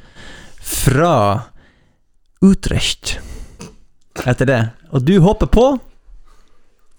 fra 0.64 1.16
Utrecht 2.40 3.18
etter 4.24 4.48
det. 4.48 4.62
Og 4.96 5.04
du 5.04 5.18
hopper 5.26 5.50
på, 5.52 5.72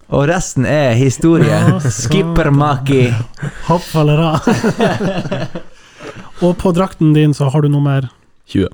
og 0.09 0.27
resten 0.29 0.65
er 0.65 0.93
historie. 0.99 1.57
Skippermaki. 1.91 3.07
Hopp 3.67 3.87
eller 4.01 4.23
av. 4.27 4.49
og 6.43 6.57
på 6.59 6.73
drakten 6.75 7.13
din 7.15 7.33
så 7.33 7.49
har 7.53 7.63
du 7.63 7.69
nummer 7.71 8.09
20. 8.51 8.67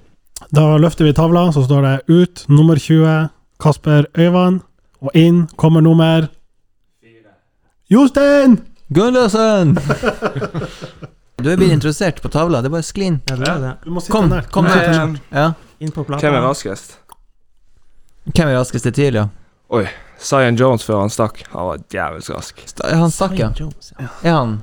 Da 0.56 0.66
løfter 0.82 1.06
vi 1.06 1.14
tavla, 1.14 1.52
så 1.54 1.64
står 1.68 1.86
det 1.86 1.96
ut 2.08 2.46
nummer 2.50 2.80
20, 2.80 3.30
Kasper 3.62 4.08
Øyvand. 4.18 4.62
Og 5.00 5.16
inn 5.16 5.46
kommer 5.56 5.82
nummer 5.82 6.28
Jostein! 7.90 8.60
Gunnløsen! 8.94 9.78
Du 11.40 11.48
er 11.50 11.56
blitt 11.56 11.72
introdusert 11.72 12.20
på 12.22 12.30
tavla. 12.34 12.60
Det 12.62 12.68
er 12.68 12.74
bare. 13.40 13.72
Du 13.86 13.94
må 13.96 14.02
sitte 14.04 14.14
Kom, 14.14 14.34
kom 14.52 14.68
ned. 14.68 15.20
Ja. 15.32 15.54
Inn 15.80 15.94
på 15.96 16.04
plata. 16.04 16.20
Hvem 16.26 16.36
er 16.36 16.44
raskest? 16.44 16.98
Hvem 18.34 18.50
er 18.50 18.58
raskest 18.60 18.90
til 18.90 18.94
TIL, 18.98 19.22
ja? 19.22 19.28
Zion 20.20 20.58
Jones 20.60 20.84
før 20.84 21.00
han 21.06 21.10
stakk. 21.14 21.44
Han 21.54 21.66
var 21.72 21.78
djevelsk 21.94 22.34
rask. 22.36 22.64
Han 22.84 23.12
stakk, 23.12 23.38
ja. 23.40 23.52
Jones, 23.56 23.94
ja. 24.00 24.08
Er 24.24 24.34
han? 24.36 24.58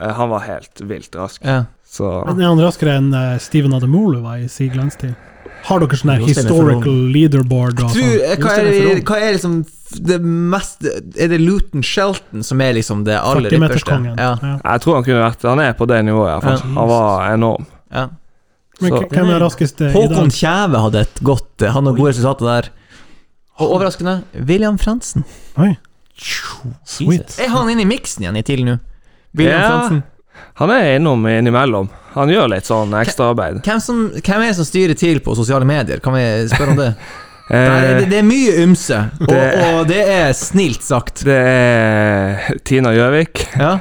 Eh, 0.00 0.12
Han 0.18 0.28
var 0.30 0.40
helt 0.46 0.80
vilt 0.88 1.14
rask. 1.16 1.42
Ja. 1.44 1.64
Så 1.92 2.08
Men 2.26 2.40
er 2.40 2.48
han 2.48 2.58
raskere 2.64 2.94
enn 2.96 3.12
uh, 3.12 3.36
Steven 3.38 3.74
Ademolu 3.76 4.22
var 4.24 4.36
i 4.40 4.48
sin 4.48 4.70
glanstid? 4.72 5.12
Har 5.68 5.78
dere 5.82 5.94
sånn 5.98 6.10
her 6.14 6.22
Jostein 6.24 6.46
er 6.46 6.48
for 6.48 6.70
historical 6.72 6.96
leaderboard 7.14 7.82
og 7.84 7.92
Tror, 7.92 8.00
sånn? 8.02 8.22
eh, 8.24 8.36
hva, 8.40 8.54
er, 8.58 8.64
det- 8.72 9.04
hva 9.06 9.18
er 9.20 9.32
liksom 9.36 9.58
det 10.08 10.16
mest 10.24 10.86
Er 11.20 11.28
det 11.28 11.38
Luton 11.38 11.82
Shelton 11.84 12.42
som 12.42 12.60
er 12.64 12.72
liksom 12.78 13.04
det 13.04 13.18
aller 13.20 13.50
ypperste? 13.52 13.84
40-meterkongen. 13.84 14.16
Ja. 14.18 14.32
Ja. 14.42 14.54
jeg 14.72 14.80
tror 14.82 14.94
han 14.96 15.04
kunne 15.04 15.20
vært 15.28 15.42
Han 15.52 15.60
er 15.60 15.72
på 15.78 15.86
det 15.86 16.00
nivået. 16.08 16.32
i 16.32 16.46
hvert. 16.46 16.64
Ja. 16.64 16.74
Han 16.80 16.88
var 16.88 17.28
enorm. 17.34 17.66
ja. 17.92 18.08
Men 18.80 18.90
Så- 18.90 19.02
hvem 19.12 19.28
er 19.30 19.38
raskest 19.44 19.80
i 19.80 19.84
i 19.84 19.92
Håkon 19.92 20.32
dag? 20.32 20.32
Kjæve 20.40 20.80
hadde 20.86 21.00
et 21.06 21.20
godt 21.22 21.60
Han 21.76 21.86
har 21.86 21.92
gode 21.94 22.08
resultater 22.10 22.44
der. 22.48 22.70
Og 23.60 23.74
overraskende 23.76 24.22
William 24.48 24.78
Fransen. 24.80 25.24
Oi, 25.60 25.74
sweet. 26.84 27.36
Er 27.42 27.50
han 27.52 27.68
inne 27.72 27.84
i 27.84 27.88
miksen 27.88 28.24
igjen 28.24 28.38
i 28.40 28.42
TIL 28.46 28.64
nå? 28.66 28.78
William 29.36 29.60
Ja. 29.60 29.68
Fransen. 29.68 30.02
Han 30.60 30.70
er 30.70 30.96
innom 30.96 31.26
innimellom. 31.28 31.88
Han 32.14 32.28
gjør 32.28 32.48
litt 32.52 32.66
sånn 32.68 32.92
ekstraarbeid. 32.98 33.60
Hvem, 33.64 33.80
som, 33.80 34.00
hvem 34.18 34.42
er 34.44 34.50
det 34.50 34.56
som 34.58 34.66
styrer 34.68 34.96
til 34.98 35.20
på 35.24 35.34
sosiale 35.36 35.64
medier? 35.68 36.00
Kan 36.04 36.16
vi 36.16 36.24
spørre 36.52 36.74
om 36.76 36.80
det? 36.80 36.94
Er, 37.52 37.68
Eh, 37.92 37.98
det, 37.98 38.04
det 38.08 38.18
er 38.20 38.24
mye 38.24 38.52
ymse, 38.62 38.96
og, 39.20 39.26
det- 39.28 39.64
og 39.74 39.80
det 39.90 39.98
er 40.08 40.30
snilt 40.32 40.80
sagt. 40.86 41.24
det 41.26 41.34
er 41.36 42.54
Tina 42.64 42.92
Gjøvik, 42.94 43.42
Ja, 43.58 43.72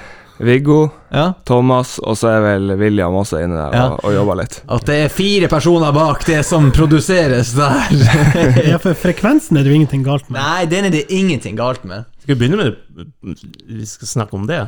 Viggo, 0.45 0.89
ja. 1.11 1.25
Thomas, 1.45 1.97
og 1.99 2.15
så 2.19 2.29
er 2.31 2.41
vel 2.45 2.73
William 2.79 3.13
også 3.19 3.41
inne 3.43 3.57
der 3.59 3.75
Ja. 3.77 3.83
og, 3.93 4.05
og 4.07 4.13
jobber 4.15 4.39
litt. 4.41 4.59
At 4.71 4.85
det 4.87 4.97
er 5.05 5.11
fire 5.13 5.49
personer 5.51 5.91
bak 5.95 6.25
det 6.27 6.39
som 6.47 6.71
produseres 6.75 7.53
der. 7.57 7.91
Ja, 8.71 8.77
for 8.81 8.95
frekvensen 8.97 9.57
er 9.59 9.63
det 9.65 9.71
jo 9.73 9.77
ingenting 9.81 10.03
galt 10.05 10.29
med. 10.29 10.39
Nei, 10.41 10.65
den 10.71 10.87
er 10.89 10.93
det 10.93 11.05
ingenting 11.13 11.57
galt 11.59 11.83
med. 11.87 12.05
Skal 12.21 12.35
vi 12.35 12.39
begynne 12.43 12.57
med 12.59 12.71
det? 12.71 13.35
Vi 13.67 13.85
skal 13.89 14.07
snakke 14.07 14.37
om 14.37 14.43
det. 14.49 14.59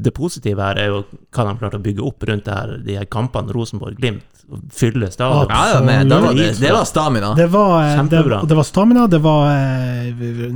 Det 0.00 0.12
positive 0.16 0.62
her 0.64 0.78
er 0.80 0.88
jo 0.92 1.02
hva 1.34 1.44
de 1.50 1.56
klarte 1.60 1.78
å 1.80 1.84
bygge 1.84 2.04
opp 2.08 2.24
rundt 2.28 2.46
det 2.48 2.54
her, 2.56 2.74
de 2.86 2.96
her 3.00 3.08
kampene 3.12 3.52
Rosenborg-Glimt. 3.52 4.24
Fylle 4.72 5.10
stadion. 5.12 5.50
Ja, 5.52 5.74
ja, 5.74 5.80
men 5.84 6.08
var 6.08 6.32
det, 6.32 6.54
det 6.60 6.70
var 6.72 6.86
stamina. 6.88 7.34
Det 7.36 7.50
var, 7.52 7.82
Kjempebra. 7.98 8.40
det, 8.40 8.48
det 8.48 8.56
var 8.56 8.64
stamina, 8.64 9.06
det 9.12 9.20
var 9.20 9.50
eh, 9.52 10.48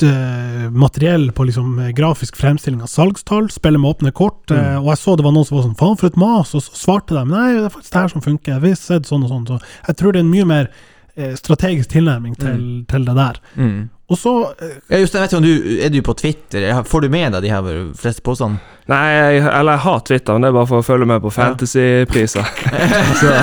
nytt 0.00 0.02
eh, 0.02 0.70
materiell 0.70 1.32
på 1.32 1.44
liksom 1.44 1.78
eh, 1.78 1.88
grafisk 1.88 2.36
fremstilling 2.36 2.82
av 2.82 2.86
salgstall, 2.86 3.50
spille 3.50 3.78
med 3.78 3.90
åpne 3.90 4.12
kort, 4.12 4.50
eh, 4.50 4.76
og 4.78 4.90
jeg 4.92 4.98
så 4.98 5.16
det 5.16 5.24
var 5.24 5.32
noen 5.32 5.46
som 5.46 5.56
var 5.56 5.64
sånn 5.64 5.76
'faen, 5.76 5.98
for 5.98 6.06
et 6.06 6.16
mas', 6.16 6.54
og 6.54 6.62
så 6.62 6.72
svarte 6.74 7.14
de 7.14 7.24
'nei, 7.24 7.54
det 7.54 7.64
er 7.64 7.68
faktisk 7.70 7.92
det 7.92 8.00
her 8.00 8.08
som 8.08 8.20
funker', 8.22 8.60
vi 8.60 8.68
har 8.68 8.76
sett 8.76 9.06
sånn 9.06 9.24
og 9.24 9.30
sånn, 9.30 9.46
så 9.46 9.60
jeg 9.88 9.96
tror 9.96 10.12
det 10.12 10.20
er 10.20 10.24
en 10.24 10.30
mye 10.30 10.44
mer 10.44 10.68
eh, 11.16 11.34
strategisk 11.34 11.90
tilnærming 11.90 12.36
til, 12.38 12.84
til 12.88 13.04
det 13.04 13.14
der. 13.14 13.40
Mm. 13.56 13.90
Og 14.10 14.18
så 14.18 14.54
Ja, 14.90 14.98
vet 14.98 15.34
om 15.34 15.42
du 15.42 15.78
er 15.78 15.88
du 15.88 16.02
på 16.02 16.16
Twitter? 16.16 16.82
Får 16.82 17.02
du 17.02 17.08
med 17.08 17.32
deg 17.32 17.42
de 17.42 17.50
her 17.50 17.94
fleste 17.94 18.22
påstandene? 18.22 18.58
Nei, 18.90 19.06
jeg, 19.14 19.42
eller 19.46 19.76
jeg 19.76 19.82
har 19.84 19.98
Twitter, 20.08 20.34
men 20.34 20.42
det 20.42 20.48
er 20.50 20.54
bare 20.56 20.66
for 20.66 20.82
å 20.82 20.86
følge 20.86 21.06
med 21.06 21.22
på 21.22 21.30
fantasypriser. 21.30 22.48
så, 23.20 23.34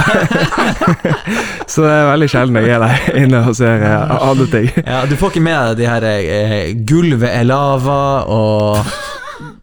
så 1.72 1.86
det 1.86 1.92
er 1.94 2.10
veldig 2.12 2.30
sjelden 2.34 2.60
jeg 2.60 2.74
er 2.76 2.84
der 2.84 3.20
inne 3.22 3.44
og 3.48 3.56
ser 3.56 3.86
eh, 3.88 4.16
andre 4.18 4.48
ting. 4.52 4.68
Ja, 4.84 5.06
Du 5.08 5.16
får 5.20 5.32
ikke 5.36 5.46
med 5.48 5.70
deg 5.70 5.80
de 5.84 5.88
her 5.88 6.08
eh, 6.10 6.74
'Gulvet 6.88 7.32
er 7.32 7.48
lava' 7.48 8.26
og, 8.28 8.92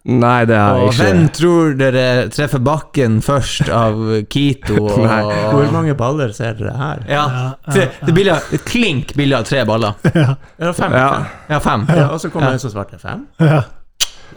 Nei, 0.05 0.45
det 0.49 0.57
har 0.57 0.79
og 0.79 0.91
jeg 0.93 1.01
'Hvem 1.01 1.23
tror 1.37 1.77
dere 1.81 2.07
treffer 2.33 2.61
bakken 2.65 3.21
først' 3.25 3.69
av 3.73 4.01
Kito 4.33 4.81
og 4.89 4.99
Hvor 5.05 5.71
mange 5.73 5.95
baller 5.99 6.33
ser 6.33 6.57
dere 6.61 6.77
her? 6.81 7.05
Ja. 7.09 7.29
ja, 7.69 7.87
det 8.09 8.27
er 8.29 8.37
et 8.53 8.65
klink 8.69 9.13
bilde 9.17 9.37
av 9.41 9.49
tre 9.49 9.65
baller. 9.69 9.97
Ja, 10.15 10.73
fem. 10.73 10.93
Ja. 10.93 11.09
fem. 11.13 11.33
Ja, 11.51 11.59
fem. 11.59 11.89
Ja, 11.93 12.09
og 12.13 12.21
så 12.21 12.31
kommer 12.33 12.53
Ja. 12.53 12.53
en 12.57 12.65
som 12.65 12.73
svarte 12.73 13.01
fem. 13.01 13.27
ja. 13.41 13.65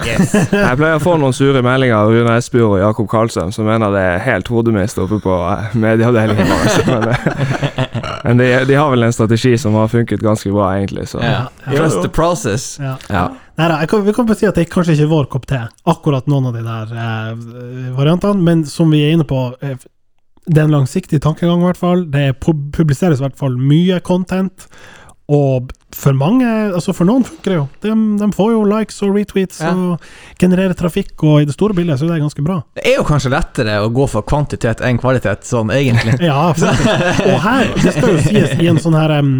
Yes. 0.05 0.33
Jeg 0.51 0.77
pleier 0.77 0.99
å 0.99 1.01
få 1.01 1.15
noen 1.17 1.33
sure 1.35 1.63
meldinger 1.65 1.97
av 1.97 2.11
Rune 2.13 2.35
Espejord 2.37 2.75
og 2.77 2.83
Jakob 2.83 3.09
Karlsson, 3.11 3.53
som 3.55 3.65
mener 3.67 3.93
det 3.95 4.03
er 4.03 4.21
helt 4.27 4.51
hodemist 4.51 4.99
oppe 5.01 5.19
på 5.23 5.37
eh, 5.47 5.73
medieavdelingen 5.79 6.51
vår. 6.51 6.69
Men, 6.87 7.09
eh, 7.09 8.19
men 8.23 8.41
de, 8.41 8.51
de 8.69 8.77
har 8.77 8.91
vel 8.93 9.07
en 9.07 9.15
strategi 9.15 9.55
som 9.61 9.75
har 9.79 9.89
funket 9.91 10.21
ganske 10.23 10.51
bra, 10.53 10.69
egentlig. 10.77 11.07
Så. 11.11 11.21
Yeah. 11.23 11.49
Trust 11.71 12.01
the 12.03 12.11
process. 12.13 12.77
ja. 12.81 12.95
Ja. 13.09 13.27
Neida, 13.57 13.79
jeg 13.81 13.89
kan, 13.89 14.03
vi 14.05 14.13
kan 14.13 14.27
bare 14.29 14.37
si 14.37 14.45
at 14.45 14.57
det 14.57 14.67
er 14.67 14.69
kanskje 14.69 14.93
ikke 14.93 15.09
vår 15.09 15.27
kopp 15.33 15.47
te, 15.49 15.57
akkurat 15.89 16.27
noen 16.29 16.51
av 16.51 16.57
de 16.57 16.61
der 16.61 16.91
eh, 16.93 17.87
variantene, 17.97 18.43
men 18.45 18.61
som 18.69 18.91
vi 18.93 18.99
er 19.07 19.15
inne 19.15 19.25
på 19.25 19.47
eh, 19.65 19.79
Det 20.47 20.61
er 20.61 20.67
en 20.69 20.75
langsiktig 20.77 21.19
tankegang, 21.25 21.59
i 21.59 21.67
hvert 21.67 21.79
fall. 21.81 22.05
Det 22.13 22.21
er 22.29 22.37
publiseres 22.39 23.19
i 23.19 23.25
hvert 23.25 23.39
fall 23.39 23.57
mye 23.59 23.97
content. 23.99 24.67
Og 25.27 25.71
for 25.91 26.15
mange, 26.15 26.45
altså 26.71 26.93
for 26.95 27.07
noen 27.07 27.23
funker 27.27 27.51
det 27.51 27.55
jo. 27.57 27.63
De, 27.83 27.91
de 28.21 28.27
får 28.35 28.51
jo 28.53 28.61
likes 28.69 29.01
og 29.03 29.15
retweets 29.17 29.59
Ja. 29.59 29.73
og 29.75 29.99
genererer 30.39 30.75
trafikk, 30.77 31.11
og 31.23 31.41
i 31.41 31.45
det 31.49 31.55
store 31.55 31.75
bildet 31.75 31.99
så 31.99 32.05
er 32.07 32.13
det 32.13 32.21
ganske 32.23 32.43
bra. 32.45 32.61
Det 32.77 32.85
er 32.87 32.95
jo 33.01 33.03
kanskje 33.07 33.31
lettere 33.33 33.75
å 33.83 33.89
gå 33.91 34.07
for 34.07 34.23
kvantitet 34.27 34.79
enn 34.87 34.99
kvalitet, 35.01 35.43
sånn 35.47 35.71
egentlig. 35.75 36.15
Ja, 36.29 36.53
faktisk. 36.53 37.27
Og 37.33 37.39
her, 37.43 37.73
det 37.83 37.93
skal 37.97 38.09
jo 38.13 38.21
sies, 38.23 38.55
i 38.63 38.69
en 38.71 38.79
sånn 38.79 38.95
her 38.95 39.17
um, 39.19 39.33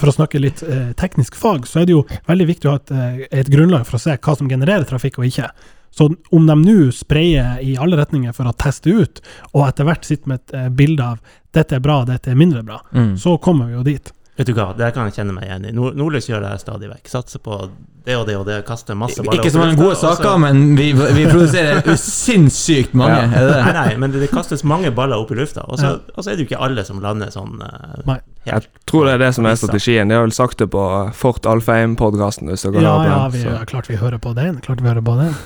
For 0.00 0.08
å 0.12 0.16
snakke 0.16 0.40
litt 0.40 0.60
uh, 0.64 0.92
teknisk 1.00 1.36
fag, 1.36 1.64
så 1.68 1.80
er 1.80 1.88
det 1.88 1.96
jo 1.96 2.04
veldig 2.28 2.46
viktig 2.52 2.68
å 2.68 2.76
ha 2.76 2.80
et, 2.82 2.92
eh, 2.92 3.24
et 3.40 3.48
grunnlag 3.52 3.84
for 3.88 3.96
å 3.96 4.04
se 4.04 4.16
hva 4.20 4.36
som 4.36 4.48
genererer 4.52 4.84
trafikk 4.88 5.18
og 5.20 5.28
ikke. 5.28 5.48
Så 5.96 6.06
om 6.32 6.46
de 6.46 6.54
nå 6.60 6.78
sprayer 6.94 7.58
i 7.64 7.72
alle 7.80 7.96
retninger 7.98 8.32
for 8.36 8.48
å 8.48 8.52
teste 8.56 8.92
ut, 8.94 9.20
og 9.52 9.64
etter 9.68 9.84
hvert 9.88 10.04
sitter 10.06 10.28
med 10.32 10.40
et 10.44 10.54
eh, 10.56 10.68
bilde 10.70 11.02
av 11.14 11.18
'dette 11.52 11.76
er 11.80 11.84
bra, 11.84 12.04
dette 12.08 12.30
er 12.30 12.38
mindre 12.38 12.62
bra', 12.62 12.80
Mm. 12.94 13.16
så 13.18 13.36
kommer 13.42 13.66
vi 13.66 13.72
jo 13.80 13.82
dit. 13.82 14.12
Vet 14.40 14.48
du 14.48 14.54
hva, 14.56 14.70
det 14.72 14.86
kan 14.96 15.04
jeg 15.10 15.18
kjenne 15.18 15.34
meg 15.36 15.44
igjen 15.50 15.66
i. 15.68 15.70
Nord 15.76 15.98
Nordlys 16.00 16.30
gjør 16.30 16.40
det 16.40 16.50
her 16.54 16.60
stadig 16.62 16.88
vekk. 16.88 17.10
Satser 17.12 17.42
på 17.44 17.58
det 18.06 18.14
og 18.16 18.22
det 18.24 18.36
og 18.40 18.46
det, 18.48 18.54
kaster 18.64 18.96
masse 18.96 19.20
baller 19.20 19.42
Ikke 19.44 19.58
mange 19.60 19.74
lufta, 19.74 19.84
gode 19.84 19.98
saker, 20.00 20.38
men 20.40 20.62
vi, 20.78 20.86
vi 20.96 21.26
produserer 21.28 21.82
sinnssykt 22.00 22.94
mange. 22.96 23.18
Ja. 23.18 23.26
Er 23.36 23.50
det 23.50 23.58
Nei, 23.60 23.74
nei, 23.76 23.98
men 24.00 24.14
det 24.14 24.30
kastes 24.32 24.64
mange 24.64 24.88
baller 24.96 25.20
opp 25.20 25.34
i 25.34 25.36
lufta, 25.36 25.66
og 25.68 25.76
så, 25.76 25.90
Ja. 25.90 26.14
og 26.16 26.24
så 26.24 26.32
er 26.32 26.38
det 26.38 26.46
jo 26.46 26.48
ikke 26.48 26.62
alle 26.64 26.86
som 26.88 27.04
lander 27.04 27.32
sånn 27.34 27.60
Uh. 27.60 28.16
Jeg 28.48 28.64
tror 28.88 29.04
det 29.04 29.12
er 29.12 29.20
det 29.20 29.28
som 29.36 29.44
er 29.44 29.56
strategien. 29.60 30.08
De 30.08 30.16
har 30.16 30.22
vel 30.24 30.32
sagt 30.32 30.62
det 30.62 30.70
på 30.72 30.82
Fort 31.14 31.44
Alfheim-podkasten. 31.46 32.48
Ja, 32.80 32.94
ja, 33.04 33.18
vi, 33.28 33.42
så. 33.42 33.52
ja, 33.52 33.64
klart 33.68 33.90
vi 33.90 33.98
hører 34.00 34.16
på 34.18 34.32
den. 34.32 34.62
Klart 34.64 34.80
vi 34.80 34.88
hører 34.88 35.04
på 35.04 35.18
den. 35.20 35.34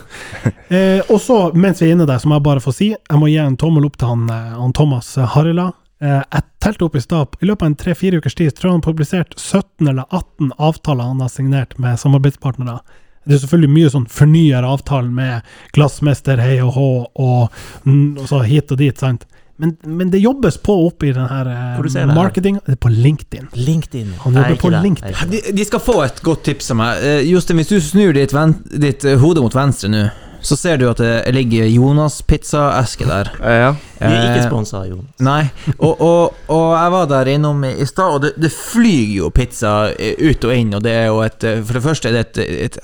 Eh, 0.75 1.03
og 1.13 1.21
så, 1.21 1.53
mens 1.55 1.83
vi 1.83 1.91
er 1.91 1.93
inne 1.95 2.07
der, 2.09 2.19
så 2.19 2.27
må 2.27 2.39
jeg 2.39 2.43
bare 2.47 2.61
få 2.65 2.73
si 2.75 2.87
Jeg 2.95 3.19
må 3.21 3.29
gi 3.29 3.37
en 3.39 3.55
tommel 3.61 3.85
opp 3.87 3.99
til 4.01 4.09
han, 4.09 4.23
eh, 4.33 4.55
han 4.57 4.73
Thomas 4.75 5.11
Harila. 5.35 5.69
Eh, 6.05 6.21
jeg 6.21 6.45
telte 6.61 6.85
opp 6.85 6.97
i 6.99 7.03
stad. 7.03 7.39
I 7.41 7.49
løpet 7.49 7.65
av 7.65 7.71
en 7.71 7.79
tre-fire 7.81 8.21
ukers 8.21 8.37
tid 8.37 8.53
tror 8.53 8.69
jeg 8.69 8.75
han 8.75 8.83
har 8.83 8.89
publisert 8.91 9.39
17 9.39 9.89
eller 9.89 10.05
18 10.11 10.53
avtaler 10.59 11.11
han 11.13 11.23
har 11.25 11.33
signert 11.33 11.79
med 11.81 12.01
samarbeidspartnere. 12.01 12.81
Det 13.25 13.39
er 13.39 13.41
selvfølgelig 13.47 13.73
mye 13.73 13.93
sånn 13.95 14.11
fornyer 14.13 14.67
avtalen 14.69 15.15
med 15.17 15.55
glassmester, 15.73 16.43
hei 16.45 16.59
og 16.61 16.75
hå, 16.77 16.89
og, 17.25 17.63
og 17.89 18.27
så 18.29 18.43
hit 18.45 18.75
og 18.75 18.83
dit, 18.83 19.01
sant. 19.01 19.25
Men, 19.57 19.77
men 19.87 20.11
det 20.11 20.19
jobbes 20.19 20.59
på 20.67 20.75
opp 20.89 21.05
i 21.07 21.13
den 21.15 21.29
her 21.31 21.49
eh, 21.49 21.81
det 21.95 22.05
marketing. 22.11 22.59
Det 22.67 22.75
er 22.75 22.81
på 22.83 22.91
LinkedIn. 22.91 23.49
LinkedIn. 23.55 24.11
Han 24.27 24.37
jobber 24.37 24.61
på 24.61 24.73
det. 24.75 24.83
LinkedIn. 24.83 25.31
De, 25.31 25.41
de 25.57 25.65
skal 25.65 25.81
få 25.81 26.01
et 26.05 26.21
godt 26.27 26.43
tips 26.51 26.73
av 26.75 26.81
meg. 26.83 27.01
Uh, 27.01 27.21
Jostein, 27.31 27.63
hvis 27.63 27.71
du 27.71 27.79
snur 27.81 28.13
ditt, 28.19 28.35
ven, 28.35 28.59
ditt 28.83 29.07
hode 29.23 29.45
mot 29.47 29.57
venstre 29.57 29.93
nå, 29.95 30.09
så 30.45 30.57
ser 30.61 30.77
du 30.81 30.85
at 30.91 30.99
det 31.01 31.33
ligger 31.35 31.65
Jonas-pizzaeske 31.73 33.07
der. 33.09 33.31
Eh, 33.41 33.59
Ja. 33.65 33.75
Vi 34.05 34.11
er 34.13 34.35
ikke 34.35 34.49
sponsa 34.51 34.81
av 34.83 34.89
Jonas. 34.91 35.07
Nei, 35.25 35.45
og, 35.79 36.01
og, 36.05 36.35
og 36.53 36.65
jeg 36.77 36.91
var 36.93 37.07
der 37.09 37.29
innom 37.33 37.63
i 37.65 37.87
stad, 37.89 38.11
og 38.19 38.21
det, 38.25 38.33
det 38.43 38.51
flyr 38.53 39.15
jo 39.17 39.31
pizza 39.33 39.71
eh, 39.97 40.19
ut 40.21 40.45
og 40.45 40.53
inn. 40.53 40.75
Og 40.77 40.83
det 40.85 40.93
er 40.93 41.07
jo 41.09 41.23
et 41.25 41.47
eh, 41.49 41.63
For 41.65 41.79
det 41.79 41.83
første 41.87 42.11
er 42.11 42.17
det 42.19 42.25
et, 42.27 42.43
et 42.67 42.79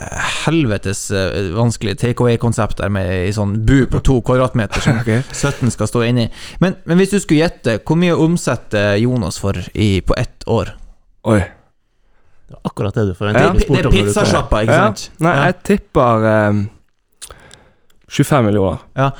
helvetes 0.46 1.02
vanskelig 1.58 1.98
takeaway-konsept 2.00 2.80
der 2.80 2.88
med 2.94 3.10
ei 3.18 3.34
sånn 3.36 3.58
bu 3.68 3.82
på 3.92 4.00
to 4.06 4.20
kvadratmeter 4.24 4.80
som 4.80 4.96
Ok. 5.02 5.10
17 5.34 5.74
skal 5.76 5.90
stå 5.90 6.06
inni. 6.08 6.28
Men, 6.64 6.78
men 6.88 6.96
hvis 7.02 7.12
du 7.12 7.18
skulle 7.20 7.42
gjette, 7.44 7.76
hvor 7.84 8.00
mye 8.00 8.16
omsetter 8.16 8.96
Jonas 9.02 9.36
for 9.42 9.60
i, 9.74 9.98
på 10.00 10.16
ett 10.16 10.46
år? 10.48 10.72
Oi. 11.28 11.40
Det 12.50 12.56
var 12.56 12.70
akkurat 12.72 12.96
det 12.96 13.08
du 13.10 13.14
forventet. 13.18 13.66
Ja. 13.68 13.74
Det 13.76 13.84
er 13.84 13.92
pizzasjappa, 13.92 14.64
ikke 14.64 14.78
Ja. 14.78 14.86
sant? 14.88 15.10
Nei, 15.22 15.34
jeg 15.44 15.58
tipper 15.68 16.24
eh, 16.32 16.62
25 18.10 18.44
millioner. 18.50 18.78
Ja. 18.98 19.10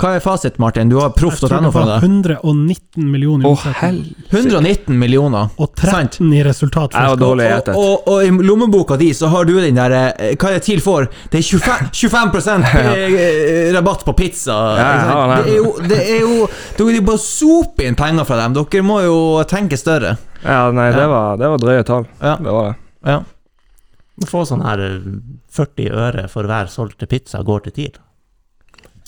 Hva 0.00 0.14
er 0.16 0.22
fasit, 0.24 0.54
Martin? 0.56 0.88
Du 0.88 0.94
har 0.96 1.10
proff.no 1.12 1.68
for 1.74 1.84
var 1.84 2.00
deg. 2.00 2.06
119 2.08 3.04
millioner 3.12 3.44
i 3.44 3.50
Å, 3.50 3.52
omsetning. 3.52 4.14
119 4.32 4.96
millioner. 4.96 5.50
Og 5.60 5.74
13 5.76 6.30
i 6.32 6.40
resultat. 6.46 6.96
Jeg 6.96 7.10
var 7.12 7.20
dårlig 7.20 7.44
Og, 7.44 7.52
gjettet. 7.52 7.76
og, 7.76 8.08
og 8.08 8.24
i 8.24 8.46
lommeboka 8.48 8.96
di 8.96 9.10
så 9.18 9.28
har 9.28 9.44
du 9.44 9.52
den 9.60 9.76
der 9.76 9.92
eh, 9.98 10.30
Hva 10.40 10.54
er 10.54 10.56
det 10.56 10.64
TIL 10.70 10.80
får? 10.80 11.10
Det 11.34 11.42
er 11.42 11.44
25, 11.44 12.32
25 12.32 12.64
eh, 12.80 13.68
rabatt 13.76 14.06
på 14.08 14.16
pizza. 14.16 14.56
Ja, 14.80 14.88
ja, 15.04 15.38
det 15.44 15.52
er 15.52 15.60
jo, 15.60 15.74
det 15.92 16.00
er 16.00 16.24
jo 16.24 16.48
Dere 16.80 16.96
er 16.96 17.08
bare 17.12 17.24
sope 17.28 17.84
inn 17.84 18.00
penger 18.00 18.24
fra 18.32 18.40
dem. 18.40 18.56
Dere 18.56 18.86
må 18.88 19.02
jo 19.04 19.18
tenke 19.52 19.76
større. 19.76 20.16
Ja, 20.40 20.62
nei, 20.72 20.88
Ja. 20.94 20.96
det 20.96 21.08
var, 21.12 21.36
det 21.44 21.52
var 21.52 21.66
drøye 21.68 21.84
tall. 21.84 22.08
Ja. 22.24 22.38
Det 22.40 22.56
var 22.56 22.70
det. 22.72 22.78
Ja. 23.12 23.20
Du 24.20 24.26
får 24.32 24.48
sånn 24.48 24.64
her 24.64 24.80
eh, 24.88 24.96
40 25.60 25.92
øre 26.08 26.24
for 26.32 26.48
hver 26.48 26.72
solgte 26.72 27.04
pizza 27.10 27.44
går 27.44 27.68
til 27.68 27.82
TIL. 27.82 28.06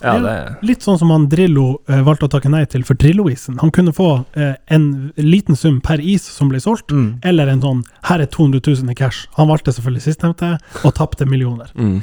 Ja, 0.03 0.15
det 0.19 0.57
Litt 0.67 0.83
sånn 0.83 0.99
som 0.99 1.11
han 1.11 1.29
Drillo 1.29 1.79
eh, 1.89 2.01
valgte 2.03 2.27
å 2.27 2.31
takke 2.33 2.51
nei 2.51 2.65
til 2.67 2.83
for 2.85 2.95
Drillo-isen. 2.99 3.59
Han 3.61 3.71
kunne 3.71 3.93
få 3.93 4.25
eh, 4.35 4.55
en 4.67 5.13
liten 5.17 5.57
sum 5.57 5.81
per 5.81 6.01
is 6.01 6.23
som 6.27 6.49
ble 6.49 6.59
solgt, 6.61 6.91
Mm. 6.91 7.19
eller 7.23 7.47
en 7.49 7.61
sånn 7.61 7.85
'her 8.05 8.21
er 8.21 8.27
200 8.27 8.61
000 8.67 8.91
i 8.91 8.95
cash'. 8.95 9.27
Han 9.37 9.49
valgte 9.49 9.73
selvfølgelig 9.73 10.03
sistnevnte, 10.03 10.59
og 10.85 10.95
tapte 10.95 11.27
millioner. 11.27 11.71
mm. 11.77 12.03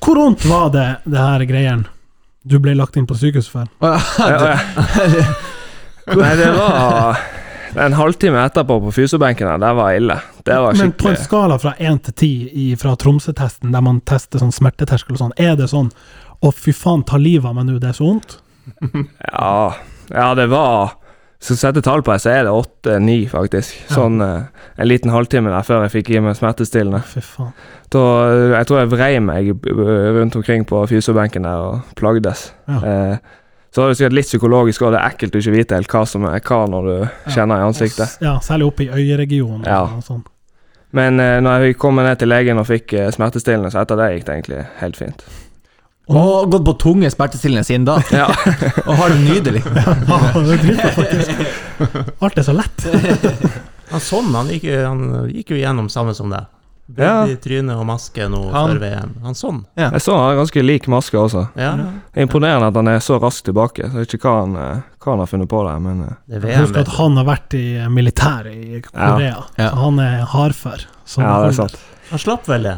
Hvor 0.00 0.14
vondt 0.16 0.44
var 0.46 0.70
det, 0.70 0.98
det 1.06 1.18
her 1.18 1.44
greien 1.46 1.86
du 2.46 2.58
ble 2.60 2.74
lagt 2.74 2.96
inn 2.96 3.06
på 3.06 3.14
sykehus 3.16 3.48
for? 3.48 3.66
ja, 3.82 3.98
ja. 4.18 4.58
Nei, 6.16 6.36
det 6.36 6.52
var 6.54 7.16
En 7.76 7.92
halvtime 7.92 8.38
etterpå 8.46 8.78
på 8.80 8.92
fysiobenken 8.94 9.48
her, 9.50 9.58
det 9.58 9.72
var 9.76 9.90
ille. 9.92 10.14
Det 10.46 10.54
var 10.62 10.72
Men 10.78 10.92
på 10.92 11.08
en 11.10 11.16
skala 11.16 11.58
fra 11.58 11.74
1 11.78 11.98
til 12.04 12.14
10 12.14 12.76
fra 12.80 12.94
Tromsø-testen, 12.96 13.72
der 13.72 13.82
man 13.84 13.98
tester 14.00 14.38
sånn 14.40 14.52
smerteterskel 14.54 15.12
og 15.12 15.18
sånn, 15.18 15.32
er 15.36 15.56
det 15.56 15.66
sånn 15.68 15.90
'å, 16.40 16.52
fy 16.52 16.74
faen, 16.76 17.04
ta 17.06 17.18
livet 17.20 17.48
av 17.48 17.56
meg 17.56 17.68
nå, 17.68 17.80
det 17.82 17.90
er 17.90 17.98
så 17.98 18.06
vondt'? 18.06 18.38
Ja, 19.32 19.74
ja 20.10 20.30
det 20.34 20.48
var 20.50 20.96
skal 21.46 21.58
sette 21.60 21.82
tall 21.84 22.02
på 22.02 22.14
det, 22.14 22.22
så 22.24 22.32
er 22.32 22.46
det 22.46 22.52
åtte-ni, 22.54 23.18
faktisk. 23.30 23.76
Sånn 23.92 24.22
eh, 24.24 24.46
en 24.80 24.88
liten 24.88 25.12
halvtime 25.12 25.52
der 25.52 25.66
før 25.66 25.84
jeg 25.84 25.92
fikk 25.98 26.12
gi 26.14 26.22
meg 26.24 26.36
smertestillende. 26.38 27.02
Fy 27.06 27.22
faen. 27.22 27.52
Da, 27.92 28.04
eh, 28.32 28.54
jeg 28.56 28.68
tror 28.70 28.80
jeg 28.80 28.92
vrei 28.94 29.10
meg 29.22 29.50
eh, 29.52 30.06
rundt 30.16 30.38
omkring 30.40 30.64
på 30.68 30.80
fysiobenken 30.90 31.46
der 31.46 31.66
og 31.66 31.96
plagdes. 31.98 32.48
Ja. 32.66 32.80
Eh, 32.80 33.42
så 33.76 33.82
var 33.82 33.92
det 33.92 33.98
sikkert 33.98 34.16
litt 34.16 34.30
psykologisk, 34.30 34.86
og 34.86 34.94
det 34.94 35.02
er 35.02 35.12
ekkelt 35.12 35.36
å 35.36 35.42
ikke 35.42 35.52
vite 35.52 35.76
helt 35.76 35.92
hva 35.92 36.06
som 36.08 36.24
er 36.24 36.40
hva 36.40 36.62
når 36.72 36.88
du 36.88 36.94
kjenner 37.34 37.60
i 37.60 37.66
ansiktet. 37.66 38.16
Ja, 38.24 38.38
særlig 38.40 38.70
oppe 38.70 38.86
i 38.86 38.88
øyeregionen. 38.88 39.66
Ja. 39.68 39.82
Og 39.98 40.06
sånn. 40.06 40.24
Men 40.96 41.20
eh, 41.20 41.42
når 41.44 41.66
jeg 41.66 41.76
kom 41.82 42.00
ned 42.00 42.16
til 42.16 42.32
legen 42.32 42.62
og 42.62 42.70
fikk 42.70 42.96
eh, 42.96 43.10
smertestillende, 43.12 43.68
så 43.74 43.82
etter 43.82 44.00
det 44.00 44.14
gikk 44.14 44.24
det 44.28 44.38
egentlig 44.38 44.62
helt 44.80 44.96
fint. 45.02 45.26
Og 46.06 46.50
gått 46.52 46.64
på 46.68 46.72
tunge 46.78 47.08
smertestillende 47.10 47.64
siden 47.66 47.84
da. 47.88 47.96
Ja. 48.14 48.28
og 48.86 48.92
har 49.00 49.08
det 49.10 49.22
nydelig. 49.26 49.62
Ja, 50.10 50.18
det 50.38 50.58
driter 50.62 50.92
faktisk. 50.94 52.12
Alt 52.22 52.38
er 52.38 52.46
så 52.46 52.54
lett. 52.54 52.86
Han 53.90 54.02
sånn, 54.02 54.32
han 54.34 54.48
gikk, 54.50 54.64
jo- 54.66 54.82
han 54.82 55.02
gikk 55.30 55.50
jo 55.54 55.58
gjennom 55.60 55.86
samme 55.90 56.14
som 56.14 56.30
deg. 56.32 56.46
Brudd 56.86 57.02
Ja. 57.06 57.26
i 57.26 57.36
trynet 57.42 57.74
og 57.78 57.84
maske 57.86 58.26
nå 58.30 58.40
Han- 58.52 58.70
før 58.72 58.78
VM. 58.82 59.12
Han 59.24 59.34
sånn. 59.34 59.60
Jeg 59.78 60.00
så 60.02 60.14
han 60.14 60.24
har 60.28 60.36
ganske 60.40 60.62
lik 60.62 60.86
maske 60.90 61.18
også. 61.18 61.44
Ja, 61.58 61.72
er 62.14 62.22
Imponerende 62.26 62.66
at 62.70 62.74
han 62.78 62.88
er 62.90 62.98
så 63.02 63.18
raskt 63.22 63.46
tilbake. 63.46 63.82
Jeg 63.86 63.94
vet 63.94 64.14
ikke 64.18 64.30
hva 64.30 64.40
han, 64.44 64.54
hva 65.02 65.10
han 65.14 65.22
har 65.22 65.30
funnet 65.30 65.50
på 65.50 65.62
der, 65.66 65.78
men 65.82 66.02
eh, 66.06 66.14
det 66.30 66.36
er 66.38 66.44
VM. 66.46 66.60
Husk 66.66 66.78
at 66.82 66.92
han 66.98 67.16
har 67.18 67.26
vært 67.30 67.54
i 67.58 67.64
militæret 67.90 68.54
i 68.54 68.80
Korea, 68.86 69.42
Ja. 69.58 69.70
så 69.70 69.74
han 69.82 69.98
er 70.06 70.24
hardfør. 70.34 70.86
Ja, 71.18 71.32
det 71.42 71.48
er 71.52 71.58
sant. 71.62 71.76
Han 72.10 72.22
slapp 72.22 72.46
vel 72.50 72.62
det? 72.70 72.76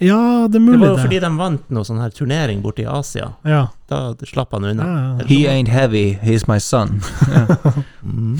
Ja, 0.00 0.48
det 0.48 0.56
er 0.56 0.60
mulig 0.64 0.80
Det 0.80 0.88
var 0.88 0.96
jo 0.96 1.02
fordi 1.04 1.18
de 1.20 1.28
vant 1.38 1.68
noe 1.70 1.84
sånn 1.84 2.00
her 2.00 2.10
turnering 2.10 2.62
borte 2.64 2.82
i 2.82 2.86
Asia. 2.88 3.32
Ja. 3.46 3.66
Da 3.88 4.14
slapp 4.26 4.52
han 4.56 4.64
unna. 4.64 4.86
ja. 5.20 5.26
He 5.28 5.42
ain't 5.46 5.68
heavy, 5.68 6.14
he's 6.22 6.48
my 6.48 6.58
son. 6.58 7.00
Mm. 8.02 8.36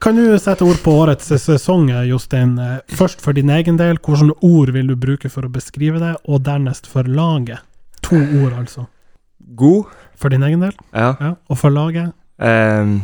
Kan 0.00 0.16
du 0.16 0.38
sette 0.38 0.62
ord 0.64 0.78
på 0.84 0.92
årets 1.02 1.26
sesong, 1.42 1.88
Jostein? 2.06 2.54
Først 2.94 3.20
for 3.24 3.32
din 3.36 3.50
egen 3.50 3.76
del, 3.80 3.98
hvilke 3.98 4.36
ord 4.46 4.70
vil 4.72 4.86
du 4.92 4.94
bruke 4.96 5.28
for 5.32 5.46
å 5.48 5.50
beskrive 5.52 5.98
det, 6.00 6.12
og 6.28 6.44
dernest 6.46 6.86
for 6.90 7.02
laget? 7.08 7.64
To 8.06 8.16
ord, 8.16 8.54
altså. 8.60 8.86
God. 9.58 9.90
For 10.16 10.30
din 10.30 10.44
egen 10.46 10.60
del, 10.62 10.72
Ja. 10.94 11.14
ja. 11.20 11.32
og 11.50 11.58
for 11.58 11.70
laget? 11.74 12.12
Ehm, 12.38 13.00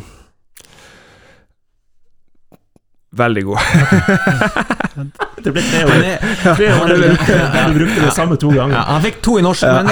veldig 3.17 3.43
god. 3.45 3.59
Det 5.45 5.53
ble 5.57 5.63
tre 5.65 5.85
år. 5.89 6.03
Tre 6.45 6.67
år 6.75 6.91
du 6.91 6.97
brukte, 7.01 7.37
du 7.73 7.79
brukte 7.79 8.01
det 8.05 8.11
samme 8.13 8.37
to 8.37 8.51
Ja, 8.53 8.57
ganger. 8.67 8.77
han 8.91 9.03
fikk 9.03 9.21
to 9.25 9.39
i 9.39 9.43
norsk, 9.43 9.63
men. 9.73 9.89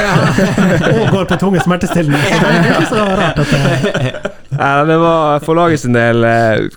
Og 1.01 1.13
går 1.15 1.25
på 1.31 1.39
tunge 1.41 1.63
smertestillende. 1.65 2.19
Det 2.43 2.51
er 2.51 2.69
ikke 2.75 2.91
så 2.91 3.07
rart 3.17 3.41
at 3.41 3.55
det 3.55 4.13
Ja, 4.59 4.85
det 4.85 4.99
var 5.01 5.41
for 5.45 5.55
laget 5.57 5.81
sin 5.81 5.97
del 5.97 6.25
eh, 6.25 6.69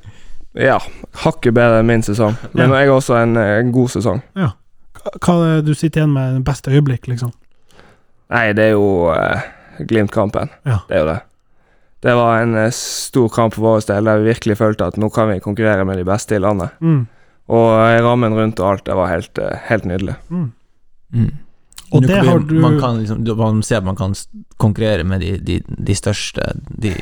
Ja, 0.56 0.78
hakket 1.26 1.54
bedre 1.58 1.82
enn 1.82 1.90
min 1.92 2.04
sesong. 2.06 2.38
Men 2.54 2.72
jeg 2.72 2.88
har 2.88 2.96
også 2.96 3.18
en, 3.20 3.36
eh, 3.38 3.58
en 3.60 3.72
god 3.76 3.90
sesong. 3.98 4.22
Hva 4.36 5.36
er 5.36 5.60
det 5.62 5.66
du 5.68 5.74
sitter 5.76 6.04
igjen 6.04 6.14
med 6.16 6.44
beste 6.48 6.72
øyeblikk, 6.72 7.08
liksom? 7.12 7.32
Nei, 8.32 8.52
det 8.56 8.70
er 8.70 8.76
jo 8.78 9.10
uh, 9.12 9.42
Glimt-kampen. 9.90 10.52
Ja. 10.64 10.78
Det 10.88 10.96
er 10.96 11.02
jo 11.04 11.08
det. 11.10 11.20
Det 12.02 12.14
var 12.18 12.40
en 12.42 12.56
eh, 12.58 12.72
stor 12.74 13.30
kamp 13.30 13.54
for 13.54 13.62
vår 13.68 13.86
del, 13.92 14.08
der 14.10 14.22
vi 14.22 14.32
virkelig 14.32 14.58
følte 14.58 14.88
at 14.90 14.98
nå 14.98 15.10
kan 15.14 15.30
vi 15.30 15.40
konkurrere 15.44 15.86
med 15.86 16.00
de 16.02 16.06
beste 16.08 16.36
i 16.36 16.42
landet. 16.42 16.74
Mm. 16.82 17.04
Og 17.52 17.70
eh, 17.78 18.00
rammen 18.02 18.34
rundt 18.38 18.60
og 18.64 18.72
alt, 18.72 18.86
det 18.88 18.98
var 18.98 19.12
helt, 19.12 19.38
eh, 19.38 19.58
helt 19.70 19.86
nydelig. 19.86 20.16
Mm. 20.34 20.48
Mm. 21.14 21.32
Og 21.92 22.02
Nå 22.02 22.08
det 22.08 22.16
kan 22.22 22.28
har 22.28 22.40
du- 22.40 22.54
Man 22.64 22.80
kan 22.80 23.00
liksom 23.04 23.38
Man 23.38 23.62
ser 23.64 23.78
at 23.78 23.84
man 23.84 23.96
kan 23.98 24.14
konkurrere 24.58 25.04
med 25.04 25.20
de, 25.20 25.38
de, 25.38 25.58
de 25.68 25.94
største 25.96 26.42
De 26.80 26.94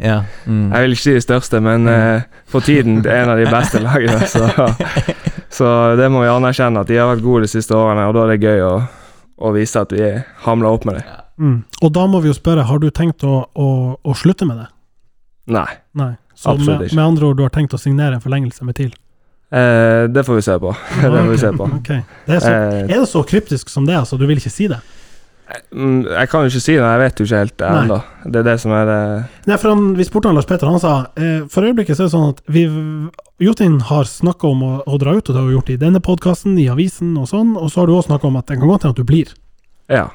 Ja. 0.00 0.22
Mm. 0.46 0.72
Jeg 0.72 0.82
vil 0.82 0.90
ikke 0.96 1.02
si 1.02 1.12
de 1.14 1.20
største, 1.20 1.60
men 1.60 1.86
uh, 1.86 2.22
for 2.46 2.60
tiden 2.60 3.02
det 3.02 3.12
er 3.12 3.22
en 3.26 3.34
av 3.34 3.36
de 3.36 3.44
beste 3.52 3.78
lagene. 3.84 4.26
Så, 4.34 4.48
så 5.50 5.96
det 5.96 6.08
må 6.10 6.22
vi 6.22 6.28
anerkjenne, 6.32 6.80
at 6.80 6.88
de 6.88 6.96
har 6.96 7.10
vært 7.14 7.22
gode 7.24 7.42
de 7.44 7.48
siste 7.52 7.76
årene, 7.76 8.08
og 8.08 8.14
da 8.16 8.24
er 8.24 8.36
det 8.36 8.42
gøy 8.48 8.60
å, 8.64 8.72
å 9.38 9.52
vise 9.52 9.80
at 9.80 9.92
vi 9.92 10.10
hamler 10.46 10.68
opp 10.68 10.84
med 10.88 10.98
dem. 10.98 11.04
Mm. 11.38 11.58
Og 11.82 11.92
da 11.94 12.06
må 12.10 12.20
vi 12.24 12.32
jo 12.32 12.36
spørre, 12.36 12.66
har 12.66 12.80
du 12.82 12.88
tenkt 12.90 13.24
å, 13.26 13.44
å, 13.54 13.68
å 14.02 14.14
slutte 14.18 14.46
med 14.48 14.58
det? 14.64 14.68
Nei, 15.54 15.68
Nei. 15.96 16.12
Så 16.38 16.52
Absolutt 16.52 16.78
med, 16.78 16.86
ikke. 16.86 16.96
med 16.98 17.04
andre 17.04 17.26
ord, 17.26 17.38
du 17.38 17.42
har 17.42 17.50
tenkt 17.54 17.72
å 17.74 17.80
signere 17.80 18.18
en 18.18 18.22
forlengelse 18.22 18.66
med 18.66 18.76
TIL? 18.78 18.92
eh, 19.50 20.04
det 20.12 20.22
får 20.26 20.36
vi 20.38 20.42
se 20.46 20.58
på. 20.60 20.74
det 21.02 21.08
får 21.10 21.30
vi 21.32 21.38
se 21.40 21.50
på. 21.56 21.70
Okay. 21.80 22.02
Det 22.26 22.36
er, 22.36 22.40
så, 22.44 22.52
Eh, 22.52 22.84
er 22.84 22.94
det 23.00 23.08
så 23.10 23.22
kryptisk 23.26 23.72
som 23.72 23.86
det, 23.88 23.96
altså? 23.98 24.18
Du 24.20 24.26
vil 24.26 24.38
ikke 24.38 24.52
si 24.54 24.68
det? 24.70 24.78
mm, 25.72 26.04
jeg 26.04 26.28
kan 26.28 26.44
jo 26.44 26.52
ikke 26.52 26.60
si 26.60 26.74
det, 26.76 26.84
jeg 26.84 27.00
vet 27.00 27.20
jo 27.20 27.26
ikke 27.26 27.40
helt 27.42 27.56
det 27.58 27.68
ennå. 27.80 27.98
Det 28.28 28.42
er 28.42 28.46
det 28.50 28.56
som 28.60 28.74
er 28.76 28.84
det 28.84 29.00
Nei, 29.48 29.56
for 29.56 29.72
han, 29.72 29.86
Vi 29.96 30.04
spurte 30.04 30.28
han 30.28 30.36
Lars 30.36 30.46
Petter, 30.46 30.68
han 30.68 30.82
sa 30.82 30.92
eh, 31.16 31.40
for 31.48 31.64
øyeblikket 31.64 31.96
så 31.96 32.04
er 32.04 32.10
det 32.10 32.14
sånn 32.14 32.34
at 32.34 32.42
vi 32.52 32.66
Jotin 33.40 33.80
har 33.88 34.04
snakka 34.04 34.50
om 34.50 34.62
å, 34.66 34.72
å 34.84 34.98
dra 35.00 35.16
ut, 35.16 35.24
og 35.24 35.32
det 35.32 35.40
har 35.40 35.48
vi 35.48 35.56
gjort 35.56 35.70
i 35.72 35.80
denne 35.80 36.02
podkasten, 36.04 36.58
i 36.60 36.68
avisen 36.68 37.16
og 37.16 37.30
sånn, 37.30 37.56
og 37.56 37.70
så 37.72 37.80
har 37.82 37.88
du 37.88 37.94
også 37.96 38.12
snakka 38.12 38.28
om 38.28 38.38
at 38.40 38.50
det 38.50 38.58
kan 38.60 38.68
godt 38.68 38.84
hende 38.86 38.96
at 38.98 39.00
du 39.00 39.08
blir. 39.08 39.32
Ja. 39.88 40.08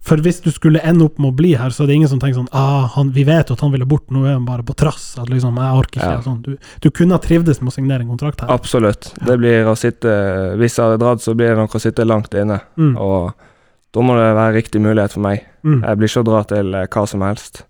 For 0.00 0.20
hvis 0.24 0.38
du 0.40 0.48
skulle 0.48 0.80
ende 0.80 1.04
opp 1.04 1.18
med 1.20 1.34
å 1.34 1.36
bli 1.36 1.50
her, 1.60 1.72
så 1.74 1.84
er 1.84 1.90
det 1.90 1.98
ingen 1.98 2.08
som 2.08 2.20
tenker 2.22 2.38
sånn 2.38 2.48
ah, 2.56 2.86
han, 2.94 3.10
Vi 3.12 3.24
vet 3.28 3.50
at 3.52 3.60
han 3.60 3.72
ville 3.74 3.84
bort, 3.88 4.06
nå 4.08 4.24
er 4.24 4.38
han 4.38 4.46
bare 4.48 4.64
på 4.64 4.74
trass. 4.78 5.12
At 5.20 5.28
liksom, 5.28 5.58
jeg 5.60 5.82
orker 5.82 6.00
ikke. 6.00 6.14
Ja. 6.16 6.22
Sånn. 6.24 6.40
Du, 6.46 6.72
du 6.80 6.88
kunne 6.96 7.18
ha 7.18 7.22
trivdes 7.22 7.60
med 7.60 7.72
å 7.72 7.74
signere 7.74 8.06
en 8.06 8.14
kontrakt 8.14 8.40
her. 8.40 8.52
Absolutt. 8.54 9.12
Det 9.20 9.36
blir 9.40 9.68
å 9.68 9.76
sitte 9.78 10.14
Hvis 10.60 10.78
jeg 10.78 10.86
hadde 10.86 11.02
dratt, 11.02 11.24
så 11.24 11.36
blir 11.36 11.52
det 11.52 11.60
nok 11.60 11.76
å 11.76 11.82
sitte 11.82 12.08
langt 12.08 12.32
inne. 12.32 12.62
Mm. 12.80 12.94
Og 12.96 13.50
da 13.92 14.06
må 14.06 14.16
det 14.16 14.30
være 14.38 14.56
riktig 14.56 14.80
mulighet 14.82 15.16
for 15.16 15.26
meg. 15.26 15.44
Mm. 15.66 15.82
Jeg 15.82 16.00
blir 16.00 16.12
ikke 16.12 16.24
å 16.24 16.30
dra 16.30 16.40
til 16.48 16.78
eh, 16.78 16.88
hva 16.94 17.04
som 17.10 17.26
helst. 17.26 17.64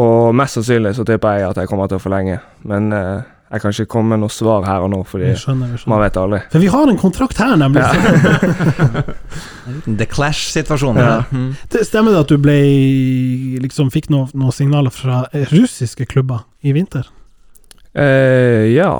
Og 0.00 0.32
mest 0.38 0.56
sannsynlig 0.56 0.94
så 0.96 1.04
tipper 1.06 1.40
jeg 1.40 1.50
at 1.50 1.60
jeg 1.60 1.70
kommer 1.70 1.90
til 1.90 1.98
å 2.00 2.02
forlenge. 2.02 2.38
Men 2.70 2.88
eh, 2.94 3.28
jeg 3.50 3.62
kan 3.62 3.74
ikke 3.74 3.90
komme 3.90 4.14
med 4.14 4.22
noe 4.22 4.30
svar 4.30 4.62
her 4.62 4.84
og 4.86 4.92
nå, 4.92 5.00
fordi 5.10 5.26
jeg 5.32 5.40
skjønner, 5.42 5.72
vi 5.74 5.90
man 5.90 6.02
vet 6.04 6.18
aldri. 6.20 6.38
For 6.52 6.62
vi 6.62 6.68
har 6.70 6.90
en 6.92 6.98
kontrakt 7.00 7.40
her, 7.42 7.56
nemlig. 7.58 7.82
Ja. 7.82 9.02
The 10.00 10.06
Clash-situasjon. 10.06 11.00
Ja. 11.02 11.16
Mm. 11.34 11.48
Det 11.72 11.82
Stemmer 11.88 12.14
det 12.14 12.20
at 12.24 12.30
du 12.30 12.38
ble 12.42 12.58
liksom 13.62 13.90
fikk 13.90 14.06
noen 14.14 14.30
noe 14.38 14.54
signaler 14.54 14.94
fra 14.94 15.24
russiske 15.50 16.06
klubber 16.10 16.44
i 16.62 16.74
vinter? 16.76 17.10
Eh, 17.90 18.70
ja, 18.70 18.92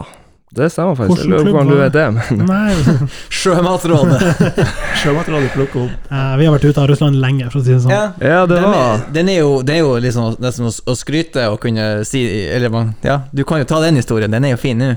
det 0.51 0.67
stemmer 0.75 0.97
faktisk. 0.99 1.21
Jeg 1.23 1.29
lurer 1.31 1.45
på 1.47 1.51
hvordan 1.53 1.67
om 1.67 1.71
du 1.71 1.79
vet 1.79 1.93
det, 1.95 2.07
men 2.17 3.09
Sjømatrådet. 3.41 4.21
Sjømatrådet 5.01 5.51
plukker 5.55 5.85
opp. 5.85 6.09
Uh, 6.11 6.33
vi 6.41 6.47
har 6.49 6.55
vært 6.57 6.65
ute 6.71 6.83
av 6.83 6.89
Russland 6.91 7.21
lenge, 7.23 7.47
for 7.53 7.61
å 7.61 7.65
si 7.65 7.75
det 7.75 7.81
sånn. 7.85 7.93
Ja. 7.95 8.05
Ja, 8.19 8.41
det 8.51 8.57
Den 8.59 8.67
var 8.67 8.79
er, 8.97 9.05
den 9.15 9.31
er 9.31 9.39
jo, 9.41 9.53
det 9.67 9.77
er 9.77 9.83
jo 9.85 9.93
liksom 10.03 10.35
nesten 10.43 10.67
å, 10.71 10.95
skryte 10.99 11.45
og 11.53 11.61
kunne 11.63 11.87
si 12.09 12.25
Eller 12.51 12.73
man, 12.75 12.95
ja, 13.07 13.21
du 13.31 13.45
kan 13.47 13.63
jo 13.63 13.69
ta 13.71 13.79
den 13.85 14.01
historien, 14.01 14.31
den 14.35 14.49
er 14.49 14.57
jo 14.57 14.61
fin 14.61 14.81
nå. 14.83 14.91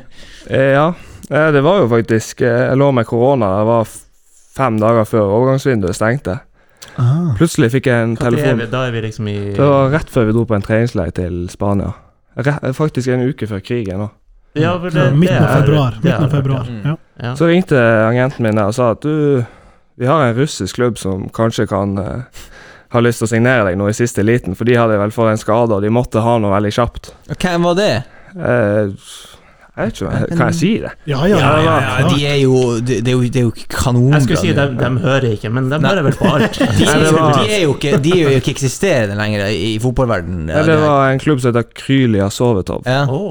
eh, 0.50 0.72
Ja, 0.74 0.88
eh, 1.30 1.52
det 1.54 1.62
var 1.66 1.84
jo 1.84 1.90
faktisk 1.92 2.42
eh, 2.42 2.64
Jeg 2.72 2.80
lå 2.82 2.90
med 2.98 3.06
korona. 3.10 3.52
Det 3.62 3.68
var 3.70 3.94
fem 4.58 4.80
dager 4.82 5.06
før 5.10 5.30
overgangsvinduet 5.38 5.96
stengte. 5.98 6.40
Ah. 7.00 7.32
Plutselig 7.40 7.72
fikk 7.74 7.88
jeg 7.90 8.04
en 8.10 8.18
Hva 8.18 8.28
telefon. 8.28 8.50
er 8.52 8.60
vi? 8.66 8.72
Da 8.74 8.84
er 8.88 8.92
vi 8.98 9.06
liksom 9.06 9.30
i 9.32 9.38
Det 9.54 9.70
var 9.70 9.94
rett 9.94 10.10
før 10.14 10.28
vi 10.30 10.36
dro 10.36 10.44
på 10.50 10.58
en 10.58 10.66
treningsleir 10.66 11.14
til 11.16 11.46
Spania. 11.50 11.94
Re 12.38 12.58
faktisk 12.74 13.14
en 13.14 13.24
uke 13.30 13.48
før 13.50 13.62
krigen. 13.66 14.02
også. 14.08 14.18
Ja, 14.54 14.76
for 14.80 14.90
det, 14.94 15.08
midten 15.18 15.38
av 15.38 15.48
det 15.48 15.50
er- 15.50 15.62
februar. 15.62 15.92
det 15.98 16.04
Midten 16.04 16.12
er 16.12 16.16
av 16.16 16.30
det, 16.30 16.38
februar. 16.38 16.68
Mm. 16.70 16.82
Ja. 16.86 16.96
Ja. 17.24 17.36
Så 17.40 17.48
ringte 17.50 17.80
agenten 18.08 18.44
min 18.46 18.58
og 18.62 18.74
sa 18.76 18.92
at 18.92 19.02
du, 19.02 19.44
vi 19.98 20.06
har 20.10 20.24
en 20.28 20.36
russisk 20.38 20.76
klubb 20.76 20.98
som 20.98 21.28
kanskje 21.34 21.68
kan 21.70 21.98
uh, 21.98 22.48
ha 22.94 23.00
lyst 23.02 23.22
til 23.22 23.28
å 23.28 23.34
signere 23.34 23.68
deg 23.70 23.78
nå 23.78 23.88
i 23.90 23.94
siste 23.98 24.24
liten, 24.26 24.56
for 24.58 24.66
de 24.70 24.76
hadde 24.78 24.98
vel 25.02 25.14
fått 25.14 25.32
en 25.34 25.38
skade, 25.42 25.74
og 25.74 25.82
de 25.86 25.90
måtte 25.94 26.22
ha 26.22 26.38
noe 26.42 26.54
veldig 26.54 26.72
kjapt. 26.74 27.14
Hvem 27.38 27.64
var 27.70 27.78
det? 27.80 27.94
Uh, 28.34 28.94
jeg 29.74 29.88
vet 29.90 30.02
ikke, 30.04 30.38
kan 30.38 30.44
jeg 30.52 30.56
si 30.60 30.68
det? 30.84 30.92
Ja, 31.10 31.24
ja, 31.26 31.38
Ja, 31.42 31.54
ja. 31.66 32.10
de 32.14 32.26
er 32.30 32.36
jo 32.44 32.58
Det, 32.78 33.00
de, 33.02 33.02
de 33.02 33.12
jo, 33.16 33.22
er 33.26 33.46
jo 33.48 33.54
kanonbra. 33.74 34.20
Jeg 34.20 34.28
skulle 34.28 34.42
si 34.44 34.52
de, 34.54 34.66
de 34.78 34.90
hører 35.02 35.32
ikke, 35.34 35.50
men 35.50 35.70
de 35.72 35.80
hører 35.82 36.06
vel 36.06 36.18
på 36.20 36.30
alt. 36.30 36.60
de, 36.78 36.86
er 36.94 37.06
jo, 37.08 37.24
de 37.40 37.48
er 37.56 37.64
jo 37.64 37.74
ikke 37.74 37.98
De 38.06 38.12
er 38.20 38.22
jo 38.36 38.38
ikke 38.44 38.54
eksisterende 38.54 39.18
lenger 39.18 39.48
i, 39.50 39.72
fotballverdenen. 39.82 40.50
Ja, 40.54 40.62
det 40.70 40.78
var 40.84 41.10
en 41.10 41.22
klubb 41.24 41.42
som 41.42 41.50
heter 41.54 41.66
Krylia 41.74 42.30
Sovetov. 42.30 42.86
ja. 42.86 43.06
Oh, 43.10 43.30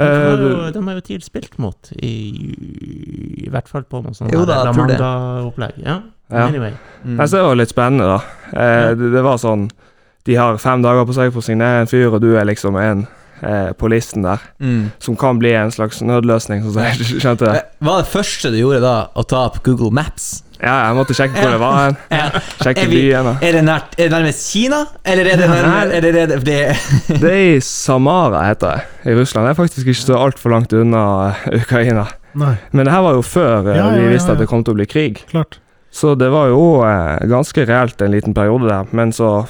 har 0.00 0.10
Eh, 0.14 0.42
jo, 0.42 0.70
de 0.74 0.82
har 0.88 0.94
jo 0.98 1.00
TIL 1.06 1.22
spilt 1.22 1.58
mot, 1.62 1.90
i, 2.02 2.14
i 3.46 3.48
hvert 3.52 3.68
fall 3.70 3.84
på 3.88 4.00
noe 4.04 4.14
sånt 4.16 4.32
Jo 4.34 4.44
da. 4.48 4.62
Manga-opplegg. 4.74 5.78
Ja. 5.84 6.00
Ja. 6.32 6.46
Anyway. 6.48 6.72
Mm. 7.04 7.18
Jeg 7.20 7.28
synes 7.28 7.34
det 7.36 7.42
var 7.44 7.58
litt 7.60 7.72
spennende, 7.74 8.06
da. 8.08 8.20
Eh, 8.54 8.94
det, 8.98 9.10
det 9.12 9.22
var 9.26 9.36
sånn 9.38 9.66
De 10.24 10.38
har 10.40 10.56
fem 10.58 10.80
dager 10.82 11.04
på 11.04 11.12
seg 11.16 11.34
på 11.34 11.42
å 11.42 11.44
signere 11.44 11.82
en 11.82 11.90
fyr, 11.90 12.08
og 12.08 12.22
du 12.24 12.30
er 12.40 12.46
liksom 12.48 12.78
en 12.80 13.02
eh, 13.44 13.72
på 13.76 13.90
listen 13.92 14.24
der. 14.24 14.40
Mm. 14.58 14.86
Som 15.04 15.18
kan 15.20 15.38
bli 15.38 15.52
en 15.52 15.70
slags 15.74 16.00
nødløsning, 16.02 16.64
sånn 16.64 16.72
som 16.78 16.86
jeg 16.88 17.20
skjønte 17.20 17.44
det. 17.50 17.58
Eh, 17.60 17.76
Hva 17.84 17.98
var 17.98 18.06
det 18.06 18.12
første 18.14 18.50
du 18.54 18.58
gjorde 18.62 18.80
da? 18.86 18.94
Å 19.12 19.26
ta 19.28 19.44
opp 19.50 19.60
Google 19.66 19.92
Maps? 19.94 20.30
Ja, 20.64 20.74
jeg 20.88 20.96
måtte 20.96 21.14
sjekke 21.16 21.36
hvor 21.40 21.50
det 21.54 21.60
var. 21.60 21.96
Ja. 22.14 22.28
Sjekke 22.62 22.84
Er 22.86 22.88
vi- 22.90 23.00
byen. 23.02 23.24
da. 23.28 23.34
Er 23.44 23.52
det, 23.58 23.62
nært, 23.66 23.94
er 23.98 24.08
det 24.08 24.12
nærmest 24.16 24.46
Kina, 24.52 24.78
eller 25.04 25.30
er 25.32 25.36
det 25.42 25.48
nærmest 25.50 25.94
er 25.94 26.00
det, 26.00 26.14
er 26.14 26.26
det, 26.26 26.38
det, 26.44 26.58
Det 27.22 27.32
er 27.32 27.56
i 27.56 27.60
Samara, 27.60 28.44
heter 28.48 28.74
det. 28.78 29.10
I 29.12 29.18
Russland. 29.18 29.46
Det 29.46 29.52
er 29.54 29.60
faktisk 29.62 29.86
ikke 29.86 30.00
så 30.00 30.16
altfor 30.24 30.50
langt 30.54 30.72
unna 30.72 31.04
eh, 31.28 31.60
Ukraina. 31.60 32.06
nei, 32.34 32.54
Men 32.72 32.86
det 32.88 32.92
her 32.94 33.04
var 33.06 33.14
jo 33.14 33.22
før 33.22 33.68
eh, 33.68 33.76
Ja, 33.76 33.90
ja, 33.92 34.00
vi 34.00 34.08
visste 34.14 34.32
ja. 34.32 34.34
at 34.34 34.40
det 34.42 34.48
kom 34.50 34.64
til 34.64 34.74
å 34.74 34.80
bli 34.80 34.86
krig. 34.90 35.20
klart. 35.30 35.60
Så 35.94 36.16
det 36.18 36.26
var 36.32 36.48
jo 36.50 36.82
eh, 36.82 37.20
ganske 37.30 37.66
reelt 37.68 38.00
en 38.02 38.10
liten 38.10 38.34
periode 38.34 38.66
der. 38.72 38.88
Men 38.90 39.12
så 39.14 39.44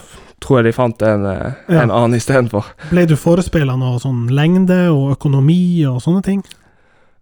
tror 0.45 0.59
jeg 0.61 0.67
de 0.67 0.73
fant 0.77 1.01
en, 1.09 1.25
eh, 1.25 1.53
Ja. 1.73 1.83
en 1.87 1.91
annen 1.95 2.19
istedenfor. 2.19 2.67
Ble 2.91 3.07
du 3.09 3.15
forespeila 3.17 3.79
noe 3.81 3.97
sånn 4.03 4.27
lengde 4.29 4.91
og 4.93 5.15
økonomi 5.17 5.87
og 5.89 6.03
sånne 6.05 6.21
ting? 6.27 6.43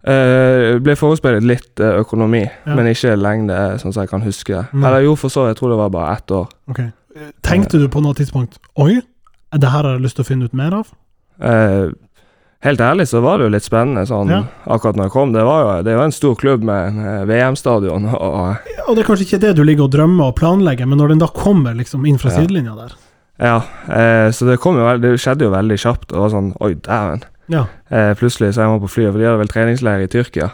Uh, 0.03 0.79
ble 0.83 0.95
forespeilet 0.99 1.45
litt 1.47 1.79
eh, 1.79 1.99
økonomi, 2.01 2.41
Ja. 2.65 2.75
men 2.75 2.89
ikke 2.91 3.13
lengde, 3.15 3.55
sånn 3.79 3.93
som 3.95 4.01
jeg 4.03 4.09
kan 4.11 4.21
huske. 4.25 4.65
Mm. 4.73 4.83
Eller 4.83 5.05
jo, 5.05 5.13
for 5.15 5.31
så 5.31 5.45
jeg 5.47 5.55
tror 5.55 5.69
det 5.71 5.77
var 5.79 5.89
bare 5.95 6.15
ett 6.17 6.31
år. 6.35 6.49
Okay. 6.69 6.89
Tenkte 7.45 7.79
du 7.79 7.85
på 7.93 8.01
noe 8.01 8.13
tidspunkt 8.17 8.57
Oi, 8.81 8.97
det 9.53 9.69
her 9.69 9.83
har 9.85 9.93
jeg 9.95 10.01
lyst 10.03 10.17
til 10.17 10.25
å 10.25 10.27
finne 10.27 10.45
ut 10.49 10.53
mer 10.57 10.73
av? 10.73 10.89
Uh, 11.39 11.93
helt 12.65 12.81
ærlig 12.81 13.05
så 13.07 13.21
var 13.23 13.37
det 13.39 13.45
jo 13.47 13.53
litt 13.53 13.63
spennende 13.67 14.03
sånn 14.09 14.29
Ja. 14.33 14.41
akkurat 14.65 14.97
når 14.97 15.07
jeg 15.07 15.13
kom. 15.15 15.31
Det, 15.31 15.43
var 15.45 15.61
jo, 15.61 15.83
det 15.85 15.93
er 15.93 15.97
jo 15.99 16.05
en 16.09 16.15
stor 16.19 16.35
klubb 16.35 16.63
med 16.67 16.99
VM-stadion 17.29 18.09
og 18.11 18.57
Og 18.87 18.95
det 18.97 19.03
er 19.03 19.07
kanskje 19.07 19.27
ikke 19.29 19.41
det 19.45 19.55
du 19.55 19.63
ligger 19.63 19.85
og 19.87 19.91
drømmer 19.95 20.33
og 20.33 20.35
planlegger, 20.35 20.85
men 20.89 20.97
når 20.99 21.13
den 21.13 21.19
da 21.23 21.27
kommer 21.31 21.73
liksom 21.79 22.05
inn 22.09 22.17
fra 22.19 22.31
Ja. 22.33 22.41
sidelinja 22.41 22.75
der 22.75 22.97
Ja, 23.39 23.55
uh, 23.87 24.29
så 24.35 24.45
det 24.51 24.59
kom 24.59 24.75
jo 24.77 24.97
Det 24.97 25.15
skjedde 25.19 25.47
jo 25.47 25.53
veldig 25.55 25.77
kjapt. 25.79 26.11
Og 26.13 26.19
var 26.27 26.29
sånn 26.29 26.51
Oi, 26.61 26.73
dæven. 26.75 27.23
Ja, 27.53 27.65
Eh, 27.93 28.13
plutselig 28.17 28.53
så 28.55 28.63
jeg 28.65 28.71
var 28.73 28.79
på 28.81 28.89
flyet, 28.89 29.11
for 29.13 29.21
de 29.21 29.27
hadde 29.29 29.41
vel 29.43 29.51
treningsleir 29.51 30.01
i 30.03 30.09
Tyrkia. 30.09 30.49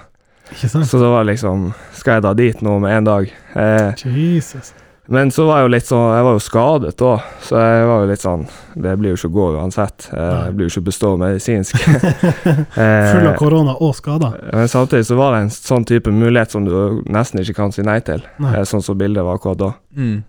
ikke 0.52 0.68
sant? 0.70 0.88
Så 0.90 1.00
det 1.00 1.08
var 1.14 1.24
liksom 1.30 1.74
Skal 1.96 2.14
jeg 2.18 2.24
dra 2.26 2.34
dit 2.36 2.62
nå 2.66 2.80
med 2.84 2.98
en 2.98 3.04
dag? 3.08 3.32
Eh, 3.56 3.94
Jesus. 4.10 4.74
men 5.08 5.32
så 5.32 5.46
var 5.48 5.60
jeg 5.62 5.68
jo 5.68 5.72
litt 5.76 5.86
sånn 5.88 6.08
Jeg 6.18 6.24
var 6.26 6.34
jo 6.36 6.42
skadet 6.44 6.92
da, 6.98 7.12
så 7.46 7.62
jeg 7.62 7.86
var 7.90 8.02
jo 8.04 8.10
litt 8.12 8.22
sånn 8.24 8.44
Det 8.76 8.96
blir 9.00 9.14
jo 9.14 9.18
ikke 9.20 9.30
å 9.30 9.36
gå 9.38 9.46
uansett. 9.62 10.10
Eh, 10.14 10.40
jeg 10.50 10.56
blir 10.58 10.68
jo 10.68 10.74
ikke 10.74 10.86
bestå 10.90 11.14
medisinsk. 11.22 11.76
Eh, 12.80 13.12
Full 13.14 13.28
av 13.28 13.36
korona 13.40 13.74
og 13.80 13.96
skader. 13.98 14.36
Men 14.54 14.68
samtidig 14.68 15.06
så 15.06 15.16
var 15.20 15.34
det 15.36 15.42
en 15.46 15.50
sånn 15.54 15.86
type 15.86 16.12
mulighet 16.14 16.52
som 16.52 16.66
du 16.66 17.02
nesten 17.10 17.42
ikke 17.42 17.56
kan 17.62 17.72
si 17.76 17.82
nei 17.86 18.00
til. 18.06 18.22
Nei. 18.40 18.54
Eh, 18.60 18.66
Sånn 18.70 18.84
som 18.86 18.98
bildet 18.98 19.24
var 19.26 19.38
akkurat 19.40 19.58
da. 19.60 19.72
Mm. 19.98 20.24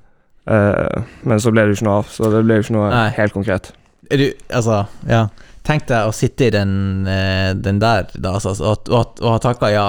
Eh, 0.51 1.03
men 1.29 1.39
så 1.43 1.53
ble 1.53 1.63
det 1.67 1.75
jo 1.75 1.81
ikke 1.81 1.89
noe 1.91 1.99
av, 2.01 2.09
så 2.11 2.31
det 2.33 2.41
ble 2.47 2.57
jo 2.61 2.65
ikke 2.65 2.75
noe 2.79 2.89
Nei. 2.91 3.09
helt 3.19 3.33
konkret. 3.37 3.73
Er 4.11 4.17
du, 4.19 4.27
altså, 4.57 4.81
ja. 5.09 5.27
Tenk 5.67 5.87
deg 5.91 6.09
å 6.09 6.13
sitte 6.17 6.47
i 6.49 6.51
den, 6.55 7.07
eh, 7.07 7.53
den 7.55 7.79
der, 7.83 8.07
da, 8.17 8.33
altså, 8.39 8.55
og, 8.65 8.89
og, 8.89 9.21
og 9.21 9.35
ha 9.35 9.39
takka 9.45 9.69
ja. 9.73 9.89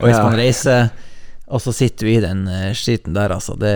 Og 0.00 0.08
hvis 0.08 0.16
Ja. 0.18 0.22
man 0.26 0.34
reiser, 0.36 0.88
og 1.48 1.60
så 1.62 1.72
sitter 1.72 2.06
du 2.06 2.10
i 2.12 2.20
den 2.20 2.46
eh, 2.48 2.72
skiten 2.74 3.14
der, 3.14 3.30
altså. 3.36 3.54
Det 3.58 3.72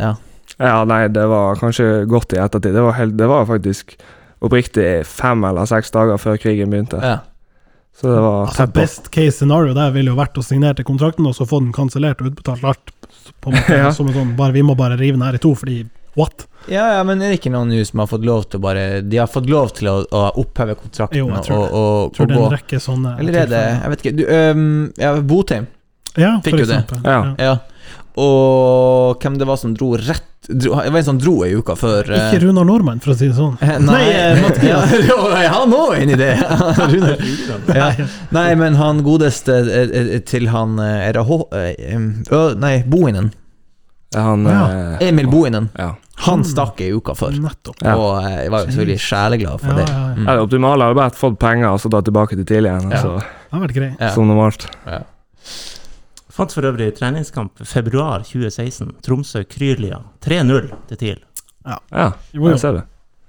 Ja. 0.00 0.14
Ja, 0.60 0.84
nei, 0.84 1.06
det 1.08 1.22
var 1.30 1.56
kanskje 1.56 2.04
godt 2.06 2.34
i 2.36 2.36
ettertid. 2.42 2.74
Det 2.76 2.82
var, 2.84 2.92
helt, 2.98 3.16
det 3.16 3.26
var 3.30 3.46
faktisk 3.48 3.94
oppriktig 4.44 5.06
fem 5.08 5.42
eller 5.48 5.64
seks 5.68 5.90
dager 5.94 6.18
før 6.20 6.36
krigen 6.40 6.70
begynte. 6.70 7.00
ja. 7.00 7.18
Så 8.00 8.06
det 8.06 8.20
var 8.22 8.46
Altså, 8.46 8.66
best 8.72 9.10
case 9.10 9.36
scenario 9.40 9.74
der 9.74 9.90
ville 9.92 10.12
jo 10.12 10.16
vært 10.16 10.36
å 10.38 10.44
signere 10.44 10.76
til 10.78 10.84
kontrakten, 10.88 11.26
og 11.26 11.34
så 11.34 11.44
få 11.48 11.58
den 11.60 11.72
kansellert 11.72 12.20
og 12.22 12.30
utbetalt 12.30 12.62
alt. 12.64 12.92
På 13.42 13.50
en 13.50 13.56
måte, 13.58 13.76
Ja. 13.82 13.90
som 13.92 14.06
en 14.08 14.14
sånn, 14.14 14.36
bare, 14.36 14.52
vi 14.52 14.62
må 14.62 14.76
bare 14.78 14.96
rive 15.00 15.16
den 15.18 15.24
her 15.26 15.34
i 15.34 15.42
to, 15.42 15.54
fordi 15.58 15.82
what? 16.16 16.46
Ja, 16.68 16.84
ja, 16.98 17.04
men 17.08 17.22
er 17.22 17.32
det 17.32 17.38
ikke 17.40 17.50
noen 17.54 17.70
nå 17.72 17.80
som 17.88 18.02
har 18.02 18.06
fått 18.10 18.24
lov 18.28 18.44
til 18.50 18.60
å 18.60 18.62
bare 18.62 18.82
De 19.02 19.16
har 19.16 19.26
fått 19.32 19.48
lov 19.50 19.70
til 19.74 19.88
å, 19.88 19.94
å 20.04 20.20
oppheve 20.42 20.74
kontrakten 20.78 21.18
Jo, 21.22 21.28
jeg 21.32 21.46
tror 21.48 21.58
og, 21.58 21.72
og, 21.72 22.02
Jeg 22.04 22.16
tror 22.18 22.26
og 22.26 22.30
det 22.30 22.36
er 22.36 22.44
en 22.44 22.54
rekke 22.58 22.80
sånne 22.84 23.14
Eller 23.18 23.38
er 23.40 23.46
det 23.50 23.62
Jeg 23.70 23.92
vet 23.94 24.04
ikke. 24.04 24.12
Du, 24.18 24.24
øhm, 24.28 24.92
ja, 25.00 25.14
Botheim. 25.32 25.66
Ja, 26.18 26.32
Fikk 26.44 26.60
jo 26.60 26.66
det. 26.68 26.82
Ja. 27.06 27.20
Ja. 27.38 27.54
Og 28.20 29.22
hvem 29.22 29.38
det 29.38 29.46
var 29.48 29.56
som 29.60 29.72
dro 29.78 29.92
rett 29.96 30.26
dro, 30.50 30.74
Det 30.82 30.90
var 30.90 30.98
en 30.98 31.04
som 31.06 31.18
dro 31.20 31.34
ei 31.46 31.52
uke 31.54 31.76
før 31.78 32.08
eh, 32.10 32.24
Ikke 32.32 32.42
Runar 32.44 32.66
Nordmann, 32.66 33.00
for 33.00 33.14
å 33.14 33.16
si 33.16 33.28
det 33.30 33.36
sånn. 33.38 33.54
Nei, 33.62 33.76
Nei, 33.86 34.00
eh, 34.10 34.40
Mathias. 34.42 34.94
han 35.54 35.74
òg 35.76 35.94
er 35.94 36.02
inni 36.04 36.18
det! 36.18 36.32
Ja. 37.80 37.90
Nei, 38.34 38.48
men 38.58 38.74
han 38.80 39.04
godeste 39.06 39.60
eh, 39.62 39.92
eh, 40.00 40.12
til 40.26 40.48
han 40.50 40.78
eh, 40.82 41.06
Er 41.08 41.18
det 41.20 41.24
H... 41.28 41.38
eh, 41.54 42.54
nei, 42.58 42.74
Bohinen. 42.90 43.30
Han 44.16 44.44
Ja. 44.50 44.62
eh, 44.98 45.08
Emil 45.08 45.30
Bohinen. 45.30 45.70
ja. 45.78 45.92
Han 46.26 46.42
stakk 46.44 46.80
ei 46.84 46.90
uke 46.92 47.14
før. 47.16 47.32
Nettopp. 47.40 47.78
Ja. 47.86 47.94
Og 47.96 48.18
eh, 48.24 48.34
jeg 48.44 48.50
var 48.52 48.64
jo 48.64 48.70
selvfølgelig 48.72 49.00
sjeleglad 49.06 49.60
for 49.62 49.70
Ja, 49.72 49.76
det. 49.78 49.86
ja, 49.88 50.00
ja. 50.00 50.14
Mm. 50.16 50.26
Ja, 50.26 50.34
det 50.36 50.42
optimale 50.44 50.88
hadde 50.88 50.98
vært 51.00 51.16
fått 51.20 51.38
penger 51.40 51.70
og 51.72 51.80
så 51.80 51.90
dratt 51.92 52.04
tilbake 52.08 52.36
til 52.36 52.44
tidlig 52.50 52.72
igjen. 52.74 52.90
Ja. 52.92 53.00
Det 53.16 53.54
har 53.56 53.62
vært 53.64 53.74
greit. 53.78 53.96
Ja. 54.02 54.10
Som 54.14 54.28
normalt. 54.28 54.66
Ja. 54.86 55.02
Fant 56.30 56.52
for 56.54 56.64
øvrig 56.68 56.90
treningskamp 56.96 57.58
februar 57.68 58.22
2016. 58.28 58.92
Tromsø 59.04 59.42
Kryrlia. 59.48 60.02
3-0 60.24 60.70
til 60.92 61.00
TIL. 61.00 61.18
Ja, 61.66 61.78
Jo, 61.92 62.12
jo. 62.44 62.48
jeg 62.54 62.60
ser 62.62 62.72
det. 62.78 62.84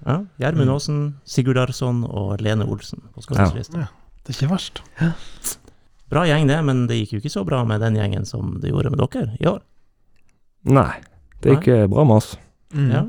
Ja, 0.05 0.19
Gjermund 0.41 0.67
Mm. 0.69 0.73
Aasen, 0.75 0.99
Sigurd 1.25 1.57
Arsson 1.61 2.03
og 2.09 2.39
Lene 2.41 2.65
Olsen 2.65 3.01
på 3.13 3.21
skadeslista. 3.21 3.87
Det 4.25 4.33
er 4.33 4.37
ikke 4.39 4.51
verst. 4.53 4.81
Bra 6.11 6.23
gjeng, 6.25 6.47
det, 6.49 6.57
men 6.65 6.87
det 6.87 6.97
gikk 7.01 7.13
jo 7.13 7.19
ikke 7.21 7.31
så 7.33 7.43
bra 7.45 7.63
med 7.65 7.79
den 7.81 7.95
gjengen 7.95 8.25
som 8.25 8.57
det 8.61 8.71
gjorde 8.71 8.89
med 8.91 8.99
dere 8.99 9.35
i 9.39 9.45
år. 9.47 9.59
Nei, 10.65 10.91
det 11.41 11.53
gikk 11.57 11.67
Nei. 11.67 11.87
bra 11.87 12.03
med 12.05 12.17
oss. 12.17 12.33
Mm. 12.73 12.89
Ja. 12.91 13.05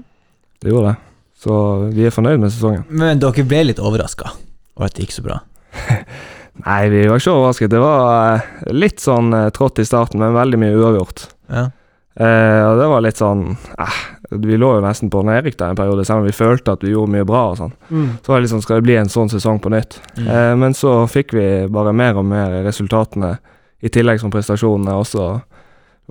Det 0.63 0.71
gjorde 0.71 0.93
det. 0.93 0.97
Så 1.43 1.55
vi 1.91 2.07
er 2.07 2.15
fornøyd 2.15 2.43
med 2.43 2.55
sesongen. 2.55 2.85
Men 2.89 3.23
dere 3.23 3.45
ble 3.49 3.65
litt 3.71 3.83
overraska 3.83 4.31
over 4.77 4.89
at 4.89 4.97
det 4.97 5.07
gikk 5.07 5.17
så 5.17 5.25
bra? 5.27 5.41
Nei, 6.67 6.81
vi 6.93 7.07
var 7.09 7.21
ikke 7.21 7.35
overrasket. 7.35 7.73
Det 7.73 7.81
var 7.81 8.35
eh, 8.37 8.73
litt 8.77 9.03
sånn 9.03 9.33
eh, 9.35 9.49
trått 9.57 9.81
i 9.83 9.87
starten, 9.89 10.21
men 10.23 10.37
veldig 10.37 10.61
mye 10.61 10.77
uavgjort. 10.77 11.25
Ja. 11.53 11.71
Eh, 12.15 12.63
og 12.69 12.77
det 12.77 12.89
var 12.93 13.01
litt 13.01 13.17
sånn 13.17 13.55
eh, 13.55 14.01
Vi 14.37 14.59
lå 14.61 14.75
jo 14.77 14.83
nesten 14.85 15.09
på 15.09 15.23
nedrykk 15.25 15.55
der 15.57 15.73
en 15.73 15.79
periode, 15.79 16.05
selv 16.05 16.21
om 16.21 16.27
vi 16.29 16.35
følte 16.37 16.75
at 16.77 16.85
vi 16.85 16.93
gjorde 16.93 17.15
mye 17.15 17.29
bra 17.29 17.47
og 17.53 17.57
sånn. 17.61 17.73
Mm. 17.89 18.11
Så 18.21 18.33
var 18.33 18.39
det 18.39 18.47
liksom, 18.47 18.65
skal 18.65 18.81
det 18.81 18.87
bli 18.89 18.99
en 19.01 19.13
sånn 19.13 19.33
sesong 19.33 19.63
på 19.65 19.73
nytt? 19.73 19.97
Mm. 20.19 20.27
Eh, 20.29 20.53
men 20.61 20.77
så 20.77 20.99
fikk 21.11 21.33
vi 21.37 21.47
bare 21.73 21.95
mer 21.97 22.21
og 22.21 22.29
mer 22.29 22.61
resultatene, 22.67 23.39
i 23.83 23.91
tillegg 23.91 24.21
som 24.23 24.31
prestasjonene 24.31 24.95
også 24.95 25.25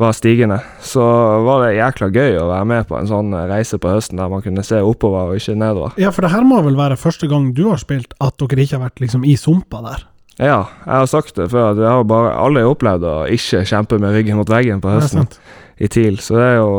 var 0.01 0.15
stigende. 0.17 0.57
Så 0.83 1.03
var 1.45 1.65
det 1.65 1.75
jækla 1.77 2.09
gøy 2.11 2.39
å 2.41 2.47
være 2.49 2.67
med 2.71 2.87
på 2.89 2.97
en 2.97 3.09
sånn 3.09 3.33
eh, 3.37 3.47
reise 3.51 3.77
på 3.81 3.91
høsten 3.93 4.19
der 4.21 4.31
man 4.31 4.43
kunne 4.45 4.63
se 4.65 4.81
oppover 4.83 5.31
og 5.31 5.37
ikke 5.41 5.55
nedover. 5.61 5.93
Ja, 6.01 6.11
for 6.15 6.25
det 6.25 6.33
her 6.33 6.47
må 6.47 6.61
vel 6.65 6.79
være 6.79 6.97
første 6.99 7.29
gang 7.31 7.51
du 7.57 7.67
har 7.69 7.81
spilt 7.81 8.15
at 8.19 8.37
dere 8.41 8.65
ikke 8.65 8.79
har 8.79 8.87
vært 8.89 9.03
liksom 9.03 9.27
i 9.27 9.37
sumpa 9.39 9.83
der. 9.85 10.07
Ja, 10.41 10.63
jeg 10.87 10.95
har 11.03 11.09
sagt 11.11 11.35
det 11.37 11.49
før, 11.51 11.75
jeg 11.77 11.85
har 11.91 12.05
bare 12.07 12.31
aldri 12.39 12.63
opplevd 12.65 13.05
å 13.05 13.15
ikke 13.29 13.61
kjempe 13.67 13.99
med 14.01 14.15
ryggen 14.15 14.39
mot 14.39 14.49
veggen 14.49 14.81
på 14.81 14.93
høsten 14.95 15.27
i 15.77 15.89
TIL. 15.91 16.17
Så 16.23 16.39
det 16.39 16.47
er 16.53 16.59
jo 16.61 16.71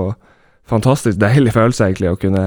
fantastisk 0.72 1.20
deilig 1.20 1.52
følelse, 1.54 1.86
egentlig, 1.86 2.10
å 2.10 2.18
kunne, 2.18 2.44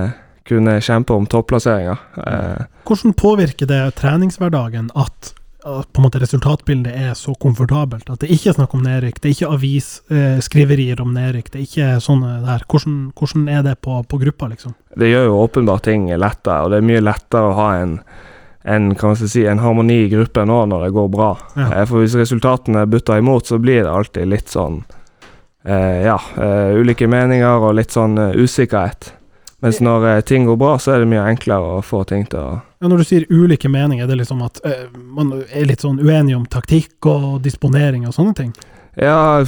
kunne 0.49 0.75
kjempe 0.83 1.15
om 1.15 1.27
topplasseringer. 1.29 2.01
Eh, 2.25 2.65
Hvordan 2.89 3.15
påvirker 3.21 3.69
det 3.69 3.81
treningshverdagen 4.01 4.89
at, 4.97 5.31
at 5.65 5.89
på 5.93 6.01
en 6.01 6.05
måte 6.05 6.21
resultatbildet 6.21 6.93
er 6.93 7.13
så 7.17 7.33
komfortabelt? 7.41 8.09
At 8.11 8.21
det 8.21 8.29
ikke 8.33 8.51
er 8.51 8.57
snakk 8.59 8.75
om 8.77 8.83
nedrykk, 8.85 9.17
det 9.21 9.29
er 9.29 9.35
ikke 9.35 9.51
avisskriverier 9.55 11.01
om 11.01 11.13
nedrykk, 11.15 11.51
det 11.53 11.59
er 11.59 11.65
ikke 11.65 11.87
sånne 12.05 12.35
der. 12.45 12.65
Hvordan, 12.69 12.99
hvordan 13.17 13.47
er 13.49 13.65
det 13.65 13.75
på, 13.85 13.97
på 14.05 14.21
gruppa, 14.21 14.51
liksom? 14.53 14.75
det 14.95 15.09
gjør 15.09 15.27
jo 15.29 15.39
åpenbart 15.43 15.87
ting 15.89 16.07
lettere, 16.13 16.61
og 16.63 16.71
det 16.71 16.79
er 16.79 16.87
mye 16.87 17.03
lettere 17.03 17.49
å 17.49 17.55
ha 17.57 17.69
en, 17.81 17.97
en, 18.63 18.91
kan 18.95 19.11
man 19.11 19.19
si, 19.19 19.43
en 19.49 19.63
harmoni 19.63 20.05
i 20.05 20.11
gruppen 20.13 20.47
nå 20.51 20.61
når 20.71 20.85
det 20.87 20.93
går 20.95 21.09
bra. 21.11 21.31
Ja. 21.57 21.67
Eh, 21.81 21.87
For 21.89 22.03
hvis 22.03 22.15
resultatene 22.19 22.85
butter 22.89 23.19
imot, 23.19 23.49
så 23.49 23.59
blir 23.61 23.83
det 23.83 23.91
alltid 23.91 24.31
litt 24.31 24.53
sånn 24.53 24.83
eh, 25.65 26.05
Ja, 26.05 26.19
eh, 26.37 26.77
ulike 26.79 27.09
meninger 27.11 27.67
og 27.67 27.75
litt 27.81 27.95
sånn 27.95 28.17
eh, 28.21 28.37
usikkerhet. 28.37 29.11
Mens 29.65 29.81
når 29.81 30.05
eh, 30.11 30.21
ting 30.29 30.45
går 30.45 30.57
bra, 30.61 30.75
så 30.77 30.93
er 30.93 31.01
det 31.01 31.09
mye 31.09 31.25
enklere 31.25 31.79
å 31.79 31.81
få 31.85 32.03
ting 32.05 32.25
til 32.29 32.37
å 32.39 32.61
Ja, 32.81 32.87
når 32.91 33.01
du 33.01 33.07
sier 33.09 33.25
ulike 33.33 33.69
meninger, 33.71 34.05
er 34.05 34.11
det 34.11 34.19
liksom 34.21 34.43
at 34.45 34.61
eh, 34.67 34.85
man 34.93 35.31
er 35.49 35.65
litt 35.65 35.81
sånn 35.81 35.97
uenig 36.03 36.35
om 36.37 36.45
taktikk 36.45 37.07
og 37.09 37.41
disponering 37.45 38.05
og 38.05 38.13
sånne 38.13 38.35
ting? 38.37 38.53
Ja, 38.95 39.41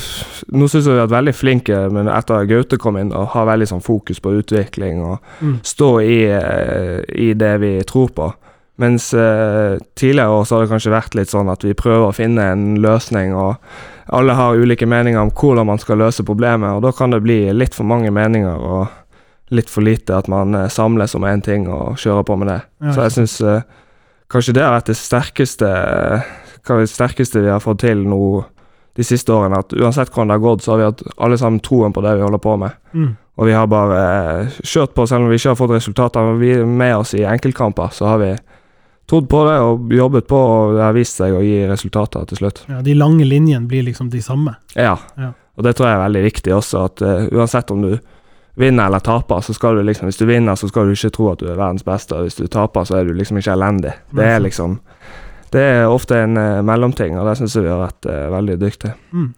nå 0.52 0.68
syns 0.68 0.88
jeg 0.90 0.92
vi 0.92 0.98
har 1.00 1.06
vært 1.06 1.14
veldig 1.22 1.34
flinke 1.38 1.78
men 1.96 2.10
etter 2.12 2.42
at 2.42 2.50
Gaute 2.50 2.80
kom 2.82 2.98
inn, 3.00 3.14
og 3.16 3.30
har 3.32 3.46
veldig 3.48 3.70
sånn 3.70 3.86
fokus 3.86 4.20
på 4.20 4.34
utvikling 4.42 5.00
og 5.06 5.22
Mm. 5.40 5.60
stå 5.64 5.92
i, 6.02 6.18
eh, 6.26 7.04
i 7.16 7.34
det 7.34 7.54
vi 7.62 7.72
tror 7.88 8.10
på. 8.10 8.34
Mens 8.78 9.14
eh, 9.14 9.78
tidligere 9.96 10.30
år 10.30 10.44
så 10.46 10.56
har 10.58 10.66
det 10.66 10.72
kanskje 10.74 10.92
vært 10.94 11.16
litt 11.16 11.30
sånn 11.32 11.50
at 11.50 11.64
vi 11.64 11.74
prøver 11.74 12.10
å 12.10 12.14
finne 12.16 12.52
en 12.52 12.76
løsning, 12.82 13.34
og 13.34 13.56
alle 14.10 14.34
har 14.38 14.56
ulike 14.60 14.86
meninger 14.86 15.20
om 15.22 15.32
hvordan 15.32 15.66
man 15.66 15.80
skal 15.80 15.98
løse 15.98 16.24
problemet, 16.26 16.76
og 16.76 16.82
da 16.84 16.92
kan 16.92 17.10
det 17.12 17.24
bli 17.24 17.40
litt 17.54 17.74
for 17.74 17.84
mange 17.88 18.12
meninger 18.12 18.60
og 18.60 18.88
litt 19.50 19.70
for 19.72 19.86
lite 19.86 20.18
at 20.18 20.28
man 20.32 20.56
eh, 20.56 20.68
samles 20.72 21.16
om 21.16 21.26
én 21.28 21.44
ting 21.44 21.68
og 21.72 21.98
kjører 22.02 22.26
på 22.28 22.36
med 22.40 22.52
det. 22.52 22.60
Ja, 22.84 22.94
så 22.96 23.06
jeg 23.08 23.16
syns 23.16 23.38
uh, 23.46 23.62
kanskje 24.32 24.58
det 24.58 24.66
har 24.66 24.76
vært 24.76 24.92
det 24.92 24.98
sterkeste, 25.00 25.70
er 25.72 26.82
det 26.82 26.90
sterkeste 26.92 27.44
vi 27.46 27.52
har 27.54 27.64
fått 27.64 27.80
til 27.86 28.04
nå 28.08 28.20
de 28.98 29.06
siste 29.06 29.32
årene. 29.32 29.62
At 29.62 29.72
uansett 29.78 30.12
hvordan 30.12 30.34
det 30.34 30.38
har 30.40 30.44
gått, 30.44 30.66
så 30.66 30.74
har 30.74 30.82
vi 30.82 30.90
hatt 30.90 31.06
alle 31.16 31.40
sammen 31.40 31.64
troen 31.64 31.96
på 31.96 32.04
det 32.04 32.18
vi 32.18 32.26
holder 32.26 32.44
på 32.44 32.58
med. 32.60 32.76
Mm. 32.92 33.16
Og 33.38 33.46
vi 33.48 33.56
har 33.56 33.72
bare 33.72 34.04
uh, 34.44 34.60
kjørt 34.66 34.96
på, 34.98 35.08
selv 35.08 35.28
om 35.28 35.32
vi 35.32 35.40
ikke 35.40 35.54
har 35.54 35.60
fått 35.60 35.76
resultater. 35.78 36.28
Men 36.28 36.40
vi 36.42 36.52
er 36.58 36.68
med 36.68 36.96
oss 36.98 37.16
i 37.16 37.24
enkeltkamper, 37.30 37.94
så 37.96 38.12
har 38.12 38.22
vi 38.24 38.34
trodd 39.08 39.30
på 39.32 39.46
det 39.48 39.58
og 39.64 39.94
jobbet 39.96 40.28
på, 40.28 40.36
og 40.36 40.76
det 40.76 40.84
har 40.84 40.96
vist 40.98 41.22
seg 41.22 41.36
å 41.38 41.44
gi 41.46 41.62
resultater 41.70 42.26
til 42.28 42.42
slutt. 42.42 42.66
Ja, 42.68 42.82
de 42.84 42.96
lange 42.98 43.24
linjene 43.24 43.70
blir 43.70 43.86
liksom 43.88 44.10
de 44.12 44.20
samme. 44.26 44.58
Ja, 44.76 44.98
Ja. 45.16 45.32
og 45.56 45.64
det 45.64 45.78
tror 45.78 45.88
jeg 45.88 45.96
er 45.96 46.04
veldig 46.04 46.24
viktig 46.26 46.54
også, 46.58 46.84
at 46.90 47.02
uh, 47.06 47.30
uansett 47.32 47.72
om 47.72 47.86
du 47.86 47.94
vinner 48.58 48.90
eller 48.90 49.04
taper, 49.06 49.42
så 49.46 49.54
skal 49.54 49.78
du 49.78 49.84
liksom 49.86 50.10
Hvis 50.10 50.18
du 50.18 50.26
vinner, 50.26 50.56
så 50.56 50.68
skal 50.68 50.88
du 50.88 50.96
ikke 50.96 51.14
tro 51.14 51.32
at 51.32 51.40
du 51.42 51.48
er 51.48 51.58
verdens 51.58 51.86
beste, 51.86 52.16
og 52.16 52.28
hvis 52.28 52.40
du 52.40 52.48
taper, 52.48 52.86
så 52.88 53.00
er 53.00 53.08
du 53.08 53.14
liksom 53.14 53.38
ikke 53.38 53.54
elendig. 53.54 53.94
Det 54.12 54.26
er 54.26 54.40
liksom 54.44 54.80
Det 55.54 55.62
er 55.62 55.88
ofte 55.88 56.18
en 56.20 56.38
uh, 56.38 56.62
mellomting, 56.66 57.20
og 57.20 57.28
der 57.30 57.38
syns 57.40 57.56
jeg 57.56 57.64
vi 57.64 57.72
har 57.72 57.86
vært 57.86 58.10
uh, 58.10 58.32
veldig 58.34 58.58
dyktige. 58.60 58.96
Mm. 59.12 59.34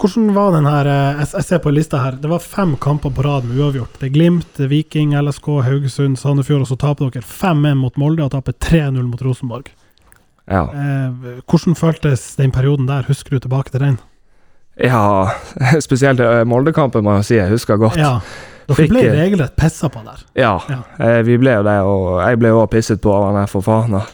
Hvordan 0.00 0.30
var 0.32 0.54
den 0.54 0.64
her 0.64 0.88
eh, 0.88 1.18
Jeg 1.20 1.28
jeg 1.34 1.44
ser 1.44 1.58
på 1.60 1.70
lista 1.70 1.98
her. 2.00 2.14
Det 2.16 2.30
var 2.30 2.40
fem 2.40 2.76
kamper 2.80 3.10
på 3.12 3.22
rad 3.22 3.44
med 3.44 3.58
uavgjort. 3.60 3.98
Det 4.00 4.08
er 4.08 4.14
Glimt, 4.14 4.60
Viking, 4.70 5.12
LSK, 5.12 5.48
Haugesund, 5.66 6.16
Sandefjord, 6.16 6.64
og 6.64 6.70
så 6.70 6.78
taper 6.80 7.10
dere 7.10 7.26
5-1 7.26 7.76
mot 7.76 7.98
Molde 8.00 8.24
og 8.24 8.32
taper 8.32 8.56
3-0 8.56 9.02
mot 9.04 9.20
Rosenborg. 9.20 9.68
Ja. 10.48 10.64
Eh, 10.72 11.42
hvordan 11.44 11.76
føltes 11.76 12.24
den 12.40 12.50
perioden 12.50 12.88
der? 12.88 13.04
Husker 13.08 13.36
du 13.36 13.44
tilbake 13.44 13.70
til 13.74 13.84
den? 13.84 14.00
Ja 14.76 15.30
spesielt 15.86 16.20
eh, 16.20 16.44
Molde-kampen, 16.44 17.04
må 17.04 17.16
jeg 17.18 17.24
si. 17.24 17.34
Jeg 17.40 17.50
husker 17.50 17.76
godt. 17.80 17.96
Ja. 18.00 18.18
Dere 18.70 18.76
Fikk, 18.78 18.92
ble 18.92 19.00
eh, 19.08 19.16
regelrett 19.18 19.56
pissa 19.58 19.88
på 19.90 20.02
der. 20.06 20.20
Ja, 20.38 20.52
Ja. 20.70 20.80
eh, 21.02 21.22
vi 21.26 21.36
ble 21.42 21.56
jo 21.58 21.62
det, 21.66 21.78
og 21.82 22.20
jeg 22.22 22.38
ble 22.38 22.52
jo 22.52 22.66
pisset 22.70 23.00
på 23.02 23.10
av 23.12 23.24
han 23.30 23.40
der 23.40 23.50
for 23.50 23.60
faen. 23.66 23.90
da. 23.98 24.04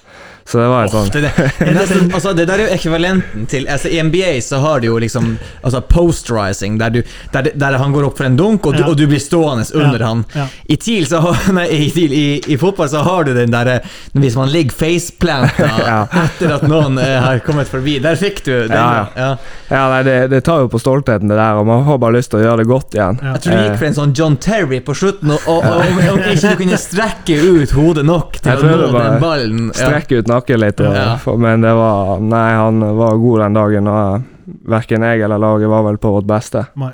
Så 0.47 0.60
det 0.62 0.66
var 0.70 0.85
et 0.86 0.93
sånn. 0.94 1.09
Det, 1.10 1.20
det, 1.24 1.31
det, 1.59 1.73
nesten, 1.81 2.10
altså, 2.14 2.32
det 2.39 2.44
der 2.47 2.60
er 2.62 2.68
jo 2.68 2.74
ekvivalenten 2.77 3.47
til 3.51 3.64
altså, 3.66 3.89
I 3.90 3.98
NBA 4.06 4.28
så 4.47 4.60
har 4.62 4.81
du 4.81 4.86
jo 4.86 4.98
liksom 5.02 5.32
altså, 5.66 5.81
posterizing, 5.90 6.77
der, 6.78 7.01
der, 7.35 7.48
der 7.55 7.78
han 7.81 7.93
går 7.93 8.06
opp 8.09 8.18
for 8.20 8.28
en 8.28 8.36
dunk, 8.39 8.66
og 8.66 8.77
du, 8.77 8.85
Ja. 8.85 8.89
og 8.93 8.97
du 9.01 9.06
blir 9.10 9.18
stående 9.23 9.64
under 9.74 9.98
Ja, 10.01 10.06
han. 10.12 10.24
ja. 10.36 10.47
I 10.70 10.77
TIL 10.77 11.06
så 11.10 11.18
har, 11.24 11.40
nei, 11.59 11.66
i, 11.74 11.90
TIL, 11.90 12.12
i, 12.14 12.27
i 12.55 12.56
fotball 12.60 12.89
så 12.93 13.02
har 13.06 13.24
du 13.27 13.32
den 13.35 13.51
derre 13.51 13.81
Hvis 14.14 14.36
man 14.39 14.52
ligger 14.52 14.77
faceplanta 14.78 15.66
Ja. 15.90 15.98
etter 16.24 16.55
at 16.56 16.64
noen 16.70 16.98
eh, 17.02 17.16
har 17.23 17.39
kommet 17.44 17.68
forbi. 17.70 17.98
Der 18.02 18.16
fikk 18.18 18.43
du 18.47 18.52
den. 18.68 18.73
Ja, 18.77 19.06
ja. 19.16 19.31
Ja, 19.70 19.82
nei, 19.90 20.01
det, 20.06 20.16
det 20.31 20.44
tar 20.47 20.62
jo 20.62 20.68
på 20.70 20.78
stoltheten, 20.78 21.27
det 21.31 21.36
der, 21.39 21.59
og 21.59 21.66
man 21.66 21.82
har 21.89 21.98
bare 21.98 22.16
lyst 22.20 22.31
til 22.32 22.39
å 22.40 22.44
gjøre 22.44 22.62
det 22.62 22.68
godt 22.70 22.94
igjen. 22.94 23.18
Ja. 23.23 23.32
Jeg 23.35 23.43
tror 23.44 23.56
du 23.59 23.62
gikk 23.66 23.78
for 23.81 23.89
en 23.90 23.97
sånn 23.98 24.14
John 24.18 24.36
Terry 24.43 24.78
på 24.86 24.94
slutten, 24.94 25.32
og, 25.35 25.48
og, 25.51 25.66
og, 25.66 25.82
om- 25.82 26.02
om 26.14 26.20
ikke 26.31 26.52
du 26.55 26.60
kunne 26.62 26.78
strekke 26.81 27.39
ut 27.43 27.74
hodet 27.77 28.05
nok 28.06 28.39
til 28.44 28.62
å 28.62 28.70
nå 28.70 28.90
den 28.94 29.18
ballen. 29.23 29.64
Ja. 29.73 29.78
Strekke 29.90 30.20
ut 30.23 30.31
nakken 30.36 30.60
litt, 30.62 30.80
og, 30.84 30.94
Ja. 30.94 31.16
for, 31.22 31.40
men 31.40 31.64
det 31.64 31.72
var 31.74 32.20
Nei, 32.22 32.46
han 32.60 32.80
var 33.00 33.18
god 33.18 33.40
den 33.46 33.58
dagen, 33.58 33.88
og 33.88 34.22
verken 34.70 35.02
jeg 35.02 35.24
eller 35.26 35.42
laget 35.42 35.68
var 35.72 35.82
vel 35.88 35.98
på 35.98 36.12
vårt 36.14 36.26
beste. 36.30 36.66
Nei. 36.78 36.92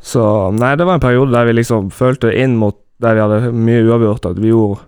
Så 0.00 0.22
nei, 0.54 0.74
det 0.78 0.86
var 0.86 1.00
en 1.00 1.04
periode 1.04 1.32
der 1.34 1.48
vi 1.50 1.56
liksom 1.58 1.90
følte 1.90 2.30
inn 2.36 2.56
mot 2.60 2.76
der 3.02 3.16
vi 3.18 3.20
hadde 3.24 3.52
mye 3.52 3.82
uavgjort, 3.88 4.26
at 4.30 4.38
vi 4.38 4.52
gjorde 4.52 4.78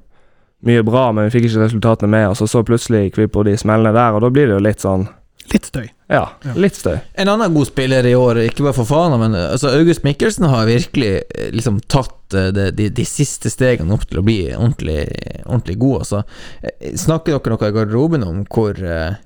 mye 0.65 0.85
bra, 0.87 1.09
men 1.13 1.27
vi 1.27 1.35
fikk 1.35 1.49
ikke 1.51 1.65
resultatene 1.67 2.09
med 2.09 2.29
oss, 2.31 2.41
og 2.45 2.49
så 2.49 2.63
plutselig 2.65 3.09
gikk 3.09 3.19
vi 3.19 3.27
på 3.35 3.43
de 3.45 3.57
smellene 3.59 3.93
der, 3.93 4.15
og 4.15 4.23
da 4.25 4.31
blir 4.33 4.47
det 4.49 4.55
jo 4.55 4.63
litt 4.65 4.81
sånn 4.85 5.09
Litt 5.53 5.67
støy. 5.69 5.89
Ja, 6.11 6.23
litt 6.57 6.77
støy. 6.79 6.97
En 7.21 7.29
annen 7.31 7.53
god 7.55 7.69
spiller 7.69 8.07
i 8.09 8.15
år, 8.17 8.41
ikke 8.47 8.65
bare 8.67 8.77
for 8.77 8.89
faen, 8.89 9.15
men 9.21 9.37
altså, 9.39 9.73
August 9.77 10.05
Mikkelsen 10.07 10.47
har 10.51 10.67
virkelig 10.69 11.13
eh, 11.21 11.51
liksom 11.55 11.83
tatt 11.91 12.35
eh, 12.37 12.49
de, 12.55 12.71
de, 12.77 12.89
de 12.97 13.07
siste 13.09 13.53
stegene 13.53 13.93
opp 13.95 14.07
til 14.09 14.23
å 14.23 14.25
bli 14.27 14.39
ordentlig, 14.55 15.05
ordentlig 15.45 15.77
god. 15.83 16.05
Altså. 16.05 16.23
Eh, 16.65 16.95
Snakker 16.99 17.37
dere 17.37 17.55
noe 17.55 17.71
i 17.71 17.77
garderoben 17.77 18.27
om 18.27 18.43
hvor 18.49 18.81
eh, 18.81 19.21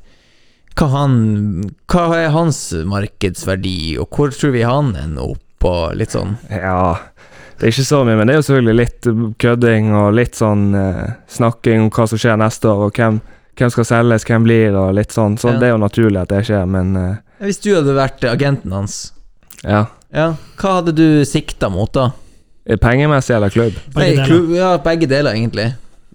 hva, 0.79 0.89
han, 0.95 1.15
hva 1.91 2.09
er 2.19 2.35
hans 2.35 2.61
markedsverdi, 2.87 3.97
og 4.03 4.11
hvor 4.15 4.35
tror 4.35 4.55
vi 4.55 4.67
han 4.67 4.93
ender 4.99 5.33
opp, 5.35 5.45
og 5.67 5.97
litt 5.99 6.15
sånn? 6.15 6.37
Ja, 6.55 6.95
det 7.59 7.67
er 7.67 7.73
ikke 7.75 7.89
så 7.89 8.05
mye, 8.07 8.15
men 8.19 8.29
det 8.31 8.37
er 8.37 8.39
jo 8.39 8.47
selvfølgelig 8.47 8.79
litt 8.79 9.09
kødding 9.43 9.89
og 9.99 10.13
litt 10.15 10.39
sånn 10.39 10.69
eh, 10.79 11.17
snakking 11.35 11.87
om 11.87 11.91
hva 11.95 12.07
som 12.11 12.21
skjer 12.23 12.39
neste 12.39 12.71
år, 12.71 12.85
og 12.87 13.01
hvem, 13.01 13.19
hvem 13.59 13.71
skal 13.75 13.85
selges, 13.89 14.25
hvem 14.29 14.45
blir, 14.47 14.77
og 14.79 14.95
litt 14.95 15.13
sånn. 15.15 15.37
Så 15.39 15.53
Ja. 15.53 15.59
det 15.59 15.69
er 15.69 15.75
jo 15.75 15.81
naturlig 15.83 16.21
at 16.23 16.29
det 16.33 16.45
skjer, 16.47 16.67
men 16.67 16.97
uh, 16.97 17.17
Hvis 17.43 17.61
du 17.63 17.75
hadde 17.75 17.95
vært 17.97 18.25
agenten 18.25 18.73
hans, 18.73 19.13
ja. 19.65 19.87
ja, 20.15 20.35
hva 20.61 20.77
hadde 20.81 20.95
du 20.95 21.25
sikta 21.27 21.69
mot 21.71 21.93
da? 21.93 22.11
Pengemessig 22.83 23.35
eller 23.37 23.49
klubb? 23.51 23.77
Begge 23.95 23.99
Nei, 23.99 24.09
deler. 24.15 24.27
klubb, 24.27 24.51
ja, 24.57 24.71
begge 24.85 25.07
deler, 25.09 25.33
egentlig. 25.35 25.69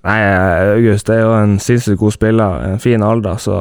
Nei, 0.03 0.17
eh, 0.19 0.73
August 0.75 1.09
er 1.09 1.21
jo 1.23 1.31
en 1.33 1.55
sinnssykt 1.63 1.97
god 1.99 2.11
spiller, 2.13 2.63
en 2.73 2.79
fin 2.83 3.01
alder, 3.03 3.37
så 3.39 3.55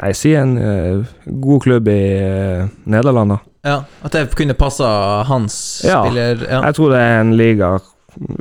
jeg 0.00 0.16
sier 0.16 0.42
en 0.42 0.56
uh, 0.58 1.04
god 1.40 1.60
klubb 1.62 1.88
i 1.88 2.00
uh, 2.20 2.68
Nederland, 2.84 3.30
da. 3.36 3.38
Ja, 3.64 3.78
At 4.02 4.12
det 4.12 4.34
kunne 4.36 4.54
passa 4.56 5.22
hans 5.28 5.82
Ja. 5.84 6.02
spiller... 6.04 6.46
Ja. 6.48 6.62
Jeg 6.64 6.74
tror 6.78 6.90
det 6.94 7.00
er 7.00 7.20
en 7.20 7.34
liga, 7.36 7.78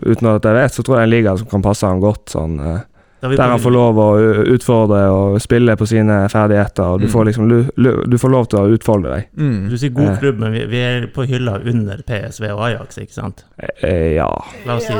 uten 0.05 0.27
at 0.31 0.45
jeg 0.47 0.55
vet, 0.55 0.71
så 0.73 0.83
tror 0.83 0.95
jeg 0.95 0.99
det 0.99 1.03
er 1.03 1.09
en 1.09 1.15
liga 1.17 1.37
som 1.37 1.47
kan 1.51 1.61
passe 1.65 1.85
han 1.87 1.99
godt. 1.99 2.29
sånn... 2.31 2.59
eh, 2.59 2.79
vi 2.79 2.98
Der 3.21 3.49
han 3.51 3.59
får 3.59 3.71
lov 3.75 3.95
å 3.99 4.07
utfordre 4.47 4.99
og 5.11 5.41
spille 5.43 5.73
på 5.75 5.85
sine 5.87 6.21
ferdigheter, 6.31 6.83
og 6.93 7.01
du 7.01 7.07
Mm. 7.07 7.11
får 7.11 7.25
liksom 7.25 7.49
lu- 7.49 7.69
lu- 7.75 8.03
Du 8.07 8.17
får 8.17 8.29
lov 8.31 8.47
til 8.49 8.59
å 8.59 8.69
utfolde 8.77 9.09
deg. 9.11 9.25
Mm. 9.37 9.69
Du 9.69 9.75
sier 9.77 9.89
god 9.93 10.07
Eh. 10.13 10.17
klubb, 10.19 10.37
men 10.39 10.51
vi, 10.53 10.65
vi 10.65 10.77
er 10.77 11.07
på 11.07 11.25
hylla 11.27 11.59
under 11.65 11.97
PSV 12.07 12.49
og 12.53 12.61
Ajax, 12.69 12.97
ikke 12.97 13.13
sant? 13.13 13.43
Eh, 13.83 14.13
ja. 14.15 14.29
La 14.65 14.75
oss 14.77 14.85
si 14.87 14.93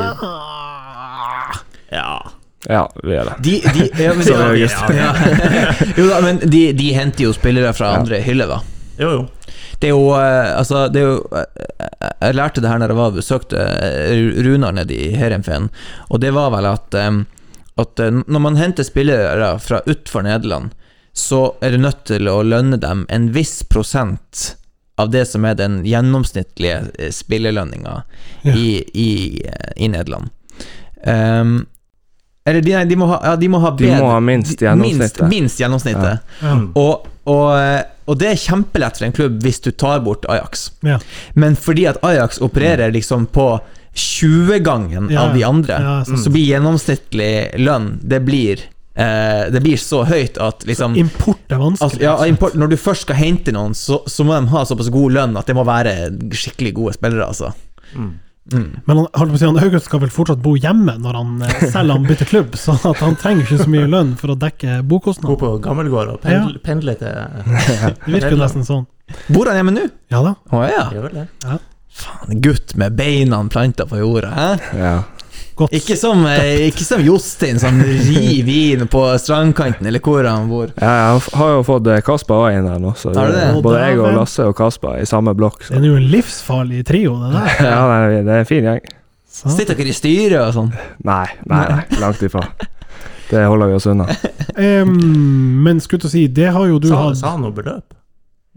Ja. 1.92 2.30
Ja, 2.68 2.90
vi 3.02 3.14
er 3.16 3.24
det. 3.24 3.34
De, 3.42 3.60
de, 3.72 4.02
ja, 4.04 4.12
men, 4.14 4.22
Sorry, 4.28 4.60
ja, 4.60 4.68
August. 4.68 4.76
ja. 4.94 5.14
Jo 5.96 6.08
da, 6.10 6.20
men 6.20 6.38
de, 6.44 6.72
de 6.76 6.92
henter 6.92 7.24
jo 7.24 7.32
spillere 7.32 7.72
fra 7.74 7.94
Ja. 7.94 8.00
andre 8.02 8.20
hyller, 8.20 8.46
da. 8.52 8.60
Jo, 9.00 9.10
jo. 9.10 9.28
Det 9.80 9.88
er 9.88 9.94
jo 9.94 10.10
eh, 10.12 10.50
Altså, 10.58 10.82
det 10.92 11.00
er 11.00 11.06
jo 11.08 11.24
eh, 11.32 11.46
Jeg 12.20 12.34
lærte 12.36 12.60
det 12.60 12.68
her 12.68 12.78
når 12.82 12.92
jeg 12.92 12.98
var 13.00 13.14
besøkte 13.16 13.62
eh, 13.64 14.44
Runar 14.44 14.74
nede 14.76 14.92
i 14.92 15.08
Heerenveen, 15.16 15.70
og 16.10 16.20
det 16.20 16.34
var 16.36 16.50
vel 16.52 16.68
at 16.68 16.94
eh, 17.00 17.22
At 17.80 18.00
eh, 18.02 18.20
når 18.26 18.44
man 18.46 18.58
henter 18.60 18.86
spillere 18.86 19.54
fra 19.62 19.82
utenfor 19.86 20.26
Nederland, 20.26 20.74
så 21.16 21.54
er 21.60 21.74
du 21.74 21.82
nødt 21.82 22.04
til 22.06 22.28
å 22.30 22.40
lønne 22.46 22.78
dem 22.80 23.06
en 23.10 23.30
viss 23.34 23.62
prosent 23.66 24.54
av 25.00 25.10
det 25.10 25.24
som 25.30 25.44
er 25.48 25.56
den 25.58 25.80
gjennomsnittlige 25.88 26.82
eh, 26.98 27.12
spillerlønninga 27.14 28.02
Ja. 28.42 28.54
i, 28.56 28.84
i, 28.94 29.42
eh, 29.44 29.72
i 29.76 29.88
Nederland. 29.92 30.30
Um, 31.04 31.66
eller 32.44 32.60
de, 32.64 32.72
nei, 32.74 32.84
de 32.88 32.96
må 32.96 33.06
ha, 33.08 33.18
ja, 33.24 33.36
de 33.36 33.48
må 33.52 33.60
ha 33.62 33.70
De 33.76 33.88
må 33.92 34.10
ha 34.10 34.20
minst 34.24 34.60
gjennomsnittet. 34.60 35.20
Minst, 35.20 35.32
minst 35.32 35.60
gjennomsnittet. 35.60 36.22
Ja. 36.40 36.54
Og, 36.76 37.08
og, 37.28 37.50
og 38.08 38.18
det 38.20 38.30
er 38.32 38.40
kjempelett 38.40 38.98
for 38.98 39.08
en 39.08 39.14
klubb 39.16 39.42
hvis 39.44 39.60
du 39.64 39.70
tar 39.70 40.00
bort 40.04 40.24
Ajax. 40.28 40.70
Ja. 40.86 40.98
Men 41.36 41.56
fordi 41.56 41.84
at 41.90 42.00
Ajax 42.04 42.40
opererer 42.44 42.92
liksom 42.96 43.28
på 43.32 43.46
20-gangen 43.94 45.10
Ja, 45.10 45.26
av 45.28 45.34
de 45.34 45.42
andre, 45.44 45.78
ja, 45.82 45.94
sånn. 46.06 46.20
så 46.22 46.30
blir 46.30 46.46
gjennomsnittlig 46.46 47.58
lønn 47.58 47.92
Det 48.06 48.20
blir 48.22 48.62
eh, 48.94 49.50
Det 49.50 49.62
blir 49.64 49.80
så 49.80 50.04
høyt 50.06 50.38
at 50.38 50.64
liksom 50.68 50.94
Import 51.00 51.50
er 51.50 51.58
vanskelig. 51.58 51.86
Altså, 51.88 52.02
ja, 52.04 52.14
import, 52.30 52.54
når 52.54 52.74
du 52.74 52.78
først 52.80 53.08
skal 53.08 53.18
hente 53.18 53.54
noen, 53.56 53.74
så, 53.74 54.02
så 54.06 54.26
må 54.26 54.38
de 54.38 54.52
ha 54.54 54.64
såpass 54.68 54.92
god 54.94 55.16
lønn 55.18 55.38
at 55.40 55.50
det 55.50 55.56
må 55.58 55.66
være 55.66 55.94
skikkelig 56.30 56.74
gode 56.76 56.98
spillere, 56.98 57.26
altså. 57.26 57.50
Mm. 57.96 58.12
Mm. 58.52 58.80
Men 58.86 58.96
han, 58.96 59.06
han 59.14 59.58
August 59.62 59.86
skal 59.86 60.00
vel 60.02 60.10
fortsatt 60.10 60.40
bo 60.42 60.56
hjemme 60.58 60.96
når 60.98 61.18
han 61.18 61.42
eh, 61.46 61.66
selv 61.70 61.94
han 61.94 62.06
bytter 62.08 62.30
klubb, 62.30 62.56
så 62.58 62.74
at 62.78 63.02
han 63.02 63.18
trenger 63.20 63.44
ikke 63.44 63.58
så 63.62 63.70
mye 63.70 63.90
lønn 63.90 64.14
for 64.18 64.32
å 64.34 64.38
dekke 64.38 64.80
Gå 64.80 65.00
Bo 65.22 65.36
på 65.38 65.52
gammelgård 65.62 66.14
og 66.14 66.22
pendle, 66.24 66.62
pendle 66.64 66.96
til 66.98 67.12
Det 67.12 68.14
virker 68.14 68.34
jo 68.34 68.40
nesten 68.40 68.66
sånn. 68.66 68.88
Bor 69.30 69.50
han 69.50 69.60
hjemme 69.60 69.74
nå? 69.76 69.84
Ja 70.10 70.22
da. 70.24 70.34
Å 70.54 70.64
ja. 70.70 71.58
Faen, 71.90 72.40
gutt 72.40 72.76
med 72.78 72.94
beina 72.96 73.40
planta 73.50 73.86
på 73.86 73.98
jorda, 74.00 74.30
hæ? 74.36 74.50
Ja. 74.78 74.92
Godt. 75.60 75.72
Ikke 75.76 75.96
som, 75.98 76.22
eh, 76.26 76.68
ikke 76.70 76.84
som 76.86 77.02
Jostein 77.04 77.58
som 77.60 77.76
river 77.84 78.78
inn 78.80 78.86
på 78.88 79.02
strandkanten, 79.20 79.84
eller 79.90 80.00
hvor 80.00 80.24
han 80.24 80.46
bor. 80.48 80.70
Ja, 80.80 80.92
jeg 81.12 81.20
har- 81.34 81.50
jo 81.56 81.62
fått 81.66 81.86
eh, 81.92 82.00
Kasper 82.00 82.34
også 82.34 82.54
inn 82.58 82.68
her 82.70 82.78
nå, 82.80 82.94
så 82.96 83.12
det? 83.12 83.62
Både 83.62 83.82
jeg 83.82 83.98
og. 84.00 84.14
Lasse 84.16 84.46
og 84.48 84.56
Kasper 84.56 85.02
i 85.02 85.04
samme 85.04 85.34
blokk. 85.36 85.66
Det 85.68 85.76
er 85.76 85.84
jo 85.90 85.96
en 85.96 86.08
livsfarlig 86.14 86.86
trio, 86.86 87.18
det 87.20 87.32
der. 87.34 87.60
Ja, 87.68 87.82
det 88.22 88.24
er 88.32 88.38
en 88.38 88.48
fin 88.48 88.64
gjeng. 88.64 88.80
Så. 89.30 89.50
Sitter 89.52 89.74
dere 89.78 89.92
i 89.92 89.92
styret 89.94 90.40
og 90.40 90.54
sånn? 90.56 90.72
Nei, 91.04 91.26
nei, 91.46 91.60
nei, 91.68 92.00
langt 92.00 92.22
ifra. 92.24 92.46
Det 93.30 93.44
holder 93.46 93.68
vi 93.68 93.74
oss 93.74 93.86
unna. 93.86 94.08
um, 94.56 94.96
men 95.62 95.78
skulle 95.80 96.00
til 96.00 96.08
å 96.08 96.14
si, 96.16 96.26
det 96.26 96.48
har 96.50 96.66
jo 96.66 96.80
du 96.82 96.88
Sa, 96.88 97.04
hatt 97.04 97.20
sa 97.20 97.34
han 97.36 97.44
noe 97.44 97.52
beløp? 97.54 97.92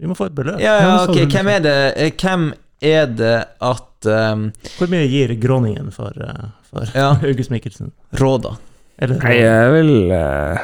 Vi 0.00 0.08
må 0.10 0.16
få 0.18 0.26
et 0.26 0.34
beløp. 0.34 0.58
Ja, 0.58 0.78
ja, 0.80 0.96
ok. 1.04 1.20
Hvem 1.30 1.46
er 1.52 1.60
det, 1.62 1.76
eh, 1.96 2.10
hvem 2.18 2.48
er 2.84 3.06
det 3.16 3.36
at 3.64 4.06
um, 4.12 4.50
Hvor 4.78 4.88
mye 4.92 5.06
gir 5.08 5.32
Groningen 5.40 5.88
for, 5.94 6.12
uh, 6.20 6.44
for 6.70 6.84
Ja. 6.94 7.14
August 7.30 7.50
Mikkelsen? 7.50 7.92
Råda? 8.20 8.50
Eller 8.98 9.16
Nei, 9.24 9.34
jeg 9.40 9.72
vil 9.74 10.12
uh, 10.12 10.58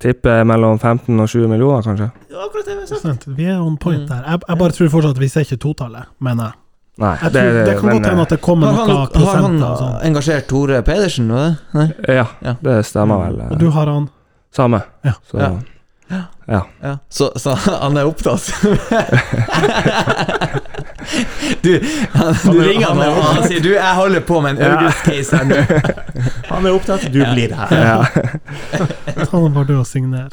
tippe 0.00 0.38
mellom 0.48 0.78
15 0.80 1.20
og 1.20 1.28
20 1.28 1.48
millioner, 1.50 1.82
kanskje. 1.84 2.08
Ja, 2.32 2.38
akkurat 2.46 2.66
det 2.70 2.76
vi 2.80 2.86
sa. 2.88 2.96
Vi 3.36 3.44
er 3.52 3.58
on 3.60 3.76
point 3.80 4.02
Mm. 4.04 4.08
der. 4.10 4.22
Jeg, 4.30 4.38
jeg 4.48 4.58
bare 4.62 4.72
tror 4.78 4.88
fortsatt 4.92 5.14
at 5.16 5.20
vi 5.22 5.28
ser 5.32 5.40
ikke 5.46 5.56
totallet, 5.64 6.04
mener 6.20 6.44
jeg. 6.50 6.54
Nei, 7.02 7.14
Jeg 7.24 7.30
tror, 7.34 7.40
det, 7.66 7.74
kan 7.80 7.86
men, 7.88 7.92
godt 7.98 8.06
hende 8.12 8.22
at 8.22 8.30
det 8.30 8.40
kommer 8.40 8.66
Har 8.70 8.74
han, 8.74 8.80
har 8.90 8.96
han 9.00 9.06
prosenter 9.10 9.76
sånn. 9.80 9.94
engasjert 10.06 10.44
Tore 10.46 10.82
Pedersen? 10.86 11.28
det? 11.32 11.46
Nei? 11.74 11.88
Ja, 12.20 12.26
Ja. 12.44 12.52
det 12.62 12.76
stemmer 12.86 13.16
vel. 13.24 13.40
eh, 13.40 13.48
Og 13.50 13.58
du 13.58 13.66
har 13.74 13.86
han 13.90 14.06
Samme. 14.54 14.78
Ja. 15.04 15.12
Så, 15.30 15.38
Ja. 16.46 16.60
Ja. 16.82 16.96
Så, 17.10 17.30
så 17.40 17.54
han 17.56 17.96
er 17.96 18.04
opptatt? 18.06 18.52
du, 21.64 21.70
han, 22.14 22.34
du 22.44 22.58
er- 22.60 22.68
ringer 22.68 22.86
han 22.86 22.98
han 22.98 23.04
er 23.06 23.18
og 23.18 23.24
han 23.34 23.48
sier 23.48 23.62
du, 23.64 23.70
jeg 23.74 23.94
holder 23.98 24.24
på 24.28 24.40
med 24.44 24.56
en 24.58 24.72
August-case 24.72 25.36
her 25.36 25.48
nå. 25.50 25.62
Han 26.54 26.66
er 26.68 26.74
opptatt, 26.76 27.06
du 27.10 27.18
Ja. 27.18 27.32
blir 27.34 27.50
her. 27.56 27.72
ja. 27.74 29.24
Ta 29.24 29.38
nå 29.40 29.48
bare 29.54 29.66
du 29.66 29.72
og 29.80 29.86
signer. 29.88 30.28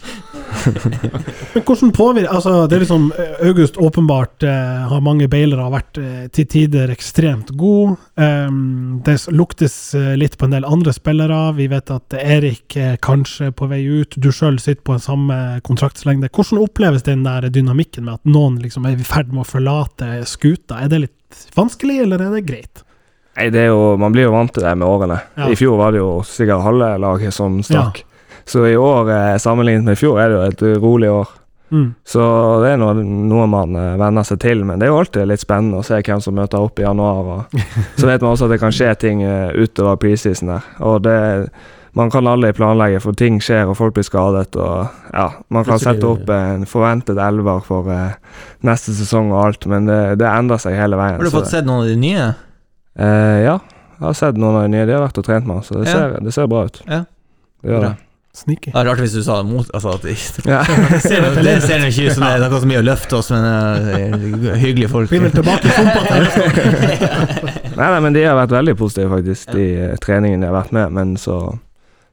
Men 1.53 1.64
hvordan 1.65 1.91
påvirker 1.95 2.34
altså, 2.35 2.68
Det 2.69 2.76
er 2.77 2.84
liksom 2.84 3.06
eh, 3.18 3.48
August 3.48 3.77
åpenbart 3.81 4.43
eh, 4.43 4.81
har 4.91 5.02
mange 5.02 5.27
bailere, 5.31 5.64
har 5.65 5.73
vært 5.73 5.98
eh, 6.02 6.26
til 6.35 6.45
tider 6.52 6.91
ekstremt 6.93 7.53
god. 7.57 7.95
Um, 8.19 9.02
det 9.06 9.15
luktes 9.34 9.76
eh, 9.98 10.11
litt 10.19 10.35
på 10.38 10.45
en 10.49 10.53
del 10.57 10.68
andre 10.68 10.93
spillere. 10.93 11.39
Vi 11.57 11.68
vet 11.72 11.89
at 11.95 12.14
Erik 12.19 12.76
er 12.77 12.99
kanskje 13.02 13.49
på 13.56 13.69
vei 13.72 13.81
ut. 13.88 14.18
Du 14.22 14.30
sjøl 14.35 14.60
sitter 14.61 14.84
på 14.88 14.98
en 14.98 15.03
samme 15.03 15.39
kontraktslengde. 15.65 16.30
Hvordan 16.35 16.61
oppleves 16.61 17.07
den 17.07 17.23
der 17.26 17.48
dynamikken 17.49 18.06
med 18.06 18.19
at 18.19 18.30
noen 18.30 18.60
liksom 18.61 18.85
er 18.91 18.99
i 18.99 19.07
ferd 19.07 19.31
med 19.34 19.45
å 19.45 19.49
forlate 19.56 20.11
skuta? 20.30 20.60
Er 20.75 20.91
det 20.91 21.03
litt 21.07 21.43
vanskelig, 21.55 22.01
eller 22.05 22.21
er 22.21 22.38
det 22.38 22.45
greit? 22.47 22.85
Nei, 23.38 23.49
det 23.53 23.65
er 23.65 23.69
jo, 23.71 23.95
Man 23.97 24.13
blir 24.13 24.27
jo 24.27 24.35
vant 24.35 24.51
til 24.53 24.65
det 24.65 24.73
med 24.77 24.88
årene. 24.88 25.19
Ja. 25.39 25.49
I 25.49 25.57
fjor 25.59 25.77
var 25.79 25.95
det 25.95 26.01
jo 26.01 26.13
sikkert 26.27 26.65
halve 26.65 26.93
laget 27.01 27.35
som 27.35 27.61
stakk. 27.65 28.03
Så 28.45 28.65
i 28.67 28.75
år, 28.77 29.11
eh, 29.11 29.38
sammenlignet 29.39 29.85
med 29.85 29.95
i 29.95 30.01
fjor, 30.01 30.19
er 30.19 30.29
det 30.29 30.35
jo 30.35 30.47
et 30.49 30.81
rolig 30.81 31.11
år. 31.11 31.29
Mm. 31.71 31.93
Så 32.03 32.21
det 32.63 32.73
er 32.73 32.79
noe, 32.81 32.93
noe 32.99 33.45
man 33.47 33.75
eh, 33.79 33.93
venner 33.99 34.25
seg 34.27 34.41
til, 34.43 34.65
men 34.67 34.79
det 34.79 34.88
er 34.88 34.91
jo 34.91 34.99
alltid 34.99 35.29
litt 35.29 35.43
spennende 35.43 35.79
å 35.79 35.85
se 35.88 36.01
hvem 36.03 36.23
som 36.23 36.35
møter 36.35 36.59
opp 36.59 36.81
i 36.81 36.83
januar. 36.83 37.45
Så 37.99 38.09
vet 38.09 38.23
man 38.23 38.33
også 38.33 38.49
at 38.49 38.55
det 38.55 38.59
kan 38.63 38.75
skje 38.75 38.91
ting 38.99 39.23
eh, 39.23 39.53
utover 39.55 39.99
preseason 40.01 40.51
der. 40.51 40.67
Og 40.83 40.99
det 41.05 41.19
man 41.97 42.11
kan 42.13 42.27
aldri 42.27 42.53
planlegge, 42.55 43.01
for 43.03 43.11
ting 43.19 43.39
skjer, 43.43 43.68
og 43.68 43.76
folk 43.76 43.93
blir 43.97 44.05
skadet. 44.07 44.55
og 44.55 44.88
ja, 45.13 45.26
Man 45.51 45.65
kan 45.68 45.80
sette 45.81 46.07
opp 46.07 46.30
en 46.31 46.63
forventet 46.69 47.18
elver 47.19 47.59
for 47.68 47.89
eh, 47.91 48.13
neste 48.63 48.93
sesong 48.95 49.31
og 49.34 49.41
alt, 49.45 49.65
men 49.68 49.89
det, 49.89 49.99
det 50.22 50.27
endrer 50.30 50.61
seg 50.63 50.77
hele 50.80 50.95
veien. 50.99 51.18
Har 51.19 51.27
du 51.27 51.34
fått 51.34 51.51
sett 51.51 51.68
noen 51.68 51.84
av 51.84 51.89
de 51.91 51.97
nye? 51.99 52.30
Eh, 52.95 53.41
ja, 53.43 53.57
jeg 53.97 54.05
har 54.07 54.15
sett 54.18 54.39
noen 54.39 54.55
av 54.55 54.63
de 54.69 54.72
nye. 54.77 54.85
De 54.88 54.95
har 54.95 55.03
vært 55.03 55.19
og 55.19 55.27
trent 55.27 55.45
med, 55.51 55.65
så 55.68 55.81
det, 55.81 55.89
Ja. 55.89 55.97
ser, 55.97 56.15
det 56.23 56.34
ser 56.38 56.47
bra 56.51 56.63
ut. 56.69 56.81
Ja. 56.88 57.03
Det 57.61 57.69
gjør 57.76 57.85
Bra. 57.89 57.91
Sneaky. 58.31 58.72
Det 58.72 58.80
er 58.80 58.85
rart 58.88 58.99
hvis 59.03 59.11
du 59.11 59.19
sa 59.26 59.41
det 59.41 59.49
mot 59.51 59.68
altså 59.76 59.91
at 59.97 60.05
Ja. 60.47 60.61
Det 60.93 61.01
ser 61.03 61.18
jo- 61.19 61.43
det 61.43 61.55
ser 61.65 61.84
ikke 61.84 62.05
ut 62.07 62.13
som 62.15 62.23
det 62.23 62.30
er 62.31 62.45
noe 62.45 62.61
så 62.63 62.69
mye 62.72 62.80
å 62.80 62.85
løfte 62.88 63.18
oss, 63.18 63.30
men 63.34 63.43
uh, 63.43 64.55
hyggelige 64.61 64.88
folk. 64.93 65.09
Blir 65.11 65.26
vel 65.26 65.34
tilbake 65.35 65.68
i 65.68 65.73
fotball. 65.76 66.23
Nei, 67.76 67.88
nei, 67.91 67.99
men 68.03 68.15
de 68.15 68.23
har 68.23 68.38
vært 68.39 68.53
veldig 68.55 68.76
positive, 68.80 69.09
faktisk, 69.11 69.51
de 69.55 69.65
eh, 69.89 69.93
treningene 70.03 70.43
de 70.45 70.49
har 70.49 70.55
vært 70.61 70.73
med. 70.76 70.91
Men 70.95 71.13
så 71.19 71.38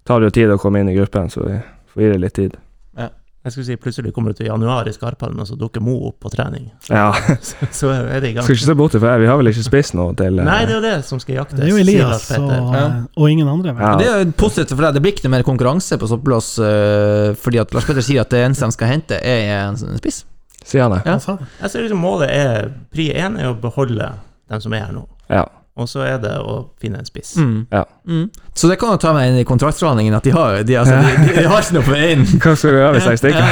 tar 0.09 0.21
det 0.25 0.31
jo 0.33 0.37
tid 0.41 0.55
å 0.55 0.59
komme 0.61 0.81
inn 0.83 0.89
i 0.91 0.97
gruppen, 0.97 1.29
så 1.33 1.45
vi 1.45 1.59
får 1.93 2.03
gi 2.07 2.09
det 2.15 2.19
litt 2.25 2.35
tid. 2.39 2.57
Ja. 2.99 3.11
Jeg 3.47 3.53
skulle 3.55 3.67
si 3.69 3.77
plutselig 3.81 4.11
kommer 4.13 4.35
du 4.35 4.41
til 4.41 4.49
januar 4.51 4.89
i 4.91 4.93
Skarphallen, 4.93 5.39
og 5.41 5.47
så 5.49 5.55
dukker 5.57 5.81
Mo 5.85 5.95
opp 6.09 6.17
på 6.25 6.29
trening. 6.35 6.67
Ja, 6.91 7.13
Så, 7.49 7.69
så 7.73 7.91
er 7.95 8.19
det 8.21 8.33
i 8.33 8.37
gang. 8.37 8.45
Skal 8.45 8.57
ikke 8.59 8.67
se 8.67 8.75
bort 8.77 8.97
ifra 8.99 9.13
det. 9.15 9.23
Vi 9.23 9.29
har 9.31 9.39
vel 9.41 9.49
ikke 9.53 9.65
spist 9.69 9.95
nå 9.97 10.09
til 10.19 10.41
eh, 10.43 10.49
Nei, 10.49 10.57
det 10.69 10.75
er 10.75 10.81
jo 10.81 10.83
det 10.85 10.95
som 11.07 11.21
skal 11.23 11.39
jaktes. 11.39 11.57
Det 11.61 11.69
er 11.69 11.71
jo 11.71 11.79
Elias 11.85 12.27
og, 12.37 12.51
Ja. 12.75 12.83
og 13.15 13.31
ingen 13.31 13.49
andre. 13.49 13.77
Ja. 13.79 13.93
Det 14.01 14.09
er 14.11 14.25
jo 14.25 14.33
positivt 14.43 14.75
for 14.75 14.85
deg. 14.89 14.99
Det 14.99 15.05
blir 15.07 15.15
ikke 15.15 15.29
noe 15.29 15.37
mer 15.39 15.47
konkurranse 15.47 16.01
på 16.03 16.11
soppblås 16.11 16.51
eh, 16.67 17.29
fordi 17.39 17.63
at 17.63 17.73
Lars 17.79 17.87
Petter 17.89 18.05
sier 18.05 18.25
at 18.27 18.35
det 18.35 18.43
eneste 18.49 18.67
de 18.69 18.77
skal 18.77 18.93
hente, 18.97 19.21
er 19.23 19.55
en 19.69 19.79
spiss. 20.03 20.25
Sier 20.67 20.85
han 20.89 20.97
det? 20.99 21.05
Ja. 21.07 21.39
Jeg 21.63 21.71
ser 21.73 21.87
liksom 21.87 22.03
målet 22.05 22.35
er 22.35 22.73
Pri 22.93 23.07
1 23.15 23.39
er 23.41 23.53
å 23.53 23.57
beholde 23.63 24.11
dem 24.51 24.61
som 24.67 24.75
er 24.77 24.89
her 24.89 24.93
nå. 24.99 25.07
Ja. 25.33 25.47
Og 25.79 25.89
så 25.91 26.03
er 26.03 26.19
det 26.23 26.35
å 26.43 26.59
finne 26.83 26.99
en 26.99 27.07
spiss. 27.07 27.37
Mm. 27.39 27.67
Ja. 27.71 27.85
Mm. 28.09 28.27
Så 28.59 28.71
det 28.71 28.79
kan 28.81 28.97
jo 28.97 29.01
ta 29.03 29.13
meg 29.15 29.31
inn 29.31 29.41
i 29.41 29.47
kontraktsforhandlingene, 29.47 30.19
at 30.19 30.27
de 30.27 30.35
har, 30.35 30.63
de, 30.67 30.79
altså, 30.81 30.97
de, 30.99 31.35
de 31.39 31.45
har 31.47 31.63
ikke 31.63 31.77
noe 31.79 31.87
på 31.87 31.95
veien. 31.95 32.25
Hva 32.43 32.55
skal 32.59 32.75
du 32.75 32.81
gjøre 32.81 32.95
hvis 32.97 33.11
jeg 33.13 33.23
stikker? 33.23 33.45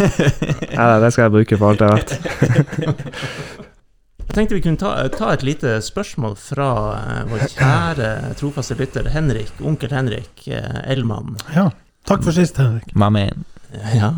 Ja, 0.80 0.86
det 1.02 1.12
skal 1.12 1.26
jeg 1.26 1.34
bruke 1.34 1.60
for 1.60 1.74
alt 1.74 1.84
jeg 1.84 1.90
har 1.90 2.00
vært. 2.00 3.58
Jeg 4.30 4.36
tenkte 4.36 4.54
vi 4.54 4.62
kunne 4.62 4.78
ta, 4.78 4.90
ta 5.10 5.32
et 5.34 5.42
lite 5.42 5.72
spørsmål 5.82 6.36
fra 6.38 6.66
eh, 6.94 7.22
vår 7.32 7.40
kjære 7.50 8.10
trofaste 8.38 8.76
lytter 8.78 9.08
Henrik, 9.10 9.50
onkel 9.58 9.90
Henrik 9.90 10.44
eh, 10.46 10.76
Elman. 10.86 11.34
Ja. 11.50 11.64
Takk 12.06 12.22
for 12.22 12.36
sist, 12.36 12.60
Henrik. 12.62 12.92
My 12.94 13.08
man. 13.10 13.42
Ja. 13.90 14.12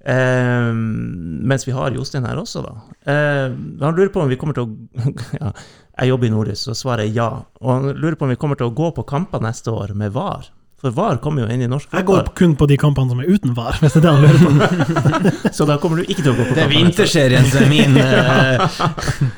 Eh, 0.00 0.70
mens 0.72 1.68
vi 1.68 1.76
har 1.76 1.92
Jostein 1.92 2.24
her 2.24 2.40
også, 2.40 2.64
da. 2.64 2.72
Eh, 3.04 3.52
han 3.84 3.96
lurer 3.96 4.08
på 4.12 4.24
om 4.24 4.32
vi 4.32 4.40
kommer 4.40 4.56
til 4.56 4.64
å 4.64 5.12
ja, 5.36 5.52
Jeg 5.94 6.10
jobber 6.10 6.26
i 6.26 6.30
Nordlys, 6.34 6.64
så 6.66 6.74
svarer 6.74 7.06
jeg 7.06 7.14
ja. 7.20 7.28
Og 7.62 7.70
han 7.70 7.92
lurer 7.94 8.16
på 8.18 8.26
om 8.26 8.32
vi 8.34 8.36
kommer 8.40 8.58
til 8.58 8.66
å 8.70 8.74
gå 8.74 8.90
på 8.96 9.04
kamper 9.06 9.42
neste 9.44 9.70
år 9.70 9.92
med 9.94 10.10
VAR. 10.16 10.48
For 10.84 10.92
VAR 10.92 11.16
kommer 11.22 11.44
jo 11.44 11.52
inn 11.54 11.62
i 11.64 11.68
norsk 11.70 11.92
Jeg 11.94 12.04
går 12.04 12.18
fotball, 12.24 12.34
kun 12.36 12.56
på 12.60 12.66
de 12.68 12.76
kampene 12.82 13.08
som 13.14 13.20
er 13.22 13.30
uten 13.30 13.54
VAR, 13.56 13.78
hvis 13.80 13.94
det 13.94 14.02
er 14.02 14.04
det 14.04 14.12
han 14.12 14.24
lurer 14.26 14.40
på. 14.42 15.52
så 15.56 15.64
da 15.70 15.78
kommer 15.80 16.02
du 16.02 16.04
ikke 16.10 16.22
til 16.26 16.32
å 16.34 16.36
gå 16.36 16.44
på 16.50 16.56
Det 16.58 16.64
er 16.66 16.68
kamper. 16.68 16.84
neste 16.90 17.06
år. 17.06 17.06
vinterserien 17.06 17.46
som 17.48 17.62
er 17.62 17.70
min 17.70 17.96
eh, 18.04 19.34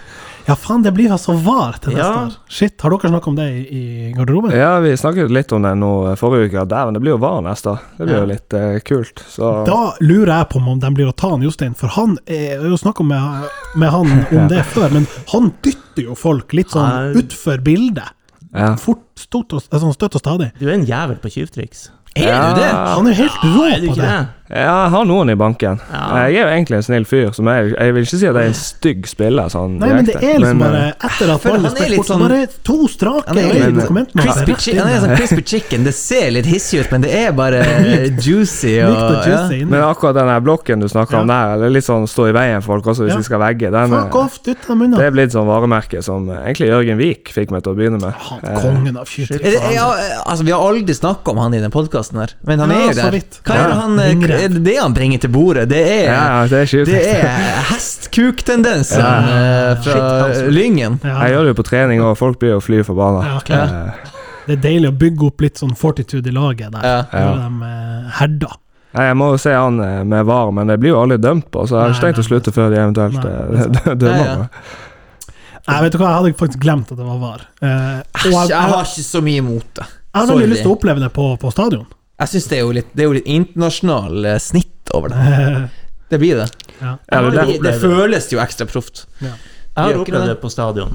Ja, 0.46 0.54
faen, 0.54 0.82
det 0.84 0.92
blir 0.94 1.10
altså 1.10 1.34
VAR 1.42 1.78
til 1.82 1.92
neste 1.96 2.04
Ja. 2.06 2.20
år. 2.26 2.34
Shit, 2.48 2.80
har 2.80 2.90
dere 2.94 3.10
snakket 3.10 3.28
om 3.32 3.36
det 3.36 3.46
i, 3.50 3.62
i 3.66 4.12
garderoben? 4.14 4.52
Ja, 4.54 4.78
vi 4.80 4.92
snakket 4.96 5.30
litt 5.34 5.50
om 5.52 5.62
det 5.66 5.72
nå 5.80 5.90
forrige 6.20 6.52
uke. 6.52 6.66
Dæven, 6.70 6.94
det 6.94 7.02
blir 7.02 7.14
jo 7.16 7.18
VAR 7.18 7.40
neste 7.42 7.72
år. 7.72 7.80
Det 7.98 8.06
blir 8.06 8.14
Ja. 8.14 8.20
jo 8.20 8.26
litt 8.30 8.54
eh, 8.54 8.78
kult. 8.86 9.24
Så 9.26 9.50
Da 9.66 9.80
lurer 10.00 10.32
jeg 10.38 10.48
på 10.52 10.62
om 10.62 10.78
de 10.78 10.90
blir 10.94 11.08
å 11.10 11.16
ta 11.16 11.30
han 11.30 11.42
Jostein, 11.42 11.74
for 11.74 11.88
han 11.88 12.16
er 12.26 12.46
jeg 12.54 12.60
har 12.60 12.68
jo 12.68 12.76
snakket 12.78 13.06
med, 13.06 13.48
med 13.76 13.90
han 13.90 14.06
om 14.38 14.48
det 14.48 14.62
før, 14.70 14.90
men 14.92 15.06
han 15.32 15.52
dytter 15.62 16.02
jo 16.06 16.14
folk 16.14 16.52
litt 16.54 16.70
sånn 16.70 17.16
utfor 17.18 17.58
bildet. 17.66 18.06
ja. 18.54 18.76
Fort, 18.76 19.02
stort 19.18 19.52
og, 19.52 19.62
altså, 19.72 19.92
støtt 19.92 20.14
og 20.14 20.20
stadig. 20.22 20.52
Du 20.60 20.68
er 20.68 20.74
en 20.78 20.86
jævel 20.86 21.16
på 21.18 21.28
tjuvtriks. 21.28 21.90
Er 22.16 22.32
du 22.54 22.60
det? 22.62 22.70
Han 22.72 23.06
er 23.06 23.12
jo 23.12 23.24
helt 23.24 23.42
rå 23.44 23.64
på 23.90 23.94
det. 23.98 24.04
det? 24.06 24.28
Ja, 24.48 24.84
jeg 24.86 24.90
har 24.94 25.04
noen 25.08 25.30
i 25.32 25.34
banken. 25.34 25.80
Ja. 25.90 26.02
Jeg 26.28 26.36
er 26.38 26.44
jo 26.46 26.50
egentlig 26.54 26.76
en 26.78 26.84
snill 26.86 27.04
fyr. 27.08 27.32
Som 27.34 27.48
jeg, 27.50 27.72
jeg 27.74 27.94
vil 27.96 28.04
ikke 28.06 28.18
si 28.20 28.26
at 28.28 28.36
jeg 28.36 28.42
er 28.44 28.50
en 28.52 28.58
stygg 28.60 29.08
spiller. 29.10 29.48
Sånn, 29.52 29.78
Nei, 29.80 29.88
men 29.96 30.06
det 30.06 30.14
er 30.22 30.38
liksom 30.42 30.60
bare 30.62 30.82
eh, 30.86 31.06
Etter 31.08 31.32
at 31.34 31.42
For 31.42 31.56
ballen 31.56 31.66
er 31.66 31.68
han 31.68 31.76
er 31.76 31.86
spilt 31.86 31.96
bort, 31.98 32.10
sånn- 32.10 32.22
bare 32.22 32.38
to 32.68 32.76
strake 32.92 33.26
Han 33.26 33.38
er. 33.42 34.06
Crispy 34.16 34.56
chi 34.62 34.76
er 34.78 35.00
sånn 35.02 35.16
crispy 35.18 35.42
chicken. 35.42 35.84
Det 35.88 35.94
ser 35.98 36.30
litt 36.36 36.46
hissig 36.50 36.84
ut, 36.84 36.92
men 36.94 37.04
det 37.06 37.12
er 37.24 37.34
bare 37.36 37.62
juicy. 38.26 38.76
Og, 38.86 38.94
og 38.96 39.26
juicy 39.26 39.60
ja. 39.62 39.66
men 39.70 39.82
akkurat 39.86 40.14
den 40.20 40.30
blokken 40.46 40.80
du 40.82 40.88
snakker 40.90 41.20
om 41.22 41.30
der, 41.30 41.56
det 41.60 41.68
er 41.70 41.74
litt 41.76 41.86
sånn 41.86 42.06
stå 42.10 42.28
i 42.30 42.34
veien 42.36 42.62
for 42.62 42.76
folk 42.76 42.92
også 42.94 43.06
hvis 43.06 43.14
Ja. 43.16 43.20
de 43.22 43.26
skal 43.26 43.40
vegge, 43.42 43.70
den, 43.74 43.92
Fuck 43.92 44.14
eh, 44.14 44.20
off, 44.22 44.38
ut 44.46 44.70
av 44.70 44.76
munnen 44.78 44.96
det 44.98 45.06
er 45.08 45.14
blitt 45.14 45.34
sånn 45.34 45.46
varemerke 45.48 46.02
som 46.04 46.28
eh, 46.30 46.40
egentlig 46.48 46.68
Jørgen 46.70 46.98
Vik 47.00 47.32
fikk 47.34 47.52
meg 47.54 47.62
til 47.66 47.74
å 47.74 47.78
begynne 47.78 48.00
med. 48.02 48.12
Han, 48.30 48.42
Eh, 48.46 48.60
kongen 48.62 48.96
av 49.00 49.08
ja, 49.74 49.86
altså, 50.26 50.44
vi 50.46 50.52
har 50.54 50.60
aldri 50.62 50.94
snakka 50.94 51.32
om 51.32 51.38
han 51.40 51.54
i 51.56 51.60
den 51.62 51.72
podkasten 51.74 52.20
her, 52.20 52.34
men 52.46 52.60
han 52.62 52.70
Ja, 52.70 52.76
er 52.76 52.86
jo 52.86 52.96
der. 52.98 53.16
Hva 53.46 53.54
er 53.56 53.62
det 53.62 53.70
Ja. 53.70 53.80
han 53.80 53.96
Ringrev. 54.36 54.44
er 54.44 54.54
det 54.58 54.62
det 54.68 54.76
han 54.80 54.94
bringer 54.96 55.22
til 55.24 55.30
bordet? 55.34 55.64
Det 55.70 55.80
er, 55.82 56.04
ja, 56.12 56.46
det 56.50 56.60
er, 56.64 56.84
det 56.84 57.00
er 57.14 57.62
hestkuktendensen 57.72 59.00
Ja. 59.06 59.14
eh, 59.70 59.82
fra 59.82 60.34
Shit, 60.34 60.52
Lyngen. 60.54 61.00
Ja. 61.04 61.16
Jeg 61.24 61.34
gjør 61.36 61.42
det 61.48 61.54
jo 61.54 61.58
på 61.62 61.66
trening, 61.70 62.02
og 62.04 62.14
folk 62.20 62.38
blir 62.42 62.54
jo 62.56 62.60
fly 62.64 62.82
forbanna. 62.86 63.24
Ja, 63.26 63.36
okay. 63.40 63.56
Eh, 63.56 64.12
Det 64.46 64.58
er 64.58 64.62
deilig 64.62 64.92
å 64.92 64.94
bygge 64.94 65.26
opp 65.26 65.40
litt 65.42 65.58
sånn 65.58 65.74
fortitude 65.74 66.30
i 66.30 66.34
laget 66.36 66.70
der. 66.76 66.84
Ja. 66.86 67.00
Ja. 67.10 67.26
de 67.34 67.42
dem 67.42 67.62
eh, 67.66 68.10
herda. 68.20 68.52
Nei, 68.96 69.06
Jeg 69.10 69.16
må 69.18 69.26
jo 69.34 69.38
se 69.42 69.52
han 69.52 69.80
eh, 69.82 70.02
med 70.08 70.24
VAR, 70.28 70.52
men 70.54 70.70
det 70.70 70.76
blir 70.80 70.94
jo 70.94 71.00
aldri 71.02 71.18
dømt 71.20 71.50
på, 71.52 71.66
så 71.66 71.76
jeg 71.76 71.82
har 71.82 71.94
ikke 71.96 72.04
tenkt 72.06 72.20
å 72.22 72.26
slutte 72.30 72.52
før 72.54 72.70
de 72.72 72.78
eventuelt 72.80 73.18
det 73.26 73.96
dømmer 74.04 74.44
meg. 74.46 74.60
Nei, 75.66 75.80
vet 75.82 75.96
du 75.96 75.98
hva, 75.98 76.12
jeg 76.12 76.18
hadde 76.20 76.34
faktisk 76.38 76.60
glemt 76.62 76.92
at 76.94 76.98
det 77.00 77.04
var 77.08 77.18
VAR. 77.18 77.40
Uh, 77.58 77.66
og 77.66 78.22
jeg, 78.22 78.32
Jeg 78.32 78.48
jeg, 78.54 78.70
har 78.70 78.84
ikke 78.86 79.02
så 79.08 79.20
mye 79.26 79.40
imot 79.42 79.66
det. 79.80 79.86
jeg 79.90 80.14
har 80.20 80.26
sorry. 80.28 80.36
veldig 80.38 80.50
lyst 80.52 80.62
til 80.62 80.70
å 80.70 80.74
oppleve 80.76 81.02
det 81.02 81.08
på, 81.16 81.24
på 81.42 81.50
stadion. 81.50 81.86
Jeg 82.16 82.32
syns 82.32 82.46
det 82.48 82.56
er 82.58 82.62
jo 82.64 82.70
litt 82.72 82.92
Det 82.96 83.02
er 83.04 83.10
jo 83.10 83.16
litt 83.18 83.26
internasjonal 83.28 84.24
eh, 84.32 84.38
snitt 84.40 84.94
over 84.96 85.12
det. 85.12 85.68
Det 86.12 86.20
blir 86.22 86.36
det. 86.38 86.44
ja. 86.78 86.92
Ja, 87.10 87.20
det, 87.30 87.42
Det, 87.48 87.54
det 87.64 87.72
føles 87.82 88.28
jo 88.30 88.38
ekstra 88.38 88.66
proft. 88.70 89.00
Jeg 89.18 89.32
har 89.74 89.96
opplevd 89.98 90.28
det? 90.30 90.36
på 90.40 90.48
stadion, 90.48 90.92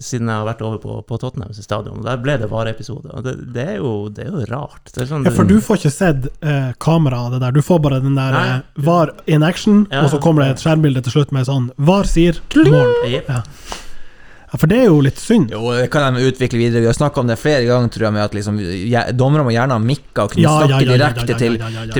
siden 0.00 0.30
jeg 0.32 0.34
har 0.40 0.46
vært 0.48 0.62
over 0.64 0.78
på, 0.82 0.94
på 1.06 1.18
Tottenham 1.20 1.52
stadion. 1.54 2.00
Der 2.02 2.16
ble 2.24 2.38
det 2.40 2.48
vareepisode. 2.50 3.12
Det, 3.22 3.34
det, 3.54 3.66
er 3.74 3.76
jo, 3.84 4.08
det 4.08 4.24
er 4.24 4.32
jo 4.32 4.46
rart. 4.48 4.80
Det 4.88 5.04
er 5.04 5.10
sånn, 5.12 5.28
ja, 5.28 5.34
for 5.36 5.44
du 5.46 5.58
får 5.62 5.78
ikke 5.82 5.92
sett 5.92 6.26
eh, 6.40 6.72
kameraet, 6.82 7.36
det 7.36 7.42
der. 7.44 7.52
Du 7.54 7.60
får 7.62 7.84
bare 7.84 8.00
den 8.02 8.16
der 8.16 8.32
Nei. 8.34 8.46
eh, 8.56 8.82
VAR 8.88 9.12
in 9.30 9.44
action, 9.46 9.84
Ja. 9.92 10.02
og 10.06 10.10
så 10.16 10.18
kommer 10.24 10.42
det 10.48 10.56
et 10.56 10.64
skjermbilde 10.64 11.04
til 11.06 11.18
slutt 11.18 11.36
med 11.36 11.46
sånn 11.46 11.68
VAR 11.76 12.08
sier 12.08 12.40
mål. 12.64 12.96
Yep. 13.12 13.28
Ja. 13.28 13.42
Ja, 14.54 14.58
for 14.62 14.70
det 14.70 14.76
er 14.84 14.84
jo 14.86 15.00
litt 15.02 15.18
synd. 15.18 15.50
Jo, 15.50 15.72
det 15.74 15.88
kan 15.90 16.14
de 16.14 16.28
utvikle 16.28 16.60
videre. 16.60 16.84
Vi 16.84 16.86
har 16.86 16.94
snakka 16.94 17.24
om 17.24 17.26
det 17.26 17.34
flere 17.42 17.64
ganger, 17.66 17.90
tror 17.90 18.04
jeg, 18.06 18.14
med 18.14 18.22
at 18.22 18.36
liksom, 18.38 18.60
dommere 19.18 19.42
må 19.42 19.50
gjerne 19.50 19.74
ha 19.74 19.82
mikka 19.82 20.28
og 20.28 20.36
kunne 20.36 20.52
snakke 20.60 20.84
direkte 20.92 21.38
til, 21.40 21.56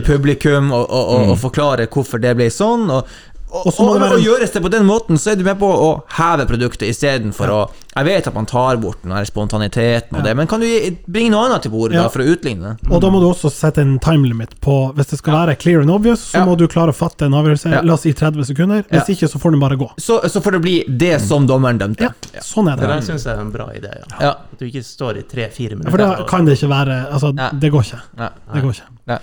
publikum 0.06 0.70
og, 0.70 0.84
og, 0.84 1.10
og, 1.16 1.32
og 1.32 1.40
forklare 1.42 1.88
hvorfor 1.90 2.22
det 2.22 2.36
ble 2.38 2.46
sånn. 2.54 2.86
Og, 2.94 3.10
og, 3.54 3.66
Og 3.70 3.80
og, 3.86 4.02
og 4.02 4.20
gjøres 4.24 4.50
det 4.50 4.60
på 4.64 4.70
den 4.72 4.84
måten, 4.88 5.16
så 5.20 5.30
er 5.32 5.36
du 5.38 5.44
med 5.46 5.58
på 5.60 5.68
å 5.70 5.90
heve 6.16 6.44
produktet 6.50 6.88
istedenfor 6.90 7.52
å 7.54 7.70
Jeg 7.94 8.04
vet 8.08 8.26
at 8.26 8.34
man 8.34 8.46
tar 8.50 8.76
bort 8.82 8.98
den 9.04 9.12
her 9.14 9.22
spontaniteten 9.24 10.16
og 10.16 10.18
Ja. 10.18 10.22
det, 10.26 10.32
men 10.36 10.48
kan 10.50 10.58
du 10.60 10.66
bringe 11.06 11.30
noe 11.30 11.44
annet 11.46 11.62
til 11.62 11.70
bordet 11.70 11.94
Ja. 11.94 12.02
da, 12.02 12.08
for 12.10 12.18
å 12.24 12.26
utligne 12.26 12.72
det? 12.80 12.90
Og 12.90 13.00
da 13.00 13.08
må 13.14 13.20
du 13.22 13.26
også 13.30 13.50
sette 13.54 13.78
en 13.84 13.98
time 14.02 14.26
limit 14.26 14.56
på 14.60 14.92
Hvis 14.96 15.06
det 15.12 15.18
skal 15.20 15.34
være 15.46 15.54
clear 15.58 15.80
and 15.80 15.90
obvious, 15.90 16.20
så 16.32 16.38
Ja. 16.40 16.44
må 16.44 16.56
du 16.58 16.66
klare 16.66 16.90
å 16.90 16.94
fatte 16.94 17.22
en 17.26 17.32
avgjørelse. 17.32 17.70
Ja. 17.70 17.82
La 17.82 17.94
oss 17.94 18.00
si 18.02 18.12
30 18.12 18.44
sekunder. 18.44 18.82
Hvis 18.90 19.08
ikke, 19.14 19.28
så 19.30 19.38
får 19.38 19.50
den 19.52 19.60
bare 19.60 19.76
gå. 19.76 19.88
Så, 19.98 20.20
så 20.28 20.42
får 20.42 20.52
det 20.52 20.62
bli 20.62 20.84
det 20.88 21.20
som 21.22 21.46
dommeren 21.46 21.78
dømte. 21.78 22.00
Ja, 22.02 22.40
sånn 22.40 22.66
er 22.72 22.76
Det 22.76 22.88
der 22.88 22.96
det. 23.00 23.04
syns 23.06 23.24
jeg 23.24 23.36
er 23.36 23.40
en 23.40 23.52
bra 23.52 23.66
idé. 23.70 23.94
Ja. 23.94 24.18
Ja. 24.20 24.30
At 24.52 24.58
du 24.58 24.64
ikke 24.66 24.82
står 24.82 25.18
i 25.18 25.22
tre-fire 25.22 25.78
For 25.88 25.96
da 25.98 26.24
kan 26.26 26.44
det 26.44 26.58
ikke 26.58 26.68
være 26.68 27.12
Altså, 27.12 27.32
Ja. 27.38 27.50
det 27.50 27.70
går 27.72 27.80
ikke. 27.84 28.00
Ja. 28.18 28.28
Det 28.52 28.62
går 28.62 28.70
ikke. 28.74 29.20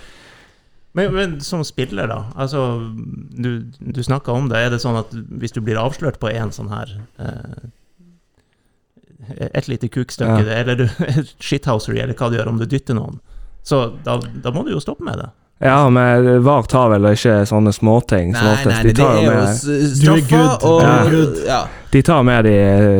Men, 0.94 1.14
men 1.14 1.36
som 1.40 1.62
spiller, 1.64 2.06
da. 2.10 2.18
Altså, 2.36 2.60
du, 3.32 3.62
du 3.80 4.02
snakka 4.04 4.32
om 4.36 4.50
det. 4.52 4.58
Er 4.60 4.70
det 4.74 4.80
sånn 4.82 4.98
at 5.00 5.12
hvis 5.40 5.54
du 5.56 5.60
blir 5.64 5.78
avslørt 5.80 6.18
på 6.20 6.28
en 6.28 6.52
sånn 6.52 6.68
her 6.68 6.90
eh, 7.18 7.62
Et 9.54 9.68
lite 9.70 9.88
kukstykke, 9.88 10.42
Ja. 10.44 10.58
eller 10.60 10.74
du 10.82 10.88
shithousery, 11.40 12.00
eller 12.02 12.14
hva 12.18 12.28
du 12.28 12.36
gjør 12.36 12.50
om 12.52 12.58
du 12.60 12.66
dytter 12.66 12.94
noen, 12.98 13.20
så 13.64 13.84
da, 14.04 14.18
da 14.42 14.50
må 14.52 14.64
du 14.66 14.72
jo 14.74 14.80
stoppe 14.82 15.04
med 15.06 15.20
det. 15.22 15.28
Ja, 15.62 15.76
men 15.94 16.42
VAR 16.42 16.64
tar 16.66 16.88
vel 16.90 17.04
ikke 17.12 17.36
sånne 17.46 17.70
småting 17.70 18.32
som 18.34 18.48
oftest. 18.50 18.66
nei, 18.72 18.82
De 18.82 18.88
det 18.88 18.96
tar 18.98 19.12
er 19.14 19.22
jo 19.22 19.30
med, 19.30 19.60
Du 19.62 20.10
er 20.10 20.22
straffer 20.26 20.66
og 20.66 21.44
ja. 21.46 21.58
de 21.92 22.02
tar 22.02 22.22
med 22.26 22.44
de 22.48 22.54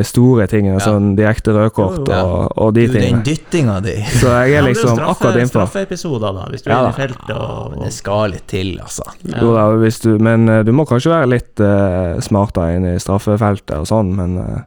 store 0.07 0.45
tingene, 0.47 0.77
Ja. 0.79 0.85
sånn 0.85 1.09
direkte 1.17 1.51
rødkort 1.51 1.97
kort 2.05 2.07
ja. 2.13 2.21
og, 2.23 2.53
og 2.55 2.73
de 2.77 2.85
Du, 2.87 2.93
den 2.93 3.01
tingene. 3.03 3.23
dyttinga 3.27 3.75
di. 3.83 3.95
Så 4.21 4.31
jeg 4.31 4.53
Ja, 4.53 4.61
er 4.61 4.67
liksom 4.69 4.89
jo 4.89 4.95
straffe- 4.95 5.11
akkurat 5.11 5.35
innenfor. 5.41 5.65
Straffeepisoder, 5.67 6.33
da, 6.39 6.45
hvis 6.53 6.63
du 6.63 6.69
Ja, 6.71 6.79
er 6.85 6.89
i 6.89 6.93
feltet 7.01 7.35
og, 7.35 7.75
det 7.83 7.91
skal 7.93 8.31
litt 8.31 8.47
til, 8.47 8.79
altså. 8.79 9.03
Jo 9.27 9.53
da, 9.57 9.65
hvis 9.83 9.99
du, 10.05 10.13
men 10.23 10.47
eh, 10.47 10.63
du 10.63 10.71
må 10.71 10.85
kanskje 10.87 11.11
være 11.11 11.29
litt 11.35 11.59
uh, 11.59 12.15
smartere 12.23 12.77
inn 12.77 12.85
i 12.93 12.99
straffefeltet 13.03 13.75
og 13.81 13.89
sånn, 13.91 14.15
men 14.15 14.37
uh, 14.39 14.61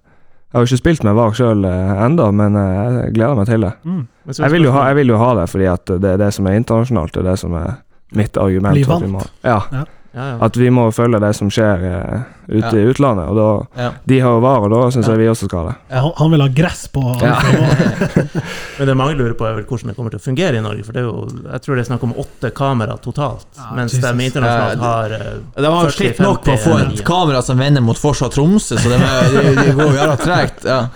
jeg 0.53 0.53
har 0.61 0.67
jo 0.67 0.69
ikke 0.69 0.83
spilt 0.85 1.03
med 1.05 1.17
VAR 1.17 1.33
sjøl 1.37 1.65
ennå, 1.65 2.29
men 2.33 2.55
eh, 2.61 3.01
jeg 3.07 3.17
gleder 3.17 3.35
meg 3.41 3.49
til 3.49 3.65
det. 3.67 3.73
Mm. 3.89 4.05
Jeg 4.37 4.51
vil, 4.53 4.65
jo 4.69 4.73
ha, 4.77 4.85
jeg 4.91 4.97
vil 5.01 5.09
jo 5.15 5.19
ha 5.23 5.33
det 5.41 5.49
fordi 5.49 5.67
at 5.71 5.87
det 6.03 6.13
er 6.13 6.21
det 6.21 6.33
som 6.35 6.47
er 6.51 6.57
internasjonalt, 6.61 7.13
det 7.17 7.25
er 7.25 7.31
det 7.31 7.39
som 7.41 7.57
er 7.57 7.75
mitt 8.13 8.37
argument. 8.37 8.75
Bli 8.75 8.85
for 8.85 8.97
at 8.97 9.03
vi 9.03 9.13
vant. 9.13 9.13
må, 9.13 9.27
ja, 9.43 9.61
ja, 9.73 9.85
ja. 10.15 10.39
at 10.47 10.57
vi 10.57 10.71
må 10.71 10.87
følge 10.95 11.19
det 11.21 11.33
som 11.37 11.51
skjer 11.53 11.83
uh, 11.83 12.21
ute 12.49 12.71
Ja. 12.71 12.79
i 12.79 12.87
utlandet. 12.89 13.27
Og 13.29 13.37
da, 13.37 13.83
Ja. 13.83 13.91
De 14.07 14.21
har 14.23 14.31
jo 14.37 14.41
VAR, 14.41 14.61
og 14.65 14.71
da 14.71 14.79
syns 14.95 15.07
Ja. 15.09 15.13
jeg 15.13 15.19
vi 15.19 15.27
også 15.29 15.49
skal 15.51 15.67
det. 15.69 15.75
Han, 15.91 16.13
han 16.17 16.31
vil 16.31 16.41
ha 16.41 16.49
gress 16.49 16.87
på 16.89 17.03
Ja. 17.21 17.35
Men 18.79 18.87
det 18.89 18.95
mange 18.97 19.17
lurer 19.19 19.35
på, 19.35 19.45
er 19.49 19.55
vel 19.59 19.65
hvordan 19.65 19.89
det 19.91 19.97
kommer 19.97 20.11
til 20.15 20.21
å 20.21 20.25
fungere 20.25 20.57
i 20.57 20.63
Norge. 20.65 20.85
For 20.87 20.93
det 20.93 21.03
er 21.03 21.09
jo, 21.09 21.27
jeg 21.53 21.61
tror 21.67 21.75
det 21.75 21.83
er 21.85 21.89
snakk 21.91 22.03
om 22.09 22.15
åtte 22.23 22.51
kamera 22.57 22.97
totalt, 23.03 23.47
Ja, 23.59 23.69
mens 23.77 23.93
Jesus. 23.93 24.07
de 24.07 24.25
internasjonalt 24.31 24.81
har 24.87 25.17
uh, 25.19 25.29
De 25.57 25.67
har 25.75 25.85
jo 25.91 25.91
slitt 25.99 26.19
nok 26.23 26.43
på 26.47 26.55
å 26.55 26.63
få 26.65 26.79
et 26.87 27.05
kamera 27.05 27.43
som 27.43 27.59
vender 27.59 27.83
mot 27.85 27.99
Forsa 27.99 28.29
Tromsø, 28.33 28.79
så 28.79 28.89
det, 28.89 29.01
de, 29.01 29.55
de 29.65 29.73
går 29.77 29.85
jo 29.91 29.99
jævla 30.01 30.17
tregt. 30.23 30.65
Ja. 30.65 30.89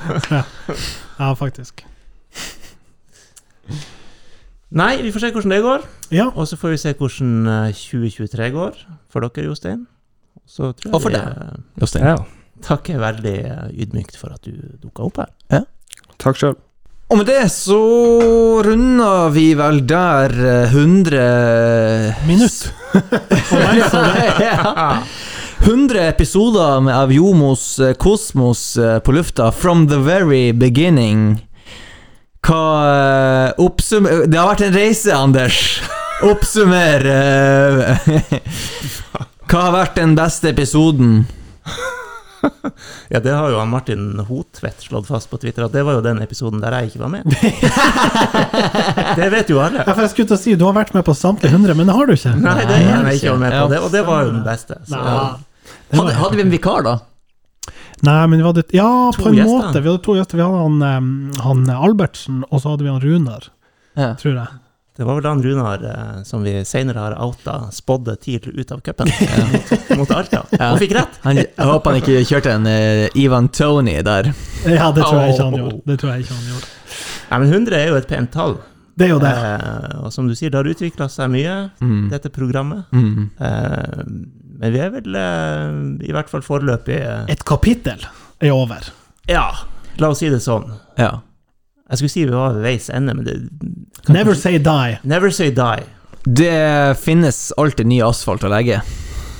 Ja, 1.18 1.34
faktisk. 1.36 1.84
Nei, 4.70 5.00
vi 5.02 5.10
får 5.10 5.20
se 5.24 5.30
hvordan 5.34 5.50
det 5.54 5.62
går. 5.64 5.86
Ja. 6.14 6.28
Og 6.38 6.46
så 6.46 6.56
får 6.60 6.70
vi 6.76 6.78
se 6.78 6.92
hvordan 6.94 7.30
eh, 7.50 7.72
2023 7.74 8.50
går 8.54 8.76
for 9.10 9.26
dere, 9.26 9.46
Jostein. 9.48 9.86
Så 10.46 10.70
tror 10.78 10.90
jeg 10.90 10.94
Og 10.94 11.02
for 11.02 11.14
deg. 11.14 11.26
eh, 11.26 11.60
Jostein. 11.82 12.04
Ja. 12.06 12.16
takker 12.62 12.98
veldig 13.02 13.36
eh, 13.50 13.68
ydmykt 13.82 14.16
for 14.20 14.34
at 14.34 14.42
du 14.46 14.52
dukka 14.82 15.06
opp 15.08 15.18
her. 15.24 15.30
Ja. 15.50 15.62
Takk 16.22 16.36
sjøl. 16.38 16.54
Og 17.10 17.18
med 17.18 17.26
det 17.26 17.48
så 17.50 17.80
runder 18.62 19.32
vi 19.34 19.48
vel 19.58 19.80
der 19.90 20.30
eh, 20.38 20.70
100 20.70 22.26
Minutt. 22.28 22.70
For 22.92 23.58
meg 23.58 23.82
så 23.90 24.04
ja. 24.44 25.02
100 25.66 26.06
episoder 26.08 26.78
med 26.86 26.94
av 26.94 27.10
Jomos 27.12 27.64
eh, 27.82 27.94
Kosmos 28.00 28.76
eh, 28.80 28.98
på 29.04 29.12
lufta 29.18 29.50
from 29.52 29.88
the 29.90 29.98
very 29.98 30.52
beginning. 30.52 31.40
Hva 32.46 32.60
eh, 32.88 33.62
oppsum... 33.62 34.08
Det 34.26 34.38
har 34.38 34.48
vært 34.48 34.66
en 34.66 34.76
reise, 34.76 35.14
Anders. 35.14 35.80
Oppsummer 36.20 37.06
uh, 37.08 38.10
Hva 39.50 39.62
har 39.64 39.72
vært 39.72 39.96
den 40.00 40.16
beste 40.18 40.52
episoden? 40.52 41.24
Ja, 43.12 43.18
det 43.20 43.34
har 43.36 43.50
jo 43.52 43.58
han 43.60 43.68
Martin 43.68 44.20
Hotvedt 44.24 44.86
slått 44.86 45.10
fast 45.10 45.28
på 45.28 45.36
Twitter, 45.42 45.66
at 45.66 45.74
det 45.74 45.82
var 45.84 45.98
jo 45.98 46.04
den 46.04 46.22
episoden 46.24 46.62
der 46.62 46.72
jeg 46.78 46.88
ikke 46.88 47.02
var 47.02 47.10
med. 47.12 47.26
det 49.18 49.26
vet 49.34 49.50
jo 49.52 49.58
alle. 49.60 49.82
Ja, 49.82 49.90
for 49.90 50.06
jeg 50.06 50.12
skulle 50.14 50.30
til 50.30 50.38
å 50.38 50.40
si, 50.40 50.54
Du 50.56 50.64
har 50.64 50.72
vært 50.78 50.94
med 50.96 51.04
på 51.04 51.12
samtlige 51.18 51.52
hundre, 51.52 51.74
men 51.76 51.90
det 51.90 51.96
har 51.98 52.08
du 52.08 52.14
ikke. 52.14 52.32
Nei, 52.40 52.54
det 52.62 52.78
er 52.78 52.86
jeg 52.86 53.20
ikke 53.20 53.34
med 53.42 53.56
på, 53.58 53.66
det, 53.74 53.82
og 53.84 53.92
det 53.92 54.02
var 54.08 54.24
jo 54.24 54.32
den 54.32 54.46
beste. 54.46 54.78
Hadde, 54.88 56.16
hadde 56.22 56.38
vi 56.38 56.46
en 56.46 56.54
vikar, 56.54 56.86
da? 56.86 56.96
Nei, 58.02 58.26
men 58.26 58.38
vi 58.40 58.44
hadde 58.46 58.62
Ja, 58.72 59.10
To 59.12 59.22
på 59.22 59.28
en 59.28 59.34
gjester. 59.36 59.58
måte. 59.68 59.82
Vi 59.82 59.88
hadde 59.90 60.02
to 60.04 60.14
gjester. 60.16 60.36
Vi 60.40 60.42
hadde 60.42 60.62
han, 60.64 61.32
han 61.44 61.70
Albertsen, 61.76 62.42
og 62.50 62.60
så 62.62 62.70
hadde 62.74 62.84
vi 62.86 62.90
han 62.94 63.00
Runar, 63.00 63.48
Ja. 63.96 64.14
tror 64.14 64.34
jeg. 64.34 64.48
Det 65.00 65.06
var 65.06 65.16
vel 65.20 65.24
han 65.30 65.42
Runar 65.42 65.84
eh, 65.88 66.22
som 66.28 66.42
vi 66.44 66.52
senere 66.64 66.98
har 67.00 67.14
outa, 67.24 67.70
spådde 67.72 68.16
TIL 68.20 68.50
ut 68.52 68.72
av 68.72 68.80
cupen 68.84 69.08
mot, 69.52 69.98
mot 69.98 70.10
Alta, 70.10 70.42
Ja. 70.52 70.72
og 70.74 70.78
fikk 70.82 70.92
rett. 70.98 71.20
Han, 71.24 71.36
jeg 71.36 71.54
håper 71.56 71.90
han 71.94 72.00
ikke 72.02 72.24
kjørte 72.28 72.52
en 72.58 72.66
eh, 72.66 73.06
Ivan 73.16 73.48
Tony 73.48 73.94
der. 74.04 74.32
Ja, 74.66 74.90
det 74.92 75.04
tror 75.06 75.20
jeg 75.22 75.32
ikke 75.36 75.46
han 75.46 75.56
gjorde. 75.60 75.80
Det 75.86 75.98
tror 76.02 76.12
jeg 76.12 76.24
ikke 76.26 76.34
han 76.36 76.50
gjorde. 76.50 76.68
Nei, 77.30 77.38
men 77.38 77.48
100 77.54 77.78
er 77.78 77.88
jo 77.88 77.96
et 78.00 78.08
pent 78.10 78.32
tall. 78.34 78.58
Det 79.00 79.06
er 79.06 79.12
jo 79.14 79.20
det. 79.22 79.30
Eh, 79.32 79.96
og 80.04 80.12
som 80.12 80.26
du 80.28 80.34
sier, 80.36 80.50
det 80.52 80.58
har 80.60 80.68
utvikla 80.68 81.06
seg 81.08 81.30
mye, 81.32 81.70
Mm. 81.80 82.10
dette 82.10 82.28
programmet. 82.28 82.84
Mm. 82.92 83.30
Eh, 83.40 84.04
men 84.60 84.72
vi 84.74 84.80
er 84.84 84.90
vel 84.92 85.16
eh, 85.16 85.74
i 86.08 86.12
hvert 86.14 86.28
fall 86.30 86.42
foreløpig 86.44 86.98
eh, 87.00 87.24
Et 87.32 87.42
kapittel 87.48 88.02
er 88.40 88.52
over. 88.54 88.90
Ja, 89.30 89.46
la 90.00 90.10
oss 90.12 90.20
si 90.22 90.28
det 90.32 90.42
sånn. 90.44 90.66
Ja. 91.00 91.18
Jeg 91.90 91.98
skulle 92.00 92.12
si 92.12 92.24
vi 92.28 92.34
var 92.36 92.52
ved 92.54 92.62
veis 92.68 92.90
ende, 92.94 93.14
men 93.16 93.24
det 93.26 93.38
Never 94.12 94.36
say 94.38 94.58
die. 94.62 94.98
Never 95.02 95.32
say 95.34 95.50
die. 95.50 95.82
Det 96.24 96.52
finnes 97.00 97.48
alltid 97.58 97.88
ny 97.90 97.98
asfalt 98.04 98.44
å 98.44 98.50
legge. 98.52 98.82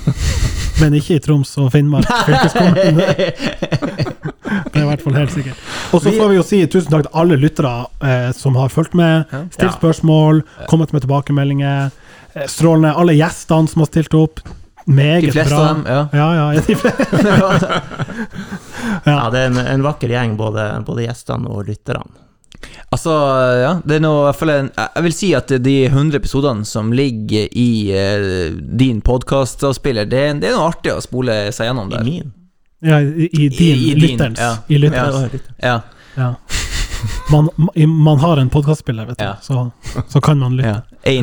Men 0.81 0.95
ikke 0.97 1.19
i 1.19 1.21
Troms 1.21 1.51
og 1.61 1.67
Finnmark 1.75 2.07
fylkeskommune. 2.25 3.05
Det 3.13 4.79
er 4.79 4.81
i 4.81 4.87
hvert 4.87 5.03
fall 5.03 5.17
helt 5.19 5.33
sikkert. 5.33 5.59
Og 5.93 6.01
så 6.01 6.13
får 6.15 6.31
vi 6.31 6.37
jo 6.39 6.45
si 6.47 6.61
tusen 6.65 6.89
takk 6.93 7.05
til 7.05 7.19
alle 7.21 7.37
lyttere 7.37 7.73
eh, 8.01 8.29
som 8.33 8.57
har 8.57 8.71
fulgt 8.73 8.95
med, 8.97 9.29
stilt 9.53 9.67
Ja. 9.69 9.75
spørsmål, 9.77 10.41
kommet 10.71 10.93
med 10.95 11.05
tilbakemeldinger. 11.05 11.91
Eh, 12.33 12.47
strålende. 12.49 12.95
Alle 12.97 13.13
gjestene 13.19 13.69
som 13.69 13.83
har 13.85 13.91
stilt 13.91 14.17
opp. 14.17 14.41
Meget 14.85 15.21
De 15.27 15.31
fleste 15.31 15.53
bra. 15.55 15.59
av 15.61 15.75
dem, 15.75 15.83
ja. 15.85 16.07
Ja, 16.13 16.27
ja. 16.53 16.61
De 16.67 16.75
fleste. 16.75 17.81
Ja, 19.05 19.29
det 19.31 19.39
er 19.39 19.45
en, 19.51 19.57
en 19.61 19.83
vakker 19.85 20.09
gjeng, 20.11 20.33
både, 20.37 20.65
både 20.85 21.05
gjestene 21.05 21.49
og 21.49 21.65
lytterne. 21.69 22.03
Altså, 22.93 23.13
ja, 23.61 23.69
det 23.87 23.95
er 23.97 24.01
noe, 24.03 24.19
i 24.19 24.25
hvert 24.27 24.37
fall 24.37 24.51
en, 24.53 24.67
Jeg 24.77 25.03
vil 25.05 25.13
si 25.15 25.29
at 25.37 25.49
de 25.65 25.75
100 25.87 26.17
episodene 26.19 26.65
som 26.67 26.91
ligger 26.93 27.47
i 27.57 27.69
eh, 27.95 28.51
din 28.77 28.99
podkastavspiller, 29.05 30.05
det, 30.11 30.21
det 30.43 30.51
er 30.51 30.57
noe 30.57 30.67
artig 30.69 30.93
å 30.93 31.01
spole 31.01 31.37
seg 31.55 31.69
gjennom 31.71 31.89
der. 31.93 32.03
I 32.03 32.09
min. 32.19 32.33
Ja, 32.85 32.99
i, 33.01 33.29
i 33.31 33.47
din, 33.49 33.77
I- 33.77 33.87
i 33.91 33.95
din, 33.95 34.03
lytterens. 34.03 34.41
ja. 34.41 34.51
I 34.67 34.81
lytterens. 34.81 35.47
Ja. 35.63 35.77
Ja. 36.17 36.33
Man, 37.31 37.47
man 37.87 38.19
har 38.21 38.37
en 38.41 38.49
podkastspiller, 38.53 39.07
vet 39.09 39.17
du, 39.21 39.25
Ja. 39.25 39.35
så, 39.41 39.69
så 40.11 40.21
kan 40.21 40.37
man 40.41 40.57
lytte. 40.59 40.81
ja. 41.05 41.13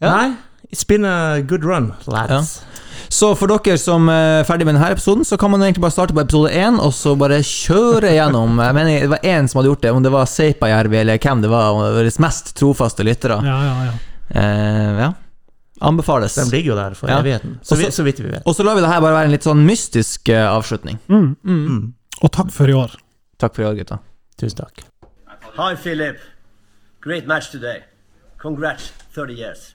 Ja. 0.00 0.10
Nei, 0.14 0.28
it's 0.70 0.84
been 0.84 1.04
a 1.04 1.40
good 1.42 1.64
run, 1.64 1.92
lads. 2.06 2.62
Så 3.08 3.30
for 3.40 3.48
dere 3.48 3.78
som 3.80 4.08
er 4.12 4.42
ferdig 4.44 4.66
med 4.68 4.76
denne 4.76 4.90
episoden, 4.92 5.24
så 5.24 5.38
kan 5.40 5.50
man 5.50 5.62
egentlig 5.64 5.80
bare 5.80 5.94
starte 5.94 6.12
på 6.16 6.20
episode 6.20 6.50
én, 6.52 6.76
og 6.82 6.92
så 6.92 7.14
bare 7.16 7.38
kjøre 7.40 8.10
gjennom. 8.12 8.58
Jeg 8.60 8.76
mener, 8.76 9.00
det 9.00 9.12
var 9.14 9.24
én 9.24 9.48
som 9.48 9.60
hadde 9.62 9.70
gjort 9.72 9.86
det, 9.86 9.92
om 9.96 10.02
det 10.04 10.12
var 10.12 10.28
Seipajärvi 10.28 11.00
eller 11.00 11.22
hvem 11.22 11.40
det 11.42 11.48
var, 11.52 11.72
Våre 11.78 12.12
mest 12.20 12.52
trofaste 12.58 13.06
lyttere. 13.06 13.40
Ja, 13.46 13.56
ja, 13.64 13.86
ja. 13.88 13.94
Eh, 14.28 15.00
ja. 15.06 15.12
Anbefales. 15.80 16.34
De 16.34 16.44
ligger 16.50 16.74
jo 16.74 16.76
der 16.76 16.94
for 16.98 17.08
Ja. 17.08 17.20
evigheten, 17.22 17.58
så, 17.62 17.76
vi, 17.78 17.88
så 17.94 18.02
vidt 18.04 18.20
vi 18.20 18.28
vet. 18.28 18.42
Og 18.44 18.54
så 18.56 18.66
lar 18.66 18.74
vi 18.74 18.82
det 18.84 18.90
her 18.90 19.00
bare 19.00 19.14
være 19.14 19.30
en 19.30 19.36
litt 19.38 19.46
sånn 19.46 19.64
mystisk 19.64 20.28
eh, 20.28 20.44
avslutning. 20.44 20.98
Mm. 21.08 21.36
Mm. 21.46 21.94
Og 22.20 22.32
takk 22.34 22.50
for 22.52 22.68
i 22.68 22.74
år. 22.76 22.92
Takk 23.38 23.54
for 23.54 23.62
i 23.62 23.70
år, 23.70 23.78
gutta. 23.78 24.00
Tusen 24.36 24.58
takk. 24.58 24.84
Hi, 25.56 25.74
Philip. 25.76 26.18
Great 27.00 27.26
match 27.26 27.50
today. 27.50 27.84
Congrats, 28.42 28.92
30 29.14 29.32
years. 29.38 29.74